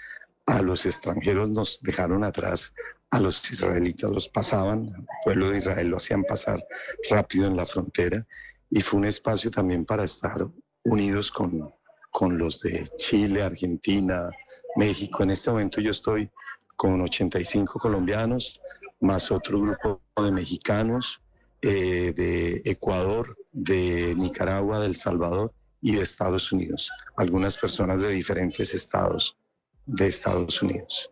a 0.46 0.62
los 0.62 0.86
extranjeros 0.86 1.50
nos 1.50 1.82
dejaron 1.82 2.24
atrás, 2.24 2.76
a 3.12 3.20
los 3.20 3.52
israelitas 3.52 4.10
los 4.10 4.30
pasaban, 4.30 4.88
el 4.88 5.06
pueblo 5.24 5.50
de 5.50 5.58
Israel 5.60 5.90
lo 5.90 5.98
hacían 5.98 6.24
pasar 6.24 6.66
rápido 7.10 7.46
en 7.46 7.58
la 7.58 7.66
frontera 7.66 8.26
y 8.70 8.82
fue 8.82 9.00
un 9.02 9.06
espacio 9.06 9.52
también 9.52 9.86
para 9.86 10.06
estar 10.06 10.48
unidos 10.84 11.30
con, 11.30 11.74
con 12.10 12.38
los 12.38 12.62
de 12.62 12.88
Chile, 12.98 13.42
Argentina, 13.42 14.30
México. 14.78 15.24
En 15.24 15.32
este 15.32 15.52
momento 15.52 15.82
yo 15.82 15.92
estoy 15.92 16.32
con 16.78 17.02
85 17.02 17.80
colombianos, 17.80 18.62
más 19.02 19.30
otro 19.30 19.60
grupo 19.60 20.02
de 20.24 20.32
mexicanos, 20.32 21.22
eh, 21.62 22.14
de 22.16 22.62
Ecuador, 22.66 23.38
de 23.52 24.16
Nicaragua, 24.16 24.80
de 24.80 24.88
El 24.88 24.96
Salvador 24.96 25.54
y 25.82 25.96
de 25.96 26.04
Estados 26.04 26.52
Unidos. 26.52 26.90
Algunas 27.18 27.58
personas 27.58 28.00
de 28.00 28.10
diferentes 28.10 28.74
estados 28.74 29.38
de 29.86 30.08
Estados 30.08 30.62
Unidos. 30.62 31.12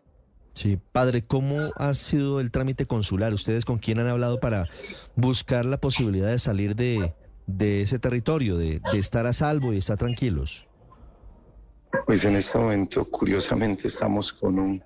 Sí, 0.54 0.78
padre, 0.92 1.24
¿cómo 1.24 1.70
ha 1.76 1.94
sido 1.94 2.40
el 2.40 2.50
trámite 2.50 2.86
consular? 2.86 3.32
¿Ustedes 3.32 3.64
con 3.64 3.78
quién 3.78 3.98
han 3.98 4.08
hablado 4.08 4.40
para 4.40 4.68
buscar 5.16 5.64
la 5.64 5.80
posibilidad 5.80 6.28
de 6.28 6.38
salir 6.38 6.74
de, 6.74 7.14
de 7.46 7.82
ese 7.82 7.98
territorio, 7.98 8.56
de, 8.56 8.80
de 8.92 8.98
estar 8.98 9.26
a 9.26 9.32
salvo 9.32 9.72
y 9.72 9.78
estar 9.78 9.96
tranquilos? 9.96 10.66
Pues 12.06 12.24
en 12.24 12.36
este 12.36 12.58
momento, 12.58 13.04
curiosamente, 13.04 13.88
estamos 13.88 14.32
con 14.32 14.58
un, 14.58 14.82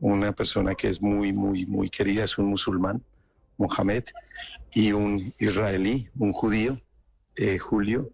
una 0.00 0.32
persona 0.32 0.74
que 0.74 0.88
es 0.88 1.00
muy, 1.00 1.32
muy, 1.32 1.66
muy 1.66 1.88
querida, 1.88 2.24
es 2.24 2.38
un 2.38 2.46
musulmán, 2.46 3.02
Mohamed, 3.58 4.04
y 4.74 4.92
un 4.92 5.32
israelí, 5.38 6.08
un 6.18 6.32
judío, 6.32 6.80
eh, 7.36 7.58
Julio. 7.58 8.10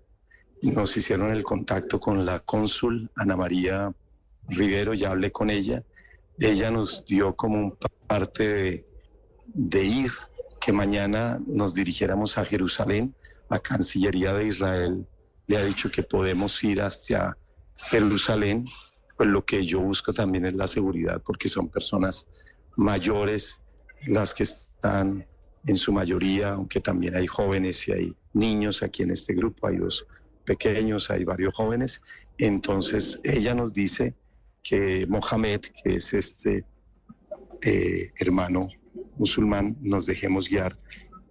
Nos 0.62 0.96
hicieron 0.96 1.32
el 1.32 1.42
contacto 1.42 1.98
con 1.98 2.24
la 2.24 2.38
cónsul 2.38 3.10
Ana 3.16 3.36
María 3.36 3.92
Rivero, 4.48 4.94
ya 4.94 5.10
hablé 5.10 5.32
con 5.32 5.50
ella. 5.50 5.82
Ella 6.38 6.70
nos 6.70 7.04
dio 7.04 7.34
como 7.34 7.58
un 7.58 7.76
parte 8.06 8.46
de, 8.48 8.86
de 9.46 9.84
ir, 9.84 10.10
que 10.60 10.72
mañana 10.72 11.40
nos 11.46 11.74
dirigiéramos 11.74 12.38
a 12.38 12.44
Jerusalén. 12.44 13.14
La 13.50 13.58
Cancillería 13.58 14.32
de 14.32 14.46
Israel 14.46 15.06
le 15.46 15.56
ha 15.56 15.64
dicho 15.64 15.90
que 15.90 16.02
podemos 16.02 16.62
ir 16.64 16.80
hacia 16.80 17.36
Jerusalén, 17.90 18.64
pues 19.16 19.28
lo 19.28 19.44
que 19.44 19.66
yo 19.66 19.80
busco 19.80 20.12
también 20.12 20.46
es 20.46 20.54
la 20.54 20.66
seguridad, 20.66 21.22
porque 21.24 21.48
son 21.48 21.68
personas 21.68 22.26
mayores 22.76 23.58
las 24.06 24.34
que 24.34 24.44
están 24.44 25.26
en 25.66 25.76
su 25.76 25.92
mayoría, 25.92 26.52
aunque 26.52 26.80
también 26.80 27.14
hay 27.14 27.26
jóvenes 27.26 27.86
y 27.88 27.92
hay 27.92 28.16
niños 28.32 28.82
aquí 28.82 29.02
en 29.02 29.10
este 29.10 29.34
grupo, 29.34 29.66
hay 29.66 29.76
dos 29.76 30.06
pequeños, 30.44 31.10
hay 31.10 31.24
varios 31.24 31.54
jóvenes. 31.54 32.00
Entonces 32.38 33.20
ella 33.22 33.54
nos 33.54 33.72
dice 33.72 34.14
que 34.62 35.06
Mohamed, 35.08 35.60
que 35.60 35.96
es 35.96 36.12
este 36.12 36.64
eh, 37.62 38.10
hermano 38.18 38.68
musulmán, 39.16 39.76
nos 39.80 40.06
dejemos 40.06 40.48
guiar 40.48 40.78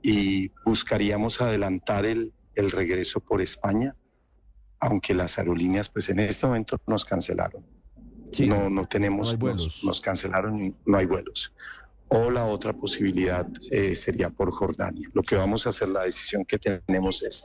y 0.02 0.50
buscaríamos 0.66 1.42
adelantar 1.42 2.06
el, 2.06 2.34
el 2.56 2.72
regreso 2.72 3.20
por 3.20 3.42
España 3.42 3.96
aunque 4.82 5.14
las 5.14 5.38
aerolíneas 5.38 5.88
pues 5.90 6.10
en 6.10 6.20
este 6.20 6.46
momento 6.46 6.82
nos 6.88 7.06
cancelaron. 7.06 7.64
no, 8.48 8.70
no 8.70 8.88
tenemos, 8.88 9.38
Nos, 9.38 9.84
nos 9.84 10.02
cancelaron 10.02 10.58
y 10.58 10.76
no 10.86 10.98
hay 10.98 11.06
vuelos. 11.06 11.54
O 12.08 12.30
la 12.30 12.46
otra 12.46 12.74
posibilidad 12.74 13.48
eh, 13.70 13.96
sería 13.96 14.30
por 14.30 14.52
Jordania. 14.52 15.08
Lo 15.14 15.22
que 15.22 15.36
vamos 15.36 15.66
a 15.66 15.70
hacer, 15.70 15.88
la 15.90 16.04
decisión 16.04 16.44
que 16.44 16.58
tenemos 16.58 17.24
es, 17.24 17.44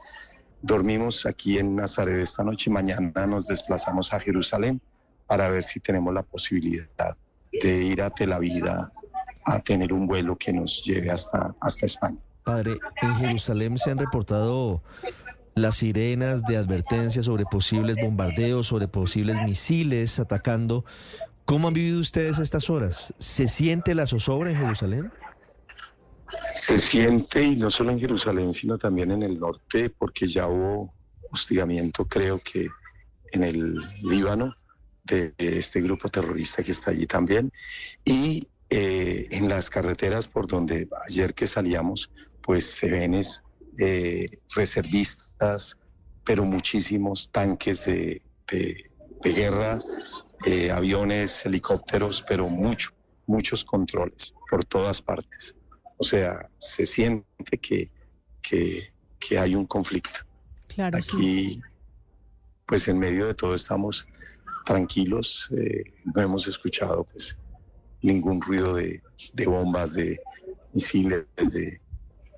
dormimos 0.62 1.26
aquí 1.26 1.58
en 1.58 1.76
Nazaret 1.76 2.16
esta 2.16 2.42
noche 2.42 2.70
y 2.70 2.72
mañana 2.72 3.26
nos 3.26 3.46
desplazamos 3.46 4.12
a 4.12 4.18
Jerusalén 4.18 4.80
para 5.26 5.48
ver 5.48 5.62
si 5.62 5.80
tenemos 5.80 6.12
la 6.14 6.22
posibilidad 6.22 7.16
de 7.52 7.84
ir 7.84 8.02
a 8.02 8.10
Tel 8.10 8.32
Aviv 8.32 8.64
a, 8.66 8.92
tener 9.64 9.92
un 9.92 10.06
vuelo 10.06 10.36
que 10.36 10.52
nos 10.52 10.82
lleve 10.84 11.10
hasta, 11.10 11.54
hasta 11.60 11.86
España. 11.86 12.18
Padre, 12.42 12.78
en 13.00 13.14
Jerusalén 13.16 13.78
se 13.78 13.90
han 13.90 13.98
reportado 13.98 14.82
las 15.54 15.76
sirenas 15.76 16.44
de 16.44 16.56
advertencia 16.56 17.22
sobre 17.22 17.44
posibles 17.44 17.96
bombardeos, 17.96 18.66
sobre 18.66 18.88
posibles 18.88 19.40
misiles 19.42 20.18
atacando. 20.18 20.84
¿Cómo 21.44 21.68
han 21.68 21.74
vivido 21.74 22.00
ustedes 22.00 22.38
estas 22.38 22.68
horas? 22.68 23.14
¿Se 23.18 23.48
siente 23.48 23.94
la 23.94 24.06
zozobra 24.06 24.50
en 24.50 24.56
Jerusalén? 24.58 25.12
Se 26.54 26.78
siente, 26.78 27.42
y 27.42 27.56
no 27.56 27.70
solo 27.70 27.92
en 27.92 28.00
Jerusalén, 28.00 28.52
sino 28.52 28.78
también 28.78 29.10
en 29.12 29.22
el 29.22 29.38
norte, 29.38 29.90
porque 29.90 30.28
ya 30.28 30.46
hubo 30.46 30.92
hostigamiento, 31.30 32.04
creo 32.04 32.40
que 32.40 32.68
en 33.32 33.44
el 33.44 33.76
Líbano, 34.02 34.54
de, 35.06 35.30
de 35.38 35.58
este 35.58 35.80
grupo 35.80 36.08
terrorista 36.08 36.62
que 36.62 36.72
está 36.72 36.90
allí 36.90 37.06
también. 37.06 37.50
Y 38.04 38.48
eh, 38.70 39.28
en 39.30 39.48
las 39.48 39.70
carreteras 39.70 40.26
por 40.28 40.46
donde 40.46 40.88
ayer 41.08 41.32
que 41.34 41.46
salíamos, 41.46 42.10
pues 42.42 42.66
se 42.66 42.90
ven 42.90 43.14
es, 43.14 43.42
eh, 43.78 44.28
reservistas, 44.54 45.76
pero 46.24 46.44
muchísimos 46.44 47.30
tanques 47.30 47.84
de, 47.84 48.22
de- 48.50 48.90
de 49.22 49.32
guerra, 49.32 49.80
eh, 50.44 50.70
aviones, 50.70 51.46
helicópteros, 51.46 52.22
pero 52.28 52.48
mucho, 52.48 52.90
muchos 53.26 53.64
controles 53.64 54.34
por 54.50 54.64
todas 54.64 55.00
partes. 55.00 55.54
O 55.96 56.04
sea, 56.04 56.48
se 56.58 56.84
siente 56.84 57.58
que, 57.60 57.90
que, 58.42 58.92
que 59.18 59.38
hay 59.38 59.54
un 59.54 59.66
conflicto. 59.66 60.20
Claro, 60.68 61.02
sí. 61.02 61.16
Aquí, 61.16 61.60
pues 62.66 62.88
en 62.88 62.98
medio 62.98 63.26
de 63.26 63.34
todo 63.34 63.54
estamos 63.54 64.06
tranquilos, 64.66 65.48
eh, 65.56 65.84
no 66.04 66.20
hemos 66.20 66.46
escuchado 66.48 67.04
pues 67.04 67.38
ningún 68.02 68.42
ruido 68.42 68.74
de, 68.74 69.00
de 69.32 69.46
bombas, 69.46 69.94
de 69.94 70.20
misiles, 70.74 71.24
de 71.36 71.80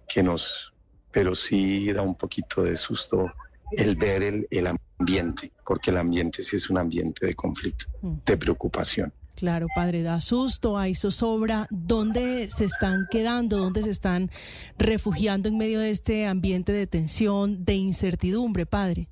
que 0.07 0.23
nos, 0.23 0.73
pero 1.11 1.35
sí 1.35 1.91
da 1.93 2.03
un 2.03 2.15
poquito 2.15 2.63
de 2.63 2.77
susto 2.77 3.33
el 3.73 3.97
ver 3.97 4.23
el, 4.23 4.47
el 4.51 4.67
ambiente, 4.99 5.51
porque 5.67 5.91
el 5.91 5.97
ambiente 5.97 6.43
sí 6.43 6.57
es 6.57 6.71
un 6.71 6.79
ambiente 6.79 7.27
de 7.27 7.35
conflicto, 7.35 7.87
de 8.03 8.37
preocupación. 8.37 9.13
Claro, 9.35 9.69
padre, 9.75 10.03
da 10.03 10.21
susto, 10.21 10.77
hay 10.79 10.95
zozobra. 10.95 11.69
¿Dónde 11.71 12.51
se 12.51 12.65
están 12.65 13.07
quedando? 13.11 13.59
¿Dónde 13.59 13.83
se 13.85 13.91
están 13.91 14.31
refugiando 14.77 15.49
en 15.49 15.57
medio 15.57 15.79
de 15.79 15.91
este 15.91 16.27
ambiente 16.27 16.73
de 16.73 16.87
tensión, 16.87 17.65
de 17.65 17.75
incertidumbre, 17.75 18.67
padre? 18.67 19.09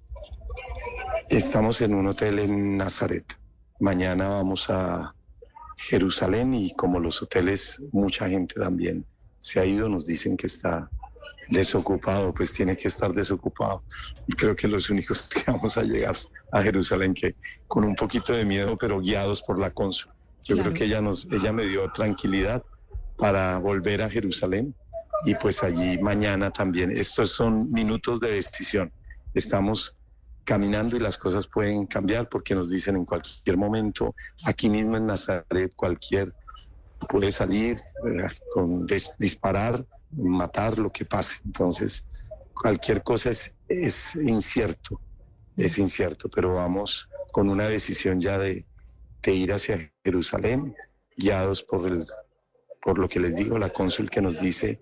Estamos 1.29 1.81
en 1.81 1.95
un 1.95 2.07
hotel 2.07 2.39
en 2.39 2.77
Nazaret. 2.77 3.25
Mañana 3.81 4.29
vamos 4.29 4.71
a 4.71 5.15
Jerusalén 5.77 6.55
y 6.55 6.73
como 6.75 7.01
los 7.01 7.23
hoteles, 7.23 7.83
mucha 7.93 8.29
gente 8.29 8.55
también 8.55 9.05
se 9.39 9.61
ha 9.61 9.65
ido, 9.67 9.89
nos 9.89 10.07
dicen 10.07 10.37
que 10.37 10.47
está 10.47 10.91
desocupado, 11.51 12.33
pues 12.35 12.53
tiene 12.53 12.77
que 12.77 12.89
estar 12.89 13.13
desocupado. 13.13 13.85
Creo 14.37 14.57
que 14.57 14.69
los 14.69 14.91
únicos 14.91 15.29
que 15.35 15.43
vamos 15.51 15.77
a 15.77 15.83
llegar 15.83 16.17
a 16.53 16.63
Jerusalén 16.63 17.15
que 17.15 17.35
con 17.69 17.85
un 17.85 17.95
poquito 17.95 18.33
de 18.33 18.45
miedo, 18.45 18.77
pero 18.79 19.01
guiados 19.01 19.43
por 19.43 19.59
la 19.59 19.71
cónsul. 19.71 20.11
Yo 20.45 20.55
Claro. 20.55 20.71
creo 20.71 20.75
que 20.75 20.85
ella 20.85 21.01
nos, 21.01 21.27
ella 21.33 21.53
me 21.53 21.65
dio 21.67 21.91
tranquilidad 21.93 22.63
para 23.19 23.59
volver 23.59 24.03
a 24.03 24.09
Jerusalén 24.11 24.75
y 25.25 25.35
pues 25.35 25.63
allí 25.63 25.99
mañana 25.99 26.51
también. 26.51 26.91
Estos 26.91 27.31
son 27.31 27.71
minutos 27.73 28.21
de 28.21 28.33
decisión. 28.33 28.93
Estamos 29.35 29.97
caminando 30.47 30.97
y 30.97 31.01
las 31.01 31.19
cosas 31.19 31.47
pueden 31.49 31.87
cambiar 31.87 32.29
porque 32.29 32.55
nos 32.55 32.71
dicen 32.71 32.97
en 32.97 33.05
cualquier 33.05 33.57
momento, 33.57 34.15
aquí 34.45 34.71
mismo 34.71 34.97
en 34.97 35.07
Nazaret, 35.07 35.75
cualquier 35.77 36.33
puede 37.09 37.31
salir, 37.31 37.77
eh, 37.77 38.29
con 38.55 38.87
dis- 38.87 39.15
disparar, 39.19 39.85
matar, 40.11 40.79
lo 40.79 40.91
que 40.91 41.05
pase. 41.05 41.41
Entonces, 41.45 42.05
cualquier 42.55 43.03
cosa 43.03 43.31
es, 43.31 43.55
es 43.69 44.15
incierto, 44.15 45.03
es 45.57 45.77
incierto, 45.79 46.31
pero 46.31 46.55
vamos 46.55 47.09
con 47.33 47.51
una 47.51 47.67
decisión 47.67 48.21
ya 48.21 48.39
de, 48.39 48.67
de 49.23 49.33
ir 49.33 49.53
hacia 49.53 49.93
Jerusalén, 50.05 50.75
guiados 51.17 51.63
por, 51.65 51.87
el, 51.87 52.07
por 52.81 52.99
lo 52.99 53.09
que 53.09 53.21
les 53.21 53.35
digo, 53.35 53.59
la 53.59 53.71
cónsul 53.71 54.09
que 54.09 54.23
nos 54.23 54.41
dice 54.41 54.81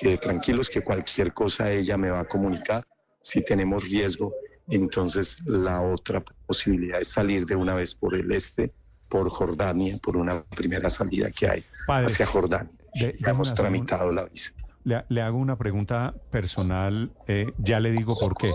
que 0.00 0.16
tranquilos, 0.18 0.70
que 0.70 0.82
cualquier 0.82 1.34
cosa 1.34 1.70
ella 1.70 1.96
me 1.96 2.10
va 2.10 2.20
a 2.20 2.24
comunicar. 2.24 2.84
Si 3.20 3.42
tenemos 3.42 3.84
riesgo, 3.88 4.34
entonces 4.68 5.42
la 5.46 5.80
otra 5.82 6.22
posibilidad 6.46 7.00
es 7.00 7.08
salir 7.08 7.46
de 7.46 7.56
una 7.56 7.74
vez 7.74 7.94
por 7.94 8.14
el 8.14 8.30
este, 8.32 8.72
por 9.08 9.28
Jordania, 9.30 9.96
por 10.02 10.16
una 10.16 10.42
primera 10.44 10.88
salida 10.90 11.30
que 11.30 11.48
hay 11.48 11.64
Padre, 11.86 12.06
hacia 12.06 12.26
Jordania. 12.26 12.72
de- 12.94 13.16
Ya 13.20 13.30
hemos 13.30 13.50
un- 13.50 13.54
tramitado 13.56 14.10
la 14.12 14.24
visa. 14.24 14.52
Le, 14.84 15.04
le 15.08 15.22
hago 15.22 15.38
una 15.38 15.56
pregunta 15.56 16.14
personal, 16.30 17.10
eh, 17.26 17.52
ya 17.58 17.80
le 17.80 17.90
digo 17.90 18.14
por 18.18 18.34
qué. 18.36 18.50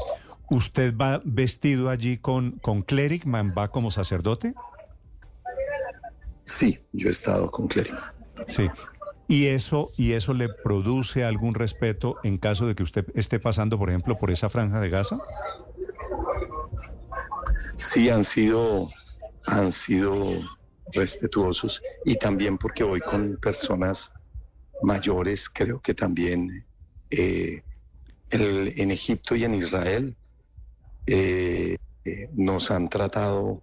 ¿Usted 0.52 0.95
va 0.95 1.22
vestido 1.26 1.90
allí 1.90 2.18
con, 2.18 2.52
con 2.60 2.81
clericman, 2.84 3.53
va 3.57 3.69
como 3.69 3.90
sacerdote? 3.91 4.53
Sí, 6.44 6.80
yo 6.94 7.07
he 7.10 7.11
estado 7.11 7.49
con 7.52 7.68
clérigo. 7.68 7.98
Sí. 8.48 8.68
¿Y 9.27 9.45
eso, 9.48 9.91
¿Y 9.95 10.14
eso 10.14 10.34
le 10.34 10.49
produce 10.49 11.23
algún 11.23 11.53
respeto 11.53 12.15
en 12.23 12.40
caso 12.40 12.65
de 12.65 12.73
que 12.73 12.81
usted 12.81 13.06
esté 13.14 13.40
pasando, 13.40 13.77
por 13.77 13.90
ejemplo, 13.90 14.18
por 14.18 14.31
esa 14.31 14.49
franja 14.49 14.80
de 14.80 14.90
Gaza? 14.90 15.19
Sí 17.76 18.10
han 18.10 18.23
sido, 18.23 18.90
han 19.48 19.72
sido 19.72 20.26
respetuosos 20.94 21.81
y 22.06 22.15
también 22.15 22.57
porque 22.57 22.84
voy 22.84 22.99
con 23.02 23.38
personas 23.38 24.11
mayores, 24.81 25.49
creo 25.49 25.81
que 25.81 25.94
también 25.94 26.49
eh, 27.11 27.61
el- 28.30 28.73
en 28.80 28.91
Egipto 28.91 29.36
y 29.36 29.44
en 29.44 29.53
Israel 29.53 30.15
eh, 31.06 31.76
eh, 32.06 32.30
nos 32.34 32.72
han 32.72 32.90
tratado 32.90 33.61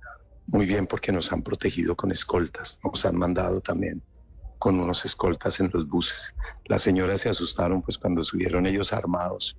muy 0.48 0.66
bien 0.66 0.86
porque 0.86 1.12
nos 1.12 1.32
han 1.32 1.42
protegido 1.42 1.96
con 1.96 2.12
escoltas, 2.12 2.78
nos 2.84 3.04
han 3.04 3.16
mandado 3.16 3.60
también 3.60 4.02
con 4.58 4.80
unos 4.80 5.04
escoltas 5.04 5.60
en 5.60 5.70
los 5.72 5.88
buses. 5.88 6.34
Las 6.64 6.82
señoras 6.82 7.20
se 7.20 7.28
asustaron 7.28 7.82
pues 7.82 7.98
cuando 7.98 8.24
subieron 8.24 8.66
ellos 8.66 8.92
armados 8.92 9.56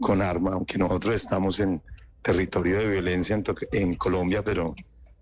con 0.00 0.20
arma, 0.22 0.52
aunque 0.52 0.76
nosotros 0.78 1.14
estamos 1.14 1.60
en 1.60 1.82
territorio 2.24 2.78
de 2.78 2.88
violencia 2.88 3.36
en, 3.36 3.44
en 3.72 3.94
Colombia, 3.94 4.42
pero, 4.42 4.74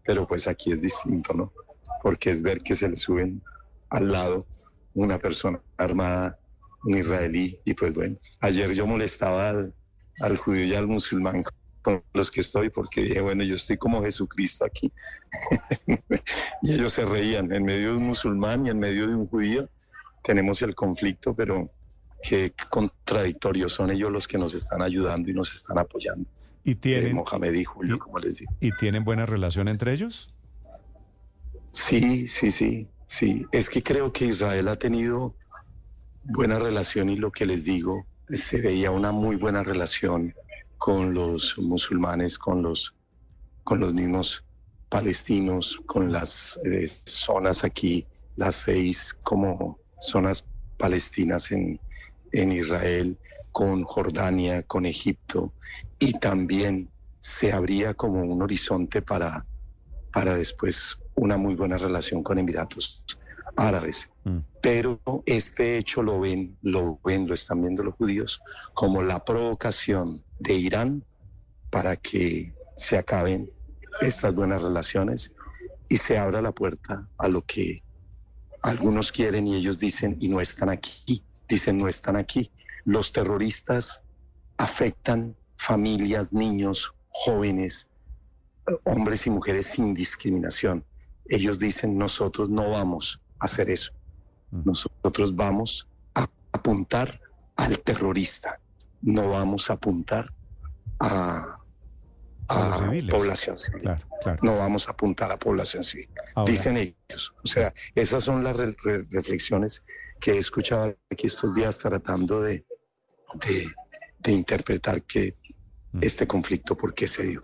pero 0.04 0.26
pues 0.26 0.46
aquí 0.46 0.72
es 0.72 0.80
distinto, 0.80 1.34
¿no? 1.34 1.52
Porque 2.00 2.30
es 2.30 2.40
ver 2.40 2.60
que 2.60 2.74
se 2.74 2.88
le 2.88 2.96
suben 2.96 3.42
al 3.90 4.10
lado 4.10 4.46
una 4.94 5.18
persona 5.18 5.60
armada, 5.76 6.38
un 6.84 6.96
israelí, 6.96 7.58
y 7.64 7.74
pues 7.74 7.92
bueno, 7.92 8.16
ayer 8.40 8.72
yo 8.72 8.86
molestaba 8.86 9.48
al, 9.48 9.74
al 10.20 10.36
judío 10.36 10.64
y 10.64 10.74
al 10.74 10.86
musulmán 10.86 11.44
con 11.82 12.04
los 12.14 12.30
que 12.30 12.40
estoy, 12.40 12.70
porque 12.70 13.02
dije, 13.02 13.20
bueno, 13.20 13.42
yo 13.42 13.56
estoy 13.56 13.76
como 13.76 14.02
Jesucristo 14.02 14.64
aquí. 14.64 14.92
y 16.62 16.72
ellos 16.72 16.92
se 16.92 17.04
reían, 17.04 17.52
en 17.52 17.64
medio 17.64 17.90
de 17.90 17.96
un 17.96 18.06
musulmán 18.06 18.66
y 18.66 18.70
en 18.70 18.78
medio 18.78 19.08
de 19.08 19.16
un 19.16 19.26
judío 19.26 19.68
tenemos 20.22 20.62
el 20.62 20.76
conflicto, 20.76 21.34
pero 21.34 21.68
qué 22.22 22.54
contradictorios 22.70 23.72
son 23.72 23.90
ellos 23.90 24.12
los 24.12 24.28
que 24.28 24.38
nos 24.38 24.54
están 24.54 24.82
ayudando 24.82 25.28
y 25.28 25.34
nos 25.34 25.52
están 25.52 25.78
apoyando. 25.78 26.28
¿Y 26.64 26.74
tienen, 26.76 27.12
Eh, 27.12 27.14
Mohamed 27.14 27.54
y 27.54 27.64
Julio, 27.64 27.98
como 27.98 28.18
les 28.18 28.38
digo. 28.38 28.52
¿Y 28.60 28.70
tienen 28.76 29.04
buena 29.04 29.26
relación 29.26 29.68
entre 29.68 29.92
ellos? 29.92 30.32
Sí, 31.72 32.28
sí, 32.28 32.50
sí, 32.50 32.88
sí. 33.06 33.46
Es 33.50 33.68
que 33.68 33.82
creo 33.82 34.12
que 34.12 34.26
Israel 34.26 34.68
ha 34.68 34.76
tenido 34.76 35.34
buena 36.24 36.58
relación 36.58 37.08
y 37.10 37.16
lo 37.16 37.32
que 37.32 37.46
les 37.46 37.64
digo, 37.64 38.06
se 38.28 38.60
veía 38.60 38.90
una 38.90 39.10
muy 39.10 39.36
buena 39.36 39.62
relación 39.62 40.34
con 40.78 41.14
los 41.14 41.56
musulmanes, 41.58 42.38
con 42.38 42.62
los, 42.62 42.94
con 43.64 43.80
los 43.80 43.92
mismos 43.92 44.44
palestinos, 44.88 45.80
con 45.86 46.12
las 46.12 46.58
eh, 46.64 46.86
zonas 47.06 47.64
aquí, 47.64 48.06
las 48.36 48.54
seis 48.54 49.16
como 49.22 49.78
zonas 50.00 50.44
palestinas 50.78 51.50
en, 51.50 51.80
en 52.32 52.52
Israel, 52.52 53.18
con 53.52 53.84
Jordania, 53.84 54.62
con 54.62 54.86
Egipto, 54.86 55.52
y 55.98 56.12
también 56.14 56.90
se 57.20 57.52
abría 57.52 57.94
como 57.94 58.22
un 58.22 58.42
horizonte 58.42 59.02
para, 59.02 59.46
para 60.12 60.34
después 60.34 60.96
una 61.14 61.36
muy 61.36 61.54
buena 61.54 61.78
relación 61.78 62.22
con 62.22 62.38
Emiratos 62.38 63.04
Árabes. 63.56 64.08
Pero 64.60 65.00
este 65.26 65.76
hecho 65.78 66.02
lo 66.02 66.20
ven, 66.20 66.56
lo 66.62 66.98
ven, 67.04 67.28
lo 67.28 67.34
están 67.34 67.60
viendo 67.60 67.82
los 67.82 67.94
judíos 67.94 68.40
como 68.74 69.02
la 69.02 69.24
provocación 69.24 70.22
de 70.38 70.54
Irán 70.54 71.04
para 71.70 71.96
que 71.96 72.54
se 72.76 72.96
acaben 72.96 73.50
estas 74.00 74.34
buenas 74.34 74.62
relaciones 74.62 75.32
y 75.88 75.98
se 75.98 76.18
abra 76.18 76.40
la 76.40 76.52
puerta 76.52 77.06
a 77.18 77.28
lo 77.28 77.42
que 77.42 77.82
algunos 78.62 79.12
quieren 79.12 79.46
y 79.46 79.56
ellos 79.56 79.78
dicen 79.78 80.16
y 80.20 80.28
no 80.28 80.40
están 80.40 80.70
aquí, 80.70 81.22
dicen 81.48 81.78
no 81.78 81.88
están 81.88 82.16
aquí. 82.16 82.50
Los 82.84 83.12
terroristas 83.12 84.02
afectan 84.58 85.36
familias, 85.56 86.32
niños, 86.32 86.94
jóvenes, 87.10 87.88
eh, 88.68 88.72
hombres 88.84 89.26
y 89.26 89.30
mujeres 89.30 89.66
sin 89.66 89.94
discriminación. 89.94 90.84
Ellos 91.28 91.58
dicen 91.58 91.96
nosotros 91.98 92.48
no 92.50 92.70
vamos 92.70 93.20
a 93.38 93.44
hacer 93.46 93.70
eso. 93.70 93.92
Nosotros 94.50 95.34
vamos 95.34 95.88
a 96.14 96.26
apuntar 96.52 97.20
al 97.56 97.78
terrorista, 97.80 98.60
no 99.00 99.28
vamos 99.30 99.70
a 99.70 99.74
apuntar 99.74 100.30
a, 101.00 101.58
población 103.16 103.58
civil. 103.58 103.80
Claro, 103.80 104.06
claro. 104.22 104.38
No 104.42 104.56
vamos 104.58 104.88
a 104.88 104.90
apuntar 104.90 105.32
a 105.32 105.38
población 105.38 105.82
civil. 105.84 106.08
Ahora- 106.34 106.50
Dicen 106.50 106.76
ellos. 106.76 107.34
O 107.42 107.46
sea, 107.46 107.72
esas 107.94 108.24
son 108.24 108.44
las 108.44 108.56
re- 108.56 108.76
reflexiones 109.10 109.82
que 110.20 110.32
he 110.32 110.38
escuchado 110.38 110.94
aquí 111.10 111.28
estos 111.28 111.54
días 111.54 111.78
tratando 111.78 112.42
de, 112.42 112.64
de, 113.34 113.66
de 114.20 114.32
interpretar 114.32 115.02
que 115.02 115.34
Mm. 115.94 115.98
este 116.02 116.26
conflicto, 116.26 116.74
por 116.74 116.94
qué 116.94 117.06
se 117.06 117.22
dio, 117.24 117.42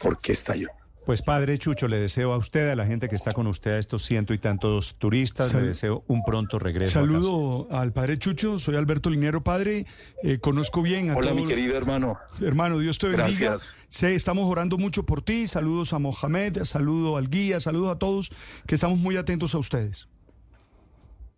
por 0.00 0.18
qué 0.20 0.32
estalló. 0.32 0.68
Pues 1.06 1.22
padre 1.22 1.56
Chucho, 1.56 1.88
le 1.88 1.96
deseo 1.98 2.34
a 2.34 2.36
usted, 2.36 2.68
a 2.68 2.76
la 2.76 2.84
gente 2.84 3.08
que 3.08 3.14
está 3.14 3.32
con 3.32 3.46
usted, 3.46 3.70
a 3.70 3.78
estos 3.78 4.04
ciento 4.04 4.34
y 4.34 4.38
tantos 4.38 4.96
turistas, 4.98 5.48
Sal- 5.50 5.62
le 5.62 5.68
deseo 5.68 6.04
un 6.08 6.22
pronto 6.24 6.58
regreso. 6.58 6.92
Saludo 6.92 7.68
al 7.70 7.92
padre 7.94 8.18
Chucho, 8.18 8.58
soy 8.58 8.76
Alberto 8.76 9.08
Linero, 9.08 9.42
padre. 9.42 9.86
Eh, 10.22 10.38
conozco 10.40 10.82
bien 10.82 11.08
a 11.10 11.16
Hola, 11.16 11.28
todo- 11.30 11.36
mi 11.40 11.44
querido 11.46 11.74
hermano. 11.76 12.18
Hermano, 12.42 12.78
Dios 12.80 12.98
te 12.98 13.06
bendiga. 13.06 13.28
Gracias. 13.52 13.76
Sé, 13.88 14.14
estamos 14.14 14.44
orando 14.50 14.76
mucho 14.76 15.06
por 15.06 15.22
ti. 15.22 15.46
Saludos 15.46 15.94
a 15.94 15.98
Mohamed, 15.98 16.64
saludo 16.64 17.16
al 17.16 17.30
guía, 17.30 17.60
saludos 17.60 17.92
a 17.92 17.98
todos, 17.98 18.30
que 18.66 18.74
estamos 18.74 18.98
muy 18.98 19.16
atentos 19.16 19.54
a 19.54 19.58
ustedes. 19.58 20.08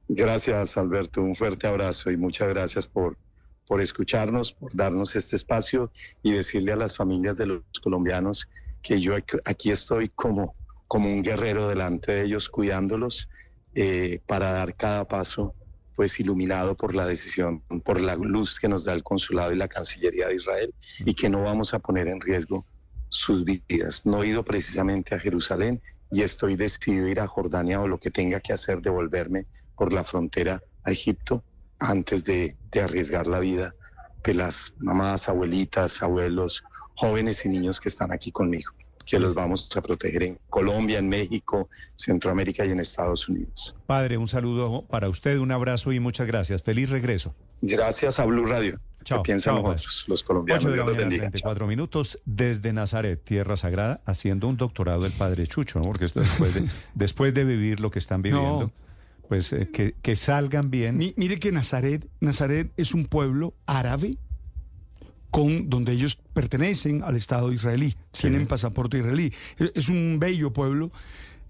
Gracias, 0.09 0.77
Alberto. 0.77 1.21
Un 1.23 1.37
fuerte 1.37 1.67
abrazo 1.67 2.11
y 2.11 2.17
muchas 2.17 2.49
gracias 2.49 2.87
por, 2.87 3.17
por 3.69 3.83
escucharnos, 3.83 4.53
por 4.55 4.75
darnos 4.75 5.15
este 5.15 5.37
espacio 5.37 5.93
y 6.23 6.33
decirle 6.33 6.73
a 6.73 6.77
las 6.77 6.97
familias 6.97 7.37
de 7.37 7.47
los 7.47 7.63
colombianos 7.83 8.49
que 8.83 9.01
yo 9.01 9.15
aquí 9.45 9.71
estoy 9.71 10.09
como, 10.09 10.57
como 10.89 11.11
un 11.11 11.23
guerrero 11.23 11.69
delante 11.69 12.13
de 12.13 12.25
ellos, 12.25 12.49
cuidándolos 12.49 13.29
eh, 13.75 14.21
para 14.27 14.51
dar 14.53 14.75
cada 14.75 15.07
paso 15.07 15.55
pues 15.95 16.19
iluminado 16.21 16.77
por 16.77 16.95
la 16.95 17.05
decisión, 17.05 17.61
por 17.85 18.01
la 18.01 18.15
luz 18.15 18.59
que 18.59 18.69
nos 18.69 18.85
da 18.85 18.95
el 18.95 19.03
consulado 19.03 19.53
y 19.53 19.57
la 19.57 19.69
Cancillería 19.69 20.29
de 20.29 20.37
Israel 20.37 20.73
y 21.05 21.13
que 21.13 21.29
no 21.29 21.43
vamos 21.43 21.75
a 21.75 21.81
poner 21.81 22.09
en 22.09 22.21
riesgo 22.21 22.65
sus 23.09 23.45
vidas. 23.45 24.07
No 24.07 24.23
he 24.23 24.29
ido 24.29 24.45
precisamente 24.45 25.15
a 25.15 25.19
Jerusalén 25.19 25.83
y 26.11 26.23
estoy 26.23 26.57
decidido 26.57 27.09
ir 27.09 27.21
a 27.21 27.27
Jordania 27.27 27.81
o 27.81 27.89
lo 27.89 27.99
que 27.99 28.11
tenga 28.11 28.41
que 28.41 28.53
hacer, 28.53 28.81
devolverme 28.81 29.47
por 29.77 29.93
la 29.93 30.05
frontera 30.05 30.63
a 30.85 30.93
Egipto 30.93 31.43
antes 31.81 32.25
de, 32.25 32.57
de 32.71 32.81
arriesgar 32.81 33.27
la 33.27 33.41
vida 33.41 33.75
de 34.25 34.35
las 34.35 34.75
mamás, 34.79 35.29
abuelitas, 35.29 36.03
abuelos, 36.03 36.63
jóvenes 36.95 37.45
y 37.45 37.49
niños 37.49 37.81
que 37.81 37.89
están 37.89 38.13
aquí 38.13 38.33
conmigo, 38.33 38.73
que 39.07 39.19
los 39.19 39.35
vamos 39.35 39.69
a 39.77 39.81
proteger 39.81 40.23
en 40.25 40.39
Colombia, 40.51 40.99
en 40.99 41.09
México, 41.09 41.69
Centroamérica 41.97 42.67
y 42.67 42.73
en 42.73 42.81
Estados 42.81 43.29
Unidos. 43.29 43.75
Padre, 43.87 44.19
un 44.19 44.29
saludo 44.29 44.85
para 44.87 45.09
usted, 45.09 45.39
un 45.39 45.53
abrazo 45.53 45.93
y 45.93 46.01
muchas 46.01 46.27
gracias. 46.27 46.63
Feliz 46.63 46.91
regreso. 46.91 47.35
Gracias 47.63 48.19
a 48.19 48.25
Blue 48.25 48.45
Radio. 48.45 48.79
Chao, 49.05 49.23
que 49.23 49.29
piensan 49.29 49.55
chao, 49.55 49.63
padre. 49.63 49.77
nosotros, 49.77 50.05
los 50.09 50.23
colombianos. 50.23 50.65
8 50.65 50.71
de 50.73 50.77
la 50.77 50.83
Dios 50.83 50.87
los 50.87 50.97
mañana, 50.97 51.09
bendiga. 51.09 51.31
34 51.31 51.67
minutos, 51.67 52.21
desde 52.27 52.73
Nazaret, 52.73 53.23
Tierra 53.25 53.57
Sagrada, 53.57 54.03
haciendo 54.05 54.49
un 54.49 54.57
doctorado 54.57 55.03
del 55.03 55.13
Padre 55.13 55.47
Chucho, 55.47 55.79
¿no? 55.79 55.85
Porque 55.85 56.05
esto 56.05 56.21
después 56.21 56.55
de, 56.55 56.69
después 56.95 57.33
de 57.33 57.45
vivir 57.45 57.81
lo 57.81 57.91
que 57.91 58.01
están 58.01 58.21
viviendo, 58.23 58.73
pues 59.29 59.53
eh, 59.53 59.69
que, 59.73 59.95
que 60.03 60.17
salgan 60.17 60.71
bien. 60.71 60.97
Mi- 60.97 61.15
mire 61.17 61.39
que 61.39 61.53
Nazaret, 61.53 62.09
Nazaret 62.21 62.73
es 62.77 62.95
un 62.95 63.07
pueblo 63.07 63.55
árabe 63.67 64.17
con 65.31 65.69
donde 65.69 65.93
ellos 65.93 66.17
pertenecen 66.33 67.03
al 67.03 67.15
Estado 67.17 67.53
israelí, 67.53 67.95
tienen 68.13 68.47
pasaporte 68.47 68.99
israelí. 68.99 69.33
Es, 69.59 69.73
es 69.75 69.89
un 69.91 70.17
bello 70.19 70.53
pueblo 70.55 70.91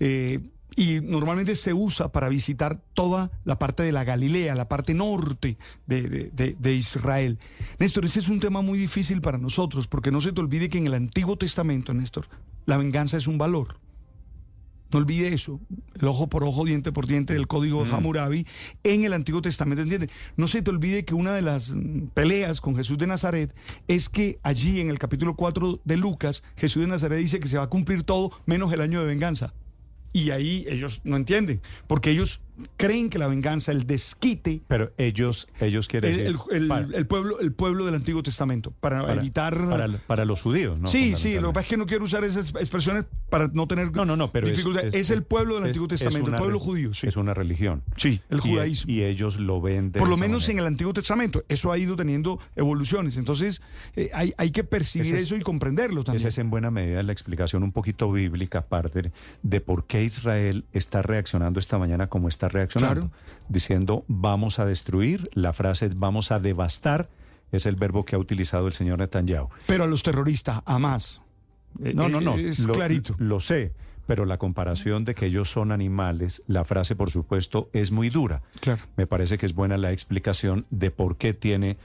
eh, 0.00 0.40
y 0.76 1.00
normalmente 1.00 1.54
se 1.54 1.72
usa 1.72 2.10
para 2.10 2.28
visitar 2.28 2.82
toda 2.94 3.30
la 3.44 3.58
parte 3.58 3.84
de 3.84 3.92
la 3.92 4.02
Galilea, 4.04 4.54
la 4.56 4.68
parte 4.68 4.94
norte 4.94 5.56
de, 5.86 6.02
de- 6.08 6.30
de- 6.30 6.56
de 6.58 6.74
Israel. 6.74 7.38
Néstor, 7.78 8.04
ese 8.04 8.18
es 8.18 8.28
un 8.28 8.40
tema 8.40 8.60
muy 8.62 8.78
difícil 8.78 9.20
para 9.20 9.38
nosotros 9.38 9.86
porque 9.86 10.10
no 10.10 10.20
se 10.20 10.32
te 10.32 10.40
olvide 10.40 10.68
que 10.68 10.78
en 10.78 10.86
el 10.88 10.94
Antiguo 10.94 11.38
Testamento, 11.38 11.94
Néstor, 11.94 12.26
la 12.66 12.76
venganza 12.76 13.16
es 13.16 13.28
un 13.28 13.38
valor. 13.38 13.78
No 14.90 14.98
olvide 14.98 15.34
eso, 15.34 15.60
el 16.00 16.08
ojo 16.08 16.28
por 16.28 16.44
ojo, 16.44 16.64
diente 16.64 16.92
por 16.92 17.06
diente 17.06 17.34
del 17.34 17.46
código 17.46 17.84
de 17.84 17.92
Hammurabi 17.92 18.46
en 18.84 19.04
el 19.04 19.12
Antiguo 19.12 19.42
Testamento, 19.42 19.82
¿entiende? 19.82 20.08
No 20.36 20.48
se 20.48 20.62
te 20.62 20.70
olvide 20.70 21.04
que 21.04 21.14
una 21.14 21.34
de 21.34 21.42
las 21.42 21.72
mm, 21.72 22.08
peleas 22.14 22.60
con 22.60 22.74
Jesús 22.74 22.96
de 22.96 23.06
Nazaret 23.06 23.54
es 23.86 24.08
que 24.08 24.38
allí 24.42 24.80
en 24.80 24.88
el 24.88 24.98
capítulo 24.98 25.36
4 25.36 25.80
de 25.84 25.96
Lucas, 25.98 26.42
Jesús 26.56 26.82
de 26.82 26.88
Nazaret 26.88 27.18
dice 27.18 27.38
que 27.38 27.48
se 27.48 27.58
va 27.58 27.64
a 27.64 27.68
cumplir 27.68 28.02
todo 28.02 28.32
menos 28.46 28.72
el 28.72 28.80
año 28.80 29.00
de 29.00 29.06
venganza. 29.06 29.52
Y 30.12 30.30
ahí 30.30 30.64
ellos 30.68 31.02
no 31.04 31.16
entienden, 31.16 31.60
porque 31.86 32.10
ellos 32.10 32.40
creen 32.76 33.10
que 33.10 33.18
la 33.18 33.26
venganza, 33.26 33.72
el 33.72 33.86
desquite, 33.86 34.62
Pero 34.68 34.92
ellos, 34.98 35.48
ellos 35.60 35.88
quieren 35.88 36.10
el, 36.12 36.16
decir, 36.18 36.36
el- 36.50 36.62
el- 36.62 36.68
para, 36.68 36.86
el 36.96 37.06
pueblo, 37.06 37.40
el 37.40 37.52
pueblo 37.52 37.84
del 37.86 37.94
Antiguo 37.94 38.22
Testamento, 38.22 38.72
para, 38.80 39.02
para- 39.02 39.14
evitar... 39.20 39.56
para, 39.68 39.88
para 40.06 40.24
los 40.24 40.42
judíos, 40.42 40.78
¿no? 40.78 40.88
sí, 40.88 41.14
sí, 41.16 41.34
lo 41.34 41.48
que 41.48 41.54
pasa 41.54 41.64
es 41.64 41.68
que 41.70 41.76
no 41.76 41.86
quiero 41.86 42.04
usar 42.04 42.24
esas 42.24 42.50
expresiones 42.50 43.04
para 43.30 43.48
no 43.48 43.66
tener 43.66 43.92
No, 43.92 44.04
no, 44.04 44.16
no, 44.16 44.32
pero 44.32 44.46
es, 44.46 44.52
dificultad. 44.54 44.84
Es, 44.94 45.10
el 45.10 45.22
pueblo 45.22 45.56
del 45.56 45.64
Antiguo 45.64 45.86
es 45.86 46.00
Testamento, 46.00 46.30
el 46.30 46.36
pueblo 46.36 46.58
judío, 46.58 46.94
sí. 46.94 47.06
Es 47.06 47.16
una 47.16 47.34
religión. 47.34 47.82
Sí, 47.96 48.20
el 48.30 48.38
Y- 48.38 48.40
judaísmo. 48.40 48.92
Y, 48.92 49.02
ellos 49.02 49.38
lo 49.38 49.60
ven 49.60 49.92
de 49.92 49.98
Por 49.98 50.08
lo 50.08 50.16
menos 50.16 50.42
manera. 50.42 50.52
en 50.52 50.58
el 50.60 50.66
Antiguo 50.66 50.92
Testamento. 50.92 51.44
Eso 51.48 51.70
ha 51.72 51.78
ido 51.78 51.94
teniendo 51.96 52.38
evoluciones. 52.56 53.16
Entonces, 53.16 53.62
eh, 53.96 54.10
hay, 54.14 54.32
hay 54.38 54.50
que 54.50 54.64
percibir 54.64 55.14
eso 55.14 55.36
y 55.36 55.42
comprenderlo 55.42 56.04
también. 56.04 56.20
Esa 56.20 56.28
es 56.28 56.38
en 56.38 56.50
buena 56.50 56.70
medida 56.70 57.02
la 57.02 57.12
explicación 57.12 57.62
un 57.62 57.72
poquito 57.72 58.10
bíblica, 58.10 58.60
aparte 58.60 59.12
de 59.42 59.60
por 59.60 59.86
qué 59.86 60.04
Israel 60.04 60.64
está 60.72 61.02
reaccionando 61.02 61.60
esta 61.60 61.78
mañana 61.78 62.06
como 62.08 62.28
está 62.28 62.47
reaccionando. 62.48 63.10
Diciendo 63.48 64.04
vamos 64.08 64.58
a 64.58 64.64
destruir, 64.64 65.30
la 65.32 65.52
frase 65.52 65.86
es 65.86 65.98
vamos 65.98 66.30
a 66.30 66.38
devastar, 66.38 67.08
es 67.52 67.66
el 67.66 67.76
verbo 67.76 68.04
que 68.04 68.16
ha 68.16 68.18
utilizado 68.18 68.66
el 68.66 68.72
señor 68.72 68.98
Netanyahu. 68.98 69.48
Pero 69.66 69.84
a 69.84 69.86
los 69.86 70.02
terroristas, 70.02 70.60
a 70.64 70.78
más. 70.78 71.22
Eh, 71.82 71.92
No, 71.94 72.08
no, 72.08 72.20
no. 72.20 72.36
Es 72.36 72.60
lo, 72.60 72.74
clarito. 72.74 73.14
Lo 73.18 73.40
sé, 73.40 73.72
pero 74.06 74.24
la 74.24 74.38
comparación 74.38 75.04
de 75.04 75.14
que 75.14 75.26
ellos 75.26 75.50
son 75.50 75.72
animales, 75.72 76.42
la 76.46 76.64
frase, 76.64 76.96
por 76.96 77.10
supuesto, 77.10 77.70
es 77.72 77.92
muy 77.92 78.10
dura. 78.10 78.42
Claro. 78.60 78.82
Me 78.96 79.06
parece 79.06 79.38
que 79.38 79.46
es 79.46 79.54
buena 79.54 79.76
la 79.76 79.92
explicación 79.92 80.66
de 80.70 80.90
por 80.90 81.16
qué 81.16 81.34
tiene 81.34 81.78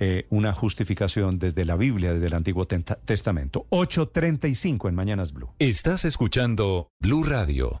eh, 0.00 0.26
una 0.30 0.52
justificación 0.52 1.40
desde 1.40 1.64
la 1.64 1.74
Biblia, 1.74 2.12
desde 2.12 2.28
el 2.28 2.34
Antiguo 2.34 2.66
Testamento. 2.66 3.66
8.35 3.70 4.88
en 4.88 4.94
Mañanas 4.94 5.32
Blue. 5.32 5.50
Estás 5.58 6.04
escuchando 6.04 6.92
Blue 7.00 7.24
Radio. 7.24 7.80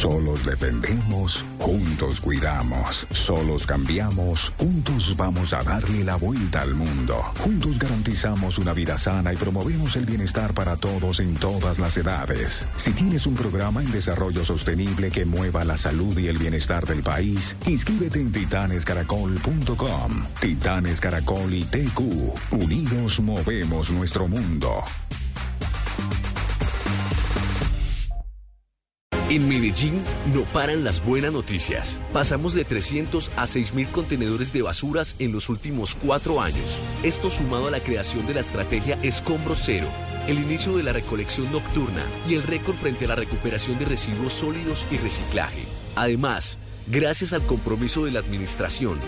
Solos 0.00 0.46
defendemos, 0.46 1.44
juntos 1.58 2.22
cuidamos. 2.22 3.06
Solos 3.10 3.66
cambiamos, 3.66 4.50
juntos 4.56 5.14
vamos 5.14 5.52
a 5.52 5.62
darle 5.62 6.04
la 6.04 6.16
vuelta 6.16 6.62
al 6.62 6.74
mundo. 6.74 7.16
Juntos 7.36 7.78
garantizamos 7.78 8.56
una 8.56 8.72
vida 8.72 8.96
sana 8.96 9.34
y 9.34 9.36
promovemos 9.36 9.96
el 9.96 10.06
bienestar 10.06 10.54
para 10.54 10.76
todos 10.76 11.20
en 11.20 11.34
todas 11.34 11.78
las 11.78 11.98
edades. 11.98 12.66
Si 12.78 12.92
tienes 12.92 13.26
un 13.26 13.34
programa 13.34 13.82
en 13.82 13.92
desarrollo 13.92 14.42
sostenible 14.42 15.10
que 15.10 15.26
mueva 15.26 15.66
la 15.66 15.76
salud 15.76 16.16
y 16.16 16.28
el 16.28 16.38
bienestar 16.38 16.86
del 16.86 17.02
país, 17.02 17.54
inscríbete 17.66 18.22
en 18.22 18.32
titanescaracol.com. 18.32 20.24
Titanes 20.40 20.98
Caracol 20.98 21.52
y 21.52 21.64
TQ. 21.64 22.52
Unidos 22.52 23.20
movemos 23.20 23.90
nuestro 23.90 24.28
mundo. 24.28 24.82
En 29.30 29.48
Medellín 29.48 30.02
no 30.34 30.42
paran 30.42 30.82
las 30.82 31.04
buenas 31.04 31.30
noticias. 31.30 32.00
Pasamos 32.12 32.52
de 32.52 32.64
300 32.64 33.30
a 33.36 33.44
6.000 33.44 33.88
contenedores 33.92 34.52
de 34.52 34.62
basuras 34.62 35.14
en 35.20 35.30
los 35.30 35.48
últimos 35.48 35.94
cuatro 35.94 36.40
años. 36.40 36.82
Esto 37.04 37.30
sumado 37.30 37.68
a 37.68 37.70
la 37.70 37.78
creación 37.78 38.26
de 38.26 38.34
la 38.34 38.40
estrategia 38.40 38.98
Escombro 39.04 39.54
Cero, 39.54 39.86
el 40.26 40.40
inicio 40.40 40.76
de 40.76 40.82
la 40.82 40.92
recolección 40.92 41.50
nocturna 41.52 42.02
y 42.28 42.34
el 42.34 42.42
récord 42.42 42.74
frente 42.74 43.04
a 43.04 43.08
la 43.08 43.14
recuperación 43.14 43.78
de 43.78 43.84
residuos 43.84 44.32
sólidos 44.32 44.84
y 44.90 44.96
reciclaje. 44.96 45.62
Además, 45.94 46.58
gracias 46.88 47.32
al 47.32 47.46
compromiso 47.46 48.04
de 48.04 48.10
la 48.10 48.18
administración, 48.18 48.98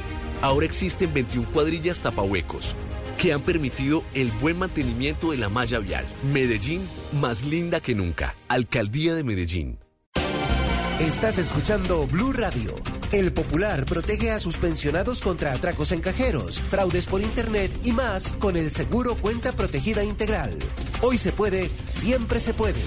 ahora 0.40 0.66
existen 0.66 1.12
21 1.12 1.50
cuadrillas 1.50 2.00
tapahuecos 2.00 2.76
que 3.18 3.32
han 3.32 3.42
permitido 3.42 4.04
el 4.14 4.30
buen 4.30 4.56
mantenimiento 4.56 5.32
de 5.32 5.38
la 5.38 5.48
malla 5.48 5.80
vial. 5.80 6.06
Medellín, 6.32 6.88
más 7.20 7.44
linda 7.44 7.80
que 7.80 7.96
nunca. 7.96 8.36
Alcaldía 8.48 9.14
de 9.14 9.24
Medellín. 9.24 9.81
Estás 11.02 11.36
escuchando 11.38 12.06
Blue 12.06 12.32
Radio. 12.32 12.76
El 13.10 13.32
Popular 13.32 13.84
protege 13.86 14.30
a 14.30 14.38
sus 14.38 14.56
pensionados 14.56 15.20
contra 15.20 15.52
atracos 15.52 15.90
en 15.90 16.00
cajeros, 16.00 16.60
fraudes 16.60 17.08
por 17.08 17.20
internet 17.20 17.72
y 17.82 17.90
más 17.90 18.28
con 18.38 18.56
el 18.56 18.70
seguro 18.70 19.16
Cuenta 19.16 19.50
Protegida 19.50 20.04
Integral. 20.04 20.56
Hoy 21.00 21.18
se 21.18 21.32
puede, 21.32 21.68
siempre 21.88 22.38
se 22.38 22.54
puede. 22.54 22.80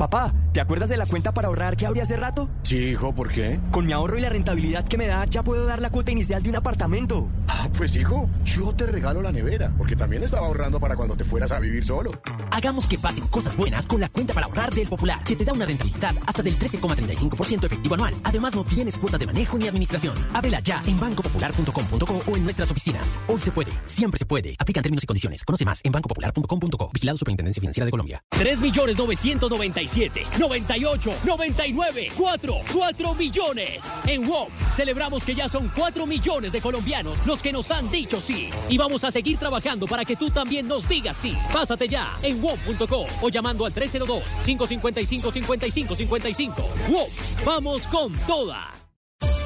Papá, 0.00 0.32
¿te 0.54 0.62
acuerdas 0.62 0.88
de 0.88 0.96
la 0.96 1.04
cuenta 1.04 1.34
para 1.34 1.48
ahorrar 1.48 1.76
que 1.76 1.84
abrí 1.84 2.00
hace 2.00 2.16
rato? 2.16 2.48
Sí, 2.62 2.78
hijo, 2.78 3.14
¿por 3.14 3.30
qué? 3.30 3.60
Con 3.70 3.84
mi 3.84 3.92
ahorro 3.92 4.16
y 4.16 4.22
la 4.22 4.30
rentabilidad 4.30 4.82
que 4.88 4.96
me 4.96 5.06
da, 5.06 5.26
ya 5.26 5.42
puedo 5.42 5.66
dar 5.66 5.82
la 5.82 5.90
cuota 5.90 6.10
inicial 6.10 6.42
de 6.42 6.48
un 6.48 6.56
apartamento. 6.56 7.28
Ah, 7.48 7.68
pues 7.76 7.94
hijo, 7.96 8.26
yo 8.46 8.72
te 8.74 8.86
regalo 8.86 9.20
la 9.20 9.30
nevera, 9.30 9.74
porque 9.76 9.96
también 9.96 10.22
estaba 10.22 10.46
ahorrando 10.46 10.80
para 10.80 10.96
cuando 10.96 11.16
te 11.16 11.24
fueras 11.24 11.52
a 11.52 11.60
vivir 11.60 11.84
solo. 11.84 12.12
Hagamos 12.50 12.88
que 12.88 12.96
pasen 12.96 13.26
cosas 13.26 13.54
buenas 13.58 13.86
con 13.86 14.00
la 14.00 14.08
cuenta 14.08 14.32
para 14.32 14.46
ahorrar 14.46 14.72
del 14.72 14.88
Popular, 14.88 15.22
que 15.22 15.36
te 15.36 15.44
da 15.44 15.52
una 15.52 15.66
rentabilidad 15.66 16.14
hasta 16.24 16.42
del 16.42 16.58
13,35% 16.58 17.66
efectivo 17.66 17.94
anual. 17.94 18.14
Además, 18.24 18.54
no 18.54 18.64
tienes 18.64 18.96
cuota 18.96 19.18
de 19.18 19.26
manejo 19.26 19.58
ni 19.58 19.68
administración. 19.68 20.14
Ábrela 20.32 20.60
ya 20.60 20.82
en 20.86 20.98
bancopopular.com.co 20.98 22.22
o 22.26 22.36
en 22.38 22.44
nuestras 22.44 22.70
oficinas. 22.70 23.18
Hoy 23.28 23.38
se 23.38 23.52
puede, 23.52 23.72
siempre 23.84 24.18
se 24.18 24.24
puede. 24.24 24.56
Aplican 24.58 24.82
términos 24.82 25.04
y 25.04 25.06
condiciones. 25.06 25.44
Conoce 25.44 25.66
más 25.66 25.82
en 25.84 25.92
bancopopular.com.co. 25.92 26.90
Vigilado 26.94 27.18
Superintendencia 27.18 27.60
Financiera 27.60 27.84
de 27.84 27.90
Colombia. 27.90 28.24
3.996.000 28.30 29.89
97, 29.90 30.38
98, 30.38 31.12
99, 31.24 32.12
4, 32.16 32.54
4 32.72 33.14
millones. 33.14 33.84
En 34.06 34.24
WOC 34.28 34.50
celebramos 34.74 35.24
que 35.24 35.34
ya 35.34 35.48
son 35.48 35.68
4 35.74 36.06
millones 36.06 36.52
de 36.52 36.60
colombianos 36.60 37.18
los 37.26 37.42
que 37.42 37.50
nos 37.52 37.72
han 37.72 37.90
dicho 37.90 38.20
sí. 38.20 38.50
Y 38.68 38.78
vamos 38.78 39.02
a 39.04 39.10
seguir 39.10 39.38
trabajando 39.38 39.86
para 39.86 40.04
que 40.04 40.14
tú 40.16 40.30
también 40.30 40.68
nos 40.68 40.88
digas 40.88 41.16
sí. 41.16 41.36
Pásate 41.52 41.88
ya 41.88 42.16
en 42.22 42.40
WOC.co 42.40 43.06
o 43.20 43.28
llamando 43.28 43.66
al 43.66 43.74
302-555-5555. 43.74 46.54
WOC, 46.88 47.10
vamos 47.44 47.88
con 47.88 48.12
toda. 48.26 48.72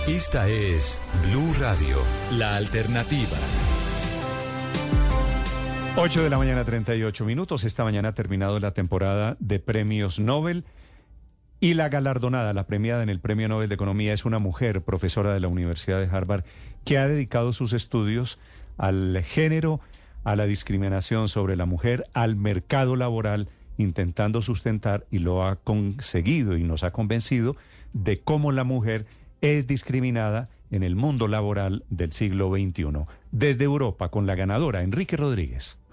Esta 0.07 0.47
es 0.49 1.01
Blue 1.23 1.55
Radio, 1.59 1.97
la 2.33 2.57
alternativa. 2.57 3.39
8 5.97 6.25
de 6.25 6.29
la 6.29 6.39
mañana, 6.39 6.65
38 6.65 7.25
minutos. 7.25 7.63
Esta 7.63 7.85
mañana 7.85 8.09
ha 8.09 8.15
terminado 8.15 8.59
la 8.59 8.73
temporada 8.73 9.37
de 9.39 9.61
premios 9.61 10.19
Nobel. 10.19 10.65
Y 11.61 11.75
la 11.75 11.89
galardonada, 11.89 12.53
la 12.53 12.67
premiada 12.67 13.05
en 13.05 13.09
el 13.09 13.21
Premio 13.21 13.49
Nobel 13.49 13.69
de 13.69 13.77
Economía, 13.77 14.13
es 14.13 14.25
una 14.25 14.41
mujer, 14.41 14.83
profesora 14.83 15.33
de 15.33 15.39
la 15.39 15.47
Universidad 15.47 16.01
de 16.01 16.15
Harvard, 16.15 16.45
que 16.85 16.99
ha 16.99 17.07
dedicado 17.07 17.53
sus 17.53 17.73
estudios 17.73 18.41
al 18.77 19.23
género, 19.23 19.81
a 20.25 20.35
la 20.35 20.47
discriminación 20.47 21.29
sobre 21.29 21.55
la 21.55 21.65
mujer, 21.65 22.05
al 22.13 22.35
mercado 22.35 22.97
laboral, 22.97 23.49
intentando 23.79 24.43
sustentar, 24.43 25.07
y 25.13 25.21
lo 25.21 25.47
ha 25.47 25.57
conseguido 25.57 26.57
y 26.57 26.65
nos 26.65 26.83
ha 26.83 26.91
convencido, 26.91 27.57
de 27.93 28.19
cómo 28.19 28.51
la 28.51 28.65
mujer 28.65 29.07
es 29.41 29.69
discriminada 29.69 30.49
en 30.73 30.83
el 30.83 30.97
mundo 30.97 31.29
laboral 31.29 31.85
del 31.89 32.13
siglo 32.13 32.51
XXI. 32.51 33.07
Desde 33.31 33.65
Europa, 33.65 34.11
con 34.11 34.27
la 34.27 34.35
ganadora, 34.35 34.83
Enrique 34.83 35.17
Rodríguez. 35.17 35.79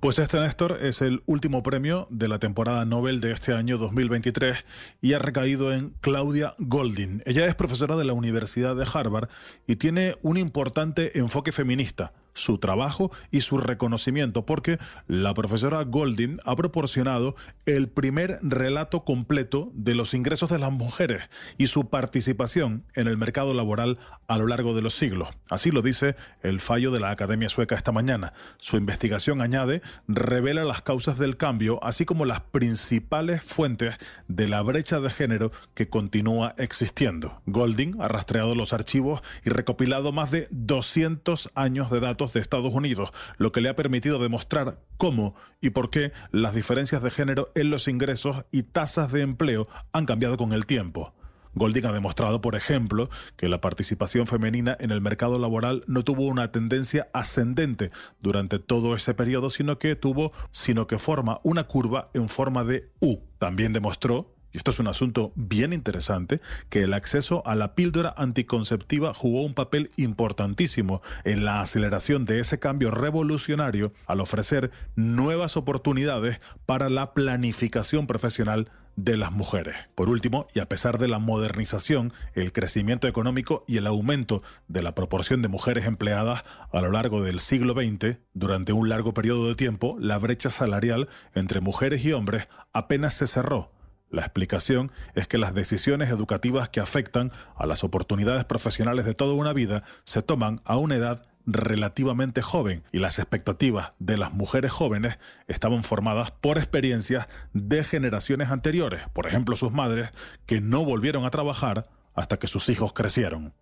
Pues 0.00 0.18
este, 0.18 0.40
Néstor, 0.40 0.78
es 0.80 1.02
el 1.02 1.22
último 1.26 1.62
premio 1.62 2.06
de 2.08 2.26
la 2.26 2.38
temporada 2.38 2.86
Nobel 2.86 3.20
de 3.20 3.32
este 3.32 3.52
año 3.52 3.76
2023 3.76 4.56
y 5.02 5.12
ha 5.12 5.18
recaído 5.18 5.74
en 5.74 5.92
Claudia 6.00 6.54
Goldin. 6.56 7.22
Ella 7.26 7.44
es 7.44 7.54
profesora 7.54 7.96
de 7.96 8.06
la 8.06 8.14
Universidad 8.14 8.74
de 8.76 8.86
Harvard 8.90 9.28
y 9.66 9.76
tiene 9.76 10.16
un 10.22 10.38
importante 10.38 11.18
enfoque 11.18 11.52
feminista 11.52 12.14
su 12.34 12.58
trabajo 12.58 13.10
y 13.30 13.40
su 13.42 13.58
reconocimiento, 13.58 14.46
porque 14.46 14.78
la 15.06 15.34
profesora 15.34 15.82
Goldin 15.82 16.38
ha 16.44 16.56
proporcionado 16.56 17.36
el 17.66 17.88
primer 17.88 18.38
relato 18.42 19.04
completo 19.04 19.70
de 19.74 19.94
los 19.94 20.14
ingresos 20.14 20.50
de 20.50 20.58
las 20.58 20.72
mujeres 20.72 21.28
y 21.58 21.66
su 21.66 21.88
participación 21.88 22.84
en 22.94 23.08
el 23.08 23.16
mercado 23.16 23.54
laboral 23.54 23.98
a 24.26 24.38
lo 24.38 24.46
largo 24.46 24.74
de 24.74 24.82
los 24.82 24.94
siglos. 24.94 25.28
Así 25.48 25.70
lo 25.70 25.82
dice 25.82 26.16
el 26.42 26.60
fallo 26.60 26.90
de 26.90 27.00
la 27.00 27.10
Academia 27.10 27.48
Sueca 27.48 27.74
esta 27.74 27.92
mañana. 27.92 28.32
Su 28.58 28.76
investigación 28.76 29.42
añade, 29.42 29.82
revela 30.08 30.64
las 30.64 30.82
causas 30.82 31.18
del 31.18 31.36
cambio, 31.36 31.82
así 31.82 32.04
como 32.04 32.24
las 32.24 32.40
principales 32.40 33.42
fuentes 33.42 33.96
de 34.28 34.48
la 34.48 34.62
brecha 34.62 35.00
de 35.00 35.10
género 35.10 35.50
que 35.74 35.88
continúa 35.88 36.54
existiendo. 36.58 37.42
Goldin 37.46 37.96
ha 38.00 38.08
rastreado 38.08 38.54
los 38.54 38.72
archivos 38.72 39.22
y 39.44 39.50
recopilado 39.50 40.12
más 40.12 40.30
de 40.30 40.48
200 40.50 41.50
años 41.54 41.90
de 41.90 42.00
datos 42.00 42.32
de 42.32 42.40
Estados 42.40 42.72
Unidos, 42.74 43.10
lo 43.38 43.52
que 43.52 43.60
le 43.60 43.68
ha 43.68 43.76
permitido 43.76 44.18
demostrar 44.18 44.78
cómo 44.96 45.34
y 45.60 45.70
por 45.70 45.90
qué 45.90 46.12
las 46.30 46.54
diferencias 46.54 47.02
de 47.02 47.10
género 47.10 47.50
en 47.54 47.70
los 47.70 47.88
ingresos 47.88 48.44
y 48.50 48.62
tasas 48.62 49.12
de 49.12 49.22
empleo 49.22 49.68
han 49.92 50.06
cambiado 50.06 50.36
con 50.36 50.52
el 50.52 50.66
tiempo. 50.66 51.14
Golding 51.54 51.86
ha 51.86 51.92
demostrado, 51.92 52.40
por 52.40 52.54
ejemplo, 52.54 53.10
que 53.36 53.48
la 53.48 53.60
participación 53.60 54.26
femenina 54.26 54.76
en 54.80 54.90
el 54.90 55.00
mercado 55.00 55.38
laboral 55.38 55.82
no 55.86 56.04
tuvo 56.04 56.26
una 56.26 56.52
tendencia 56.52 57.08
ascendente 57.12 57.88
durante 58.20 58.58
todo 58.58 58.94
ese 58.94 59.14
periodo, 59.14 59.50
sino 59.50 59.78
que 59.78 59.96
tuvo, 59.96 60.32
sino 60.50 60.86
que 60.86 60.98
forma 60.98 61.40
una 61.42 61.64
curva 61.64 62.10
en 62.14 62.28
forma 62.28 62.64
de 62.64 62.90
U. 63.00 63.18
También 63.38 63.72
demostró 63.72 64.34
y 64.52 64.56
esto 64.56 64.70
es 64.70 64.80
un 64.80 64.88
asunto 64.88 65.32
bien 65.36 65.72
interesante, 65.72 66.38
que 66.68 66.82
el 66.82 66.94
acceso 66.94 67.46
a 67.46 67.54
la 67.54 67.74
píldora 67.74 68.14
anticonceptiva 68.16 69.14
jugó 69.14 69.42
un 69.42 69.54
papel 69.54 69.90
importantísimo 69.96 71.02
en 71.24 71.44
la 71.44 71.60
aceleración 71.60 72.24
de 72.24 72.40
ese 72.40 72.58
cambio 72.58 72.90
revolucionario 72.90 73.92
al 74.06 74.20
ofrecer 74.20 74.70
nuevas 74.96 75.56
oportunidades 75.56 76.38
para 76.66 76.90
la 76.90 77.14
planificación 77.14 78.06
profesional 78.06 78.70
de 79.04 79.16
las 79.16 79.32
mujeres. 79.32 79.76
Por 79.94 80.08
último, 80.08 80.46
y 80.54 80.60
a 80.60 80.68
pesar 80.68 80.98
de 80.98 81.08
la 81.08 81.18
modernización, 81.18 82.12
el 82.34 82.52
crecimiento 82.52 83.08
económico 83.08 83.64
y 83.66 83.76
el 83.78 83.86
aumento 83.86 84.42
de 84.68 84.82
la 84.82 84.94
proporción 84.94 85.42
de 85.42 85.48
mujeres 85.48 85.86
empleadas 85.86 86.42
a 86.72 86.80
lo 86.80 86.90
largo 86.90 87.22
del 87.22 87.40
siglo 87.40 87.74
XX, 87.74 88.18
durante 88.34 88.72
un 88.72 88.88
largo 88.88 89.14
periodo 89.14 89.48
de 89.48 89.54
tiempo, 89.54 89.96
la 89.98 90.18
brecha 90.18 90.50
salarial 90.50 91.08
entre 91.34 91.60
mujeres 91.60 92.04
y 92.04 92.12
hombres 92.12 92.48
apenas 92.72 93.14
se 93.14 93.26
cerró 93.26 93.70
la 94.10 94.22
explicación 94.22 94.90
es 95.14 95.28
que 95.28 95.38
las 95.38 95.54
decisiones 95.54 96.10
educativas 96.10 96.68
que 96.68 96.80
afectan 96.80 97.30
a 97.54 97.64
las 97.66 97.84
oportunidades 97.84 98.44
profesionales 98.44 99.04
de 99.04 99.14
toda 99.14 99.34
una 99.34 99.52
vida 99.52 99.84
se 100.04 100.20
toman 100.20 100.60
a 100.64 100.76
una 100.76 100.96
edad 100.96 101.22
relativamente 101.46 102.42
joven 102.42 102.84
y 102.92 102.98
las 102.98 103.18
expectativas 103.18 103.92
de 103.98 104.16
las 104.16 104.32
mujeres 104.32 104.70
jóvenes 104.70 105.18
estaban 105.48 105.82
formadas 105.82 106.30
por 106.30 106.58
experiencias 106.58 107.26
de 107.52 107.84
generaciones 107.84 108.50
anteriores, 108.50 109.02
por 109.12 109.26
ejemplo 109.26 109.56
sus 109.56 109.72
madres, 109.72 110.10
que 110.46 110.60
no 110.60 110.84
volvieron 110.84 111.24
a 111.24 111.30
trabajar 111.30 111.84
hasta 112.14 112.38
que 112.38 112.46
sus 112.46 112.68
hijos 112.68 112.92
crecieron. 112.92 113.54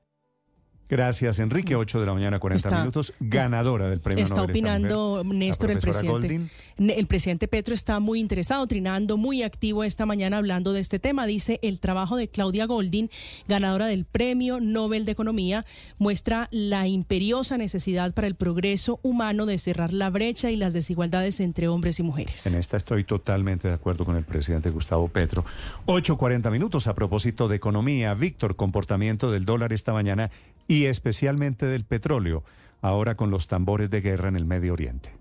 Gracias, 0.89 1.39
Enrique. 1.39 1.77
8 1.77 2.01
de 2.01 2.06
la 2.06 2.15
mañana, 2.15 2.39
40 2.39 2.78
minutos. 2.78 3.12
Ganadora 3.20 3.90
del 3.90 4.01
premio 4.01 4.24
está 4.24 4.36
Nobel. 4.36 4.51
opinando 4.51 5.23
Néstor, 5.24 5.70
el 5.70 5.78
presidente. 5.78 6.48
El 6.78 7.06
presidente 7.06 7.48
Petro 7.48 7.74
está 7.74 8.01
muy 8.01 8.20
interesado, 8.20 8.66
trinando, 8.66 9.16
muy 9.16 9.43
activo 9.43 9.85
esta 9.85 10.06
mañana 10.06 10.39
hablando 10.39 10.73
de 10.73 10.81
este 10.81 10.98
tema. 10.98 11.27
Dice, 11.27 11.59
el 11.62 11.81
trabajo 11.81 12.16
de 12.16 12.28
Claudia 12.28 12.66
Goldin, 12.66 13.10
ganadora 13.48 13.86
del 13.86 14.05
premio 14.05 14.60
Nobel 14.60 15.05
de 15.05 15.12
Economía, 15.12 15.66
muestra 15.98 16.48
la 16.52 16.86
imperiosa 16.86 17.59
necesidad 17.59 18.15
para 18.15 18.27
el 18.27 18.35
progreso 18.35 19.01
humano 19.02 19.44
de 19.44 19.59
cerrar 19.59 19.93
la 19.93 20.09
brecha 20.09 20.51
y 20.51 20.56
las 20.56 20.73
desigualdades 20.73 21.40
entre 21.40 21.69
hombres 21.69 21.98
y 21.98 22.02
mujeres. 22.02 22.47
En 22.47 22.59
esta 22.59 22.77
estoy 22.77 23.05
totalmente 23.05 23.69
de 23.69 23.74
acuerdo 23.74 24.05
con 24.05 24.16
el 24.16 24.24
presidente 24.24 24.70
Gustavo 24.70 25.09
Petro. 25.09 25.44
8.40 25.86 26.51
minutos 26.51 26.86
a 26.86 26.94
propósito 26.94 27.48
de 27.48 27.56
economía. 27.56 28.15
Víctor, 28.15 28.56
comportamiento 28.56 29.31
del 29.31 29.44
dólar 29.44 29.73
esta 29.73 29.93
mañana 29.93 30.31
y 30.69 30.78
especialmente 30.87 31.67
del 31.67 31.85
petróleo, 31.85 32.45
ahora 32.81 33.17
con 33.17 33.31
los 33.31 33.47
tambores 33.47 33.91
de 33.91 34.01
guerra 34.01 34.29
en 34.29 34.37
el 34.37 34.45
Medio 34.45 34.73
Oriente. 34.73 35.18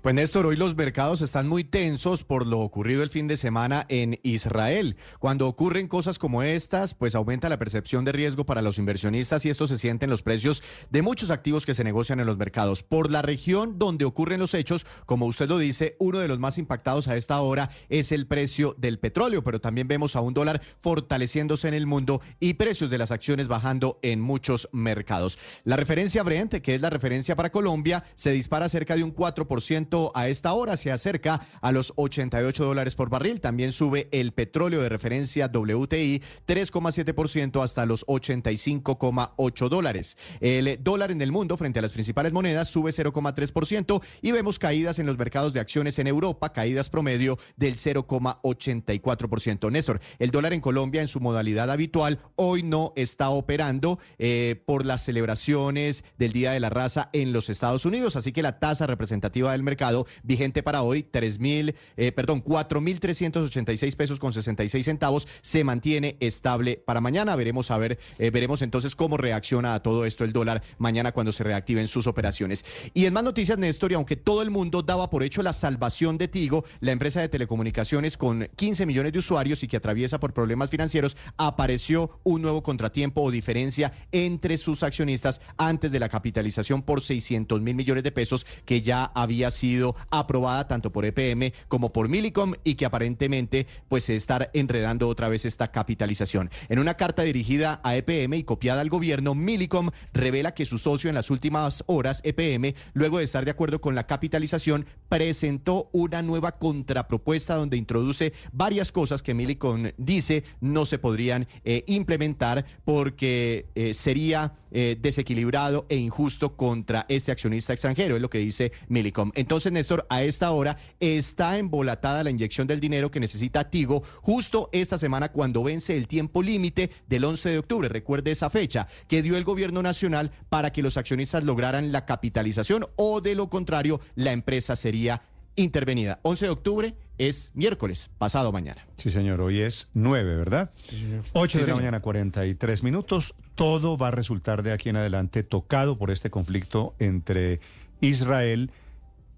Pues 0.00 0.14
Néstor, 0.14 0.46
hoy 0.46 0.56
los 0.56 0.76
mercados 0.76 1.22
están 1.22 1.48
muy 1.48 1.64
tensos 1.64 2.24
por 2.24 2.46
lo 2.46 2.60
ocurrido 2.60 3.02
el 3.02 3.10
fin 3.10 3.26
de 3.26 3.36
semana 3.36 3.86
en 3.88 4.18
Israel. 4.22 4.96
Cuando 5.18 5.48
ocurren 5.48 5.88
cosas 5.88 6.18
como 6.18 6.42
estas, 6.42 6.94
pues 6.94 7.14
aumenta 7.14 7.48
la 7.48 7.58
percepción 7.58 8.04
de 8.04 8.12
riesgo 8.12 8.44
para 8.44 8.62
los 8.62 8.78
inversionistas 8.78 9.44
y 9.44 9.50
esto 9.50 9.66
se 9.66 9.78
siente 9.78 10.04
en 10.04 10.10
los 10.10 10.22
precios 10.22 10.62
de 10.90 11.02
muchos 11.02 11.30
activos 11.30 11.66
que 11.66 11.74
se 11.74 11.84
negocian 11.84 12.20
en 12.20 12.26
los 12.26 12.36
mercados. 12.36 12.82
Por 12.82 13.10
la 13.10 13.22
región 13.22 13.78
donde 13.78 14.04
ocurren 14.04 14.40
los 14.40 14.54
hechos, 14.54 14.86
como 15.06 15.26
usted 15.26 15.48
lo 15.48 15.58
dice, 15.58 15.96
uno 15.98 16.18
de 16.18 16.28
los 16.28 16.38
más 16.38 16.58
impactados 16.58 17.08
a 17.08 17.16
esta 17.16 17.40
hora 17.40 17.70
es 17.88 18.12
el 18.12 18.26
precio 18.26 18.74
del 18.78 18.98
petróleo, 18.98 19.42
pero 19.42 19.60
también 19.60 19.88
vemos 19.88 20.16
a 20.16 20.20
un 20.20 20.34
dólar 20.34 20.62
fortaleciéndose 20.80 21.68
en 21.68 21.74
el 21.74 21.86
mundo 21.86 22.20
y 22.40 22.54
precios 22.54 22.90
de 22.90 22.98
las 22.98 23.10
acciones 23.10 23.48
bajando 23.48 23.98
en 24.02 24.20
muchos 24.20 24.68
mercados. 24.72 25.38
La 25.64 25.76
referencia 25.76 26.22
Brent, 26.22 26.54
que 26.54 26.74
es 26.74 26.80
la 26.80 26.90
referencia 26.90 27.36
para 27.36 27.50
Colombia, 27.50 28.04
se 28.14 28.32
dispara 28.32 28.68
cerca 28.68 28.96
de 28.96 29.04
un 29.04 29.14
4% 29.14 29.71
a 30.14 30.28
esta 30.28 30.52
hora, 30.52 30.76
se 30.76 30.92
acerca 30.92 31.40
a 31.62 31.72
los 31.72 31.94
88 31.96 32.64
dólares 32.64 32.94
por 32.94 33.08
barril. 33.08 33.40
También 33.40 33.72
sube 33.72 34.08
el 34.12 34.32
petróleo 34.32 34.82
de 34.82 34.90
referencia 34.90 35.46
WTI 35.46 36.22
3,7% 36.46 37.62
hasta 37.62 37.86
los 37.86 38.04
85,8 38.06 39.68
dólares. 39.70 40.18
El 40.40 40.78
dólar 40.82 41.10
en 41.10 41.22
el 41.22 41.32
mundo 41.32 41.56
frente 41.56 41.78
a 41.78 41.82
las 41.82 41.92
principales 41.92 42.34
monedas 42.34 42.68
sube 42.68 42.90
0,3% 42.90 44.02
y 44.20 44.32
vemos 44.32 44.58
caídas 44.58 44.98
en 44.98 45.06
los 45.06 45.16
mercados 45.16 45.54
de 45.54 45.60
acciones 45.60 45.98
en 45.98 46.06
Europa, 46.06 46.52
caídas 46.52 46.90
promedio 46.90 47.38
del 47.56 47.76
0,84%. 47.76 49.70
Néstor, 49.72 50.00
el 50.18 50.30
dólar 50.30 50.52
en 50.52 50.60
Colombia 50.60 51.00
en 51.00 51.08
su 51.08 51.20
modalidad 51.20 51.70
habitual 51.70 52.18
hoy 52.36 52.62
no 52.62 52.92
está 52.94 53.30
operando 53.30 53.98
eh, 54.18 54.62
por 54.66 54.84
las 54.84 55.02
celebraciones 55.02 56.04
del 56.18 56.32
Día 56.32 56.52
de 56.52 56.60
la 56.60 56.68
Raza 56.68 57.08
en 57.14 57.32
los 57.32 57.48
Estados 57.48 57.86
Unidos, 57.86 58.16
así 58.16 58.32
que 58.32 58.42
la 58.42 58.58
tasa 58.58 58.86
representativa 58.86 59.51
del 59.52 59.62
mercado, 59.62 60.06
vigente 60.22 60.62
para 60.62 60.82
hoy, 60.82 61.02
3 61.02 61.38
mil, 61.38 61.74
eh, 61.96 62.12
perdón, 62.12 62.42
4.386 62.44 63.96
pesos 63.96 64.18
con 64.18 64.32
66 64.32 64.84
centavos, 64.84 65.28
se 65.40 65.64
mantiene 65.64 66.16
estable 66.20 66.82
para 66.84 67.00
mañana. 67.00 67.36
Veremos 67.36 67.70
a 67.70 67.78
ver, 67.78 67.98
eh, 68.18 68.30
veremos 68.30 68.62
entonces 68.62 68.94
cómo 68.94 69.16
reacciona 69.16 69.74
a 69.74 69.82
todo 69.82 70.04
esto 70.04 70.24
el 70.24 70.32
dólar 70.32 70.62
mañana 70.78 71.12
cuando 71.12 71.32
se 71.32 71.44
reactiven 71.44 71.88
sus 71.88 72.06
operaciones. 72.06 72.64
Y 72.94 73.06
en 73.06 73.14
más 73.14 73.24
noticias, 73.24 73.58
Néstor, 73.58 73.92
y 73.92 73.94
aunque 73.94 74.16
todo 74.16 74.42
el 74.42 74.50
mundo 74.50 74.82
daba 74.82 75.10
por 75.10 75.22
hecho 75.22 75.42
la 75.42 75.52
salvación 75.52 76.18
de 76.18 76.28
Tigo, 76.28 76.64
la 76.80 76.92
empresa 76.92 77.20
de 77.20 77.28
telecomunicaciones 77.28 78.16
con 78.16 78.48
15 78.56 78.86
millones 78.86 79.12
de 79.12 79.18
usuarios 79.18 79.62
y 79.62 79.68
que 79.68 79.76
atraviesa 79.76 80.20
por 80.20 80.32
problemas 80.32 80.70
financieros, 80.70 81.16
apareció 81.36 82.20
un 82.24 82.42
nuevo 82.42 82.62
contratiempo 82.62 83.22
o 83.22 83.30
diferencia 83.30 83.92
entre 84.12 84.58
sus 84.58 84.82
accionistas 84.82 85.40
antes 85.56 85.92
de 85.92 86.00
la 86.00 86.08
capitalización 86.08 86.82
por 86.82 87.00
600 87.00 87.60
mil 87.60 87.74
millones 87.74 88.04
de 88.04 88.12
pesos 88.12 88.46
que 88.64 88.82
ya 88.82 89.04
había 89.04 89.41
sido 89.50 89.96
aprobada 90.10 90.68
tanto 90.68 90.92
por 90.92 91.04
EPM 91.04 91.52
como 91.68 91.90
por 91.90 92.08
Milicom 92.08 92.54
y 92.64 92.74
que 92.74 92.86
aparentemente 92.86 93.66
pues 93.88 94.04
se 94.04 94.16
está 94.16 94.50
enredando 94.52 95.08
otra 95.08 95.28
vez 95.28 95.44
esta 95.44 95.70
capitalización. 95.70 96.50
En 96.68 96.78
una 96.78 96.94
carta 96.94 97.22
dirigida 97.22 97.80
a 97.82 97.96
EPM 97.96 98.34
y 98.34 98.44
copiada 98.44 98.80
al 98.80 98.90
gobierno, 98.90 99.34
Milicom 99.34 99.90
revela 100.12 100.52
que 100.54 100.66
su 100.66 100.78
socio 100.78 101.08
en 101.08 101.14
las 101.14 101.30
últimas 101.30 101.84
horas, 101.86 102.20
EPM, 102.24 102.74
luego 102.94 103.18
de 103.18 103.24
estar 103.24 103.44
de 103.44 103.50
acuerdo 103.50 103.80
con 103.80 103.94
la 103.94 104.06
capitalización, 104.06 104.86
presentó 105.08 105.88
una 105.92 106.22
nueva 106.22 106.52
contrapropuesta 106.52 107.54
donde 107.54 107.76
introduce 107.76 108.32
varias 108.52 108.92
cosas 108.92 109.22
que 109.22 109.34
Milicom 109.34 109.90
dice 109.96 110.44
no 110.60 110.86
se 110.86 110.98
podrían 110.98 111.46
eh, 111.64 111.84
implementar 111.86 112.64
porque 112.84 113.66
eh, 113.74 113.94
sería 113.94 114.54
eh, 114.72 114.96
desequilibrado 115.00 115.86
e 115.88 115.96
injusto 115.96 116.56
contra 116.56 117.06
este 117.08 117.32
accionista 117.32 117.72
extranjero, 117.72 118.16
es 118.16 118.22
lo 118.22 118.30
que 118.30 118.38
dice 118.38 118.72
Milicom. 118.88 119.30
Entonces, 119.34 119.72
Néstor, 119.72 120.06
a 120.08 120.22
esta 120.22 120.50
hora 120.50 120.76
está 121.00 121.58
embolatada 121.58 122.24
la 122.24 122.30
inyección 122.30 122.66
del 122.66 122.80
dinero 122.80 123.10
que 123.10 123.20
necesita 123.20 123.70
Tigo 123.70 124.02
justo 124.20 124.68
esta 124.72 124.98
semana 124.98 125.30
cuando 125.30 125.62
vence 125.62 125.96
el 125.96 126.08
tiempo 126.08 126.42
límite 126.42 126.90
del 127.06 127.24
11 127.24 127.50
de 127.50 127.58
octubre. 127.58 127.88
Recuerde 127.88 128.30
esa 128.30 128.50
fecha 128.50 128.88
que 129.08 129.22
dio 129.22 129.36
el 129.36 129.44
gobierno 129.44 129.82
nacional 129.82 130.32
para 130.48 130.72
que 130.72 130.82
los 130.82 130.96
accionistas 130.96 131.44
lograran 131.44 131.92
la 131.92 132.06
capitalización 132.06 132.86
o 132.96 133.20
de 133.20 133.34
lo 133.34 133.48
contrario 133.48 134.00
la 134.14 134.32
empresa 134.32 134.76
sería 134.76 135.22
intervenida. 135.56 136.20
11 136.22 136.46
de 136.46 136.50
octubre 136.50 136.94
es 137.18 137.52
miércoles, 137.54 138.10
pasado 138.18 138.52
mañana. 138.52 138.86
Sí, 138.96 139.10
señor, 139.10 139.40
hoy 139.40 139.60
es 139.60 139.88
9, 139.94 140.36
¿verdad? 140.36 140.70
Sí, 140.82 140.98
señor. 140.98 141.24
8 141.32 141.58
de 141.60 141.66
la 141.66 141.74
mañana, 141.76 142.00
43 142.00 142.82
minutos. 142.82 143.34
Todo 143.54 143.96
va 143.96 144.08
a 144.08 144.10
resultar 144.10 144.62
de 144.62 144.72
aquí 144.72 144.88
en 144.88 144.96
adelante 144.96 145.42
tocado 145.42 145.98
por 145.98 146.10
este 146.10 146.30
conflicto 146.30 146.94
entre 146.98 147.60
Israel 148.00 148.70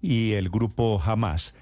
y 0.01 0.33
el 0.33 0.49
grupo 0.49 1.01
Hamas. 1.03 1.55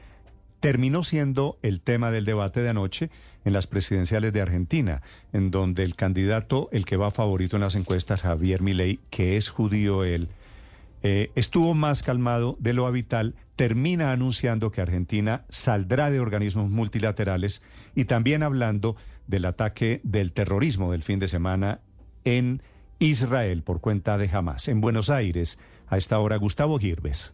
Terminó 0.59 1.03
siendo 1.03 1.57
el 1.61 1.81
tema 1.81 2.11
del 2.11 2.23
debate 2.23 2.61
de 2.61 2.69
anoche 2.69 3.09
en 3.43 3.51
las 3.51 3.67
presidenciales 3.67 4.31
de 4.31 4.39
Argentina, 4.41 5.01
en 5.33 5.51
donde 5.51 5.83
el 5.83 5.95
candidato, 5.95 6.69
el 6.71 6.85
que 6.85 6.95
va 6.95 7.11
favorito 7.11 7.57
en 7.57 7.61
las 7.63 7.75
encuestas, 7.75 8.21
Javier 8.21 8.61
Milei, 8.61 8.99
que 9.09 9.35
es 9.35 9.49
judío 9.49 10.05
él, 10.05 10.29
eh, 11.03 11.31
estuvo 11.35 11.73
más 11.73 12.01
calmado 12.01 12.55
de 12.59 12.73
lo 12.73 12.87
habitual, 12.87 13.35
termina 13.57 14.13
anunciando 14.13 14.71
que 14.71 14.81
Argentina 14.81 15.45
saldrá 15.49 16.09
de 16.09 16.21
organismos 16.21 16.69
multilaterales 16.69 17.61
y 17.93 18.05
también 18.05 18.41
hablando 18.41 18.95
del 19.27 19.45
ataque 19.45 19.99
del 20.03 20.31
terrorismo 20.31 20.91
del 20.91 21.03
fin 21.03 21.19
de 21.19 21.27
semana 21.27 21.81
en 22.23 22.61
Israel 22.99 23.63
por 23.63 23.81
cuenta 23.81 24.17
de 24.17 24.29
Hamas. 24.31 24.69
En 24.69 24.79
Buenos 24.79 25.09
Aires, 25.09 25.59
a 25.87 25.97
esta 25.97 26.19
hora, 26.19 26.37
Gustavo 26.37 26.79
Girbes. 26.79 27.33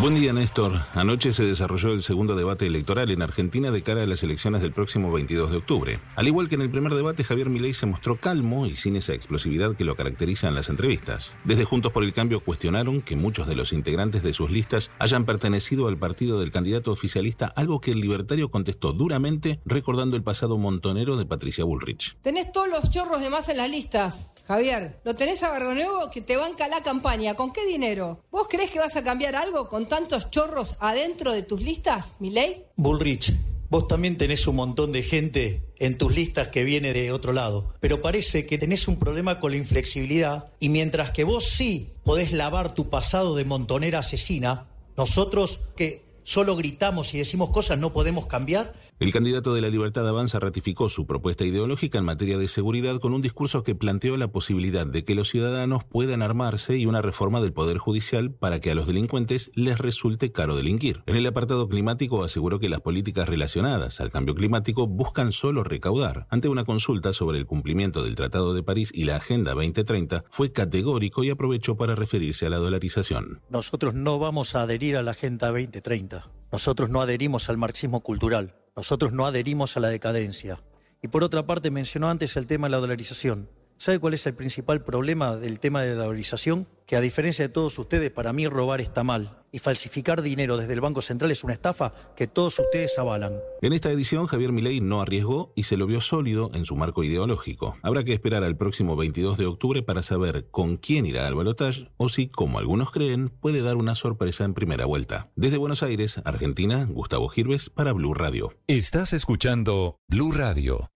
Buen 0.00 0.14
día, 0.14 0.32
Néstor. 0.32 0.80
Anoche 0.94 1.30
se 1.30 1.44
desarrolló 1.44 1.92
el 1.92 2.00
segundo 2.00 2.34
debate 2.34 2.66
electoral 2.66 3.10
en 3.10 3.20
Argentina 3.20 3.70
de 3.70 3.82
cara 3.82 4.02
a 4.02 4.06
las 4.06 4.22
elecciones 4.22 4.62
del 4.62 4.72
próximo 4.72 5.12
22 5.12 5.50
de 5.50 5.58
octubre. 5.58 6.00
Al 6.16 6.26
igual 6.26 6.48
que 6.48 6.54
en 6.54 6.62
el 6.62 6.70
primer 6.70 6.94
debate, 6.94 7.22
Javier 7.22 7.50
Milei 7.50 7.74
se 7.74 7.84
mostró 7.84 8.18
calmo 8.18 8.64
y 8.64 8.76
sin 8.76 8.96
esa 8.96 9.12
explosividad 9.12 9.76
que 9.76 9.84
lo 9.84 9.96
caracteriza 9.96 10.48
en 10.48 10.54
las 10.54 10.70
entrevistas. 10.70 11.36
Desde 11.44 11.66
Juntos 11.66 11.92
por 11.92 12.02
el 12.02 12.14
Cambio 12.14 12.40
cuestionaron 12.40 13.02
que 13.02 13.14
muchos 13.14 13.46
de 13.46 13.56
los 13.56 13.74
integrantes 13.74 14.22
de 14.22 14.32
sus 14.32 14.50
listas 14.50 14.90
hayan 14.98 15.26
pertenecido 15.26 15.86
al 15.86 15.98
partido 15.98 16.40
del 16.40 16.50
candidato 16.50 16.92
oficialista, 16.92 17.52
algo 17.54 17.82
que 17.82 17.90
el 17.90 18.00
libertario 18.00 18.50
contestó 18.50 18.94
duramente, 18.94 19.60
recordando 19.66 20.16
el 20.16 20.22
pasado 20.22 20.56
montonero 20.56 21.18
de 21.18 21.26
Patricia 21.26 21.64
Bullrich. 21.64 22.16
Tenés 22.22 22.52
todos 22.52 22.68
los 22.68 22.88
chorros 22.88 23.20
de 23.20 23.28
más 23.28 23.50
en 23.50 23.58
las 23.58 23.68
listas. 23.68 24.30
Javier, 24.46 25.00
lo 25.04 25.14
tenés 25.14 25.42
a 25.42 25.58
Nuevo 25.58 26.10
que 26.10 26.20
te 26.20 26.36
banca 26.36 26.68
la 26.68 26.82
campaña. 26.82 27.34
¿Con 27.34 27.52
qué 27.52 27.66
dinero? 27.66 28.24
¿Vos 28.30 28.48
crees 28.48 28.70
que 28.70 28.78
vas 28.78 28.96
a 28.96 29.04
cambiar 29.04 29.36
algo 29.36 29.68
con 29.68 29.86
tantos 29.86 30.30
chorros 30.30 30.76
adentro 30.80 31.32
de 31.32 31.42
tus 31.42 31.60
listas, 31.60 32.14
Milei? 32.18 32.64
Bullrich, 32.76 33.34
vos 33.68 33.86
también 33.86 34.16
tenés 34.16 34.46
un 34.46 34.56
montón 34.56 34.92
de 34.92 35.02
gente 35.02 35.62
en 35.78 35.96
tus 35.96 36.14
listas 36.14 36.48
que 36.48 36.64
viene 36.64 36.92
de 36.92 37.12
otro 37.12 37.32
lado, 37.32 37.74
pero 37.80 38.02
parece 38.02 38.46
que 38.46 38.58
tenés 38.58 38.88
un 38.88 38.98
problema 38.98 39.40
con 39.40 39.52
la 39.52 39.58
inflexibilidad 39.58 40.50
y 40.58 40.68
mientras 40.68 41.10
que 41.10 41.24
vos 41.24 41.44
sí 41.44 41.90
podés 42.04 42.32
lavar 42.32 42.74
tu 42.74 42.90
pasado 42.90 43.34
de 43.36 43.44
montonera 43.44 44.00
asesina, 44.00 44.66
nosotros 44.96 45.60
que 45.76 46.02
solo 46.24 46.56
gritamos 46.56 47.14
y 47.14 47.18
decimos 47.18 47.50
cosas 47.50 47.78
no 47.78 47.92
podemos 47.92 48.26
cambiar, 48.26 48.74
el 49.00 49.12
candidato 49.12 49.54
de 49.54 49.62
la 49.62 49.70
Libertad 49.70 50.06
Avanza 50.06 50.38
ratificó 50.40 50.90
su 50.90 51.06
propuesta 51.06 51.46
ideológica 51.46 51.96
en 51.96 52.04
materia 52.04 52.36
de 52.36 52.48
seguridad 52.48 53.00
con 53.00 53.14
un 53.14 53.22
discurso 53.22 53.62
que 53.62 53.74
planteó 53.74 54.18
la 54.18 54.28
posibilidad 54.28 54.86
de 54.86 55.04
que 55.04 55.14
los 55.14 55.30
ciudadanos 55.30 55.84
puedan 55.84 56.20
armarse 56.20 56.76
y 56.76 56.84
una 56.84 57.00
reforma 57.00 57.40
del 57.40 57.54
Poder 57.54 57.78
Judicial 57.78 58.30
para 58.30 58.60
que 58.60 58.70
a 58.70 58.74
los 58.74 58.86
delincuentes 58.86 59.50
les 59.54 59.78
resulte 59.78 60.32
caro 60.32 60.54
delinquir. 60.54 61.02
En 61.06 61.16
el 61.16 61.26
apartado 61.26 61.66
climático 61.66 62.22
aseguró 62.22 62.60
que 62.60 62.68
las 62.68 62.82
políticas 62.82 63.26
relacionadas 63.26 64.02
al 64.02 64.10
cambio 64.10 64.34
climático 64.34 64.86
buscan 64.86 65.32
solo 65.32 65.64
recaudar. 65.64 66.26
Ante 66.28 66.50
una 66.50 66.64
consulta 66.64 67.14
sobre 67.14 67.38
el 67.38 67.46
cumplimiento 67.46 68.04
del 68.04 68.16
Tratado 68.16 68.52
de 68.52 68.62
París 68.62 68.90
y 68.94 69.04
la 69.04 69.16
Agenda 69.16 69.54
2030, 69.54 70.24
fue 70.28 70.52
categórico 70.52 71.24
y 71.24 71.30
aprovechó 71.30 71.74
para 71.74 71.94
referirse 71.94 72.44
a 72.44 72.50
la 72.50 72.58
dolarización. 72.58 73.40
Nosotros 73.48 73.94
no 73.94 74.18
vamos 74.18 74.54
a 74.54 74.60
adherir 74.60 74.98
a 74.98 75.02
la 75.02 75.12
Agenda 75.12 75.46
2030. 75.46 76.28
Nosotros 76.52 76.90
no 76.90 77.00
adherimos 77.00 77.48
al 77.48 77.56
marxismo 77.56 78.00
cultural. 78.00 78.56
Nosotros 78.80 79.12
no 79.12 79.26
adherimos 79.26 79.76
a 79.76 79.80
la 79.80 79.88
decadencia. 79.88 80.62
Y 81.02 81.08
por 81.08 81.22
otra 81.22 81.44
parte, 81.44 81.70
mencionó 81.70 82.08
antes 82.08 82.34
el 82.38 82.46
tema 82.46 82.66
de 82.66 82.70
la 82.70 82.78
dolarización. 82.78 83.50
¿Sabe 83.80 83.98
cuál 83.98 84.12
es 84.12 84.26
el 84.26 84.34
principal 84.34 84.84
problema 84.84 85.36
del 85.36 85.58
tema 85.58 85.80
de 85.80 85.94
la 85.94 86.02
dolarización? 86.02 86.68
Que 86.84 86.96
a 86.96 87.00
diferencia 87.00 87.46
de 87.46 87.48
todos 87.48 87.78
ustedes, 87.78 88.10
para 88.10 88.34
mí 88.34 88.46
robar 88.46 88.82
está 88.82 89.04
mal. 89.04 89.38
Y 89.52 89.58
falsificar 89.58 90.20
dinero 90.20 90.58
desde 90.58 90.74
el 90.74 90.82
Banco 90.82 91.00
Central 91.00 91.30
es 91.30 91.44
una 91.44 91.54
estafa 91.54 91.94
que 92.14 92.26
todos 92.26 92.58
ustedes 92.58 92.98
avalan. 92.98 93.40
En 93.62 93.72
esta 93.72 93.90
edición, 93.90 94.26
Javier 94.26 94.52
Milei 94.52 94.82
no 94.82 95.00
arriesgó 95.00 95.54
y 95.56 95.62
se 95.62 95.78
lo 95.78 95.86
vio 95.86 96.02
sólido 96.02 96.50
en 96.52 96.66
su 96.66 96.76
marco 96.76 97.04
ideológico. 97.04 97.78
Habrá 97.82 98.04
que 98.04 98.12
esperar 98.12 98.44
al 98.44 98.58
próximo 98.58 98.96
22 98.96 99.38
de 99.38 99.46
octubre 99.46 99.82
para 99.82 100.02
saber 100.02 100.48
con 100.50 100.76
quién 100.76 101.06
irá 101.06 101.26
al 101.26 101.34
balotaje 101.34 101.88
o 101.96 102.10
si, 102.10 102.28
como 102.28 102.58
algunos 102.58 102.90
creen, 102.90 103.30
puede 103.30 103.62
dar 103.62 103.76
una 103.76 103.94
sorpresa 103.94 104.44
en 104.44 104.52
primera 104.52 104.84
vuelta. 104.84 105.30
Desde 105.36 105.56
Buenos 105.56 105.82
Aires, 105.82 106.20
Argentina, 106.26 106.86
Gustavo 106.86 107.30
Girves 107.30 107.70
para 107.70 107.94
Blue 107.94 108.12
Radio. 108.12 108.52
Estás 108.66 109.14
escuchando 109.14 109.96
Blue 110.06 110.32
Radio. 110.32 110.90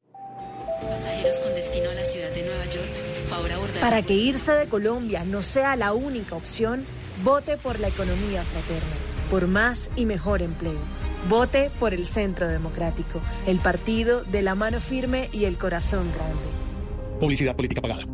Para 3.84 4.00
que 4.00 4.14
irse 4.14 4.54
de 4.54 4.66
Colombia 4.66 5.26
no 5.26 5.42
sea 5.42 5.76
la 5.76 5.92
única 5.92 6.36
opción, 6.36 6.86
vote 7.22 7.58
por 7.58 7.80
la 7.80 7.88
economía 7.88 8.42
fraterna, 8.42 8.94
por 9.28 9.46
más 9.46 9.90
y 9.94 10.06
mejor 10.06 10.40
empleo. 10.40 10.80
Vote 11.28 11.70
por 11.78 11.92
el 11.92 12.06
Centro 12.06 12.48
Democrático, 12.48 13.20
el 13.46 13.58
partido 13.58 14.24
de 14.24 14.40
la 14.40 14.54
mano 14.54 14.80
firme 14.80 15.28
y 15.34 15.44
el 15.44 15.58
corazón 15.58 16.10
grande. 16.14 17.18
Publicidad 17.20 17.54
política 17.54 17.82
pagada. 17.82 18.06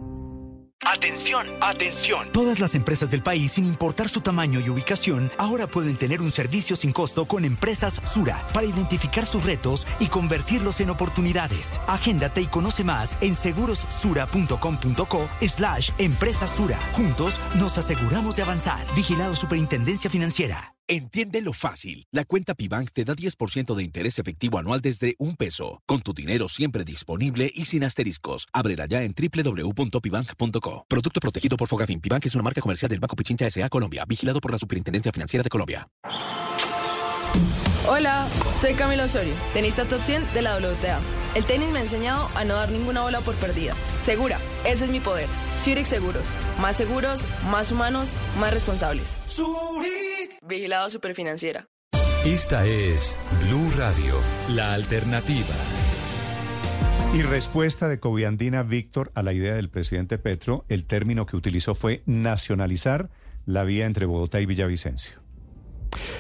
Atención, 0.87 1.47
atención. 1.61 2.33
Todas 2.33 2.59
las 2.59 2.75
empresas 2.75 3.11
del 3.11 3.23
país, 3.23 3.53
sin 3.53 3.67
importar 3.67 4.09
su 4.09 4.23
tamaño 4.23 4.61
y 4.61 4.71
ubicación, 4.71 5.31
ahora 5.37 5.67
pueden 5.67 5.97
tener 5.97 6.21
un 6.21 6.33
servicio 6.33 6.75
sin 6.75 6.93
costo 6.93 7.27
con 7.27 7.45
Empresas 7.45 8.01
Sura 8.13 8.47
para 8.55 8.67
identificar 8.67 9.27
sus 9.27 9.45
retos 9.45 9.87
y 10.01 10.07
convertirlos 10.07 10.81
en 10.81 10.91
oportunidades. 10.91 11.81
Agéndate 11.87 12.41
y 12.41 12.47
conoce 12.47 12.83
más 12.83 13.19
en 13.21 13.37
segurossura.com.co 13.37 15.29
slash 15.47 15.91
Empresas 15.99 16.51
Sura. 16.57 16.79
Juntos 16.93 17.41
nos 17.57 17.77
aseguramos 17.79 18.37
de 18.37 18.43
avanzar. 18.43 18.85
Vigilado 18.97 19.37
Superintendencia 19.37 20.09
Financiera. 20.11 20.75
Entiende 20.93 21.41
lo 21.41 21.53
fácil. 21.53 22.09
La 22.11 22.25
cuenta 22.25 22.57
Pibank 22.57 22.91
te 22.91 23.05
da 23.05 23.15
10% 23.15 23.77
de 23.77 23.85
interés 23.85 24.19
efectivo 24.19 24.59
anual 24.59 24.81
desde 24.81 25.15
un 25.21 25.37
peso, 25.37 25.85
con 25.87 26.01
tu 26.01 26.13
dinero 26.13 26.49
siempre 26.49 26.83
disponible 26.83 27.49
y 27.55 27.67
sin 27.67 27.85
asteriscos. 27.85 28.49
Ábrela 28.53 28.87
ya 28.87 29.05
en 29.05 29.15
www.pibank.co. 29.15 30.87
Producto 30.89 31.21
protegido 31.21 31.57
por 31.57 31.69
Fogafín. 31.69 32.01
Pibank 32.01 32.27
es 32.27 32.35
una 32.35 32.43
marca 32.43 32.61
comercial 32.61 32.89
del 32.89 32.99
Banco 32.99 33.15
Pichincha 33.15 33.47
S.A. 33.47 33.69
Colombia, 33.69 34.05
vigilado 34.05 34.41
por 34.41 34.51
la 34.51 34.59
Superintendencia 34.59 35.13
Financiera 35.13 35.45
de 35.45 35.49
Colombia. 35.49 35.89
Hola, 37.89 38.29
soy 38.57 38.75
Camilo 38.75 39.05
Osorio, 39.05 39.33
tenista 39.55 39.87
top 39.87 40.03
100 40.03 40.35
de 40.35 40.43
la 40.43 40.59
WTA. 40.59 41.01
El 41.35 41.45
tenis 41.47 41.71
me 41.71 41.79
ha 41.79 41.83
enseñado 41.83 42.29
a 42.35 42.45
no 42.45 42.55
dar 42.55 42.71
ninguna 42.71 43.03
bola 43.03 43.21
por 43.21 43.35
perdida. 43.37 43.75
Segura, 43.97 44.39
ese 44.67 44.85
es 44.85 44.91
mi 44.91 45.01
poder. 45.01 45.29
Zurich 45.59 45.87
Seguros. 45.87 46.37
Más 46.61 46.77
seguros, 46.77 47.25
más 47.51 47.73
humanos, 47.73 48.17
más 48.39 48.53
responsables. 48.53 49.19
Zurich. 49.27 50.39
Vigilado 50.43 50.91
Superfinanciera. 50.91 51.69
Esta 52.25 52.67
es 52.67 53.17
Blue 53.47 53.71
Radio, 53.77 54.15
la 54.51 54.75
alternativa. 54.75 55.55
Y 57.15 57.23
respuesta 57.23 57.89
de 57.89 57.99
Coviandina 57.99 58.63
Víctor 58.63 59.11
a 59.15 59.23
la 59.23 59.33
idea 59.33 59.55
del 59.55 59.71
presidente 59.71 60.19
Petro, 60.19 60.67
el 60.69 60.85
término 60.85 61.25
que 61.25 61.37
utilizó 61.37 61.75
fue 61.75 62.03
nacionalizar 62.05 63.09
la 63.47 63.65
vía 63.65 63.87
entre 63.87 64.05
Bogotá 64.05 64.41
y 64.41 64.47
Villavicencio. 64.47 65.20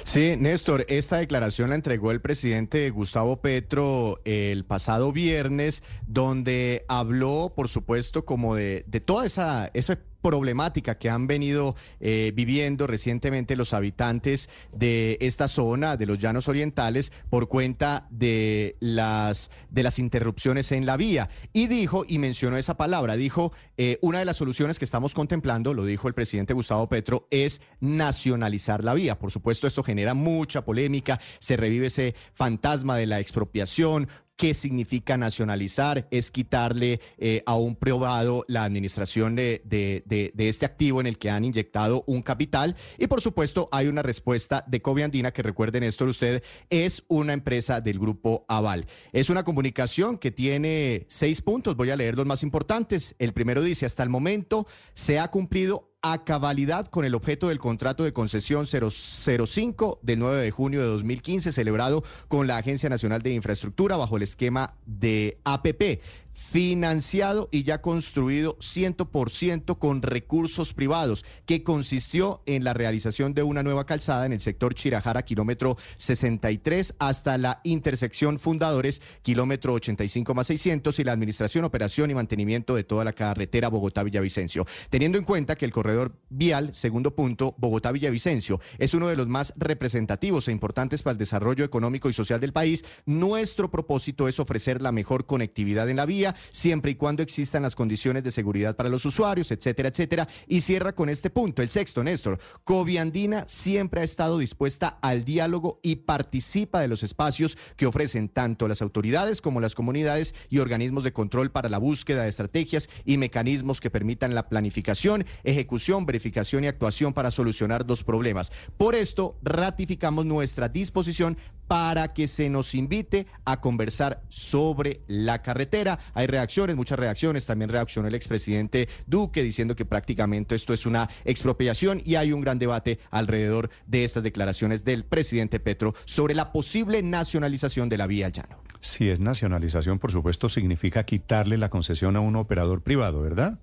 Sí, 0.02 0.36
Néstor, 0.36 0.84
esta 0.88 1.18
declaración 1.18 1.70
la 1.70 1.76
entregó 1.76 2.10
el 2.10 2.20
presidente 2.20 2.90
Gustavo 2.90 3.40
Petro 3.40 4.20
el 4.24 4.64
pasado 4.64 5.12
viernes, 5.12 5.82
donde 6.06 6.84
habló, 6.88 7.52
por 7.54 7.68
supuesto, 7.68 8.24
como 8.24 8.54
de, 8.54 8.84
de 8.86 9.00
toda 9.00 9.26
esa, 9.26 9.70
esa 9.74 9.98
problemática 10.22 10.98
que 10.98 11.10
han 11.10 11.26
venido 11.26 11.76
eh, 12.00 12.32
viviendo 12.34 12.86
recientemente 12.86 13.56
los 13.56 13.72
habitantes 13.74 14.48
de 14.72 15.18
esta 15.20 15.48
zona, 15.48 15.96
de 15.96 16.06
los 16.06 16.18
llanos 16.18 16.48
orientales, 16.48 17.12
por 17.28 17.48
cuenta 17.48 18.06
de 18.10 18.76
las, 18.80 19.50
de 19.70 19.82
las 19.82 19.98
interrupciones 19.98 20.72
en 20.72 20.86
la 20.86 20.96
vía. 20.96 21.28
Y 21.52 21.66
dijo, 21.66 22.04
y 22.06 22.18
mencionó 22.18 22.56
esa 22.56 22.76
palabra, 22.76 23.16
dijo, 23.16 23.52
eh, 23.76 23.98
una 24.02 24.18
de 24.18 24.24
las 24.24 24.36
soluciones 24.36 24.78
que 24.78 24.84
estamos 24.84 25.14
contemplando, 25.14 25.74
lo 25.74 25.84
dijo 25.84 26.08
el 26.08 26.14
presidente 26.14 26.54
Gustavo 26.54 26.88
Petro, 26.88 27.26
es 27.30 27.62
nacionalizar 27.80 28.84
la 28.84 28.94
vía. 28.94 29.18
Por 29.18 29.30
supuesto, 29.30 29.66
esto 29.66 29.82
genera 29.82 30.14
mucha 30.14 30.64
polémica, 30.64 31.20
se 31.38 31.56
revive 31.56 31.86
ese 31.86 32.14
fantasma 32.34 32.96
de 32.96 33.06
la 33.06 33.20
expropiación, 33.20 34.08
qué 34.40 34.54
significa 34.54 35.18
nacionalizar, 35.18 36.08
es 36.10 36.30
quitarle 36.30 37.02
eh, 37.18 37.42
a 37.44 37.56
un 37.56 37.76
privado 37.76 38.46
la 38.48 38.64
administración 38.64 39.36
de, 39.36 39.60
de, 39.66 40.32
este 40.48 40.64
activo 40.64 40.98
en 40.98 41.06
el 41.06 41.18
que 41.18 41.28
han 41.28 41.44
inyectado 41.44 42.04
un 42.06 42.22
capital. 42.22 42.74
Y 42.96 43.06
por 43.06 43.20
supuesto 43.20 43.68
hay 43.70 43.88
una 43.88 44.00
respuesta 44.00 44.64
de 44.66 44.80
Coviandina, 44.80 45.30
que 45.34 45.42
recuerden 45.42 45.82
esto 45.82 46.06
usted, 46.06 46.42
es 46.70 47.04
una 47.08 47.34
empresa 47.34 47.82
del 47.82 47.98
grupo 47.98 48.46
Aval. 48.48 48.86
Es 49.12 49.28
una 49.28 49.44
comunicación 49.44 50.16
que 50.16 50.30
tiene 50.30 51.04
seis 51.10 51.42
puntos, 51.42 51.76
voy 51.76 51.90
a 51.90 51.96
leer 51.96 52.16
los 52.16 52.24
más 52.24 52.42
importantes. 52.42 53.14
El 53.18 53.34
primero 53.34 53.60
dice, 53.60 53.84
hasta 53.84 54.04
el 54.04 54.08
momento 54.08 54.66
se 54.94 55.18
ha 55.18 55.30
cumplido 55.30 55.89
a 56.02 56.24
cabalidad 56.24 56.86
con 56.86 57.04
el 57.04 57.14
objeto 57.14 57.48
del 57.48 57.58
contrato 57.58 58.04
de 58.04 58.12
concesión 58.12 58.66
005 58.66 59.98
del 60.02 60.18
9 60.18 60.42
de 60.42 60.50
junio 60.50 60.80
de 60.80 60.86
2015 60.86 61.52
celebrado 61.52 62.02
con 62.28 62.46
la 62.46 62.56
Agencia 62.56 62.88
Nacional 62.88 63.22
de 63.22 63.32
Infraestructura 63.34 63.96
bajo 63.96 64.16
el 64.16 64.22
esquema 64.22 64.74
de 64.86 65.38
APP 65.44 66.00
financiado 66.40 67.48
y 67.52 67.64
ya 67.64 67.82
construido 67.82 68.56
100% 68.58 69.78
con 69.78 70.02
recursos 70.02 70.72
privados, 70.72 71.24
que 71.44 71.62
consistió 71.62 72.42
en 72.46 72.64
la 72.64 72.72
realización 72.72 73.34
de 73.34 73.42
una 73.42 73.62
nueva 73.62 73.84
calzada 73.84 74.24
en 74.26 74.32
el 74.32 74.40
sector 74.40 74.74
Chirajara, 74.74 75.22
kilómetro 75.22 75.76
63, 75.98 76.94
hasta 76.98 77.36
la 77.36 77.60
intersección 77.62 78.38
Fundadores, 78.38 79.02
kilómetro 79.22 79.74
85 79.74 80.34
más 80.34 80.46
600, 80.46 80.98
y 80.98 81.04
la 81.04 81.12
administración, 81.12 81.64
operación 81.64 82.10
y 82.10 82.14
mantenimiento 82.14 82.74
de 82.74 82.84
toda 82.84 83.04
la 83.04 83.12
carretera 83.12 83.68
Bogotá-Villavicencio. 83.68 84.66
Teniendo 84.88 85.18
en 85.18 85.24
cuenta 85.24 85.56
que 85.56 85.66
el 85.66 85.72
corredor 85.72 86.16
vial, 86.30 86.74
segundo 86.74 87.14
punto, 87.14 87.54
Bogotá-Villavicencio, 87.58 88.60
es 88.78 88.94
uno 88.94 89.08
de 89.08 89.16
los 89.16 89.28
más 89.28 89.52
representativos 89.56 90.48
e 90.48 90.52
importantes 90.52 91.02
para 91.02 91.12
el 91.12 91.18
desarrollo 91.18 91.64
económico 91.64 92.08
y 92.08 92.14
social 92.14 92.40
del 92.40 92.54
país, 92.54 92.84
nuestro 93.04 93.70
propósito 93.70 94.26
es 94.26 94.40
ofrecer 94.40 94.80
la 94.80 94.90
mejor 94.90 95.26
conectividad 95.26 95.88
en 95.88 95.96
la 95.96 96.06
vía 96.06 96.29
siempre 96.50 96.92
y 96.92 96.94
cuando 96.94 97.22
existan 97.22 97.62
las 97.62 97.74
condiciones 97.74 98.24
de 98.24 98.30
seguridad 98.30 98.76
para 98.76 98.88
los 98.88 99.04
usuarios, 99.04 99.50
etcétera, 99.50 99.88
etcétera. 99.88 100.28
Y 100.46 100.60
cierra 100.60 100.94
con 100.94 101.08
este 101.08 101.30
punto, 101.30 101.62
el 101.62 101.68
sexto, 101.68 102.02
Néstor. 102.02 102.38
Coviandina 102.64 103.44
siempre 103.48 104.00
ha 104.00 104.04
estado 104.04 104.38
dispuesta 104.38 104.98
al 105.02 105.24
diálogo 105.24 105.80
y 105.82 105.96
participa 105.96 106.80
de 106.80 106.88
los 106.88 107.02
espacios 107.02 107.56
que 107.76 107.86
ofrecen 107.86 108.28
tanto 108.28 108.68
las 108.68 108.82
autoridades 108.82 109.40
como 109.40 109.60
las 109.60 109.74
comunidades 109.74 110.34
y 110.48 110.58
organismos 110.58 111.04
de 111.04 111.12
control 111.12 111.50
para 111.50 111.68
la 111.68 111.78
búsqueda 111.78 112.22
de 112.22 112.28
estrategias 112.28 112.88
y 113.04 113.18
mecanismos 113.18 113.80
que 113.80 113.90
permitan 113.90 114.34
la 114.34 114.48
planificación, 114.48 115.24
ejecución, 115.44 116.06
verificación 116.06 116.64
y 116.64 116.68
actuación 116.68 117.12
para 117.12 117.30
solucionar 117.30 117.86
los 117.86 118.04
problemas. 118.04 118.52
Por 118.76 118.94
esto, 118.94 119.38
ratificamos 119.42 120.26
nuestra 120.26 120.68
disposición 120.68 121.36
para 121.70 122.08
que 122.08 122.26
se 122.26 122.48
nos 122.48 122.74
invite 122.74 123.28
a 123.44 123.60
conversar 123.60 124.24
sobre 124.28 125.02
la 125.06 125.40
carretera. 125.40 126.00
Hay 126.14 126.26
reacciones, 126.26 126.74
muchas 126.74 126.98
reacciones. 126.98 127.46
También 127.46 127.70
reaccionó 127.70 128.08
el 128.08 128.16
expresidente 128.16 128.88
Duque 129.06 129.44
diciendo 129.44 129.76
que 129.76 129.84
prácticamente 129.84 130.56
esto 130.56 130.74
es 130.74 130.84
una 130.84 131.08
expropiación 131.24 132.02
y 132.04 132.16
hay 132.16 132.32
un 132.32 132.40
gran 132.40 132.58
debate 132.58 132.98
alrededor 133.12 133.70
de 133.86 134.02
estas 134.02 134.24
declaraciones 134.24 134.82
del 134.82 135.04
presidente 135.04 135.60
Petro 135.60 135.94
sobre 136.06 136.34
la 136.34 136.50
posible 136.50 137.04
nacionalización 137.04 137.88
de 137.88 137.98
la 137.98 138.08
vía 138.08 138.30
llano. 138.30 138.64
Si 138.80 139.08
es 139.08 139.20
nacionalización, 139.20 140.00
por 140.00 140.10
supuesto, 140.10 140.48
significa 140.48 141.04
quitarle 141.04 141.56
la 141.56 141.70
concesión 141.70 142.16
a 142.16 142.20
un 142.20 142.34
operador 142.34 142.82
privado, 142.82 143.22
¿verdad? 143.22 143.60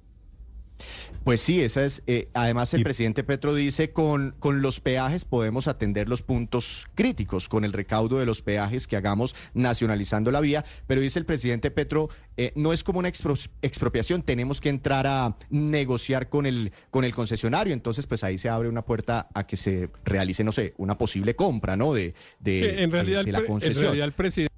Pues 1.28 1.42
sí, 1.42 1.60
esa 1.60 1.84
es. 1.84 2.04
Eh, 2.08 2.30
además, 2.34 2.74
el 2.74 2.84
presidente 2.84 3.22
Petro 3.22 3.54
dice 3.54 3.92
con, 3.92 4.34
con 4.40 4.62
los 4.62 4.80
peajes 4.80 5.26
podemos 5.26 5.68
atender 5.68 6.08
los 6.08 6.22
puntos 6.22 6.88
críticos, 6.96 7.50
con 7.50 7.66
el 7.66 7.74
recaudo 7.74 8.18
de 8.18 8.26
los 8.26 8.42
peajes 8.42 8.88
que 8.88 8.96
hagamos 8.96 9.36
nacionalizando 9.54 10.32
la 10.32 10.40
vía. 10.40 10.64
Pero 10.88 11.02
dice 11.02 11.20
el 11.20 11.26
presidente 11.26 11.70
Petro, 11.70 12.08
eh, 12.38 12.54
no 12.56 12.72
es 12.72 12.82
como 12.82 13.00
una 13.00 13.10
expropiación, 13.10 14.22
tenemos 14.22 14.62
que 14.62 14.70
entrar 14.70 15.06
a 15.06 15.36
negociar 15.50 16.30
con 16.30 16.46
el, 16.46 16.72
con 16.92 17.04
el 17.04 17.14
concesionario. 17.14 17.74
Entonces, 17.74 18.08
pues 18.08 18.24
ahí 18.24 18.38
se 18.38 18.48
abre 18.48 18.70
una 18.70 18.86
puerta 18.86 19.28
a 19.34 19.46
que 19.46 19.58
se 19.58 19.90
realice, 20.06 20.46
no 20.46 20.54
sé, 20.54 20.76
una 20.78 20.98
posible 20.98 21.36
compra, 21.36 21.76
¿no? 21.76 21.94
De, 21.94 22.16
de, 22.40 22.84
en 22.84 22.90
realidad, 22.90 23.26
la 23.26 23.44
concesión. 23.44 23.80
En 23.80 23.84
realidad, 23.84 24.08
el 24.08 24.14
presidente 24.14 24.57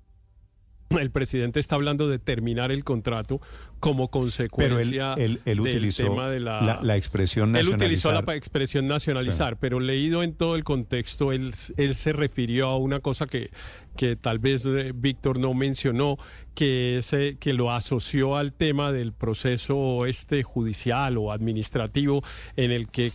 el 1.02 1.12
presidente 1.12 1.60
está 1.60 1.76
hablando 1.76 2.08
de 2.08 2.20
terminar 2.20 2.72
el 2.72 2.84
contrato 2.84 3.42
como 3.80 4.10
consecuencia 4.10 5.14
pero 5.16 5.18
él, 5.18 5.40
del 5.46 5.60
utilizó 5.60 6.04
tema 6.04 6.30
de 6.30 6.40
la, 6.40 6.80
la, 6.82 6.98
expresión 6.98 7.52
nacionalizar. 7.52 7.82
Él 7.82 7.88
utilizó 7.88 8.12
la 8.12 8.36
expresión 8.36 8.88
nacionalizar, 8.88 9.58
pero 9.58 9.80
leído 9.80 10.22
en 10.24 10.34
todo 10.34 10.56
el 10.56 10.64
contexto, 10.64 11.32
él, 11.32 11.54
él 11.78 11.96
se 11.96 12.12
refirió 12.12 12.68
a 12.68 12.78
una 12.78 13.00
cosa 13.00 13.26
que, 13.26 13.52
que 13.96 14.16
tal 14.16 14.40
vez 14.40 14.66
eh, 14.66 14.92
Víctor 14.94 15.40
no 15.40 15.54
mencionó, 15.54 16.18
que, 16.60 16.98
ese, 16.98 17.38
que 17.38 17.54
lo 17.54 17.72
asoció 17.72 18.36
al 18.36 18.52
tema 18.52 18.92
del 18.92 19.14
proceso 19.14 20.06
este 20.06 20.44
judicial 20.44 21.18
o 21.18 21.32
administrativo 21.32 22.22
en 22.58 22.72
el 22.72 22.90
que 22.90 23.14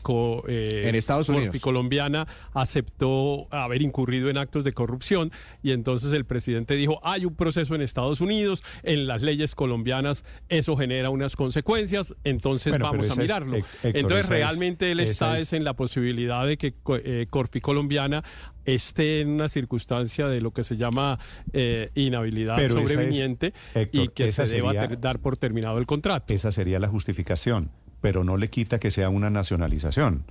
eh, 0.48 0.82
en 0.86 0.94
Estados 0.94 1.28
Unidos. 1.28 1.54
colombiana 1.60 2.26
aceptó 2.54 3.46
haber 3.50 3.82
incurrido 3.82 4.30
en 4.30 4.38
actos 4.38 4.64
de 4.64 4.72
corrupción 4.72 5.30
y 5.62 5.72
entonces 5.72 6.14
el 6.14 6.24
presidente 6.24 6.74
dijo 6.74 7.00
hay 7.02 7.26
un 7.26 7.34
proceso 7.34 7.74
en 7.74 7.82
Estados 7.82 8.22
Unidos 8.22 8.62
en 8.82 9.06
las 9.06 9.20
leyes 9.20 9.54
colombianas 9.54 10.24
eso 10.48 10.74
genera 10.74 11.10
unas 11.10 11.36
consecuencias 11.36 12.14
entonces 12.24 12.78
vamos 12.78 13.10
a 13.10 13.14
mirarlo 13.14 13.58
entonces 13.82 14.26
realmente 14.30 14.90
él 14.90 15.00
está 15.00 15.36
es... 15.36 15.52
en 15.52 15.64
la 15.64 15.74
posibilidad 15.74 16.46
de 16.46 16.56
que 16.56 16.72
eh, 17.04 17.26
Corpi 17.28 17.60
colombiana 17.60 18.24
esté 18.64 19.20
en 19.20 19.30
una 19.30 19.48
circunstancia 19.48 20.28
de 20.28 20.40
lo 20.40 20.52
que 20.52 20.62
se 20.62 20.76
llama 20.76 21.18
eh, 21.52 21.90
inhabilidad 21.94 22.56
sobreviniente 22.68 23.52
y 23.92 24.08
que 24.08 24.32
se 24.32 24.46
deba 24.46 24.72
dar 24.72 25.18
por 25.18 25.36
terminado 25.36 25.78
el 25.78 25.86
contrato. 25.86 26.32
Esa 26.32 26.52
sería 26.52 26.78
la 26.78 26.88
justificación, 26.88 27.70
pero 28.00 28.24
no 28.24 28.36
le 28.36 28.48
quita 28.50 28.78
que 28.78 28.90
sea 28.90 29.08
una 29.08 29.30
nacionalización 29.30 30.24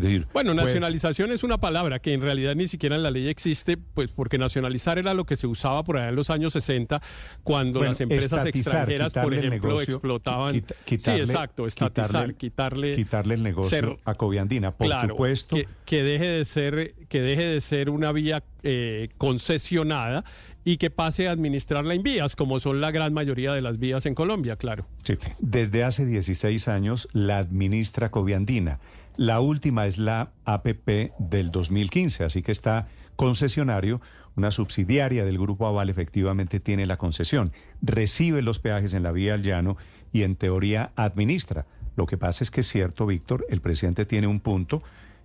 decir, 0.00 0.26
bueno, 0.32 0.54
nacionalización 0.54 1.32
es 1.32 1.42
una 1.42 1.58
palabra 1.58 1.98
que 1.98 2.12
en 2.12 2.22
realidad 2.22 2.54
ni 2.54 2.68
siquiera 2.68 2.96
en 2.96 3.02
la 3.02 3.10
ley 3.10 3.28
existe, 3.28 3.76
pues 3.76 4.12
porque 4.12 4.38
nacionalizar 4.38 4.98
era 4.98 5.14
lo 5.14 5.24
que 5.24 5.36
se 5.36 5.46
usaba 5.46 5.82
por 5.84 5.98
allá 5.98 6.08
en 6.08 6.16
los 6.16 6.30
años 6.30 6.52
60, 6.54 7.02
cuando 7.42 7.82
las 7.82 8.00
empresas 8.00 8.44
extranjeras, 8.46 9.12
por 9.12 9.34
ejemplo, 9.34 9.80
explotaban. 9.80 10.64
quitarle, 10.84 11.24
sí, 11.24 11.30
exacto, 11.30 11.66
estatizar, 11.66 12.34
quitarle, 12.34 12.94
quitarle, 12.94 13.34
el 13.34 13.42
negocio 13.42 13.98
a 14.04 14.14
Coviandina, 14.14 14.72
por 14.72 14.88
supuesto. 15.00 15.56
Que, 15.84 16.02
deje 16.02 16.26
de 16.26 16.44
ser, 16.44 16.94
que 17.08 17.20
deje 17.20 17.42
de 17.42 17.60
ser 17.60 17.90
una 17.90 18.12
vía 18.12 18.42
eh, 18.62 19.10
concesionada 19.18 20.24
y 20.64 20.76
que 20.76 20.90
pase 20.90 21.28
a 21.28 21.32
administrarla 21.32 21.94
en 21.94 22.02
vías, 22.02 22.36
como 22.36 22.60
son 22.60 22.80
la 22.80 22.90
gran 22.90 23.12
mayoría 23.12 23.52
de 23.52 23.60
las 23.60 23.78
vías 23.78 24.06
en 24.06 24.14
Colombia, 24.14 24.56
claro. 24.56 24.86
Sí, 25.02 25.18
desde 25.40 25.84
hace 25.84 26.06
16 26.06 26.68
años 26.68 27.08
la 27.12 27.38
administra 27.38 28.10
Coviandina. 28.10 28.78
La 29.16 29.40
última 29.40 29.86
es 29.86 29.98
la 29.98 30.32
APP 30.44 31.12
del 31.18 31.50
2015, 31.50 32.24
así 32.24 32.42
que 32.42 32.52
está 32.52 32.88
concesionario, 33.16 34.00
una 34.36 34.50
subsidiaria 34.50 35.24
del 35.24 35.38
Grupo 35.38 35.66
Aval 35.66 35.90
efectivamente 35.90 36.60
tiene 36.60 36.86
la 36.86 36.96
concesión, 36.96 37.52
recibe 37.82 38.40
los 38.40 38.58
peajes 38.58 38.94
en 38.94 39.02
la 39.02 39.12
vía 39.12 39.34
al 39.34 39.42
llano 39.42 39.76
y 40.12 40.22
en 40.22 40.36
teoría 40.36 40.92
administra. 40.96 41.66
Lo 41.96 42.06
que 42.06 42.16
pasa 42.16 42.42
es 42.42 42.50
que 42.50 42.62
es 42.62 42.68
cierto, 42.68 43.04
Víctor, 43.04 43.44
el 43.50 43.60
presidente 43.60 44.06
tiene 44.06 44.26
un 44.26 44.40
punto. 44.40 44.82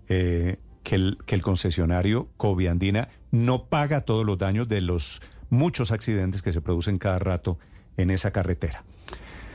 Eh, 0.09 0.57
que 0.87 0.95
el, 0.95 1.41
concesionario 1.41 2.29
Coviandina 2.37 3.09
no 3.31 3.65
paga 3.65 4.01
todos 4.01 4.25
los 4.25 4.37
daños 4.37 4.69
de 4.69 4.79
los 4.79 5.21
muchos 5.49 5.91
accidentes 5.91 6.41
que 6.41 6.53
se 6.53 6.61
producen 6.61 6.97
cada 6.97 7.19
rato 7.19 7.59
en 7.97 8.09
esa 8.09 8.31
carretera. 8.31 8.85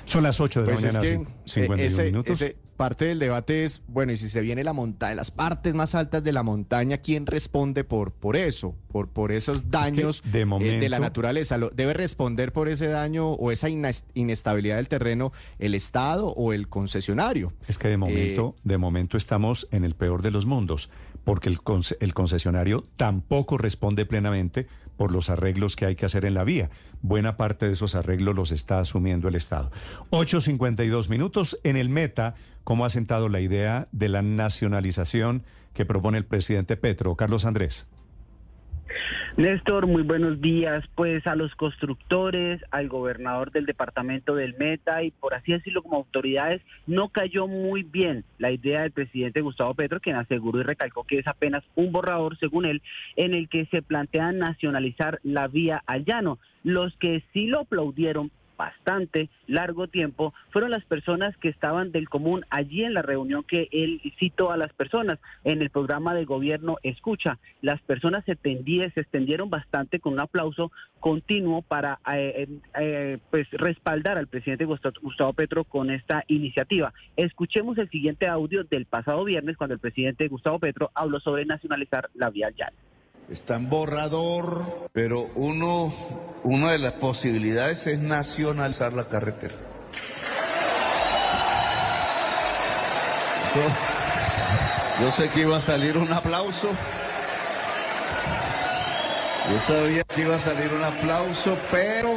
Son 0.07 0.23
las 0.23 0.41
8 0.41 0.61
de 0.63 0.67
la 0.67 0.73
Pues 0.75 0.85
es 0.85 0.95
mañana, 0.97 1.25
que, 1.25 1.51
51 1.51 1.83
eh, 1.83 1.87
ese- 1.87 2.05
minutos. 2.05 2.41
ese- 2.43 2.57
parte 2.77 3.05
del 3.05 3.21
debate 3.21 3.65
es, 3.65 3.83
bueno, 3.87 4.11
y 4.13 4.17
si 4.17 4.29
se 4.29 4.41
viene 4.41 4.65
la 4.65 4.73
montaña, 4.73 5.15
las 5.15 5.31
partes 5.31 5.73
más 5.73 5.95
altas 5.95 6.25
de 6.25 6.33
la 6.33 6.43
montaña, 6.43 6.99
¿quién 6.99 7.27
responde 7.27 7.85
por, 7.85 8.11
por 8.13 8.35
eso? 8.37 8.75
Por, 8.91 9.09
por 9.09 9.31
esos 9.31 9.71
daños 9.71 10.23
de 10.33 10.41
eh, 10.41 10.45
momento- 10.47 10.81
de 10.81 10.89
la 10.89 10.99
naturaleza. 10.99 11.59
¿Lo- 11.59 11.71
¿Debe 11.71 11.95
responder 11.95 12.53
por 12.53 12.69
ese 12.69 12.89
daño 12.89 13.31
o 13.33 13.53
esa 13.53 13.69
inestabilidad 14.15 14.77
del 14.77 14.89
terreno 14.89 15.33
el 15.61 15.75
Estado 15.77 16.29
o 16.29 16.53
el 16.53 16.69
concesionario? 16.69 17.53
Es 17.69 17.79
que 17.79 17.87
de 17.89 17.97
momento, 17.99 18.57
de 18.65 18.79
momento 18.79 19.17
estamos 19.17 19.69
en 19.71 19.85
el 19.85 19.95
peor 19.95 20.23
de 20.23 20.33
los 20.33 20.45
mundos, 20.47 20.91
porque 21.25 21.49
el, 21.51 21.61
conce- 21.63 21.97
el 22.01 22.15
concesionario 22.15 22.83
tampoco 22.97 23.59
responde 23.59 24.07
plenamente 24.07 24.67
por 24.97 25.13
los 25.13 25.31
arreglos 25.31 25.77
que 25.77 25.87
hay 25.87 25.97
que 25.97 26.07
hacer 26.07 26.25
en 26.25 26.35
la 26.35 26.45
vía. 26.45 26.71
Buena 27.01 27.37
parte 27.37 27.67
de 27.67 27.73
esos 27.73 27.95
arreglos 27.95 28.37
los 28.37 28.53
está 28.53 28.81
asumiendo 28.81 29.29
el 29.29 29.35
Estado. 29.35 29.71
8.52 30.11 31.09
minutos 31.09 31.59
en 31.65 31.77
el 31.77 31.89
meta, 31.89 32.35
¿cómo 32.65 32.85
ha 32.85 32.91
sentado 32.91 33.29
la 33.29 33.41
idea 33.41 33.89
de 33.93 34.09
la 34.09 34.23
nacionalización 34.23 35.45
que 35.75 35.87
propone 35.87 36.19
el 36.19 36.25
presidente 36.25 36.77
Petro? 36.77 37.17
Carlos 37.17 37.45
Andrés. 37.45 37.89
Néstor, 39.37 39.87
muy 39.87 40.03
buenos 40.03 40.41
días. 40.41 40.85
Pues 40.95 41.27
a 41.27 41.35
los 41.35 41.55
constructores, 41.55 42.61
al 42.71 42.89
gobernador 42.89 43.51
del 43.51 43.67
departamento 43.67 44.35
del 44.35 44.55
Meta 44.59 45.03
y 45.03 45.11
por 45.11 45.35
así 45.35 45.53
decirlo 45.53 45.83
como 45.83 45.97
autoridades, 45.97 46.63
no 46.87 47.09
cayó 47.09 47.47
muy 47.47 47.83
bien 47.83 48.25
la 48.39 48.51
idea 48.51 48.83
del 48.83 48.93
presidente 48.93 49.41
Gustavo 49.41 49.75
Petro, 49.75 50.01
quien 50.01 50.17
aseguró 50.17 50.61
y 50.61 50.65
recalcó 50.65 51.05
que 51.05 51.19
es 51.19 51.27
apenas 51.27 51.65
un 51.75 51.93
borrador, 51.93 52.39
según 52.39 52.67
él, 52.67 52.83
en 53.17 53.35
el 53.35 53.49
que 53.49 53.67
se 53.67 53.83
plantea 53.83 54.33
nacionalizar 54.33 55.19
la 55.23 55.49
vía 55.49 55.83
al 55.87 56.05
llano. 56.05 56.39
Los 56.63 56.97
que 56.97 57.23
sí 57.33 57.47
lo 57.47 57.61
aplaudieron 57.61 58.31
bastante 58.57 59.29
largo 59.47 59.87
tiempo 59.89 60.35
fueron 60.51 60.71
las 60.71 60.85
personas 60.85 61.37
que 61.39 61.49
estaban 61.49 61.93
del 61.93 62.09
común 62.09 62.45
allí 62.51 62.85
en 62.85 62.95
la 62.95 63.03
reunión 63.03 63.43
que 63.45 63.69
él 63.73 64.01
citó 64.19 64.51
a 64.51 64.57
las 64.57 64.73
personas 64.73 65.19
en 65.45 65.63
el 65.63 65.71
programa 65.71 66.15
de 66.15 66.25
gobierno 66.25 66.77
Escucha. 66.83 67.39
Las 67.61 67.81
personas 67.83 68.25
se, 68.25 68.37
tendí- 68.37 68.93
se 68.93 69.01
extendieron 69.01 69.51
bastante 69.51 70.01
con 70.01 70.15
un 70.15 70.21
aplauso 70.21 70.71
continuo 71.01 71.63
para 71.63 71.99
eh, 72.13 72.47
eh, 72.49 72.59
eh, 72.79 73.19
pues 73.31 73.51
respaldar 73.51 74.19
al 74.19 74.29
presidente 74.29 74.65
Gustavo, 74.65 74.95
Gustavo 75.03 75.33
Petro 75.33 75.65
con 75.65 75.91
esta 75.91 76.25
iniciativa. 76.29 76.93
Escuchemos 77.17 77.79
el 77.79 77.89
siguiente 77.91 78.29
audio 78.29 78.65
del 78.65 78.87
pasado 78.87 79.25
viernes 79.25 79.57
cuando 79.57 79.75
el 79.75 79.81
presidente 79.81 80.29
Gustavo 80.29 80.59
Petro 80.59 80.91
habló 80.95 81.21
sobre 81.21 81.45
nacionalizar 81.45 82.09
la 82.15 82.31
vía 82.31 82.51
llana. 82.51 82.73
Está 83.31 83.55
en 83.55 83.71
borrador, 83.71 84.89
pero 84.93 85.31
uno, 85.35 85.93
una 86.43 86.73
de 86.73 86.79
las 86.79 86.93
posibilidades 86.93 87.87
es 87.87 87.99
nacionalizar 87.99 88.93
la 88.93 89.05
carretera. 89.05 89.55
Yo, 95.01 95.13
sé 95.13 95.29
que 95.29 95.41
iba 95.41 95.57
a 95.57 95.61
salir 95.61 95.97
un 95.97 96.13
aplauso. 96.13 96.69
Yo 99.51 99.61
sabía 99.61 100.05
que 100.05 100.23
iba 100.23 100.37
a 100.37 100.39
salir 100.39 100.73
un 100.73 100.83
aplauso, 100.83 101.57
pero 101.71 102.15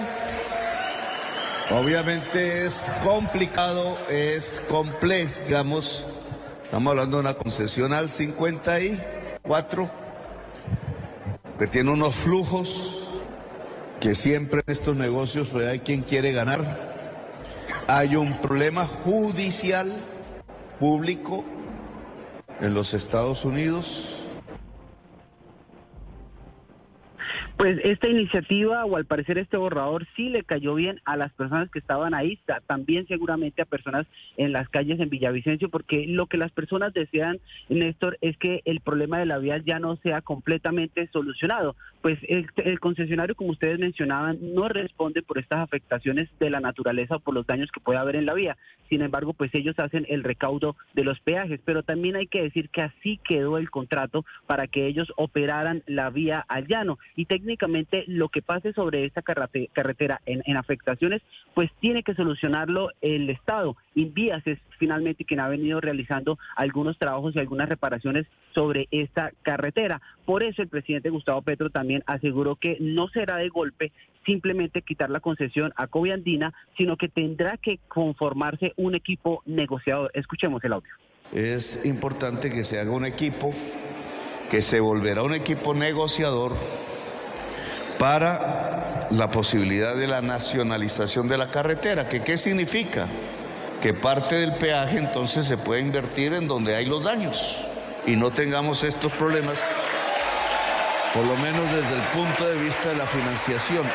obviamente 1.72 2.66
es 2.66 2.92
complicado, 3.04 3.98
es 4.10 4.62
complejo, 4.70 5.34
digamos. 5.46 6.06
Estamos 6.64 6.92
hablando 6.92 7.18
de 7.18 7.22
una 7.22 7.34
concesión 7.36 7.94
al 7.94 8.10
54 8.10 10.05
que 11.60 11.68
tiene 11.68 11.92
unos 11.92 12.16
flujos 12.16 13.04
que 14.00 14.16
siempre 14.16 14.62
en 14.66 14.74
estos 14.74 14.96
negocios 14.96 15.48
pues, 15.52 15.68
hay 15.68 15.80
quien 15.80 16.02
quiere 16.02 16.32
ganar. 16.32 16.64
Hay 17.88 18.16
un 18.16 18.38
problema 18.42 18.86
judicial 18.86 19.92
público 20.80 21.46
en 22.62 22.74
los 22.74 22.94
Estados 22.94 23.46
Unidos. 23.46 24.25
Pues 27.58 27.80
esta 27.86 28.10
iniciativa, 28.10 28.84
o 28.84 28.98
al 28.98 29.06
parecer 29.06 29.38
este 29.38 29.56
borrador, 29.56 30.06
sí 30.18 30.28
le 30.28 30.44
cayó 30.44 30.76
bien 30.76 31.00
a 31.06 31.16
las 31.16 31.32
personas 31.34 31.72
que 31.72 31.80
estaban 31.80 32.14
ahí, 32.14 32.38
ta- 32.46 32.62
también 32.68 33.08
seguramente 33.08 33.62
a 33.62 33.66
personas 33.66 34.06
en 34.36 34.52
las 34.52 34.68
calles 34.68 35.00
en 35.00 35.10
Villavicencio, 35.10 35.70
porque 35.70 36.06
lo 36.06 36.28
que 36.28 36.36
las 36.38 36.52
personas 36.52 36.94
desean, 36.94 37.40
Néstor, 37.70 38.18
es 38.20 38.38
que 38.38 38.62
el 38.66 38.82
problema 38.82 39.20
de 39.20 39.26
la 39.26 39.38
vía 39.38 39.62
ya 39.66 39.80
no 39.80 39.96
sea 39.98 40.22
completamente 40.22 41.08
solucionado. 41.14 41.78
Pues 42.06 42.20
el, 42.28 42.46
el 42.58 42.80
concesionario, 42.80 43.34
como 43.34 43.50
ustedes 43.50 43.80
mencionaban, 43.80 44.38
no 44.54 44.68
responde 44.68 45.24
por 45.24 45.40
estas 45.40 45.62
afectaciones 45.62 46.30
de 46.40 46.52
la 46.52 46.60
naturaleza 46.60 47.16
o 47.16 47.20
por 47.20 47.34
los 47.34 47.48
daños 47.48 47.72
que 47.72 47.80
puede 47.80 47.98
haber 47.98 48.16
en 48.16 48.28
la 48.28 48.36
vía. 48.36 48.58
Sin 48.90 49.02
embargo, 49.02 49.34
pues 49.34 49.50
ellos 49.56 49.74
hacen 49.80 50.06
el 50.08 50.24
recaudo 50.24 50.76
de 50.94 51.04
los 51.04 51.20
peajes, 51.22 51.60
pero 51.66 51.82
también 51.82 52.16
hay 52.16 52.28
que 52.28 52.44
decir 52.44 52.70
que 52.70 52.84
así 52.84 53.20
quedó 53.28 53.58
el 53.58 53.72
contrato 53.72 54.24
para 54.46 54.68
que 54.68 54.86
ellos 54.86 55.12
operaran 55.18 55.82
la 55.88 56.12
vía 56.12 56.46
al 56.48 56.68
llano. 56.68 57.00
Y 57.16 57.26
técnicamente 57.26 58.04
lo 58.06 58.30
que 58.30 58.44
pase 58.44 58.72
sobre 58.74 59.06
esta 59.06 59.24
carrete- 59.24 59.72
carretera 59.74 60.22
en, 60.28 60.44
en 60.46 60.58
afectaciones, 60.58 61.24
pues 61.56 61.72
tiene 61.80 62.04
que 62.04 62.14
solucionarlo 62.14 62.92
el 63.02 63.32
Estado. 63.32 63.78
Invías 63.96 64.46
es 64.46 64.60
finalmente 64.78 65.24
quien 65.24 65.40
ha 65.40 65.48
venido 65.48 65.80
realizando 65.80 66.38
algunos 66.56 66.98
trabajos 67.00 67.34
y 67.36 67.40
algunas 67.40 67.70
reparaciones 67.70 68.28
sobre 68.54 68.88
esta 68.92 69.32
carretera. 69.42 70.02
Por 70.26 70.44
eso 70.44 70.62
el 70.62 70.68
presidente 70.68 71.10
Gustavo 71.10 71.42
Petro 71.42 71.70
también 71.70 72.04
aseguró 72.06 72.58
que 72.58 72.78
no 72.80 73.08
será 73.08 73.38
de 73.38 73.50
golpe 73.50 73.92
simplemente 74.26 74.82
quitar 74.82 75.10
la 75.10 75.20
concesión 75.20 75.72
a 75.78 75.88
Coviandina, 75.88 76.54
sino 76.78 76.98
que 76.98 77.08
tendrá 77.08 77.58
que 77.58 77.80
conformarse 77.88 78.74
un 78.76 78.96
equipo 78.96 79.42
negociador. 79.46 80.12
Escuchemos 80.14 80.64
el 80.64 80.74
audio. 80.74 80.92
Es 81.34 81.86
importante 81.86 82.50
que 82.50 82.64
se 82.64 82.80
haga 82.80 82.92
un 82.92 83.06
equipo, 83.06 83.54
que 84.50 84.62
se 84.62 84.80
volverá 84.80 85.24
un 85.24 85.34
equipo 85.34 85.74
negociador 85.74 86.56
para 87.98 89.08
la 89.12 89.30
posibilidad 89.30 89.96
de 89.96 90.08
la 90.08 90.22
nacionalización 90.22 91.28
de 91.28 91.38
la 91.38 91.50
carretera. 91.50 92.10
¿Que, 92.10 92.24
¿Qué 92.24 92.38
significa? 92.38 93.08
Que 93.86 93.94
parte 93.94 94.34
del 94.34 94.56
peaje 94.56 94.98
entonces 94.98 95.46
se 95.46 95.60
puede 95.60 95.80
invertir 95.80 96.34
en 96.34 96.48
donde 96.48 96.74
hay 96.74 96.88
los 96.88 97.04
daños 97.04 97.64
y 98.08 98.16
no 98.16 98.32
tengamos 98.32 98.84
estos 98.84 99.14
problemas, 99.14 99.72
por 101.14 101.24
lo 101.24 101.36
menos 101.36 101.64
desde 101.72 101.94
el 101.94 102.02
punto 102.16 102.50
de 102.50 102.64
vista 102.64 102.90
de 102.90 102.96
la 102.96 103.06
financiación. 103.06 103.86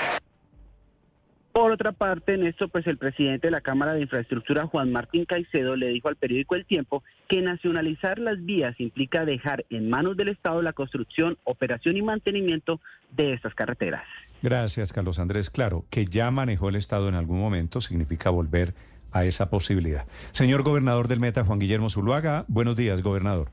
Por 1.50 1.72
otra 1.72 1.90
parte, 1.90 2.34
en 2.34 2.46
esto, 2.46 2.68
pues 2.68 2.86
el 2.86 2.98
presidente 2.98 3.48
de 3.48 3.50
la 3.50 3.62
Cámara 3.62 3.94
de 3.94 4.02
Infraestructura, 4.02 4.66
Juan 4.66 4.92
Martín 4.92 5.24
Caicedo, 5.24 5.74
le 5.74 5.88
dijo 5.88 6.06
al 6.06 6.14
periódico 6.14 6.54
El 6.54 6.66
Tiempo 6.66 7.02
que 7.28 7.42
nacionalizar 7.42 8.20
las 8.20 8.44
vías 8.44 8.78
implica 8.78 9.24
dejar 9.24 9.64
en 9.70 9.90
manos 9.90 10.16
del 10.16 10.28
Estado 10.28 10.62
la 10.62 10.72
construcción, 10.72 11.36
operación 11.42 11.96
y 11.96 12.02
mantenimiento 12.02 12.80
de 13.10 13.32
estas 13.32 13.56
carreteras. 13.56 14.04
Gracias, 14.40 14.92
Carlos 14.92 15.18
Andrés. 15.18 15.50
Claro, 15.50 15.84
que 15.90 16.06
ya 16.06 16.30
manejó 16.30 16.68
el 16.68 16.76
Estado 16.76 17.08
en 17.08 17.16
algún 17.16 17.40
momento 17.40 17.80
significa 17.80 18.30
volver 18.30 18.68
a 18.68 18.89
esa 19.12 19.50
posibilidad. 19.50 20.06
Señor 20.32 20.62
gobernador 20.62 21.08
del 21.08 21.20
Meta, 21.20 21.44
Juan 21.44 21.58
Guillermo 21.58 21.90
Zuluaga, 21.90 22.44
buenos 22.48 22.76
días, 22.76 23.02
gobernador. 23.02 23.50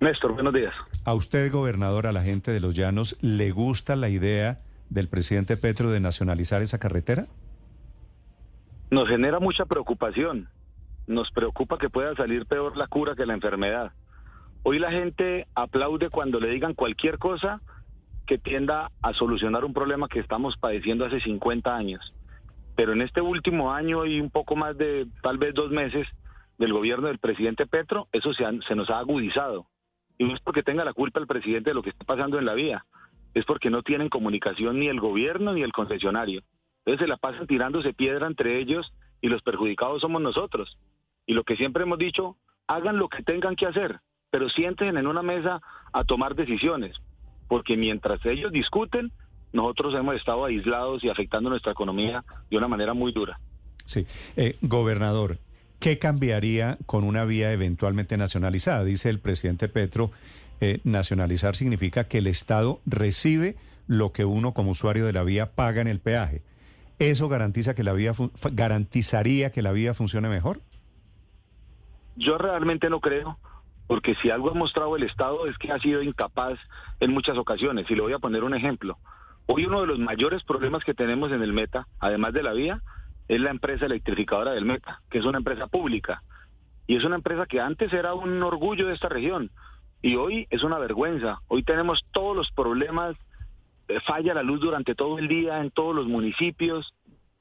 Néstor, 0.00 0.32
buenos 0.32 0.54
días. 0.54 0.74
¿A 1.04 1.14
usted, 1.14 1.50
gobernador, 1.50 2.06
a 2.06 2.12
la 2.12 2.22
gente 2.22 2.52
de 2.52 2.60
los 2.60 2.74
llanos, 2.74 3.16
le 3.20 3.50
gusta 3.50 3.96
la 3.96 4.08
idea 4.08 4.60
del 4.90 5.08
presidente 5.08 5.56
Petro 5.56 5.90
de 5.90 6.00
nacionalizar 6.00 6.62
esa 6.62 6.78
carretera? 6.78 7.26
Nos 8.90 9.08
genera 9.08 9.40
mucha 9.40 9.66
preocupación. 9.66 10.48
Nos 11.06 11.30
preocupa 11.30 11.78
que 11.78 11.90
pueda 11.90 12.14
salir 12.14 12.46
peor 12.46 12.76
la 12.76 12.86
cura 12.86 13.16
que 13.16 13.26
la 13.26 13.34
enfermedad. 13.34 13.92
Hoy 14.62 14.78
la 14.78 14.90
gente 14.90 15.46
aplaude 15.54 16.10
cuando 16.10 16.40
le 16.40 16.48
digan 16.48 16.74
cualquier 16.74 17.18
cosa 17.18 17.60
que 18.26 18.38
tienda 18.38 18.92
a 19.02 19.14
solucionar 19.14 19.64
un 19.64 19.72
problema 19.72 20.08
que 20.08 20.20
estamos 20.20 20.56
padeciendo 20.56 21.06
hace 21.06 21.20
50 21.20 21.74
años. 21.74 22.14
Pero 22.78 22.92
en 22.92 23.02
este 23.02 23.20
último 23.20 23.72
año 23.72 24.06
y 24.06 24.20
un 24.20 24.30
poco 24.30 24.54
más 24.54 24.78
de 24.78 25.08
tal 25.20 25.36
vez 25.36 25.52
dos 25.52 25.72
meses 25.72 26.06
del 26.58 26.72
gobierno 26.72 27.08
del 27.08 27.18
presidente 27.18 27.66
Petro, 27.66 28.06
eso 28.12 28.32
se, 28.32 28.44
han- 28.44 28.60
nos 28.76 28.88
ha 28.88 29.00
agudizado. 29.00 29.66
Y 30.16 30.24
no 30.26 30.32
es 30.32 30.38
porque 30.40 30.62
tenga 30.62 30.84
la 30.84 30.92
culpa 30.92 31.18
el 31.18 31.26
presidente 31.26 31.70
de 31.70 31.74
lo 31.74 31.82
que 31.82 31.90
está 31.90 32.04
pasando 32.04 32.38
en 32.38 32.44
la 32.46 32.54
vía, 32.54 32.86
es 33.34 33.44
porque 33.46 33.68
no 33.68 33.82
tienen 33.82 34.08
comunicación 34.08 34.78
ni 34.78 34.86
el 34.86 35.00
gobierno 35.00 35.54
ni 35.54 35.62
el 35.62 35.72
concesionario. 35.72 36.42
Entonces 36.84 37.00
se 37.04 37.08
la 37.08 37.16
pasan 37.16 37.48
tirándose 37.48 37.94
piedra 37.94 38.28
entre 38.28 38.58
ellos 38.60 38.94
y 39.20 39.26
los 39.26 39.42
perjudicados 39.42 40.00
somos 40.02 40.22
nosotros. 40.22 40.78
Y 41.26 41.34
lo 41.34 41.42
que 41.42 41.56
siempre 41.56 41.82
hemos 41.82 41.98
dicho, 41.98 42.36
hagan 42.68 42.96
lo 42.96 43.08
que 43.08 43.24
tengan 43.24 43.56
que 43.56 43.66
hacer, 43.66 43.98
pero 44.30 44.48
sienten 44.50 44.96
en 44.98 45.08
una 45.08 45.22
mesa 45.22 45.60
a 45.92 46.04
tomar 46.04 46.36
decisiones, 46.36 46.96
porque 47.48 47.76
mientras 47.76 48.24
ellos 48.24 48.52
discuten, 48.52 49.10
nosotros 49.52 49.94
hemos 49.94 50.16
estado 50.16 50.44
aislados 50.44 51.02
y 51.04 51.08
afectando 51.08 51.50
nuestra 51.50 51.72
economía 51.72 52.24
de 52.50 52.56
una 52.56 52.68
manera 52.68 52.94
muy 52.94 53.12
dura. 53.12 53.40
Sí. 53.84 54.06
Eh, 54.36 54.56
gobernador, 54.60 55.38
¿qué 55.78 55.98
cambiaría 55.98 56.78
con 56.86 57.04
una 57.04 57.24
vía 57.24 57.52
eventualmente 57.52 58.16
nacionalizada? 58.16 58.84
Dice 58.84 59.08
el 59.08 59.20
presidente 59.20 59.68
Petro 59.68 60.10
eh, 60.60 60.80
nacionalizar 60.84 61.54
significa 61.54 62.04
que 62.04 62.18
el 62.18 62.26
Estado 62.26 62.80
recibe 62.84 63.56
lo 63.86 64.12
que 64.12 64.24
uno 64.24 64.52
como 64.52 64.72
usuario 64.72 65.06
de 65.06 65.12
la 65.12 65.22
vía 65.22 65.52
paga 65.52 65.80
en 65.80 65.88
el 65.88 66.00
peaje. 66.00 66.42
¿Eso 66.98 67.28
garantiza 67.28 67.74
que 67.74 67.84
la 67.84 67.92
vía 67.92 68.12
garantizaría 68.52 69.50
que 69.50 69.62
la 69.62 69.72
vía 69.72 69.94
funcione 69.94 70.28
mejor? 70.28 70.60
Yo 72.16 72.36
realmente 72.36 72.90
no 72.90 72.98
creo, 73.00 73.38
porque 73.86 74.16
si 74.16 74.30
algo 74.30 74.50
ha 74.50 74.54
mostrado 74.54 74.96
el 74.96 75.04
Estado 75.04 75.46
es 75.46 75.56
que 75.58 75.70
ha 75.70 75.78
sido 75.78 76.02
incapaz 76.02 76.58
en 76.98 77.12
muchas 77.12 77.38
ocasiones. 77.38 77.88
Y 77.88 77.94
le 77.94 78.02
voy 78.02 78.12
a 78.12 78.18
poner 78.18 78.42
un 78.42 78.54
ejemplo. 78.54 78.98
Hoy 79.50 79.64
uno 79.64 79.80
de 79.80 79.86
los 79.86 79.98
mayores 79.98 80.44
problemas 80.44 80.84
que 80.84 80.92
tenemos 80.92 81.32
en 81.32 81.42
el 81.42 81.54
Meta, 81.54 81.88
además 82.00 82.34
de 82.34 82.42
la 82.42 82.52
vía, 82.52 82.82
es 83.28 83.40
la 83.40 83.48
empresa 83.48 83.86
electrificadora 83.86 84.50
del 84.52 84.66
Meta, 84.66 85.00
que 85.08 85.20
es 85.20 85.24
una 85.24 85.38
empresa 85.38 85.66
pública. 85.66 86.22
Y 86.86 86.96
es 86.96 87.04
una 87.04 87.16
empresa 87.16 87.46
que 87.46 87.58
antes 87.58 87.90
era 87.94 88.12
un 88.12 88.42
orgullo 88.42 88.86
de 88.86 88.92
esta 88.92 89.08
región 89.08 89.50
y 90.02 90.16
hoy 90.16 90.46
es 90.50 90.64
una 90.64 90.78
vergüenza. 90.78 91.40
Hoy 91.48 91.62
tenemos 91.62 92.04
todos 92.12 92.36
los 92.36 92.52
problemas, 92.52 93.16
eh, 93.88 94.00
falla 94.00 94.34
la 94.34 94.42
luz 94.42 94.60
durante 94.60 94.94
todo 94.94 95.18
el 95.18 95.28
día 95.28 95.62
en 95.62 95.70
todos 95.70 95.96
los 95.96 96.06
municipios 96.06 96.94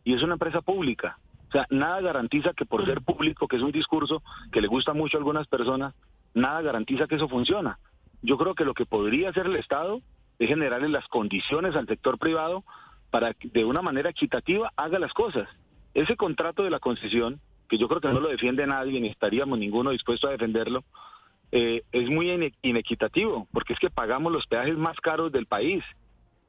y 0.06 0.14
es 0.14 0.24
una 0.24 0.36
empresa 0.36 0.62
pública. 0.62 1.20
O 1.50 1.52
sea, 1.52 1.68
nada 1.70 2.00
garantiza 2.00 2.54
que 2.54 2.66
por 2.66 2.86
ser 2.86 3.02
público, 3.02 3.50
que 3.50 3.58
es 3.58 3.62
un 3.62 3.74
discurso 3.74 4.24
que 4.54 4.62
le 4.62 4.68
gusta 4.68 4.94
mucho 4.94 5.18
a 5.18 5.20
algunas 5.20 5.48
personas, 5.48 5.94
nada 6.34 6.62
garantiza 6.62 7.06
que 7.06 7.16
eso 7.16 7.28
funciona. 7.28 7.80
Yo 8.22 8.38
creo 8.38 8.56
que 8.56 8.64
lo 8.64 8.74
que 8.74 8.86
podría 8.86 9.30
hacer 9.30 9.48
el 9.48 9.58
Estado 9.58 10.02
es 10.40 10.48
generarle 10.48 10.90
las 10.90 11.08
condiciones 11.08 11.76
al 11.76 11.88
sector 11.88 12.18
privado 12.18 12.64
para 13.10 13.34
que 13.34 13.48
de 13.50 13.66
una 13.66 13.82
manera 13.82 14.10
equitativa 14.10 14.72
haga 14.76 15.00
las 15.00 15.14
cosas. 15.14 15.48
Ese 15.94 16.16
contrato 16.16 16.64
de 16.64 16.70
la 16.70 16.80
concesión, 16.80 17.40
que 17.70 17.78
yo 17.78 17.88
creo 17.88 18.02
que 18.02 18.10
no 18.10 18.20
lo 18.20 18.30
defiende 18.30 18.68
nadie, 18.68 19.00
ni 19.00 19.08
estaríamos 19.08 19.58
ninguno 19.58 19.92
dispuesto 19.92 20.28
a 20.28 20.32
defenderlo, 20.32 20.84
eh, 21.52 21.84
es 21.92 22.10
muy 22.10 22.30
inequitativo, 22.62 23.48
porque 23.52 23.74
es 23.74 23.80
que 23.80 23.90
pagamos 23.90 24.32
los 24.32 24.48
peajes 24.48 24.78
más 24.78 24.98
caros 24.98 25.32
del 25.32 25.46
país 25.46 25.84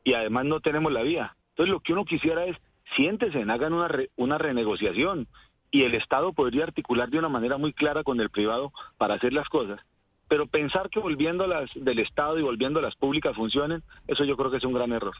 y 0.04 0.14
además 0.14 0.44
no 0.44 0.60
tenemos 0.60 0.92
la 0.92 1.02
vía. 1.02 1.36
Entonces 1.50 1.72
lo 1.72 1.80
que 1.80 1.92
uno 1.92 2.04
quisiera 2.04 2.44
es, 2.46 2.56
siéntese, 2.96 3.42
hagan 3.42 3.72
una, 3.72 3.88
una 4.16 4.38
renegociación 4.38 5.28
y 5.70 5.82
el 5.82 5.94
Estado 5.94 6.32
podría 6.32 6.64
articular 6.64 7.10
de 7.10 7.18
una 7.18 7.28
manera 7.28 7.58
muy 7.58 7.72
clara 7.72 8.02
con 8.02 8.20
el 8.20 8.30
privado 8.30 8.72
para 8.96 9.14
hacer 9.14 9.32
las 9.32 9.48
cosas. 9.48 9.80
Pero 10.28 10.46
pensar 10.46 10.90
que 10.90 11.00
volviendo 11.00 11.46
las 11.46 11.70
del 11.74 11.98
Estado 12.00 12.38
y 12.38 12.42
volviendo 12.42 12.78
a 12.78 12.82
las 12.82 12.96
públicas 12.96 13.34
funcionen, 13.34 13.82
eso 14.06 14.24
yo 14.24 14.36
creo 14.36 14.50
que 14.50 14.58
es 14.58 14.64
un 14.64 14.74
gran 14.74 14.92
error. 14.92 15.14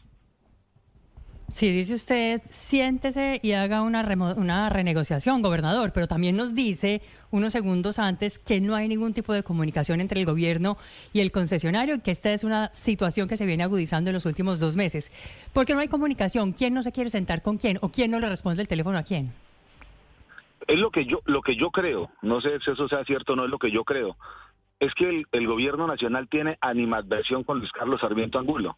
Sí, 1.51 1.71
dice 1.71 1.95
usted, 1.95 2.41
siéntese 2.49 3.39
y 3.41 3.53
haga 3.53 3.81
una, 3.81 4.01
una 4.37 4.69
renegociación, 4.69 5.41
gobernador, 5.41 5.91
pero 5.93 6.07
también 6.07 6.37
nos 6.37 6.53
dice 6.53 7.01
unos 7.31 7.53
segundos 7.53 7.97
antes 7.97 8.39
que 8.39 8.61
no 8.61 8.75
hay 8.75 8.87
ningún 8.87 9.13
tipo 9.13 9.33
de 9.33 9.43
comunicación 9.43 9.99
entre 9.99 10.19
el 10.19 10.25
gobierno 10.25 10.77
y 11.11 11.21
el 11.21 11.31
concesionario 11.31 11.95
y 11.95 11.99
que 12.01 12.11
esta 12.11 12.31
es 12.31 12.43
una 12.43 12.73
situación 12.73 13.27
que 13.27 13.35
se 13.35 13.45
viene 13.45 13.63
agudizando 13.63 14.09
en 14.09 14.13
los 14.13 14.25
últimos 14.25 14.59
dos 14.59 14.75
meses. 14.75 15.11
¿Por 15.51 15.65
qué 15.65 15.73
no 15.73 15.79
hay 15.79 15.87
comunicación? 15.87 16.53
¿Quién 16.53 16.73
no 16.73 16.83
se 16.83 16.91
quiere 16.91 17.09
sentar 17.09 17.41
con 17.41 17.57
quién 17.57 17.79
o 17.81 17.89
quién 17.89 18.11
no 18.11 18.19
le 18.19 18.29
responde 18.29 18.61
el 18.61 18.67
teléfono 18.67 18.97
a 18.97 19.03
quién? 19.03 19.33
Es 20.67 20.77
lo 20.77 20.91
que 20.91 21.05
yo, 21.05 21.21
lo 21.25 21.41
que 21.41 21.55
yo 21.55 21.71
creo, 21.71 22.11
no 22.21 22.41
sé 22.41 22.59
si 22.59 22.71
eso 22.71 22.87
sea 22.87 23.03
cierto 23.03 23.33
o 23.33 23.35
no, 23.35 23.45
es 23.45 23.49
lo 23.49 23.57
que 23.57 23.71
yo 23.71 23.83
creo, 23.83 24.17
es 24.79 24.93
que 24.93 25.25
el, 25.31 25.47
gobierno 25.47 25.87
nacional 25.87 26.29
tiene 26.29 26.57
animadversión 26.61 27.43
con 27.43 27.59
Luis 27.59 27.71
Carlos 27.71 28.01
Sarmiento 28.01 28.39
Angulo 28.39 28.77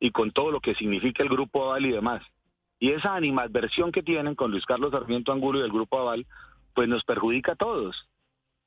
y 0.00 0.10
con 0.10 0.32
todo 0.32 0.50
lo 0.50 0.60
que 0.60 0.74
significa 0.74 1.22
el 1.22 1.28
Grupo 1.28 1.64
Aval 1.64 1.86
y 1.86 1.92
demás. 1.92 2.22
Y 2.78 2.90
esa 2.90 3.14
animadversión 3.14 3.92
que 3.92 4.02
tienen 4.02 4.34
con 4.34 4.50
Luis 4.50 4.66
Carlos 4.66 4.90
Sarmiento 4.90 5.32
Angulo 5.32 5.58
y 5.58 5.62
el 5.62 5.70
Grupo 5.70 6.00
Aval, 6.00 6.26
pues 6.74 6.88
nos 6.88 7.04
perjudica 7.04 7.52
a 7.52 7.56
todos. 7.56 8.08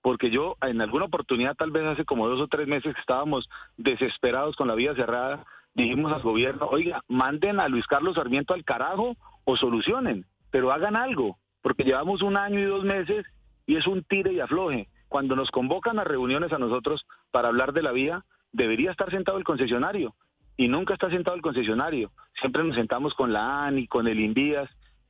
Porque 0.01 0.29
yo 0.29 0.55
en 0.61 0.79
alguna 0.79 1.05
oportunidad, 1.05 1.55
tal 1.55 1.71
vez 1.71 1.83
hace 1.85 2.05
como 2.05 2.29
dos 2.29 2.39
o 2.39 2.47
tres 2.47 2.67
meses 2.67 2.93
que 2.93 3.01
estábamos 3.01 3.49
desesperados 3.75 4.55
con 4.55 4.67
la 4.67 4.75
vía 4.75 4.93
cerrada, 4.93 5.43
dijimos 5.73 6.13
al 6.13 6.21
gobierno, 6.21 6.67
oiga, 6.67 7.03
manden 7.07 7.59
a 7.59 7.67
Luis 7.67 7.87
Carlos 7.87 8.15
Sarmiento 8.15 8.53
al 8.53 8.63
carajo 8.63 9.17
o 9.43 9.57
solucionen, 9.57 10.25
pero 10.51 10.71
hagan 10.71 10.95
algo, 10.95 11.39
porque 11.61 11.83
llevamos 11.83 12.21
un 12.21 12.37
año 12.37 12.59
y 12.59 12.65
dos 12.65 12.83
meses 12.83 13.25
y 13.65 13.75
es 13.75 13.87
un 13.87 14.03
tire 14.03 14.31
y 14.31 14.39
afloje. 14.39 14.87
Cuando 15.07 15.36
nos 15.36 15.52
convocan 15.52 15.99
a 15.99 16.03
reuniones 16.03 16.52
a 16.53 16.57
nosotros 16.57 17.06
para 17.32 17.48
hablar 17.48 17.73
de 17.73 17.84
la 17.84 17.91
vía, 17.91 18.26
debería 18.52 18.91
estar 18.91 19.11
sentado 19.11 19.38
el 19.38 19.44
concesionario 19.44 20.15
y 20.57 20.68
nunca 20.68 20.94
está 20.94 21.10
sentado 21.10 21.36
el 21.36 21.41
concesionario. 21.41 22.11
Siempre 22.40 22.64
nos 22.64 22.76
sentamos 22.76 23.14
con 23.14 23.34
la 23.34 23.65
ANI, 23.65 23.88
con 23.88 24.07
el 24.07 24.19
INVIAS 24.19 24.69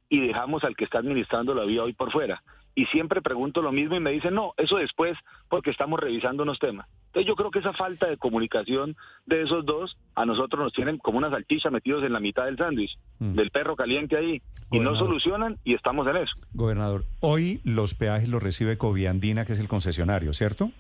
y 0.10 0.20
dejamos 0.28 0.64
al 0.64 0.76
que 0.76 0.86
está 0.86 1.00
administrando 1.00 1.54
la 1.54 1.66
vía 1.66 1.84
hoy 1.84 1.94
por 1.94 2.12
fuera. 2.12 2.44
Y 2.76 2.85
siempre 2.88 3.22
pregunto 3.22 3.61
lo 3.61 3.72
mismo 3.72 3.95
y 3.95 4.02
me 4.02 4.11
dicen, 4.11 4.35
no, 4.35 4.53
eso 4.57 4.76
después 4.76 5.18
porque 5.49 5.72
estamos 5.72 5.99
revisando 5.99 6.43
unos 6.43 6.60
temas. 6.60 6.88
Entonces 7.07 7.27
yo 7.27 7.35
creo 7.35 7.49
que 7.49 7.60
esa 7.60 7.72
falta 7.72 8.07
de 8.07 8.18
comunicación 8.18 8.97
de 9.26 9.43
esos 9.43 9.65
dos 9.65 9.97
a 10.15 10.26
nosotros 10.26 10.61
nos 10.61 10.73
tienen 10.73 10.97
como 10.97 11.18
una 11.18 11.30
salchicha 11.30 11.69
metidos 11.69 12.03
en 12.03 12.11
la 12.11 12.19
mitad 12.19 12.43
del 12.43 12.57
sándwich, 12.57 12.97
mm. 13.19 13.35
del 13.35 13.52
perro 13.52 13.77
caliente 13.77 14.18
ahí, 14.18 14.41
y 14.69 14.80
no 14.80 14.95
solucionan 14.95 15.57
y 15.64 15.73
estamos 15.73 16.06
en 16.07 16.18
eso. 16.18 16.35
Gobernador, 16.53 17.06
hoy 17.22 17.61
los 17.64 17.95
peajes 17.95 18.27
los 18.27 18.43
recibe 18.43 18.77
Coviandina, 18.77 19.45
que 19.45 19.53
es 19.53 19.60
el 19.60 19.69
concesionario, 19.69 20.34
¿cierto? 20.34 20.72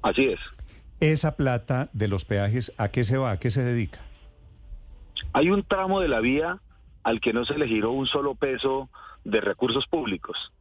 Así 0.00 0.24
es. 0.26 0.40
Esa 1.00 1.36
plata 1.36 1.90
de 1.92 2.08
los 2.08 2.24
peajes, 2.24 2.72
¿a 2.78 2.88
qué 2.88 3.04
se 3.04 3.18
va? 3.18 3.32
¿A 3.32 3.38
qué 3.38 3.50
se 3.50 3.62
dedica? 3.62 4.00
Hay 5.34 5.50
un 5.50 5.62
tramo 5.64 6.00
de 6.00 6.08
la 6.08 6.20
vía 6.20 6.60
al 7.02 7.20
que 7.20 7.32
no 7.32 7.44
se 7.44 7.58
le 7.58 7.68
giró 7.68 7.90
un 7.92 8.06
solo 8.06 8.34
peso 8.34 8.88
de 9.24 9.40
recursos 9.40 9.86
públicos. 9.86 10.52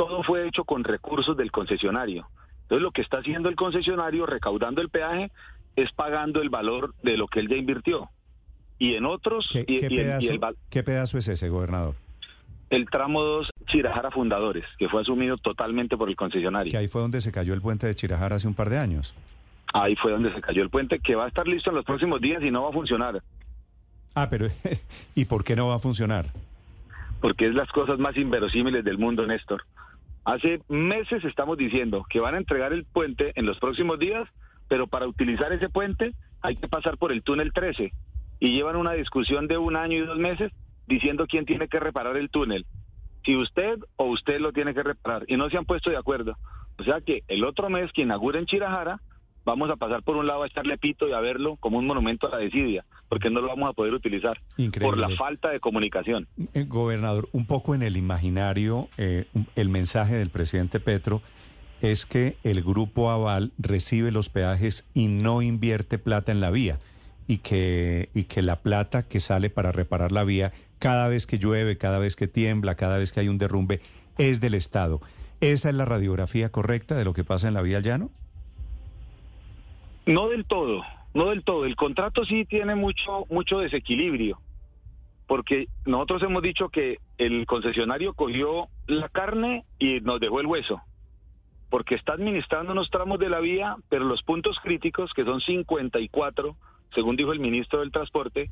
Todo 0.00 0.22
fue 0.22 0.48
hecho 0.48 0.64
con 0.64 0.82
recursos 0.82 1.36
del 1.36 1.52
concesionario. 1.52 2.26
Entonces 2.62 2.82
lo 2.82 2.90
que 2.90 3.02
está 3.02 3.18
haciendo 3.18 3.50
el 3.50 3.54
concesionario 3.54 4.24
recaudando 4.24 4.80
el 4.80 4.88
peaje 4.88 5.30
es 5.76 5.92
pagando 5.92 6.40
el 6.40 6.48
valor 6.48 6.94
de 7.02 7.18
lo 7.18 7.28
que 7.28 7.40
él 7.40 7.48
ya 7.50 7.56
invirtió. 7.56 8.08
Y 8.78 8.94
en 8.94 9.04
otros... 9.04 9.50
¿Qué, 9.52 9.66
¿qué 9.66 10.82
pedazo 10.82 11.18
es 11.18 11.28
ese, 11.28 11.50
gobernador? 11.50 11.96
El 12.70 12.88
tramo 12.88 13.20
2 13.20 13.50
Chirajara 13.66 14.10
Fundadores, 14.10 14.64
que 14.78 14.88
fue 14.88 15.02
asumido 15.02 15.36
totalmente 15.36 15.98
por 15.98 16.08
el 16.08 16.16
concesionario. 16.16 16.70
Que 16.70 16.78
ahí 16.78 16.88
fue 16.88 17.02
donde 17.02 17.20
se 17.20 17.30
cayó 17.30 17.52
el 17.52 17.60
puente 17.60 17.86
de 17.86 17.94
Chirajara 17.94 18.36
hace 18.36 18.48
un 18.48 18.54
par 18.54 18.70
de 18.70 18.78
años. 18.78 19.12
Ahí 19.74 19.96
fue 19.96 20.12
donde 20.12 20.32
se 20.32 20.40
cayó 20.40 20.62
el 20.62 20.70
puente, 20.70 21.00
que 21.00 21.14
va 21.14 21.26
a 21.26 21.28
estar 21.28 21.46
listo 21.46 21.68
en 21.68 21.76
los 21.76 21.84
próximos 21.84 22.22
días 22.22 22.42
y 22.42 22.50
no 22.50 22.62
va 22.62 22.70
a 22.70 22.72
funcionar. 22.72 23.22
Ah, 24.14 24.30
pero 24.30 24.48
¿y 25.14 25.26
por 25.26 25.44
qué 25.44 25.56
no 25.56 25.68
va 25.68 25.74
a 25.74 25.78
funcionar? 25.78 26.32
Porque 27.20 27.48
es 27.48 27.54
las 27.54 27.70
cosas 27.70 27.98
más 27.98 28.16
inverosímiles 28.16 28.82
del 28.82 28.96
mundo, 28.96 29.26
Néstor. 29.26 29.62
Hace 30.24 30.60
meses 30.68 31.24
estamos 31.24 31.56
diciendo 31.56 32.04
que 32.08 32.20
van 32.20 32.34
a 32.34 32.38
entregar 32.38 32.72
el 32.72 32.84
puente 32.84 33.32
en 33.34 33.46
los 33.46 33.58
próximos 33.58 33.98
días, 33.98 34.28
pero 34.68 34.86
para 34.86 35.06
utilizar 35.06 35.52
ese 35.52 35.68
puente 35.68 36.14
hay 36.42 36.56
que 36.56 36.68
pasar 36.68 36.98
por 36.98 37.12
el 37.12 37.22
túnel 37.22 37.52
13 37.52 37.92
y 38.38 38.52
llevan 38.52 38.76
una 38.76 38.92
discusión 38.92 39.46
de 39.48 39.58
un 39.58 39.76
año 39.76 39.96
y 39.96 40.06
dos 40.06 40.18
meses 40.18 40.52
diciendo 40.86 41.26
quién 41.26 41.46
tiene 41.46 41.68
que 41.68 41.80
reparar 41.80 42.16
el 42.16 42.30
túnel. 42.30 42.66
Si 43.24 43.36
usted 43.36 43.78
o 43.96 44.06
usted 44.06 44.40
lo 44.40 44.52
tiene 44.52 44.74
que 44.74 44.82
reparar 44.82 45.24
y 45.26 45.36
no 45.36 45.48
se 45.50 45.58
han 45.58 45.66
puesto 45.66 45.90
de 45.90 45.96
acuerdo. 45.96 46.36
O 46.78 46.82
sea 46.82 47.00
que 47.00 47.22
el 47.28 47.44
otro 47.44 47.68
mes 47.68 47.92
que 47.92 48.02
en 48.02 48.46
Chirajara 48.46 49.00
vamos 49.44 49.70
a 49.70 49.76
pasar 49.76 50.02
por 50.02 50.16
un 50.16 50.26
lado 50.26 50.42
a 50.42 50.46
echarle 50.46 50.78
pito 50.78 51.08
y 51.08 51.12
a 51.12 51.20
verlo 51.20 51.56
como 51.56 51.78
un 51.78 51.86
monumento 51.86 52.26
a 52.26 52.30
la 52.30 52.38
desidia, 52.38 52.84
porque 53.10 53.28
no 53.28 53.40
lo 53.40 53.48
vamos 53.48 53.68
a 53.68 53.72
poder 53.72 53.92
utilizar 53.92 54.40
por 54.80 54.96
la 54.96 55.10
falta 55.10 55.50
de 55.50 55.58
comunicación. 55.58 56.28
Eh, 56.54 56.62
gobernador, 56.62 57.28
un 57.32 57.44
poco 57.44 57.74
en 57.74 57.82
el 57.82 57.96
imaginario, 57.96 58.88
eh, 58.98 59.26
el 59.56 59.68
mensaje 59.68 60.14
del 60.14 60.30
presidente 60.30 60.78
Petro 60.78 61.20
es 61.82 62.06
que 62.06 62.36
el 62.44 62.62
grupo 62.62 63.10
Aval 63.10 63.50
recibe 63.58 64.12
los 64.12 64.28
peajes 64.28 64.88
y 64.94 65.08
no 65.08 65.42
invierte 65.42 65.98
plata 65.98 66.30
en 66.30 66.40
la 66.40 66.50
vía 66.50 66.78
y 67.26 67.38
que, 67.38 68.10
y 68.14 68.24
que 68.24 68.42
la 68.42 68.60
plata 68.60 69.08
que 69.08 69.18
sale 69.18 69.50
para 69.50 69.72
reparar 69.72 70.12
la 70.12 70.22
vía 70.22 70.52
cada 70.78 71.08
vez 71.08 71.26
que 71.26 71.38
llueve, 71.38 71.78
cada 71.78 71.98
vez 71.98 72.14
que 72.14 72.28
tiembla, 72.28 72.76
cada 72.76 72.96
vez 72.96 73.12
que 73.12 73.18
hay 73.18 73.28
un 73.28 73.38
derrumbe, 73.38 73.80
es 74.18 74.40
del 74.40 74.54
Estado. 74.54 75.00
¿Esa 75.40 75.68
es 75.68 75.74
la 75.74 75.84
radiografía 75.84 76.50
correcta 76.52 76.94
de 76.94 77.04
lo 77.04 77.12
que 77.12 77.24
pasa 77.24 77.48
en 77.48 77.54
la 77.54 77.62
vía 77.62 77.78
al 77.78 77.82
llano? 77.82 78.10
No 80.06 80.28
del 80.28 80.44
todo, 80.44 80.84
no 81.14 81.30
del 81.30 81.44
todo. 81.44 81.64
El 81.64 81.76
contrato 81.76 82.24
sí 82.24 82.44
tiene 82.44 82.74
mucho, 82.74 83.26
mucho 83.30 83.58
desequilibrio, 83.58 84.40
porque 85.26 85.68
nosotros 85.86 86.22
hemos 86.22 86.42
dicho 86.42 86.68
que 86.68 86.98
el 87.18 87.46
concesionario 87.46 88.14
cogió 88.14 88.68
la 88.86 89.08
carne 89.08 89.64
y 89.78 90.00
nos 90.00 90.20
dejó 90.20 90.40
el 90.40 90.46
hueso, 90.46 90.80
porque 91.68 91.94
está 91.94 92.14
administrando 92.14 92.72
unos 92.72 92.90
tramos 92.90 93.18
de 93.18 93.28
la 93.28 93.40
vía, 93.40 93.76
pero 93.88 94.04
los 94.04 94.22
puntos 94.22 94.58
críticos, 94.60 95.12
que 95.14 95.24
son 95.24 95.40
54, 95.40 96.56
según 96.94 97.16
dijo 97.16 97.32
el 97.32 97.40
ministro 97.40 97.80
del 97.80 97.92
Transporte, 97.92 98.50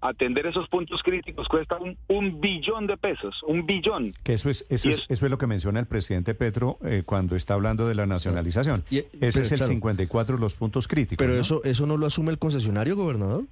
atender 0.00 0.46
esos 0.46 0.68
puntos 0.68 1.02
críticos 1.02 1.48
cuesta 1.48 1.78
un, 2.08 2.40
billón 2.40 2.86
de 2.86 2.96
pesos, 2.96 3.42
un 3.46 3.66
billón. 3.66 4.12
Que 4.22 4.34
eso 4.34 4.50
es 4.50 4.66
eso, 4.70 4.88
es, 4.88 5.04
eso 5.08 5.26
es 5.26 5.30
lo 5.30 5.38
que 5.38 5.46
menciona 5.46 5.80
el 5.80 5.86
presidente 5.86 6.34
Petro 6.34 6.78
eh, 6.84 7.02
cuando 7.04 7.36
está 7.36 7.54
hablando 7.54 7.86
de 7.86 7.94
la 7.94 8.06
nacionalización. 8.06 8.84
Ese 9.20 9.42
es 9.42 9.52
el 9.52 9.60
54 9.60 10.38
los 10.38 10.56
puntos 10.56 10.88
críticos. 10.88 11.24
Pero 11.24 11.38
eso 11.38 11.62
eso 11.64 11.86
no 11.86 11.96
lo 11.96 12.06
asume 12.06 12.30
el 12.30 12.38
concesionario, 12.38 12.96
gobernador. 12.96 13.44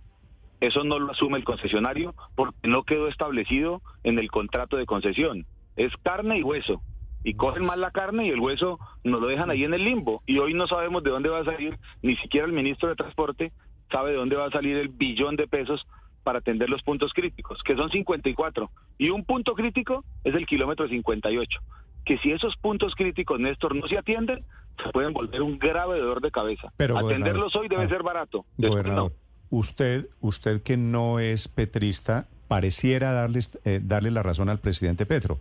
Eso 0.61 0.83
no 0.83 0.99
lo 0.99 1.13
asume 1.13 1.39
el 1.39 1.45
concesionario 1.45 2.15
porque 2.35 2.69
no 2.69 2.83
quedó 2.83 3.09
establecido 3.09 3.81
en 4.03 4.19
el 4.19 4.31
contrato 4.31 4.77
de 4.77 4.87
concesión. 4.87 5.47
Es 5.77 5.93
carne 6.03 6.39
y 6.39 6.43
hueso. 6.43 6.83
y 7.25 7.35
cogen 7.35 7.67
más 7.67 7.77
la 7.77 7.91
carne 7.91 8.27
y 8.27 8.31
el 8.31 8.41
hueso 8.41 8.79
nos 9.05 9.21
lo 9.21 9.27
dejan 9.27 9.51
ahí 9.51 9.65
en 9.65 9.75
el 9.75 9.85
limbo. 9.85 10.23
Y 10.27 10.39
hoy 10.39 10.55
no 10.55 10.67
sabemos 10.67 11.03
de 11.03 11.11
dónde 11.11 11.29
va 11.29 11.41
a 11.41 11.45
salir, 11.45 11.79
ni 12.01 12.17
siquiera 12.17 12.47
el 12.47 12.53
ministro 12.53 12.89
de 12.89 12.97
Transporte 12.97 13.53
sabe 13.91 14.11
de 14.11 14.17
dónde 14.17 14.37
va 14.37 14.47
a 14.47 14.51
salir 14.51 14.77
el 14.77 14.89
billón 14.89 15.37
de 15.37 15.47
pesos 15.47 15.87
para 16.29 16.41
atender 16.41 16.69
los 16.69 16.83
puntos 16.83 17.15
críticos, 17.15 17.63
que 17.63 17.75
son 17.75 17.89
54. 17.89 18.71
Y 18.99 19.09
un 19.09 19.25
punto 19.25 19.55
crítico 19.55 20.05
es 20.25 20.35
el 20.35 20.45
kilómetro 20.45 20.87
58. 20.87 21.61
Que 22.05 22.19
si 22.19 22.33
esos 22.33 22.55
puntos 22.59 22.95
críticos, 22.95 23.41
Néstor, 23.41 23.75
no 23.75 23.89
se 23.89 23.97
atienden, 23.97 24.45
se 24.85 24.91
pueden 24.91 25.15
volver 25.15 25.41
un 25.41 25.59
grave 25.59 25.99
dolor 25.99 26.21
de 26.21 26.31
cabeza. 26.31 26.71
Pero, 26.77 26.99
Atenderlos 26.99 27.57
hoy 27.57 27.69
debe 27.69 27.85
ah, 27.85 27.89
ser 27.89 28.03
barato. 28.03 28.45
Gobernador, 28.59 29.15
usted, 29.49 30.11
usted 30.21 30.63
que 30.63 30.77
no 30.77 31.19
es 31.19 31.49
petrista, 31.49 32.27
pareciera 32.47 33.13
darle, 33.13 33.41
eh, 33.65 33.81
darle 33.83 34.11
la 34.11 34.23
razón 34.23 34.51
al 34.51 34.59
presidente 34.59 35.07
Petro, 35.07 35.39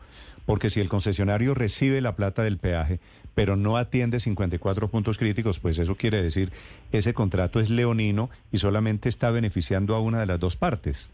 porque 0.47 0.69
si 0.69 0.79
el 0.79 0.87
concesionario 0.87 1.53
recibe 1.53 1.99
la 1.99 2.15
plata 2.15 2.41
del 2.41 2.57
peaje, 2.57 3.01
pero 3.35 3.57
no 3.57 3.75
atiende 3.75 4.21
54 4.21 4.87
puntos 4.87 5.17
críticos, 5.17 5.59
pues 5.59 5.77
eso 5.77 5.95
quiere 5.95 6.23
decir 6.23 6.53
ese 6.93 7.13
contrato 7.13 7.59
es 7.59 7.69
leonino 7.69 8.29
y 8.49 8.57
solamente 8.57 9.09
está 9.09 9.29
beneficiando 9.29 9.93
a 9.93 9.99
una 9.99 10.21
de 10.21 10.25
las 10.25 10.39
dos 10.39 10.55
partes. 10.55 11.11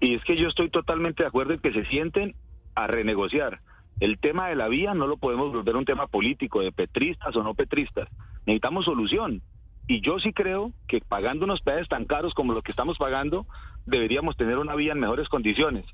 y 0.00 0.14
es 0.14 0.24
que 0.24 0.38
yo 0.38 0.48
estoy 0.48 0.70
totalmente 0.70 1.22
de 1.22 1.28
acuerdo 1.28 1.52
en 1.52 1.60
que 1.60 1.74
se 1.74 1.84
sienten 1.84 2.34
a 2.74 2.86
renegociar. 2.86 3.60
El 4.00 4.18
tema 4.18 4.48
de 4.48 4.56
la 4.56 4.68
vía 4.68 4.94
no 4.94 5.06
lo 5.06 5.18
podemos 5.18 5.52
volver 5.52 5.76
un 5.76 5.84
tema 5.84 6.06
político, 6.06 6.62
de 6.62 6.72
petristas 6.72 7.36
o 7.36 7.42
no 7.42 7.52
petristas. 7.52 8.08
Necesitamos 8.46 8.86
solución. 8.86 9.42
Y 9.86 10.00
yo 10.00 10.18
sí 10.20 10.32
creo 10.32 10.72
que 10.88 11.02
pagando 11.06 11.44
unos 11.44 11.60
peajes 11.60 11.88
tan 11.88 12.06
caros 12.06 12.32
como 12.32 12.54
los 12.54 12.62
que 12.62 12.70
estamos 12.70 12.96
pagando, 12.96 13.46
deberíamos 13.84 14.38
tener 14.38 14.56
una 14.56 14.74
vía 14.74 14.92
en 14.92 15.00
mejores 15.00 15.28
condiciones. 15.28 15.84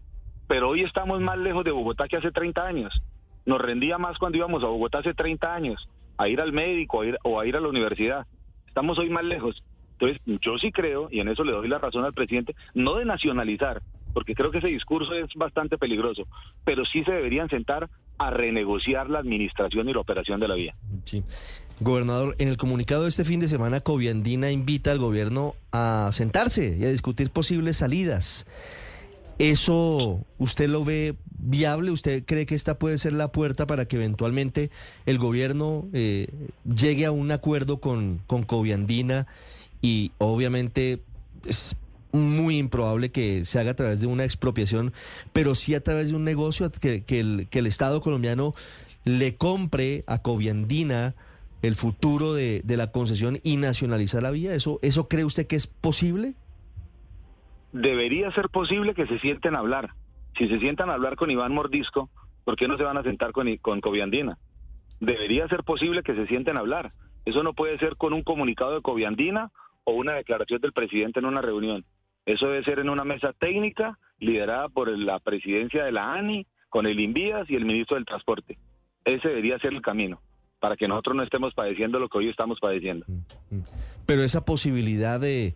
Pero 0.46 0.68
hoy 0.68 0.82
estamos 0.82 1.20
más 1.20 1.38
lejos 1.38 1.64
de 1.64 1.70
Bogotá 1.70 2.08
que 2.08 2.16
hace 2.16 2.30
30 2.30 2.66
años. 2.66 3.02
Nos 3.44 3.60
rendía 3.60 3.98
más 3.98 4.18
cuando 4.18 4.38
íbamos 4.38 4.62
a 4.64 4.68
Bogotá 4.68 4.98
hace 4.98 5.14
30 5.14 5.54
años, 5.54 5.88
a 6.16 6.28
ir 6.28 6.40
al 6.40 6.52
médico 6.52 7.02
a 7.02 7.06
ir, 7.06 7.18
o 7.22 7.40
a 7.40 7.46
ir 7.46 7.56
a 7.56 7.60
la 7.60 7.68
universidad. 7.68 8.26
Estamos 8.66 8.98
hoy 8.98 9.10
más 9.10 9.24
lejos. 9.24 9.62
Entonces, 9.98 10.20
yo 10.42 10.58
sí 10.58 10.72
creo, 10.72 11.08
y 11.10 11.20
en 11.20 11.28
eso 11.28 11.42
le 11.42 11.52
doy 11.52 11.68
la 11.68 11.78
razón 11.78 12.04
al 12.04 12.12
presidente, 12.12 12.54
no 12.74 12.96
de 12.96 13.04
nacionalizar, 13.04 13.82
porque 14.12 14.34
creo 14.34 14.50
que 14.50 14.58
ese 14.58 14.68
discurso 14.68 15.14
es 15.14 15.32
bastante 15.34 15.78
peligroso, 15.78 16.26
pero 16.64 16.84
sí 16.84 17.02
se 17.04 17.12
deberían 17.12 17.48
sentar 17.48 17.88
a 18.18 18.30
renegociar 18.30 19.08
la 19.08 19.18
administración 19.18 19.88
y 19.88 19.94
la 19.94 20.00
operación 20.00 20.40
de 20.40 20.48
la 20.48 20.54
vía. 20.54 20.74
Sí. 21.04 21.22
Gobernador, 21.80 22.34
en 22.38 22.48
el 22.48 22.56
comunicado 22.56 23.02
de 23.02 23.10
este 23.10 23.24
fin 23.24 23.40
de 23.40 23.48
semana, 23.48 23.80
Coviandina 23.80 24.50
invita 24.50 24.90
al 24.92 24.98
gobierno 24.98 25.54
a 25.72 26.08
sentarse 26.12 26.76
y 26.78 26.84
a 26.84 26.88
discutir 26.88 27.30
posibles 27.30 27.78
salidas. 27.78 28.46
¿Eso 29.38 30.24
usted 30.38 30.68
lo 30.68 30.84
ve 30.84 31.16
viable? 31.38 31.90
¿Usted 31.90 32.24
cree 32.24 32.46
que 32.46 32.54
esta 32.54 32.78
puede 32.78 32.98
ser 32.98 33.12
la 33.12 33.32
puerta 33.32 33.66
para 33.66 33.86
que 33.86 33.96
eventualmente 33.96 34.70
el 35.04 35.18
gobierno 35.18 35.88
eh, 35.92 36.28
llegue 36.64 37.04
a 37.06 37.12
un 37.12 37.30
acuerdo 37.30 37.80
con, 37.80 38.22
con 38.26 38.44
Coviandina 38.44 39.26
y 39.82 40.12
obviamente 40.18 41.02
es 41.44 41.76
muy 42.12 42.56
improbable 42.58 43.10
que 43.10 43.44
se 43.44 43.58
haga 43.58 43.72
a 43.72 43.76
través 43.76 44.00
de 44.00 44.06
una 44.06 44.24
expropiación, 44.24 44.92
pero 45.32 45.54
sí 45.54 45.74
a 45.74 45.82
través 45.82 46.08
de 46.08 46.16
un 46.16 46.24
negocio 46.24 46.70
que, 46.72 47.04
que, 47.04 47.20
el, 47.20 47.46
que 47.50 47.58
el 47.58 47.66
Estado 47.66 48.00
colombiano 48.00 48.54
le 49.04 49.36
compre 49.36 50.02
a 50.06 50.22
Coviandina 50.22 51.14
el 51.62 51.74
futuro 51.74 52.32
de, 52.32 52.62
de, 52.64 52.76
la 52.76 52.90
concesión 52.90 53.40
y 53.42 53.56
nacionalizar 53.56 54.22
la 54.22 54.30
vía? 54.30 54.54
¿Eso, 54.54 54.78
¿Eso 54.82 55.08
cree 55.08 55.24
usted 55.24 55.46
que 55.46 55.56
es 55.56 55.66
posible? 55.66 56.34
Debería 57.72 58.30
ser 58.32 58.48
posible 58.48 58.94
que 58.94 59.06
se 59.06 59.18
sienten 59.18 59.56
a 59.56 59.60
hablar. 59.60 59.90
Si 60.36 60.48
se 60.48 60.58
sientan 60.58 60.90
a 60.90 60.94
hablar 60.94 61.16
con 61.16 61.30
Iván 61.30 61.52
Mordisco, 61.52 62.10
¿por 62.44 62.56
qué 62.56 62.68
no 62.68 62.76
se 62.76 62.84
van 62.84 62.96
a 62.96 63.02
sentar 63.02 63.32
con, 63.32 63.54
con? 63.58 63.80
Debería 65.00 65.48
ser 65.48 65.64
posible 65.64 66.02
que 66.02 66.14
se 66.14 66.26
sienten 66.26 66.56
a 66.56 66.60
hablar. 66.60 66.92
Eso 67.24 67.42
no 67.42 67.54
puede 67.54 67.78
ser 67.78 67.96
con 67.96 68.12
un 68.12 68.22
comunicado 68.22 68.74
de 68.74 68.82
Coviandina 68.82 69.50
o 69.84 69.92
una 69.92 70.14
declaración 70.14 70.60
del 70.60 70.72
presidente 70.72 71.18
en 71.18 71.26
una 71.26 71.42
reunión. 71.42 71.84
Eso 72.24 72.48
debe 72.48 72.64
ser 72.64 72.78
en 72.78 72.88
una 72.88 73.04
mesa 73.04 73.32
técnica 73.32 73.98
liderada 74.18 74.68
por 74.68 74.88
la 74.88 75.18
presidencia 75.18 75.84
de 75.84 75.92
la 75.92 76.14
ANI, 76.14 76.46
con 76.68 76.86
el 76.86 76.98
INVIAS 76.98 77.48
y 77.50 77.56
el 77.56 77.64
ministro 77.64 77.96
del 77.96 78.06
Transporte. 78.06 78.58
Ese 79.04 79.28
debería 79.28 79.58
ser 79.58 79.72
el 79.72 79.82
camino 79.82 80.20
para 80.66 80.76
que 80.76 80.88
nosotros 80.88 81.14
no 81.14 81.22
estemos 81.22 81.54
padeciendo 81.54 82.00
lo 82.00 82.08
que 82.08 82.18
hoy 82.18 82.28
estamos 82.28 82.58
padeciendo. 82.58 83.06
Mm, 83.06 83.54
mm. 83.54 83.62
Pero 84.04 84.24
esa 84.24 84.44
posibilidad 84.44 85.20
de, 85.20 85.54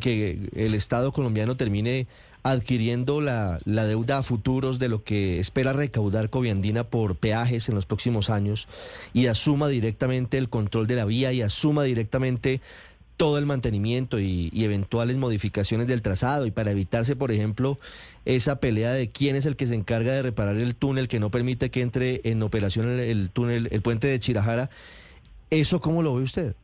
que 0.00 0.48
el 0.56 0.74
Estado 0.74 1.12
colombiano 1.12 1.58
termine 1.58 2.06
adquiriendo 2.42 3.20
la, 3.20 3.60
la, 3.66 3.84
deuda 3.84 4.16
a 4.16 4.22
futuros 4.22 4.78
de 4.78 4.88
lo 4.88 5.04
que 5.04 5.40
espera 5.40 5.74
recaudar 5.74 6.30
Coviandina 6.30 6.84
por 6.84 7.16
peajes 7.16 7.68
en 7.68 7.74
los 7.74 7.84
próximos 7.84 8.30
años 8.30 8.66
y 9.12 9.26
asuma 9.26 9.68
directamente 9.68 10.38
el 10.38 10.48
control 10.48 10.86
de 10.86 10.94
la 10.94 11.04
vía 11.04 11.34
y 11.34 11.42
asuma 11.42 11.82
directamente 11.82 12.62
todo 13.16 13.38
el 13.38 13.46
mantenimiento 13.46 14.18
y, 14.20 14.50
eventuales 14.54 15.16
modificaciones 15.16 15.86
del 15.86 16.02
trazado 16.02 16.46
y 16.46 16.50
para 16.50 16.70
evitarse, 16.70 17.16
por 17.16 17.32
ejemplo, 17.32 17.78
esa 18.24 18.60
pelea 18.60 18.92
de 18.92 19.10
quién 19.10 19.36
es 19.36 19.46
el 19.46 19.56
que 19.56 19.66
se 19.66 19.74
encarga 19.74 20.12
de 20.12 20.22
reparar 20.22 20.56
el 20.56 20.74
túnel 20.74 21.08
que 21.08 21.20
no 21.20 21.30
permite 21.30 21.70
que 21.70 21.82
entre 21.82 22.20
en 22.24 22.42
operación 22.42 22.88
el, 22.88 23.30
túnel, 23.30 23.68
el 23.70 23.82
puente 23.82 24.06
de 24.06 24.20
Chirajara. 24.20 24.70
¿Eso 25.50 25.80
cómo 25.80 26.02
lo 26.02 26.14
ve 26.14 26.22
usted? 26.22 26.56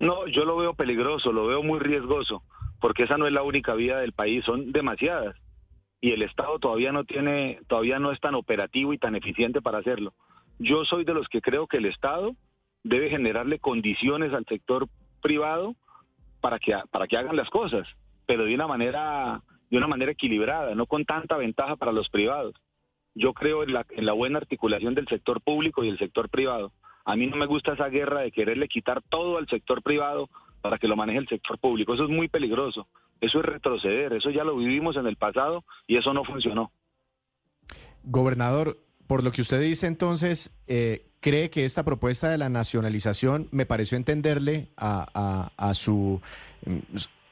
No, 0.00 0.26
yo 0.26 0.44
lo 0.44 0.56
veo 0.56 0.74
peligroso, 0.74 1.32
lo 1.32 1.46
veo 1.46 1.62
muy 1.62 1.78
riesgoso, 1.78 2.42
porque 2.80 3.04
esa 3.04 3.18
no 3.18 3.26
es 3.26 3.32
la 3.32 3.42
única 3.42 3.74
vía 3.74 3.98
del 3.98 4.12
país, 4.12 4.44
son 4.44 4.72
demasiadas. 4.72 5.36
Y 6.00 6.12
el 6.12 6.22
Estado 6.22 6.58
todavía 6.58 6.90
no 6.90 7.04
tiene, 7.04 7.60
todavía 7.68 7.98
no 7.98 8.10
es 8.10 8.18
tan 8.18 8.34
operativo 8.34 8.92
y 8.92 8.98
tan 8.98 9.14
eficiente 9.14 9.60
para 9.60 9.78
hacerlo. 9.78 10.14
Yo 10.58 10.84
soy 10.84 11.04
de 11.04 11.14
los 11.14 11.28
que 11.28 11.40
creo 11.40 11.66
que 11.66 11.76
el 11.76 11.86
Estado 11.86 12.34
debe 12.82 13.10
generarle 13.10 13.58
condiciones 13.58 14.32
al 14.32 14.44
sector 14.46 14.88
privado 15.22 15.74
para 16.42 16.58
que, 16.58 16.76
para 16.90 17.06
que 17.06 17.16
hagan 17.16 17.36
las 17.36 17.48
cosas, 17.48 17.88
pero 18.26 18.44
de 18.44 18.54
una 18.54 18.66
manera 18.66 19.42
de 19.70 19.78
una 19.78 19.86
manera 19.88 20.12
equilibrada, 20.12 20.74
no 20.74 20.84
con 20.84 21.06
tanta 21.06 21.38
ventaja 21.38 21.76
para 21.76 21.92
los 21.92 22.10
privados. 22.10 22.54
Yo 23.14 23.32
creo 23.32 23.62
en 23.62 23.72
la, 23.72 23.86
en 23.88 24.04
la 24.04 24.12
buena 24.12 24.36
articulación 24.36 24.94
del 24.94 25.08
sector 25.08 25.40
público 25.40 25.82
y 25.82 25.88
el 25.88 25.98
sector 25.98 26.28
privado. 26.28 26.74
A 27.06 27.16
mí 27.16 27.26
no 27.26 27.36
me 27.36 27.46
gusta 27.46 27.72
esa 27.72 27.88
guerra 27.88 28.20
de 28.20 28.32
quererle 28.32 28.68
quitar 28.68 29.00
todo 29.00 29.38
al 29.38 29.48
sector 29.48 29.82
privado 29.82 30.28
para 30.60 30.76
que 30.76 30.88
lo 30.88 30.96
maneje 30.96 31.20
el 31.20 31.28
sector 31.28 31.58
público. 31.58 31.94
Eso 31.94 32.04
es 32.04 32.10
muy 32.10 32.28
peligroso. 32.28 32.86
Eso 33.18 33.38
es 33.38 33.46
retroceder. 33.46 34.12
Eso 34.12 34.28
ya 34.28 34.44
lo 34.44 34.56
vivimos 34.56 34.96
en 34.96 35.06
el 35.06 35.16
pasado 35.16 35.64
y 35.86 35.96
eso 35.96 36.12
no 36.12 36.22
funcionó. 36.22 36.70
Gobernador, 38.04 38.78
por 39.06 39.24
lo 39.24 39.32
que 39.32 39.40
usted 39.40 39.60
dice 39.60 39.86
entonces, 39.86 40.54
eh, 40.66 41.11
cree 41.22 41.48
que 41.48 41.64
esta 41.64 41.84
propuesta 41.84 42.28
de 42.28 42.36
la 42.36 42.50
nacionalización, 42.50 43.48
me 43.52 43.64
pareció 43.64 43.96
entenderle 43.96 44.68
a, 44.76 45.72
su, 45.74 46.20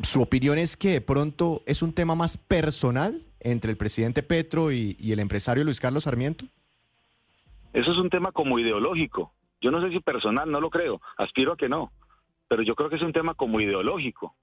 su 0.02 0.22
opinión 0.22 0.56
es 0.58 0.76
que 0.76 0.90
de 0.90 1.00
pronto 1.00 1.60
es 1.66 1.82
un 1.82 1.92
tema 1.92 2.14
más 2.14 2.38
personal 2.38 3.20
entre 3.40 3.72
el 3.72 3.76
presidente 3.76 4.22
Petro 4.22 4.70
y, 4.72 4.96
y, 4.98 5.12
el 5.12 5.18
empresario 5.18 5.64
Luis 5.64 5.80
Carlos 5.80 6.04
Sarmiento? 6.04 6.46
Eso 7.72 7.92
es 7.92 7.98
un 7.98 8.10
tema 8.10 8.32
como 8.32 8.58
ideológico. 8.58 9.32
Yo 9.60 9.70
no 9.70 9.80
sé 9.80 9.90
si 9.90 10.00
personal, 10.00 10.50
no 10.50 10.60
lo 10.60 10.70
creo, 10.70 11.00
aspiro 11.18 11.52
a 11.52 11.56
que 11.56 11.68
no, 11.68 11.90
pero 12.48 12.62
yo 12.62 12.74
creo 12.74 12.90
que 12.90 12.96
es 12.96 13.02
un 13.02 13.12
tema 13.12 13.34
como 13.34 13.60
ideológico, 13.60 14.34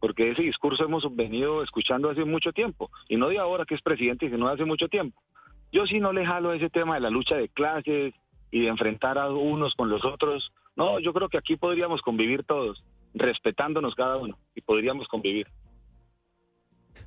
porque 0.00 0.30
ese 0.30 0.42
discurso 0.42 0.84
hemos 0.84 1.14
venido 1.14 1.62
escuchando 1.62 2.10
hace 2.10 2.24
mucho 2.24 2.52
tiempo, 2.52 2.90
y 3.08 3.16
no 3.16 3.28
de 3.28 3.38
ahora 3.38 3.66
que 3.66 3.74
es 3.74 3.82
presidente, 3.82 4.30
sino 4.30 4.48
de 4.48 4.54
hace 4.54 4.64
mucho 4.64 4.88
tiempo. 4.88 5.22
Yo 5.70 5.86
sí 5.86 6.00
no 6.00 6.12
le 6.12 6.24
jalo 6.24 6.52
ese 6.52 6.70
tema 6.70 6.94
de 6.94 7.00
la 7.00 7.10
lucha 7.10 7.36
de 7.36 7.48
clases, 7.48 8.14
y 8.54 8.60
de 8.60 8.68
enfrentar 8.68 9.18
a 9.18 9.28
unos 9.30 9.74
con 9.74 9.90
los 9.90 10.04
otros. 10.04 10.52
No, 10.76 11.00
yo 11.00 11.12
creo 11.12 11.28
que 11.28 11.36
aquí 11.36 11.56
podríamos 11.56 12.02
convivir 12.02 12.44
todos, 12.44 12.84
respetándonos 13.12 13.96
cada 13.96 14.16
uno, 14.16 14.38
y 14.54 14.60
podríamos 14.60 15.08
convivir. 15.08 15.48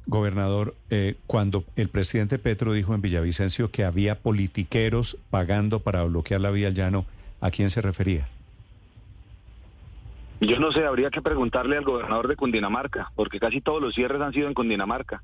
Gobernador, 0.08 0.76
eh, 0.90 1.16
cuando 1.26 1.64
el 1.78 1.88
presidente 1.88 2.38
Petro 2.38 2.74
dijo 2.74 2.94
en 2.94 3.02
Villavicencio 3.02 3.72
que 3.72 3.86
había 3.86 4.16
politiqueros 4.16 5.18
pagando 5.30 5.80
para 5.80 6.04
bloquear 6.04 6.42
la 6.42 6.52
vía 6.52 6.68
al 6.68 6.74
llano, 6.74 7.06
¿a 7.40 7.50
quién 7.50 7.70
se 7.70 7.82
refería? 7.82 8.28
Yo 10.42 10.60
no 10.60 10.74
sé, 10.74 10.86
habría 10.86 11.12
que 11.12 11.22
preguntarle 11.22 11.78
al 11.78 11.86
gobernador 11.86 12.28
de 12.28 12.36
Cundinamarca, 12.36 13.14
porque 13.16 13.40
casi 13.40 13.62
todos 13.62 13.82
los 13.82 13.96
cierres 13.96 14.22
han 14.22 14.34
sido 14.34 14.50
en 14.50 14.54
Cundinamarca. 14.54 15.24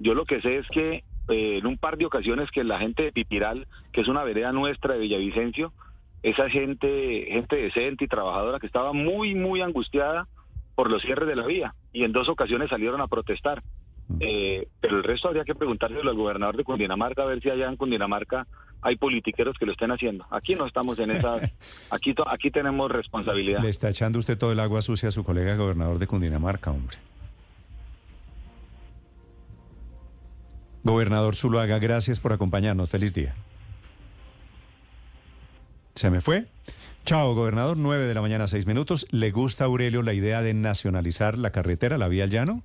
Yo 0.00 0.14
lo 0.14 0.24
que 0.24 0.40
sé 0.40 0.58
es 0.58 0.66
que 0.72 1.04
eh, 1.28 1.58
en 1.58 1.66
un 1.66 1.78
par 1.78 1.96
de 1.96 2.06
ocasiones 2.06 2.50
que 2.50 2.64
la 2.64 2.78
gente 2.78 3.04
de 3.04 3.12
Pipiral, 3.12 3.66
que 3.92 4.00
es 4.00 4.08
una 4.08 4.24
vereda 4.24 4.52
nuestra 4.52 4.94
de 4.94 5.00
Villavicencio, 5.00 5.72
esa 6.22 6.48
gente, 6.48 7.26
gente 7.30 7.56
decente 7.56 8.04
y 8.04 8.08
trabajadora 8.08 8.60
que 8.60 8.66
estaba 8.66 8.92
muy, 8.92 9.34
muy 9.34 9.60
angustiada 9.60 10.28
por 10.74 10.90
los 10.90 11.02
cierres 11.02 11.28
de 11.28 11.36
la 11.36 11.46
vía 11.46 11.74
y 11.92 12.04
en 12.04 12.12
dos 12.12 12.28
ocasiones 12.28 12.70
salieron 12.70 13.00
a 13.00 13.08
protestar. 13.08 13.62
Eh, 14.20 14.68
pero 14.80 14.98
el 14.98 15.04
resto 15.04 15.28
habría 15.28 15.44
que 15.44 15.54
preguntarle 15.54 16.00
al 16.00 16.14
gobernador 16.14 16.56
de 16.56 16.64
Cundinamarca 16.64 17.22
a 17.22 17.26
ver 17.26 17.40
si 17.40 17.48
allá 17.48 17.68
en 17.68 17.76
Cundinamarca 17.76 18.46
hay 18.82 18.96
politiqueros 18.96 19.56
que 19.58 19.64
lo 19.64 19.72
estén 19.72 19.90
haciendo. 19.90 20.26
Aquí 20.30 20.54
no 20.54 20.66
estamos 20.66 20.98
en 20.98 21.12
esa, 21.12 21.36
aquí, 21.90 22.14
aquí 22.26 22.50
tenemos 22.50 22.90
responsabilidad. 22.90 23.62
Le 23.62 23.68
está 23.68 23.88
echando 23.88 24.18
usted 24.18 24.36
todo 24.36 24.52
el 24.52 24.60
agua 24.60 24.82
sucia 24.82 25.08
a 25.08 25.12
su 25.12 25.24
colega 25.24 25.56
gobernador 25.56 25.98
de 25.98 26.06
Cundinamarca, 26.06 26.72
hombre. 26.72 26.98
Gobernador 30.84 31.36
Zuluaga, 31.36 31.78
gracias 31.78 32.18
por 32.18 32.32
acompañarnos. 32.32 32.90
Feliz 32.90 33.14
día. 33.14 33.34
Se 35.94 36.10
me 36.10 36.20
fue. 36.20 36.46
Chao, 37.04 37.34
gobernador, 37.34 37.76
9 37.76 38.06
de 38.06 38.14
la 38.14 38.20
mañana, 38.20 38.48
6 38.48 38.66
minutos. 38.66 39.06
¿Le 39.10 39.30
gusta 39.30 39.64
Aurelio 39.64 40.02
la 40.02 40.12
idea 40.12 40.40
de 40.42 40.54
nacionalizar 40.54 41.36
la 41.36 41.50
carretera, 41.50 41.98
la 41.98 42.08
vía 42.08 42.24
al 42.24 42.30
llano? 42.30 42.62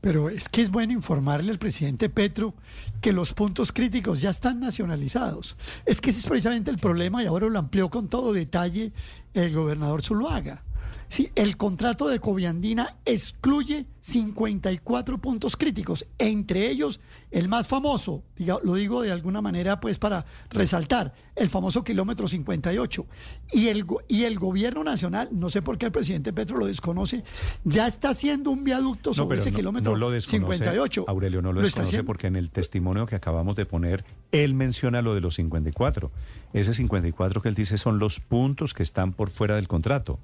Pero 0.00 0.28
es 0.28 0.48
que 0.48 0.62
es 0.62 0.70
bueno 0.70 0.92
informarle 0.92 1.50
al 1.50 1.58
presidente 1.58 2.08
Petro 2.08 2.54
que 3.00 3.12
los 3.12 3.34
puntos 3.34 3.72
críticos 3.72 4.20
ya 4.20 4.30
están 4.30 4.60
nacionalizados. 4.60 5.56
Es 5.86 6.00
que 6.00 6.10
ese 6.10 6.20
es 6.20 6.26
precisamente 6.26 6.70
el 6.70 6.76
problema 6.78 7.22
y 7.22 7.26
ahora 7.26 7.48
lo 7.48 7.58
amplió 7.58 7.90
con 7.90 8.08
todo 8.08 8.32
detalle 8.32 8.92
el 9.34 9.52
gobernador 9.52 10.02
Zuluaga. 10.02 10.62
Sí, 11.08 11.30
el 11.34 11.56
contrato 11.56 12.06
de 12.08 12.20
Coviandina 12.20 12.96
excluye 13.06 13.86
54 14.00 15.18
puntos 15.18 15.56
críticos, 15.56 16.06
entre 16.18 16.68
ellos 16.68 17.00
el 17.30 17.48
más 17.48 17.66
famoso, 17.66 18.22
lo 18.36 18.74
digo 18.74 19.02
de 19.02 19.12
alguna 19.12 19.40
manera 19.40 19.80
pues 19.80 19.98
para 19.98 20.24
resaltar, 20.50 21.14
el 21.34 21.48
famoso 21.48 21.84
kilómetro 21.84 22.28
58. 22.28 23.06
Y 23.52 23.68
el, 23.68 23.84
y 24.06 24.24
el 24.24 24.38
gobierno 24.38 24.84
nacional, 24.84 25.28
no 25.32 25.50
sé 25.50 25.62
por 25.62 25.78
qué 25.78 25.86
el 25.86 25.92
presidente 25.92 26.32
Petro 26.32 26.58
lo 26.58 26.66
desconoce, 26.66 27.24
ya 27.64 27.86
está 27.86 28.10
haciendo 28.10 28.50
un 28.50 28.64
viaducto 28.64 29.14
sobre 29.14 29.38
ese 29.38 29.52
kilómetro 29.52 29.96
lo 29.96 30.20
58. 30.20 31.04
Aurelio 31.08 31.42
no 31.42 31.52
lo, 31.52 31.62
desconoce 31.62 32.04
porque 32.04 32.26
en 32.26 32.36
el 32.36 32.50
testimonio 32.50 33.06
que 33.06 33.14
acabamos 33.14 33.56
de 33.56 33.66
poner, 33.66 34.04
él 34.32 34.54
menciona 34.54 35.00
lo 35.00 35.14
de 35.14 35.20
los 35.20 35.34
54. 35.36 36.10
Ese 36.52 36.74
54 36.74 37.40
que 37.40 37.48
él 37.48 37.54
dice 37.54 37.78
son 37.78 37.98
los 37.98 38.20
puntos 38.20 38.74
que 38.74 38.82
están 38.82 39.12
por 39.12 39.30
fuera 39.30 39.56
del 39.56 39.68
contrato 39.68 40.18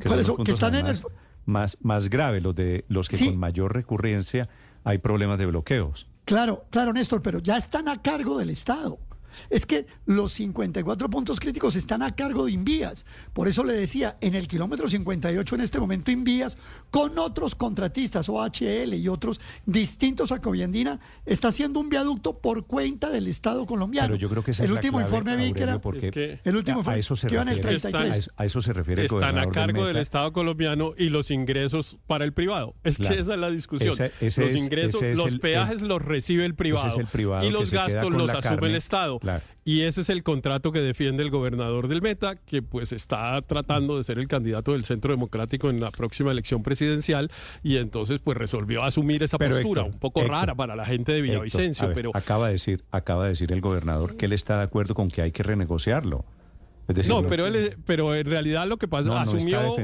que, 0.00 0.24
son 0.24 0.44
que 0.44 0.52
están 0.52 0.74
en 0.74 0.86
el... 0.86 0.98
más, 1.46 1.78
más 1.82 2.10
grave, 2.10 2.40
los 2.40 2.54
de 2.54 2.84
los 2.88 3.08
que 3.08 3.18
con 3.18 3.38
mayor 3.38 3.74
recurrencia 3.74 4.48
hay 4.84 4.98
problemas 4.98 5.38
de 5.38 5.46
bloqueos. 5.46 6.08
Claro, 6.24 6.66
claro, 6.70 6.92
Néstor, 6.92 7.22
pero 7.22 7.38
ya 7.38 7.56
están 7.56 7.88
a 7.88 8.02
cargo 8.02 8.38
del 8.38 8.50
Estado. 8.50 8.98
Es 9.50 9.66
que 9.66 9.86
los 10.06 10.32
54 10.32 11.10
puntos 11.10 11.40
críticos 11.40 11.76
están 11.76 12.02
a 12.02 12.14
cargo 12.14 12.46
de 12.46 12.52
Invías. 12.52 13.06
Por 13.32 13.48
eso 13.48 13.64
le 13.64 13.72
decía, 13.72 14.16
en 14.20 14.34
el 14.34 14.48
kilómetro 14.48 14.88
58 14.88 15.54
en 15.54 15.60
este 15.60 15.80
momento 15.80 16.10
Invías, 16.10 16.56
con 16.90 17.18
otros 17.18 17.54
contratistas, 17.54 18.28
OHL 18.28 18.94
y 18.94 19.08
otros 19.08 19.40
distintos 19.66 20.32
a 20.32 20.40
Coviandina, 20.40 21.00
está 21.26 21.48
haciendo 21.48 21.80
un 21.80 21.88
viaducto 21.88 22.38
por 22.38 22.66
cuenta 22.66 23.10
del 23.10 23.26
Estado 23.26 23.66
colombiano. 23.66 24.08
Pero 24.08 24.18
yo 24.18 24.28
creo 24.28 24.42
que 24.42 24.52
el 24.62 24.72
último 24.72 25.00
informe 25.00 25.36
vi 25.36 25.52
que 25.52 25.62
era 25.62 25.80
el 26.44 26.56
último 26.56 26.78
informe 26.78 26.96
a 26.96 26.98
eso 26.98 27.16
se 27.16 27.26
que 27.26 27.38
refiere, 27.38 27.56
el 27.56 27.80
33. 27.80 28.30
A 28.36 28.44
eso 28.44 28.62
se 28.62 28.72
refiere 28.72 29.04
Están 29.04 29.38
a 29.38 29.46
cargo 29.46 29.86
del, 29.86 29.98
Estado 29.98 30.32
colombiano 30.32 30.92
y 30.96 31.08
los 31.08 31.30
ingresos 31.30 31.98
para 32.06 32.24
el 32.24 32.32
privado. 32.32 32.74
Es 32.84 32.98
que 32.98 33.18
esa 33.18 33.34
es 33.34 33.40
la 33.40 33.50
discusión. 33.50 33.94
los 34.20 34.54
ingresos, 34.54 35.02
los 35.16 35.38
peajes 35.38 35.82
los 35.82 36.02
recibe 36.02 36.44
el 36.44 36.54
privado, 36.54 37.02
y 37.42 37.50
los 37.50 37.70
gastos 37.70 38.10
los 38.10 38.30
asume 38.30 38.68
el 38.68 38.76
Estado. 38.76 39.20
Y 39.64 39.82
ese 39.82 40.00
es 40.00 40.08
el 40.08 40.22
contrato 40.22 40.72
que 40.72 40.80
defiende 40.80 41.22
el 41.22 41.30
gobernador 41.30 41.88
del 41.88 42.00
Meta, 42.00 42.36
que 42.36 42.62
pues 42.62 42.92
está 42.92 43.42
tratando 43.42 43.96
de 43.96 44.02
ser 44.02 44.18
el 44.18 44.26
candidato 44.26 44.72
del 44.72 44.84
Centro 44.84 45.12
Democrático 45.12 45.68
en 45.68 45.80
la 45.80 45.90
próxima 45.90 46.30
elección 46.30 46.62
presidencial 46.62 47.30
y 47.62 47.76
entonces 47.76 48.20
pues 48.20 48.38
resolvió 48.38 48.82
asumir 48.82 49.22
esa 49.22 49.36
postura 49.36 49.82
un 49.82 49.98
poco 49.98 50.22
rara 50.24 50.54
para 50.54 50.74
la 50.74 50.86
gente 50.86 51.12
de 51.12 51.20
Villavicencio, 51.20 51.92
pero 51.94 52.12
acaba 52.14 52.46
de 52.46 52.54
decir, 52.54 52.84
acaba 52.90 53.24
de 53.24 53.30
decir 53.30 53.52
el 53.52 53.60
gobernador 53.60 54.16
que 54.16 54.26
él 54.26 54.32
está 54.32 54.58
de 54.58 54.64
acuerdo 54.64 54.94
con 54.94 55.10
que 55.10 55.20
hay 55.20 55.32
que 55.32 55.42
renegociarlo. 55.42 56.24
no, 57.06 57.22
pero 57.24 57.46
él, 57.46 57.76
pero 57.84 58.14
en 58.14 58.24
realidad 58.24 58.66
lo 58.66 58.78
que 58.78 58.88
pasa 58.88 59.20
asumió 59.20 59.76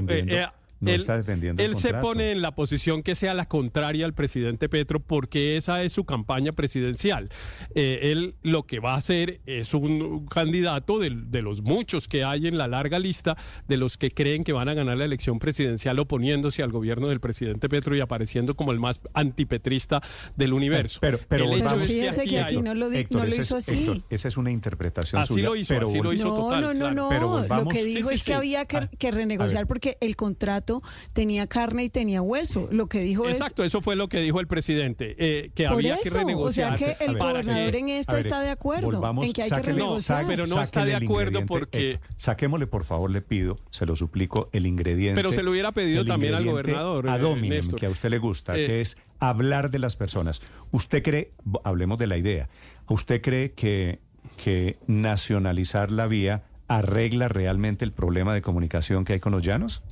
él, 0.81 1.01
está 1.01 1.17
defendiendo 1.17 1.63
él 1.63 1.77
se 1.77 1.95
pone 1.95 2.31
en 2.31 2.43
la 2.43 2.55
posición 2.55 3.03
que 3.03 3.15
sea 3.15 3.35
la 3.35 3.47
contraria 3.47 4.07
al 4.07 4.15
presidente 4.15 4.69
Petro 4.69 5.01
porque 5.01 5.57
esa 5.57 5.83
es 5.83 5.93
su 5.93 6.05
campaña 6.05 6.53
presidencial. 6.53 7.29
Eh, 7.75 8.13
él 8.13 8.35
lo 8.43 8.65
que 8.65 8.81
va 8.81 8.95
a 8.95 8.97
hacer 8.97 9.41
es 9.47 9.75
un 9.75 10.27
candidato 10.27 10.99
de, 10.99 11.43
los 11.43 11.63
muchos 11.63 12.09
que 12.09 12.25
hay 12.25 12.47
en 12.47 12.59
la 12.59 12.69
larga 12.69 12.99
lista 12.99 13.37
de 13.69 13.77
los 13.77 13.99
que 13.99 14.11
creen 14.11 14.45
que 14.45 14.53
van 14.53 14.69
a 14.69 14.75
ganar 14.75 14.97
la 14.97 15.05
elección 15.05 15.39
presidencial 15.39 15.99
oponiéndose 15.99 16.63
al 16.63 16.73
gobierno 16.73 17.09
del 17.09 17.21
presidente 17.21 17.69
Petro 17.69 17.97
y 17.97 18.01
apareciendo 18.01 18.55
como 18.55 18.73
el 18.73 18.81
más 18.81 19.01
antipetrista 19.13 20.01
del 20.37 20.53
universo. 20.53 20.99
Pero, 21.01 21.19
pero, 21.29 21.51
fíjese 21.81 22.27
que 22.27 22.41
aquí, 22.41 22.63
no, 22.63 22.75
lo, 22.75 22.89
hizo 22.95 23.57
así. 23.57 24.05
esa 24.11 24.29
es 24.29 24.37
una 24.37 24.51
interpretación 24.51 25.21
así 25.21 25.43
Lo 25.43 25.57
hizo, 25.57 25.77
así 25.77 26.01
lo 26.01 26.13
hizo, 26.13 26.35
total. 26.35 26.61
No, 26.61 26.75
no, 26.75 26.91
no, 26.91 27.11
lo 27.49 27.67
que 27.67 27.85
dijo 27.85 28.11
es 28.11 28.23
que 28.23 28.35
había 28.35 28.65
que, 28.65 28.89
que 28.99 29.11
renegociar 29.11 29.67
porque 29.67 29.99
el 30.01 30.17
contrato 30.17 30.64
tenía 31.13 31.47
carne 31.47 31.85
y 31.85 31.89
tenía 31.89 32.23
hueso. 32.23 32.69
Lo 32.71 32.87
que 32.87 33.01
dijo 33.01 33.29
Exacto, 33.29 33.65
eso 33.65 33.81
fue 33.81 33.97
lo 33.97 34.09
que 34.09 34.21
dijo 34.21 34.41
el 34.41 34.47
presidente, 34.47 35.17
eh, 35.19 35.51
que 35.55 35.67
había 35.67 35.97
que 36.03 36.11
renegociar. 36.11 36.75
O 36.75 36.77
sea 36.77 36.97
que 36.97 37.05
el 37.05 37.19
gobernador 37.19 37.77
en 37.77 37.89
esta 37.89 38.19
está 38.19 38.41
de 38.41 38.51
acuerdo, 38.51 39.03
en 39.23 39.33
que 39.33 39.43
hay 39.43 39.51
que 39.51 39.63
renegociar. 39.63 40.25
pero 40.27 40.47
no 40.47 40.61
está 40.61 40.85
de 40.85 40.95
acuerdo 40.95 41.47
porque... 41.47 42.01
saquémosle, 42.17 42.67
por 42.67 42.85
favor, 42.85 43.11
le 43.11 43.23
pido, 43.23 43.59
se 43.71 43.87
lo 43.87 43.97
suplico, 43.97 44.49
el 44.53 44.67
ingrediente... 44.67 45.15
Pero 45.17 45.33
se 45.33 45.43
lo 45.43 45.51
hubiera 45.51 45.73
pedido 45.73 46.05
también 46.05 46.35
al 46.35 46.45
gobernador. 46.45 47.09
A 47.09 47.17
eh, 47.17 47.61
que 47.79 47.87
a 47.87 47.91
usted 47.91 48.11
le 48.11 48.19
gusta, 48.19 48.55
que 48.55 48.79
eh, 48.79 48.81
es 48.81 48.97
hablar 49.19 49.71
de 49.71 49.79
las 49.79 49.97
personas. 49.97 50.43
¿Usted 50.73 51.03
cree, 51.03 51.33
hablemos 51.65 51.99
de 51.99 52.07
la 52.07 52.17
idea, 52.17 52.49
¿usted 52.89 53.21
cree 53.23 53.53
que, 53.53 54.01
que 54.37 54.79
nacionalizar 54.87 55.91
la 55.91 56.07
vía 56.07 56.45
arregla 56.69 57.29
realmente 57.29 57.85
el 57.85 57.93
problema 57.93 58.35
de 58.35 58.43
comunicación 58.43 59.05
que 59.05 59.15
hay 59.15 59.21
con 59.21 59.33
los 59.33 59.43
llanos? 59.43 59.83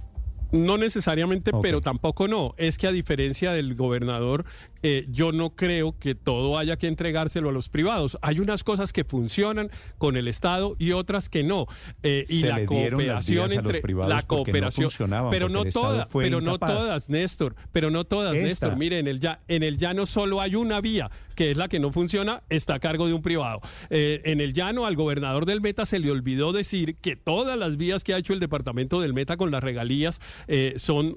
No 0.52 0.76
necesariamente, 0.76 1.50
pero 1.62 1.80
tampoco 1.80 2.28
no. 2.28 2.54
Es 2.58 2.78
que 2.78 2.86
a 2.86 2.92
diferencia 2.92 3.52
del 3.52 3.74
gobernador, 3.74 4.44
eh, 4.82 5.06
yo 5.09 5.32
no 5.32 5.54
creo 5.54 5.96
que 5.98 6.14
todo 6.14 6.59
haya 6.59 6.76
que 6.76 6.88
entregárselo 6.88 7.50
a 7.50 7.52
los 7.52 7.68
privados. 7.68 8.18
Hay 8.22 8.40
unas 8.40 8.64
cosas 8.64 8.92
que 8.92 9.04
funcionan 9.04 9.70
con 9.98 10.16
el 10.16 10.28
Estado 10.28 10.76
y 10.78 10.92
otras 10.92 11.28
que 11.28 11.44
no. 11.44 11.66
Eh, 12.02 12.24
y 12.28 12.42
la 12.42 12.64
cooperación 12.64 13.52
entre 13.52 13.82
la 14.06 14.22
cooperación, 14.22 14.90
pero 15.30 15.48
no 15.48 15.64
todas, 15.64 16.09
pero 16.12 16.40
no 16.40 16.59
todas, 16.59 17.09
Néstor, 17.09 17.54
pero 17.70 17.90
no 17.90 18.04
todas, 18.04 18.34
Néstor. 18.34 18.76
Mire, 18.76 18.98
en 18.98 19.06
el 19.06 19.20
ya 19.20 19.40
en 19.48 19.62
el 19.62 19.78
llano 19.78 20.06
solo 20.06 20.40
hay 20.40 20.54
una 20.54 20.80
vía 20.80 21.10
que 21.34 21.50
es 21.50 21.56
la 21.56 21.68
que 21.68 21.80
no 21.80 21.92
funciona, 21.92 22.42
está 22.50 22.74
a 22.74 22.78
cargo 22.78 23.06
de 23.06 23.14
un 23.14 23.22
privado. 23.22 23.62
Eh, 23.88 24.20
en 24.26 24.42
el 24.42 24.52
llano 24.52 24.84
al 24.84 24.96
gobernador 24.96 25.46
del 25.46 25.62
Meta 25.62 25.86
se 25.86 25.98
le 25.98 26.10
olvidó 26.10 26.52
decir 26.52 26.96
que 26.96 27.16
todas 27.16 27.59
las 27.59 27.78
vías 27.78 28.04
que 28.04 28.12
ha 28.12 28.18
hecho 28.18 28.34
el 28.34 28.40
departamento 28.40 29.00
del 29.00 29.14
Meta 29.14 29.38
con 29.38 29.50
las 29.50 29.62
regalías 29.62 30.20
eh, 30.46 30.74
son 30.76 31.16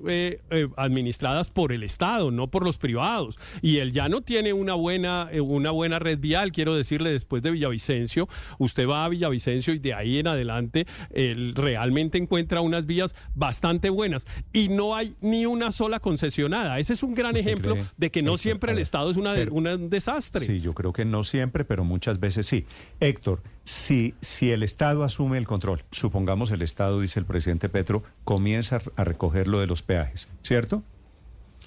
administradas 0.77 1.49
por 1.49 1.73
el 1.73 1.83
Estado, 1.83 2.31
no 2.31 2.47
por 2.47 2.63
los 2.63 2.77
privados. 2.77 3.37
Y 3.61 3.77
el 3.77 3.91
llano 3.91 4.21
tiene 4.21 4.53
una 4.53 4.73
buena, 4.73 5.29
una 5.41 5.71
buena 5.71 5.99
red 5.99 6.19
vial, 6.19 6.51
quiero 6.51 6.75
decirle, 6.75 7.11
después 7.11 7.43
de 7.43 7.51
Villavicencio, 7.51 8.27
usted 8.59 8.87
va 8.87 9.05
a 9.05 9.09
Villavicencio 9.09 9.73
y 9.73 9.79
de 9.79 9.93
ahí 9.93 10.19
en 10.19 10.27
adelante 10.27 10.85
él 11.11 11.53
realmente 11.55 12.17
encuentra 12.17 12.61
unas 12.61 12.85
vías 12.85 13.15
bastante 13.33 13.89
buenas. 13.89 14.25
Y 14.53 14.69
no 14.69 14.95
hay 14.95 15.15
ni 15.21 15.45
una 15.45 15.71
sola 15.71 15.99
concesionada. 15.99 16.79
Ese 16.79 16.93
es 16.93 17.03
un 17.03 17.15
gran 17.15 17.35
ejemplo 17.35 17.75
de 17.97 18.11
que 18.11 18.21
no 18.21 18.37
siempre 18.37 18.71
el 18.71 18.79
Estado 18.79 19.11
es 19.11 19.17
una, 19.17 19.33
un 19.51 19.89
desastre. 19.89 20.45
Sí, 20.45 20.59
yo 20.59 20.73
creo 20.73 20.93
que 20.93 21.05
no 21.05 21.23
siempre, 21.23 21.65
pero 21.65 21.83
muchas 21.83 22.19
veces 22.19 22.45
sí. 22.47 22.65
Héctor, 22.99 23.41
si, 23.63 24.13
si 24.21 24.51
el 24.51 24.63
Estado 24.63 25.03
asume 25.03 25.37
el 25.37 25.47
control, 25.47 25.83
supongamos 25.91 26.51
el 26.51 26.61
Estado, 26.61 26.99
dice 26.99 27.19
el 27.19 27.25
presidente 27.25 27.69
Petro, 27.69 28.03
comienza 28.23 28.81
a 28.95 29.03
recoger 29.03 29.47
lo 29.47 29.59
de 29.59 29.67
los 29.67 29.81
peajes, 29.81 30.29
¿cierto? 30.43 30.83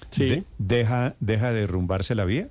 Sí. 0.09 0.43
deja, 0.57 1.15
¿Deja 1.19 1.51
de 1.51 1.61
derrumbarse 1.61 2.15
la 2.15 2.25
vía? 2.25 2.49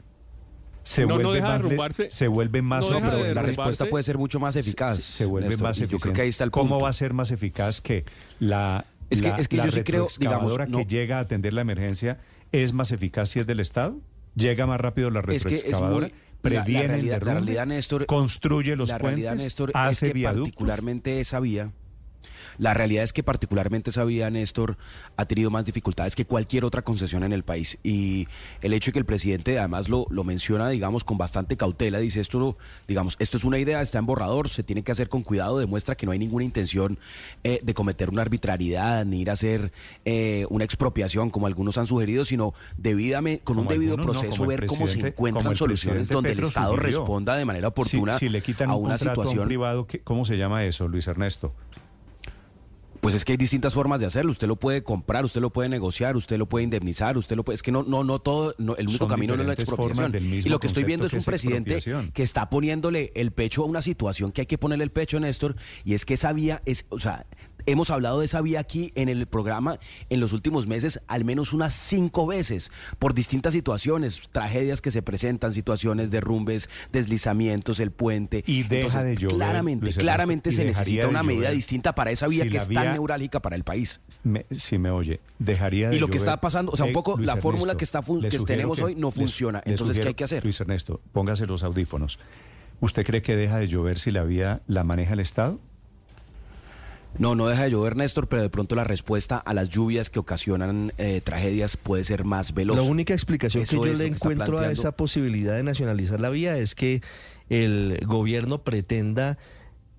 Se 0.84 1.02
no, 1.02 1.14
vuelve 1.14 1.22
no 1.24 1.32
deja 1.32 1.48
más, 1.48 1.62
derrumbarse. 1.62 2.10
Se 2.10 2.28
vuelve 2.28 2.62
más 2.62 2.88
no, 2.88 3.00
pero 3.00 3.34
la 3.34 3.42
respuesta 3.42 3.86
puede 3.86 4.04
ser 4.04 4.16
mucho 4.16 4.40
más 4.40 4.56
eficaz. 4.56 4.98
Se, 4.98 5.26
vuelve 5.26 5.56
más 5.58 5.76
eficaz. 5.76 5.90
Yo 5.90 5.98
creo 5.98 6.14
que 6.14 6.22
ahí 6.22 6.28
está 6.28 6.44
el 6.44 6.50
punto. 6.50 6.68
¿Cómo 6.68 6.80
va 6.80 6.88
a 6.88 6.92
ser 6.94 7.12
más 7.12 7.30
eficaz 7.30 7.80
que 7.80 8.04
la, 8.40 8.86
es 9.10 9.20
que, 9.20 9.28
es 9.36 9.48
que 9.48 9.56
yo 9.56 9.70
sí 9.70 9.82
creo, 9.82 10.08
digamos, 10.18 10.56
que 10.56 10.84
llega 10.86 11.18
a 11.18 11.20
atender 11.20 11.52
la 11.52 11.60
emergencia 11.60 12.18
es 12.52 12.72
más 12.72 12.92
eficaz 12.92 13.30
si 13.30 13.40
es 13.40 13.46
del 13.46 13.60
Estado? 13.60 14.00
¿Llega 14.34 14.66
más 14.66 14.80
rápido 14.80 15.10
la 15.10 15.20
retroexcavadora? 15.20 16.06
Es 16.06 16.12
que 16.12 16.16
es 16.16 16.20
muy, 16.22 16.40
previene 16.40 16.82
la, 16.82 16.88
realidad, 16.88 17.22
la 17.22 17.34
realidad, 17.34 17.66
Néstor, 17.66 18.06
construye 18.06 18.76
los 18.76 18.88
la 18.88 18.98
puentes, 18.98 19.24
realidad, 19.24 19.44
Néstor, 19.44 19.72
hace 19.74 20.06
es 20.06 20.12
que 20.12 20.22
particularmente 20.22 21.20
esa 21.20 21.40
vía 21.40 21.72
la 22.58 22.74
realidad 22.74 23.04
es 23.04 23.12
que 23.12 23.22
particularmente 23.22 23.90
esa 23.90 24.04
vía, 24.04 24.30
Néstor, 24.30 24.76
ha 25.16 25.24
tenido 25.24 25.50
más 25.50 25.64
dificultades 25.64 26.14
que 26.14 26.24
cualquier 26.24 26.64
otra 26.64 26.82
concesión 26.82 27.24
en 27.24 27.32
el 27.32 27.44
país. 27.44 27.78
Y 27.82 28.28
el 28.62 28.72
hecho 28.72 28.90
de 28.90 28.94
que 28.94 28.98
el 28.98 29.06
presidente 29.06 29.58
además 29.58 29.88
lo, 29.88 30.06
lo 30.10 30.24
menciona, 30.24 30.68
digamos, 30.68 31.04
con 31.04 31.18
bastante 31.18 31.56
cautela, 31.56 31.98
dice 31.98 32.20
esto, 32.20 32.56
digamos, 32.86 33.16
esto 33.18 33.36
es 33.36 33.44
una 33.44 33.58
idea, 33.58 33.80
está 33.82 33.98
en 33.98 34.06
borrador, 34.06 34.48
se 34.48 34.62
tiene 34.62 34.82
que 34.82 34.92
hacer 34.92 35.08
con 35.08 35.22
cuidado, 35.22 35.58
demuestra 35.58 35.94
que 35.96 36.06
no 36.06 36.12
hay 36.12 36.18
ninguna 36.18 36.44
intención 36.44 36.98
eh, 37.44 37.60
de 37.62 37.74
cometer 37.74 38.10
una 38.10 38.22
arbitrariedad, 38.22 39.04
ni 39.04 39.22
ir 39.22 39.30
a 39.30 39.34
hacer 39.34 39.72
eh, 40.04 40.46
una 40.50 40.64
expropiación, 40.64 41.30
como 41.30 41.46
algunos 41.46 41.78
han 41.78 41.86
sugerido, 41.86 42.24
sino 42.24 42.54
debidamente, 42.76 43.44
con 43.44 43.58
un 43.58 43.66
debido 43.68 43.96
proceso, 43.96 44.46
ver 44.46 44.66
cómo 44.66 44.86
se 44.86 45.00
encuentran 45.00 45.56
soluciones 45.56 46.08
donde 46.08 46.32
el 46.32 46.40
Estado 46.40 46.76
responda 46.76 47.36
de 47.36 47.44
manera 47.44 47.68
oportuna 47.68 48.18
si, 48.18 48.28
le 48.28 48.42
quitan 48.42 48.70
a 48.70 48.74
una 48.74 48.98
situación. 48.98 49.46
privado, 49.46 49.86
¿cómo 50.04 50.24
se 50.24 50.36
llama 50.36 50.64
eso, 50.64 50.88
Luis 50.88 51.06
Ernesto? 51.06 51.54
Pues 53.08 53.14
es 53.16 53.24
que 53.24 53.32
hay 53.32 53.38
distintas 53.38 53.72
formas 53.72 54.00
de 54.00 54.06
hacerlo. 54.06 54.30
Usted 54.30 54.46
lo 54.46 54.56
puede 54.56 54.82
comprar, 54.82 55.24
usted 55.24 55.40
lo 55.40 55.50
puede 55.50 55.70
negociar, 55.70 56.14
usted 56.14 56.36
lo 56.36 56.46
puede 56.46 56.64
indemnizar, 56.64 57.16
usted 57.16 57.36
lo 57.36 57.42
puede. 57.42 57.54
Es 57.54 57.62
que 57.62 57.72
no, 57.72 57.82
no, 57.82 58.04
no 58.04 58.18
todo. 58.18 58.54
no- 58.58 58.76
el 58.76 58.86
único 58.86 59.04
Son 59.04 59.08
camino 59.08 59.34
no 59.34 59.40
es 59.42 59.46
la 59.46 59.54
expropiación. 59.54 60.14
Y 60.22 60.42
lo 60.42 60.58
que 60.58 60.66
estoy 60.66 60.84
viendo 60.84 61.06
es 61.06 61.14
un 61.14 61.20
es 61.20 61.24
presidente 61.24 61.80
que 62.12 62.22
está 62.22 62.50
poniéndole 62.50 63.10
el 63.14 63.30
pecho 63.30 63.62
a 63.62 63.66
una 63.66 63.80
situación 63.80 64.30
que 64.30 64.42
hay 64.42 64.46
que 64.46 64.58
ponerle 64.58 64.84
el 64.84 64.90
pecho, 64.90 65.18
Néstor, 65.20 65.56
y 65.84 65.94
es 65.94 66.04
que 66.04 66.12
esa 66.14 66.34
vía 66.34 66.60
es, 66.66 66.84
o 66.90 66.98
sea, 66.98 67.24
hemos 67.70 67.90
hablado 67.90 68.20
de 68.20 68.24
esa 68.24 68.40
vía 68.42 68.60
aquí 68.60 68.92
en 68.94 69.08
el 69.08 69.26
programa 69.26 69.78
en 70.10 70.20
los 70.20 70.32
últimos 70.32 70.66
meses 70.66 71.00
al 71.06 71.24
menos 71.24 71.52
unas 71.52 71.74
cinco 71.74 72.26
veces 72.26 72.70
por 72.98 73.14
distintas 73.14 73.52
situaciones, 73.52 74.22
tragedias 74.32 74.80
que 74.80 74.90
se 74.90 75.02
presentan, 75.02 75.52
situaciones, 75.52 76.10
derrumbes, 76.10 76.68
deslizamientos, 76.92 77.80
el 77.80 77.90
puente. 77.90 78.44
Y 78.46 78.62
deja 78.64 79.04
de 79.04 79.16
llover, 79.16 79.36
claramente, 79.36 79.84
Luis 79.86 79.96
claramente 79.96 80.52
se 80.52 80.64
necesita 80.64 81.08
una 81.08 81.22
medida 81.22 81.50
distinta 81.50 81.94
para 81.94 82.10
esa 82.10 82.28
vía 82.28 82.44
Si 82.44 82.50
que 82.50 82.58
es 82.58 82.68
tan 82.68 82.92
neurálgica 82.92 83.40
para 83.40 83.56
el 83.56 83.64
país. 83.64 84.00
Me- 84.22 84.46
si 84.56 84.78
me 84.78 84.90
oye, 84.90 85.20
dejaría 85.38 85.90
de 85.90 85.96
Y 85.96 85.98
lo 85.98 86.08
que 86.08 86.18
está 86.18 86.40
pasando, 86.40 86.72
o 86.72 86.76
sea, 86.76 86.86
un 86.86 86.92
poco 86.92 87.16
Luis 87.16 87.26
la 87.26 87.36
fórmula 87.36 87.76
que 87.76 87.84
está 87.84 88.00
que 88.02 88.38
tenemos 88.40 88.80
hoy 88.80 88.94
no 88.94 89.10
funciona. 89.10 89.62
Entonces, 89.64 89.98
¿qué 90.00 90.08
hay 90.08 90.14
que 90.14 90.24
hacer? 90.24 90.44
Luis 90.44 90.60
Ernesto, 90.60 91.00
póngase 91.12 91.46
los 91.46 91.62
audífonos. 91.62 92.18
¿Usted 92.80 93.04
cree 93.04 93.22
que 93.22 93.34
deja 93.36 93.58
de 93.58 93.66
llover 93.68 93.98
si 93.98 94.10
la 94.12 94.22
vía 94.22 94.62
la 94.68 94.84
maneja 94.84 95.12
el 95.14 95.20
Estado? 95.20 95.60
No, 97.18 97.34
no 97.34 97.48
deja 97.48 97.64
de 97.64 97.70
llover, 97.70 97.96
Néstor, 97.96 98.28
pero 98.28 98.42
de 98.42 98.50
pronto 98.50 98.76
la 98.76 98.84
respuesta 98.84 99.38
a 99.38 99.52
las 99.52 99.68
lluvias 99.68 100.08
que 100.08 100.18
ocasionan 100.18 100.92
eh, 100.98 101.20
tragedias 101.22 101.76
puede 101.76 102.04
ser 102.04 102.24
más 102.24 102.54
veloz. 102.54 102.76
La 102.76 102.84
única 102.84 103.12
explicación 103.12 103.64
Eso 103.64 103.82
que 103.82 103.88
yo 103.88 103.94
le 103.94 104.06
encuentro 104.06 104.58
a 104.58 104.70
esa 104.70 104.92
posibilidad 104.92 105.56
de 105.56 105.64
nacionalizar 105.64 106.20
la 106.20 106.30
vía 106.30 106.56
es 106.58 106.74
que 106.74 107.02
el 107.48 108.00
gobierno 108.06 108.62
pretenda 108.62 109.38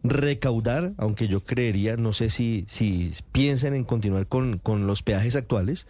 recaudar, 0.01 0.93
aunque 0.97 1.27
yo 1.27 1.41
creería, 1.41 1.97
no 1.97 2.13
sé 2.13 2.29
si, 2.29 2.63
si 2.67 3.11
piensen 3.31 3.73
en 3.73 3.83
continuar 3.83 4.27
con, 4.27 4.57
con 4.59 4.87
los 4.87 5.03
peajes 5.03 5.35
actuales, 5.35 5.87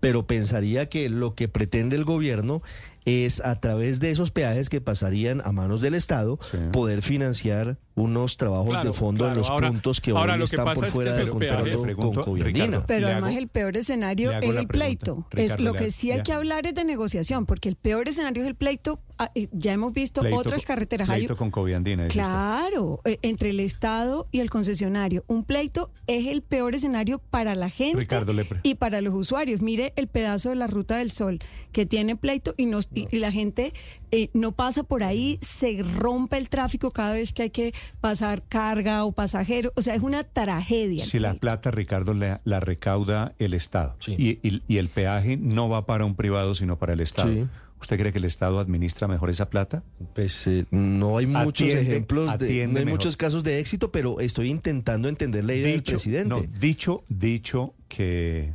pero 0.00 0.26
pensaría 0.26 0.88
que 0.88 1.08
lo 1.08 1.34
que 1.34 1.48
pretende 1.48 1.96
el 1.96 2.04
gobierno 2.04 2.62
es 3.04 3.40
a 3.40 3.58
través 3.60 4.00
de 4.00 4.10
esos 4.10 4.30
peajes 4.30 4.68
que 4.68 4.80
pasarían 4.80 5.40
a 5.44 5.52
manos 5.52 5.80
del 5.80 5.94
Estado 5.94 6.38
poder 6.72 7.02
financiar 7.02 7.78
unos 7.98 8.36
trabajos 8.36 8.68
Claro, 8.68 8.86
de 8.86 8.92
fondo 8.92 9.28
en 9.28 9.34
los 9.34 9.50
Ahora- 9.50 9.68
puntos 9.70 10.00
que 10.00 10.10
ahora 10.12 10.34
hoy 10.34 10.38
lo 10.40 10.44
que 10.46 10.50
están 10.56 10.64
pasa 10.64 10.74
por 10.76 10.84
es 10.84 10.90
que 10.90 10.94
fuera 10.94 11.14
del 11.14 11.30
contrato 11.30 11.62
peajes- 11.64 11.76
con 11.76 11.84
Pregunto. 12.12 12.34
Ricardo, 12.44 12.84
Pero 12.86 13.06
además 13.08 13.30
hago- 13.30 13.38
el 13.38 13.48
peor 13.48 13.76
escenario 13.76 14.32
es 14.32 14.56
el 14.56 14.66
pleito. 14.68 15.26
Ricardo, 15.30 15.54
es 15.54 15.60
lo 15.60 15.74
que 15.74 15.90
sí 15.90 16.10
hay 16.12 16.22
que 16.22 16.32
ha- 16.32 16.36
hablar 16.36 16.66
es 16.66 16.74
de 16.74 16.84
negociación, 16.84 17.46
porque 17.46 17.68
el 17.68 17.76
peor 17.76 18.08
escenario 18.08 18.42
es 18.42 18.48
el 18.48 18.54
pleito. 18.54 19.00
Ah, 19.20 19.30
eh, 19.34 19.48
Ya 19.52 19.72
hemos 19.72 19.92
visto 19.92 20.20
Pleito 20.20 20.38
otras 20.38 20.64
carreteras. 20.64 21.10
Hay- 21.10 21.22
Pleito 21.22 21.36
con 21.36 21.50
Coviandina. 21.50 22.06
Claro, 22.06 23.00
eh, 23.04 23.18
entre 23.22 23.50
el 23.50 23.58
Estado 23.60 24.28
y 24.30 24.38
el 24.40 24.48
concesionario. 24.48 25.24
Un 25.26 25.42
pleito 25.42 25.90
es 26.06 26.26
el 26.28 26.42
peor 26.42 26.76
escenario 26.76 27.18
para 27.18 27.54
la 27.56 27.68
gente 27.68 27.98
Ricardo, 27.98 28.32
y 28.62 28.74
para 28.76 29.00
los 29.00 29.14
usuarios. 29.14 29.60
Mire 29.60 29.92
el 29.96 30.06
pedazo 30.06 30.50
de 30.50 30.54
la 30.56 30.68
Ruta 30.68 30.98
del 30.98 31.10
Sol 31.10 31.40
que 31.72 31.84
tiene 31.84 32.14
pleito 32.14 32.54
y, 32.56 32.66
nos, 32.66 32.88
y, 32.94 33.08
y 33.10 33.18
la 33.18 33.32
gente 33.32 33.72
eh, 34.12 34.30
no 34.34 34.52
pasa 34.52 34.84
por 34.84 35.02
ahí, 35.02 35.38
se 35.42 35.82
rompe 35.82 36.38
el 36.38 36.48
tráfico 36.48 36.92
cada 36.92 37.12
vez 37.12 37.32
que 37.32 37.42
hay 37.42 37.50
que 37.50 37.74
pasar 38.00 38.42
carga 38.48 39.04
o 39.04 39.12
pasajero. 39.12 39.72
O 39.76 39.82
sea, 39.82 39.94
es 39.94 40.02
una 40.02 40.24
tragedia. 40.24 41.04
Si 41.04 41.18
la 41.18 41.34
plata, 41.34 41.70
Ricardo, 41.70 42.14
la, 42.14 42.40
la 42.44 42.60
recauda 42.60 43.34
el 43.38 43.54
Estado 43.54 43.96
y, 44.06 44.38
y- 44.42 44.62
y 44.68 44.78
el 44.78 44.88
peaje 44.88 45.36
no 45.36 45.68
va 45.68 45.86
para 45.86 46.04
un 46.04 46.14
privado, 46.14 46.54
sino 46.54 46.78
para 46.78 46.92
el 46.92 47.00
Estado. 47.00 47.32
Sí. 47.32 47.46
¿Usted 47.80 47.96
cree 47.96 48.10
que 48.12 48.18
el 48.18 48.24
Estado 48.24 48.58
administra 48.58 49.06
mejor 49.06 49.30
esa 49.30 49.48
plata? 49.50 49.84
Pues 50.14 50.48
eh, 50.48 50.64
no 50.72 51.16
hay 51.18 51.26
muchos 51.26 51.68
Atiende- 51.68 51.80
ejemplos, 51.82 52.26
de, 52.26 52.32
atiende 52.32 52.66
no 52.72 52.78
hay 52.80 52.84
mejor. 52.86 52.98
muchos 52.98 53.16
casos 53.16 53.44
de 53.44 53.60
éxito, 53.60 53.92
pero 53.92 54.18
estoy 54.18 54.50
intentando 54.50 55.08
entender 55.08 55.44
la 55.44 55.54
idea 55.54 55.70
del 55.70 55.84
presidente. 55.84 56.28
no, 56.28 56.42
dicho, 56.58 57.04
dicho 57.08 57.74
que 57.86 58.52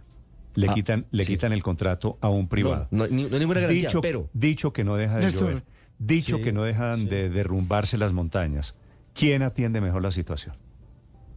le 0.56 0.68
Ah, 0.68 0.74
quitan, 0.74 1.06
le 1.12 1.24
sí. 1.24 1.32
quitan 1.34 1.54
el 1.54 1.64
contrato 1.64 2.18
a 2.20 2.28
un 2.28 2.50
privado. 2.50 2.90
No, 2.92 2.98
no 2.98 3.04
hay 3.06 3.12
ni- 3.12 3.24
no 3.24 3.34
hay 3.36 3.40
ninguna 3.40 3.62
garantía, 3.62 3.88
dicho, 3.88 4.02
pero- 4.02 4.30
dicho 4.34 4.74
que 4.74 4.84
no 4.84 4.98
deja 4.98 5.16
de 5.16 5.26
Néstor. 5.26 5.50
llover, 5.50 5.64
dicho 6.00 6.38
Sí, 6.38 6.44
que 6.44 6.52
no 6.52 6.64
dejan 6.64 7.08
de 7.08 7.30
derrumbarse 7.30 7.98
las 7.98 8.12
montañas. 8.12 8.76
¿Quién 9.14 9.42
atiende 9.42 9.82
mejor 9.82 10.02
la 10.02 10.12
situación? 10.12 10.56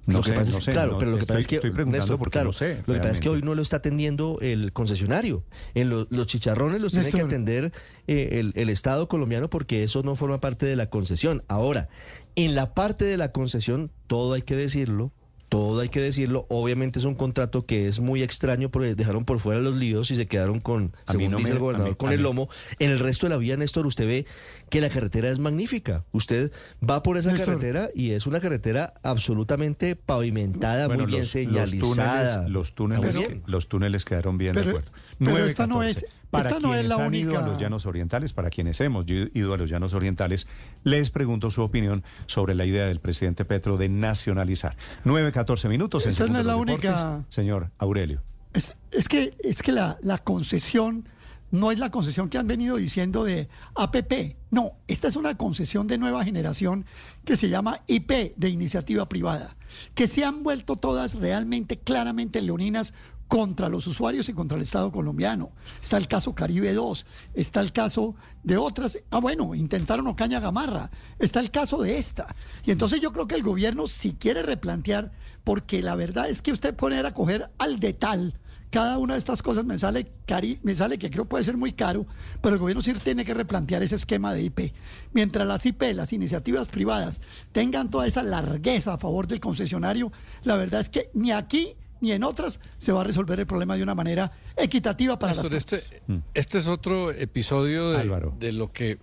No 0.06 0.18
lo 0.18 0.22
que 0.22 0.30
sé, 0.30 0.34
pasa 0.36 0.52
no 0.52 0.58
es, 0.58 0.64
sé, 0.64 0.70
claro, 0.70 0.92
no, 0.92 0.98
pero 0.98 1.10
lo 1.10 1.16
que 1.16 1.22
estoy- 1.22 1.26
pasa 1.34 1.40
es 1.40 1.46
que 1.48 1.54
estoy 1.56 1.70
preguntando 1.72 1.98
Néstor, 2.04 2.18
porque 2.18 2.30
claro, 2.30 2.52
sé. 2.52 2.82
Lo 2.86 2.94
que 2.94 3.00
pasa 3.00 3.10
es 3.10 3.18
que 3.20 3.28
hoy 3.28 3.42
no 3.42 3.56
lo 3.56 3.62
está 3.62 3.78
atendiendo 3.78 4.38
el 4.40 4.72
concesionario. 4.72 5.42
En 5.74 5.90
lo- 5.90 6.06
los 6.10 6.28
chicharrones 6.28 6.80
los 6.80 6.92
tiene 6.92 7.10
que 7.10 7.20
atender 7.22 7.72
eh, 8.06 8.28
el, 8.38 8.52
el 8.54 8.68
Estado 8.68 9.08
colombiano 9.08 9.50
porque 9.50 9.82
eso 9.82 10.04
no 10.04 10.14
forma 10.14 10.40
parte 10.40 10.64
de 10.64 10.76
la 10.76 10.90
concesión. 10.90 11.42
Ahora, 11.48 11.88
en 12.36 12.54
la 12.54 12.72
parte 12.72 13.04
de 13.04 13.16
la 13.16 13.32
concesión, 13.32 13.90
todo 14.06 14.34
hay 14.34 14.42
que 14.42 14.54
decirlo. 14.54 15.12
Todo 15.48 15.80
hay 15.80 15.88
que 15.88 16.00
decirlo. 16.00 16.46
Obviamente 16.50 16.98
es 16.98 17.04
un 17.04 17.14
contrato 17.14 17.62
que 17.62 17.86
es 17.86 18.00
muy 18.00 18.20
extraño 18.24 18.68
porque 18.68 18.96
dejaron 18.96 19.24
por 19.24 19.38
fuera 19.38 19.60
los 19.60 19.76
líos 19.76 20.10
y 20.10 20.16
se 20.16 20.26
quedaron 20.26 20.58
con, 20.60 20.92
según 21.06 21.30
no 21.30 21.38
dice 21.38 21.50
me- 21.50 21.54
el 21.56 21.60
gobernador, 21.60 21.90
mí- 21.90 21.96
con 21.96 22.12
el 22.12 22.20
lomo. 22.22 22.48
En 22.80 22.90
el 22.90 22.98
resto 22.98 23.26
de 23.26 23.30
la 23.30 23.36
vía, 23.36 23.56
Néstor, 23.56 23.86
usted 23.86 24.06
ve 24.08 24.26
que 24.70 24.80
la 24.80 24.88
carretera 24.90 25.28
es 25.30 25.38
magnífica. 25.38 26.04
Usted 26.12 26.50
va 26.88 27.02
por 27.02 27.16
esa 27.16 27.30
Néstor. 27.32 27.54
carretera 27.54 27.88
y 27.94 28.10
es 28.10 28.26
una 28.26 28.40
carretera 28.40 28.94
absolutamente 29.02 29.94
pavimentada, 29.96 30.86
Bueno, 30.88 31.04
muy 31.04 31.12
bien 31.12 31.22
los- 31.22 31.30
señalizada. 31.30 32.48
Los 32.48 32.74
túneles, 32.74 33.16
los 33.46 33.68
túneles, 33.68 34.04
que- 34.04 34.14
los 34.16 34.22
quedaron 34.22 34.38
bien 34.38 34.52
Pero- 34.54 34.64
de 34.64 34.70
acuerdo. 34.70 34.90
pero 35.18 35.30
9, 35.32 35.46
esta 35.46 35.66
no 35.66 35.82
es- 35.82 35.96
14. 36.00 36.16
para 36.30 36.48
esta 36.48 36.60
no 36.60 36.74
es 36.74 36.80
quienes 36.80 36.88
la 36.98 37.04
han 37.04 37.14
ido 37.14 37.30
a 37.30 37.38
única- 37.38 37.46
los 37.52 37.60
llanos 37.60 37.86
orientales, 37.86 38.32
para 38.32 38.50
quienes 38.50 38.80
hemos 38.80 39.06
ido 39.08 39.54
a 39.54 39.56
los 39.56 39.70
llanos 39.70 39.94
orientales, 39.94 40.48
les 40.84 41.10
pregunto 41.10 41.50
su 41.50 41.62
opinión 41.62 42.02
sobre 42.26 42.54
la 42.54 42.64
idea 42.64 42.86
del 42.86 43.00
presidente 43.00 43.44
Petro 43.44 43.76
de 43.76 43.88
nacionalizar. 43.88 44.76
9, 45.04 45.30
14 45.32 45.68
minutos. 45.68 46.04
en 46.04 46.10
Esta 46.10 46.26
no 46.26 46.38
es 46.40 46.44
la 46.46 46.56
única- 46.56 47.06
Deportes. 47.10 47.34
Señor 47.34 47.70
Aurelio. 47.78 48.22
Es, 48.52 48.74
es 48.90 49.08
que, 49.08 49.36
es 49.44 49.62
que 49.62 49.70
la, 49.72 49.98
la 50.02 50.18
concesión 50.18 51.08
no 51.56 51.70
es 51.72 51.78
la 51.78 51.90
concesión 51.90 52.28
que 52.28 52.38
han 52.38 52.46
venido 52.46 52.76
diciendo 52.76 53.24
de 53.24 53.48
APP. 53.74 54.36
No, 54.50 54.72
esta 54.86 55.08
es 55.08 55.16
una 55.16 55.36
concesión 55.36 55.86
de 55.86 55.98
nueva 55.98 56.24
generación 56.24 56.86
que 57.24 57.36
se 57.36 57.48
llama 57.48 57.82
IP, 57.86 58.36
de 58.36 58.48
iniciativa 58.48 59.08
privada, 59.08 59.56
que 59.94 60.08
se 60.08 60.24
han 60.24 60.42
vuelto 60.42 60.76
todas 60.76 61.14
realmente 61.14 61.78
claramente 61.78 62.42
leoninas 62.42 62.94
contra 63.28 63.68
los 63.68 63.86
usuarios 63.86 64.28
y 64.28 64.32
contra 64.34 64.56
el 64.56 64.62
Estado 64.62 64.92
colombiano. 64.92 65.50
Está 65.82 65.96
el 65.96 66.06
caso 66.06 66.34
Caribe 66.34 66.72
2, 66.72 67.06
está 67.34 67.60
el 67.60 67.72
caso 67.72 68.14
de 68.44 68.56
otras. 68.56 68.98
Ah, 69.10 69.18
bueno, 69.18 69.54
intentaron 69.54 70.06
Ocaña 70.06 70.40
Gamarra, 70.40 70.90
está 71.18 71.40
el 71.40 71.50
caso 71.50 71.82
de 71.82 71.98
esta. 71.98 72.34
Y 72.64 72.70
entonces 72.70 73.00
yo 73.00 73.12
creo 73.12 73.26
que 73.26 73.34
el 73.34 73.42
gobierno, 73.42 73.88
si 73.88 74.12
quiere 74.12 74.42
replantear, 74.42 75.12
porque 75.42 75.82
la 75.82 75.96
verdad 75.96 76.28
es 76.28 76.42
que 76.42 76.52
usted 76.52 76.74
poner 76.74 77.06
a 77.06 77.14
coger 77.14 77.50
al 77.58 77.80
de 77.80 77.92
tal 77.92 78.38
cada 78.76 78.98
una 78.98 79.14
de 79.14 79.18
estas 79.20 79.42
cosas 79.42 79.64
me 79.64 79.78
sale 79.78 80.06
cari 80.26 80.60
me 80.62 80.74
sale 80.74 80.98
que 80.98 81.08
creo 81.08 81.24
puede 81.24 81.42
ser 81.44 81.56
muy 81.56 81.72
caro, 81.72 82.04
pero 82.42 82.56
el 82.56 82.60
gobierno 82.60 82.82
sí 82.82 82.92
tiene 82.92 83.24
que 83.24 83.32
replantear 83.32 83.82
ese 83.82 83.94
esquema 83.94 84.34
de 84.34 84.42
IP. 84.42 84.74
Mientras 85.14 85.46
las 85.46 85.64
IP, 85.64 85.94
las 85.94 86.12
iniciativas 86.12 86.68
privadas, 86.68 87.22
tengan 87.52 87.90
toda 87.90 88.06
esa 88.06 88.22
largueza 88.22 88.92
a 88.92 88.98
favor 88.98 89.28
del 89.28 89.40
concesionario, 89.40 90.12
la 90.42 90.56
verdad 90.56 90.82
es 90.82 90.90
que 90.90 91.08
ni 91.14 91.32
aquí 91.32 91.74
ni 92.02 92.12
en 92.12 92.22
otras 92.22 92.60
se 92.76 92.92
va 92.92 93.00
a 93.00 93.04
resolver 93.04 93.40
el 93.40 93.46
problema 93.46 93.76
de 93.76 93.82
una 93.82 93.94
manera 93.94 94.30
equitativa 94.58 95.18
para 95.18 95.32
Néstor, 95.32 95.52
las 95.54 95.64
este, 95.64 95.78
partes. 95.78 96.24
este 96.34 96.58
es 96.58 96.66
otro 96.66 97.10
episodio 97.12 97.92
de, 97.92 98.30
de 98.38 98.52
lo 98.52 98.74
que 98.74 98.98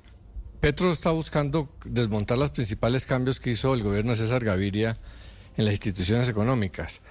Petro 0.59 0.91
está 0.91 1.09
buscando 1.09 1.67
desmontar 1.83 2.37
los 2.37 2.51
principales 2.51 3.07
cambios 3.07 3.39
que 3.39 3.49
hizo 3.49 3.73
el 3.73 3.81
gobierno 3.81 4.11
de 4.11 4.17
César 4.17 4.45
Gaviria 4.45 4.99
en 5.57 5.65
las 5.65 5.73
instituciones 5.73 6.29
económicas. 6.29 7.01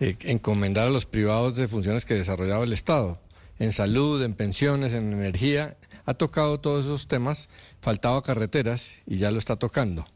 Eh, 0.00 0.16
encomendar 0.20 0.86
a 0.86 0.90
los 0.90 1.06
privados 1.06 1.56
de 1.56 1.66
funciones 1.66 2.04
que 2.04 2.14
desarrollaba 2.14 2.62
el 2.62 2.72
Estado, 2.72 3.20
en 3.58 3.72
salud, 3.72 4.22
en 4.22 4.34
pensiones, 4.34 4.92
en 4.92 5.12
energía. 5.12 5.76
Ha 6.04 6.14
tocado 6.14 6.60
todos 6.60 6.84
esos 6.84 7.08
temas, 7.08 7.48
faltaba 7.80 8.22
carreteras 8.22 9.02
y 9.06 9.18
ya 9.18 9.30
lo 9.30 9.38
está 9.38 9.56
tocando. 9.56 10.06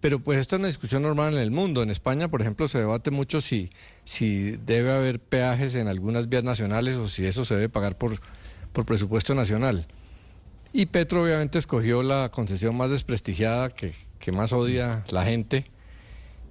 Pero 0.00 0.18
pues 0.18 0.38
esta 0.38 0.56
es 0.56 0.58
una 0.58 0.66
discusión 0.66 1.02
normal 1.02 1.32
en 1.32 1.40
el 1.40 1.50
mundo. 1.50 1.82
En 1.82 1.90
España, 1.90 2.28
por 2.28 2.42
ejemplo, 2.42 2.68
se 2.68 2.78
debate 2.78 3.10
mucho 3.10 3.40
si, 3.40 3.70
si 4.04 4.58
debe 4.66 4.92
haber 4.92 5.20
peajes 5.20 5.74
en 5.76 5.88
algunas 5.88 6.28
vías 6.28 6.44
nacionales 6.44 6.96
o 6.96 7.08
si 7.08 7.24
eso 7.24 7.44
se 7.44 7.54
debe 7.54 7.68
pagar 7.68 7.96
por, 7.96 8.20
por 8.72 8.84
presupuesto 8.84 9.34
nacional. 9.34 9.86
Y 10.72 10.86
Petro 10.86 11.22
obviamente 11.22 11.58
escogió 11.58 12.02
la 12.02 12.30
concesión 12.30 12.76
más 12.76 12.90
desprestigiada, 12.90 13.70
que, 13.70 13.94
que 14.18 14.32
más 14.32 14.52
odia 14.52 15.04
la 15.10 15.24
gente, 15.24 15.70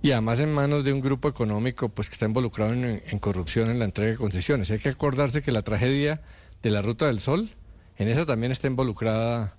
y 0.01 0.11
además 0.11 0.39
en 0.39 0.51
manos 0.51 0.83
de 0.83 0.93
un 0.93 1.01
grupo 1.01 1.30
económico 1.30 1.89
pues 1.89 2.09
que 2.09 2.13
está 2.13 2.25
involucrado 2.25 2.73
en, 2.73 3.19
corrupción 3.19 3.69
en 3.69 3.80
la 3.80 3.85
entrega 3.85 4.11
de 4.11 4.17
concesiones. 4.17 4.71
Hay 4.71 4.80
que 4.80 4.89
acordarse 4.89 5.41
que 5.41 5.51
la 5.51 5.61
tragedia 5.61 6.21
de 6.63 6.69
la 6.71 6.81
Ruta 6.81 7.05
del 7.05 7.19
Sol, 7.19 7.49
en 7.97 8.07
esa 8.07 8.25
también 8.25 8.51
está 8.51 8.67
involucrada 8.67 9.55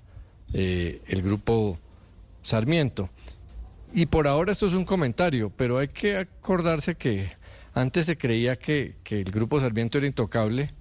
eh, 0.53 1.01
el 1.07 1.23
grupo 1.23 1.79
Sarmiento. 2.43 3.09
Y 3.95 4.07
por 4.07 4.27
ahora 4.27 4.53
esto 4.53 4.67
es 4.67 4.73
un 4.73 4.85
comentario, 4.85 5.53
pero 5.57 5.79
hay 5.79 5.89
que 5.89 6.17
acordarse 6.17 6.97
que 6.97 7.31
antes 7.75 8.07
se 8.07 8.17
creía 8.17 8.57
que, 8.57 8.97
que 9.05 9.21
el 9.21 9.31
grupo 9.31 9.61
Sarmiento 9.61 9.99
era 9.99 10.07
intocable, 10.07 10.73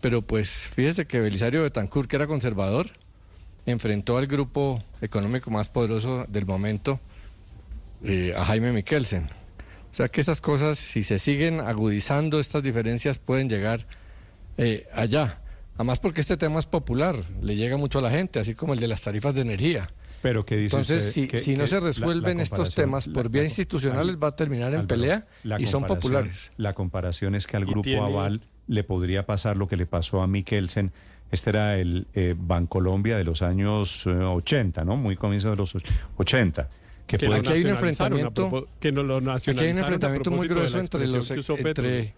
pero 0.00 0.20
pues 0.20 0.50
fíjese 0.50 1.06
que 1.06 1.20
Belisario 1.20 1.62
Betancourt, 1.62 2.10
que 2.10 2.16
era 2.16 2.26
conservador, 2.26 2.90
enfrentó 3.64 4.18
al 4.18 4.26
grupo 4.26 4.82
económico 5.00 5.50
más 5.50 5.68
poderoso 5.68 6.26
del 6.28 6.44
momento, 6.44 7.00
eh, 8.04 8.34
a 8.36 8.44
Jaime 8.44 8.72
Mikkelsen. 8.72 9.24
O 9.90 9.94
sea 9.94 10.08
que 10.08 10.20
estas 10.20 10.40
cosas, 10.40 10.78
si 10.78 11.02
se 11.04 11.18
siguen 11.18 11.60
agudizando, 11.60 12.40
estas 12.40 12.62
diferencias 12.62 13.18
pueden 13.18 13.48
llegar 13.48 13.86
eh, 14.56 14.86
allá. 14.94 15.38
Además 15.76 16.00
porque 16.00 16.20
este 16.20 16.36
tema 16.36 16.58
es 16.58 16.66
popular, 16.66 17.16
le 17.40 17.56
llega 17.56 17.76
mucho 17.76 17.98
a 17.98 18.02
la 18.02 18.10
gente, 18.10 18.38
así 18.40 18.54
como 18.54 18.74
el 18.74 18.80
de 18.80 18.88
las 18.88 19.02
tarifas 19.02 19.34
de 19.34 19.40
energía. 19.42 19.90
Pero 20.22 20.44
que 20.46 20.56
dice 20.56 20.76
Entonces, 20.76 21.04
usted 21.08 21.12
si, 21.22 21.28
que- 21.28 21.36
si 21.38 21.56
no 21.56 21.64
que 21.64 21.68
se 21.68 21.80
resuelven 21.80 22.36
la 22.36 22.42
estos 22.44 22.74
temas 22.74 23.08
por 23.08 23.34
la- 23.34 23.42
institucionales, 23.42 24.16
va 24.22 24.28
a 24.28 24.36
terminar 24.36 24.72
en 24.74 24.86
pelea 24.86 25.26
la 25.42 25.60
y 25.60 25.66
son 25.66 25.84
populares. 25.84 26.52
La 26.56 26.74
comparación 26.74 27.34
es 27.34 27.46
que 27.46 27.56
al 27.56 27.64
Grupo 27.64 27.82
tiene- 27.82 28.02
Aval 28.04 28.42
le 28.68 28.84
podría 28.84 29.26
pasar 29.26 29.56
lo 29.56 29.66
que 29.66 29.76
le 29.76 29.86
pasó 29.86 30.22
a 30.22 30.26
Mikkelsen. 30.28 30.92
Este 31.32 31.50
era 31.50 31.76
el 31.76 32.06
eh, 32.14 32.34
Bancolombia 32.38 33.16
de 33.16 33.24
los 33.24 33.42
años 33.42 34.06
eh, 34.06 34.10
80, 34.10 34.84
¿no? 34.84 34.96
Muy 34.96 35.16
comienzo 35.16 35.50
de 35.50 35.56
los 35.56 35.74
och- 35.74 35.84
80. 36.18 36.68
Que 37.06 37.18
Que 37.18 37.26
puede- 37.26 37.42
nacionalizaron 37.42 38.20
a 38.20 38.30
propo- 38.30 38.68
que 38.80 38.92
no 38.92 39.02
lo 39.02 39.14
Aquí 39.16 39.22
hay 39.22 39.26
un 39.26 39.26
nacionalizaron 39.34 39.78
enfrentamiento 39.78 40.30
muy 40.30 40.48
grueso 40.48 40.78
entre 40.78 41.08
los 41.08 41.30
entre, 41.30 42.14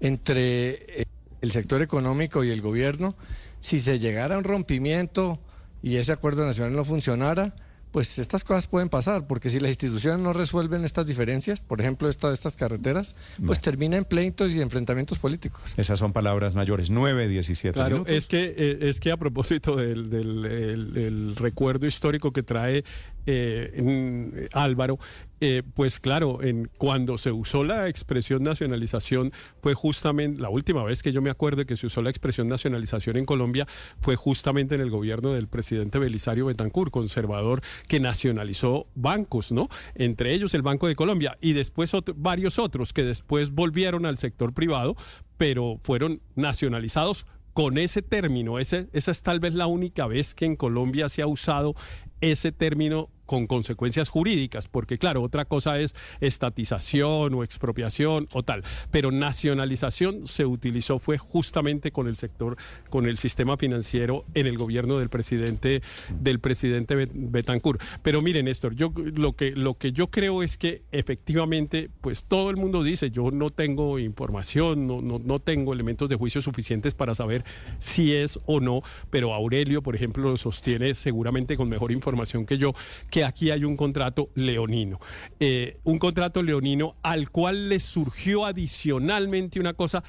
entre 0.00 1.00
eh, 1.02 1.04
el 1.40 1.50
sector 1.52 1.82
económico 1.82 2.44
y 2.44 2.50
el 2.50 2.60
gobierno. 2.60 3.14
Si 3.60 3.80
se 3.80 3.98
llegara 3.98 4.34
a 4.34 4.38
un 4.38 4.44
rompimiento 4.44 5.38
y 5.82 5.96
ese 5.96 6.12
acuerdo 6.12 6.44
nacional 6.44 6.74
no 6.74 6.84
funcionara, 6.84 7.54
pues 7.94 8.18
estas 8.18 8.42
cosas 8.42 8.66
pueden 8.66 8.88
pasar, 8.88 9.24
porque 9.28 9.50
si 9.50 9.60
las 9.60 9.68
instituciones 9.70 10.18
no 10.18 10.32
resuelven 10.32 10.82
estas 10.84 11.06
diferencias, 11.06 11.60
por 11.60 11.80
ejemplo 11.80 12.08
esta 12.08 12.26
de 12.26 12.34
estas 12.34 12.56
carreteras, 12.56 13.14
pues 13.46 13.60
termina 13.60 13.96
en 13.96 14.04
pleitos 14.04 14.50
y 14.52 14.60
enfrentamientos 14.60 15.20
políticos. 15.20 15.62
Esas 15.76 16.00
son 16.00 16.12
palabras 16.12 16.56
mayores. 16.56 16.90
9, 16.90 17.28
17 17.28 17.72
Claro, 17.72 17.94
minutos. 17.98 18.12
es 18.12 18.26
que, 18.26 18.52
eh, 18.58 18.78
es 18.80 18.98
que 18.98 19.12
a 19.12 19.16
propósito 19.16 19.76
del, 19.76 20.10
del- 20.10 20.44
el- 20.44 20.96
el 20.96 21.36
recuerdo 21.36 21.86
histórico 21.86 22.32
que 22.32 22.42
trae 22.42 22.82
eh, 23.26 24.48
Álvaro, 24.52 24.98
eh, 25.46 25.62
pues 25.74 26.00
claro, 26.00 26.42
en, 26.42 26.70
cuando 26.78 27.18
se 27.18 27.30
usó 27.30 27.64
la 27.64 27.86
expresión 27.86 28.42
nacionalización, 28.42 29.30
fue 29.60 29.74
justamente, 29.74 30.40
la 30.40 30.48
última 30.48 30.82
vez 30.84 31.02
que 31.02 31.12
yo 31.12 31.20
me 31.20 31.28
acuerdo 31.28 31.66
que 31.66 31.76
se 31.76 31.86
usó 31.86 32.00
la 32.00 32.08
expresión 32.08 32.48
nacionalización 32.48 33.18
en 33.18 33.26
Colombia, 33.26 33.66
fue 34.00 34.16
justamente 34.16 34.74
en 34.74 34.80
el 34.80 34.88
gobierno 34.88 35.34
del 35.34 35.46
presidente 35.46 35.98
Belisario 35.98 36.46
Betancourt, 36.46 36.90
conservador, 36.90 37.60
que 37.88 38.00
nacionalizó 38.00 38.86
bancos, 38.94 39.52
¿no? 39.52 39.68
Entre 39.94 40.32
ellos 40.32 40.54
el 40.54 40.62
Banco 40.62 40.88
de 40.88 40.96
Colombia 40.96 41.36
y 41.42 41.52
después 41.52 41.92
varios 42.16 42.58
otros 42.58 42.94
que 42.94 43.02
después 43.02 43.50
volvieron 43.50 44.06
al 44.06 44.16
sector 44.16 44.54
privado, 44.54 44.96
pero 45.36 45.78
fueron 45.82 46.22
nacionalizados 46.36 47.26
con 47.52 47.76
ese 47.76 48.00
término. 48.00 48.58
Ese, 48.58 48.88
esa 48.94 49.10
es 49.10 49.22
tal 49.22 49.40
vez 49.40 49.52
la 49.52 49.66
única 49.66 50.06
vez 50.06 50.34
que 50.34 50.46
en 50.46 50.56
Colombia 50.56 51.10
se 51.10 51.20
ha 51.20 51.26
usado 51.26 51.74
ese 52.22 52.50
término 52.50 53.10
con 53.26 53.46
consecuencias 53.46 54.08
jurídicas, 54.10 54.68
porque 54.68 54.98
claro, 54.98 55.22
otra 55.22 55.44
cosa 55.44 55.78
es 55.78 55.94
estatización 56.20 57.34
o 57.34 57.42
expropiación 57.42 58.28
o 58.32 58.42
tal, 58.42 58.62
pero 58.90 59.10
nacionalización 59.10 60.26
se 60.26 60.44
utilizó 60.46 60.98
fue 60.98 61.18
justamente 61.18 61.90
con 61.90 62.06
el 62.06 62.16
sector, 62.16 62.56
con 62.90 63.06
el 63.06 63.18
sistema 63.18 63.56
financiero 63.56 64.24
en 64.34 64.46
el 64.46 64.58
gobierno 64.58 64.98
del 64.98 65.08
presidente 65.08 65.82
del 66.20 66.38
presidente 66.40 66.94
Bet- 66.94 67.12
Betancourt. 67.14 67.80
Pero 68.02 68.20
miren, 68.22 68.44
Néstor, 68.44 68.74
yo 68.74 68.92
lo 68.96 69.32
que 69.34 69.52
lo 69.52 69.74
que 69.74 69.92
yo 69.92 70.08
creo 70.08 70.42
es 70.42 70.58
que 70.58 70.82
efectivamente, 70.92 71.90
pues 72.00 72.24
todo 72.24 72.50
el 72.50 72.56
mundo 72.56 72.82
dice, 72.82 73.10
yo 73.10 73.30
no 73.30 73.50
tengo 73.50 73.98
información, 73.98 74.86
no, 74.86 75.00
no, 75.00 75.18
no 75.18 75.38
tengo 75.38 75.72
elementos 75.72 76.08
de 76.08 76.16
juicio 76.16 76.42
suficientes 76.42 76.94
para 76.94 77.14
saber 77.14 77.44
si 77.78 78.14
es 78.14 78.38
o 78.46 78.60
no, 78.60 78.82
pero 79.10 79.32
Aurelio, 79.34 79.82
por 79.82 79.94
ejemplo, 79.94 80.24
lo 80.30 80.36
sostiene 80.36 80.94
seguramente 80.94 81.56
con 81.56 81.68
mejor 81.68 81.92
información 81.92 82.46
que 82.46 82.58
yo, 82.58 82.74
que 83.14 83.22
aquí 83.22 83.52
hay 83.52 83.64
un 83.64 83.76
contrato 83.76 84.30
leonino. 84.34 84.98
Eh, 85.38 85.78
un 85.84 86.00
contrato 86.00 86.42
leonino 86.42 86.96
al 87.00 87.30
cual 87.30 87.68
le 87.68 87.78
surgió 87.78 88.44
adicionalmente 88.44 89.60
una 89.60 89.74
cosa 89.74 90.02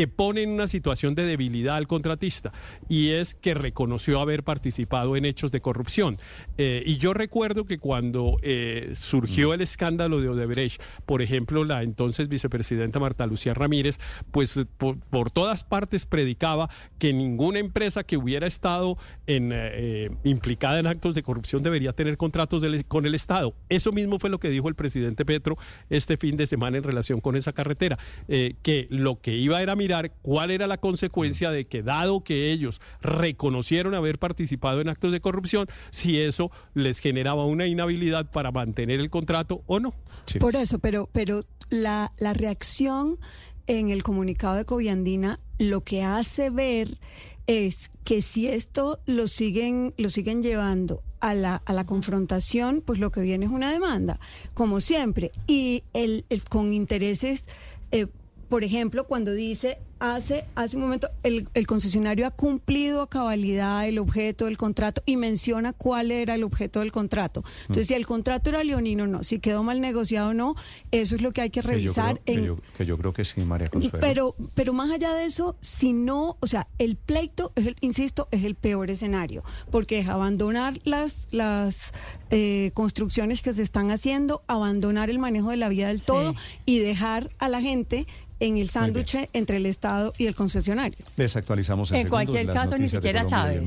que 0.00 0.08
pone 0.08 0.40
en 0.42 0.48
una 0.48 0.66
situación 0.66 1.14
de 1.14 1.26
debilidad 1.26 1.76
al 1.76 1.86
contratista 1.86 2.54
y 2.88 3.10
es 3.10 3.34
que 3.34 3.52
reconoció 3.52 4.18
haber 4.22 4.44
participado 4.44 5.14
en 5.14 5.26
hechos 5.26 5.52
de 5.52 5.60
corrupción. 5.60 6.16
Eh, 6.56 6.82
y 6.86 6.96
yo 6.96 7.12
recuerdo 7.12 7.66
que 7.66 7.76
cuando 7.76 8.38
eh, 8.40 8.92
surgió 8.94 9.52
el 9.52 9.60
escándalo 9.60 10.22
de 10.22 10.30
Odebrecht, 10.30 10.80
por 11.04 11.20
ejemplo, 11.20 11.66
la 11.66 11.82
entonces 11.82 12.30
vicepresidenta 12.30 12.98
Marta 12.98 13.26
Lucía 13.26 13.52
Ramírez, 13.52 14.00
pues 14.30 14.58
por, 14.78 14.98
por 15.00 15.30
todas 15.30 15.64
partes 15.64 16.06
predicaba 16.06 16.70
que 16.98 17.12
ninguna 17.12 17.58
empresa 17.58 18.02
que 18.02 18.16
hubiera 18.16 18.46
estado 18.46 18.96
en, 19.26 19.50
eh, 19.52 20.08
implicada 20.24 20.78
en 20.78 20.86
actos 20.86 21.14
de 21.14 21.22
corrupción 21.22 21.62
debería 21.62 21.92
tener 21.92 22.16
contratos 22.16 22.64
con 22.88 23.04
el 23.04 23.14
Estado. 23.14 23.54
Eso 23.68 23.92
mismo 23.92 24.18
fue 24.18 24.30
lo 24.30 24.40
que 24.40 24.48
dijo 24.48 24.70
el 24.70 24.76
presidente 24.76 25.26
Petro 25.26 25.58
este 25.90 26.16
fin 26.16 26.38
de 26.38 26.46
semana 26.46 26.78
en 26.78 26.84
relación 26.84 27.20
con 27.20 27.36
esa 27.36 27.52
carretera, 27.52 27.98
que 28.26 28.86
lo 28.88 29.20
que 29.20 29.36
iba 29.36 29.60
era 29.60 29.76
mirar 29.76 29.89
cuál 30.22 30.50
era 30.50 30.66
la 30.66 30.78
consecuencia 30.78 31.50
de 31.50 31.66
que 31.66 31.82
dado 31.82 32.22
que 32.24 32.50
ellos 32.52 32.80
reconocieron 33.00 33.94
haber 33.94 34.18
participado 34.18 34.80
en 34.80 34.88
actos 34.88 35.12
de 35.12 35.20
corrupción, 35.20 35.66
si 35.90 36.18
eso 36.20 36.50
les 36.74 36.98
generaba 36.98 37.44
una 37.46 37.66
inhabilidad 37.66 38.30
para 38.30 38.50
mantener 38.50 39.00
el 39.00 39.10
contrato 39.10 39.62
o 39.66 39.80
no. 39.80 39.94
Por 40.38 40.56
eso, 40.56 40.78
pero, 40.78 41.08
pero 41.12 41.44
la, 41.68 42.12
la 42.18 42.32
reacción 42.32 43.18
en 43.66 43.90
el 43.90 44.02
comunicado 44.02 44.56
de 44.56 44.64
Coviandina 44.64 45.38
lo 45.58 45.82
que 45.82 46.02
hace 46.02 46.50
ver 46.50 46.98
es 47.46 47.90
que 48.04 48.22
si 48.22 48.48
esto 48.48 49.00
lo 49.06 49.28
siguen, 49.28 49.92
lo 49.98 50.08
siguen 50.08 50.42
llevando 50.42 51.02
a 51.20 51.34
la, 51.34 51.56
a 51.66 51.72
la 51.72 51.84
confrontación, 51.84 52.82
pues 52.84 52.98
lo 52.98 53.10
que 53.10 53.20
viene 53.20 53.44
es 53.46 53.50
una 53.52 53.70
demanda, 53.70 54.18
como 54.54 54.80
siempre. 54.80 55.32
Y 55.46 55.82
el, 55.92 56.24
el- 56.30 56.42
con 56.44 56.72
intereses, 56.72 57.46
eh, 57.92 58.06
por 58.50 58.64
ejemplo, 58.64 59.06
cuando 59.06 59.32
dice 59.32 59.78
hace, 60.00 60.44
hace 60.54 60.76
un 60.76 60.82
momento 60.82 61.08
el, 61.22 61.48
el 61.54 61.66
concesionario 61.66 62.26
ha 62.26 62.30
cumplido 62.30 63.02
a 63.02 63.08
cabalidad 63.08 63.86
el 63.86 63.98
objeto 63.98 64.46
del 64.46 64.56
contrato 64.56 65.02
y 65.06 65.16
menciona 65.16 65.72
cuál 65.72 66.10
era 66.10 66.34
el 66.34 66.42
objeto 66.42 66.80
del 66.80 66.90
contrato. 66.90 67.44
Entonces, 67.62 67.84
Mm. 67.86 67.88
si 67.88 67.94
el 67.94 68.06
contrato 68.06 68.50
era 68.50 68.64
leonino 68.64 69.04
o 69.04 69.06
no, 69.06 69.22
si 69.22 69.38
quedó 69.38 69.62
mal 69.62 69.80
negociado 69.80 70.30
o 70.30 70.34
no, 70.34 70.54
eso 70.90 71.14
es 71.14 71.22
lo 71.22 71.32
que 71.32 71.42
hay 71.42 71.50
que 71.50 71.60
Que 71.60 71.66
yo 71.66 71.72
revisar 71.72 72.18
que 72.20 72.34
yo- 72.42 72.56
que 72.76 72.86
yo 72.86 72.96
creo 72.98 73.12
que 73.12 73.24
sí, 73.24 73.40
María 73.42 73.66
Consuelo. 73.68 73.98
pero, 74.00 74.34
pero 74.54 74.72
más 74.72 74.90
allá 74.90 75.12
de 75.12 75.24
eso, 75.26 75.56
si 75.60 75.92
no, 75.92 76.36
o 76.40 76.46
sea, 76.46 76.66
el 76.78 76.96
pleito, 76.96 77.52
es 77.54 77.66
el, 77.66 77.76
insisto, 77.80 78.26
es 78.30 78.44
el 78.44 78.54
peor 78.54 78.90
escenario, 78.90 79.44
porque 79.70 79.98
es 79.98 80.08
abandonar 80.08 80.74
las, 80.84 81.26
las 81.30 81.92
eh, 82.30 82.70
construcciones 82.74 83.42
que 83.42 83.52
se 83.52 83.62
están 83.62 83.90
haciendo, 83.90 84.42
abandonar 84.46 85.10
el 85.10 85.18
manejo 85.18 85.50
de 85.50 85.56
la 85.58 85.68
vía 85.68 85.88
del 85.88 86.00
todo 86.00 86.34
y 86.64 86.78
dejar 86.78 87.30
a 87.38 87.48
la 87.48 87.60
gente 87.60 88.06
en 88.38 88.56
el 88.56 88.70
sándwich 88.70 89.16
entre 89.34 89.58
el 89.58 89.66
Estado 89.66 89.89
y 90.18 90.26
el 90.26 90.34
concesionario. 90.34 90.98
Desactualizamos 91.16 91.90
en, 91.92 91.96
En 91.98 92.02
segundos 92.04 92.26
cualquier 92.26 92.52
caso, 92.54 92.78
ni 92.78 92.88
siquiera 92.88 93.24
Chávez. 93.24 93.62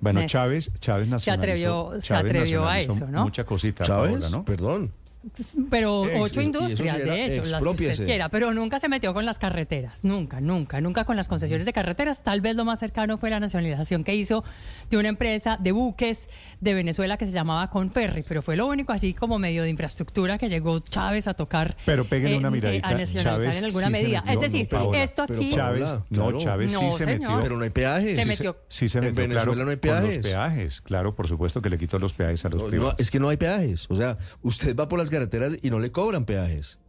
Bueno, 0.00 0.20
Néstor. 0.20 0.42
Chávez, 0.42 0.70
Chávez 0.80 1.08
nacionalizó. 1.08 1.90
atrevió- 1.92 2.02
se 2.02 2.14
atrevió 2.14 2.68
a 2.68 2.78
eso, 2.78 3.06
¿no? 3.08 3.22
Mucha 3.24 3.44
cosita, 3.44 3.84
¿Chávez? 3.84 4.12
Paola, 4.12 4.28
¿no? 4.30 4.44
Perdón. 4.44 4.92
Pero 5.70 6.04
Ex- 6.04 6.20
ocho 6.20 6.40
industrias, 6.40 6.98
era 6.98 7.14
de 7.14 7.24
hecho, 7.26 7.44
las 7.50 7.62
que 7.62 7.88
usted 7.90 8.04
quiera, 8.04 8.28
pero 8.28 8.52
nunca 8.52 8.78
se 8.78 8.88
metió 8.88 9.14
con 9.14 9.24
las 9.24 9.38
carreteras, 9.38 10.04
nunca, 10.04 10.40
nunca, 10.40 10.80
nunca 10.80 11.04
con 11.04 11.16
las 11.16 11.28
concesiones 11.28 11.66
de 11.66 11.72
carreteras. 11.72 12.22
Tal 12.22 12.40
vez 12.40 12.56
lo 12.56 12.64
más 12.64 12.78
cercano 12.78 13.18
fue 13.18 13.30
la 13.30 13.40
nacionalización 13.40 14.04
que 14.04 14.14
hizo 14.14 14.44
de 14.90 14.96
una 14.98 15.08
empresa 15.08 15.56
de 15.60 15.72
buques 15.72 16.28
de 16.60 16.74
Venezuela 16.74 17.16
que 17.16 17.26
se 17.26 17.32
llamaba 17.32 17.70
Conferri, 17.70 18.24
pero 18.26 18.42
fue 18.42 18.56
lo 18.56 18.66
único 18.66 18.92
así 18.92 19.14
como 19.14 19.38
medio 19.38 19.62
de 19.62 19.70
infraestructura 19.70 20.38
que 20.38 20.48
llegó 20.48 20.78
Chávez 20.80 21.26
a 21.28 21.34
tocar. 21.34 21.76
Pero 21.86 22.06
eh, 22.10 22.36
una 22.36 22.48
eh, 22.48 22.50
miradita. 22.50 22.88
a 22.88 22.92
nacionalizar 22.92 23.24
Chávez 23.38 23.58
en 23.58 23.64
alguna 23.64 23.86
sí 23.86 23.92
se 23.94 24.02
medida. 24.02 24.22
metió, 24.22 24.34
es 24.34 24.40
decir, 24.52 24.68
no, 24.70 24.78
Paola. 24.78 25.02
esto 25.02 25.22
aquí. 25.22 25.48
Chávez, 25.50 25.94
no. 26.10 26.38
Chávez 26.38 26.72
sí 26.72 26.78
No, 26.80 26.90
se 26.90 27.04
señor. 27.04 27.20
metió. 27.20 27.40
Pero 27.42 27.56
no 27.56 27.64
hay 27.64 27.70
peajes. 27.70 28.16
Se 28.16 28.22
Sí 28.22 28.28
metió. 28.28 28.56
Sí 28.68 28.88
se 28.88 28.98
En 28.98 29.04
metió, 29.06 29.22
Venezuela 29.22 29.42
claro, 29.54 29.64
no 29.64 29.70
hay 29.70 29.76
con 29.76 29.90
los 29.90 30.00
peajes. 30.02 30.22
peajes. 30.22 30.80
Claro, 30.80 31.14
por 31.14 31.28
supuesto 31.28 31.60
que 31.62 31.70
le 31.70 31.78
quitó 31.78 31.98
los 31.98 32.12
peajes 32.14 32.44
a 32.44 32.48
los 32.48 32.62
No, 32.62 32.68
privados. 32.68 32.94
es 32.98 33.10
que 33.10 33.18
no 33.20 33.28
hay 33.28 33.36
peajes. 33.36 33.86
O 33.90 33.96
sea, 33.96 34.18
usted 34.42 34.76
va 34.76 34.88
por 34.88 34.98
las 34.98 35.10
carreteras 35.14 35.58
y 35.62 35.70
no 35.70 35.78
le 35.78 35.92
cobran 35.92 36.26
peajes. 36.26 36.80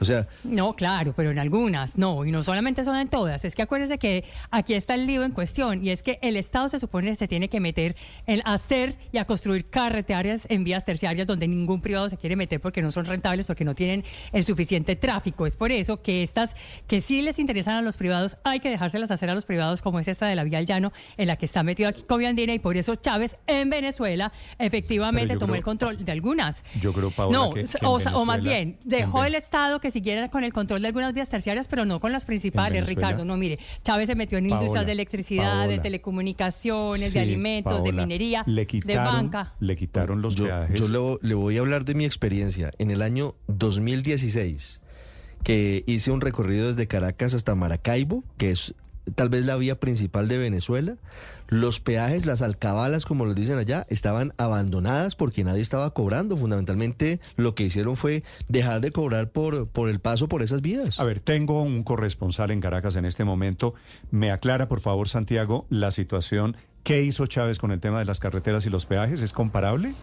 O 0.00 0.04
sea, 0.04 0.26
No, 0.42 0.74
claro, 0.74 1.12
pero 1.16 1.30
en 1.30 1.38
algunas, 1.38 1.96
no, 1.96 2.24
y 2.24 2.32
no 2.32 2.42
solamente 2.42 2.84
son 2.84 2.96
en 2.96 3.08
todas. 3.08 3.44
Es 3.44 3.54
que 3.54 3.62
acuérdense 3.62 3.98
que 3.98 4.24
aquí 4.50 4.74
está 4.74 4.94
el 4.94 5.06
lío 5.06 5.22
en 5.24 5.30
cuestión, 5.32 5.84
y 5.84 5.90
es 5.90 6.02
que 6.02 6.18
el 6.20 6.36
Estado 6.36 6.68
se 6.68 6.78
supone 6.80 7.10
que 7.10 7.14
se 7.14 7.28
tiene 7.28 7.48
que 7.48 7.60
meter 7.60 7.96
en 8.26 8.42
hacer 8.44 8.96
y 9.12 9.18
a 9.18 9.24
construir 9.24 9.66
carreteras 9.70 10.46
en 10.50 10.64
vías 10.64 10.84
terciarias 10.84 11.26
donde 11.26 11.46
ningún 11.48 11.80
privado 11.80 12.08
se 12.10 12.16
quiere 12.16 12.34
meter 12.36 12.60
porque 12.60 12.82
no 12.82 12.90
son 12.90 13.04
rentables, 13.06 13.46
porque 13.46 13.64
no 13.64 13.74
tienen 13.74 14.04
el 14.32 14.44
suficiente 14.44 14.96
tráfico. 14.96 15.46
Es 15.46 15.56
por 15.56 15.70
eso 15.72 16.02
que 16.02 16.22
estas 16.22 16.56
que 16.88 17.00
sí 17.00 17.22
les 17.22 17.38
interesan 17.38 17.76
a 17.76 17.82
los 17.82 17.96
privados, 17.96 18.36
hay 18.44 18.60
que 18.60 18.70
dejárselas 18.70 19.10
hacer 19.10 19.30
a 19.30 19.34
los 19.34 19.44
privados, 19.46 19.80
como 19.80 20.00
es 20.00 20.08
esta 20.08 20.26
de 20.26 20.34
la 20.34 20.44
vía 20.44 20.58
al 20.58 20.66
llano, 20.66 20.92
en 21.16 21.28
la 21.28 21.36
que 21.36 21.46
está 21.46 21.62
metido 21.62 21.88
aquí 21.88 22.02
Coviandina, 22.02 22.52
y 22.52 22.58
por 22.58 22.76
eso 22.76 22.96
Chávez 22.96 23.36
en 23.46 23.70
Venezuela 23.70 24.32
efectivamente 24.58 25.34
tomó 25.34 25.52
creo- 25.52 25.56
el 25.56 25.62
control 25.62 26.04
de 26.04 26.12
algunas. 26.12 26.64
Yo 26.80 26.92
creo, 26.92 27.10
Paola, 27.10 27.38
No, 27.38 27.50
que, 27.50 27.64
que 27.64 27.70
en 27.80 27.86
o, 27.86 27.94
o 28.14 28.24
más 28.24 28.42
bien, 28.42 28.78
dejó 28.84 29.24
el 29.24 29.34
Estado 29.34 29.80
que 29.84 29.90
siguiera 29.90 30.30
con 30.30 30.44
el 30.44 30.52
control 30.54 30.80
de 30.80 30.88
algunas 30.88 31.12
vías 31.12 31.28
terciarias, 31.28 31.68
pero 31.68 31.84
no 31.84 32.00
con 32.00 32.10
las 32.10 32.24
principales? 32.24 32.88
Ricardo. 32.88 33.26
No, 33.26 33.36
mire, 33.36 33.58
Chávez 33.82 34.06
se 34.06 34.14
metió 34.14 34.38
en 34.38 34.48
Paola, 34.48 34.62
industrias 34.62 34.86
de 34.86 34.92
electricidad, 34.92 35.68
de 35.68 35.78
telecomunicaciones, 35.78 37.12
de 37.12 37.20
alimentos, 37.20 37.84
de 37.84 37.92
minería, 37.92 38.44
le 38.46 38.64
de 38.64 38.96
banca. 38.96 39.52
Le 39.60 39.76
quitaron 39.76 40.22
los 40.22 40.36
yo, 40.36 40.46
peajes. 40.46 40.80
yo 40.80 40.88
le, 40.88 41.28
le 41.28 41.34
voy 41.34 41.58
a 41.58 41.60
hablar 41.60 41.84
de 41.84 41.94
mi 41.94 42.06
experiencia. 42.06 42.70
En 42.78 42.90
el 42.90 43.02
año 43.02 43.34
2016, 43.48 44.80
que 45.42 45.84
hice 45.86 46.10
un 46.10 46.22
recorrido 46.22 46.68
desde 46.68 46.86
Caracas 46.86 47.34
hasta 47.34 47.54
Maracaibo, 47.54 48.24
que 48.38 48.52
es 48.52 48.74
tal 49.16 49.28
vez 49.28 49.44
la 49.44 49.56
vía 49.56 49.78
principal 49.78 50.28
de 50.28 50.38
Venezuela, 50.38 50.96
los 51.48 51.80
peajes, 51.80 52.26
las 52.26 52.42
alcabalas, 52.42 53.06
como 53.06 53.24
los 53.24 53.34
dicen 53.34 53.58
allá, 53.58 53.86
estaban 53.88 54.32
abandonadas 54.38 55.16
porque 55.16 55.44
nadie 55.44 55.62
estaba 55.62 55.90
cobrando. 55.92 56.36
Fundamentalmente 56.36 57.20
lo 57.36 57.54
que 57.54 57.64
hicieron 57.64 57.96
fue 57.96 58.22
dejar 58.48 58.80
de 58.80 58.90
cobrar 58.90 59.30
por, 59.30 59.68
por 59.68 59.88
el 59.88 60.00
paso 60.00 60.28
por 60.28 60.42
esas 60.42 60.62
vías. 60.62 60.98
A 61.00 61.04
ver, 61.04 61.20
tengo 61.20 61.62
un 61.62 61.82
corresponsal 61.82 62.50
en 62.50 62.60
Caracas 62.60 62.96
en 62.96 63.04
este 63.04 63.24
momento. 63.24 63.74
Me 64.10 64.30
aclara, 64.30 64.68
por 64.68 64.80
favor, 64.80 65.08
Santiago, 65.08 65.66
la 65.70 65.90
situación. 65.90 66.56
¿Qué 66.82 67.02
hizo 67.02 67.26
Chávez 67.26 67.58
con 67.58 67.72
el 67.72 67.80
tema 67.80 67.98
de 67.98 68.04
las 68.04 68.20
carreteras 68.20 68.66
y 68.66 68.70
los 68.70 68.86
peajes? 68.86 69.22
¿Es 69.22 69.32
comparable? 69.32 69.94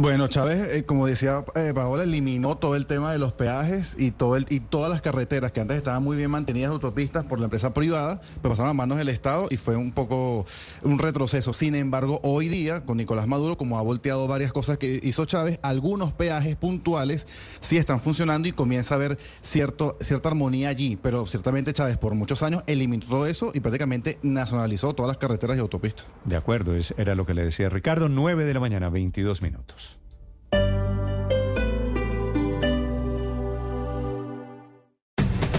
Bueno, 0.00 0.28
Chávez, 0.28 0.76
eh, 0.76 0.84
como 0.84 1.08
decía 1.08 1.44
eh, 1.56 1.72
Paola, 1.74 2.04
eliminó 2.04 2.56
todo 2.56 2.76
el 2.76 2.86
tema 2.86 3.10
de 3.10 3.18
los 3.18 3.32
peajes 3.32 3.96
y 3.98 4.12
todo 4.12 4.36
el, 4.36 4.46
y 4.48 4.60
todas 4.60 4.88
las 4.92 5.02
carreteras 5.02 5.50
que 5.50 5.60
antes 5.60 5.76
estaban 5.76 6.04
muy 6.04 6.16
bien 6.16 6.30
mantenidas 6.30 6.70
autopistas 6.70 7.24
por 7.24 7.40
la 7.40 7.46
empresa 7.46 7.74
privada, 7.74 8.20
pero 8.40 8.50
pasaron 8.50 8.70
a 8.70 8.74
manos 8.74 8.98
del 8.98 9.08
Estado 9.08 9.48
y 9.50 9.56
fue 9.56 9.74
un 9.74 9.90
poco 9.90 10.46
un 10.84 11.00
retroceso. 11.00 11.52
Sin 11.52 11.74
embargo, 11.74 12.20
hoy 12.22 12.48
día, 12.48 12.84
con 12.84 12.98
Nicolás 12.98 13.26
Maduro, 13.26 13.58
como 13.58 13.76
ha 13.76 13.82
volteado 13.82 14.28
varias 14.28 14.52
cosas 14.52 14.78
que 14.78 15.00
hizo 15.02 15.24
Chávez, 15.24 15.58
algunos 15.62 16.12
peajes 16.12 16.54
puntuales 16.54 17.26
sí 17.60 17.76
están 17.76 17.98
funcionando 17.98 18.46
y 18.46 18.52
comienza 18.52 18.94
a 18.94 18.98
haber 18.98 19.18
cierto, 19.42 19.96
cierta 20.00 20.28
armonía 20.28 20.68
allí. 20.68 20.96
Pero 21.02 21.26
ciertamente 21.26 21.72
Chávez 21.72 21.98
por 21.98 22.14
muchos 22.14 22.44
años 22.44 22.62
eliminó 22.68 23.04
todo 23.04 23.26
eso 23.26 23.50
y 23.52 23.58
prácticamente 23.58 24.20
nacionalizó 24.22 24.94
todas 24.94 25.08
las 25.08 25.18
carreteras 25.18 25.56
y 25.56 25.60
autopistas. 25.60 26.06
De 26.24 26.36
acuerdo, 26.36 26.74
era 26.96 27.16
lo 27.16 27.26
que 27.26 27.34
le 27.34 27.44
decía 27.44 27.68
Ricardo. 27.68 28.08
9 28.08 28.44
de 28.44 28.54
la 28.54 28.60
mañana, 28.60 28.90
22 28.90 29.42
minutos. 29.42 29.87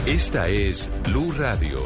Esta 0.05 0.47
es 0.47 0.89
Blue 1.05 1.33
Radio. 1.37 1.79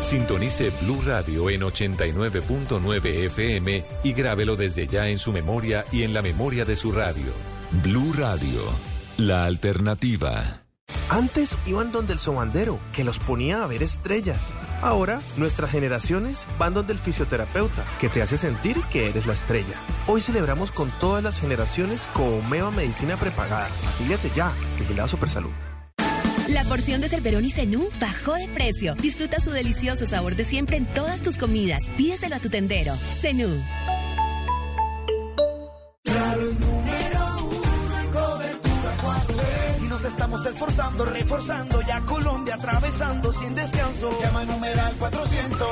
Sintonice 0.00 0.70
Blue 0.82 1.02
Radio 1.04 1.50
en 1.50 1.62
89.9 1.62 3.26
FM 3.26 3.84
y 4.04 4.12
grábelo 4.12 4.56
desde 4.56 4.86
ya 4.86 5.08
en 5.08 5.18
su 5.18 5.32
memoria 5.32 5.84
y 5.92 6.04
en 6.04 6.14
la 6.14 6.22
memoria 6.22 6.64
de 6.64 6.76
su 6.76 6.92
radio. 6.92 7.32
Blue 7.82 8.12
Radio, 8.16 8.62
la 9.16 9.44
alternativa. 9.44 10.62
Antes 11.10 11.58
iban 11.66 11.90
donde 11.90 12.12
el 12.12 12.20
sobandero, 12.20 12.78
que 12.94 13.04
los 13.04 13.18
ponía 13.18 13.64
a 13.64 13.66
ver 13.66 13.82
estrellas. 13.82 14.52
Ahora, 14.80 15.20
nuestras 15.36 15.70
generaciones 15.70 16.46
van 16.58 16.74
donde 16.74 16.92
el 16.92 16.98
fisioterapeuta, 16.98 17.84
que 18.00 18.08
te 18.08 18.22
hace 18.22 18.38
sentir 18.38 18.76
que 18.90 19.08
eres 19.08 19.26
la 19.26 19.32
estrella. 19.32 19.74
Hoy 20.06 20.20
celebramos 20.20 20.70
con 20.70 20.90
todas 21.00 21.22
las 21.22 21.40
generaciones 21.40 22.08
con 22.12 22.26
Omeva 22.26 22.70
Medicina 22.70 23.16
Prepagada. 23.16 23.68
Afíliate 23.88 24.30
ya, 24.34 24.52
Vigilado 24.78 25.08
Supersalud. 25.08 25.50
La 26.48 26.64
porción 26.64 27.02
de 27.02 27.10
Cerverón 27.10 27.44
y 27.44 27.50
Zenú 27.50 27.90
bajó 28.00 28.34
de 28.34 28.48
precio. 28.48 28.94
Disfruta 28.94 29.40
su 29.40 29.50
delicioso 29.50 30.06
sabor 30.06 30.34
de 30.34 30.44
siempre 30.44 30.78
en 30.78 30.86
todas 30.94 31.22
tus 31.22 31.36
comidas. 31.36 31.82
Pídeselo 31.96 32.36
a 32.36 32.38
tu 32.38 32.48
tendero. 32.48 32.96
Zenú. 33.14 33.62
Estamos 40.08 40.44
esforzando, 40.46 41.04
reforzando 41.04 41.80
ya 41.82 42.00
Colombia 42.00 42.54
atravesando 42.54 43.32
sin 43.32 43.54
descanso. 43.54 44.10
Llama 44.20 44.40
al 44.40 44.48
numeral 44.48 44.94
400. 44.98 45.68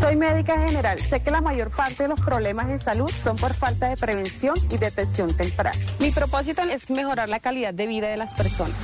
Soy 0.00 0.16
médica 0.16 0.60
general. 0.60 0.98
Sé 0.98 1.20
que 1.20 1.30
la 1.30 1.40
mayor 1.40 1.70
parte 1.70 2.02
de 2.04 2.08
los 2.08 2.20
problemas 2.20 2.68
en 2.68 2.78
salud 2.78 3.10
son 3.22 3.36
por 3.36 3.54
falta 3.54 3.88
de 3.88 3.96
prevención 3.96 4.54
y 4.70 4.78
detección 4.78 5.34
temprana. 5.36 5.76
Mi 5.98 6.10
propósito 6.10 6.62
es 6.62 6.90
mejorar 6.90 7.28
la 7.28 7.40
calidad 7.40 7.72
de 7.72 7.86
vida 7.86 8.08
de 8.08 8.16
las 8.16 8.34
personas. 8.34 8.76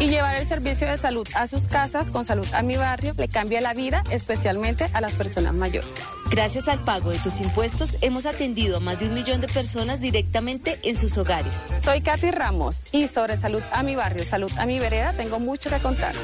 Y 0.00 0.08
llevar 0.08 0.36
el 0.36 0.46
servicio 0.46 0.86
de 0.86 0.96
salud 0.96 1.26
a 1.34 1.48
sus 1.48 1.66
casas 1.66 2.10
con 2.10 2.24
salud 2.24 2.46
a 2.52 2.62
mi 2.62 2.76
barrio 2.76 3.14
le 3.16 3.26
cambia 3.26 3.60
la 3.60 3.74
vida, 3.74 4.04
especialmente 4.10 4.88
a 4.92 5.00
las 5.00 5.12
personas 5.12 5.54
mayores. 5.54 5.92
Gracias 6.30 6.68
al 6.68 6.78
pago 6.80 7.10
de 7.10 7.18
tus 7.18 7.40
impuestos, 7.40 7.96
hemos 8.00 8.24
atendido 8.24 8.76
a 8.76 8.80
más 8.80 9.00
de 9.00 9.06
un 9.06 9.14
millón 9.14 9.40
de 9.40 9.48
personas 9.48 10.00
directamente 10.00 10.78
en 10.84 10.96
sus 10.96 11.18
hogares. 11.18 11.66
Soy 11.82 12.00
Katy 12.00 12.30
Ramos 12.30 12.80
y 12.92 13.08
sobre 13.08 13.36
salud 13.36 13.62
a 13.72 13.82
mi 13.82 13.96
barrio, 13.96 14.24
salud 14.24 14.52
a 14.56 14.66
mi 14.66 14.78
vereda, 14.78 15.14
tengo 15.14 15.40
mucho 15.40 15.68
que 15.68 15.78
contar. 15.78 16.14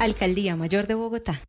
Alcaldía 0.00 0.56
Mayor 0.56 0.88
de 0.88 0.94
Bogotá. 0.94 1.40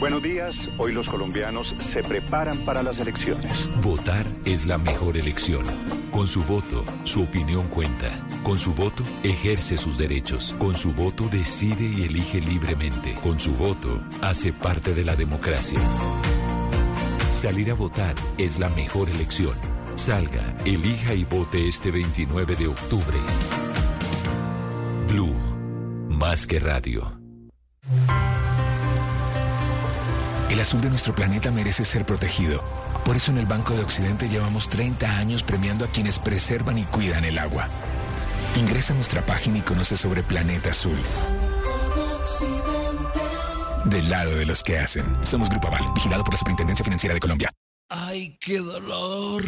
Buenos 0.00 0.22
días, 0.22 0.70
hoy 0.78 0.92
los 0.92 1.08
colombianos 1.08 1.74
se 1.80 2.04
preparan 2.04 2.58
para 2.58 2.84
las 2.84 3.00
elecciones. 3.00 3.68
Votar 3.82 4.24
es 4.44 4.64
la 4.64 4.78
mejor 4.78 5.16
elección. 5.16 5.64
Con 6.12 6.28
su 6.28 6.44
voto, 6.44 6.84
su 7.02 7.24
opinión 7.24 7.66
cuenta. 7.66 8.08
Con 8.44 8.58
su 8.58 8.74
voto, 8.74 9.02
ejerce 9.24 9.76
sus 9.76 9.98
derechos. 9.98 10.54
Con 10.60 10.76
su 10.76 10.92
voto, 10.92 11.28
decide 11.28 11.84
y 11.84 12.04
elige 12.04 12.40
libremente. 12.40 13.16
Con 13.24 13.40
su 13.40 13.54
voto, 13.54 14.00
hace 14.22 14.52
parte 14.52 14.94
de 14.94 15.04
la 15.04 15.16
democracia. 15.16 15.80
Salir 17.32 17.72
a 17.72 17.74
votar 17.74 18.14
es 18.38 18.60
la 18.60 18.68
mejor 18.68 19.10
elección. 19.10 19.56
Salga, 19.96 20.56
elija 20.64 21.12
y 21.14 21.24
vote 21.24 21.66
este 21.66 21.90
29 21.90 22.54
de 22.54 22.68
octubre. 22.68 23.18
Blue, 25.08 25.34
más 26.08 26.46
que 26.46 26.60
radio. 26.60 27.18
El 30.58 30.62
azul 30.62 30.80
de 30.80 30.90
nuestro 30.90 31.14
planeta 31.14 31.52
merece 31.52 31.84
ser 31.84 32.04
protegido. 32.04 32.64
Por 33.04 33.14
eso 33.14 33.30
en 33.30 33.38
el 33.38 33.46
Banco 33.46 33.74
de 33.74 33.84
Occidente 33.84 34.28
llevamos 34.28 34.68
30 34.68 35.16
años 35.16 35.44
premiando 35.44 35.84
a 35.84 35.88
quienes 35.88 36.18
preservan 36.18 36.78
y 36.78 36.82
cuidan 36.82 37.24
el 37.24 37.38
agua. 37.38 37.68
Ingresa 38.56 38.92
a 38.92 38.96
nuestra 38.96 39.24
página 39.24 39.58
y 39.58 39.60
conoce 39.60 39.96
sobre 39.96 40.24
Planeta 40.24 40.70
Azul. 40.70 40.98
Del 43.84 44.10
lado 44.10 44.34
de 44.36 44.46
los 44.46 44.64
que 44.64 44.80
hacen. 44.80 45.04
Somos 45.22 45.48
Grupo 45.48 45.68
Aval, 45.68 45.84
vigilado 45.94 46.24
por 46.24 46.34
la 46.34 46.38
Superintendencia 46.38 46.82
Financiera 46.82 47.14
de 47.14 47.20
Colombia. 47.20 47.52
¡Ay, 47.88 48.36
qué 48.40 48.58
dolor! 48.58 49.44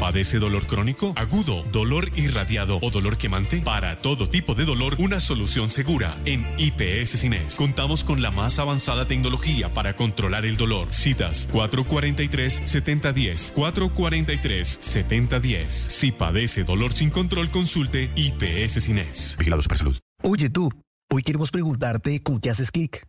¿Padece 0.00 0.38
dolor 0.38 0.64
crónico, 0.66 1.12
agudo, 1.16 1.64
dolor 1.72 2.10
irradiado 2.16 2.78
o 2.80 2.90
dolor 2.90 3.18
quemante? 3.18 3.60
Para 3.62 3.98
todo 3.98 4.28
tipo 4.28 4.54
de 4.54 4.64
dolor, 4.64 4.94
una 4.98 5.18
solución 5.18 5.70
segura. 5.70 6.16
En 6.24 6.46
IPS 6.56 7.18
Cines 7.18 7.56
contamos 7.56 8.04
con 8.04 8.22
la 8.22 8.30
más 8.30 8.60
avanzada 8.60 9.06
tecnología 9.06 9.74
para 9.74 9.96
controlar 9.96 10.46
el 10.46 10.56
dolor. 10.56 10.94
Citas 10.94 11.48
443-7010, 11.52 13.54
443-7010. 13.54 15.68
Si 15.68 16.12
padece 16.12 16.62
dolor 16.62 16.92
sin 16.92 17.10
control, 17.10 17.50
consulte 17.50 18.08
IPS 18.14 18.84
Cines. 18.84 19.34
Vigilado 19.36 19.62
Supersalud. 19.62 19.96
Oye 20.22 20.48
tú, 20.48 20.70
hoy 21.10 21.22
queremos 21.22 21.50
preguntarte 21.50 22.22
con 22.22 22.38
qué 22.40 22.50
haces 22.50 22.70
clic. 22.70 23.04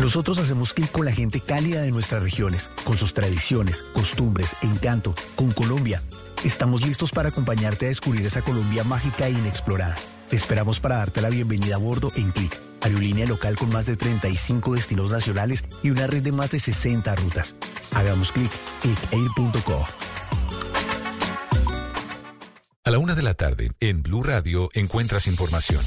Nosotros 0.00 0.38
hacemos 0.38 0.72
clic 0.72 0.90
con 0.90 1.04
la 1.04 1.12
gente 1.12 1.40
cálida 1.40 1.82
de 1.82 1.90
nuestras 1.90 2.22
regiones, 2.22 2.70
con 2.84 2.96
sus 2.96 3.12
tradiciones, 3.12 3.84
costumbres, 3.92 4.56
encanto, 4.62 5.14
con 5.36 5.52
Colombia. 5.52 6.02
Estamos 6.42 6.86
listos 6.86 7.10
para 7.10 7.28
acompañarte 7.28 7.84
a 7.84 7.88
descubrir 7.88 8.24
esa 8.24 8.40
Colombia 8.40 8.82
mágica 8.82 9.26
e 9.26 9.32
inexplorada. 9.32 9.94
Te 10.30 10.36
esperamos 10.36 10.80
para 10.80 10.96
darte 10.96 11.20
la 11.20 11.28
bienvenida 11.28 11.74
a 11.74 11.78
bordo 11.78 12.10
en 12.16 12.32
Clic, 12.32 12.58
aerolínea 12.80 13.26
local 13.26 13.56
con 13.56 13.68
más 13.68 13.84
de 13.84 13.96
35 13.98 14.74
destinos 14.74 15.10
nacionales 15.10 15.64
y 15.82 15.90
una 15.90 16.06
red 16.06 16.22
de 16.22 16.32
más 16.32 16.50
de 16.50 16.60
60 16.60 17.14
rutas. 17.16 17.54
Hagamos 17.92 18.32
clic, 18.32 18.50
clicair.co. 18.80 19.86
A 22.84 22.90
la 22.90 22.98
una 22.98 23.14
de 23.14 23.22
la 23.22 23.34
tarde, 23.34 23.72
en 23.80 24.02
Blue 24.02 24.22
Radio, 24.22 24.70
encuentras 24.72 25.26
información. 25.26 25.84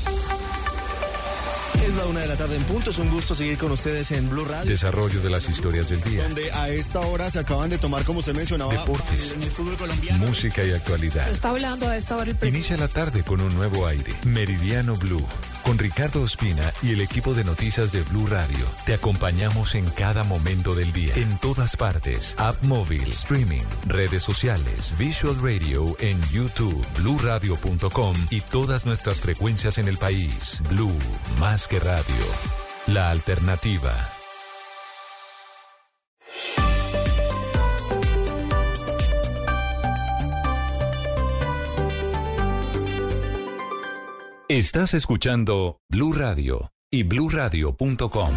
Es 1.81 1.95
la 1.95 2.05
una 2.05 2.21
de 2.21 2.27
la 2.27 2.35
tarde 2.35 2.55
en 2.55 2.63
punto. 2.63 2.91
Es 2.91 2.97
un 2.99 3.09
gusto 3.09 3.35
seguir 3.35 3.57
con 3.57 3.71
ustedes 3.71 4.11
en 4.11 4.29
Blue 4.29 4.45
Radio. 4.45 4.69
Desarrollo 4.69 5.21
de 5.21 5.29
las 5.29 5.49
historias 5.49 5.89
del 5.89 6.01
día. 6.01 6.23
Donde 6.23 6.51
a 6.51 6.69
esta 6.69 6.99
hora 7.01 7.29
se 7.31 7.39
acaban 7.39 7.69
de 7.69 7.77
tomar, 7.77 8.03
como 8.03 8.19
usted 8.19 8.33
mencionaba, 8.35 8.73
Deportes. 8.73 9.33
en 9.33 9.43
el 9.43 9.51
fútbol 9.51 9.75
colombiano. 9.75 10.25
Música 10.25 10.63
y 10.63 10.71
actualidad. 10.71 11.29
Está 11.29 11.49
hablando 11.49 11.87
a 11.87 11.97
esta 11.97 12.15
hora 12.15 12.29
el 12.31 12.35
presidente. 12.35 12.57
Inicia 12.57 12.77
la 12.77 12.87
tarde 12.87 13.23
con 13.23 13.41
un 13.41 13.53
nuevo 13.55 13.85
aire. 13.87 14.13
Meridiano 14.25 14.95
Blue. 14.95 15.25
Con 15.63 15.77
Ricardo 15.77 16.21
Ospina 16.21 16.73
y 16.81 16.91
el 16.91 16.99
equipo 16.99 17.33
de 17.33 17.45
noticias 17.45 17.93
de 17.93 18.01
Blue 18.01 18.27
Radio. 18.27 18.65
Te 18.85 18.93
acompañamos 18.93 19.75
en 19.75 19.89
cada 19.91 20.23
momento 20.25 20.75
del 20.75 20.91
día. 20.91 21.13
En 21.15 21.37
todas 21.37 21.77
partes. 21.77 22.35
App 22.37 22.61
móvil, 22.63 23.09
streaming, 23.11 23.63
redes 23.87 24.23
sociales, 24.23 24.93
Visual 24.97 25.37
Radio 25.41 25.95
en 25.99 26.21
YouTube, 26.31 26.85
bluradio.com 26.97 28.15
y 28.29 28.41
todas 28.41 28.85
nuestras 28.85 29.21
frecuencias 29.21 29.77
en 29.77 29.87
el 29.87 29.97
país. 29.97 30.61
Blue, 30.69 30.91
más 31.39 31.62
que 31.69 31.79
radio, 31.79 32.03
la 32.87 33.09
alternativa. 33.09 33.93
Estás 44.49 44.93
escuchando 44.93 45.79
Blue 45.89 46.13
Radio 46.13 46.71
y 46.91 47.03
bluradio.com. 47.03 48.29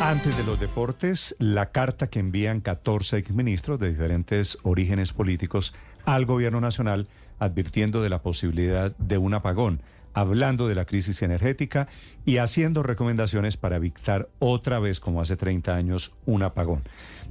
Antes 0.00 0.36
de 0.36 0.44
los 0.44 0.60
deportes, 0.60 1.34
la 1.40 1.72
carta 1.72 2.06
que 2.06 2.20
envían 2.20 2.60
14 2.60 3.18
exministros 3.18 3.80
de 3.80 3.90
diferentes 3.90 4.58
orígenes 4.62 5.12
políticos 5.12 5.74
al 6.04 6.24
gobierno 6.24 6.60
nacional 6.60 7.08
advirtiendo 7.38 8.02
de 8.02 8.10
la 8.10 8.22
posibilidad 8.22 8.94
de 8.96 9.18
un 9.18 9.34
apagón 9.34 9.82
hablando 10.18 10.68
de 10.68 10.74
la 10.74 10.84
crisis 10.84 11.22
energética 11.22 11.88
y 12.24 12.38
haciendo 12.38 12.82
recomendaciones 12.82 13.56
para 13.56 13.76
evitar 13.76 14.28
otra 14.38 14.78
vez, 14.78 15.00
como 15.00 15.20
hace 15.20 15.36
30 15.36 15.74
años, 15.74 16.14
un 16.26 16.42
apagón. 16.42 16.82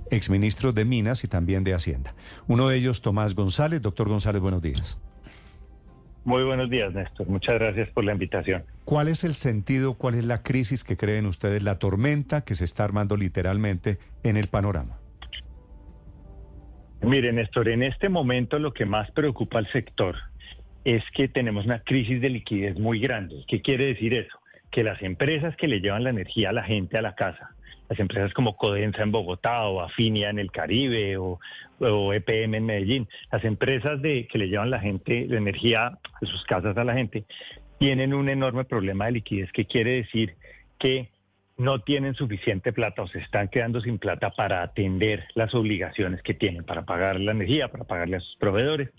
Exministros 0.10 0.74
de 0.74 0.86
Minas 0.86 1.24
y 1.24 1.28
también 1.28 1.64
de 1.64 1.74
Hacienda. 1.74 2.16
Uno 2.48 2.70
de 2.70 2.78
ellos, 2.78 3.02
Tomás 3.02 3.36
González. 3.36 3.82
Doctor 3.82 4.08
González, 4.08 4.42
buenos 4.42 4.62
días. 4.62 5.00
Muy 6.24 6.44
buenos 6.44 6.70
días, 6.70 6.94
Néstor. 6.94 7.28
Muchas 7.30 7.56
gracias 7.56 7.90
por 7.90 8.04
la 8.04 8.12
invitación. 8.12 8.66
¿Cuál 8.84 9.08
es 9.08 9.24
el 9.24 9.36
sentido, 9.36 9.94
cuál 9.94 10.16
es 10.16 10.26
la 10.26 10.44
crisis 10.44 10.84
que 10.84 10.98
creen 10.98 11.26
ustedes, 11.26 11.64
la 11.64 11.80
tormenta 11.80 12.42
que 12.42 12.56
se 12.56 12.66
está 12.66 12.84
armando 12.84 13.16
literalmente 13.16 13.98
en 14.24 14.36
el 14.36 14.48
panorama? 14.48 15.00
Mire, 17.02 17.32
Néstor, 17.32 17.70
en 17.70 17.84
este 17.84 18.10
momento 18.10 18.60
lo 18.60 18.74
que 18.74 18.86
más 18.86 19.10
preocupa 19.12 19.60
al 19.60 19.72
sector 19.72 20.16
es 20.88 21.04
que 21.12 21.28
tenemos 21.28 21.66
una 21.66 21.80
crisis 21.80 22.22
de 22.22 22.30
liquidez 22.30 22.80
muy 22.80 23.02
grande. 23.02 23.44
¿Qué 23.46 23.62
quiere 23.62 23.88
decir 23.88 24.14
eso? 24.14 24.40
Que 24.72 24.86
las 24.86 25.02
empresas 25.02 25.54
que 25.58 25.68
le 25.68 25.82
llevan 25.82 26.06
la 26.06 26.12
energía 26.12 26.52
a 26.52 26.54
la 26.54 26.64
gente 26.64 26.98
a 26.98 27.02
la 27.02 27.14
casa, 27.14 27.50
las 27.90 28.00
empresas 28.00 28.34
como 28.34 28.56
Codensa 28.56 29.04
en 29.04 29.12
Bogotá 29.12 29.68
o 29.68 29.82
Afinia 29.82 30.30
en 30.30 30.40
el 30.40 30.50
Caribe 30.50 31.18
o, 31.18 31.40
EPM 31.82 32.56
en 32.56 32.66
Medellín, 32.66 33.10
las 33.30 33.44
empresas 33.44 34.02
de, 34.02 34.28
que 34.28 34.38
le 34.38 34.48
llevan 34.48 34.70
la 34.70 34.80
gente, 34.80 35.26
la 35.28 35.40
energía 35.40 36.00
de 36.22 36.28
sus 36.28 36.46
casas 36.46 36.78
a 36.78 36.86
la 36.86 36.94
gente, 36.94 37.26
tienen 37.80 38.14
un 38.14 38.30
enorme 38.30 38.64
problema 38.64 39.08
de 39.08 39.12
liquidez, 39.12 39.52
que 39.52 39.66
quiere 39.66 39.92
decir 39.92 40.36
que 40.80 41.10
no 41.58 41.82
tienen 41.82 42.14
suficiente 42.14 42.72
plata 42.72 43.02
o 43.02 43.08
se 43.08 43.20
están 43.20 43.50
quedando 43.50 43.82
sin 43.82 44.00
plata 44.00 44.30
para 44.30 44.64
atender 44.64 45.26
las 45.36 45.54
obligaciones 45.54 46.22
que 46.22 46.34
tienen, 46.34 46.64
para 46.64 46.86
pagar 46.86 47.20
la 47.20 47.34
energía, 47.34 47.68
para 47.68 47.84
pagarle 47.84 48.16
a 48.16 48.22
sus 48.22 48.38
proveedores. 48.38 48.90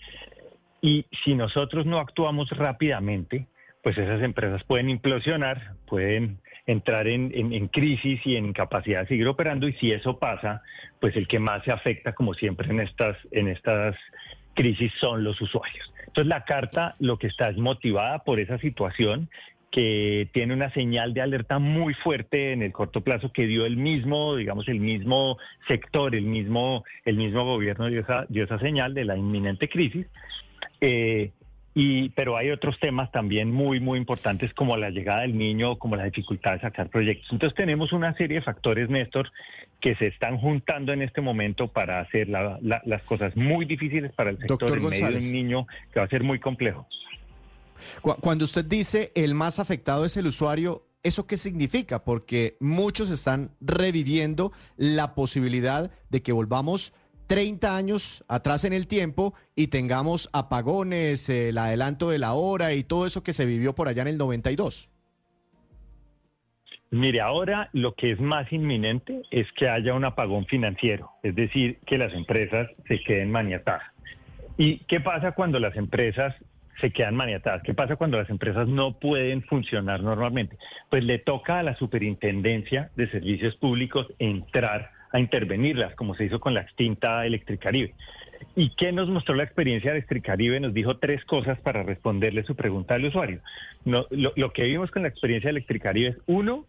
Y 0.81 1.05
si 1.23 1.35
nosotros 1.35 1.85
no 1.85 1.99
actuamos 1.99 2.49
rápidamente, 2.51 3.47
pues 3.83 3.97
esas 3.97 4.21
empresas 4.21 4.63
pueden 4.63 4.89
implosionar, 4.89 5.73
pueden 5.87 6.39
entrar 6.65 7.07
en, 7.07 7.67
crisis 7.69 8.21
y 8.25 8.35
en 8.35 8.45
incapacidad 8.45 9.01
de 9.01 9.07
seguir 9.07 9.27
operando 9.27 9.67
y 9.67 9.73
si 9.73 9.91
eso 9.91 10.19
pasa, 10.19 10.61
pues 10.99 11.15
el 11.15 11.27
que 11.27 11.39
más 11.39 11.63
se 11.63 11.71
afecta, 11.71 12.13
como 12.13 12.33
siempre 12.33 12.69
en 12.69 12.79
estas, 12.81 13.17
en 13.31 13.47
estas 13.47 13.95
crisis, 14.53 14.91
son 14.99 15.23
los 15.23 15.41
usuarios. 15.41 15.91
Entonces 15.99 16.27
la 16.27 16.43
carta 16.43 16.95
lo 16.99 17.17
que 17.17 17.27
está 17.27 17.49
es 17.49 17.57
motivada 17.57 18.19
por 18.19 18.39
esa 18.39 18.59
situación 18.59 19.29
que 19.71 20.29
tiene 20.33 20.53
una 20.53 20.71
señal 20.71 21.13
de 21.13 21.21
alerta 21.21 21.59
muy 21.59 21.93
fuerte 21.93 22.53
en 22.53 22.63
el 22.63 22.71
corto 22.71 23.01
plazo 23.01 23.31
que 23.31 23.45
dio 23.45 23.65
el 23.65 23.77
mismo, 23.77 24.35
digamos, 24.35 24.67
el 24.67 24.79
mismo 24.79 25.37
sector, 25.67 26.15
el 26.15 26.25
mismo, 26.25 26.83
el 27.05 27.17
mismo 27.17 27.45
gobierno 27.45 27.87
dio 27.87 28.01
esa, 28.01 28.25
dio 28.29 28.43
esa 28.43 28.59
señal 28.59 28.93
de 28.93 29.05
la 29.05 29.15
inminente 29.15 29.69
crisis. 29.69 30.07
Eh, 30.81 31.31
y, 31.75 32.09
pero 32.09 32.35
hay 32.35 32.49
otros 32.49 32.79
temas 32.79 33.11
también 33.11 33.51
muy, 33.51 33.79
muy 33.79 33.99
importantes 33.99 34.53
como 34.53 34.75
la 34.75 34.89
llegada 34.89 35.21
del 35.21 35.37
niño, 35.37 35.77
como 35.77 35.95
la 35.95 36.05
dificultad 36.05 36.53
de 36.53 36.61
sacar 36.61 36.89
proyectos. 36.89 37.31
Entonces 37.31 37.55
tenemos 37.55 37.93
una 37.93 38.13
serie 38.15 38.39
de 38.39 38.41
factores, 38.41 38.89
Néstor, 38.89 39.31
que 39.79 39.95
se 39.95 40.07
están 40.07 40.37
juntando 40.37 40.91
en 40.91 41.01
este 41.01 41.21
momento 41.21 41.67
para 41.67 42.01
hacer 42.01 42.27
las 42.27 43.03
cosas 43.03 43.35
muy 43.35 43.65
difíciles 43.65 44.11
para 44.13 44.31
el 44.31 44.39
sector 44.39 44.77
en 44.77 44.83
medio 44.83 45.07
de 45.07 45.17
un 45.17 45.31
niño 45.31 45.67
que 45.93 45.99
va 45.99 46.05
a 46.05 46.09
ser 46.09 46.23
muy 46.23 46.39
complejo. 46.39 46.87
Cuando 48.01 48.43
usted 48.43 48.65
dice 48.65 49.11
el 49.15 49.33
más 49.33 49.59
afectado 49.59 50.03
es 50.03 50.17
el 50.17 50.27
usuario, 50.27 50.83
¿eso 51.03 51.27
qué 51.27 51.37
significa? 51.37 52.03
Porque 52.03 52.57
muchos 52.59 53.09
están 53.09 53.51
reviviendo 53.61 54.51
la 54.75 55.15
posibilidad 55.15 55.91
de 56.09 56.21
que 56.21 56.33
volvamos 56.33 56.93
30 57.29 57.77
años 57.77 58.25
atrás 58.27 58.65
en 58.65 58.73
el 58.73 58.87
tiempo 58.87 59.35
y 59.55 59.67
tengamos 59.67 60.31
apagones, 60.33 61.29
el 61.29 61.59
adelanto 61.59 62.09
de 62.09 62.17
la 62.17 62.33
hora 62.33 62.73
y 62.73 62.83
todo 62.83 63.05
eso 63.05 63.21
que 63.21 63.33
se 63.33 63.45
vivió 63.45 63.75
por 63.75 63.87
allá 63.87 64.01
en 64.01 64.07
el 64.07 64.17
92? 64.17 64.89
Mire, 66.89 67.21
ahora 67.21 67.69
lo 67.71 67.93
que 67.93 68.11
es 68.11 68.19
más 68.19 68.51
inminente 68.51 69.21
es 69.29 69.45
que 69.51 69.69
haya 69.69 69.93
un 69.93 70.05
apagón 70.05 70.47
financiero, 70.47 71.11
es 71.21 71.35
decir, 71.35 71.77
que 71.85 71.99
las 71.99 72.15
empresas 72.15 72.67
se 72.87 72.99
queden 73.03 73.29
maniatadas. 73.29 73.83
¿Y 74.57 74.79
qué 74.85 74.99
pasa 74.99 75.33
cuando 75.33 75.59
las 75.59 75.75
empresas 75.75 76.33
se 76.81 76.89
quedan 76.89 77.13
maniatadas? 77.13 77.61
¿Qué 77.61 77.75
pasa 77.75 77.95
cuando 77.95 78.17
las 78.17 78.31
empresas 78.31 78.67
no 78.67 78.97
pueden 78.97 79.43
funcionar 79.43 80.01
normalmente? 80.01 80.57
Pues 80.89 81.03
le 81.03 81.19
toca 81.19 81.59
a 81.59 81.63
la 81.63 81.75
Superintendencia 81.75 82.89
de 82.95 83.07
Servicios 83.11 83.55
Públicos 83.55 84.07
entrar 84.17 84.98
a 85.11 85.19
intervenirlas, 85.19 85.95
como 85.95 86.15
se 86.15 86.25
hizo 86.25 86.39
con 86.39 86.53
la 86.53 86.61
extinta 86.61 87.25
Electricaribe. 87.25 87.93
¿Y 88.55 88.69
qué 88.75 88.91
nos 88.91 89.09
mostró 89.09 89.35
la 89.35 89.43
experiencia 89.43 89.91
de 89.91 89.97
Electricaribe? 89.97 90.59
Nos 90.59 90.73
dijo 90.73 90.97
tres 90.97 91.23
cosas 91.25 91.59
para 91.59 91.83
responderle 91.83 92.43
su 92.43 92.55
pregunta 92.55 92.95
al 92.95 93.05
usuario. 93.05 93.41
No, 93.85 94.05
lo, 94.11 94.53
que 94.53 94.63
vimos 94.63 94.91
con 94.91 95.01
la 95.03 95.09
experiencia 95.09 95.47
de 95.49 95.57
Electricaribe 95.57 96.09
es, 96.09 96.17
uno, 96.25 96.65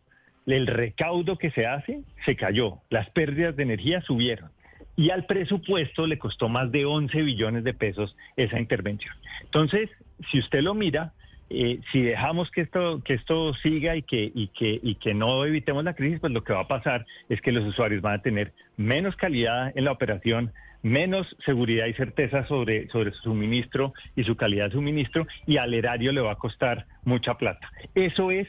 el 0.46 0.66
recaudo 0.66 1.38
que 1.38 1.50
se 1.50 1.66
hace 1.66 2.00
se 2.24 2.36
cayó, 2.36 2.78
las 2.88 3.08
pérdidas 3.10 3.56
de 3.56 3.62
energía 3.62 4.00
subieron 4.00 4.50
y 4.96 5.10
al 5.10 5.24
presupuesto 5.26 6.06
le 6.06 6.18
costó 6.18 6.48
más 6.48 6.70
de 6.72 6.84
11 6.84 7.22
billones 7.22 7.64
de 7.64 7.72
pesos 7.72 8.16
esa 8.36 8.58
intervención. 8.58 9.14
Entonces, 9.44 9.88
si 10.30 10.38
usted 10.38 10.60
lo 10.60 10.74
mira, 10.74 11.12
eh, 11.50 11.80
si 11.90 12.02
dejamos 12.02 12.50
que 12.50 12.60
esto, 12.60 13.02
que 13.04 13.14
esto 13.14 13.52
siga 13.54 13.96
y 13.96 14.02
que, 14.02 14.30
y, 14.32 14.48
que, 14.48 14.78
y 14.80 14.94
que 14.94 15.14
no 15.14 15.44
evitemos 15.44 15.82
la 15.82 15.94
crisis, 15.94 16.20
pues 16.20 16.32
lo 16.32 16.44
que 16.44 16.52
va 16.52 16.60
a 16.60 16.68
pasar 16.68 17.04
es 17.28 17.40
que 17.40 17.50
los 17.50 17.64
usuarios 17.64 18.02
van 18.02 18.14
a 18.14 18.22
tener 18.22 18.52
menos 18.76 19.16
calidad 19.16 19.72
en 19.76 19.84
la 19.84 19.92
operación, 19.92 20.52
menos 20.82 21.36
seguridad 21.44 21.86
y 21.86 21.94
certeza 21.94 22.46
sobre, 22.46 22.88
sobre 22.88 23.12
su 23.12 23.22
suministro 23.22 23.92
y 24.14 24.22
su 24.22 24.36
calidad 24.36 24.66
de 24.66 24.72
suministro, 24.72 25.26
y 25.44 25.56
al 25.56 25.74
erario 25.74 26.12
le 26.12 26.20
va 26.20 26.32
a 26.32 26.36
costar 26.36 26.86
mucha 27.04 27.34
plata. 27.34 27.68
Eso 27.96 28.30
es 28.30 28.46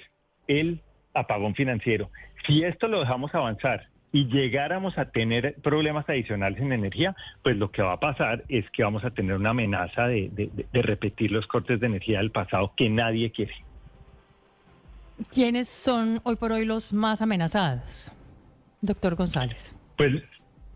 el 0.47 0.81
apagón 1.13 1.55
financiero. 1.55 2.11
Si 2.45 2.63
esto 2.63 2.87
lo 2.87 2.99
dejamos 2.99 3.33
avanzar 3.33 3.87
y 4.11 4.27
llegáramos 4.27 4.97
a 4.97 5.05
tener 5.05 5.55
problemas 5.61 6.07
adicionales 6.09 6.59
en 6.59 6.73
energía, 6.73 7.15
pues 7.43 7.55
lo 7.57 7.71
que 7.71 7.81
va 7.81 7.93
a 7.93 7.99
pasar 7.99 8.43
es 8.49 8.69
que 8.71 8.83
vamos 8.83 9.03
a 9.05 9.11
tener 9.11 9.35
una 9.35 9.51
amenaza 9.51 10.07
de, 10.07 10.49
repetir 10.73 11.31
los 11.31 11.47
cortes 11.47 11.79
de 11.79 11.87
energía 11.87 12.17
del 12.17 12.31
pasado 12.31 12.73
que 12.75 12.89
nadie 12.89 13.31
quiere. 13.31 13.53
¿Quiénes 15.31 15.69
son 15.69 16.19
hoy 16.23 16.35
por 16.35 16.51
hoy 16.51 16.65
los 16.65 16.91
más 16.91 17.21
amenazados, 17.21 18.11
doctor 18.81 19.15
González? 19.15 19.73
Pues, 19.95 20.23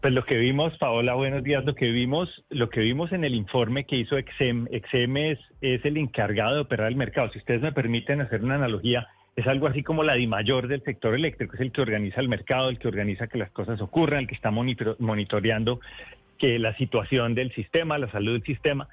pues 0.01 0.13
lo 0.13 0.23
que 0.23 0.37
vimos, 0.37 0.77
Paola, 0.77 1.15
buenos 1.15 1.43
días. 1.43 1.65
Lo 1.65 1.73
que 1.73 1.89
vimos, 1.89 2.45
lo 2.49 2.69
que 2.69 2.81
vimos 2.81 3.11
en 3.11 3.23
el 3.23 3.33
informe 3.33 3.85
que 3.85 3.97
hizo 3.97 4.17
Exem, 4.17 4.67
Exem 4.71 5.17
es, 5.17 5.39
es 5.61 5.83
el 5.83 5.97
encargado 5.97 6.55
de 6.55 6.61
operar 6.61 6.87
el 6.87 6.95
mercado. 6.95 7.31
Si 7.31 7.39
ustedes 7.39 7.61
me 7.61 7.71
permiten 7.71 8.21
hacer 8.21 8.43
una 8.43 8.55
analogía, 8.55 9.07
es 9.35 9.47
algo 9.47 9.67
así 9.67 9.83
como 9.83 10.03
la 10.03 10.13
di 10.13 10.27
mayor 10.27 10.67
del 10.67 10.81
sector 10.83 11.13
eléctrico, 11.13 11.55
es 11.55 11.61
el 11.61 11.71
que 11.71 11.81
organiza 11.81 12.21
el 12.21 12.29
mercado, 12.29 12.69
el 12.69 12.79
que 12.79 12.87
organiza 12.87 13.27
que 13.27 13.37
las 13.37 13.51
cosas 13.51 13.81
ocurran, 13.81 14.21
el 14.21 14.27
que 14.27 14.35
está 14.35 14.49
monitoreando 14.51 15.81
que 16.37 16.57
la 16.59 16.75
situación 16.77 17.35
del 17.35 17.53
sistema, 17.53 17.97
la 17.97 18.11
salud 18.11 18.33
del 18.33 18.43
sistema. 18.43 18.87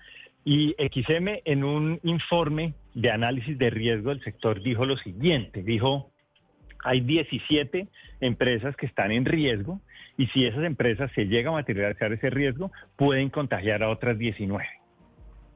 Y 0.44 0.74
XM 0.78 1.40
en 1.44 1.62
un 1.62 2.00
informe 2.02 2.74
de 2.94 3.10
análisis 3.10 3.56
de 3.56 3.70
riesgo 3.70 4.10
del 4.10 4.22
sector 4.22 4.60
dijo 4.60 4.84
lo 4.84 4.96
siguiente, 4.96 5.62
dijo, 5.62 6.10
hay 6.82 7.00
17 7.00 7.86
empresas 8.20 8.74
que 8.74 8.86
están 8.86 9.12
en 9.12 9.24
riesgo 9.24 9.80
y 10.18 10.26
si 10.28 10.44
esas 10.44 10.64
empresas 10.64 11.12
se 11.14 11.26
llega 11.26 11.50
a 11.50 11.54
materializar 11.54 12.12
ese 12.12 12.30
riesgo, 12.30 12.72
pueden 12.96 13.30
contagiar 13.30 13.84
a 13.84 13.90
otras 13.90 14.18
19. 14.18 14.81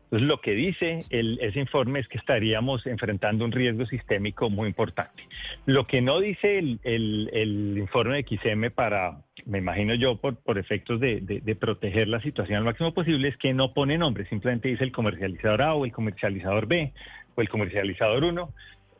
Entonces, 0.07 0.29
lo 0.29 0.41
que 0.41 0.53
dice 0.53 1.01
ese 1.11 1.59
informe 1.59 1.99
es 1.99 2.07
que 2.07 2.17
estaríamos 2.17 2.87
enfrentando 2.87 3.45
un 3.45 3.51
riesgo 3.51 3.87
sistémico 3.87 4.51
muy 4.51 4.69
importante. 4.69 5.25
Lo 5.67 5.89
que 5.89 6.01
no 6.01 6.21
dice 6.21 6.59
el, 6.59 7.77
informe 7.77 8.23
de 8.23 8.39
XM 8.39 8.71
para, 8.71 9.19
me 9.47 9.59
imagino 9.59 9.95
yo, 9.95 10.17
por, 10.17 10.59
efectos 10.59 11.01
de, 11.01 11.57
proteger 11.59 12.07
la 12.07 12.21
situación 12.21 12.59
al 12.59 12.65
máximo 12.65 12.95
posible, 12.95 13.27
es 13.27 13.37
que 13.37 13.53
no 13.53 13.75
pone 13.75 13.99
nombre, 13.99 14.29
simplemente 14.29 14.69
dice 14.69 14.85
el 14.85 14.93
comercializador 14.93 15.63
A 15.63 15.75
o 15.75 15.85
el 15.85 15.93
comercializador 15.93 16.67
B 16.67 16.93
o 17.35 17.41
el 17.41 17.49
comercializador 17.49 18.23
1. 18.23 18.53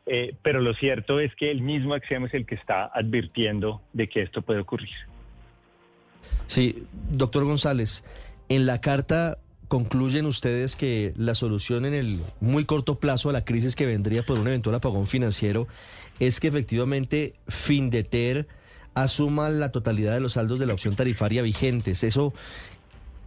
Eh, 0.09 0.35
pero 0.41 0.59
lo 0.59 0.73
cierto 0.73 1.21
es 1.21 1.33
que 1.35 1.51
el 1.51 1.61
mismo 1.61 1.95
XM 1.95 2.25
es 2.25 2.33
el 2.33 2.45
que 2.45 2.55
está 2.55 2.85
advirtiendo 2.93 3.81
de 3.93 4.09
que 4.09 4.21
esto 4.21 4.41
puede 4.41 4.59
ocurrir. 4.59 4.89
Sí, 6.47 6.85
doctor 7.09 7.45
González, 7.45 8.03
en 8.49 8.65
la 8.65 8.79
carta 8.79 9.37
concluyen 9.67 10.25
ustedes 10.25 10.75
que 10.75 11.13
la 11.17 11.35
solución 11.35 11.85
en 11.85 11.93
el 11.93 12.21
muy 12.39 12.65
corto 12.65 12.99
plazo 12.99 13.29
a 13.29 13.33
la 13.33 13.43
crisis 13.43 13.75
que 13.75 13.85
vendría 13.85 14.25
por 14.25 14.39
un 14.39 14.47
eventual 14.47 14.75
apagón 14.75 15.07
financiero 15.07 15.67
es 16.19 16.39
que 16.39 16.47
efectivamente 16.47 17.35
Findeter 17.47 18.47
asuma 18.93 19.49
la 19.49 19.71
totalidad 19.71 20.13
de 20.13 20.21
los 20.21 20.33
saldos 20.33 20.59
de 20.59 20.65
la 20.65 20.73
opción 20.73 20.95
tarifaria 20.95 21.41
vigentes. 21.41 22.03
Eso 22.03 22.33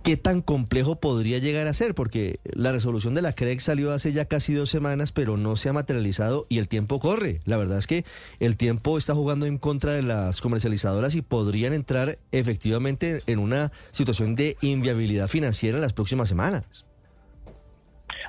¿qué 0.03 0.17
tan 0.17 0.41
complejo 0.43 1.01
podría 1.01 1.39
llegar 1.39 1.67
a 1.67 1.73
ser? 1.73 1.95
Porque 1.95 2.41
la 2.45 2.73
resolución 2.73 3.15
de 3.15 3.23
la 3.23 3.33
CREC 3.33 3.61
salió 3.61 3.93
hace 3.93 4.13
ya 4.13 4.25
casi 4.25 4.55
dos 4.55 4.71
semanas, 4.71 5.13
pero 5.13 5.37
no 5.37 5.57
se 5.57 5.69
ha 5.69 5.73
materializado 5.73 6.47
y 6.49 6.59
el 6.59 6.69
tiempo 6.69 7.01
corre. 7.01 7.41
La 7.45 7.57
verdad 7.57 7.79
es 7.79 7.87
que 7.87 8.05
el 8.39 8.57
tiempo 8.57 8.99
está 8.99 9.15
jugando 9.15 9.47
en 9.47 9.59
contra 9.59 9.93
de 9.93 10.03
las 10.03 10.41
comercializadoras 10.41 11.15
y 11.15 11.23
podrían 11.23 11.73
entrar 11.73 12.19
efectivamente 12.33 13.23
en 13.27 13.39
una 13.39 13.73
situación 13.91 14.35
de 14.35 14.57
inviabilidad 14.61 15.29
financiera 15.29 15.79
las 15.79 15.93
próximas 15.93 16.29
semanas. 16.29 16.87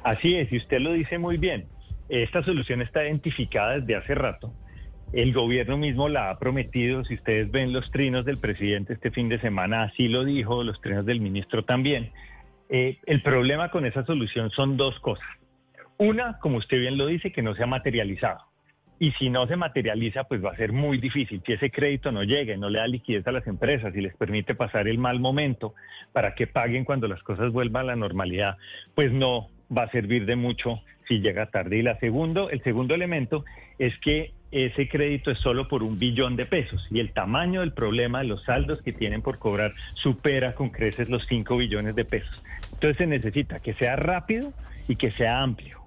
Así 0.03 0.35
es, 0.35 0.51
y 0.51 0.58
usted 0.58 0.80
lo 0.80 0.93
dice 0.93 1.17
muy 1.17 1.38
bien. 1.38 1.66
Esta 2.09 2.43
solución 2.43 2.82
está 2.82 3.03
identificada 3.03 3.80
desde 3.80 3.95
hace 3.95 4.16
rato. 4.16 4.53
El 5.14 5.33
gobierno 5.33 5.77
mismo 5.77 6.07
la 6.07 6.30
ha 6.30 6.40
prometido. 6.40 7.03
Si 7.03 7.15
ustedes 7.15 7.51
ven 7.51 7.73
los 7.73 7.91
trinos 7.91 8.23
del 8.23 8.38
presidente 8.38 8.93
este 8.93 9.11
fin 9.11 9.27
de 9.27 9.40
semana, 9.41 9.83
así 9.83 10.07
lo 10.07 10.23
dijo, 10.23 10.64
los 10.64 10.80
trinos 10.80 11.06
del 11.06 11.19
ministro 11.19 11.65
también. 11.65 12.11
Eh, 12.69 12.98
el 13.06 13.22
problema 13.22 13.69
con 13.69 13.85
esa 13.85 14.06
solución 14.06 14.51
son 14.51 14.77
dos 14.77 14.98
cosas. 15.01 15.27
Una, 15.98 16.40
como 16.40 16.57
usted 16.57 16.80
bien 16.80 16.98
lo 16.98 17.07
dice, 17.07 17.33
que 17.33 17.41
no 17.41 17.53
se 17.56 17.64
ha 17.64 17.67
materializado. 17.67 18.40
Y 18.99 19.11
si 19.14 19.30
no 19.30 19.48
se 19.48 19.57
materializa, 19.57 20.23
pues 20.23 20.43
va 20.43 20.51
a 20.51 20.56
ser 20.56 20.72
muy 20.72 20.98
difícil. 20.98 21.41
Si 21.45 21.53
ese 21.53 21.72
crédito 21.72 22.14
no 22.14 22.23
llega 22.23 22.53
y 22.53 22.57
no 22.57 22.69
le 22.69 22.80
da 22.80 22.88
liquidez 22.88 23.27
a 23.27 23.31
las 23.33 23.45
empresas 23.48 23.93
y 23.95 24.01
les 24.01 24.15
permite 24.15 24.56
pasar 24.56 24.88
el 24.88 24.98
mal 24.98 25.19
momento 25.19 25.73
para 26.14 26.35
que 26.35 26.48
paguen 26.48 26.85
cuando 26.85 27.07
las 27.09 27.22
cosas 27.23 27.51
vuelvan 27.51 27.83
a 27.83 27.88
la 27.88 27.95
normalidad, 27.98 28.57
pues 28.95 29.11
no 29.11 29.49
va 29.75 29.83
a 29.83 29.91
servir 29.91 30.25
de 30.25 30.38
mucho 30.38 30.81
si 31.07 31.19
llega 31.19 31.48
tarde. 31.48 31.77
Y 31.77 31.81
la 31.81 31.99
segundo, 31.99 32.49
el 32.49 32.64
segundo 32.64 32.95
elemento 32.95 33.43
es 33.77 33.98
que 33.99 34.33
ese 34.52 34.90
crédito 34.90 35.32
es 35.32 35.40
solo 35.40 35.68
por 35.68 35.84
un 35.84 35.98
billón 35.98 36.36
de 36.36 36.46
pesos 36.46 36.86
y 36.92 37.00
el 37.00 37.14
tamaño 37.14 37.62
del 37.62 37.74
problema, 37.74 38.24
los 38.24 38.44
saldos 38.44 38.82
que 38.82 38.92
tienen 38.94 39.22
por 39.22 39.40
cobrar, 39.40 39.74
supera 39.94 40.56
con 40.56 40.70
creces 40.70 41.10
los 41.10 41.26
5 41.28 41.58
billones 41.58 41.96
de 41.96 42.06
pesos. 42.06 42.44
Entonces 42.74 42.98
se 42.98 43.08
necesita 43.08 43.60
que 43.60 43.74
sea 43.74 43.96
rápido 43.96 44.54
y 44.88 44.96
que 44.96 45.12
sea 45.12 45.42
amplio. 45.42 45.82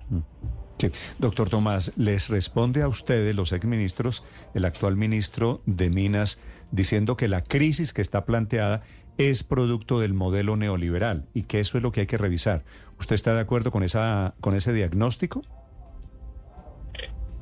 Sí. 0.79 0.91
Doctor 1.19 1.51
Tomás, 1.51 1.93
les 1.97 2.29
responde 2.29 2.83
a 2.83 2.89
ustedes, 2.89 3.35
los 3.35 3.53
exministros, 3.53 4.25
el 4.55 4.65
actual 4.65 4.97
ministro 4.97 5.63
de 5.67 5.91
Minas, 5.91 6.41
diciendo 6.71 7.17
que 7.17 7.29
la 7.29 7.43
crisis 7.43 7.93
que 7.93 8.03
está 8.03 8.25
planteada 8.25 8.83
es 9.17 9.45
producto 9.45 10.01
del 10.01 10.15
modelo 10.15 10.57
neoliberal 10.57 11.27
y 11.35 11.45
que 11.45 11.61
eso 11.61 11.77
es 11.77 11.83
lo 11.83 11.93
que 11.93 12.01
hay 12.01 12.07
que 12.07 12.19
revisar. 12.19 12.65
¿Usted 12.99 13.15
está 13.15 13.35
de 13.35 13.41
acuerdo 13.41 13.71
con, 13.71 13.83
esa, 13.83 14.35
con 14.41 14.55
ese 14.55 14.73
diagnóstico? 14.73 15.43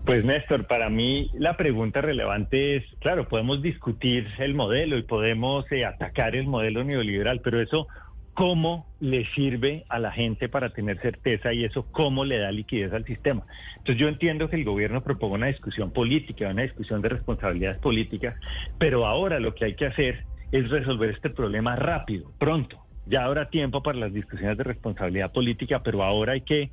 Pues 0.04 0.24
Néstor, 0.24 0.66
para 0.66 0.90
mí 0.90 1.30
la 1.32 1.56
pregunta 1.56 2.00
relevante 2.00 2.76
es, 2.76 2.84
claro, 2.98 3.28
podemos 3.28 3.62
discutir 3.62 4.26
el 4.38 4.52
modelo 4.52 4.98
y 4.98 5.02
podemos 5.02 5.70
eh, 5.70 5.84
atacar 5.84 6.34
el 6.34 6.48
modelo 6.48 6.82
neoliberal, 6.82 7.40
pero 7.40 7.60
eso 7.60 7.86
cómo 8.34 8.86
le 8.98 9.26
sirve 9.34 9.84
a 9.88 10.00
la 10.00 10.10
gente 10.10 10.48
para 10.48 10.70
tener 10.70 11.00
certeza 11.00 11.52
y 11.52 11.64
eso 11.64 11.86
cómo 11.92 12.24
le 12.24 12.38
da 12.38 12.50
liquidez 12.50 12.92
al 12.92 13.04
sistema. 13.04 13.44
Entonces 13.76 13.96
yo 13.96 14.08
entiendo 14.08 14.48
que 14.48 14.56
el 14.56 14.64
gobierno 14.64 15.02
proponga 15.04 15.36
una 15.36 15.46
discusión 15.46 15.92
política, 15.92 16.48
una 16.48 16.62
discusión 16.62 17.00
de 17.00 17.10
responsabilidades 17.10 17.78
políticas, 17.78 18.34
pero 18.78 19.06
ahora 19.06 19.38
lo 19.38 19.54
que 19.54 19.66
hay 19.66 19.74
que 19.74 19.86
hacer 19.86 20.24
es 20.50 20.68
resolver 20.68 21.10
este 21.10 21.30
problema 21.30 21.76
rápido, 21.76 22.32
pronto. 22.38 22.78
Ya 23.06 23.24
habrá 23.24 23.50
tiempo 23.50 23.82
para 23.82 23.98
las 23.98 24.12
discusiones 24.12 24.56
de 24.56 24.64
responsabilidad 24.64 25.32
política, 25.32 25.82
pero 25.82 26.02
ahora 26.02 26.32
hay 26.32 26.42
que 26.42 26.70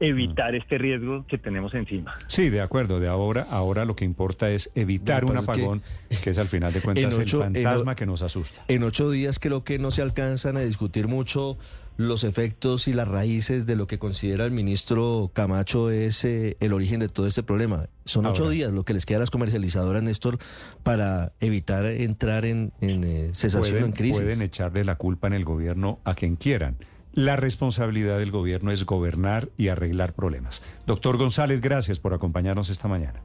evitar 0.00 0.54
este 0.54 0.78
riesgo 0.78 1.24
que 1.26 1.38
tenemos 1.38 1.74
encima. 1.74 2.14
Sí, 2.26 2.50
de 2.50 2.60
acuerdo. 2.60 3.00
De 3.00 3.08
ahora, 3.08 3.46
ahora 3.50 3.84
lo 3.84 3.96
que 3.96 4.04
importa 4.04 4.50
es 4.50 4.70
evitar 4.74 5.24
un 5.24 5.36
apagón, 5.36 5.82
que, 6.22 6.30
es 6.30 6.38
al 6.38 6.48
final 6.48 6.72
de 6.72 6.80
cuentas 6.80 7.16
el 7.16 7.28
fantasma 7.28 7.94
que 7.94 8.06
nos 8.06 8.22
asusta. 8.22 8.64
En 8.68 8.82
ocho 8.82 9.10
días 9.10 9.38
creo 9.38 9.64
que 9.64 9.78
no 9.78 9.90
se 9.90 10.02
alcanzan 10.02 10.56
a 10.56 10.60
discutir 10.60 11.08
mucho 11.08 11.56
los 11.96 12.24
efectos 12.24 12.88
y 12.88 12.94
las 12.94 13.06
raíces 13.06 13.66
de 13.66 13.76
lo 13.76 13.86
que 13.86 13.98
considera 13.98 14.44
el 14.44 14.50
ministro 14.50 15.30
Camacho 15.34 15.90
es 15.90 16.24
eh, 16.24 16.56
el 16.60 16.72
origen 16.72 17.00
de 17.00 17.08
todo 17.08 17.26
este 17.26 17.42
problema. 17.42 17.88
Son 18.04 18.26
ocho 18.26 18.48
días 18.48 18.72
lo 18.72 18.84
que 18.84 18.94
les 18.94 19.06
queda 19.06 19.18
a 19.18 19.20
las 19.20 19.30
comercializadoras, 19.30 20.02
Néstor, 20.02 20.38
para 20.82 21.32
evitar 21.40 21.84
entrar 21.86 22.44
en, 22.44 22.72
eh, 22.80 23.30
cesación 23.34 23.84
en 23.84 23.92
crisis. 23.92 24.22
Pueden 24.22 24.42
echarle 24.42 24.84
la 24.84 24.96
culpa 24.96 25.26
en 25.26 25.34
el 25.34 25.44
gobierno 25.44 26.00
a 26.04 26.14
quien 26.14 26.36
quieran 26.36 26.76
la 27.12 27.36
responsabilidad 27.36 28.18
del 28.18 28.30
gobierno 28.30 28.70
es 28.70 28.84
gobernar 28.84 29.50
y 29.56 29.68
arreglar 29.68 30.14
problemas. 30.14 30.62
Doctor 30.86 31.18
González, 31.18 31.60
gracias 31.60 32.00
por 32.00 32.14
acompañarnos 32.14 32.70
esta 32.70 32.88
mañana. 32.88 33.22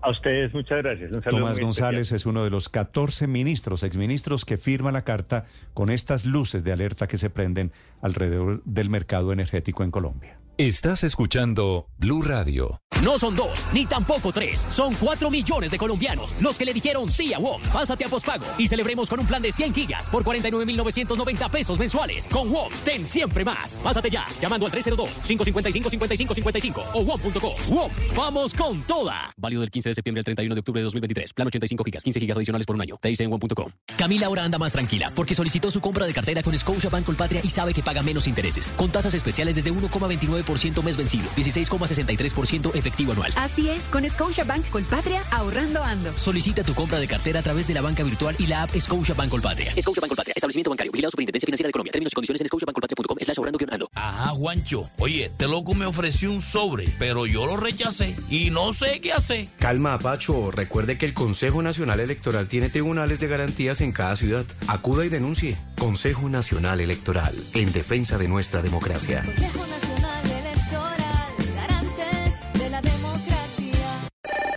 A 0.00 0.10
ustedes 0.10 0.54
muchas 0.54 0.78
gracias. 0.78 1.10
Tomás 1.24 1.58
González 1.58 2.12
es 2.12 2.24
uno 2.24 2.44
de 2.44 2.50
los 2.50 2.68
14 2.68 3.26
ministros, 3.26 3.82
exministros 3.82 4.44
que 4.44 4.56
firma 4.56 4.92
la 4.92 5.02
carta 5.02 5.46
con 5.74 5.90
estas 5.90 6.24
luces 6.24 6.62
de 6.62 6.72
alerta 6.72 7.08
que 7.08 7.18
se 7.18 7.30
prenden 7.30 7.72
alrededor 8.00 8.62
del 8.64 8.90
mercado 8.90 9.32
energético 9.32 9.82
en 9.82 9.90
Colombia. 9.90 10.38
Estás 10.58 11.04
escuchando 11.04 11.86
Blue 11.98 12.20
Radio. 12.20 12.82
No 13.04 13.16
son 13.16 13.36
dos, 13.36 13.64
ni 13.72 13.86
tampoco 13.86 14.32
tres. 14.32 14.66
Son 14.70 14.92
cuatro 14.94 15.30
millones 15.30 15.70
de 15.70 15.78
colombianos 15.78 16.34
los 16.40 16.58
que 16.58 16.64
le 16.64 16.74
dijeron 16.74 17.08
sí 17.08 17.32
a 17.32 17.38
WOM. 17.38 17.62
Pásate 17.72 18.04
a 18.04 18.08
pospago 18.08 18.44
y 18.58 18.66
celebremos 18.66 19.08
con 19.08 19.20
un 19.20 19.26
plan 19.26 19.40
de 19.40 19.52
100 19.52 19.72
gigas 19.72 20.08
por 20.08 20.24
49,990 20.24 21.48
pesos 21.48 21.78
mensuales. 21.78 22.26
Con 22.26 22.50
WOM, 22.50 22.72
ten 22.84 23.06
siempre 23.06 23.44
más. 23.44 23.78
Pásate 23.84 24.10
ya, 24.10 24.26
llamando 24.40 24.66
al 24.66 24.72
302-555-5555 24.72 26.86
o 26.94 27.02
WOM.co. 27.02 27.54
WOM, 27.68 27.92
vamos 28.16 28.52
con 28.52 28.82
toda. 28.82 29.32
Válido 29.36 29.60
del 29.60 29.70
15 29.70 29.90
de 29.90 29.94
septiembre 29.94 30.22
al 30.22 30.24
31 30.24 30.56
de 30.56 30.58
octubre 30.58 30.80
de 30.80 30.84
2023. 30.84 31.34
Plan 31.34 31.46
85 31.46 31.84
gigas, 31.84 32.02
15 32.02 32.18
gigas 32.18 32.36
adicionales 32.36 32.66
por 32.66 32.74
un 32.74 32.82
año. 32.82 32.98
Te 33.00 33.10
dice 33.10 33.22
en 33.22 33.30
WOM.com. 33.30 33.70
Camila 33.96 34.26
ahora 34.26 34.42
anda 34.42 34.58
más 34.58 34.72
tranquila 34.72 35.12
porque 35.14 35.36
solicitó 35.36 35.70
su 35.70 35.80
compra 35.80 36.04
de 36.04 36.12
cartera 36.12 36.42
con 36.42 36.58
Scotia 36.58 36.90
Bank 36.90 37.04
Colpatria 37.04 37.42
y 37.44 37.50
sabe 37.50 37.72
que 37.72 37.84
paga 37.84 38.02
menos 38.02 38.26
intereses. 38.26 38.72
Con 38.76 38.90
tasas 38.90 39.14
especiales 39.14 39.54
desde 39.54 39.72
1,29 39.72 40.47
mes 40.82 40.96
vencido, 40.96 41.28
16,63% 41.36 42.74
efectivo 42.74 43.12
anual. 43.12 43.32
Así 43.36 43.68
es, 43.68 43.82
con 43.84 44.08
Scotiabank 44.08 44.68
Colpatria, 44.70 45.22
ahorrando 45.30 45.82
ando. 45.82 46.12
Solicita 46.16 46.62
tu 46.62 46.74
compra 46.74 46.98
de 46.98 47.06
cartera 47.06 47.40
a 47.40 47.42
través 47.42 47.66
de 47.66 47.74
la 47.74 47.80
banca 47.80 48.02
virtual 48.02 48.34
y 48.38 48.46
la 48.46 48.62
app 48.62 48.70
Scotiabank 48.76 49.30
Colpatria. 49.30 49.72
Scotiabank 49.72 50.08
Colpatria, 50.08 50.34
establecimiento 50.36 50.70
bancario, 50.70 50.92
vigilado 50.92 51.10
Superintendencia 51.10 51.46
Financiera 51.46 51.68
de 51.68 51.72
Colombia. 51.72 51.92
Términos 51.92 52.12
y 52.12 52.14
condiciones 52.14 52.40
en 52.40 52.46
scotiabankcolpatria.com 52.48 53.16
slash 53.20 53.38
ahorrando 53.38 53.58
ando. 53.70 53.90
Ajá, 53.94 54.30
Juancho. 54.30 54.90
Oye, 54.98 55.26
este 55.26 55.48
loco 55.48 55.74
me 55.74 55.86
ofreció 55.86 56.30
un 56.30 56.42
sobre, 56.42 56.94
pero 56.98 57.26
yo 57.26 57.46
lo 57.46 57.56
rechacé 57.56 58.16
y 58.30 58.50
no 58.50 58.72
sé 58.74 59.00
qué 59.00 59.12
hacer. 59.12 59.48
Calma, 59.58 59.98
Pacho. 59.98 60.50
Recuerde 60.50 60.98
que 60.98 61.06
el 61.06 61.14
Consejo 61.14 61.62
Nacional 61.62 62.00
Electoral 62.00 62.48
tiene 62.48 62.68
tribunales 62.70 63.20
de 63.20 63.28
garantías 63.28 63.80
en 63.80 63.92
cada 63.92 64.16
ciudad. 64.16 64.44
Acuda 64.66 65.04
y 65.04 65.08
denuncie. 65.08 65.56
Consejo 65.78 66.28
Nacional 66.28 66.80
Electoral, 66.80 67.34
en 67.54 67.72
defensa 67.72 68.18
de 68.18 68.28
nuestra 68.28 68.62
democracia. 68.62 69.22
Consejo 69.24 69.66
Nacional 69.66 70.17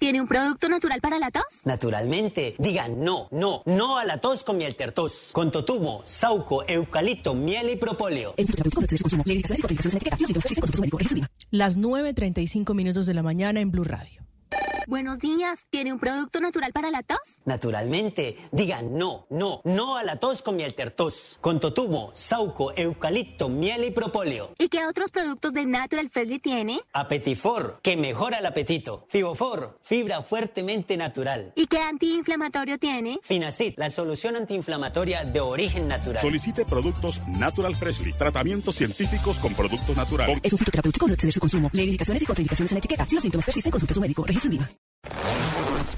¿Tiene 0.01 0.19
un 0.19 0.27
producto 0.27 0.67
natural 0.67 0.99
para 0.99 1.19
la 1.19 1.29
tos? 1.29 1.61
Naturalmente. 1.63 2.55
Digan 2.57 3.03
no, 3.03 3.27
no, 3.29 3.61
no 3.67 3.99
a 3.99 4.03
la 4.03 4.17
tos 4.17 4.43
con 4.43 4.57
miel 4.57 4.75
tertos. 4.75 5.29
Con 5.31 5.51
totumo, 5.51 6.01
sauco, 6.07 6.63
eucalipto, 6.67 7.35
miel 7.35 7.69
y 7.69 7.75
propóleo. 7.75 8.33
Las 11.51 11.77
9.35 11.77 12.73
minutos 12.73 13.05
de 13.05 13.13
la 13.13 13.21
mañana 13.21 13.59
en 13.59 13.69
Blue 13.69 13.83
Radio. 13.83 14.30
Buenos 14.87 15.19
días. 15.19 15.67
¿Tiene 15.69 15.93
un 15.93 15.99
producto 15.99 16.39
natural 16.41 16.73
para 16.73 16.89
la 16.89 17.03
tos? 17.03 17.41
Naturalmente. 17.45 18.37
Digan 18.51 18.97
no, 18.97 19.27
no, 19.29 19.61
no 19.63 19.95
a 19.95 20.03
la 20.03 20.17
tos 20.17 20.41
con 20.41 20.55
miel 20.55 20.73
tertos. 20.73 21.37
Con 21.39 21.59
totumo, 21.59 22.11
sauco, 22.15 22.73
eucalipto, 22.75 23.47
miel 23.47 23.83
y 23.85 23.91
propóleo. 23.91 24.53
¿Y 24.57 24.69
qué 24.69 24.85
otros 24.87 25.11
productos 25.11 25.53
de 25.53 25.65
Natural 25.65 26.09
Freshly 26.09 26.39
tiene? 26.39 26.79
Apetifor, 26.93 27.79
que 27.83 27.95
mejora 27.95 28.39
el 28.39 28.45
apetito. 28.45 29.05
Fibofor, 29.09 29.77
fibra 29.81 30.23
fuertemente 30.23 30.97
natural. 30.97 31.53
¿Y 31.55 31.67
qué 31.67 31.79
antiinflamatorio 31.79 32.79
tiene? 32.79 33.19
Finacid, 33.23 33.73
la 33.77 33.89
solución 33.89 34.35
antiinflamatoria 34.35 35.23
de 35.25 35.39
origen 35.39 35.87
natural. 35.87 36.21
Solicite 36.21 36.65
productos 36.65 37.21
Natural 37.27 37.75
Freshly. 37.75 38.13
Tratamientos 38.13 38.75
científicos 38.75 39.37
con 39.39 39.53
productos 39.53 39.95
naturales. 39.95 40.39
Es 40.41 40.53
un 40.53 40.59
fitoterapéutico, 40.59 41.07
no 41.07 41.13
exceder 41.13 41.33
su 41.33 41.39
consumo. 41.39 41.69
Lee 41.71 41.83
indicaciones 41.83 42.23
y 42.23 42.25
contraindicaciones 42.25 42.71
en 42.71 42.75
la 42.75 42.79
etiqueta. 42.79 43.05
Si 43.05 43.15
los 43.15 43.21
síntomas 43.21 43.45
persisten, 43.45 43.71
consulte 43.71 43.93
a 43.93 43.95
su 43.95 44.01
médico. 44.01 44.23
Registro 44.25 44.49
viva. 44.49 44.70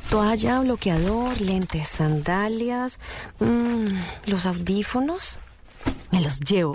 Toalla, 0.10 0.60
bloqueador, 0.60 1.42
lentes, 1.42 1.88
sandalias, 1.88 3.00
mmm, 3.40 3.88
los 4.28 4.46
audífonos. 4.46 5.40
Me 6.12 6.22
los 6.22 6.40
llevo. 6.40 6.74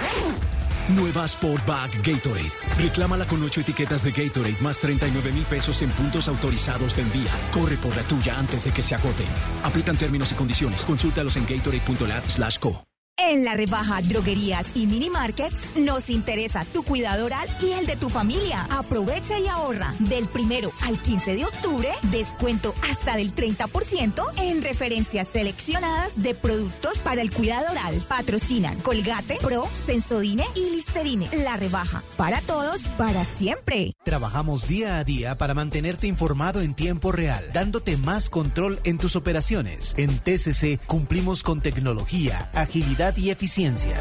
Nueva 0.88 1.28
Sportback 1.28 2.04
Gatorade. 2.04 2.50
Reclámala 2.78 3.26
con 3.26 3.42
ocho 3.42 3.60
etiquetas 3.60 4.02
de 4.02 4.10
Gatorade 4.10 4.56
más 4.60 4.78
39 4.78 5.32
mil 5.32 5.44
pesos 5.44 5.82
en 5.82 5.90
puntos 5.90 6.28
autorizados 6.28 6.96
de 6.96 7.02
envía. 7.02 7.30
Corre 7.52 7.76
por 7.76 7.94
la 7.94 8.02
tuya 8.02 8.38
antes 8.38 8.64
de 8.64 8.72
que 8.72 8.82
se 8.82 8.94
agoten. 8.94 9.28
Aplican 9.64 9.96
términos 9.96 10.32
y 10.32 10.34
condiciones. 10.34 10.84
Consúltalos 10.84 11.36
en 11.36 11.46
gatorade.lat 11.46 12.28
slash 12.28 12.58
co. 12.58 12.87
En 13.20 13.44
la 13.44 13.54
rebaja 13.54 14.00
Droguerías 14.00 14.76
y 14.76 14.86
Mini 14.86 15.10
Markets 15.10 15.74
nos 15.76 16.08
interesa 16.08 16.64
tu 16.64 16.84
cuidado 16.84 17.26
oral 17.26 17.48
y 17.60 17.72
el 17.72 17.84
de 17.84 17.96
tu 17.96 18.08
familia. 18.08 18.64
Aprovecha 18.70 19.40
y 19.40 19.48
ahorra 19.48 19.92
del 19.98 20.28
primero 20.28 20.70
al 20.86 21.00
15 21.02 21.34
de 21.34 21.44
octubre, 21.44 21.90
descuento 22.12 22.72
hasta 22.88 23.16
del 23.16 23.34
30% 23.34 24.22
en 24.36 24.62
referencias 24.62 25.26
seleccionadas 25.26 26.22
de 26.22 26.34
productos 26.36 27.02
para 27.02 27.20
el 27.20 27.32
cuidado 27.32 27.66
oral. 27.72 28.00
Patrocinan 28.08 28.78
Colgate, 28.82 29.38
Pro, 29.42 29.68
Sensodine 29.72 30.44
y 30.54 30.70
Listerine. 30.70 31.28
La 31.42 31.56
rebaja 31.56 32.04
para 32.16 32.40
todos, 32.42 32.88
para 32.90 33.24
siempre. 33.24 33.94
Trabajamos 34.04 34.68
día 34.68 34.98
a 34.98 35.04
día 35.04 35.36
para 35.36 35.54
mantenerte 35.54 36.06
informado 36.06 36.60
en 36.60 36.72
tiempo 36.74 37.10
real, 37.10 37.44
dándote 37.52 37.96
más 37.96 38.30
control 38.30 38.78
en 38.84 38.98
tus 38.98 39.16
operaciones. 39.16 39.94
En 39.96 40.20
TCC 40.20 40.80
cumplimos 40.86 41.42
con 41.42 41.60
tecnología, 41.60 42.48
agilidad 42.54 43.07
y 43.16 43.30
eficiencia. 43.30 43.96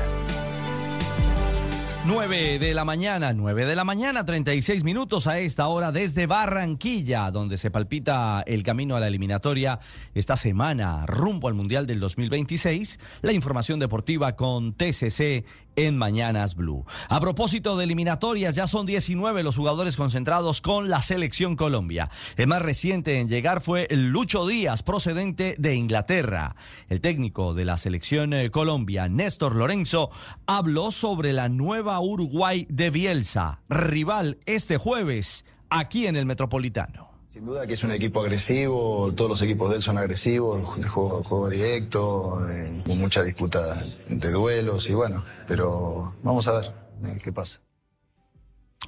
9 2.08 2.58
de 2.60 2.74
la 2.74 2.86
mañana, 2.86 3.34
9 3.34 3.66
de 3.66 3.76
la 3.76 3.84
mañana, 3.84 4.26
36 4.26 4.86
minutos 4.86 5.28
a 5.28 5.40
esta 5.40 5.68
hora 5.68 5.92
desde 5.92 6.26
Barranquilla, 6.26 7.32
donde 7.32 7.58
se 7.58 7.70
palpita 7.70 8.46
el 8.48 8.64
camino 8.64 8.96
a 8.96 9.02
la 9.02 9.10
eliminatoria 9.10 9.82
esta 10.16 10.38
semana 10.38 11.06
rumbo 11.06 11.50
al 11.50 11.54
Mundial 11.54 11.86
del 11.86 12.00
2026. 12.00 12.98
La 13.24 13.34
información 13.34 13.80
deportiva 13.80 14.38
con 14.38 14.74
TCC 14.74 15.44
en 15.78 15.96
Mañanas 15.96 16.56
Blue. 16.56 16.86
A 17.08 17.22
propósito 17.22 17.78
de 17.78 17.86
eliminatorias, 17.86 18.56
ya 18.56 18.68
son 18.68 18.86
19 18.86 19.44
los 19.44 19.56
jugadores 19.56 19.96
concentrados 19.96 20.60
con 20.60 20.90
la 20.90 21.02
selección 21.02 21.56
Colombia. 21.56 22.10
El 22.36 22.48
más 22.48 22.62
reciente 22.62 23.20
en 23.20 23.30
llegar 23.30 23.62
fue 23.62 23.88
Lucho 23.92 24.46
Díaz, 24.46 24.84
procedente 24.84 25.56
de 25.58 25.76
Inglaterra. 25.76 26.56
El 26.90 27.00
técnico 27.00 27.54
de 27.54 27.64
la 27.64 27.78
selección 27.78 28.34
eh, 28.34 28.50
Colombia, 28.50 29.08
Néstor 29.08 29.56
Lorenzo, 29.56 30.10
habló 30.48 30.92
sobre 30.92 31.32
la 31.32 31.48
nueva 31.48 32.00
Uruguay 32.02 32.66
de 32.70 32.90
Bielsa, 32.90 33.62
rival 33.70 34.40
este 34.46 34.78
jueves 34.78 35.46
aquí 35.70 36.08
en 36.08 36.16
el 36.16 36.26
Metropolitano. 36.26 37.07
Sin 37.38 37.46
duda 37.46 37.68
que 37.68 37.76
es 37.76 37.84
un 37.84 37.92
equipo 37.92 38.22
agresivo, 38.22 39.14
todos 39.16 39.30
los 39.30 39.42
equipos 39.44 39.70
de 39.70 39.76
él 39.76 39.84
son 39.84 40.00
agresivos, 40.00 40.76
de 40.80 40.88
juego, 40.88 41.22
juego 41.24 41.50
directo, 41.50 42.50
eh, 42.50 42.82
con 42.84 42.98
mucha 42.98 43.22
disputa 43.22 43.86
de 44.10 44.32
duelos 44.32 44.90
y 44.90 44.96
bueno, 44.96 45.24
pero 45.48 46.16
vamos 46.24 46.48
a 46.48 46.54
ver 46.54 46.74
eh, 47.06 47.20
qué 47.24 47.32
pasa. 47.32 47.60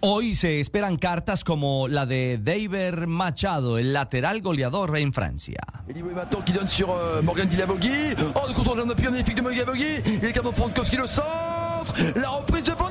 Hoy 0.02 0.34
se 0.34 0.60
esperan 0.60 0.98
cartas 0.98 1.44
como 1.44 1.88
la 1.88 2.08
de 2.08 2.40
David 2.42 3.06
Machado, 3.06 3.78
el 3.78 3.94
lateral 3.94 4.42
goleador 4.42 4.98
en 4.98 5.14
Francia. 5.14 5.62
Et 5.88 5.94
Liboy 5.94 6.16
maintenant 6.16 6.44
qui 6.44 6.52
donne 6.52 6.68
sur 6.68 6.88
Morgan 7.22 7.48
Dilavogui. 7.48 8.16
Oh, 8.34 8.48
le 8.48 8.56
contrôle 8.56 8.88
de 8.88 8.96
pied 8.96 9.12
magnifique 9.12 9.36
de 9.36 9.44
Morgan 9.44 9.60
Dilavogui. 9.60 10.02
Il 10.08 10.26
est 10.26 10.34
capable 10.34 10.56
de 10.56 10.60
Frankowski 10.60 10.98
le 10.98 11.06
centre. 11.06 11.94
La 12.16 12.30
reprise 12.30 12.64
de 12.64 12.72
Van 12.72 12.90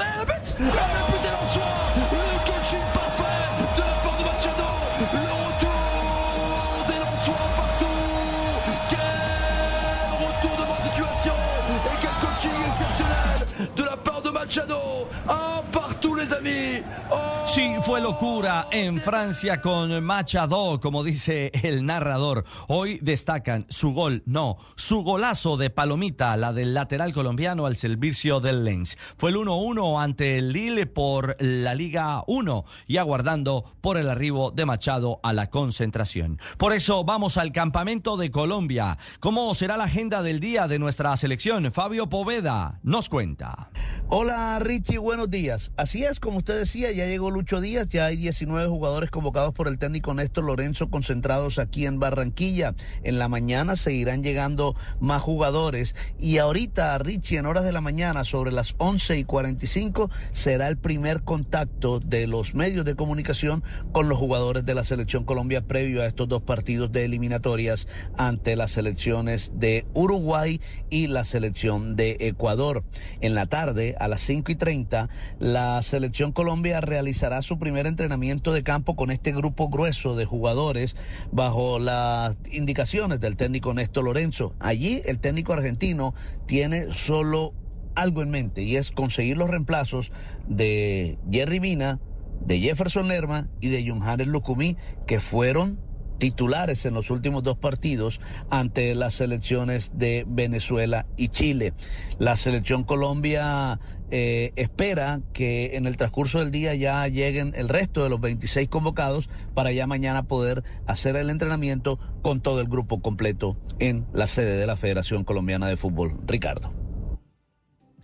fue 17.88 18.02
locura 18.02 18.66
en 18.70 19.00
Francia 19.00 19.62
con 19.62 20.04
Machado, 20.04 20.78
como 20.78 21.02
dice 21.02 21.50
el 21.62 21.86
narrador. 21.86 22.44
Hoy 22.66 22.98
destacan 23.00 23.64
su 23.70 23.94
gol, 23.94 24.22
no, 24.26 24.58
su 24.76 25.00
golazo 25.00 25.56
de 25.56 25.70
Palomita, 25.70 26.36
la 26.36 26.52
del 26.52 26.74
lateral 26.74 27.14
colombiano 27.14 27.64
al 27.64 27.76
servicio 27.76 28.40
del 28.40 28.66
Lens. 28.66 28.98
Fue 29.16 29.30
el 29.30 29.36
1-1 29.36 30.02
ante 30.02 30.36
el 30.36 30.52
Lille 30.52 30.84
por 30.84 31.36
la 31.40 31.74
Liga 31.74 32.24
1 32.26 32.64
y 32.88 32.98
aguardando 32.98 33.72
por 33.80 33.96
el 33.96 34.10
arribo 34.10 34.50
de 34.50 34.66
Machado 34.66 35.18
a 35.22 35.32
la 35.32 35.48
concentración. 35.48 36.38
Por 36.58 36.74
eso 36.74 37.04
vamos 37.04 37.38
al 37.38 37.52
campamento 37.52 38.18
de 38.18 38.30
Colombia. 38.30 38.98
¿Cómo 39.18 39.54
será 39.54 39.78
la 39.78 39.84
agenda 39.84 40.22
del 40.22 40.40
día 40.40 40.68
de 40.68 40.78
nuestra 40.78 41.16
selección? 41.16 41.72
Fabio 41.72 42.10
Poveda 42.10 42.80
nos 42.82 43.08
cuenta. 43.08 43.70
Hola 44.10 44.58
Richie, 44.58 44.98
buenos 44.98 45.30
días. 45.30 45.72
Así 45.78 46.04
es, 46.04 46.20
como 46.20 46.38
usted 46.38 46.58
decía, 46.58 46.90
ya 46.92 47.06
llegó 47.06 47.30
Lucho 47.30 47.60
Díaz, 47.60 47.77
ya 47.86 48.06
hay 48.06 48.16
19 48.16 48.68
jugadores 48.68 49.10
convocados 49.10 49.52
por 49.52 49.68
el 49.68 49.78
técnico 49.78 50.12
Néstor 50.14 50.44
Lorenzo 50.44 50.90
concentrados 50.90 51.58
aquí 51.58 51.86
en 51.86 52.00
Barranquilla. 52.00 52.74
En 53.04 53.18
la 53.18 53.28
mañana 53.28 53.76
seguirán 53.76 54.22
llegando 54.22 54.74
más 55.00 55.22
jugadores 55.22 55.94
y 56.18 56.38
ahorita 56.38 56.98
Richie 56.98 57.38
en 57.38 57.46
horas 57.46 57.64
de 57.64 57.72
la 57.72 57.80
mañana 57.80 58.24
sobre 58.24 58.50
las 58.50 58.74
11 58.78 59.18
y 59.18 59.24
45 59.24 60.10
será 60.32 60.68
el 60.68 60.78
primer 60.78 61.22
contacto 61.22 62.00
de 62.00 62.26
los 62.26 62.54
medios 62.54 62.84
de 62.84 62.96
comunicación 62.96 63.62
con 63.92 64.08
los 64.08 64.18
jugadores 64.18 64.64
de 64.64 64.74
la 64.74 64.84
selección 64.84 65.24
Colombia 65.24 65.66
previo 65.66 66.02
a 66.02 66.06
estos 66.06 66.28
dos 66.28 66.42
partidos 66.42 66.90
de 66.90 67.04
eliminatorias 67.04 67.86
ante 68.16 68.56
las 68.56 68.72
selecciones 68.72 69.52
de 69.54 69.86
Uruguay 69.94 70.60
y 70.90 71.06
la 71.06 71.24
selección 71.24 71.96
de 71.96 72.16
Ecuador. 72.20 72.84
En 73.20 73.34
la 73.34 73.46
tarde, 73.46 73.94
a 74.00 74.08
las 74.08 74.20
5 74.22 74.52
y 74.52 74.56
30, 74.56 75.08
la 75.38 75.80
selección 75.82 76.32
Colombia 76.32 76.80
realizará 76.80 77.42
su 77.42 77.58
primer 77.58 77.67
entrenamiento 77.76 78.52
de 78.52 78.62
campo 78.62 78.96
con 78.96 79.10
este 79.10 79.32
grupo 79.32 79.68
grueso 79.68 80.16
de 80.16 80.24
jugadores 80.24 80.96
bajo 81.32 81.78
las 81.78 82.36
indicaciones 82.52 83.20
del 83.20 83.36
técnico 83.36 83.74
Néstor 83.74 84.04
Lorenzo. 84.04 84.54
Allí 84.60 85.02
el 85.04 85.18
técnico 85.18 85.52
argentino 85.52 86.14
tiene 86.46 86.92
solo 86.92 87.54
algo 87.94 88.22
en 88.22 88.30
mente 88.30 88.62
y 88.62 88.76
es 88.76 88.90
conseguir 88.90 89.36
los 89.36 89.50
reemplazos 89.50 90.12
de 90.46 91.18
Jerry 91.30 91.60
Mina, 91.60 92.00
de 92.40 92.60
Jefferson 92.60 93.08
Lerma 93.08 93.48
y 93.60 93.68
de 93.68 93.88
Johannes 93.88 94.28
Lucumí, 94.28 94.76
que 95.06 95.20
fueron 95.20 95.80
titulares 96.18 96.84
en 96.84 96.94
los 96.94 97.10
últimos 97.10 97.42
dos 97.42 97.56
partidos 97.56 98.20
ante 98.50 98.94
las 98.94 99.14
selecciones 99.14 99.92
de 99.94 100.24
Venezuela 100.28 101.06
y 101.16 101.28
Chile. 101.28 101.74
La 102.18 102.36
selección 102.36 102.84
Colombia 102.84 103.80
eh, 104.10 104.52
espera 104.56 105.20
que 105.32 105.76
en 105.76 105.86
el 105.86 105.96
transcurso 105.96 106.38
del 106.38 106.50
día 106.50 106.74
ya 106.74 107.06
lleguen 107.08 107.52
el 107.54 107.68
resto 107.68 108.02
de 108.02 108.10
los 108.10 108.20
26 108.20 108.68
convocados 108.68 109.28
para 109.54 109.72
ya 109.72 109.86
mañana 109.86 110.22
poder 110.24 110.64
hacer 110.86 111.16
el 111.16 111.30
entrenamiento 111.30 111.98
con 112.22 112.40
todo 112.40 112.60
el 112.60 112.68
grupo 112.68 113.00
completo 113.00 113.56
en 113.78 114.06
la 114.12 114.26
sede 114.26 114.56
de 114.56 114.66
la 114.66 114.76
Federación 114.76 115.24
Colombiana 115.24 115.66
de 115.66 115.76
Fútbol. 115.76 116.18
Ricardo. 116.26 116.77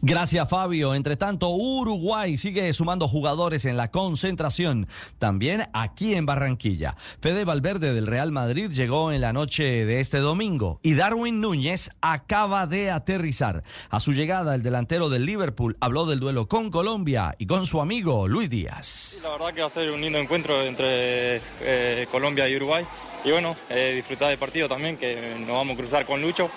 Gracias, 0.06 0.50
Fabio. 0.50 0.94
Entre 0.94 1.16
tanto, 1.16 1.48
Uruguay 1.48 2.36
sigue 2.36 2.70
sumando 2.74 3.08
jugadores 3.08 3.64
en 3.64 3.78
la 3.78 3.90
concentración, 3.90 4.86
también 5.18 5.62
aquí 5.72 6.14
en 6.14 6.26
Barranquilla. 6.26 6.94
Fede 7.22 7.46
Valverde 7.46 7.94
del 7.94 8.06
Real 8.06 8.30
Madrid 8.30 8.70
llegó 8.70 9.12
en 9.12 9.22
la 9.22 9.32
noche 9.32 9.86
de 9.86 10.00
este 10.00 10.18
domingo 10.18 10.78
y 10.82 10.92
Darwin 10.92 11.40
Núñez 11.40 11.88
acaba 12.02 12.66
de 12.66 12.90
aterrizar. 12.90 13.64
A 13.88 13.98
su 13.98 14.12
llegada, 14.12 14.54
el 14.54 14.62
delantero 14.62 15.08
del 15.08 15.24
Liverpool 15.24 15.78
habló 15.80 16.04
del 16.04 16.20
duelo 16.20 16.48
con 16.48 16.70
Colombia 16.70 17.34
y 17.38 17.46
con 17.46 17.64
su 17.64 17.80
amigo 17.80 18.28
Luis 18.28 18.50
Díaz. 18.50 19.20
La 19.22 19.30
verdad 19.30 19.54
que 19.54 19.62
va 19.62 19.68
a 19.68 19.70
ser 19.70 19.90
un 19.90 20.02
lindo 20.02 20.18
encuentro 20.18 20.60
entre 20.64 21.40
eh, 21.62 22.06
Colombia 22.12 22.46
y 22.46 22.56
Uruguay. 22.56 22.84
Y 23.24 23.30
bueno, 23.30 23.56
eh, 23.70 23.94
disfrutar 23.96 24.28
del 24.28 24.38
partido 24.38 24.68
también, 24.68 24.98
que 24.98 25.34
nos 25.38 25.56
vamos 25.56 25.72
a 25.72 25.78
cruzar 25.78 26.04
con 26.04 26.20
Lucho 26.20 26.50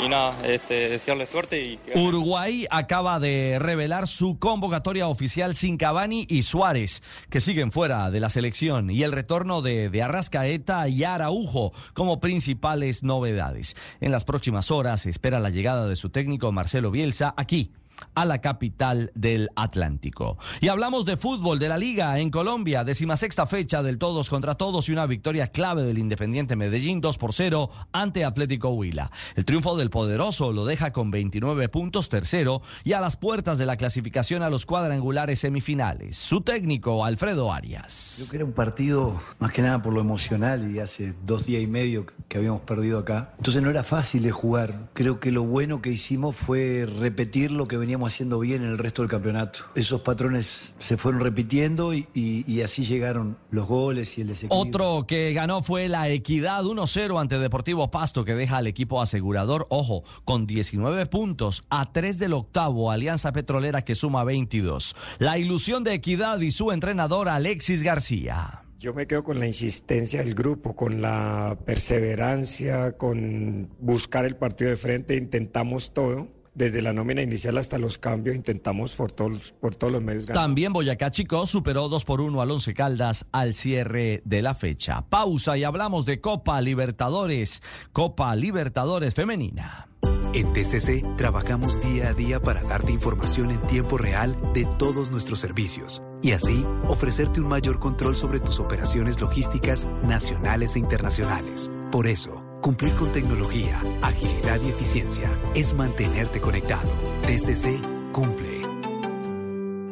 y 0.00 0.08
nada, 0.08 0.36
este, 0.46 0.88
desearle 0.88 1.26
suerte 1.26 1.62
y 1.62 1.78
Uruguay 1.94 2.66
acaba 2.70 3.18
de 3.20 3.58
revelar 3.60 4.06
su 4.06 4.38
convocatoria 4.38 5.08
oficial 5.08 5.54
sin 5.54 5.76
Cavani 5.76 6.26
y 6.28 6.42
Suárez, 6.42 7.02
que 7.30 7.40
siguen 7.40 7.72
fuera 7.72 8.10
de 8.10 8.20
la 8.20 8.28
selección, 8.28 8.90
y 8.90 9.02
el 9.02 9.12
retorno 9.12 9.62
de, 9.62 9.90
de 9.90 10.02
Arrascaeta 10.02 10.88
y 10.88 11.04
Araujo 11.04 11.72
como 11.94 12.20
principales 12.20 13.02
novedades. 13.02 13.76
En 14.00 14.12
las 14.12 14.24
próximas 14.24 14.70
horas 14.70 15.02
se 15.02 15.10
espera 15.10 15.40
la 15.40 15.50
llegada 15.50 15.86
de 15.88 15.96
su 15.96 16.10
técnico 16.10 16.52
Marcelo 16.52 16.90
Bielsa 16.90 17.34
aquí 17.36 17.72
a 18.14 18.24
la 18.24 18.40
capital 18.40 19.10
del 19.14 19.48
Atlántico. 19.56 20.38
Y 20.60 20.68
hablamos 20.68 21.04
de 21.04 21.16
fútbol 21.16 21.58
de 21.58 21.68
la 21.68 21.78
Liga 21.78 22.18
en 22.18 22.30
Colombia, 22.30 22.84
decimasexta 22.84 23.46
fecha 23.46 23.82
del 23.82 23.98
todos 23.98 24.30
contra 24.30 24.54
todos 24.54 24.88
y 24.88 24.92
una 24.92 25.06
victoria 25.06 25.48
clave 25.48 25.82
del 25.82 25.98
Independiente 25.98 26.56
Medellín 26.56 27.00
2 27.00 27.18
por 27.18 27.32
0 27.32 27.70
ante 27.92 28.24
Atlético 28.24 28.70
Huila. 28.70 29.10
El 29.34 29.44
triunfo 29.44 29.76
del 29.76 29.90
poderoso 29.90 30.52
lo 30.52 30.64
deja 30.64 30.92
con 30.92 31.10
29 31.10 31.68
puntos 31.68 32.08
tercero 32.08 32.62
y 32.84 32.92
a 32.92 33.00
las 33.00 33.16
puertas 33.16 33.58
de 33.58 33.66
la 33.66 33.76
clasificación 33.76 34.42
a 34.42 34.50
los 34.50 34.66
cuadrangulares 34.66 35.40
semifinales. 35.40 36.16
Su 36.16 36.40
técnico, 36.40 37.04
Alfredo 37.04 37.52
Arias. 37.52 38.14
Creo 38.16 38.30
que 38.30 38.36
era 38.36 38.44
un 38.44 38.52
partido 38.52 39.20
más 39.38 39.52
que 39.52 39.62
nada 39.62 39.82
por 39.82 39.92
lo 39.92 40.00
emocional 40.00 40.74
y 40.74 40.78
hace 40.80 41.14
dos 41.24 41.46
días 41.46 41.62
y 41.62 41.66
medio 41.66 42.06
que 42.28 42.38
habíamos 42.38 42.62
perdido 42.62 42.98
acá. 42.98 43.32
Entonces 43.38 43.62
no 43.62 43.70
era 43.70 43.84
fácil 43.84 44.22
de 44.22 44.30
jugar. 44.30 44.90
Creo 44.92 45.20
que 45.20 45.32
lo 45.32 45.44
bueno 45.44 45.80
que 45.80 45.90
hicimos 45.90 46.36
fue 46.36 46.86
repetir 46.86 47.50
lo 47.50 47.68
que 47.68 47.76
venía 47.76 47.87
veníamos 47.88 48.12
haciendo 48.12 48.38
bien 48.38 48.62
en 48.64 48.68
el 48.68 48.76
resto 48.76 49.00
del 49.00 49.10
campeonato. 49.10 49.60
Esos 49.74 50.02
patrones 50.02 50.74
se 50.78 50.98
fueron 50.98 51.22
repitiendo 51.22 51.94
y, 51.94 52.06
y- 52.12 52.44
y 52.46 52.60
así 52.60 52.84
llegaron 52.84 53.38
los 53.50 53.66
goles 53.66 54.18
y 54.18 54.20
el 54.20 54.26
desequilibrio. 54.28 54.68
Otro 54.68 55.06
que 55.06 55.32
ganó 55.32 55.62
fue 55.62 55.88
la 55.88 56.06
Equidad 56.10 56.64
1-0 56.64 57.18
ante 57.18 57.38
Deportivo 57.38 57.90
Pasto, 57.90 58.26
que 58.26 58.34
deja 58.34 58.58
al 58.58 58.66
equipo 58.66 59.00
asegurador, 59.00 59.66
ojo, 59.70 60.04
con 60.26 60.46
19 60.46 61.06
puntos 61.06 61.64
a 61.70 61.90
3 61.90 62.18
del 62.18 62.34
octavo, 62.34 62.90
Alianza 62.90 63.32
Petrolera 63.32 63.80
que 63.80 63.94
suma 63.94 64.22
22. 64.22 64.94
La 65.18 65.38
ilusión 65.38 65.82
de 65.82 65.94
Equidad 65.94 66.40
y 66.40 66.50
su 66.50 66.72
entrenador 66.72 67.30
Alexis 67.30 67.82
García. 67.82 68.64
Yo 68.78 68.92
me 68.92 69.06
quedo 69.06 69.24
con 69.24 69.38
la 69.40 69.46
insistencia 69.46 70.20
del 70.22 70.34
grupo, 70.34 70.76
con 70.76 71.00
la 71.00 71.56
perseverancia, 71.64 72.92
con 72.98 73.70
buscar 73.80 74.24
el 74.26 74.36
partido 74.36 74.70
de 74.70 74.76
frente. 74.76 75.16
Intentamos 75.16 75.92
todo, 75.94 76.28
desde 76.54 76.82
la 76.82 76.92
nómina 76.92 77.22
inicial 77.22 77.58
hasta 77.58 77.78
los 77.78 77.98
cambios, 77.98 78.36
intentamos 78.36 78.94
por 78.94 79.12
todos, 79.12 79.54
por 79.60 79.74
todos 79.74 79.92
los 79.92 80.02
medios 80.02 80.26
ganar. 80.26 80.42
También 80.42 80.72
Boyacá 80.72 81.10
Chico 81.10 81.46
superó 81.46 81.88
2 81.88 82.04
por 82.04 82.20
1 82.20 82.40
al 82.40 82.50
Once 82.50 82.74
Caldas 82.74 83.26
al 83.32 83.54
cierre 83.54 84.22
de 84.24 84.42
la 84.42 84.54
fecha. 84.54 85.04
Pausa 85.08 85.56
y 85.56 85.64
hablamos 85.64 86.06
de 86.06 86.20
Copa 86.20 86.60
Libertadores, 86.60 87.62
Copa 87.92 88.34
Libertadores 88.34 89.14
Femenina. 89.14 89.88
En 90.34 90.52
TCC 90.52 91.16
trabajamos 91.16 91.80
día 91.80 92.10
a 92.10 92.14
día 92.14 92.40
para 92.40 92.62
darte 92.62 92.92
información 92.92 93.50
en 93.50 93.60
tiempo 93.62 93.96
real 93.96 94.36
de 94.52 94.66
todos 94.66 95.10
nuestros 95.10 95.40
servicios 95.40 96.02
y 96.22 96.32
así 96.32 96.64
ofrecerte 96.86 97.40
un 97.40 97.48
mayor 97.48 97.78
control 97.78 98.14
sobre 98.14 98.38
tus 98.38 98.60
operaciones 98.60 99.20
logísticas 99.20 99.86
nacionales 100.04 100.76
e 100.76 100.80
internacionales. 100.80 101.70
Por 101.90 102.06
eso, 102.06 102.47
cumplir 102.60 102.94
con 102.94 103.12
tecnología, 103.12 103.82
agilidad 104.02 104.60
y 104.62 104.68
eficiencia 104.70 105.30
es 105.54 105.74
mantenerte 105.74 106.40
conectado. 106.40 106.90
TCC 107.26 107.80
cumple. 108.12 108.62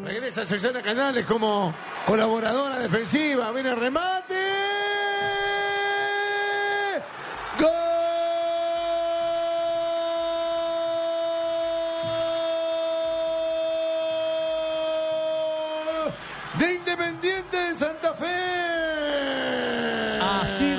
Regresa 0.05 0.45
Susana 0.45 0.83
Canales 0.83 1.27
como 1.27 1.75
colaboradora 2.07 2.79
defensiva. 2.79 3.51
Viene 3.53 3.71
el 3.71 3.77
remate. 3.77 4.35
¡Gol! 7.59 7.71
De 16.59 16.75
Independiente 16.75 17.57
de 17.57 17.75
Santa 17.75 18.15
Fe. 18.15 18.27
Así 20.23 20.77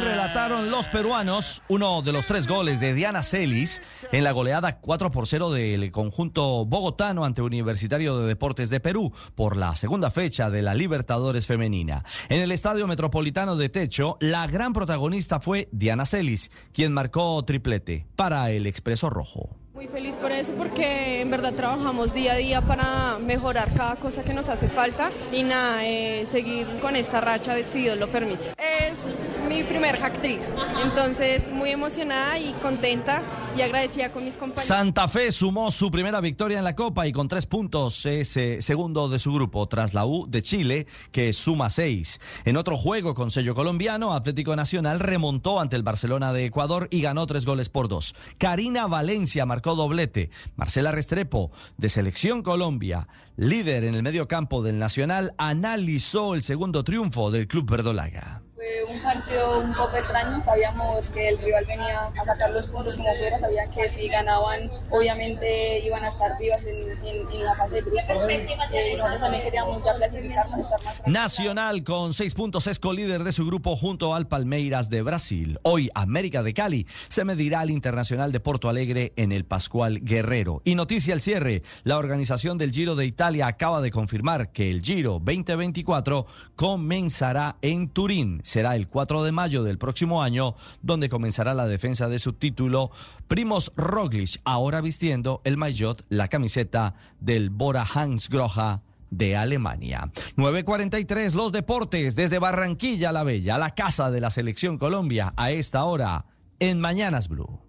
los 0.64 0.88
peruanos 0.88 1.62
uno 1.68 2.02
de 2.02 2.12
los 2.12 2.26
tres 2.26 2.48
goles 2.48 2.80
de 2.80 2.94
Diana 2.94 3.22
Celis 3.22 3.82
en 4.12 4.24
la 4.24 4.32
goleada 4.32 4.80
4 4.80 5.12
por 5.12 5.28
0 5.28 5.52
del 5.52 5.92
conjunto 5.92 6.66
bogotano 6.66 7.26
ante 7.26 7.42
Universitario 7.42 8.18
de 8.18 8.28
Deportes 8.28 8.70
de 8.70 8.80
Perú 8.80 9.14
por 9.36 9.56
la 9.56 9.76
segunda 9.76 10.10
fecha 10.10 10.50
de 10.50 10.62
la 10.62 10.74
Libertadores 10.74 11.46
Femenina. 11.46 12.04
En 12.30 12.42
el 12.42 12.52
Estadio 12.52 12.88
Metropolitano 12.88 13.56
de 13.56 13.70
Techo, 13.70 14.18
la 14.20 14.48
gran 14.48 14.74
protagonista 14.74 15.40
fue 15.40 15.70
Diana 15.72 16.06
Celis, 16.06 16.50
quien 16.74 16.92
marcó 16.92 17.44
triplete 17.46 18.08
para 18.16 18.50
el 18.52 18.66
Expreso 18.66 19.10
Rojo. 19.10 19.50
Muy 19.78 19.86
feliz 19.86 20.16
por 20.16 20.32
eso 20.32 20.54
porque 20.54 21.22
en 21.22 21.30
verdad 21.30 21.54
trabajamos 21.54 22.12
día 22.12 22.34
a 22.34 22.36
día 22.38 22.62
para 22.64 23.20
mejorar 23.20 23.72
cada 23.76 23.96
cosa 23.98 24.24
que 24.24 24.34
nos 24.34 24.50
hace 24.50 24.70
falta 24.70 25.12
y 25.32 25.44
nada, 25.44 25.86
eh, 25.86 26.26
seguir 26.26 26.66
con 26.82 26.96
esta 26.96 27.22
racha 27.22 27.56
si 27.64 27.84
Dios 27.84 27.96
lo 27.96 28.10
permite. 28.10 28.56
Es 28.58 29.32
mi 29.48 29.62
primer 29.62 29.96
hack 30.00 30.20
trick, 30.20 30.42
entonces 30.84 31.52
muy 31.52 31.70
emocionada 31.70 32.40
y 32.40 32.54
contenta 32.54 33.22
y 33.56 33.62
agradecida 33.62 34.12
con 34.12 34.26
mis 34.26 34.36
compañeros. 34.36 34.66
Santa 34.66 35.08
Fe 35.08 35.32
sumó 35.32 35.70
su 35.70 35.92
primera 35.92 36.22
victoria 36.22 36.58
en 36.58 36.64
la 36.64 36.76
Copa 36.76 37.06
y 37.06 37.12
con 37.12 37.28
tres 37.28 37.46
puntos 37.46 38.04
es 38.08 38.36
eh, 38.36 38.64
segundo 38.64 39.10
de 39.10 39.20
su 39.20 39.32
grupo 39.32 39.68
tras 39.68 39.94
la 39.94 40.08
U 40.08 40.26
de 40.28 40.42
Chile 40.42 40.88
que 41.12 41.34
suma 41.34 41.70
seis. 41.70 42.20
En 42.46 42.58
otro 42.58 42.78
juego 42.78 43.14
con 43.14 43.30
sello 43.30 43.54
colombiano, 43.54 44.16
Atlético 44.16 44.56
Nacional 44.56 45.00
remontó 45.00 45.60
ante 45.60 45.76
el 45.76 45.84
Barcelona 45.84 46.34
de 46.34 46.46
Ecuador 46.46 46.88
y 46.90 47.02
ganó 47.02 47.28
tres 47.28 47.46
goles 47.46 47.70
por 47.70 47.88
dos. 47.88 48.16
Karina 48.40 48.88
Valencia 48.88 49.46
marcó 49.46 49.67
doblete. 49.76 50.30
Marcela 50.56 50.92
Restrepo 50.92 51.52
de 51.78 51.90
Selección 51.90 52.44
Colombia, 52.44 53.08
líder 53.36 53.84
en 53.84 53.96
el 53.96 54.04
medio 54.04 54.28
campo 54.28 54.62
del 54.62 54.80
Nacional, 54.80 55.34
analizó 55.38 56.34
el 56.34 56.42
segundo 56.42 56.84
triunfo 56.84 57.32
del 57.32 57.48
Club 57.48 57.70
Verdolaga. 57.70 58.47
Fue 58.68 58.94
un 58.96 59.02
partido 59.02 59.60
un 59.60 59.74
poco 59.74 59.96
extraño, 59.96 60.44
sabíamos 60.44 61.10
que 61.12 61.30
el 61.30 61.38
rival 61.40 61.64
venía 61.66 62.12
a 62.20 62.24
sacar 62.26 62.50
los 62.52 62.66
puntos 62.68 62.96
como 62.96 63.08
fuera, 63.16 63.40
sabían 63.40 63.70
que 63.70 63.88
si 63.88 64.08
ganaban 64.10 64.70
obviamente 64.90 65.80
iban 65.86 66.04
a 66.04 66.10
estar 66.10 66.38
vivas 66.38 66.66
en, 66.66 66.76
en- 67.06 67.32
en 67.32 67.46
la 67.46 67.56
fase 67.56 67.76
de 67.76 67.82
grupos. 67.82 68.28
Eh, 68.28 68.96
nosotros 68.98 69.22
también 69.22 69.44
queríamos 69.44 69.84
ya 69.86 69.96
clasificarnos, 69.96 70.60
estar 70.60 70.84
más 70.84 71.08
Nacional 71.08 71.84
con 71.84 72.14
seis 72.14 72.34
puntos 72.34 72.68
es 72.68 72.80
colíder 72.80 73.24
de 73.24 73.32
su 73.32 73.46
grupo 73.46 73.76
junto 73.78 74.14
al 74.14 74.28
Palmeiras 74.28 74.90
de 74.90 75.02
Brasil. 75.02 75.60
Hoy 75.64 75.90
América 75.96 76.44
de 76.44 76.54
Cali 76.54 76.88
se 77.08 77.24
medirá 77.24 77.62
al 77.62 77.70
Internacional 77.70 78.32
de 78.34 78.40
Porto 78.42 78.68
Alegre 78.70 79.14
en 79.16 79.32
el 79.32 79.46
Pascual 79.46 80.00
Guerrero. 80.02 80.62
Y 80.66 80.76
noticia 80.76 81.14
al 81.14 81.22
cierre, 81.22 81.64
la 81.84 81.98
organización 81.98 82.58
del 82.58 82.72
Giro 82.72 82.96
de 82.96 83.06
Italia 83.06 83.48
acaba 83.48 83.80
de 83.82 83.92
confirmar 83.92 84.52
que 84.52 84.70
el 84.70 84.82
Giro 84.82 85.22
2024 85.24 86.26
comenzará 86.56 87.56
en 87.62 87.88
Turín. 87.90 88.42
Será 88.58 88.76
el 88.76 88.88
4 88.88 89.22
de 89.22 89.32
mayo 89.32 89.62
del 89.62 89.78
próximo 89.78 90.24
año 90.24 90.56
donde 90.82 91.10
comenzará 91.10 91.54
la 91.54 91.68
defensa 91.68 92.10
de 92.10 92.18
su 92.18 92.34
título. 92.34 92.90
Primos 93.28 93.72
Roglic 93.76 94.42
ahora 94.46 94.82
vistiendo 94.82 95.42
el 95.44 95.58
maillot, 95.58 96.04
la 96.10 96.28
camiseta 96.28 96.96
del 97.20 97.52
Bora 97.52 97.86
Hansgrohe 97.86 98.80
de 99.12 99.38
Alemania. 99.38 100.10
9.43 100.38 101.36
los 101.36 101.52
deportes 101.52 102.16
desde 102.16 102.40
Barranquilla 102.40 103.12
la 103.12 103.24
Bella, 103.24 103.60
la 103.60 103.76
casa 103.76 104.10
de 104.10 104.22
la 104.22 104.32
selección 104.32 104.80
Colombia, 104.80 105.36
a 105.38 105.52
esta 105.52 105.84
hora 105.84 106.26
en 106.58 106.80
Mañanas 106.80 107.28
Blue. 107.28 107.60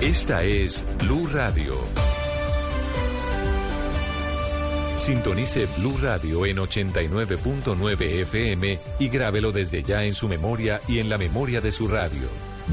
Esta 0.00 0.44
es 0.44 0.82
Blue 0.98 1.28
Radio. 1.30 1.74
Sintonice 5.02 5.66
Blue 5.78 5.98
Radio 6.00 6.46
en 6.46 6.58
89.9 6.58 8.00
FM 8.22 8.78
y 9.00 9.08
grábelo 9.08 9.50
desde 9.50 9.82
ya 9.82 10.04
en 10.04 10.14
su 10.14 10.28
memoria 10.28 10.80
y 10.86 11.00
en 11.00 11.08
la 11.08 11.18
memoria 11.18 11.60
de 11.60 11.72
su 11.72 11.88
radio. 11.88 12.28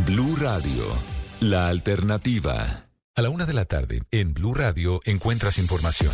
Blue 0.06 0.35
Radio, 0.35 0.85
la 1.40 1.69
alternativa. 1.69 2.85
A 3.16 3.22
la 3.24 3.32
una 3.32 3.48
de 3.48 3.53
la 3.53 3.66
tarde, 3.66 4.03
en 4.11 4.35
Blue 4.35 4.53
Radio 4.53 5.01
encuentras 5.06 5.58
información. 5.58 6.11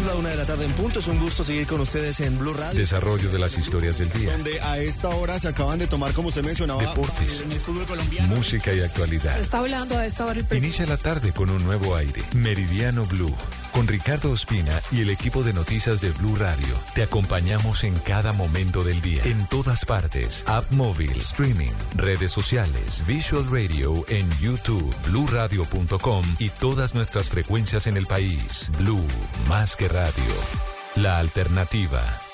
Es 0.00 0.06
la 0.06 0.14
una 0.14 0.30
de 0.30 0.36
la 0.36 0.46
tarde 0.46 0.64
en 0.64 0.72
punto. 0.72 1.00
Es 1.00 1.08
un 1.08 1.20
gusto 1.20 1.44
seguir 1.44 1.66
con 1.66 1.78
ustedes 1.78 2.20
en 2.20 2.38
Blue 2.38 2.54
Radio. 2.54 2.78
Desarrollo 2.78 3.28
de 3.28 3.38
las 3.38 3.58
historias 3.58 3.98
del 3.98 4.08
día. 4.10 4.32
Donde 4.32 4.58
a 4.62 4.78
esta 4.78 5.10
hora 5.10 5.38
se 5.38 5.48
acaban 5.48 5.78
de 5.78 5.86
tomar, 5.88 6.14
como 6.14 6.28
usted 6.28 6.42
mencionaba, 6.42 6.80
Deportes. 6.80 7.42
en 7.42 7.52
el 7.52 7.60
fútbol 7.60 7.84
colombiano. 7.84 8.34
Música 8.34 8.72
y 8.72 8.80
actualidad. 8.80 9.38
Está 9.38 9.58
hablando 9.58 9.98
a 9.98 10.06
esta 10.06 10.24
hora 10.24 10.38
el 10.40 10.46
presidente. 10.46 10.66
Inicia 10.68 10.86
la 10.86 10.96
tarde 10.96 11.32
con 11.32 11.50
un 11.50 11.62
nuevo 11.64 11.96
aire. 11.96 12.22
Meridiano 12.34 13.04
Blue. 13.04 13.34
Con 13.72 13.86
Ricardo 13.86 14.32
Ospina 14.32 14.80
y 14.90 15.02
el 15.02 15.10
equipo 15.10 15.44
de 15.44 15.52
noticias 15.52 16.00
de 16.00 16.10
Blue 16.10 16.34
Radio. 16.34 16.74
Te 16.94 17.02
acompañamos 17.04 17.84
en 17.84 17.94
cada 17.98 18.32
momento 18.32 18.82
del 18.82 19.00
día. 19.00 19.22
En 19.24 19.46
todas 19.46 19.84
partes. 19.84 20.44
App 20.48 20.68
móvil, 20.72 21.12
streaming, 21.18 21.70
redes 21.94 22.32
sociales, 22.32 23.04
Visual 23.06 23.46
Radio 23.48 24.04
en 24.08 24.28
YouTube, 24.40 24.92
bluradio.com 25.06 26.24
y 26.38 26.48
todas 26.48 26.94
nuestras 26.96 27.28
frecuencias 27.28 27.86
en 27.86 27.96
el 27.96 28.06
país. 28.06 28.70
Blue, 28.78 29.06
más 29.46 29.76
que 29.76 29.89
radio. 29.90 30.34
La 30.96 31.18
alternativa. 31.18 32.29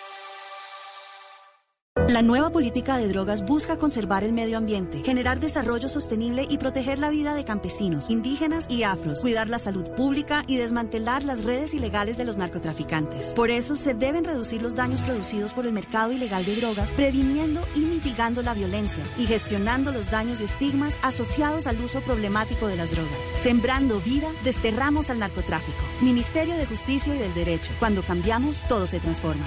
La 2.09 2.23
nueva 2.23 2.51
política 2.51 2.99
de 2.99 3.09
drogas 3.09 3.45
busca 3.45 3.79
conservar 3.79 4.23
el 4.23 4.33
medio 4.33 4.59
ambiente, 4.59 5.03
generar 5.03 5.41
desarrollo 5.41 5.89
sostenible 5.89 6.47
y 6.49 6.59
proteger 6.59 7.01
la 7.01 7.11
vida 7.11 7.35
de 7.35 7.45
campesinos, 7.45 8.11
indígenas 8.11 8.67
y 8.69 8.85
afros, 8.85 9.23
cuidar 9.23 9.49
la 9.49 9.59
salud 9.59 9.91
pública 9.97 10.45
y 10.47 10.57
desmantelar 10.57 11.25
las 11.25 11.43
redes 11.43 11.75
ilegales 11.75 12.17
de 12.17 12.25
los 12.25 12.37
narcotraficantes. 12.37 13.35
Por 13.35 13.51
eso 13.51 13.75
se 13.75 13.93
deben 13.93 14.25
reducir 14.25 14.63
los 14.63 14.77
daños 14.77 15.03
producidos 15.03 15.53
por 15.53 15.67
el 15.67 15.73
mercado 15.73 16.13
ilegal 16.13 16.45
de 16.45 16.55
drogas, 16.55 16.93
previniendo 16.93 17.61
y 17.75 17.81
mitigando 17.81 18.41
la 18.41 18.55
violencia 18.55 19.03
y 19.19 19.27
gestionando 19.27 19.91
los 19.91 20.09
daños 20.09 20.41
y 20.41 20.45
estigmas 20.45 20.95
asociados 21.03 21.67
al 21.67 21.81
uso 21.81 22.03
problemático 22.03 22.69
de 22.69 22.77
las 22.77 22.93
drogas. 22.93 23.19
Sembrando 23.43 23.99
vida, 24.01 24.31
desterramos 24.45 25.11
al 25.11 25.19
narcotráfico. 25.19 25.83
Ministerio 26.01 26.55
de 26.55 26.67
Justicia 26.67 27.17
y 27.17 27.19
del 27.19 27.35
Derecho. 27.35 27.73
Cuando 27.81 28.03
cambiamos, 28.03 28.65
todo 28.69 28.87
se 28.87 29.01
transforma. 29.01 29.45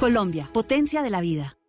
Colombia, 0.00 0.50
potencia 0.52 1.02
de 1.02 1.10
la 1.10 1.20
vida. 1.20 1.59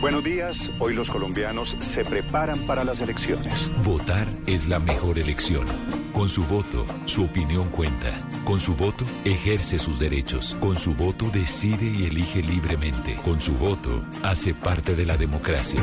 Buenos 0.00 0.22
días. 0.22 0.70
Hoy 0.78 0.94
los 0.94 1.10
colombianos 1.10 1.74
se 1.80 2.04
preparan 2.04 2.66
para 2.66 2.84
las 2.84 3.00
elecciones. 3.00 3.72
Votar 3.82 4.28
es 4.46 4.68
la 4.68 4.78
mejor 4.78 5.18
elección. 5.18 5.66
Con 6.12 6.28
su 6.28 6.44
voto, 6.44 6.84
su 7.06 7.24
opinión 7.24 7.70
cuenta. 7.70 8.12
Con 8.44 8.60
su 8.60 8.76
voto, 8.76 9.06
ejerce 9.24 9.78
sus 9.78 9.98
derechos. 9.98 10.54
Con 10.60 10.76
su 10.76 10.94
voto, 10.94 11.30
decide 11.30 11.86
y 11.86 12.04
elige 12.04 12.42
libremente. 12.42 13.18
Con 13.24 13.40
su 13.40 13.54
voto, 13.54 14.04
hace 14.22 14.52
parte 14.52 14.94
de 14.94 15.06
la 15.06 15.16
democracia. 15.16 15.80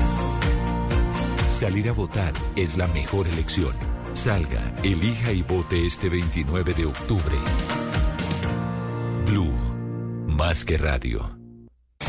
Salir 1.50 1.90
a 1.90 1.94
votar 1.94 2.34
es 2.56 2.78
la 2.78 2.88
mejor 2.88 3.28
elección. 3.28 3.74
Salga, 4.14 4.76
elija 4.84 5.32
y 5.32 5.42
vote 5.42 5.88
este 5.88 6.10
29 6.10 6.76
de 6.76 6.86
octubre. 6.86 7.36
Blue, 9.26 9.56
más 10.28 10.66
que 10.66 10.78
radio. 10.78 11.43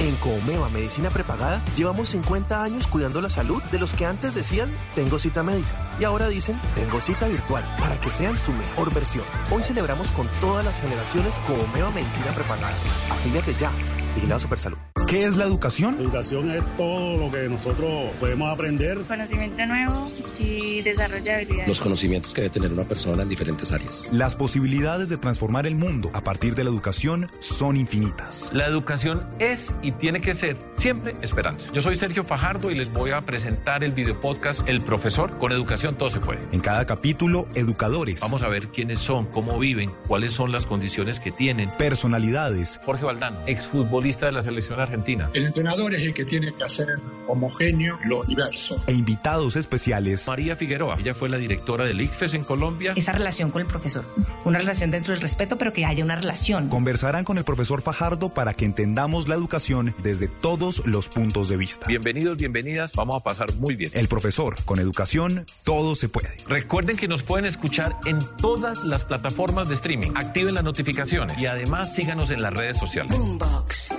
En 0.01 0.17
Comeva 0.17 0.69
Medicina 0.71 1.09
Prepagada 1.11 1.63
llevamos 1.77 2.09
50 2.11 2.63
años 2.63 2.87
cuidando 2.87 3.21
la 3.21 3.31
salud 3.31 3.63
de 3.65 3.79
los 3.79 3.95
que 3.95 4.07
antes 4.07 4.35
decían 4.35 4.75
tengo 4.95 5.19
cita 5.19 5.43
médica 5.43 5.97
y 6.01 6.05
ahora 6.05 6.29
dicen 6.29 6.61
tengo 6.75 7.01
cita 7.01 7.29
virtual 7.29 7.63
para 7.79 7.99
que 8.01 8.11
sean 8.11 8.37
su 8.37 8.53
mejor 8.53 8.93
versión. 8.93 9.25
Hoy 9.51 9.63
celebramos 9.63 10.11
con 10.11 10.27
todas 10.41 10.65
las 10.65 10.81
generaciones 10.81 11.39
Comeva 11.47 11.91
Medicina 11.91 12.33
Prepagada. 12.35 12.75
Afíliate 13.11 13.55
ya. 13.59 13.71
Vigilado 14.15 14.41
Supersalud. 14.41 14.79
¿Qué 15.07 15.25
es 15.25 15.37
la 15.37 15.45
educación? 15.45 15.97
La 15.97 16.03
educación 16.03 16.51
es 16.51 16.63
todo 16.77 17.19
lo 17.19 17.31
que 17.31 17.49
nosotros 17.49 18.11
podemos 18.19 18.51
aprender. 18.51 18.99
Conocimiento 19.03 19.67
nuevo 19.67 20.09
y 20.39 20.81
desarrollo 20.83 21.25
de 21.25 21.35
habilidades. 21.35 21.69
Los 21.69 21.81
conocimientos 21.81 22.33
que 22.33 22.43
debe 22.43 22.55
tener 22.55 22.73
una 22.73 22.85
persona 22.85 23.23
en 23.23 23.29
diferentes 23.29 23.71
áreas. 23.73 24.11
Las 24.13 24.35
posibilidades 24.35 25.11
de 25.11 25.19
transformar 25.19 25.67
el 25.67 25.75
mundo 25.75 26.11
a 26.15 26.23
partir 26.23 26.55
de 26.55 26.65
la 26.65 26.71
educación 26.71 27.29
son 27.39 27.77
infinitas. 27.77 28.51
La 28.53 28.67
educación 28.67 29.29
es 29.39 29.75
y 29.83 29.93
tiene 29.93 30.21
que 30.21 30.33
ser 30.33 30.57
siempre 30.77 31.15
esperanza. 31.21 31.71
Yo 31.73 31.83
soy 31.83 31.97
Sergio 31.97 32.25
Fajardo 32.25 32.71
y 32.71 32.75
les 32.75 32.93
voy 32.93 33.11
a 33.11 33.21
presentar 33.21 33.85
el 33.85 33.93
video 33.93 34.21
podcast 34.21 34.67
El 34.67 34.81
Profesor. 34.81 35.39
Con 35.39 35.53
educación 35.53 35.97
todo 35.97 36.09
se 36.09 36.21
puede. 36.21 36.41
En 36.53 36.61
cada 36.61 36.87
capítulo, 36.87 37.47
educadores. 37.55 38.21
Vamos 38.21 38.43
a 38.43 38.49
ver 38.49 38.69
quiénes 38.69 39.01
son, 39.01 39.27
cómo 39.27 39.59
viven, 39.59 39.93
cuáles 40.07 40.33
son 40.33 40.51
las 40.51 40.67
condiciones 40.67 41.21
que 41.21 41.31
tienen. 41.31 41.69
Personalidades. 41.79 42.81
Jorge 42.85 43.05
Valdano, 43.05 43.39
exfutbolista 43.47 44.04
de 44.05 44.33
la 44.33 44.43
selección 44.43 44.79
argentina 44.81 45.31
el 45.33 45.47
entrenador 45.47 45.95
es 45.95 46.03
el 46.03 46.13
que 46.13 46.25
tiene 46.25 46.53
que 46.53 46.63
hacer 46.63 46.99
homogéneo 47.27 47.99
lo 48.05 48.23
diverso. 48.25 48.83
E 48.87 48.93
invitados 48.93 49.57
especiales. 49.57 50.29
María 50.29 50.57
Figueroa, 50.57 50.97
ella 51.01 51.15
fue 51.15 51.29
la 51.31 51.39
directora 51.39 51.85
del 51.85 52.01
ICFES 52.01 52.35
en 52.35 52.45
Colombia. 52.45 52.93
Esa 52.97 53.13
relación 53.13 53.51
con 53.51 53.63
el 53.63 53.67
profesor, 53.67 54.05
una 54.45 54.59
relación 54.59 54.91
dentro 54.91 55.15
del 55.15 55.23
respeto, 55.23 55.57
pero 55.57 55.73
que 55.73 55.87
haya 55.87 56.05
una 56.05 56.17
relación. 56.17 56.69
Conversarán 56.69 57.25
con 57.25 57.39
el 57.39 57.45
profesor 57.45 57.81
Fajardo 57.81 58.29
para 58.29 58.53
que 58.53 58.67
entendamos 58.67 59.27
la 59.27 59.35
educación 59.37 59.95
desde 60.03 60.29
todos 60.29 60.87
los 60.87 61.09
puntos 61.09 61.49
de 61.49 61.57
vista. 61.57 61.87
Bienvenidos, 61.87 62.37
bienvenidas, 62.37 62.95
vamos 62.95 63.17
a 63.17 63.25
pasar 63.25 63.55
muy 63.55 63.75
bien. 63.75 63.91
El 63.95 64.09
profesor, 64.09 64.63
con 64.65 64.79
educación, 64.79 65.47
todo 65.65 65.95
se 65.95 66.11
puede. 66.11 66.37
Recuerden 66.47 66.97
que 66.97 67.09
nos 67.09 67.23
pueden 67.23 67.47
escuchar 67.47 67.97
en 68.05 68.19
todas 68.37 68.85
las 68.85 69.05
plataformas 69.05 69.69
de 69.69 69.75
streaming. 69.75 70.13
Activen 70.15 70.55
las 70.55 70.65
notificaciones 70.65 71.41
y 71.41 71.47
además 71.47 71.95
síganos 71.95 72.31
en 72.31 72.43
las 72.43 72.53
redes 72.53 72.79
sociales. 72.79 73.17
Boombox. 73.17 73.94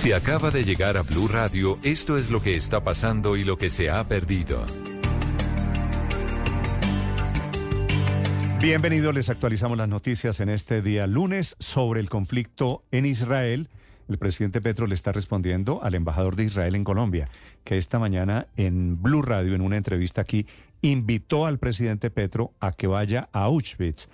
Si 0.00 0.14
acaba 0.14 0.50
de 0.50 0.64
llegar 0.64 0.96
a 0.96 1.02
Blue 1.02 1.28
Radio, 1.28 1.78
esto 1.82 2.16
es 2.16 2.30
lo 2.30 2.40
que 2.40 2.56
está 2.56 2.82
pasando 2.82 3.36
y 3.36 3.44
lo 3.44 3.58
que 3.58 3.68
se 3.68 3.90
ha 3.90 4.08
perdido. 4.08 4.64
Bienvenidos, 8.62 9.14
les 9.14 9.28
actualizamos 9.28 9.76
las 9.76 9.90
noticias 9.90 10.40
en 10.40 10.48
este 10.48 10.80
día 10.80 11.06
lunes 11.06 11.54
sobre 11.58 12.00
el 12.00 12.08
conflicto 12.08 12.82
en 12.90 13.04
Israel. 13.04 13.68
El 14.08 14.16
presidente 14.16 14.62
Petro 14.62 14.86
le 14.86 14.94
está 14.94 15.12
respondiendo 15.12 15.82
al 15.82 15.94
embajador 15.94 16.34
de 16.34 16.44
Israel 16.44 16.76
en 16.76 16.84
Colombia, 16.84 17.28
que 17.62 17.76
esta 17.76 17.98
mañana 17.98 18.46
en 18.56 19.02
Blue 19.02 19.20
Radio, 19.20 19.54
en 19.54 19.60
una 19.60 19.76
entrevista 19.76 20.22
aquí, 20.22 20.46
invitó 20.80 21.44
al 21.44 21.58
presidente 21.58 22.08
Petro 22.08 22.54
a 22.58 22.72
que 22.72 22.86
vaya 22.86 23.28
a 23.34 23.42
Auschwitz 23.42 24.08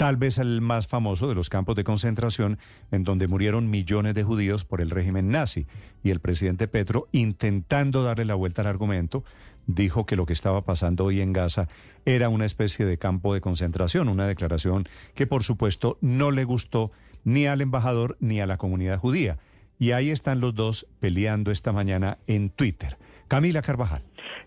tal 0.00 0.16
vez 0.16 0.38
el 0.38 0.62
más 0.62 0.86
famoso 0.86 1.28
de 1.28 1.34
los 1.34 1.50
campos 1.50 1.76
de 1.76 1.84
concentración 1.84 2.58
en 2.90 3.04
donde 3.04 3.28
murieron 3.28 3.68
millones 3.68 4.14
de 4.14 4.24
judíos 4.24 4.64
por 4.64 4.80
el 4.80 4.88
régimen 4.88 5.28
nazi. 5.28 5.66
Y 6.02 6.08
el 6.08 6.20
presidente 6.20 6.68
Petro, 6.68 7.08
intentando 7.12 8.02
darle 8.02 8.24
la 8.24 8.34
vuelta 8.34 8.62
al 8.62 8.68
argumento, 8.68 9.24
dijo 9.66 10.06
que 10.06 10.16
lo 10.16 10.24
que 10.24 10.32
estaba 10.32 10.64
pasando 10.64 11.04
hoy 11.04 11.20
en 11.20 11.34
Gaza 11.34 11.68
era 12.06 12.30
una 12.30 12.46
especie 12.46 12.86
de 12.86 12.96
campo 12.96 13.34
de 13.34 13.42
concentración, 13.42 14.08
una 14.08 14.26
declaración 14.26 14.88
que 15.14 15.26
por 15.26 15.44
supuesto 15.44 15.98
no 16.00 16.30
le 16.30 16.44
gustó 16.44 16.92
ni 17.24 17.44
al 17.44 17.60
embajador 17.60 18.16
ni 18.20 18.40
a 18.40 18.46
la 18.46 18.56
comunidad 18.56 18.98
judía. 18.98 19.36
Y 19.78 19.90
ahí 19.90 20.08
están 20.08 20.40
los 20.40 20.54
dos 20.54 20.86
peleando 21.00 21.50
esta 21.50 21.72
mañana 21.72 22.16
en 22.26 22.48
Twitter. 22.48 22.96
Camila 23.30 23.62
Carvajal. 23.62 24.02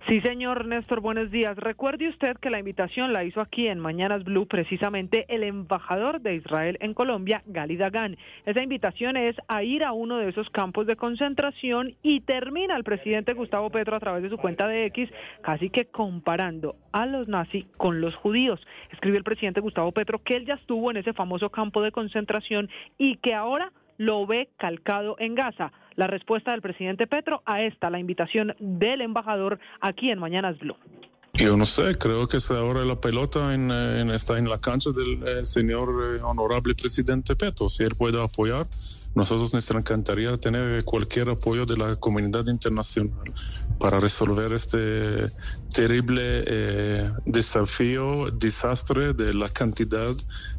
Sí, 0.09 0.19
señor 0.19 0.65
Néstor, 0.65 0.99
buenos 0.99 1.31
días. 1.31 1.55
Recuerde 1.55 2.09
usted 2.09 2.35
que 2.35 2.49
la 2.49 2.59
invitación 2.59 3.13
la 3.13 3.23
hizo 3.23 3.39
aquí 3.39 3.69
en 3.69 3.79
Mañanas 3.79 4.25
Blue 4.25 4.45
precisamente 4.45 5.25
el 5.29 5.43
embajador 5.43 6.19
de 6.19 6.35
Israel 6.35 6.77
en 6.81 6.93
Colombia, 6.93 7.43
Gali 7.45 7.77
Dagan. 7.77 8.17
Esa 8.45 8.61
invitación 8.61 9.15
es 9.15 9.37
a 9.47 9.63
ir 9.63 9.85
a 9.85 9.93
uno 9.93 10.17
de 10.17 10.27
esos 10.27 10.49
campos 10.49 10.85
de 10.85 10.97
concentración 10.97 11.95
y 12.03 12.19
termina 12.19 12.75
el 12.75 12.83
presidente 12.83 13.33
Gustavo 13.33 13.69
Petro 13.69 13.95
a 13.95 14.01
través 14.01 14.21
de 14.21 14.29
su 14.29 14.37
cuenta 14.37 14.67
de 14.67 14.85
X 14.87 15.09
casi 15.41 15.69
que 15.69 15.85
comparando 15.85 16.75
a 16.91 17.05
los 17.05 17.29
nazis 17.29 17.65
con 17.77 18.01
los 18.01 18.17
judíos. 18.17 18.59
Escribió 18.91 19.17
el 19.17 19.23
presidente 19.23 19.61
Gustavo 19.61 19.93
Petro 19.93 20.21
que 20.21 20.35
él 20.35 20.45
ya 20.45 20.55
estuvo 20.55 20.91
en 20.91 20.97
ese 20.97 21.13
famoso 21.13 21.49
campo 21.49 21.81
de 21.81 21.93
concentración 21.93 22.69
y 22.97 23.15
que 23.15 23.33
ahora 23.33 23.71
lo 23.97 24.25
ve 24.25 24.49
calcado 24.57 25.15
en 25.19 25.35
Gaza. 25.35 25.71
La 25.95 26.07
respuesta 26.07 26.51
del 26.51 26.61
presidente 26.61 27.07
Petro 27.07 27.41
a 27.45 27.61
esta, 27.61 27.89
la 27.89 27.99
invitación 27.99 28.55
del 28.59 29.01
embajador 29.01 29.59
aquí 29.81 30.09
en 30.09 30.19
Mañanas 30.19 30.57
Blue. 30.59 30.75
Yo 31.35 31.57
no 31.57 31.65
sé, 31.65 31.95
creo 31.95 32.27
que 32.27 32.37
ahora 32.55 32.85
la 32.85 32.95
pelota 32.95 33.53
en, 33.53 33.71
está 34.11 34.37
en 34.37 34.47
la 34.47 34.59
cancha 34.59 34.91
del 34.91 35.27
eh, 35.27 35.43
señor 35.43 35.89
eh, 35.89 36.21
honorable 36.21 36.75
presidente 36.75 37.35
Petro. 37.35 37.69
Si 37.69 37.81
él 37.81 37.95
puede 37.97 38.23
apoyar, 38.23 38.67
nosotros 39.15 39.53
nos 39.53 39.69
encantaría 39.69 40.35
tener 40.37 40.83
cualquier 40.83 41.29
apoyo 41.29 41.65
de 41.65 41.77
la 41.77 41.95
comunidad 41.95 42.47
internacional 42.47 43.31
para 43.79 43.99
resolver 43.99 44.53
este 44.53 45.31
terrible 45.73 46.43
eh, 46.47 47.11
desafío, 47.25 48.31
desastre 48.31 49.13
de 49.13 49.33
la 49.33 49.49
cantidad 49.49 50.15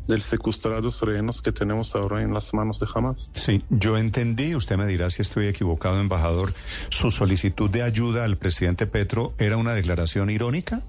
de 0.06 0.20
secuestrados 0.20 1.02
rehenes 1.02 1.42
que 1.42 1.52
tenemos 1.52 1.94
ahora 1.94 2.22
en 2.22 2.32
las 2.32 2.52
manos 2.54 2.78
de 2.80 2.86
Hamas. 2.94 3.30
Sí, 3.34 3.62
yo 3.70 3.96
entendí, 3.96 4.54
usted 4.54 4.76
me 4.76 4.86
dirá 4.86 5.10
si 5.10 5.22
estoy 5.22 5.46
equivocado, 5.46 6.00
embajador, 6.00 6.52
su 6.90 7.10
solicitud 7.10 7.70
de 7.70 7.82
ayuda 7.82 8.24
al 8.24 8.36
presidente 8.36 8.86
Petro 8.86 9.34
era 9.38 9.56
una 9.56 9.72
declaración 9.74 10.30
irónica. 10.30 10.82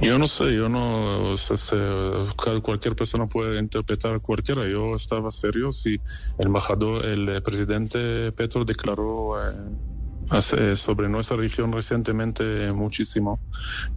Yo 0.00 0.18
no 0.18 0.28
sé, 0.28 0.54
yo 0.54 0.68
no, 0.68 1.34
cualquier 2.62 2.94
persona 2.94 3.26
puede 3.26 3.58
interpretar 3.58 4.20
cualquiera. 4.20 4.68
Yo 4.68 4.94
estaba 4.94 5.30
serio 5.30 5.72
si 5.72 6.00
el 6.38 6.46
embajador, 6.46 7.04
el 7.04 7.42
presidente 7.42 8.30
Petro 8.32 8.64
declaró 8.64 9.36
eh, 9.48 10.76
sobre 10.76 11.08
nuestra 11.08 11.36
región 11.36 11.72
recientemente 11.72 12.72
muchísimo. 12.72 13.40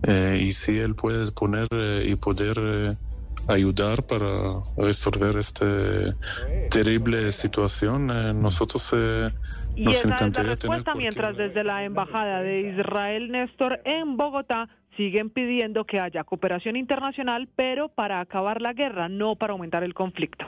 Eh, 0.04 0.40
y 0.42 0.52
si 0.52 0.78
él 0.78 0.96
puede 0.96 1.32
poner 1.32 1.68
eh, 1.72 2.06
y 2.08 2.16
poder 2.16 2.98
ayudar 3.48 4.04
para 4.04 4.62
resolver 4.78 5.38
esta 5.38 5.66
terrible 6.70 7.32
situación, 7.32 8.08
nosotros 8.42 8.94
y 9.76 9.86
nos 9.86 9.96
esa 9.96 10.28
es 10.28 10.38
la 10.38 10.44
respuesta 10.44 10.94
mientras 10.94 11.36
desde 11.36 11.64
la 11.64 11.84
embajada 11.84 12.42
de 12.42 12.62
Israel 12.62 13.32
Néstor 13.32 13.82
en 13.86 14.18
Bogotá 14.18 14.70
siguen 15.00 15.30
pidiendo 15.30 15.86
que 15.86 16.02
haya 16.02 16.26
cooperación 16.26 16.76
internacional, 16.76 17.48
pero 17.56 17.88
para 17.88 18.20
acabar 18.20 18.62
la 18.62 18.74
guerra, 18.74 19.08
no 19.08 19.38
para 19.38 19.54
aumentar 19.54 19.82
el 19.82 19.94
conflicto. 19.94 20.46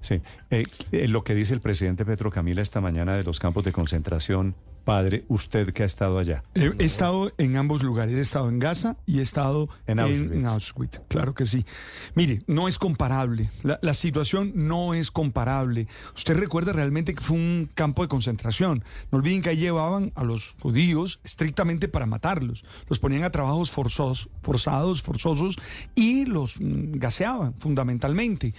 Sí, 0.00 0.20
eh, 0.50 0.64
eh, 0.92 1.08
lo 1.08 1.24
que 1.24 1.34
dice 1.34 1.54
el 1.54 1.60
presidente 1.60 2.04
Petro 2.04 2.30
Camila 2.30 2.62
esta 2.62 2.80
mañana 2.80 3.16
de 3.16 3.24
los 3.24 3.40
campos 3.40 3.64
de 3.64 3.72
concentración 3.72 4.54
Padre, 4.86 5.24
usted 5.26 5.72
que 5.72 5.82
ha 5.82 5.86
estado 5.86 6.16
allá. 6.16 6.44
He, 6.54 6.84
estado 6.84 7.32
en 7.38 7.56
ambos 7.56 7.82
lugares, 7.82 8.14
he 8.14 8.20
estado 8.20 8.48
en 8.48 8.60
Gaza 8.60 8.96
y 9.04 9.18
he 9.18 9.22
estado 9.22 9.68
en 9.88 10.46
Auschwitz. 10.46 11.00
claro 11.08 11.34
que 11.34 11.44
sí. 11.44 11.66
Mire, 12.14 12.42
no 12.46 12.68
es 12.68 12.78
comparable, 12.78 13.50
la, 13.64 13.94
situación 13.94 14.52
no 14.54 14.94
es 14.94 15.10
comparable. 15.10 15.88
Usted 16.14 16.38
recuerda 16.38 16.72
realmente 16.72 17.14
que 17.14 17.20
fue 17.20 17.36
un 17.36 17.68
campo 17.74 18.02
de 18.02 18.08
concentración. 18.08 18.84
No 19.10 19.18
olviden 19.18 19.42
que 19.42 19.48
ahí 19.48 19.56
llevaban 19.56 20.12
a 20.14 20.22
los 20.22 20.54
judíos 20.60 21.18
estrictamente 21.24 21.88
para 21.88 22.06
matarlos. 22.06 22.64
Los 22.88 23.00
ponían 23.00 23.24
a 23.24 23.30
trabajos 23.30 23.72
forzosos, 23.72 24.28
forzados, 24.40 25.02
forzosos 25.02 25.56
y 25.96 26.26
los 26.26 26.60
mm, 26.60 26.92
gaseaban 26.92 27.54
fundamentalmente. 27.54 28.54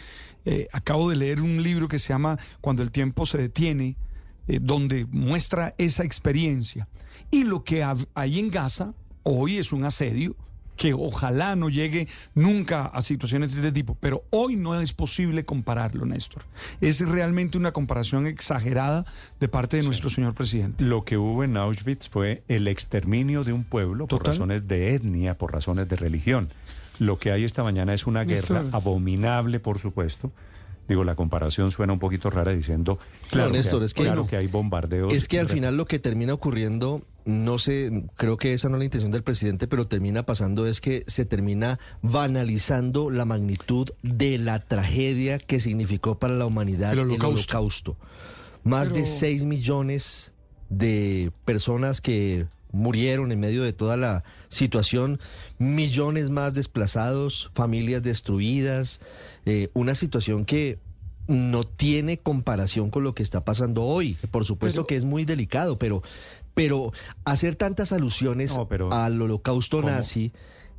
Eh, 0.50 0.70
acabo 0.72 1.10
de 1.10 1.18
leer 1.18 1.42
un 1.42 1.62
libro 1.62 1.90
que 1.90 2.00
se 2.00 2.08
llama 2.08 2.40
Cuando 2.62 2.82
el 2.82 2.90
tiempo 2.90 3.26
se 3.26 3.38
detiene 3.38 3.98
eh, 4.48 4.60
donde 4.62 5.06
muestra 5.06 5.76
esa 5.78 6.06
experiencia. 6.06 6.88
Y 7.30 7.44
lo 7.44 7.66
que 7.66 7.86
hay 8.14 8.40
en 8.40 8.50
Gaza 8.50 8.94
hoy 9.24 9.58
es 9.58 9.74
un 9.74 9.84
asedio 9.84 10.38
que 10.78 10.94
ojalá 10.94 11.58
no 11.58 11.68
llegue 11.68 12.08
nunca 12.34 12.86
a 12.86 13.02
situaciones 13.02 13.52
de 13.52 13.58
este 13.58 13.74
tipo, 13.74 13.98
pero 14.00 14.24
hoy 14.30 14.56
no 14.56 14.80
es 14.80 14.94
posible 14.94 15.44
compararlo, 15.44 16.06
Néstor. 16.06 16.44
Es 16.80 17.02
realmente 17.02 17.58
una 17.58 17.74
comparación 17.74 18.26
exagerada 18.26 19.04
de 19.42 19.50
parte 19.50 19.76
de 19.76 19.84
nuestro 19.84 20.10
señor 20.10 20.34
presidente. 20.34 20.86
Lo 20.86 21.04
que 21.04 21.18
hubo 21.18 21.44
en 21.44 21.58
Auschwitz 21.58 22.08
fue 22.08 22.44
el 22.48 22.70
exterminio 22.70 23.44
de 23.44 23.52
un 23.52 23.66
pueblo 23.66 24.08
por 24.08 24.26
razones 24.26 24.66
de 24.66 24.94
etnia, 24.94 25.38
por 25.38 25.52
razones 25.52 25.90
de 25.90 25.98
religión. 25.98 26.48
Lo 27.00 27.20
que 27.20 27.32
hay 27.32 27.44
esta 27.44 27.64
mañana 27.64 27.94
es 27.94 28.08
una 28.08 28.24
guerra 28.24 28.66
abominable, 28.72 29.60
por 29.60 29.80
supuesto. 29.80 30.32
Digo, 30.88 31.04
la 31.04 31.16
comparación 31.16 31.72
suena 31.72 31.92
un 31.92 32.00
poquito 32.00 32.30
rara 32.30 32.54
diciendo, 32.54 32.98
claro, 33.30 33.52
Néstor, 33.52 33.84
es 33.84 33.94
que, 33.94 34.04
claro 34.04 34.26
que 34.26 34.38
hay 34.38 34.48
bombardeos. 34.48 35.14
Es 35.14 35.28
que 35.28 35.38
al 35.40 35.50
final 35.50 35.76
lo 35.76 35.86
que 35.86 36.00
termina 36.00 36.34
ocurriendo, 36.34 37.02
no 37.26 37.60
sé, 37.60 38.06
creo 38.16 38.38
que 38.38 38.54
esa 38.54 38.70
no 38.70 38.78
es 38.78 38.80
la 38.80 38.86
intención 38.86 39.12
del 39.12 39.24
presidente, 39.24 39.68
pero 39.68 39.86
termina 39.88 40.24
pasando 40.24 40.66
es 40.66 40.80
que 40.80 41.04
se 41.08 41.26
termina 41.26 41.78
banalizando 42.02 43.10
la 43.10 43.26
magnitud 43.26 43.90
de 44.02 44.38
la 44.38 44.60
tragedia 44.60 45.40
que 45.40 45.60
significó 45.60 46.20
para 46.20 46.36
la 46.36 46.46
humanidad 46.46 46.94
el 46.94 47.00
holocausto. 47.00 47.98
Más 48.64 48.94
de 48.94 49.06
6 49.06 49.44
millones 49.44 50.32
de 50.70 51.32
personas 51.44 52.00
que 52.00 52.48
murieron 52.78 53.32
en 53.32 53.40
medio 53.40 53.64
de 53.64 53.74
toda 53.74 53.98
la 53.98 54.24
situación, 54.48 55.20
millones 55.58 56.30
más 56.30 56.54
desplazados, 56.54 57.52
familias 57.54 58.04
destruidas, 58.04 59.02
eh, 59.46 59.70
una 59.74 59.96
situación 59.96 60.46
que 60.46 60.80
no 61.28 61.66
tiene 61.66 62.18
comparación 62.18 62.90
con 62.90 63.04
lo 63.04 63.14
que 63.14 63.24
está 63.24 63.44
pasando 63.44 63.84
hoy. 63.84 64.18
Por 64.32 64.46
supuesto 64.46 64.86
que 64.86 64.96
es 64.96 65.04
muy 65.04 65.26
delicado, 65.26 65.78
pero, 65.78 66.02
pero 66.54 66.94
hacer 67.26 67.56
tantas 67.56 67.92
alusiones 67.92 68.56
al 68.92 69.22
holocausto 69.22 69.82
nazi 69.82 70.32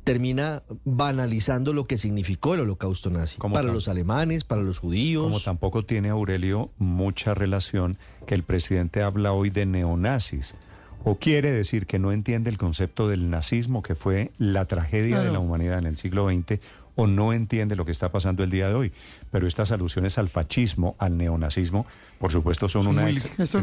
termina 0.03 0.63
banalizando 0.85 1.73
lo 1.73 1.85
que 1.85 1.97
significó 1.97 2.55
el 2.55 2.61
holocausto 2.61 3.11
nazi 3.11 3.37
para 3.37 3.71
los 3.71 3.87
alemanes, 3.87 4.43
para 4.43 4.63
los 4.63 4.79
judíos. 4.79 5.23
Como 5.23 5.39
tampoco 5.39 5.85
tiene 5.85 6.09
Aurelio 6.09 6.71
mucha 6.79 7.35
relación 7.35 7.97
que 8.25 8.33
el 8.33 8.43
presidente 8.43 9.03
habla 9.03 9.33
hoy 9.33 9.51
de 9.51 9.67
neonazis 9.67 10.55
o 11.03 11.17
quiere 11.17 11.51
decir 11.51 11.85
que 11.85 11.99
no 11.99 12.11
entiende 12.11 12.49
el 12.49 12.57
concepto 12.57 13.07
del 13.07 13.29
nazismo, 13.29 13.81
que 13.81 13.95
fue 13.95 14.31
la 14.37 14.65
tragedia 14.65 15.21
de 15.21 15.31
la 15.31 15.39
humanidad 15.39 15.79
en 15.79 15.85
el 15.85 15.97
siglo 15.97 16.29
XX, 16.29 16.59
o 16.95 17.07
no 17.07 17.31
entiende 17.31 17.75
lo 17.75 17.85
que 17.85 17.91
está 17.91 18.11
pasando 18.11 18.43
el 18.43 18.49
día 18.49 18.67
de 18.67 18.73
hoy. 18.73 18.93
Pero 19.31 19.47
estas 19.47 19.71
alusiones 19.71 20.17
al 20.17 20.27
fascismo, 20.27 20.95
al 20.99 21.17
neonazismo, 21.17 21.85
por 22.19 22.31
supuesto 22.31 22.67
son, 22.67 22.87
una... 22.87 23.07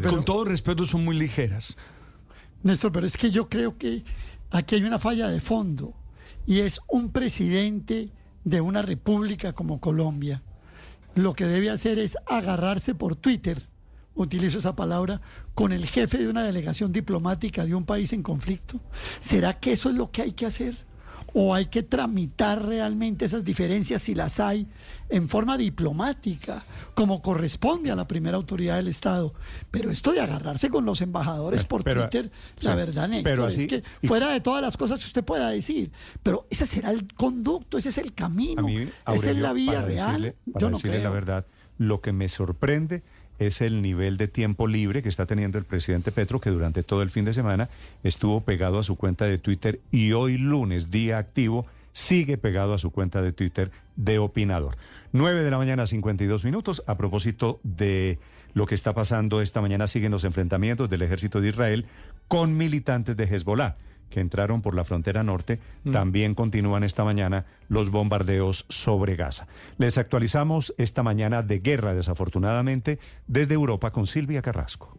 con 0.09 0.25
todo 0.25 0.45
respeto, 0.47 0.87
son 0.87 1.05
muy 1.05 1.17
ligeras. 1.17 1.77
Néstor, 2.63 2.93
pero 2.93 3.07
es 3.07 3.17
que 3.17 3.31
yo 3.31 3.49
creo 3.49 3.77
que 3.77 4.03
aquí 4.51 4.77
hay 4.77 4.85
una 4.85 4.99
falla 4.99 5.29
de 5.29 5.41
fondo, 5.41 5.95
y 6.47 6.61
es 6.61 6.81
un 6.89 7.11
presidente 7.11 8.11
de 8.45 8.61
una 8.61 8.81
república 8.81 9.53
como 9.53 9.81
Colombia. 9.81 10.43
Lo 11.15 11.35
que 11.35 11.45
debe 11.45 11.71
hacer 11.71 11.99
es 11.99 12.17
agarrarse 12.27 12.95
por 12.95 13.17
Twitter 13.17 13.69
utilizo 14.17 14.59
esa 14.59 14.75
palabra, 14.75 15.21
con 15.55 15.73
el 15.73 15.87
jefe 15.87 16.19
de 16.19 16.29
una 16.29 16.43
delegación 16.43 16.93
diplomática 16.93 17.65
de 17.65 17.75
un 17.75 17.85
país 17.85 18.13
en 18.13 18.23
conflicto? 18.23 18.81
¿Será 19.21 19.55
que 19.55 19.73
eso 19.73 19.91
es 19.91 19.95
lo 19.95 20.11
que 20.11 20.23
hay 20.23 20.33
que 20.33 20.47
hacer? 20.47 20.75
¿O 21.39 21.55
hay 21.55 21.67
que 21.67 21.83
tramitar 21.83 22.65
realmente 22.65 23.27
esas 23.27 23.45
diferencias, 23.45 24.01
si 24.01 24.15
las 24.15 24.41
hay, 24.41 24.67
en 25.11 25.29
forma 25.29 25.59
diplomática, 25.59 26.65
como 26.95 27.21
corresponde 27.21 27.91
a 27.91 27.97
la 27.97 28.09
primera 28.09 28.39
autoridad 28.39 28.77
del 28.77 28.89
Estado? 28.89 29.35
Pero 29.71 29.91
esto 29.91 30.13
de 30.13 30.21
agarrarse 30.21 30.71
con 30.71 30.87
los 30.87 31.03
embajadores 31.03 31.67
por 31.67 31.85
Twitter, 31.85 32.31
la 32.61 32.75
verdad, 32.75 33.09
Néstor, 33.09 33.51
es 33.51 33.67
que 33.67 33.83
fuera 34.05 34.31
de 34.31 34.41
todas 34.41 34.63
las 34.63 34.79
cosas 34.79 34.99
que 35.01 35.07
usted 35.07 35.25
pueda 35.25 35.51
decir, 35.51 35.91
pero 36.23 36.47
ese 36.49 36.65
será 36.65 36.91
el 36.91 37.13
conducto, 37.13 37.77
ese 37.77 37.91
es 37.91 37.99
el 37.99 38.15
camino, 38.15 38.67
esa 39.07 39.31
es 39.31 39.37
la 39.37 39.53
vía 39.53 39.83
real. 39.83 40.35
Yo 40.47 40.71
no 40.71 40.79
creo. 40.79 41.03
la 41.03 41.11
verdad, 41.11 41.47
lo 41.77 42.01
que 42.01 42.13
me 42.13 42.31
sorprende 42.31 43.03
es 43.39 43.61
el 43.61 43.83
nivel 43.83 44.17
de 44.17 44.29
tiempo 44.29 44.67
libre 44.67 45.03
que 45.03 45.09
está 45.09 45.27
teniendo 45.27 45.59
el 45.59 45.65
presidente 45.65 46.13
Petro, 46.13 46.41
que 46.41 46.51
durante 46.51 46.83
todo 46.83 47.03
el 47.03 47.11
fin 47.11 47.25
de 47.25 47.33
semana 47.33 47.69
estuvo 48.03 48.43
pegado 48.43 48.79
a 48.79 48.83
su 48.83 48.97
cuenta 48.97 49.27
de 49.27 49.39
Twitter 49.39 49.81
y 49.91 50.13
hoy 50.13 50.39
lunes, 50.39 50.91
día 50.91 51.19
activo, 51.19 51.67
sigue 51.93 52.37
pegado 52.37 52.75
a 52.75 52.79
su 52.79 52.91
cuenta 52.91 53.23
de 53.23 53.33
Twitter 53.33 53.71
de 53.97 54.19
opinador. 54.19 54.77
9 55.13 55.43
de 55.43 55.51
la 55.51 55.59
mañana, 55.59 55.87
52 55.87 56.45
minutos. 56.45 56.83
A 56.87 56.97
propósito 56.97 57.61
de 57.63 58.19
lo 58.53 58.67
que 58.67 58.75
está 58.75 58.93
pasando 58.93 59.41
esta 59.41 59.61
mañana, 59.61 59.87
siguen 59.87 60.13
los 60.13 60.25
enfrentamientos 60.25 60.91
del 60.91 61.03
ejército 61.03 61.41
de 61.41 61.49
Israel 61.49 61.87
con 62.29 62.57
militantes 62.57 63.17
de 63.17 63.25
Hezbollah 63.25 63.77
que 64.11 64.21
entraron 64.21 64.63
por 64.63 64.75
la 64.75 64.85
frontera 64.85 65.23
norte, 65.23 65.59
mm. 65.85 65.93
también 65.93 66.35
continúan 66.35 66.85
esta 66.85 67.05
mañana 67.05 67.47
los 67.69 67.91
bombardeos 67.91 68.67
sobre 68.69 69.17
Gaza. 69.17 69.47
Les 69.79 69.99
actualizamos 69.99 70.75
esta 70.79 71.03
mañana 71.03 71.43
de 71.43 71.59
guerra, 71.59 71.95
desafortunadamente, 71.95 72.99
desde 73.27 73.55
Europa 73.55 73.91
con 73.91 74.07
Silvia 74.07 74.43
Carrasco. 74.43 74.97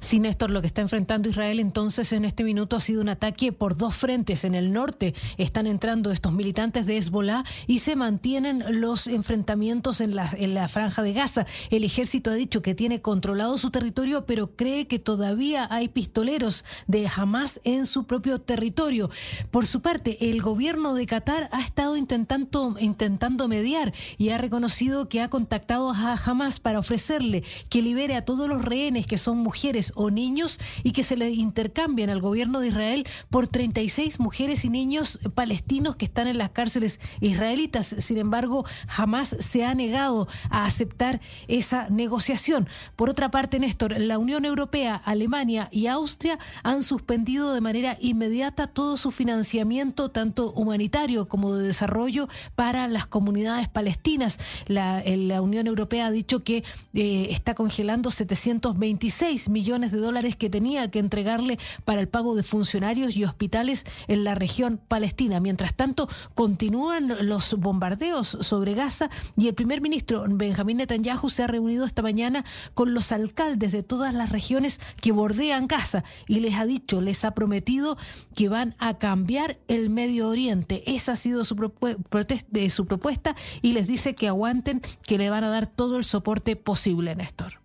Sí, 0.00 0.20
Néstor, 0.20 0.50
lo 0.50 0.60
que 0.60 0.66
está 0.66 0.82
enfrentando 0.82 1.28
Israel 1.28 1.60
entonces 1.60 2.12
en 2.12 2.24
este 2.24 2.44
minuto 2.44 2.76
ha 2.76 2.80
sido 2.80 3.00
un 3.00 3.08
ataque 3.08 3.52
por 3.52 3.76
dos 3.76 3.94
frentes. 3.94 4.44
En 4.44 4.54
el 4.54 4.72
norte 4.72 5.14
están 5.36 5.66
entrando 5.66 6.10
estos 6.10 6.32
militantes 6.32 6.86
de 6.86 6.96
Hezbollah 6.96 7.44
y 7.66 7.80
se 7.80 7.96
mantienen 7.96 8.80
los 8.80 9.06
enfrentamientos 9.06 10.00
en 10.00 10.14
la, 10.14 10.30
en 10.36 10.54
la 10.54 10.68
franja 10.68 11.02
de 11.02 11.12
Gaza. 11.12 11.46
El 11.70 11.84
ejército 11.84 12.30
ha 12.30 12.34
dicho 12.34 12.62
que 12.62 12.74
tiene 12.74 13.00
controlado 13.00 13.58
su 13.58 13.70
territorio, 13.70 14.26
pero 14.26 14.56
cree 14.56 14.86
que 14.86 14.98
todavía 14.98 15.66
hay 15.70 15.88
pistoleros 15.88 16.64
de 16.86 17.08
Hamas 17.14 17.60
en 17.64 17.86
su 17.86 18.04
propio 18.04 18.40
territorio. 18.40 19.10
Por 19.50 19.66
su 19.66 19.80
parte, 19.80 20.30
el 20.30 20.42
gobierno 20.42 20.94
de 20.94 21.06
Qatar 21.06 21.48
ha 21.52 21.60
estado 21.60 21.96
intentando, 21.96 22.76
intentando 22.78 23.48
mediar 23.48 23.92
y 24.18 24.30
ha 24.30 24.38
reconocido 24.38 25.08
que 25.08 25.20
ha 25.20 25.30
contactado 25.30 25.90
a 25.90 26.14
Hamas 26.14 26.60
para 26.60 26.78
ofrecerle 26.78 27.44
que 27.68 27.82
libere 27.82 28.16
a 28.16 28.24
todos 28.24 28.48
los 28.48 28.64
rehenes 28.64 29.06
que 29.06 29.18
son 29.18 29.38
mujeres 29.38 29.69
o 29.94 30.10
niños 30.10 30.58
y 30.82 30.92
que 30.92 31.04
se 31.04 31.16
le 31.16 31.30
intercambien 31.30 32.10
al 32.10 32.20
gobierno 32.20 32.60
de 32.60 32.68
Israel 32.68 33.06
por 33.30 33.46
36 33.46 34.18
mujeres 34.18 34.64
y 34.64 34.68
niños 34.68 35.18
palestinos 35.34 35.96
que 35.96 36.06
están 36.06 36.26
en 36.26 36.38
las 36.38 36.50
cárceles 36.50 37.00
israelitas. 37.20 37.94
Sin 37.98 38.18
embargo, 38.18 38.64
jamás 38.88 39.36
se 39.38 39.64
ha 39.64 39.74
negado 39.74 40.26
a 40.50 40.64
aceptar 40.64 41.20
esa 41.46 41.88
negociación. 41.88 42.68
Por 42.96 43.10
otra 43.10 43.30
parte, 43.30 43.58
Néstor, 43.58 44.00
la 44.00 44.18
Unión 44.18 44.44
Europea, 44.44 44.96
Alemania 44.96 45.68
y 45.70 45.86
Austria 45.86 46.38
han 46.62 46.82
suspendido 46.82 47.54
de 47.54 47.60
manera 47.60 47.96
inmediata 48.00 48.66
todo 48.66 48.96
su 48.96 49.10
financiamiento, 49.10 50.10
tanto 50.10 50.52
humanitario 50.52 51.28
como 51.28 51.54
de 51.54 51.66
desarrollo, 51.66 52.28
para 52.56 52.88
las 52.88 53.06
comunidades 53.06 53.68
palestinas. 53.68 54.38
La, 54.66 55.02
la 55.04 55.42
Unión 55.42 55.66
Europea 55.66 56.06
ha 56.06 56.10
dicho 56.10 56.42
que 56.42 56.64
eh, 56.94 57.28
está 57.30 57.54
congelando 57.54 58.10
726 58.10 59.48
millones 59.48 59.59
millones 59.60 59.92
de 59.92 59.98
dólares 59.98 60.36
que 60.36 60.48
tenía 60.48 60.90
que 60.90 61.00
entregarle 61.00 61.58
para 61.84 62.00
el 62.00 62.08
pago 62.08 62.34
de 62.34 62.42
funcionarios 62.42 63.14
y 63.14 63.24
hospitales 63.24 63.84
en 64.08 64.24
la 64.24 64.34
región 64.34 64.80
palestina. 64.88 65.38
Mientras 65.38 65.74
tanto, 65.74 66.08
continúan 66.34 67.28
los 67.28 67.52
bombardeos 67.58 68.38
sobre 68.40 68.72
Gaza 68.72 69.10
y 69.36 69.48
el 69.48 69.54
primer 69.54 69.82
ministro 69.82 70.24
Benjamín 70.26 70.78
Netanyahu 70.78 71.28
se 71.28 71.42
ha 71.42 71.46
reunido 71.46 71.84
esta 71.84 72.00
mañana 72.00 72.42
con 72.72 72.94
los 72.94 73.12
alcaldes 73.12 73.70
de 73.70 73.82
todas 73.82 74.14
las 74.14 74.32
regiones 74.32 74.80
que 75.02 75.12
bordean 75.12 75.66
Gaza 75.66 76.04
y 76.26 76.40
les 76.40 76.54
ha 76.54 76.64
dicho, 76.64 77.02
les 77.02 77.22
ha 77.26 77.32
prometido 77.32 77.98
que 78.34 78.48
van 78.48 78.74
a 78.78 78.96
cambiar 78.96 79.58
el 79.68 79.90
Medio 79.90 80.30
Oriente. 80.30 80.82
Esa 80.86 81.12
ha 81.12 81.16
sido 81.16 81.44
su, 81.44 81.54
eh, 81.82 82.70
su 82.70 82.86
propuesta 82.86 83.36
y 83.60 83.74
les 83.74 83.86
dice 83.86 84.14
que 84.14 84.26
aguanten, 84.26 84.80
que 85.06 85.18
le 85.18 85.28
van 85.28 85.44
a 85.44 85.50
dar 85.50 85.66
todo 85.66 85.98
el 85.98 86.04
soporte 86.04 86.56
posible, 86.56 87.14
Néstor. 87.14 87.60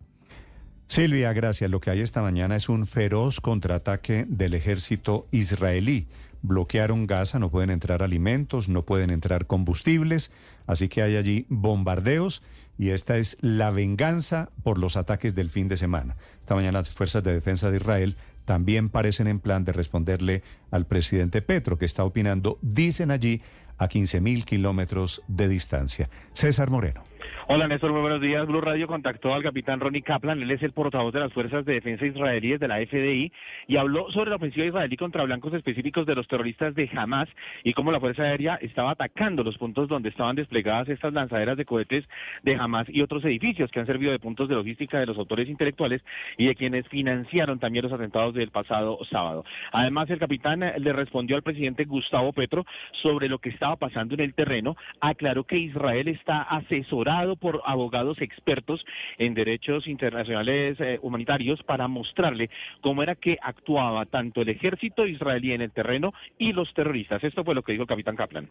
Silvia, 0.88 1.34
gracias. 1.34 1.70
Lo 1.72 1.80
que 1.82 1.90
hay 1.90 2.02
esta 2.02 2.22
mañana 2.22 2.56
es 2.56 2.70
un 2.70 2.86
feroz 2.86 3.42
contraataque 3.42 4.26
del 4.28 4.54
ejército 4.54 5.28
israelí. 5.32 6.08
Bloquearon 6.42 7.08
Gaza, 7.08 7.40
no 7.40 7.50
pueden 7.50 7.72
entrar 7.72 8.04
alimentos, 8.04 8.70
no 8.70 8.84
pueden 8.84 9.10
entrar 9.10 9.48
combustibles, 9.48 10.32
así 10.68 10.88
que 10.88 11.02
hay 11.02 11.16
allí 11.16 11.48
bombardeos 11.50 12.44
y 12.78 12.90
esta 12.90 13.18
es 13.18 13.38
la 13.42 13.72
venganza 13.72 14.50
por 14.62 14.78
los 14.78 14.96
ataques 14.96 15.34
del 15.34 15.50
fin 15.50 15.68
de 15.68 15.78
semana. 15.78 16.18
Esta 16.40 16.54
mañana 16.54 16.80
las 16.80 16.92
fuerzas 16.92 17.24
de 17.24 17.34
defensa 17.34 17.72
de 17.72 17.78
Israel 17.78 18.16
también 18.46 18.90
parecen 18.90 19.28
en 19.28 19.40
plan 19.40 19.66
de 19.66 19.74
responderle 19.74 20.44
al 20.70 20.86
presidente 20.86 21.42
Petro, 21.42 21.80
que 21.80 21.86
está 21.86 22.04
opinando, 22.04 22.60
dicen 22.62 23.10
allí, 23.10 23.42
a 23.78 23.88
15 23.88 24.22
mil 24.22 24.46
kilómetros 24.46 25.22
de 25.28 25.50
distancia. 25.50 26.10
César 26.32 26.70
Moreno. 26.70 27.04
Hola 27.48 27.68
Néstor, 27.68 27.92
muy 27.92 28.02
buenos 28.02 28.22
días. 28.22 28.48
Blue 28.48 28.60
Radio 28.60 28.88
contactó 28.88 29.34
al 29.34 29.44
capitán 29.44 29.80
Ronnie 29.80 30.02
Kaplan, 30.02 30.42
él 30.42 30.52
es 30.52 30.64
el 30.64 30.72
portavoz 30.72 31.14
de 31.14 31.20
las 31.20 31.32
Fuerzas 31.32 31.64
de 31.64 31.74
Defensa 31.74 32.06
Israelíes 32.06 32.60
de 32.60 32.68
la 32.68 32.78
FDI 32.78 33.32
y 33.68 33.78
habló 33.78 34.12
sobre 34.12 34.32
la 34.32 34.36
ofensiva 34.36 34.66
israelí 34.66 34.98
contra 34.98 35.24
blancos 35.24 35.54
específicos 35.54 36.06
de 36.06 36.16
los 36.16 36.28
terroristas 36.28 36.76
de 36.76 36.90
Hamas 36.96 37.30
y 37.64 37.74
cómo 37.74 37.92
la 37.92 38.00
Fuerza 38.00 38.24
Aérea 38.24 38.56
estaba 38.62 38.92
atacando 38.92 39.44
los 39.44 39.58
puntos 39.58 39.88
donde 39.88 40.10
estaban 40.10 40.36
desplegadas 40.36 40.90
estas 40.90 41.14
lanzaderas 41.14 41.56
de 41.56 41.66
cohetes 41.66 42.04
de 42.44 42.56
Hamas 42.56 42.88
y 42.90 43.02
otros 43.02 43.24
edificios 43.24 43.72
que 43.72 43.80
han 43.80 43.86
servido 43.86 44.12
de 44.12 44.20
puntos 44.20 44.50
de 44.50 44.56
logística 44.56 45.00
de 45.00 45.06
los 45.06 45.18
autores 45.18 45.48
intelectuales 45.48 46.02
y 46.38 46.48
de 46.48 46.56
quienes 46.56 46.88
financiaron 46.88 47.60
también 47.60 47.84
los 47.84 47.94
atentados 47.94 48.34
del 48.34 48.52
pasado 48.52 49.00
sábado. 49.10 49.46
Además, 49.72 50.10
el 50.10 50.20
capitán 50.20 50.60
le 50.60 50.94
respondió 50.94 51.36
al 51.36 51.44
presidente 51.44 51.86
Gustavo 51.86 52.34
Petro 52.34 52.66
sobre 52.92 53.30
lo 53.30 53.40
que 53.40 53.50
estaba 53.50 53.78
pasando 53.78 54.16
en 54.16 54.22
el 54.22 54.34
terreno, 54.34 54.76
aclaró 55.00 55.44
que 55.44 55.58
Israel 55.58 56.08
está 56.08 56.42
asesorado 56.42 57.15
por 57.38 57.62
abogados 57.66 58.22
expertos 58.22 58.86
en 59.18 59.34
derechos 59.34 59.88
internacionales 59.88 60.78
eh, 60.80 61.00
humanitarios 61.02 61.64
para 61.64 61.88
mostrarle 61.88 62.50
cómo 62.82 63.04
era 63.04 63.16
que 63.16 63.38
actuaba 63.42 64.06
tanto 64.06 64.42
el 64.42 64.50
ejército 64.50 65.08
israelí 65.08 65.54
en 65.54 65.62
el 65.62 65.72
terreno 65.72 66.14
y 66.38 66.54
los 66.54 66.74
terroristas. 66.74 67.24
Esto 67.24 67.44
fue 67.44 67.56
lo 67.56 67.64
que 67.64 67.72
dijo 67.72 67.84
el 67.84 67.88
capitán 67.88 68.16
Kaplan. 68.16 68.50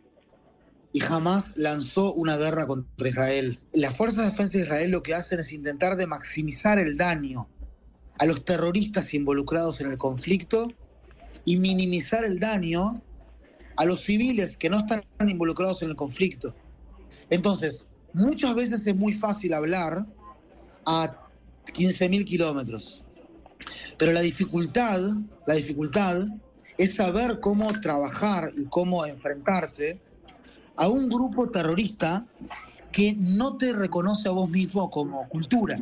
y 0.93 1.01
jamás 1.01 1.57
lanzó 1.57 2.15
una 2.15 2.37
guerra 2.37 2.67
contra 2.67 3.09
Israel. 3.09 3.59
Las 3.73 3.97
fuerzas 3.97 4.25
de 4.25 4.31
defensa 4.31 4.59
de 4.59 4.65
Israel 4.65 4.91
lo 4.93 5.03
que 5.03 5.15
hacen 5.15 5.41
es 5.41 5.53
intentar 5.53 5.97
de 5.97 6.07
maximizar 6.07 6.79
el 6.79 6.97
daño 6.97 7.49
a 8.19 8.27
los 8.27 8.45
terroristas 8.45 9.13
involucrados 9.13 9.81
en 9.81 9.91
el 9.91 9.99
conflicto 9.99 10.73
y 11.45 11.57
minimizar 11.57 12.25
el 12.25 12.39
daño 12.39 13.03
a 13.77 13.85
los 13.85 14.03
civiles 14.03 14.57
que 14.57 14.71
no 14.71 14.79
están 14.79 15.03
involucrados 15.27 15.83
en 15.83 15.91
el 15.91 15.97
conflicto. 15.97 16.55
Entonces, 17.29 17.89
muchas 18.15 18.55
veces 18.55 18.87
es 18.87 18.97
muy 18.97 19.13
fácil 19.13 19.53
hablar 19.53 20.07
a 20.87 21.17
15.000 21.67 22.25
kilómetros, 22.25 23.05
pero 23.99 24.13
la 24.13 24.21
dificultad, 24.21 25.01
la 25.47 25.55
dificultad 25.55 26.27
es 26.79 26.95
saber 26.95 27.41
cómo 27.41 27.73
trabajar 27.81 28.51
y 28.57 28.65
cómo 28.67 29.05
enfrentarse 29.05 30.01
a 30.77 30.89
un 30.89 31.09
grupo 31.09 31.49
terrorista 31.51 32.27
que 32.91 33.15
no 33.19 33.57
te 33.57 33.73
reconoce 33.73 34.29
a 34.29 34.33
vos 34.33 34.49
mismo 34.49 34.91
como 34.91 35.29
cultura, 35.29 35.79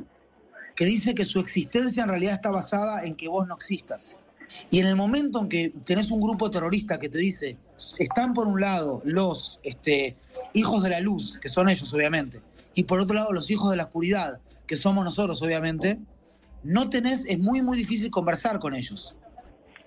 que 0.77 0.85
dice 0.85 1.15
que 1.15 1.25
su 1.25 1.41
existencia 1.41 2.02
en 2.02 2.09
realidad 2.09 2.35
está 2.35 2.51
basada 2.51 3.05
en 3.05 3.15
que 3.15 3.28
vos 3.28 3.47
no 3.47 3.55
existas. 3.55 4.19
Y 4.71 4.81
en 4.81 4.87
el 4.87 4.97
momento 4.97 5.41
en 5.41 5.49
que 5.49 5.73
tenés 5.85 6.11
un 6.11 6.21
grupo 6.21 6.51
terrorista 6.51 6.99
que 6.99 7.09
te 7.09 7.19
dice, 7.19 7.57
están 7.99 8.35
por 8.35 8.47
un 8.47 8.61
lado 8.61 9.03
los 9.05 9.59
este, 9.63 10.17
hijos 10.55 10.83
de 10.83 10.91
la 10.91 11.01
luz, 11.01 11.39
que 11.41 11.49
son 11.49 11.69
ellos 11.69 11.93
obviamente, 11.93 12.41
y 12.75 12.85
por 12.85 13.01
otro 13.01 13.15
lado 13.15 13.33
los 13.33 13.51
hijos 13.51 13.71
de 13.71 13.77
la 13.77 13.85
oscuridad, 13.85 14.41
que 14.67 14.77
somos 14.77 15.05
nosotros 15.05 15.43
obviamente, 15.43 15.99
no 16.63 16.89
tenés, 16.89 17.25
es 17.27 17.39
muy 17.39 17.61
muy 17.63 17.77
difícil 17.77 18.11
conversar 18.11 18.59
con 18.59 18.75
ellos. 18.75 19.15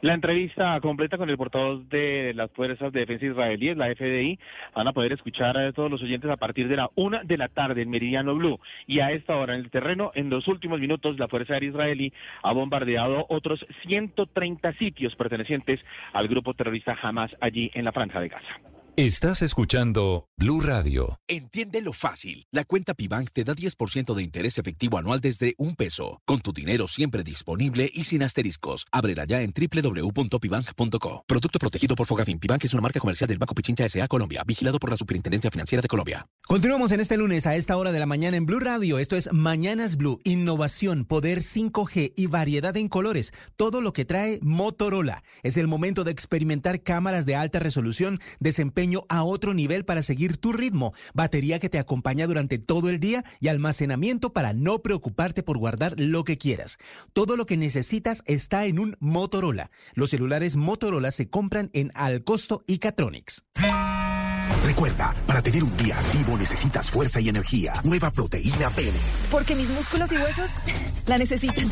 La 0.02 0.14
entrevista 0.14 0.80
completa 0.82 1.18
con 1.18 1.30
el 1.30 1.38
portavoz 1.38 1.88
de 1.90 2.34
las 2.36 2.52
Fuerzas 2.52 2.92
de 2.92 3.00
Defensa 3.00 3.26
Israelíes, 3.26 3.78
la 3.78 3.88
FDI, 3.88 4.38
van 4.76 4.88
a 4.88 4.94
poder 4.94 5.14
escuchar 5.14 5.58
a 5.58 5.72
todos 5.72 5.90
los 5.90 6.04
oyentes 6.04 6.30
a 6.30 6.38
partir 6.38 6.68
de 6.68 6.76
la 6.76 6.90
una 6.96 7.24
de 7.24 7.38
la 7.38 7.48
tarde 7.48 7.82
en 7.82 7.90
Meridiano 7.90 8.36
Blue. 8.36 8.60
Y 8.88 9.00
a 9.00 9.12
esta 9.12 9.38
hora 9.38 9.56
en 9.56 9.62
el 9.62 9.72
terreno, 9.72 10.12
en 10.14 10.30
los 10.30 10.48
últimos 10.48 10.80
minutos, 10.80 11.18
la 11.18 11.28
Fuerza 11.28 11.54
Aérea 11.54 11.70
Israelí 11.70 12.14
ha 12.44 12.52
bombardeado 12.52 13.26
otros 13.30 13.66
130 13.88 14.74
sitios 14.74 15.16
pertenecientes 15.16 15.80
al 16.14 16.28
grupo 16.28 16.54
terrorista 16.54 16.98
Hamas 17.02 17.36
allí 17.40 17.72
en 17.74 17.86
la 17.86 17.92
Franja 17.92 18.20
de 18.20 18.28
Gaza. 18.28 18.75
Estás 18.98 19.42
escuchando 19.42 20.30
Blue 20.38 20.62
Radio. 20.62 21.20
Entiende 21.28 21.82
lo 21.82 21.92
fácil. 21.92 22.48
La 22.50 22.64
cuenta 22.64 22.94
Pibank 22.94 23.30
te 23.34 23.44
da 23.44 23.54
10% 23.54 24.16
de 24.16 24.24
interés 24.24 24.58
efectivo 24.58 24.98
anual 24.98 25.20
desde 25.20 25.54
un 25.58 25.76
peso, 25.76 26.22
con 26.24 26.40
tu 26.40 26.54
dinero 26.54 26.88
siempre 26.88 27.22
disponible 27.22 27.92
y 27.94 28.06
sin 28.06 28.24
asteriscos. 28.24 28.86
Ábrela 28.94 29.26
ya 29.26 29.42
en 29.42 29.52
www.pibank.co. 29.52 31.26
Producto 31.28 31.60
protegido 31.60 31.96
por 31.96 32.08
Fogafin. 32.08 32.40
Pibank 32.40 32.64
es 32.64 32.74
una 32.74 32.84
marca 32.84 33.02
comercial 33.02 33.28
del 33.28 33.38
Banco 33.38 33.54
Pichincha 33.54 33.84
S.A. 33.84 34.08
Colombia, 34.08 34.46
vigilado 34.48 34.80
por 34.80 34.90
la 34.90 34.96
Superintendencia 34.96 35.52
Financiera 35.52 35.82
de 35.82 35.90
Colombia. 35.90 36.26
Continuamos 36.48 36.94
en 36.94 37.02
este 37.02 37.18
lunes 37.18 37.48
a 37.48 37.56
esta 37.58 37.76
hora 37.76 37.92
de 37.92 38.00
la 38.00 38.06
mañana 38.06 38.38
en 38.38 38.46
Blue 38.46 38.62
Radio. 38.62 38.98
Esto 38.98 39.18
es 39.18 39.30
Mañanas 39.34 39.98
Blue. 39.98 40.22
Innovación, 40.24 41.04
poder 41.04 41.40
5G 41.40 42.14
y 42.16 42.28
variedad 42.28 42.78
en 42.78 42.88
colores. 42.88 43.34
Todo 43.58 43.82
lo 43.82 43.92
que 43.92 44.06
trae 44.06 44.40
Motorola. 44.42 45.26
Es 45.44 45.58
el 45.58 45.68
momento 45.68 46.06
de 46.06 46.12
experimentar 46.12 46.82
cámaras 46.82 47.26
de 47.26 47.36
alta 47.36 47.60
resolución, 47.60 48.22
desempeño 48.40 48.85
a 49.10 49.24
otro 49.24 49.54
nivel 49.54 49.86
para 49.86 50.02
seguir 50.02 50.38
tu 50.38 50.54
ritmo, 50.54 50.94
batería 51.14 51.60
que 51.60 51.70
te 51.70 51.80
acompaña 51.80 52.28
durante 52.28 52.58
todo 52.60 52.90
el 52.90 53.00
día 53.00 53.24
y 53.40 53.48
almacenamiento 53.48 54.32
para 54.34 54.54
no 54.54 54.80
preocuparte 54.80 55.44
por 55.44 55.58
guardar 55.58 55.94
lo 55.98 56.24
que 56.24 56.38
quieras. 56.38 56.78
Todo 57.14 57.36
lo 57.36 57.46
que 57.46 57.58
necesitas 57.58 58.22
está 58.26 58.66
en 58.66 58.80
un 58.80 58.98
Motorola. 59.00 59.72
Los 59.94 60.12
celulares 60.12 60.56
Motorola 60.56 61.12
se 61.12 61.30
compran 61.30 61.70
en 61.74 61.92
Alcosto 61.96 62.64
y 62.68 62.78
Catronics. 62.80 63.44
Recuerda, 64.66 65.14
para 65.26 65.42
tener 65.42 65.64
un 65.64 65.76
día 65.78 65.98
activo 65.98 66.38
necesitas 66.38 66.90
fuerza 66.90 67.20
y 67.20 67.30
energía. 67.30 67.74
Nueva 67.84 68.12
proteína 68.12 68.70
Bene. 68.70 68.98
Porque 69.32 69.56
mis 69.56 69.70
músculos 69.70 70.12
y 70.12 70.16
huesos 70.16 70.52
la 71.06 71.18
necesitan. 71.18 71.72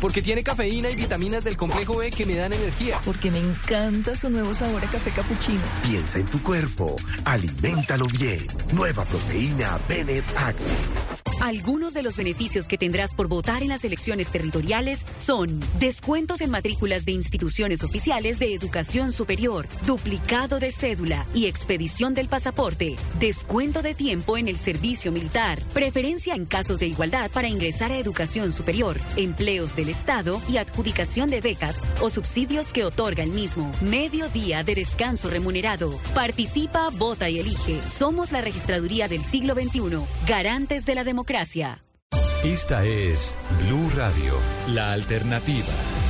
Porque 0.00 0.22
tiene 0.22 0.42
cafeína 0.42 0.90
y 0.90 0.96
vitaminas 0.96 1.44
del 1.44 1.56
complejo 1.56 1.96
B 1.96 2.10
que 2.10 2.26
me 2.26 2.36
dan 2.36 2.52
energía. 2.52 3.00
Porque 3.04 3.30
me 3.30 3.38
encanta 3.38 4.14
su 4.14 4.30
nuevo 4.30 4.54
sabor 4.54 4.84
a 4.84 4.90
café 4.90 5.10
capuchino. 5.10 5.62
Piensa 5.82 6.18
en 6.18 6.26
tu 6.26 6.42
cuerpo. 6.42 6.96
Aliméntalo 7.24 8.06
bien. 8.06 8.46
Nueva 8.72 9.04
proteína 9.04 9.78
Bennett 9.88 10.24
Active. 10.36 11.16
Algunos 11.42 11.92
de 11.92 12.02
los 12.02 12.16
beneficios 12.16 12.66
que 12.66 12.78
tendrás 12.78 13.14
por 13.14 13.28
votar 13.28 13.62
en 13.62 13.68
las 13.68 13.84
elecciones 13.84 14.30
territoriales 14.30 15.04
son 15.18 15.60
descuentos 15.78 16.40
en 16.40 16.50
matrículas 16.50 17.04
de 17.04 17.12
instituciones 17.12 17.84
oficiales 17.84 18.38
de 18.38 18.54
educación 18.54 19.12
superior, 19.12 19.68
duplicado 19.86 20.58
de 20.58 20.72
cédula 20.72 21.26
y 21.34 21.46
expedición 21.46 22.05
del 22.14 22.28
pasaporte, 22.28 22.96
descuento 23.18 23.82
de 23.82 23.94
tiempo 23.94 24.36
en 24.36 24.48
el 24.48 24.58
servicio 24.58 25.12
militar, 25.12 25.58
preferencia 25.72 26.34
en 26.34 26.46
casos 26.46 26.78
de 26.78 26.86
igualdad 26.86 27.30
para 27.30 27.48
ingresar 27.48 27.92
a 27.92 27.98
educación 27.98 28.52
superior, 28.52 28.98
empleos 29.16 29.76
del 29.76 29.88
Estado 29.88 30.40
y 30.48 30.58
adjudicación 30.58 31.30
de 31.30 31.40
becas 31.40 31.82
o 32.00 32.10
subsidios 32.10 32.72
que 32.72 32.84
otorga 32.84 33.22
el 33.22 33.30
mismo, 33.30 33.72
medio 33.80 34.28
día 34.28 34.62
de 34.62 34.74
descanso 34.74 35.30
remunerado. 35.30 35.98
Participa, 36.14 36.90
vota 36.90 37.28
y 37.28 37.38
elige. 37.38 37.80
Somos 37.86 38.32
la 38.32 38.40
registraduría 38.40 39.08
del 39.08 39.22
siglo 39.22 39.54
XXI, 39.54 40.00
garantes 40.26 40.86
de 40.86 40.94
la 40.94 41.04
democracia. 41.04 41.82
Esta 42.44 42.84
es 42.84 43.34
Blue 43.64 43.90
Radio, 43.96 44.34
la 44.68 44.92
alternativa. 44.92 46.05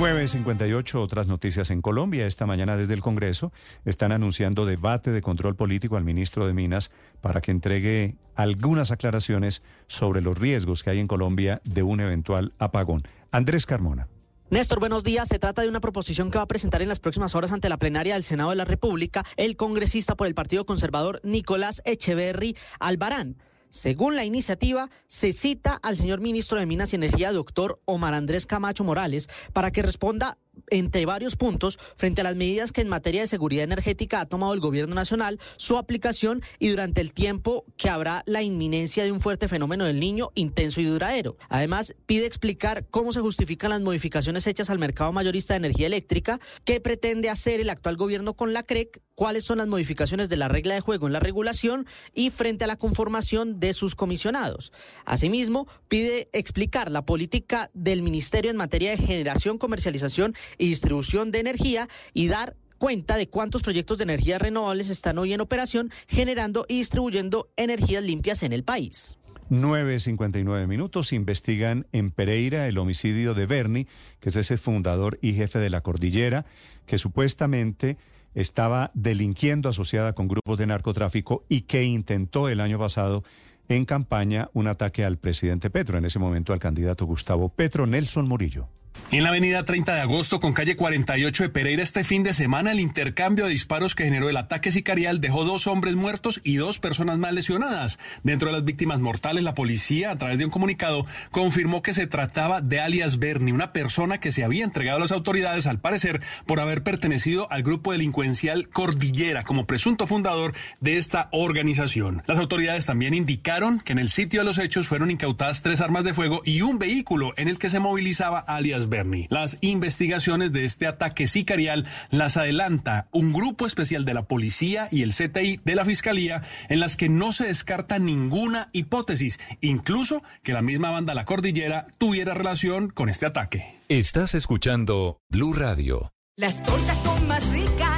9.58, 0.00 0.94
otras 0.94 1.26
noticias 1.26 1.68
en 1.68 1.82
Colombia. 1.82 2.26
Esta 2.26 2.46
mañana 2.46 2.74
desde 2.78 2.94
el 2.94 3.02
Congreso 3.02 3.52
están 3.84 4.12
anunciando 4.12 4.64
debate 4.64 5.10
de 5.10 5.20
control 5.20 5.56
político 5.56 5.98
al 5.98 6.04
ministro 6.04 6.46
de 6.46 6.54
Minas 6.54 6.90
para 7.20 7.42
que 7.42 7.50
entregue 7.50 8.16
algunas 8.34 8.92
aclaraciones 8.92 9.62
sobre 9.88 10.22
los 10.22 10.38
riesgos 10.38 10.82
que 10.82 10.88
hay 10.88 11.00
en 11.00 11.06
Colombia 11.06 11.60
de 11.64 11.82
un 11.82 12.00
eventual 12.00 12.54
apagón. 12.58 13.06
Andrés 13.30 13.66
Carmona. 13.66 14.08
Néstor, 14.48 14.80
buenos 14.80 15.04
días. 15.04 15.28
Se 15.28 15.38
trata 15.38 15.60
de 15.60 15.68
una 15.68 15.80
proposición 15.80 16.30
que 16.30 16.38
va 16.38 16.44
a 16.44 16.48
presentar 16.48 16.80
en 16.80 16.88
las 16.88 16.98
próximas 16.98 17.34
horas 17.34 17.52
ante 17.52 17.68
la 17.68 17.76
plenaria 17.76 18.14
del 18.14 18.22
Senado 18.22 18.48
de 18.48 18.56
la 18.56 18.64
República 18.64 19.26
el 19.36 19.56
congresista 19.56 20.16
por 20.16 20.26
el 20.26 20.34
Partido 20.34 20.64
Conservador 20.64 21.20
Nicolás 21.24 21.82
Echeverry 21.84 22.56
Albarán. 22.78 23.36
Según 23.70 24.16
la 24.16 24.24
iniciativa, 24.24 24.90
se 25.06 25.32
cita 25.32 25.78
al 25.82 25.96
señor 25.96 26.20
ministro 26.20 26.58
de 26.58 26.66
Minas 26.66 26.92
y 26.92 26.96
Energía, 26.96 27.32
doctor 27.32 27.80
Omar 27.84 28.14
Andrés 28.14 28.44
Camacho 28.44 28.82
Morales, 28.82 29.28
para 29.52 29.70
que 29.70 29.82
responda 29.82 30.38
entre 30.70 31.06
varios 31.06 31.36
puntos 31.36 31.78
frente 31.96 32.20
a 32.20 32.24
las 32.24 32.36
medidas 32.36 32.72
que 32.72 32.80
en 32.80 32.88
materia 32.88 33.22
de 33.22 33.26
seguridad 33.26 33.64
energética 33.64 34.20
ha 34.20 34.26
tomado 34.26 34.54
el 34.54 34.60
gobierno 34.60 34.94
nacional, 34.94 35.38
su 35.56 35.76
aplicación 35.76 36.42
y 36.58 36.68
durante 36.68 37.00
el 37.00 37.12
tiempo 37.12 37.64
que 37.76 37.88
habrá 37.88 38.22
la 38.26 38.42
inminencia 38.42 39.04
de 39.04 39.12
un 39.12 39.20
fuerte 39.20 39.48
fenómeno 39.48 39.84
del 39.84 40.00
niño 40.00 40.30
intenso 40.34 40.80
y 40.80 40.84
duradero. 40.84 41.36
Además, 41.48 41.94
pide 42.06 42.26
explicar 42.26 42.86
cómo 42.90 43.12
se 43.12 43.20
justifican 43.20 43.70
las 43.70 43.80
modificaciones 43.80 44.46
hechas 44.46 44.70
al 44.70 44.78
mercado 44.78 45.12
mayorista 45.12 45.54
de 45.54 45.58
energía 45.58 45.86
eléctrica, 45.86 46.40
qué 46.64 46.80
pretende 46.80 47.30
hacer 47.30 47.60
el 47.60 47.70
actual 47.70 47.96
gobierno 47.96 48.34
con 48.34 48.52
la 48.52 48.62
CREC, 48.62 49.00
cuáles 49.14 49.44
son 49.44 49.58
las 49.58 49.68
modificaciones 49.68 50.28
de 50.28 50.36
la 50.36 50.48
regla 50.48 50.74
de 50.74 50.80
juego 50.80 51.06
en 51.06 51.12
la 51.12 51.20
regulación 51.20 51.86
y 52.14 52.30
frente 52.30 52.64
a 52.64 52.66
la 52.66 52.76
conformación 52.76 53.60
de 53.60 53.74
sus 53.74 53.94
comisionados. 53.94 54.72
Asimismo, 55.04 55.66
pide 55.88 56.28
explicar 56.32 56.90
la 56.90 57.04
política 57.04 57.70
del 57.74 58.02
Ministerio 58.02 58.50
en 58.50 58.56
materia 58.56 58.90
de 58.90 58.98
generación, 58.98 59.58
comercialización 59.58 60.34
y 60.58 60.68
distribución 60.68 61.30
de 61.30 61.40
energía 61.40 61.88
y 62.14 62.28
dar 62.28 62.56
cuenta 62.78 63.16
de 63.16 63.28
cuántos 63.28 63.62
proyectos 63.62 63.98
de 63.98 64.04
energías 64.04 64.40
renovables 64.40 64.88
están 64.88 65.18
hoy 65.18 65.34
en 65.34 65.40
operación 65.40 65.90
generando 66.08 66.64
y 66.66 66.78
distribuyendo 66.78 67.50
energías 67.56 68.02
limpias 68.02 68.42
en 68.42 68.52
el 68.52 68.64
país. 68.64 69.18
9.59 69.50 70.66
minutos. 70.66 71.12
Investigan 71.12 71.86
en 71.92 72.10
Pereira 72.10 72.68
el 72.68 72.78
homicidio 72.78 73.34
de 73.34 73.46
Bernie, 73.46 73.86
que 74.20 74.30
es 74.30 74.36
ese 74.36 74.56
fundador 74.56 75.18
y 75.20 75.34
jefe 75.34 75.58
de 75.58 75.70
la 75.70 75.82
cordillera, 75.82 76.46
que 76.86 76.98
supuestamente 76.98 77.98
estaba 78.34 78.92
delinquiendo 78.94 79.68
asociada 79.68 80.14
con 80.14 80.28
grupos 80.28 80.56
de 80.58 80.66
narcotráfico 80.66 81.44
y 81.48 81.62
que 81.62 81.84
intentó 81.84 82.48
el 82.48 82.60
año 82.60 82.78
pasado 82.78 83.24
en 83.68 83.84
campaña 83.84 84.48
un 84.52 84.68
ataque 84.68 85.04
al 85.04 85.18
presidente 85.18 85.68
Petro, 85.68 85.98
en 85.98 86.04
ese 86.04 86.18
momento 86.18 86.52
al 86.52 86.60
candidato 86.60 87.04
Gustavo 87.06 87.48
Petro, 87.48 87.86
Nelson 87.86 88.26
Murillo. 88.26 88.68
En 89.12 89.24
la 89.24 89.30
avenida 89.30 89.64
30 89.64 89.92
de 89.92 90.00
agosto 90.02 90.38
con 90.38 90.52
calle 90.52 90.76
48 90.76 91.42
de 91.42 91.48
Pereira 91.48 91.82
este 91.82 92.04
fin 92.04 92.22
de 92.22 92.32
semana 92.32 92.70
el 92.70 92.78
intercambio 92.78 93.46
de 93.46 93.50
disparos 93.50 93.96
que 93.96 94.04
generó 94.04 94.28
el 94.30 94.36
ataque 94.36 94.70
sicarial 94.70 95.20
dejó 95.20 95.44
dos 95.44 95.66
hombres 95.66 95.96
muertos 95.96 96.40
y 96.44 96.56
dos 96.56 96.78
personas 96.78 97.18
más 97.18 97.34
lesionadas. 97.34 97.98
Dentro 98.22 98.46
de 98.46 98.52
las 98.52 98.64
víctimas 98.64 99.00
mortales 99.00 99.42
la 99.42 99.56
policía 99.56 100.12
a 100.12 100.16
través 100.16 100.38
de 100.38 100.44
un 100.44 100.52
comunicado 100.52 101.06
confirmó 101.32 101.82
que 101.82 101.92
se 101.92 102.06
trataba 102.06 102.60
de 102.60 102.78
alias 102.78 103.18
Berni, 103.18 103.50
una 103.50 103.72
persona 103.72 104.20
que 104.20 104.30
se 104.30 104.44
había 104.44 104.62
entregado 104.62 104.98
a 104.98 105.00
las 105.00 105.10
autoridades 105.10 105.66
al 105.66 105.80
parecer 105.80 106.20
por 106.46 106.60
haber 106.60 106.84
pertenecido 106.84 107.50
al 107.50 107.64
grupo 107.64 107.90
delincuencial 107.90 108.68
Cordillera 108.68 109.42
como 109.42 109.66
presunto 109.66 110.06
fundador 110.06 110.54
de 110.78 110.98
esta 110.98 111.30
organización. 111.32 112.22
Las 112.28 112.38
autoridades 112.38 112.86
también 112.86 113.14
indicaron 113.14 113.80
que 113.80 113.90
en 113.90 113.98
el 113.98 114.08
sitio 114.08 114.42
de 114.42 114.46
los 114.46 114.58
hechos 114.58 114.86
fueron 114.86 115.10
incautadas 115.10 115.62
tres 115.62 115.80
armas 115.80 116.04
de 116.04 116.14
fuego 116.14 116.42
y 116.44 116.62
un 116.62 116.78
vehículo 116.78 117.34
en 117.36 117.48
el 117.48 117.58
que 117.58 117.70
se 117.70 117.80
movilizaba 117.80 118.38
alias 118.38 118.79
Díaz 118.80 118.88
Berni. 118.88 119.26
Las 119.30 119.58
investigaciones 119.60 120.52
de 120.52 120.64
este 120.64 120.86
ataque 120.86 121.26
sicarial 121.26 121.86
las 122.10 122.36
adelanta 122.36 123.08
un 123.12 123.32
grupo 123.32 123.66
especial 123.66 124.04
de 124.04 124.14
la 124.14 124.22
policía 124.22 124.88
y 124.90 125.02
el 125.02 125.12
CTI 125.12 125.60
de 125.64 125.74
la 125.74 125.84
Fiscalía 125.84 126.42
en 126.68 126.80
las 126.80 126.96
que 126.96 127.08
no 127.08 127.32
se 127.32 127.46
descarta 127.46 127.98
ninguna 127.98 128.70
hipótesis, 128.72 129.38
incluso 129.60 130.22
que 130.42 130.52
la 130.52 130.62
misma 130.62 130.90
banda 130.90 131.14
La 131.14 131.24
Cordillera 131.24 131.86
tuviera 131.98 132.34
relación 132.34 132.88
con 132.88 133.08
este 133.08 133.26
ataque. 133.26 133.74
Estás 133.88 134.34
escuchando 134.34 135.18
Blue 135.30 135.52
Radio. 135.52 136.12
Las 136.36 136.62
tortas 136.62 137.02
son 137.02 137.28
más 137.28 137.46
ricas 137.50 137.89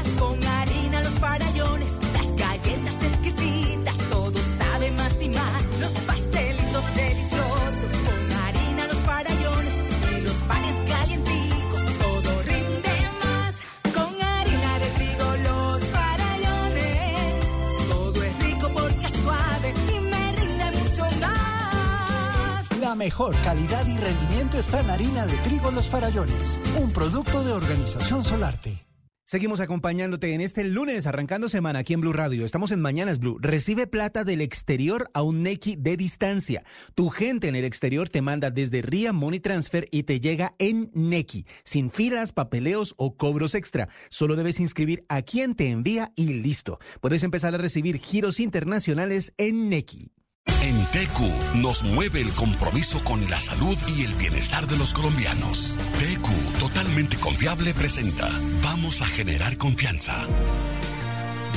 La 22.93 22.97
mejor 22.97 23.35
calidad 23.41 23.87
y 23.87 23.97
rendimiento 23.97 24.59
está 24.59 24.81
en 24.81 24.91
harina 24.91 25.25
de 25.25 25.39
trigo 25.39 25.71
Los 25.71 25.89
Farallones, 25.89 26.61
un 26.79 26.93
producto 26.93 27.43
de 27.43 27.51
Organización 27.51 28.23
Solarte. 28.23 28.87
Seguimos 29.25 29.61
acompañándote 29.61 30.35
en 30.35 30.43
este 30.43 30.63
lunes, 30.63 31.07
arrancando 31.07 31.49
semana 31.49 31.79
aquí 31.79 31.95
en 31.95 32.03
Blue 32.03 32.13
Radio. 32.13 32.45
Estamos 32.45 32.71
en 32.71 32.83
Mañanas 32.83 33.19
Blue. 33.19 33.39
Recibe 33.41 33.87
plata 33.87 34.25
del 34.25 34.43
exterior 34.43 35.09
a 35.15 35.23
un 35.23 35.43
Nequi 35.43 35.77
de 35.77 35.97
distancia. 35.97 36.67
Tu 36.95 37.09
gente 37.09 37.49
en 37.49 37.57
el 37.57 37.65
exterior 37.65 38.11
te 38.11 38.21
manda 38.21 38.51
desde 38.51 38.83
RIA 38.83 39.15
Money 39.15 39.41
Transfer 39.41 39.89
y 39.91 40.03
te 40.03 40.21
llega 40.21 40.55
en 40.59 40.91
Nequi, 40.93 41.47
sin 41.65 41.91
filas, 41.91 42.33
papeleos 42.33 42.93
o 42.99 43.17
cobros 43.17 43.55
extra. 43.55 43.89
Solo 44.11 44.37
debes 44.37 44.61
inscribir 44.61 45.07
a 45.09 45.23
quien 45.23 45.55
te 45.55 45.71
envía 45.71 46.13
y 46.15 46.35
listo. 46.35 46.79
Puedes 47.01 47.25
empezar 47.25 47.55
a 47.55 47.59
recibir 47.59 47.97
giros 47.97 48.39
internacionales 48.39 49.33
en 49.39 49.71
Nequi. 49.71 50.13
En 50.63 50.81
TQ 50.87 51.57
nos 51.57 51.83
mueve 51.83 52.21
el 52.21 52.31
compromiso 52.33 53.03
con 53.03 53.29
la 53.29 53.41
salud 53.41 53.77
y 53.89 54.05
el 54.05 54.15
bienestar 54.15 54.67
de 54.69 54.77
los 54.77 54.95
colombianos. 54.95 55.77
TQ, 55.99 56.59
totalmente 56.61 57.17
confiable, 57.17 57.75
presenta. 57.75 58.31
Vamos 58.63 59.03
a 59.03 59.07
generar 59.07 59.57
confianza. 59.59 60.25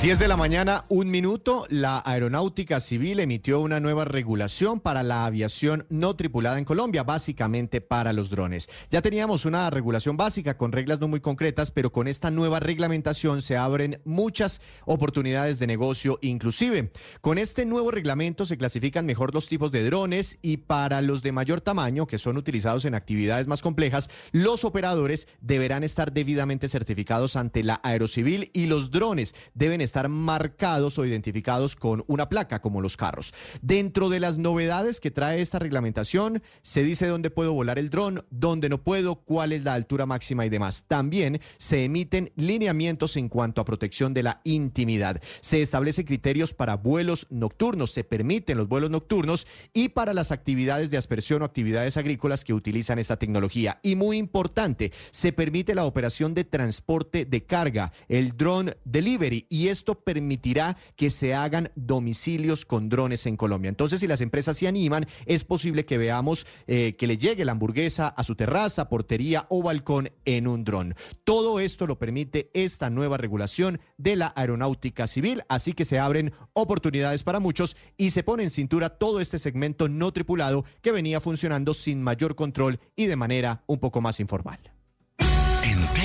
10 0.01 0.19
de 0.19 0.27
la 0.27 0.37
mañana, 0.37 0.85
un 0.89 1.09
minuto, 1.09 1.65
la 1.69 2.03
Aeronáutica 2.05 2.79
Civil 2.79 3.19
emitió 3.19 3.59
una 3.59 3.79
nueva 3.79 4.05
regulación 4.05 4.79
para 4.79 5.01
la 5.01 5.25
aviación 5.25 5.87
no 5.89 6.15
tripulada 6.15 6.59
en 6.59 6.65
Colombia, 6.65 7.03
básicamente 7.03 7.81
para 7.81 8.13
los 8.13 8.29
drones. 8.29 8.69
Ya 8.91 9.01
teníamos 9.01 9.45
una 9.45 9.67
regulación 9.71 10.15
básica 10.15 10.57
con 10.57 10.73
reglas 10.73 10.99
no 10.99 11.07
muy 11.07 11.21
concretas, 11.21 11.71
pero 11.71 11.91
con 11.91 12.07
esta 12.07 12.29
nueva 12.29 12.59
reglamentación 12.59 13.41
se 13.41 13.57
abren 13.57 13.99
muchas 14.05 14.61
oportunidades 14.85 15.57
de 15.57 15.65
negocio 15.65 16.19
inclusive. 16.21 16.91
Con 17.21 17.39
este 17.39 17.65
nuevo 17.65 17.89
reglamento 17.89 18.45
se 18.45 18.57
clasifican 18.57 19.07
mejor 19.07 19.33
los 19.33 19.47
tipos 19.47 19.71
de 19.71 19.85
drones 19.85 20.37
y 20.43 20.57
para 20.57 21.01
los 21.01 21.23
de 21.23 21.31
mayor 21.31 21.61
tamaño, 21.61 22.05
que 22.05 22.19
son 22.19 22.37
utilizados 22.37 22.85
en 22.85 22.93
actividades 22.93 23.47
más 23.47 23.63
complejas, 23.63 24.11
los 24.31 24.65
operadores 24.65 25.27
deberán 25.41 25.83
estar 25.83 26.11
debidamente 26.11 26.69
certificados 26.69 27.35
ante 27.37 27.63
la 27.63 27.79
Aerocivil 27.81 28.51
y 28.53 28.67
los 28.67 28.91
drones 28.91 29.33
deben 29.55 29.81
estar 29.85 30.09
marcados 30.09 30.99
o 30.99 31.05
identificados 31.05 31.75
con 31.75 32.03
una 32.07 32.27
placa, 32.27 32.59
como 32.59 32.81
los 32.81 32.97
carros. 32.97 33.33
Dentro 33.61 34.09
de 34.09 34.19
las 34.19 34.37
novedades 34.37 34.99
que 34.99 35.11
trae 35.11 35.41
esta 35.41 35.59
reglamentación, 35.59 36.41
se 36.61 36.83
dice 36.83 37.07
dónde 37.07 37.29
puedo 37.29 37.53
volar 37.53 37.79
el 37.79 37.89
dron, 37.89 38.25
dónde 38.29 38.69
no 38.69 38.83
puedo, 38.83 39.15
cuál 39.15 39.51
es 39.51 39.63
la 39.63 39.73
altura 39.73 40.05
máxima 40.05 40.45
y 40.45 40.49
demás. 40.49 40.85
También 40.87 41.39
se 41.57 41.83
emiten 41.85 42.31
lineamientos 42.35 43.15
en 43.17 43.29
cuanto 43.29 43.61
a 43.61 43.65
protección 43.65 44.13
de 44.13 44.23
la 44.23 44.41
intimidad. 44.43 45.21
Se 45.41 45.61
establecen 45.61 46.05
criterios 46.05 46.53
para 46.53 46.75
vuelos 46.75 47.27
nocturnos, 47.29 47.91
se 47.91 48.03
permiten 48.03 48.57
los 48.57 48.67
vuelos 48.67 48.89
nocturnos 48.89 49.47
y 49.73 49.89
para 49.89 50.13
las 50.13 50.31
actividades 50.31 50.91
de 50.91 50.97
aspersión 50.97 51.41
o 51.41 51.45
actividades 51.45 51.97
agrícolas 51.97 52.43
que 52.43 52.53
utilizan 52.53 52.99
esta 52.99 53.17
tecnología. 53.17 53.79
Y 53.83 53.95
muy 53.95 54.17
importante, 54.17 54.91
se 55.11 55.31
permite 55.31 55.75
la 55.75 55.85
operación 55.85 56.33
de 56.33 56.43
transporte 56.43 57.25
de 57.25 57.43
carga, 57.43 57.91
el 58.07 58.35
drone 58.37 58.73
delivery, 58.83 59.45
y 59.49 59.67
esto 59.75 59.95
permitirá 59.95 60.77
que 60.95 61.09
se 61.09 61.33
hagan 61.33 61.71
domicilios 61.75 62.65
con 62.65 62.87
drones 62.87 63.25
en 63.25 63.35
Colombia. 63.35 63.69
Entonces, 63.69 63.99
si 63.99 64.07
las 64.07 64.21
empresas 64.21 64.57
se 64.57 64.67
animan, 64.67 65.05
es 65.25 65.43
posible 65.43 65.85
que 65.85 65.97
veamos 65.97 66.47
eh, 66.67 66.95
que 66.97 67.07
le 67.07 67.17
llegue 67.17 67.43
la 67.43 67.51
hamburguesa 67.51 68.07
a 68.07 68.23
su 68.23 68.35
terraza, 68.35 68.87
portería 68.87 69.45
o 69.49 69.61
balcón 69.61 70.11
en 70.23 70.47
un 70.47 70.63
dron. 70.63 70.95
Todo 71.25 71.59
esto 71.59 71.87
lo 71.87 71.99
permite 71.99 72.49
esta 72.53 72.89
nueva 72.89 73.17
regulación 73.17 73.81
de 73.97 74.15
la 74.15 74.31
aeronáutica 74.35 75.07
civil, 75.07 75.41
así 75.49 75.73
que 75.73 75.85
se 75.85 75.99
abren 75.99 76.31
oportunidades 76.53 77.23
para 77.23 77.41
muchos 77.41 77.75
y 77.97 78.11
se 78.11 78.23
pone 78.23 78.43
en 78.43 78.49
cintura 78.49 78.89
todo 78.89 79.19
este 79.19 79.39
segmento 79.39 79.89
no 79.89 80.13
tripulado 80.13 80.63
que 80.81 80.91
venía 80.93 81.19
funcionando 81.19 81.73
sin 81.73 82.01
mayor 82.01 82.35
control 82.35 82.79
y 82.95 83.07
de 83.07 83.15
manera 83.15 83.63
un 83.67 83.79
poco 83.79 83.99
más 84.01 84.19
informal. 84.19 84.74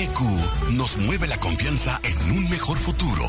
TQ 0.01 0.71
nos 0.71 0.97
mueve 0.97 1.27
la 1.27 1.37
confianza 1.37 1.99
en 2.03 2.35
un 2.35 2.49
mejor 2.49 2.77
futuro, 2.77 3.23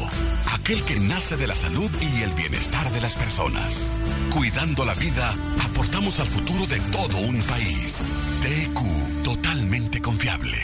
aquel 0.55 0.83
que 0.85 0.99
nace 0.99 1.37
de 1.37 1.47
la 1.47 1.55
salud 1.55 1.91
y 2.01 2.23
el 2.23 2.31
bienestar 2.31 2.91
de 2.93 3.01
las 3.03 3.15
personas. 3.15 3.93
Cuidando 4.35 4.87
la 4.87 4.95
vida, 4.95 5.35
aportamos 5.63 6.19
al 6.19 6.29
futuro 6.29 6.67
de 6.67 6.81
todo 6.91 7.19
un 7.29 7.43
país. 7.43 8.11
TQ, 8.41 9.23
totalmente 9.23 10.01
confiable. 10.01 10.57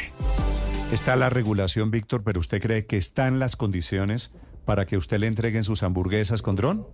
Está 0.93 1.15
la 1.15 1.29
regulación, 1.29 1.91
Víctor, 1.91 2.23
pero 2.25 2.41
¿usted 2.41 2.63
cree 2.63 2.87
que 2.87 2.97
están 2.97 3.39
las 3.39 3.57
condiciones 3.57 4.31
para 4.65 4.87
que 4.87 4.97
usted 4.97 5.19
le 5.19 5.27
entreguen 5.27 5.65
sus 5.65 5.83
hamburguesas 5.83 6.41
con 6.41 6.57
dron? 6.57 6.87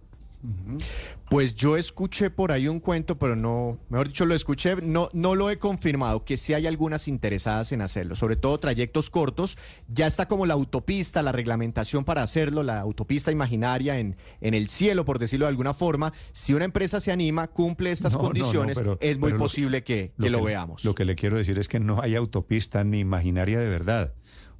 Pues 1.30 1.54
yo 1.54 1.76
escuché 1.76 2.30
por 2.30 2.52
ahí 2.52 2.68
un 2.68 2.78
cuento, 2.80 3.18
pero 3.18 3.34
no, 3.34 3.78
mejor 3.88 4.08
dicho, 4.08 4.26
lo 4.26 4.34
escuché, 4.34 4.76
no, 4.76 5.08
no 5.12 5.34
lo 5.34 5.50
he 5.50 5.58
confirmado, 5.58 6.24
que 6.24 6.36
sí 6.36 6.52
hay 6.54 6.66
algunas 6.66 7.08
interesadas 7.08 7.72
en 7.72 7.80
hacerlo, 7.80 8.14
sobre 8.14 8.36
todo 8.36 8.58
trayectos 8.60 9.10
cortos. 9.10 9.56
Ya 9.88 10.06
está 10.06 10.26
como 10.26 10.46
la 10.46 10.54
autopista, 10.54 11.22
la 11.22 11.32
reglamentación 11.32 12.04
para 12.04 12.22
hacerlo, 12.22 12.62
la 12.62 12.80
autopista 12.80 13.32
imaginaria 13.32 13.98
en, 13.98 14.16
en 14.40 14.54
el 14.54 14.68
cielo, 14.68 15.04
por 15.04 15.18
decirlo 15.18 15.46
de 15.46 15.50
alguna 15.50 15.74
forma. 15.74 16.12
Si 16.32 16.52
una 16.54 16.66
empresa 16.66 17.00
se 17.00 17.10
anima, 17.10 17.48
cumple 17.48 17.90
estas 17.90 18.12
No, 18.12 18.18
no, 18.18 18.22
no, 18.22 18.28
condiciones, 18.28 18.78
pero- 18.78 18.98
es 19.00 19.18
muy 19.18 19.32
lo- 19.32 19.38
posible 19.38 19.82
que, 19.82 20.12
que 20.20 20.30
lo, 20.30 20.38
que- 20.40 20.44
veamos. 20.44 20.84
Lo 20.84 20.94
que 20.94 21.04
le 21.04 21.14
quiero 21.16 21.36
decir 21.38 21.58
es 21.58 21.68
que 21.68 21.80
no 21.80 22.00
hay 22.02 22.14
autopista 22.16 22.84
ni 22.84 23.00
imaginaria 23.00 23.58
de 23.58 23.68
verdad. 23.68 24.12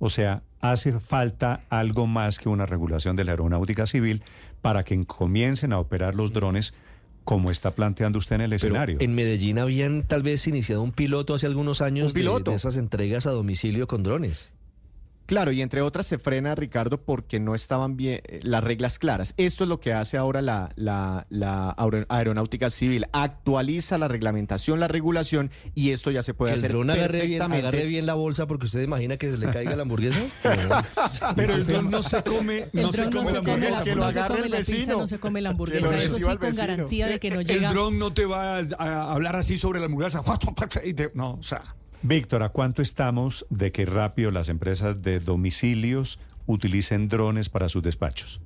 O 0.05 0.11
sea, 0.11 0.43
hace 0.61 1.01
falta 1.01 1.63
algo 1.71 2.07
más 2.07 2.39
que 2.39 2.51
una 2.51 2.67
regulación 2.67 3.17
de 3.17 3.25
la 3.25 3.31
aeronáutica 3.31 3.87
civil 3.87 4.23
para 4.61 4.85
que 4.85 5.03
comiencen 5.07 5.73
a 5.73 5.79
operar 5.79 6.15
los 6.15 6.35
drones 6.35 6.75
como 7.25 7.51
está 7.51 7.71
planteando 7.71 8.19
usted 8.19 8.37
en 8.37 8.43
el 8.43 8.51
Pero 8.51 8.57
escenario. 8.57 8.99
en 9.01 9.15
Medellín 9.15 9.59
habían 9.59 10.03
tal 10.03 10.23
vez 10.23 10.47
iniciado 10.47 10.83
un 10.83 10.93
piloto 10.93 11.33
hace 11.33 11.47
algunos 11.47 11.81
años 11.81 12.13
de-. 12.13 12.23
De, 12.23 12.55
esas 12.55 12.77
entregas 12.77 13.27
a 13.27 13.31
domicilio 13.31 13.87
con 13.87 14.03
drones. 14.03 14.53
Claro, 15.27 15.53
y 15.53 15.63
entre 15.63 15.81
otras 15.83 16.07
se 16.07 16.19
frena, 16.19 16.55
Ricardo, 16.55 16.99
porque 16.99 17.41
no 17.41 17.55
estaban 17.55 17.97
bien 17.97 18.21
eh, 18.25 18.41
las 18.43 18.63
reglas 18.63 18.99
claras. 18.99 19.33
Esto 19.39 19.65
es 19.65 19.69
lo 19.71 19.81
que 19.81 19.93
hace 19.95 20.17
ahora 20.19 20.43
la, 20.43 20.71
la, 20.77 21.27
la 21.31 21.71
aero- 21.79 22.05
aeronáutica 22.09 22.69
civil. 22.71 23.07
Actualiza 23.13 23.97
la 23.99 24.07
reglamentación, 24.09 24.81
la 24.81 24.89
regulación, 24.89 25.51
y 25.75 25.91
esto 25.93 26.11
ya 26.11 26.23
se 26.23 26.35
puede 26.35 26.53
Que 26.53 26.59
el 26.59 26.65
hacer 26.65 26.73
dron 26.73 26.91
agarre 26.91 27.27
bien, 27.27 27.41
agarre 27.43 27.87
bien 27.87 28.05
la 28.07 28.15
bolsa 28.15 28.47
porque 28.47 28.67
usted 28.67 28.83
imagina 28.83 29.17
que 29.17 29.31
se 29.31 29.39
le 29.39 29.51
caiga 29.51 29.75
la 29.77 29.83
hamburguesa. 29.83 30.21
Pero 31.37 31.55
el 31.55 31.67
dron 31.67 31.91
no 31.91 32.03
se 32.03 32.23
come, 32.23 32.69
El 32.73 32.83
no 32.83 32.93
se 32.93 33.05
come 33.11 33.31
la 33.31 33.39
hamburguesa. 33.39 33.85
la, 33.85 33.95
no 33.95 34.11
se 34.13 34.21
come 34.27 34.49
la 34.49 34.57
pizza, 34.59 34.93
no 34.93 35.07
se 35.07 35.19
come 35.19 35.41
la 35.41 35.51
hamburguesa. 35.51 35.97
Eso 35.97 36.19
sí, 36.19 36.37
con 36.37 36.55
garantía 36.55 37.07
de 37.09 37.19
que 37.19 37.31
no 37.31 37.41
El 37.41 37.47
llega. 37.47 37.71
dron 37.71 37.99
no 37.99 38.13
te 38.13 38.27
va 38.27 38.59
a, 38.59 38.63
a 38.79 39.13
hablar 39.13 39.37
así 39.37 39.57
sobre 39.57 39.81
la 39.81 39.87
hamburguesa. 39.87 40.23
No, 41.15 41.35
o 41.35 41.43
sea. 41.43 41.63
Víctor, 42.07 42.43
¿a 42.43 42.51
cuánto 42.51 42.83
estamos 42.83 43.47
de 43.49 43.73
que 43.73 43.87
rápido 43.87 44.31
las 44.31 44.51
empresas 44.51 45.01
de 45.03 45.21
domicilios 45.21 46.19
utilicen 46.47 47.09
drones 47.09 47.49
para 47.49 47.71
sus 47.71 47.83
despachos? 47.83 48.43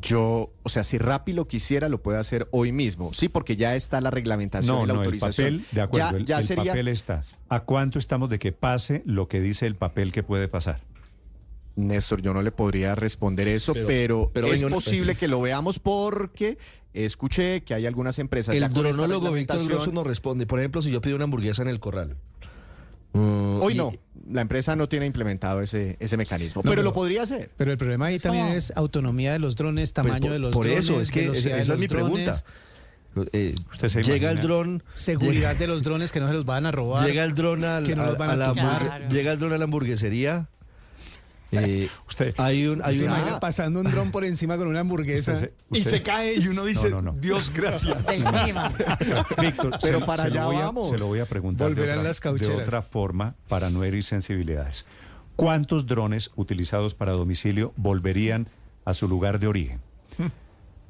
Yo, 0.00 0.52
o 0.62 0.68
sea, 0.68 0.84
si 0.84 0.96
Rappi 0.98 1.32
lo 1.32 1.48
quisiera, 1.48 1.88
lo 1.88 2.00
puede 2.00 2.18
hacer 2.18 2.46
hoy 2.52 2.70
mismo. 2.70 3.12
Sí, 3.12 3.28
porque 3.28 3.56
ya 3.56 3.74
está 3.74 4.00
la 4.00 4.12
reglamentación 4.12 4.76
No, 4.76 4.84
y 4.84 4.86
la 4.86 4.92
no, 4.94 5.00
el 5.00 5.06
autorización. 5.06 5.46
papel, 5.58 5.66
de 5.72 5.80
acuerdo, 5.80 6.10
Ya, 6.12 6.16
el, 6.16 6.26
ya 6.26 6.38
el 6.38 6.44
sería. 6.44 6.64
papel 6.66 6.86
está. 6.88 7.20
¿A 7.48 7.60
cuánto 7.64 7.98
estamos 7.98 8.30
de 8.30 8.38
que 8.38 8.52
pase 8.52 9.02
lo 9.04 9.26
que 9.26 9.40
dice 9.40 9.66
el 9.66 9.74
papel 9.74 10.12
que 10.12 10.22
puede 10.22 10.46
pasar? 10.46 10.78
Néstor, 11.74 12.22
yo 12.22 12.32
no 12.34 12.42
le 12.42 12.52
podría 12.52 12.94
responder 12.94 13.48
eso, 13.48 13.72
Pero- 13.72 13.86
pero, 13.88 14.30
pero 14.32 14.46
es 14.46 14.62
venga, 14.62 14.72
posible 14.76 15.16
que 15.16 15.26
lo 15.26 15.40
veamos 15.40 15.80
porque 15.80 16.56
escuché 16.92 17.62
que 17.64 17.74
hay 17.74 17.86
algunas 17.86 18.20
empresas 18.20 18.54
El 18.54 18.60
ya 18.60 18.68
con 18.70 18.86
esta 18.86 18.96
dronólogo 18.98 19.32
Víctor 19.32 19.64
Grosso 19.66 19.90
nos 19.90 20.06
responde. 20.06 20.46
Por 20.46 20.60
ejemplo, 20.60 20.82
si 20.82 20.92
yo 20.92 21.00
pido 21.00 21.16
una 21.16 21.24
hamburguesa 21.24 21.62
en 21.62 21.68
el 21.68 21.80
corral. 21.80 22.16
Hoy 23.12 23.72
y- 23.74 23.76
no, 23.76 23.92
la 24.30 24.40
empresa 24.42 24.76
no 24.76 24.88
tiene 24.88 25.06
implementado 25.06 25.60
ese, 25.62 25.96
ese 26.00 26.16
mecanismo, 26.16 26.62
No, 26.64 26.70
pero, 26.70 26.82
lo 26.82 26.92
podría 26.92 27.22
hacer. 27.22 27.50
Pero 27.56 27.72
el 27.72 27.78
problema 27.78 28.06
ahí 28.06 28.18
también 28.18 28.46
es 28.48 28.72
autonomía 28.76 29.32
de 29.32 29.38
los 29.40 29.56
drones, 29.56 29.92
tamaño 29.92 30.12
Pues 30.14 30.22
por- 30.22 30.32
de 30.32 30.38
los 30.38 30.52
por 30.52 30.64
drones. 30.66 30.84
eso, 30.84 31.00
es 31.00 31.10
que 31.10 31.26
esa 31.32 31.72
es 31.72 31.78
mi 31.78 31.88
pregunta. 31.88 32.42
Eh, 33.32 33.56
Usted 33.72 33.88
se 33.88 34.02
llega 34.04 34.30
el 34.30 34.40
dron. 34.40 34.84
Seguridad 34.94 35.32
llega- 35.32 35.54
de 35.54 35.66
los 35.66 35.82
drones 35.82 36.12
que 36.12 36.20
no 36.20 36.28
se 36.28 36.32
los 36.34 36.44
van 36.44 36.64
a 36.66 36.70
robar. 36.70 37.04
Llega 37.04 37.24
el 37.24 37.34
dron 37.34 37.64
al- 37.64 37.84
a- 37.84 38.36
la 38.36 39.08
llega 39.10 39.32
el 39.32 39.38
dron 39.40 39.52
a 39.52 39.58
la 39.58 39.64
hamburguesería. 39.64 40.48
Eh, 41.52 41.88
Usted 42.08 42.34
hay 42.38 42.66
un, 42.66 42.80
hay 42.84 42.98
una- 43.00 43.16
imagina 43.18 43.40
pasando 43.40 43.80
un 43.80 43.90
dron 43.90 44.10
por 44.12 44.24
encima 44.24 44.56
con 44.56 44.68
una 44.68 44.80
hamburguesa 44.80 45.32
Usted 45.34 45.52
y 45.72 45.82
se 45.82 46.02
cae 46.02 46.36
y 46.36 46.46
uno 46.48 46.64
dice, 46.64 46.90
No, 46.90 47.02
no, 47.02 47.12
no. 47.12 47.18
Dios 47.20 47.52
gracias. 47.52 47.96
Víctor, 49.40 49.76
Pero 49.82 49.98
se- 50.00 50.04
para 50.06 50.24
se 50.24 50.30
lo 50.30 50.34
allá 50.40 50.44
voy 50.46 50.56
a- 50.56 50.64
vamos. 50.66 50.88
se 50.90 50.98
lo 50.98 51.06
voy 51.06 51.20
a 51.20 51.26
preguntar 51.26 51.74
de 51.74 51.82
otra, 51.82 51.96
las 51.96 52.16
de 52.18 52.22
caucheras. 52.22 52.66
otra 52.66 52.82
forma 52.82 53.34
para 53.48 53.70
no 53.70 53.82
herir 53.84 54.04
sensibilidades. 54.04 54.86
¿Cuántos 55.36 55.86
drones 55.86 56.30
utilizados 56.36 56.94
para 56.94 57.12
domicilio 57.12 57.72
volverían 57.76 58.48
a 58.84 58.94
su 58.94 59.08
lugar 59.08 59.38
de 59.38 59.46
origen? 59.46 59.80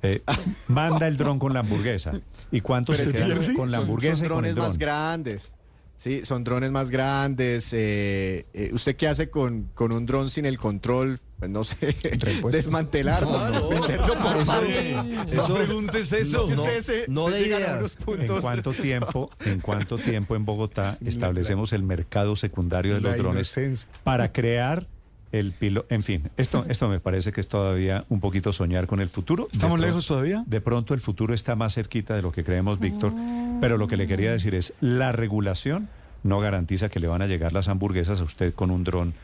Eh, 0.02 0.22
manda 0.66 1.06
el 1.06 1.18
dron 1.18 1.38
con 1.38 1.52
la 1.52 1.60
hamburguesa. 1.60 2.12
¿Y 2.50 2.62
cuántos 2.62 2.96
se 2.96 3.12
quedan 3.12 3.52
con 3.54 3.70
la 3.70 3.76
son- 3.76 3.82
hamburguesa 3.84 4.16
son 4.16 4.24
y 4.24 4.28
con 4.30 4.44
el 4.46 4.54
drones 4.54 4.68
más 4.70 4.78
dron? 4.78 4.88
grandes. 4.88 5.52
Sí, 6.00 6.22
son 6.24 6.44
drones 6.44 6.70
más 6.70 6.88
grandes. 6.90 7.74
eh, 7.74 8.46
eh, 8.54 8.70
¿Usted 8.72 8.96
qué 8.96 9.06
hace 9.06 9.28
con, 9.28 9.64
con 9.74 9.92
un 9.92 10.06
dron 10.06 10.30
sin 10.30 10.46
el 10.46 10.58
control? 10.58 11.20
Pues 11.38 11.50
no 11.50 11.62
sé, 11.62 11.94
desmantelarlo, 12.50 13.30
No, 13.30 13.48
no. 13.50 13.68
venderlo 13.68 14.14
por 14.14 14.36
Eso- 14.38 14.62
eso- 14.62 15.54
preguntes 15.56 16.10
eso. 16.12 16.38
Es 16.38 16.44
que 16.44 16.54
No, 16.56 16.62
ustedes 16.62 16.84
se, 16.86 17.04
no 17.08 17.28
se 17.28 17.34
de 17.34 17.46
ideas. 17.48 17.96
¿En 17.98 18.04
puntos. 18.04 18.40
cuánto 18.40 18.72
tiempo, 18.72 19.30
en 19.44 19.60
cuánto 19.60 19.98
tiempo 19.98 20.36
en 20.36 20.46
Bogotá 20.46 20.96
establecemos 21.04 21.74
el 21.74 21.82
mercado 21.82 22.34
secundario 22.34 22.94
de 22.94 23.00
los 23.02 23.18
drones 23.18 23.86
para 24.02 24.32
crear 24.32 24.86
el 25.32 25.52
piloto? 25.52 25.86
En 25.90 26.02
fin, 26.02 26.30
esto, 26.36 26.64
esto 26.68 26.88
me 26.88 27.00
parece 27.00 27.32
que 27.32 27.40
es 27.40 27.48
todavía 27.48 28.04
un 28.08 28.20
poquito 28.20 28.52
soñar 28.52 28.86
con 28.86 29.00
el 29.00 29.08
futuro. 29.08 29.48
¿Estamos 29.52 29.78
lejos 29.80 30.06
todavía? 30.06 30.42
De 30.46 30.60
pronto 30.60 30.94
el 30.94 31.00
futuro 31.00 31.34
está 31.34 31.54
más 31.56 31.74
cerquita 31.74 32.14
de 32.14 32.22
lo 32.22 32.32
que 32.32 32.44
creemos, 32.44 32.78
Víctor. 32.80 33.12
Pero 33.60 33.78
lo 33.78 33.86
que 33.88 33.96
le 33.96 34.06
quería 34.06 34.32
decir 34.32 34.54
es, 34.54 34.74
la 34.80 35.12
regulación 35.12 35.88
no 36.22 36.40
garantiza 36.40 36.88
que 36.88 37.00
le 37.00 37.06
van 37.06 37.22
a 37.22 37.26
llegar 37.26 37.52
las 37.52 37.68
hamburguesas 37.68 38.20
a 38.20 38.24
usted 38.24 38.54
con 38.54 38.70
un 38.70 38.84
dron, 38.84 39.14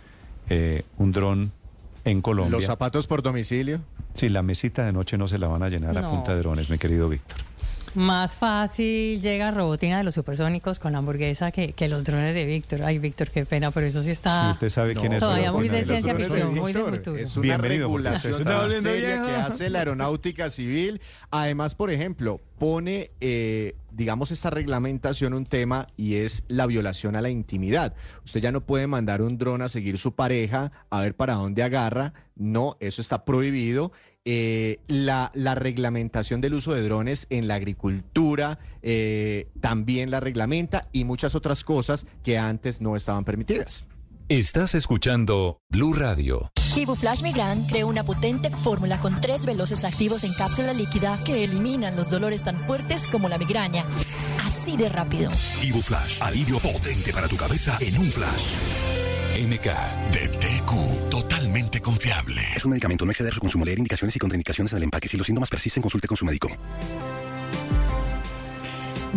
eh, 0.49 0.83
un 0.99 1.13
dron 1.13 1.53
en 2.05 2.23
Colombia. 2.23 2.53
Los 2.53 2.65
zapatos 2.65 3.07
por 3.07 3.23
domicilio. 3.23 3.81
Sí, 4.15 4.29
la 4.29 4.43
mesita 4.43 4.85
de 4.87 4.93
noche 4.93 5.19
no 5.19 5.27
se 5.27 5.39
la 5.39 5.49
van 5.49 5.63
a 5.63 5.69
llenar 5.69 5.99
a 5.99 6.03
No. 6.03 6.11
punta 6.11 6.33
de 6.35 6.39
drones, 6.39 6.71
mi 6.71 6.79
querido 6.79 7.09
Víctor. 7.09 7.39
Más 7.97 8.37
fácil 8.37 9.23
llega 9.23 9.51
Robotina 9.51 9.97
de 9.97 10.05
los 10.05 10.15
supersónicos 10.15 10.79
con 10.79 10.93
la 10.93 10.99
hamburguesa 10.99 11.51
que, 11.51 11.73
que 11.73 11.89
los 11.89 12.05
drones 12.05 12.35
de 12.35 12.45
Víctor. 12.45 12.83
Ay, 12.83 12.99
Víctor, 12.99 13.31
qué 13.31 13.47
pena, 13.47 13.71
pero 13.71 13.87
eso 13.87 14.03
sí 14.03 14.11
está 14.11 14.45
Si 14.45 14.51
usted 14.51 14.69
sabe 14.69 14.95
quién 14.95 15.15
es 15.15 15.21
todavía 15.21 15.51
muy 15.51 15.71
de 15.71 15.83
ciencia 15.83 16.15
ficción, 16.15 16.55
muy 16.55 16.75
de 16.75 16.83
futuro. 16.83 17.17
Es 17.17 17.35
una 17.39 17.43
Bienvenido, 17.43 17.87
regulación 17.89 18.45
tan 18.45 18.71
seria 18.71 19.25
que 19.25 19.35
hace 19.37 19.71
la 19.71 19.79
aeronáutica 19.79 20.51
civil. 20.51 21.01
Además, 21.31 21.75
por 21.75 21.91
ejemplo, 21.91 22.43
pone, 22.59 23.13
eh, 23.21 23.75
digamos, 23.93 24.31
esta 24.31 24.51
reglamentación 24.51 25.33
un 25.33 25.47
tema 25.47 25.87
y 25.97 26.17
es 26.17 26.45
la 26.49 26.67
violación 26.67 27.17
a 27.17 27.23
la 27.23 27.31
intimidad. 27.31 27.95
Usted 28.27 28.41
ya 28.41 28.53
no 28.53 28.61
puede 28.61 28.87
mandar 28.87 29.23
un 29.23 29.39
dron 29.39 29.63
a 29.63 29.71
seguir 29.71 29.97
su 29.97 30.15
pareja 30.15 30.71
a 30.91 31.01
ver 31.01 31.15
para 31.15 31.35
dónde 31.35 31.63
agarra. 31.63 32.13
No, 32.35 32.77
eso 32.81 33.01
está 33.01 33.25
prohibido. 33.25 33.93
Eh, 34.29 34.81
la, 34.89 35.31
la 35.35 35.55
reglamentación 35.55 36.41
del 36.41 36.55
uso 36.55 36.75
de 36.75 36.83
drones 36.83 37.29
en 37.31 37.47
la 37.47 37.55
agricultura 37.55 38.59
eh, 38.83 39.49
también 39.61 40.11
la 40.11 40.19
reglamenta 40.19 40.89
y 40.93 41.05
muchas 41.05 41.37
otras 41.37 41.63
cosas 41.63 42.07
que 42.25 42.37
antes 42.37 42.81
no 42.81 42.97
estaban 42.97 43.25
permitidas. 43.25 43.85
Estás 44.29 44.75
escuchando 44.75 45.61
Blue 45.71 45.93
Radio. 45.93 46.51
Flash 46.97 47.23
Migran 47.23 47.65
creó 47.67 47.87
una 47.87 48.03
potente 48.03 48.51
fórmula 48.51 49.01
con 49.01 49.21
tres 49.21 49.47
veloces 49.47 49.85
activos 49.85 50.25
en 50.25 50.33
cápsula 50.35 50.73
líquida 50.73 51.19
que 51.25 51.45
eliminan 51.45 51.95
los 51.95 52.11
dolores 52.11 52.43
tan 52.43 52.59
fuertes 52.59 53.07
como 53.07 53.29
la 53.29 53.39
migraña. 53.39 53.85
Así 54.45 54.77
de 54.77 54.89
rápido. 54.89 55.31
Ivo 55.63 55.81
Flash, 55.81 56.21
alivio 56.21 56.59
potente 56.59 57.13
para 57.13 57.29
tu 57.29 57.37
cabeza 57.37 57.79
en 57.81 57.97
un 57.97 58.11
flash. 58.11 58.55
MK. 59.37 59.67
De 60.13 60.29
TQ, 60.29 61.11
totalmente 61.11 61.36
confiable. 61.87 62.43
Es 62.57 62.65
un 62.65 62.71
medicamento, 62.71 63.05
no 63.05 63.13
exceder 63.13 63.33
su 63.33 63.39
consumo, 63.39 63.65
leer 63.65 63.79
indicaciones 63.79 64.17
y 64.17 64.19
contraindicaciones 64.19 64.73
en 64.73 64.79
el 64.79 64.83
empaque. 64.83 65.07
Si 65.07 65.17
los 65.17 65.25
síntomas 65.25 65.49
persisten, 65.49 65.81
consulte 65.81 66.09
con 66.09 66.17
su 66.17 66.25
médico. 66.25 66.49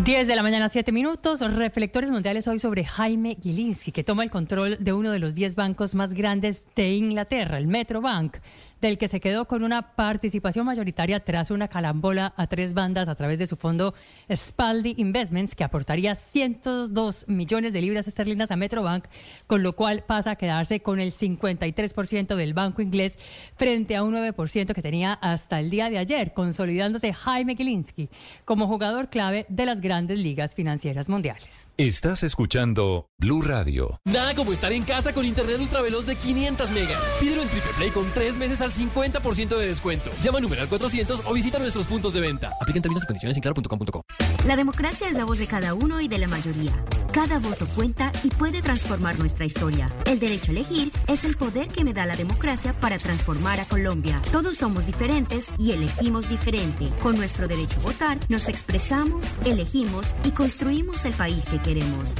10 0.06 0.28
de 0.28 0.36
la 0.36 0.44
mañana, 0.44 0.70
7 0.70 0.92
minutos. 0.92 1.40
Reflectores 1.40 2.12
mundiales 2.12 2.48
hoy 2.48 2.60
sobre 2.60 2.86
Jaime 2.86 3.38
Gilinski, 3.42 3.92
que 3.92 4.04
toma 4.04 4.24
el 4.24 4.30
control 4.30 4.78
de 4.80 4.94
uno 4.94 5.10
de 5.10 5.18
los 5.18 5.34
10 5.34 5.56
bancos 5.56 5.96
más 5.96 6.14
grandes 6.14 6.64
de 6.76 6.94
Inglaterra, 6.94 7.58
el 7.58 7.66
Metrobank, 7.66 8.38
del 8.82 8.98
que 8.98 9.08
se 9.08 9.20
quedó 9.20 9.46
con 9.46 9.64
una 9.64 9.96
participación 9.96 10.66
mayoritaria 10.66 11.20
tras 11.20 11.52
una 11.52 11.68
calambola 11.68 12.34
a 12.38 12.48
tres 12.48 12.74
bandas 12.74 13.10
a 13.10 13.16
través 13.16 13.40
de 13.40 13.48
su 13.48 13.56
fondo 13.56 13.94
Spaldi 14.34 14.96
Investments, 14.98 15.56
que 15.56 15.64
aportaría 15.64 16.16
102 16.16 17.26
millones 17.28 17.74
de 17.74 17.82
libras 17.82 18.08
esterlinas 18.08 18.52
a 18.52 18.56
Metrobank, 18.56 19.06
con 19.48 19.64
lo 19.64 19.76
cual 19.76 20.04
pasa 20.04 20.32
a 20.32 20.36
quedarse 20.36 20.82
con 20.82 21.00
el 21.00 21.12
53% 21.12 22.36
del 22.36 22.54
banco 22.54 22.82
inglés 22.82 23.20
frente 23.56 23.96
a 23.96 24.04
un 24.04 24.14
9% 24.16 24.74
que 24.74 24.82
tenía 24.82 25.14
hasta 25.14 25.60
el 25.60 25.70
día 25.70 25.90
de 25.90 25.98
ayer, 25.98 26.34
consolidándose 26.34 27.14
Jaime 27.14 27.56
Gilinski 27.56 28.10
como 28.46 28.68
jugador 28.68 29.10
clave 29.10 29.46
de 29.50 29.66
las 29.66 29.82
grandes 29.82 30.20
ligas 30.20 30.56
financieras 30.56 31.10
mundiales. 31.10 31.69
Estás 31.80 32.24
escuchando 32.24 33.08
Blue 33.20 33.42
Radio. 33.42 34.02
Nada 34.04 34.36
como 34.36 34.52
estar 34.52 34.74
en 34.74 34.84
casa 34.84 35.14
con 35.14 35.24
internet 35.24 35.62
ultraveloz 35.62 36.06
de 36.06 36.18
500 36.18 36.72
megas. 36.72 37.02
Pídelo 37.22 37.42
en 37.42 37.48
Triple 37.48 37.72
Play 37.78 37.90
con 37.92 38.06
3 38.14 38.36
meses 38.36 38.60
al 38.60 38.74
50% 38.74 39.58
de 39.58 39.66
descuento. 39.66 40.12
Llama 40.22 40.40
al 40.40 40.44
numeral 40.44 40.68
400 40.68 41.22
o 41.26 41.34
visita 41.34 41.58
nuestros 41.58 41.86
puntos 41.86 42.12
de 42.12 42.20
venta. 42.20 42.52
Apliquen 42.60 42.82
términos 42.82 43.06
y 43.06 43.08
condiciones 43.08 43.38
en 43.38 43.44
claro.com.co. 43.44 44.04
La 44.46 44.58
democracia 44.58 45.08
es 45.08 45.16
la 45.16 45.24
voz 45.24 45.38
de 45.38 45.48
cada 45.48 45.74
uno 45.74 46.02
y 46.02 46.10
de 46.10 46.18
la 46.18 46.28
mayoría. 46.28 46.74
Cada 47.14 47.40
voto 47.40 47.66
cuenta 47.74 48.12
y 48.24 48.30
puede 48.30 48.62
transformar 48.62 49.18
nuestra 49.18 49.46
historia. 49.46 49.90
El 50.06 50.20
derecho 50.20 50.52
a 50.52 50.56
elegir 50.56 50.92
es 51.08 51.24
el 51.24 51.38
poder 51.38 51.70
que 51.70 51.84
me 51.84 51.94
da 51.94 52.06
la 52.06 52.16
democracia 52.16 52.74
para 52.74 53.00
transformar 53.00 53.60
a 53.60 53.66
Colombia. 53.66 54.22
Todos 54.32 54.58
somos 54.58 54.86
diferentes 54.86 55.52
y 55.58 55.72
elegimos 55.72 56.30
diferente. 56.30 56.90
Con 57.02 57.16
nuestro 57.16 57.48
derecho 57.48 57.80
a 57.80 57.84
votar, 57.84 58.20
nos 58.30 58.48
expresamos, 58.48 59.36
elegimos 59.46 60.14
y 60.24 60.32
construimos 60.32 61.06
el 61.06 61.14
país 61.14 61.46
que 61.46 61.58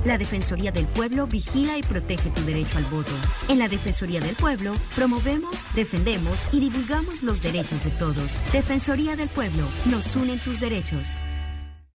La 0.06 0.18
Defensoría 0.20 0.72
del 0.72 0.86
Pueblo 0.86 1.26
vigila 1.26 1.78
y 1.78 1.82
protege 1.82 2.30
tu 2.30 2.42
derecho 2.44 2.78
al 2.78 2.86
voto. 2.86 3.12
En 3.48 3.58
la 3.58 3.68
Defensoría 3.68 4.20
del 4.20 4.36
Pueblo 4.36 4.74
promovemos, 4.96 5.66
defendemos 5.74 6.46
y 6.52 6.60
divulgamos 6.60 7.24
los 7.24 7.42
derechos 7.42 7.84
de 7.84 7.90
todos. 7.92 8.40
Defensoría 8.52 9.16
del 9.16 9.30
Pueblo, 9.30 9.64
nos 9.86 10.16
unen 10.16 10.40
tus 10.40 10.60
derechos. 10.60 11.22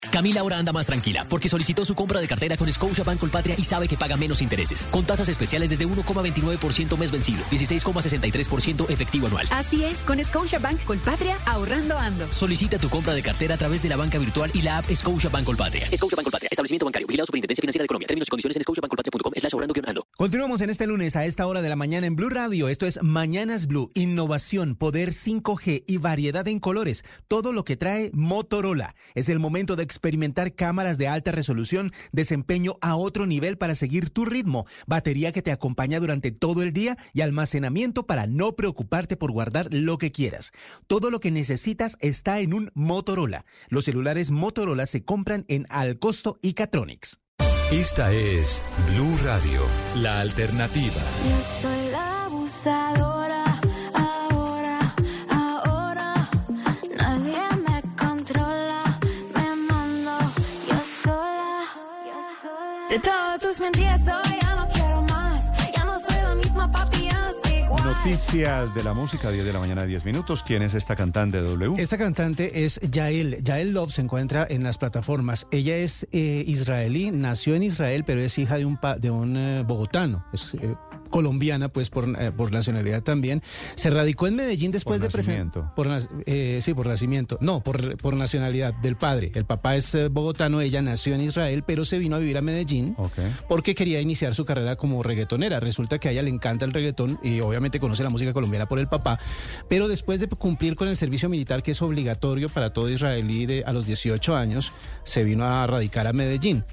Camila 0.09 0.41
ahora 0.41 0.57
anda 0.57 0.73
más 0.73 0.88
tranquila 0.88 1.25
porque 1.30 1.47
solicitó 1.47 1.85
su 1.85 1.93
compra 1.93 2.19
de 2.19 2.27
cartera 2.27 2.57
con 2.57 2.71
Scotiabank 2.71 3.19
Colpatria 3.19 3.55
y 3.57 3.63
sabe 3.63 3.88
que 3.88 3.97
paga 3.97 4.17
menos 4.17 4.41
intereses. 4.41 4.88
Con 4.89 5.05
tasas 5.05 5.30
especiales 5.30 5.69
desde 5.69 5.85
1,29% 5.88 6.97
mes 6.97 7.11
vencido, 7.11 7.43
16,63% 7.51 8.89
efectivo 8.89 9.27
anual. 9.27 9.47
Así 9.51 9.83
es, 9.83 9.99
con 9.99 10.23
Scotiabank 10.23 10.83
Colpatria 10.85 11.38
ahorrando 11.45 11.97
ando. 11.97 12.27
Solicita 12.33 12.80
tu 12.80 12.89
compra 12.89 13.13
de 13.13 13.21
cartera 13.21 13.55
a 13.55 13.57
través 13.57 13.83
de 13.83 13.89
la 13.89 13.95
banca 13.95 14.17
virtual 14.17 14.49
y 14.53 14.63
la 14.63 14.80
app 14.80 14.89
Scotiabank 14.91 15.45
Colpatria. 15.45 15.85
Scotiabank 15.95 16.23
Colpatria, 16.23 16.49
establecimiento 16.51 16.85
bancario, 16.85 17.07
vigilado 17.07 17.27
Superintendencia 17.27 17.61
Financiera 17.61 17.83
de 17.83 17.88
Colombia. 17.88 18.07
Términos 18.07 18.27
y 18.27 18.31
condiciones 18.31 18.57
en 18.57 18.63
scotiabankcolpatria.com 18.63 19.33
slash 19.35 19.53
ahorrando 19.53 19.73
ando. 19.88 20.07
Continuamos 20.17 20.61
en 20.61 20.71
este 20.71 20.88
lunes 20.88 21.15
a 21.15 21.25
esta 21.25 21.45
hora 21.45 21.61
de 21.61 21.69
la 21.69 21.75
mañana 21.75 22.07
en 22.07 22.15
Blue 22.15 22.30
Radio. 22.30 22.69
Esto 22.69 22.88
es 22.88 23.01
Mañanas 23.03 23.67
Blue. 23.67 23.91
Innovación, 23.93 24.75
poder 24.75 25.09
5G 25.09 25.83
y 25.88 25.97
variedad 25.97 26.47
en 26.47 26.59
colores. 26.59 27.05
Todo 27.27 27.53
lo 27.53 27.63
que 27.63 27.77
trae 27.77 28.09
Motorola. 28.13 28.95
Es 29.13 29.30
el 29.30 29.39
momento 29.39 29.75
de 29.75 29.91
experimentar 29.92 30.56
cámaras 30.56 30.98
de 30.98 31.08
alta 31.08 31.32
resolución, 31.32 31.92
desempeño 32.11 32.78
a 32.82 32.95
otro 32.95 33.28
nivel 33.28 33.58
para 33.58 33.76
seguir 33.76 34.10
tu 34.10 34.26
ritmo, 34.26 34.66
batería 34.88 35.32
que 35.32 35.42
te 35.42 35.52
acompaña 35.52 36.00
durante 36.00 36.32
todo 36.32 36.64
el 36.64 36.72
día 36.72 36.98
y 37.14 37.22
almacenamiento 37.22 38.06
para 38.06 38.26
no 38.26 38.56
preocuparte 38.56 39.18
por 39.18 39.32
guardar 39.32 39.68
lo 39.72 39.98
que 39.98 40.11
quieras. 40.11 40.52
Todo 40.88 41.11
lo 41.11 41.20
que 41.20 41.32
necesitas 41.32 41.98
está 42.00 42.40
en 42.40 42.53
un 42.53 42.72
Motorola. 42.74 43.45
Los 43.70 43.86
celulares 43.86 44.32
Motorola 44.32 44.86
se 44.86 45.03
compran 45.03 45.45
en 45.48 45.68
Al 45.70 46.00
Costo 46.00 46.40
y 46.42 46.53
Catronics. 46.53 47.20
Esta 47.72 48.11
es 48.11 48.64
Blue 48.90 49.18
Radio, 49.24 49.61
la 49.95 50.20
alternativa. 50.20 50.94
Yo 50.94 51.70
soy 51.70 51.92
la 51.92 52.28
De 62.92 63.00
todas 63.00 63.40
tus 63.40 63.60
mentiras 63.61 64.02
hoy 64.02 64.38
ya 64.42 64.56
no 64.56 64.68
quiero 64.68 65.02
más. 65.03 65.52
Ya 65.76 65.86
no 65.86 65.98
soy 66.00 66.22
la 66.22 66.36
misma 66.36 66.70
papi, 66.72 67.08
ya 67.10 67.22
no 67.22 67.28
soy 67.44 67.53
igual. 67.60 67.84
Noticias 67.86 68.76
de 68.76 68.84
la 68.84 68.94
música, 68.94 69.32
10 69.32 69.45
de 69.45 69.53
la 69.53 69.60
mañana, 69.60 69.86
10 69.86 70.03
minutos. 70.03 70.44
¿Quién 70.44 70.61
es 70.61 70.74
esta 70.74 70.95
cantante 70.98 71.38
de 71.42 71.44
W? 71.48 71.82
Esta 71.82 71.98
cantante 71.98 72.66
es 72.66 72.82
Yael. 72.82 73.42
Yael 73.44 73.72
Love 73.74 73.92
se 73.92 74.02
encuentra 74.02 74.45
en 74.50 74.64
las 74.66 74.78
plataformas. 74.78 75.48
Ella 75.52 75.78
es 75.78 76.06
eh, 76.11 76.44
israelí, 76.45 77.11
nació 77.11 77.56
en 77.56 77.64
Israel, 77.64 78.03
pero 78.06 78.20
es 78.22 78.38
hija 78.38 78.58
de 78.58 78.66
un, 78.66 78.76
pa- 78.78 78.98
de 78.98 79.10
un 79.10 79.38
eh, 79.38 79.64
bogotano. 79.66 80.26
Es, 80.34 80.53
eh, 80.56 80.76
colombiana, 81.11 81.69
pues 81.69 81.90
por, 81.90 82.09
eh, 82.19 82.31
por 82.31 82.51
nacionalidad 82.51 83.03
también. 83.03 83.43
Se 83.75 83.90
radicó 83.91 84.25
en 84.27 84.35
Medellín 84.35 84.72
después 84.72 84.99
Por 84.99 85.07
de 85.07 85.11
presentar. 85.11 85.45
nacimiento. 85.45 85.75
Por, 85.75 86.23
eh, 86.25 86.59
sí, 86.61 86.73
por 86.73 86.88
nacimiento. 86.88 87.38
No, 87.41 87.61
por, 87.61 87.98
por 87.98 88.15
nacionalidad 88.15 88.73
del 88.73 88.95
padre. 88.95 89.31
El 89.35 89.45
papá 89.45 89.75
es 89.75 89.93
eh, 89.93 90.07
bogotano, 90.07 90.61
ella 90.61 90.81
nació 90.81 91.14
en 91.14 91.22
Israel, 91.22 91.64
pero 91.65 91.85
se 91.85 91.99
vino 91.99 92.15
a 92.15 92.19
vivir 92.19 92.38
a 92.38 92.41
Medellín 92.41 92.95
porque 93.48 93.75
quería 93.75 94.01
iniciar 94.01 94.33
su 94.33 94.45
carrera 94.45 94.75
como 94.75 95.03
reggaetonera. 95.03 95.59
Resulta 95.59 95.99
que 95.99 96.09
a 96.09 96.11
ella 96.11 96.23
le 96.23 96.30
encanta 96.30 96.65
el 96.65 96.73
reggaetón 96.73 97.19
y 97.22 97.40
obviamente 97.41 97.80
conoce 97.80 98.03
la 98.03 98.09
música 98.09 98.33
colombiana 98.33 98.67
por 98.67 98.80
el 98.80 98.88
papá, 98.88 99.19
pero 99.67 99.88
después 99.88 100.19
de 100.19 100.27
cumplir 100.27 100.75
con 100.75 100.88
el 100.88 100.98
servicio 100.98 101.30
militar 101.30 101.61
que 101.61 101.72
es 101.72 101.81
obligatorio 101.81 102.49
para 102.49 102.72
todo 102.72 102.90
israelí 102.90 103.45
de, 103.45 103.64
a 103.65 103.73
los 103.73 103.85
18 103.85 104.35
años, 104.35 104.72
se 105.03 105.23
vino 105.23 105.45
a 105.45 105.67
radicar 105.67 106.07
a 106.07 106.14
Medellín. 106.14 106.64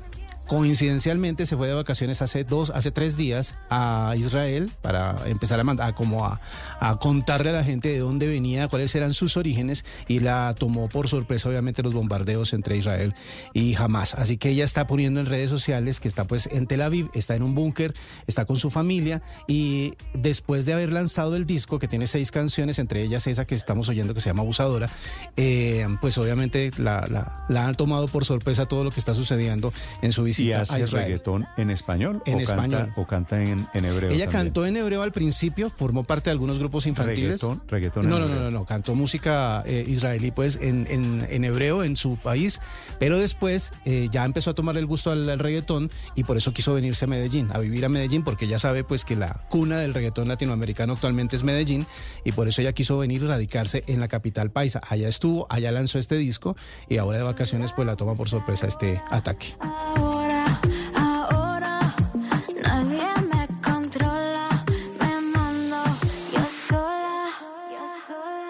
Coincidencialmente 0.48 1.44
se 1.44 1.58
fue 1.58 1.68
de 1.68 1.74
vacaciones 1.74 2.22
hace 2.22 2.42
dos, 2.42 2.70
hace 2.70 2.90
tres 2.90 3.18
días 3.18 3.54
a 3.68 4.14
Israel 4.16 4.70
para 4.80 5.14
empezar 5.26 5.60
a 5.60 5.64
mandar, 5.64 5.94
como 5.94 6.24
a, 6.24 6.40
a 6.80 6.96
contarle 6.98 7.50
a 7.50 7.52
la 7.52 7.64
gente 7.64 7.88
de 7.88 7.98
dónde 7.98 8.26
venía, 8.28 8.68
cuáles 8.68 8.94
eran 8.94 9.14
sus 9.14 9.36
orígenes 9.36 9.84
y 10.06 10.20
la 10.20 10.54
tomó 10.58 10.88
por 10.88 11.08
sorpresa 11.08 11.48
obviamente 11.48 11.82
los 11.82 11.94
bombardeos 11.94 12.52
entre 12.52 12.76
Israel 12.76 13.14
y 13.54 13.74
Hamas. 13.76 14.14
Así 14.14 14.36
que 14.36 14.50
ella 14.50 14.64
está 14.64 14.86
poniendo 14.86 15.20
en 15.20 15.26
redes 15.26 15.50
sociales 15.50 16.00
que 16.00 16.08
está 16.08 16.26
pues 16.26 16.48
en 16.52 16.66
Tel 16.66 16.82
Aviv, 16.82 17.10
está 17.14 17.34
en 17.34 17.42
un 17.42 17.54
búnker, 17.54 17.94
está 18.26 18.44
con 18.44 18.56
su 18.56 18.70
familia 18.70 19.22
y 19.46 19.94
después 20.14 20.64
de 20.66 20.72
haber 20.72 20.92
lanzado 20.92 21.36
el 21.36 21.46
disco 21.46 21.78
que 21.78 21.88
tiene 21.88 22.06
seis 22.06 22.30
canciones, 22.30 22.78
entre 22.78 23.02
ellas 23.02 23.26
esa 23.26 23.46
que 23.46 23.54
estamos 23.54 23.88
oyendo 23.88 24.14
que 24.14 24.20
se 24.20 24.30
llama 24.30 24.42
Abusadora, 24.42 24.88
eh, 25.36 25.86
pues 26.00 26.16
obviamente 26.18 26.70
la, 26.78 27.06
la- 27.10 27.44
la 27.48 27.66
han 27.66 27.74
tomado 27.74 28.08
por 28.08 28.24
sorpresa 28.24 28.66
todo 28.66 28.84
lo 28.84 28.90
que 28.90 29.00
está 29.00 29.14
sucediendo 29.14 29.72
en 30.02 30.12
su 30.12 30.22
visita 30.22 30.48
¿Y 30.48 30.52
a 30.52 30.60
hace 30.62 30.80
Israel. 30.80 31.06
reggaetón 31.06 31.46
en 31.56 31.70
español? 31.70 32.22
En 32.26 32.36
o 32.36 32.40
español. 32.40 32.80
Canta, 32.86 33.00
¿O 33.00 33.06
canta 33.06 33.42
en, 33.42 33.66
en 33.74 33.84
hebreo? 33.84 34.10
Ella 34.10 34.24
también? 34.26 34.44
cantó 34.46 34.66
en 34.66 34.76
hebreo 34.76 35.02
al 35.02 35.12
principio, 35.12 35.70
formó 35.74 36.04
parte 36.04 36.30
de 36.30 36.32
algunos 36.32 36.58
grupos 36.58 36.67
infantiles. 36.86 37.42
Reggaetón- 37.42 37.60
reggaetón 37.68 38.08
no, 38.08 38.18
no, 38.18 38.26
no, 38.28 38.34
no, 38.40 38.50
no, 38.50 38.64
cantó 38.64 38.94
música 38.94 39.62
eh, 39.66 39.84
israelí 39.86 40.30
pues 40.30 40.56
en, 40.60 40.86
en- 40.90 41.26
en 41.28 41.44
hebreo 41.44 41.84
en 41.84 41.96
su 41.96 42.16
país, 42.16 42.60
pero 42.98 43.18
después 43.18 43.72
eh, 43.84 44.08
ya 44.10 44.24
empezó 44.24 44.50
a 44.50 44.54
tomarle 44.54 44.80
el 44.80 44.86
gusto 44.86 45.10
al, 45.10 45.28
al 45.28 45.38
reggaetón 45.38 45.90
y 46.14 46.24
por 46.24 46.36
eso 46.36 46.52
quiso 46.52 46.74
venirse 46.74 47.04
a 47.04 47.08
Medellín, 47.08 47.48
a 47.52 47.58
vivir 47.58 47.84
a 47.84 47.88
Medellín, 47.88 48.22
porque 48.24 48.46
ya 48.46 48.58
sabe 48.58 48.84
pues 48.84 49.04
que 49.04 49.16
la 49.16 49.46
cuna 49.48 49.78
del 49.78 49.94
reggaetón 49.94 50.28
latinoamericano 50.28 50.94
actualmente 50.94 51.36
es 51.36 51.42
Medellín 51.42 51.86
y 52.24 52.32
por 52.32 52.48
eso 52.48 52.60
ella 52.62 52.72
quiso 52.72 52.98
venir 52.98 53.22
y 53.22 53.26
radicarse 53.26 53.84
en 53.86 54.00
la 54.00 54.08
capital 54.08 54.50
paisa. 54.50 54.80
Allá 54.88 55.08
estuvo, 55.08 55.46
allá 55.50 55.72
lanzó 55.72 55.98
este 55.98 56.16
disco 56.16 56.56
y 56.88 56.98
ahora 56.98 57.18
de 57.18 57.24
vacaciones 57.24 57.72
pues 57.72 57.86
la 57.86 57.96
toma 57.96 58.14
por 58.14 58.28
sorpresa 58.28 58.66
este 58.66 59.02
ataque. 59.10 59.54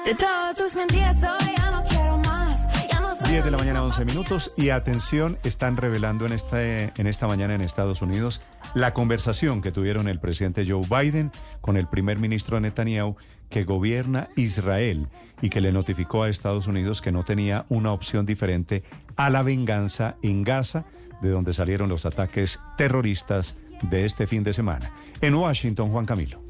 De 0.09 0.15
todas 0.15 0.57
tus 0.57 0.75
mentiras 0.75 1.19
hoy 1.19 1.55
ya 1.55 1.70
no 1.70 1.85
quiero 1.85 2.17
más, 2.17 2.67
ya 2.91 2.99
no 2.99 3.15
soy 3.15 3.31
10 3.31 3.45
de 3.45 3.51
la 3.51 3.59
mañana, 3.59 3.83
11 3.83 4.07
minutos. 4.07 4.51
Y 4.57 4.70
atención, 4.70 5.37
están 5.45 5.77
revelando 5.77 6.25
en, 6.25 6.33
este, 6.33 6.95
en 6.97 7.07
esta 7.07 7.27
mañana 7.27 7.55
en 7.55 7.61
Estados 7.61 8.01
Unidos 8.01 8.41
la 8.73 8.95
conversación 8.95 9.61
que 9.61 9.70
tuvieron 9.70 10.09
el 10.09 10.19
presidente 10.19 10.65
Joe 10.67 10.81
Biden 10.89 11.31
con 11.61 11.77
el 11.77 11.87
primer 11.89 12.20
ministro 12.20 12.59
Netanyahu, 12.59 13.17
que 13.51 13.65
gobierna 13.65 14.31
Israel 14.35 15.09
y 15.43 15.51
que 15.51 15.61
le 15.61 15.73
notificó 15.73 16.23
a 16.23 16.31
Estados 16.31 16.69
Unidos 16.69 17.03
que 17.03 17.12
no 17.12 17.23
tenía 17.23 17.67
una 17.69 17.93
opción 17.93 18.25
diferente 18.25 18.85
a 19.17 19.28
la 19.28 19.43
venganza 19.43 20.17
en 20.23 20.43
Gaza, 20.43 20.87
de 21.20 21.28
donde 21.28 21.53
salieron 21.53 21.91
los 21.91 22.07
ataques 22.07 22.61
terroristas 22.78 23.59
de 23.83 24.07
este 24.07 24.27
fin 24.27 24.43
de 24.43 24.55
semana. 24.55 24.91
En 25.20 25.35
Washington, 25.35 25.91
Juan 25.91 26.07
Camilo. 26.07 26.48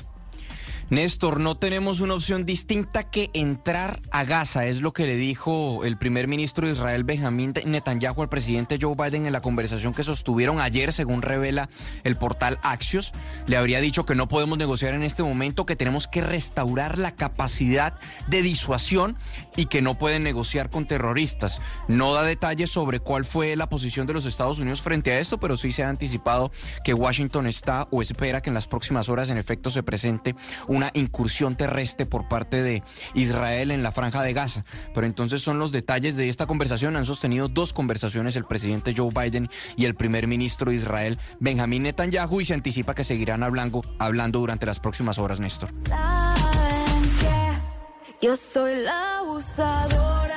Néstor, 0.91 1.39
no 1.39 1.55
tenemos 1.55 2.01
una 2.01 2.15
opción 2.15 2.47
distinta 2.47 3.11
que 3.11 3.29
entrar 3.35 4.01
a 4.11 4.25
Gaza, 4.25 4.65
es 4.65 4.81
lo 4.81 4.95
que 4.95 5.07
le 5.07 5.17
dijo 5.17 5.85
el 5.85 5.99
primer 5.99 6.29
ministro 6.29 6.67
de 6.67 6.73
Israel, 6.73 7.05
Benjamín 7.05 7.53
Netanyahu, 7.67 8.23
al 8.23 8.31
presidente 8.31 8.79
Joe 8.81 8.95
Biden 8.95 9.27
en 9.27 9.35
la 9.35 9.43
conversación 9.43 9.93
que 9.93 10.03
sostuvieron 10.03 10.61
ayer, 10.61 10.95
según 10.95 11.21
revela 11.21 11.69
el 12.05 12.17
portal 12.17 12.59
Axios. 12.63 13.13
Le 13.47 13.59
habría 13.59 13.83
dicho 13.83 14.07
que 14.07 14.15
no 14.15 14.29
podemos 14.29 14.57
negociar 14.57 14.95
en 14.95 15.03
este 15.03 15.23
momento, 15.23 15.67
que 15.67 15.77
tenemos 15.77 16.09
que 16.09 16.23
restaurar 16.23 16.99
la 16.99 17.15
capacidad 17.15 17.93
de 18.27 18.41
disuasión 18.41 19.19
y 19.57 19.67
que 19.67 19.83
no 19.83 19.99
pueden 19.99 20.23
negociar 20.23 20.71
con 20.71 20.87
terroristas. 20.87 21.61
No 21.87 22.15
da 22.15 22.23
detalles 22.23 22.71
sobre 22.71 23.01
cuál 23.01 23.27
fue 23.27 23.57
la 23.57 23.69
posición 23.69 24.07
de 24.07 24.15
los 24.15 24.25
Estados 24.25 24.59
Unidos 24.59 24.81
frente 24.81 25.13
a 25.13 25.19
esto, 25.19 25.39
pero 25.39 25.59
sí 25.59 25.71
se 25.71 25.85
ha 25.85 25.91
anticipado 25.91 26.51
que 26.83 26.95
Washington 26.95 27.47
está 27.47 27.87
o 27.91 28.01
espera 28.01 28.41
que 28.41 28.49
en 28.49 28.55
las 28.55 28.67
próximas 28.69 29.11
horas 29.11 29.29
en 29.29 29.37
efecto 29.37 29.71
se 29.71 29.83
presente 29.83 30.35
una 30.79 30.91
incursión 30.95 31.57
terrestre 31.57 32.07
por 32.07 32.29
parte 32.29 32.63
de 32.63 32.83
Israel 33.15 33.71
en 33.71 33.83
la 33.83 33.93
franja 33.93 34.23
de 34.23 34.33
Gaza. 34.33 34.65
Pero 34.95 35.07
entonces 35.07 35.43
son 35.43 35.59
los 35.59 35.73
detalles 35.73 36.17
de 36.17 36.29
esta 36.29 36.47
conversación. 36.47 36.97
Han 36.97 37.05
sostenido 37.05 37.49
dos 37.49 37.73
conversaciones 37.73 38.37
el 38.37 38.45
presidente 38.45 38.95
Joe 38.97 39.11
Biden 39.13 39.51
y 39.77 39.85
el 39.85 39.95
primer 39.95 40.27
ministro 40.27 40.71
de 40.71 40.77
Israel, 40.77 41.19
Benjamín 41.41 41.83
Netanyahu, 41.83 42.41
y 42.41 42.45
se 42.45 42.55
anticipa 42.55 42.95
que 42.95 43.05
seguirán 43.05 43.43
hablando, 43.43 43.83
hablando 43.99 44.39
durante 44.39 44.67
las 44.67 44.79
próximas 44.81 45.19
horas, 45.19 45.41
Néstor. 45.41 45.71
Saben 45.89 47.03
que 47.21 48.27
yo 48.27 48.37
soy 48.37 48.77
la 48.77 49.19
abusadora. 49.19 50.29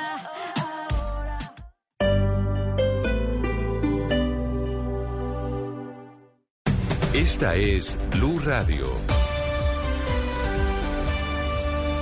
Esta 7.14 7.54
es 7.54 7.96
Blue 8.10 8.40
Radio. 8.44 9.11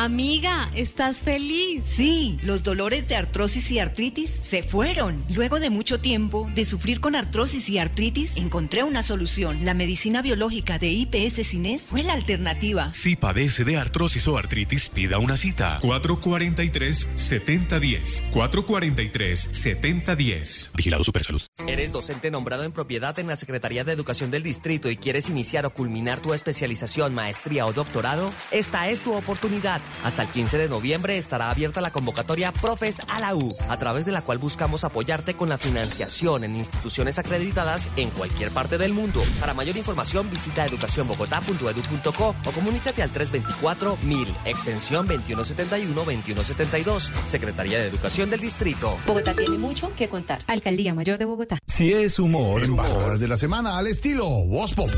Amiga, 0.00 0.70
¿estás 0.74 1.18
feliz? 1.18 1.84
Sí, 1.84 2.40
los 2.42 2.62
dolores 2.62 3.06
de 3.06 3.16
artrosis 3.16 3.70
y 3.70 3.80
artritis 3.80 4.30
se 4.30 4.62
fueron. 4.62 5.22
Luego 5.28 5.60
de 5.60 5.68
mucho 5.68 6.00
tiempo 6.00 6.50
de 6.54 6.64
sufrir 6.64 7.02
con 7.02 7.14
artrosis 7.14 7.68
y 7.68 7.76
artritis, 7.76 8.38
encontré 8.38 8.82
una 8.82 9.02
solución. 9.02 9.66
La 9.66 9.74
medicina 9.74 10.22
biológica 10.22 10.78
de 10.78 10.88
IPS 10.88 11.46
Cines 11.46 11.82
fue 11.82 12.02
la 12.02 12.14
alternativa. 12.14 12.94
Si 12.94 13.14
padece 13.14 13.64
de 13.64 13.76
artrosis 13.76 14.26
o 14.26 14.38
artritis, 14.38 14.88
pida 14.88 15.18
una 15.18 15.36
cita. 15.36 15.78
443-7010. 15.82 18.30
443-7010. 18.30 20.70
Vigilado 20.76 21.04
Supersalud. 21.04 21.42
¿Eres 21.66 21.92
docente 21.92 22.30
nombrado 22.30 22.64
en 22.64 22.72
propiedad 22.72 23.18
en 23.18 23.26
la 23.26 23.36
Secretaría 23.36 23.84
de 23.84 23.92
Educación 23.92 24.30
del 24.30 24.44
Distrito 24.44 24.90
y 24.90 24.96
quieres 24.96 25.28
iniciar 25.28 25.66
o 25.66 25.74
culminar 25.74 26.20
tu 26.20 26.32
especialización, 26.32 27.12
maestría 27.12 27.66
o 27.66 27.74
doctorado? 27.74 28.32
Esta 28.50 28.88
es 28.88 29.02
tu 29.02 29.12
oportunidad. 29.12 29.82
Hasta 30.04 30.22
el 30.22 30.28
15 30.28 30.58
de 30.58 30.68
noviembre 30.68 31.18
estará 31.18 31.50
abierta 31.50 31.80
la 31.80 31.92
convocatoria 31.92 32.52
Profes 32.52 33.00
a 33.08 33.20
la 33.20 33.34
U, 33.34 33.54
a 33.68 33.76
través 33.78 34.04
de 34.04 34.12
la 34.12 34.22
cual 34.22 34.38
buscamos 34.38 34.84
apoyarte 34.84 35.34
con 35.34 35.48
la 35.48 35.58
financiación 35.58 36.44
en 36.44 36.56
instituciones 36.56 37.18
acreditadas 37.18 37.88
en 37.96 38.10
cualquier 38.10 38.50
parte 38.50 38.78
del 38.78 38.92
mundo. 38.92 39.22
Para 39.40 39.54
mayor 39.54 39.76
información 39.76 40.30
visita 40.30 40.66
educacionbogotá.edu.co 40.66 42.34
o 42.44 42.52
comunícate 42.52 43.02
al 43.02 43.12
324-1000, 43.12 44.26
extensión 44.44 45.08
2171-2172, 45.08 47.10
Secretaría 47.26 47.78
de 47.78 47.86
Educación 47.86 48.30
del 48.30 48.40
Distrito. 48.40 48.98
Bogotá 49.06 49.34
tiene 49.34 49.58
mucho 49.58 49.92
que 49.96 50.08
contar. 50.08 50.42
Alcaldía 50.46 50.94
Mayor 50.94 51.18
de 51.18 51.24
Bogotá. 51.24 51.58
Si 51.66 51.92
es 51.92 52.18
humor. 52.18 52.62
Embajadas 52.62 53.20
de 53.20 53.28
la 53.28 53.38
semana 53.38 53.78
al 53.78 53.86
estilo 53.86 54.28
Voz 54.46 54.74
Pop. 54.74 54.90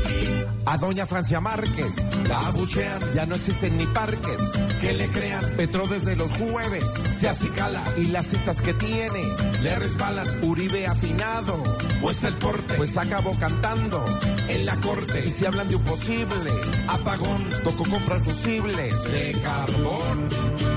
A 0.65 0.77
doña 0.77 1.05
Francia 1.05 1.41
Márquez, 1.41 1.93
la 2.27 2.47
abuchean, 2.47 2.99
ya 3.13 3.25
no 3.25 3.35
existen 3.35 3.77
ni 3.77 3.85
parques. 3.87 4.37
Que 4.83 4.91
le 4.91 5.07
crean 5.07 5.45
Petro 5.55 5.87
desde 5.87 6.17
los 6.17 6.27
jueves, 6.33 6.83
se 7.17 7.29
acicala 7.29 7.81
y 7.95 8.07
las 8.07 8.25
citas 8.25 8.61
que 8.61 8.73
tiene 8.73 9.23
le 9.61 9.79
resbalan. 9.79 10.27
Uribe 10.43 10.85
afinado, 10.87 11.63
muestra 12.01 12.27
el 12.27 12.35
porte, 12.35 12.73
pues 12.73 12.97
acabó 12.97 13.31
cantando 13.39 14.03
en 14.49 14.65
la 14.65 14.75
corte. 14.81 15.25
Y 15.25 15.29
si 15.29 15.45
hablan 15.45 15.69
de 15.69 15.77
un 15.77 15.83
posible 15.83 16.51
apagón, 16.89 17.47
tocó 17.63 17.85
comprar 17.89 18.19
fusibles 18.19 19.03
de 19.09 19.41
carbón. 19.41 20.29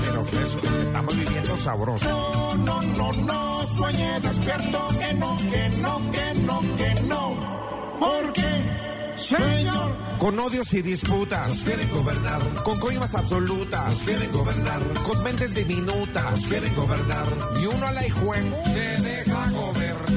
Pero 0.05 0.23
fresco, 0.23 0.67
estamos 0.79 1.17
viviendo 1.17 1.57
sabroso. 1.57 2.07
No, 2.07 2.55
no, 2.55 2.81
no, 2.81 3.11
no, 3.11 3.67
sueñe 3.67 4.21
despierto, 4.21 4.87
que 4.97 5.13
no, 5.15 5.37
que 5.37 5.69
no, 5.81 6.11
que 6.11 6.39
no, 6.45 6.61
que 6.77 7.01
no. 7.03 7.97
¿Por 7.99 8.31
qué? 8.31 8.76
Señor, 9.17 9.97
con 10.19 10.39
odios 10.39 10.71
y 10.73 10.81
disputas, 10.81 11.47
nos 11.47 11.57
quieren 11.59 11.89
gobernar, 11.89 12.41
con 12.63 12.79
coimas 12.79 13.15
absolutas, 13.15 13.85
nos 13.87 14.03
quieren 14.03 14.31
gobernar, 14.31 14.79
con 15.05 15.23
mentes 15.23 15.55
diminutas, 15.55 16.31
nos 16.31 16.45
quieren 16.45 16.75
gobernar, 16.75 17.27
y 17.61 17.65
uno 17.65 17.87
a 17.87 17.91
la 17.93 18.05
hijuem 18.05 18.53
se 18.65 19.01
deja 19.01 19.49
gobernar. 19.51 20.16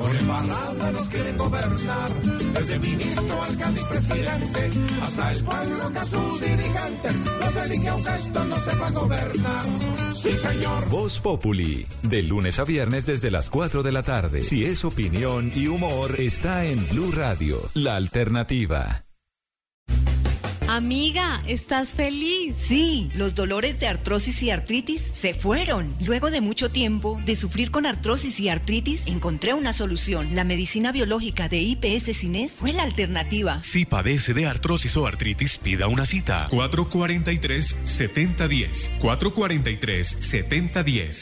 Por 0.00 0.16
el 0.16 0.26
parada 0.26 0.92
nos 0.92 1.08
quieren 1.08 1.36
gobernar. 1.36 2.22
Desde 2.54 2.78
ministro, 2.78 3.42
alcalde 3.42 3.80
y 3.80 3.84
presidente, 3.84 4.70
hasta 5.02 5.32
el 5.32 5.44
pueblo 5.44 5.92
que 5.92 5.98
a 5.98 6.04
sus 6.06 6.40
dirigentes 6.40 7.14
los 7.38 7.56
elige 7.56 7.88
aunque 7.88 8.14
esto 8.14 8.44
no 8.44 8.56
sepa 8.56 8.90
gobernar. 8.90 9.64
Sí, 10.14 10.36
señor. 10.36 10.88
Voz 10.88 11.20
Populi, 11.20 11.86
de 12.02 12.22
lunes 12.22 12.58
a 12.58 12.64
viernes 12.64 13.04
desde 13.04 13.30
las 13.30 13.50
4 13.50 13.82
de 13.82 13.92
la 13.92 14.02
tarde. 14.02 14.42
Si 14.42 14.64
es 14.64 14.84
opinión 14.86 15.52
y 15.54 15.66
humor, 15.66 16.18
está 16.18 16.64
en 16.64 16.88
Blue 16.88 17.12
Radio, 17.12 17.60
la 17.74 17.96
alternativa. 17.96 19.04
Amiga, 20.70 21.42
¿estás 21.48 21.94
feliz? 21.94 22.54
Sí, 22.56 23.10
los 23.16 23.34
dolores 23.34 23.80
de 23.80 23.88
artrosis 23.88 24.40
y 24.44 24.50
artritis 24.50 25.02
se 25.02 25.34
fueron. 25.34 25.92
Luego 26.00 26.30
de 26.30 26.40
mucho 26.40 26.70
tiempo 26.70 27.20
de 27.26 27.34
sufrir 27.34 27.72
con 27.72 27.86
artrosis 27.86 28.38
y 28.38 28.48
artritis, 28.48 29.08
encontré 29.08 29.52
una 29.52 29.72
solución. 29.72 30.36
La 30.36 30.44
medicina 30.44 30.92
biológica 30.92 31.48
de 31.48 31.58
IPS 31.58 32.16
Cines 32.16 32.52
fue 32.52 32.72
la 32.72 32.84
alternativa. 32.84 33.60
Si 33.64 33.84
padece 33.84 34.32
de 34.32 34.46
artrosis 34.46 34.96
o 34.96 35.08
artritis, 35.08 35.58
pida 35.58 35.88
una 35.88 36.06
cita. 36.06 36.48
443-7010. 36.50 38.96
443-7010. 39.00 41.12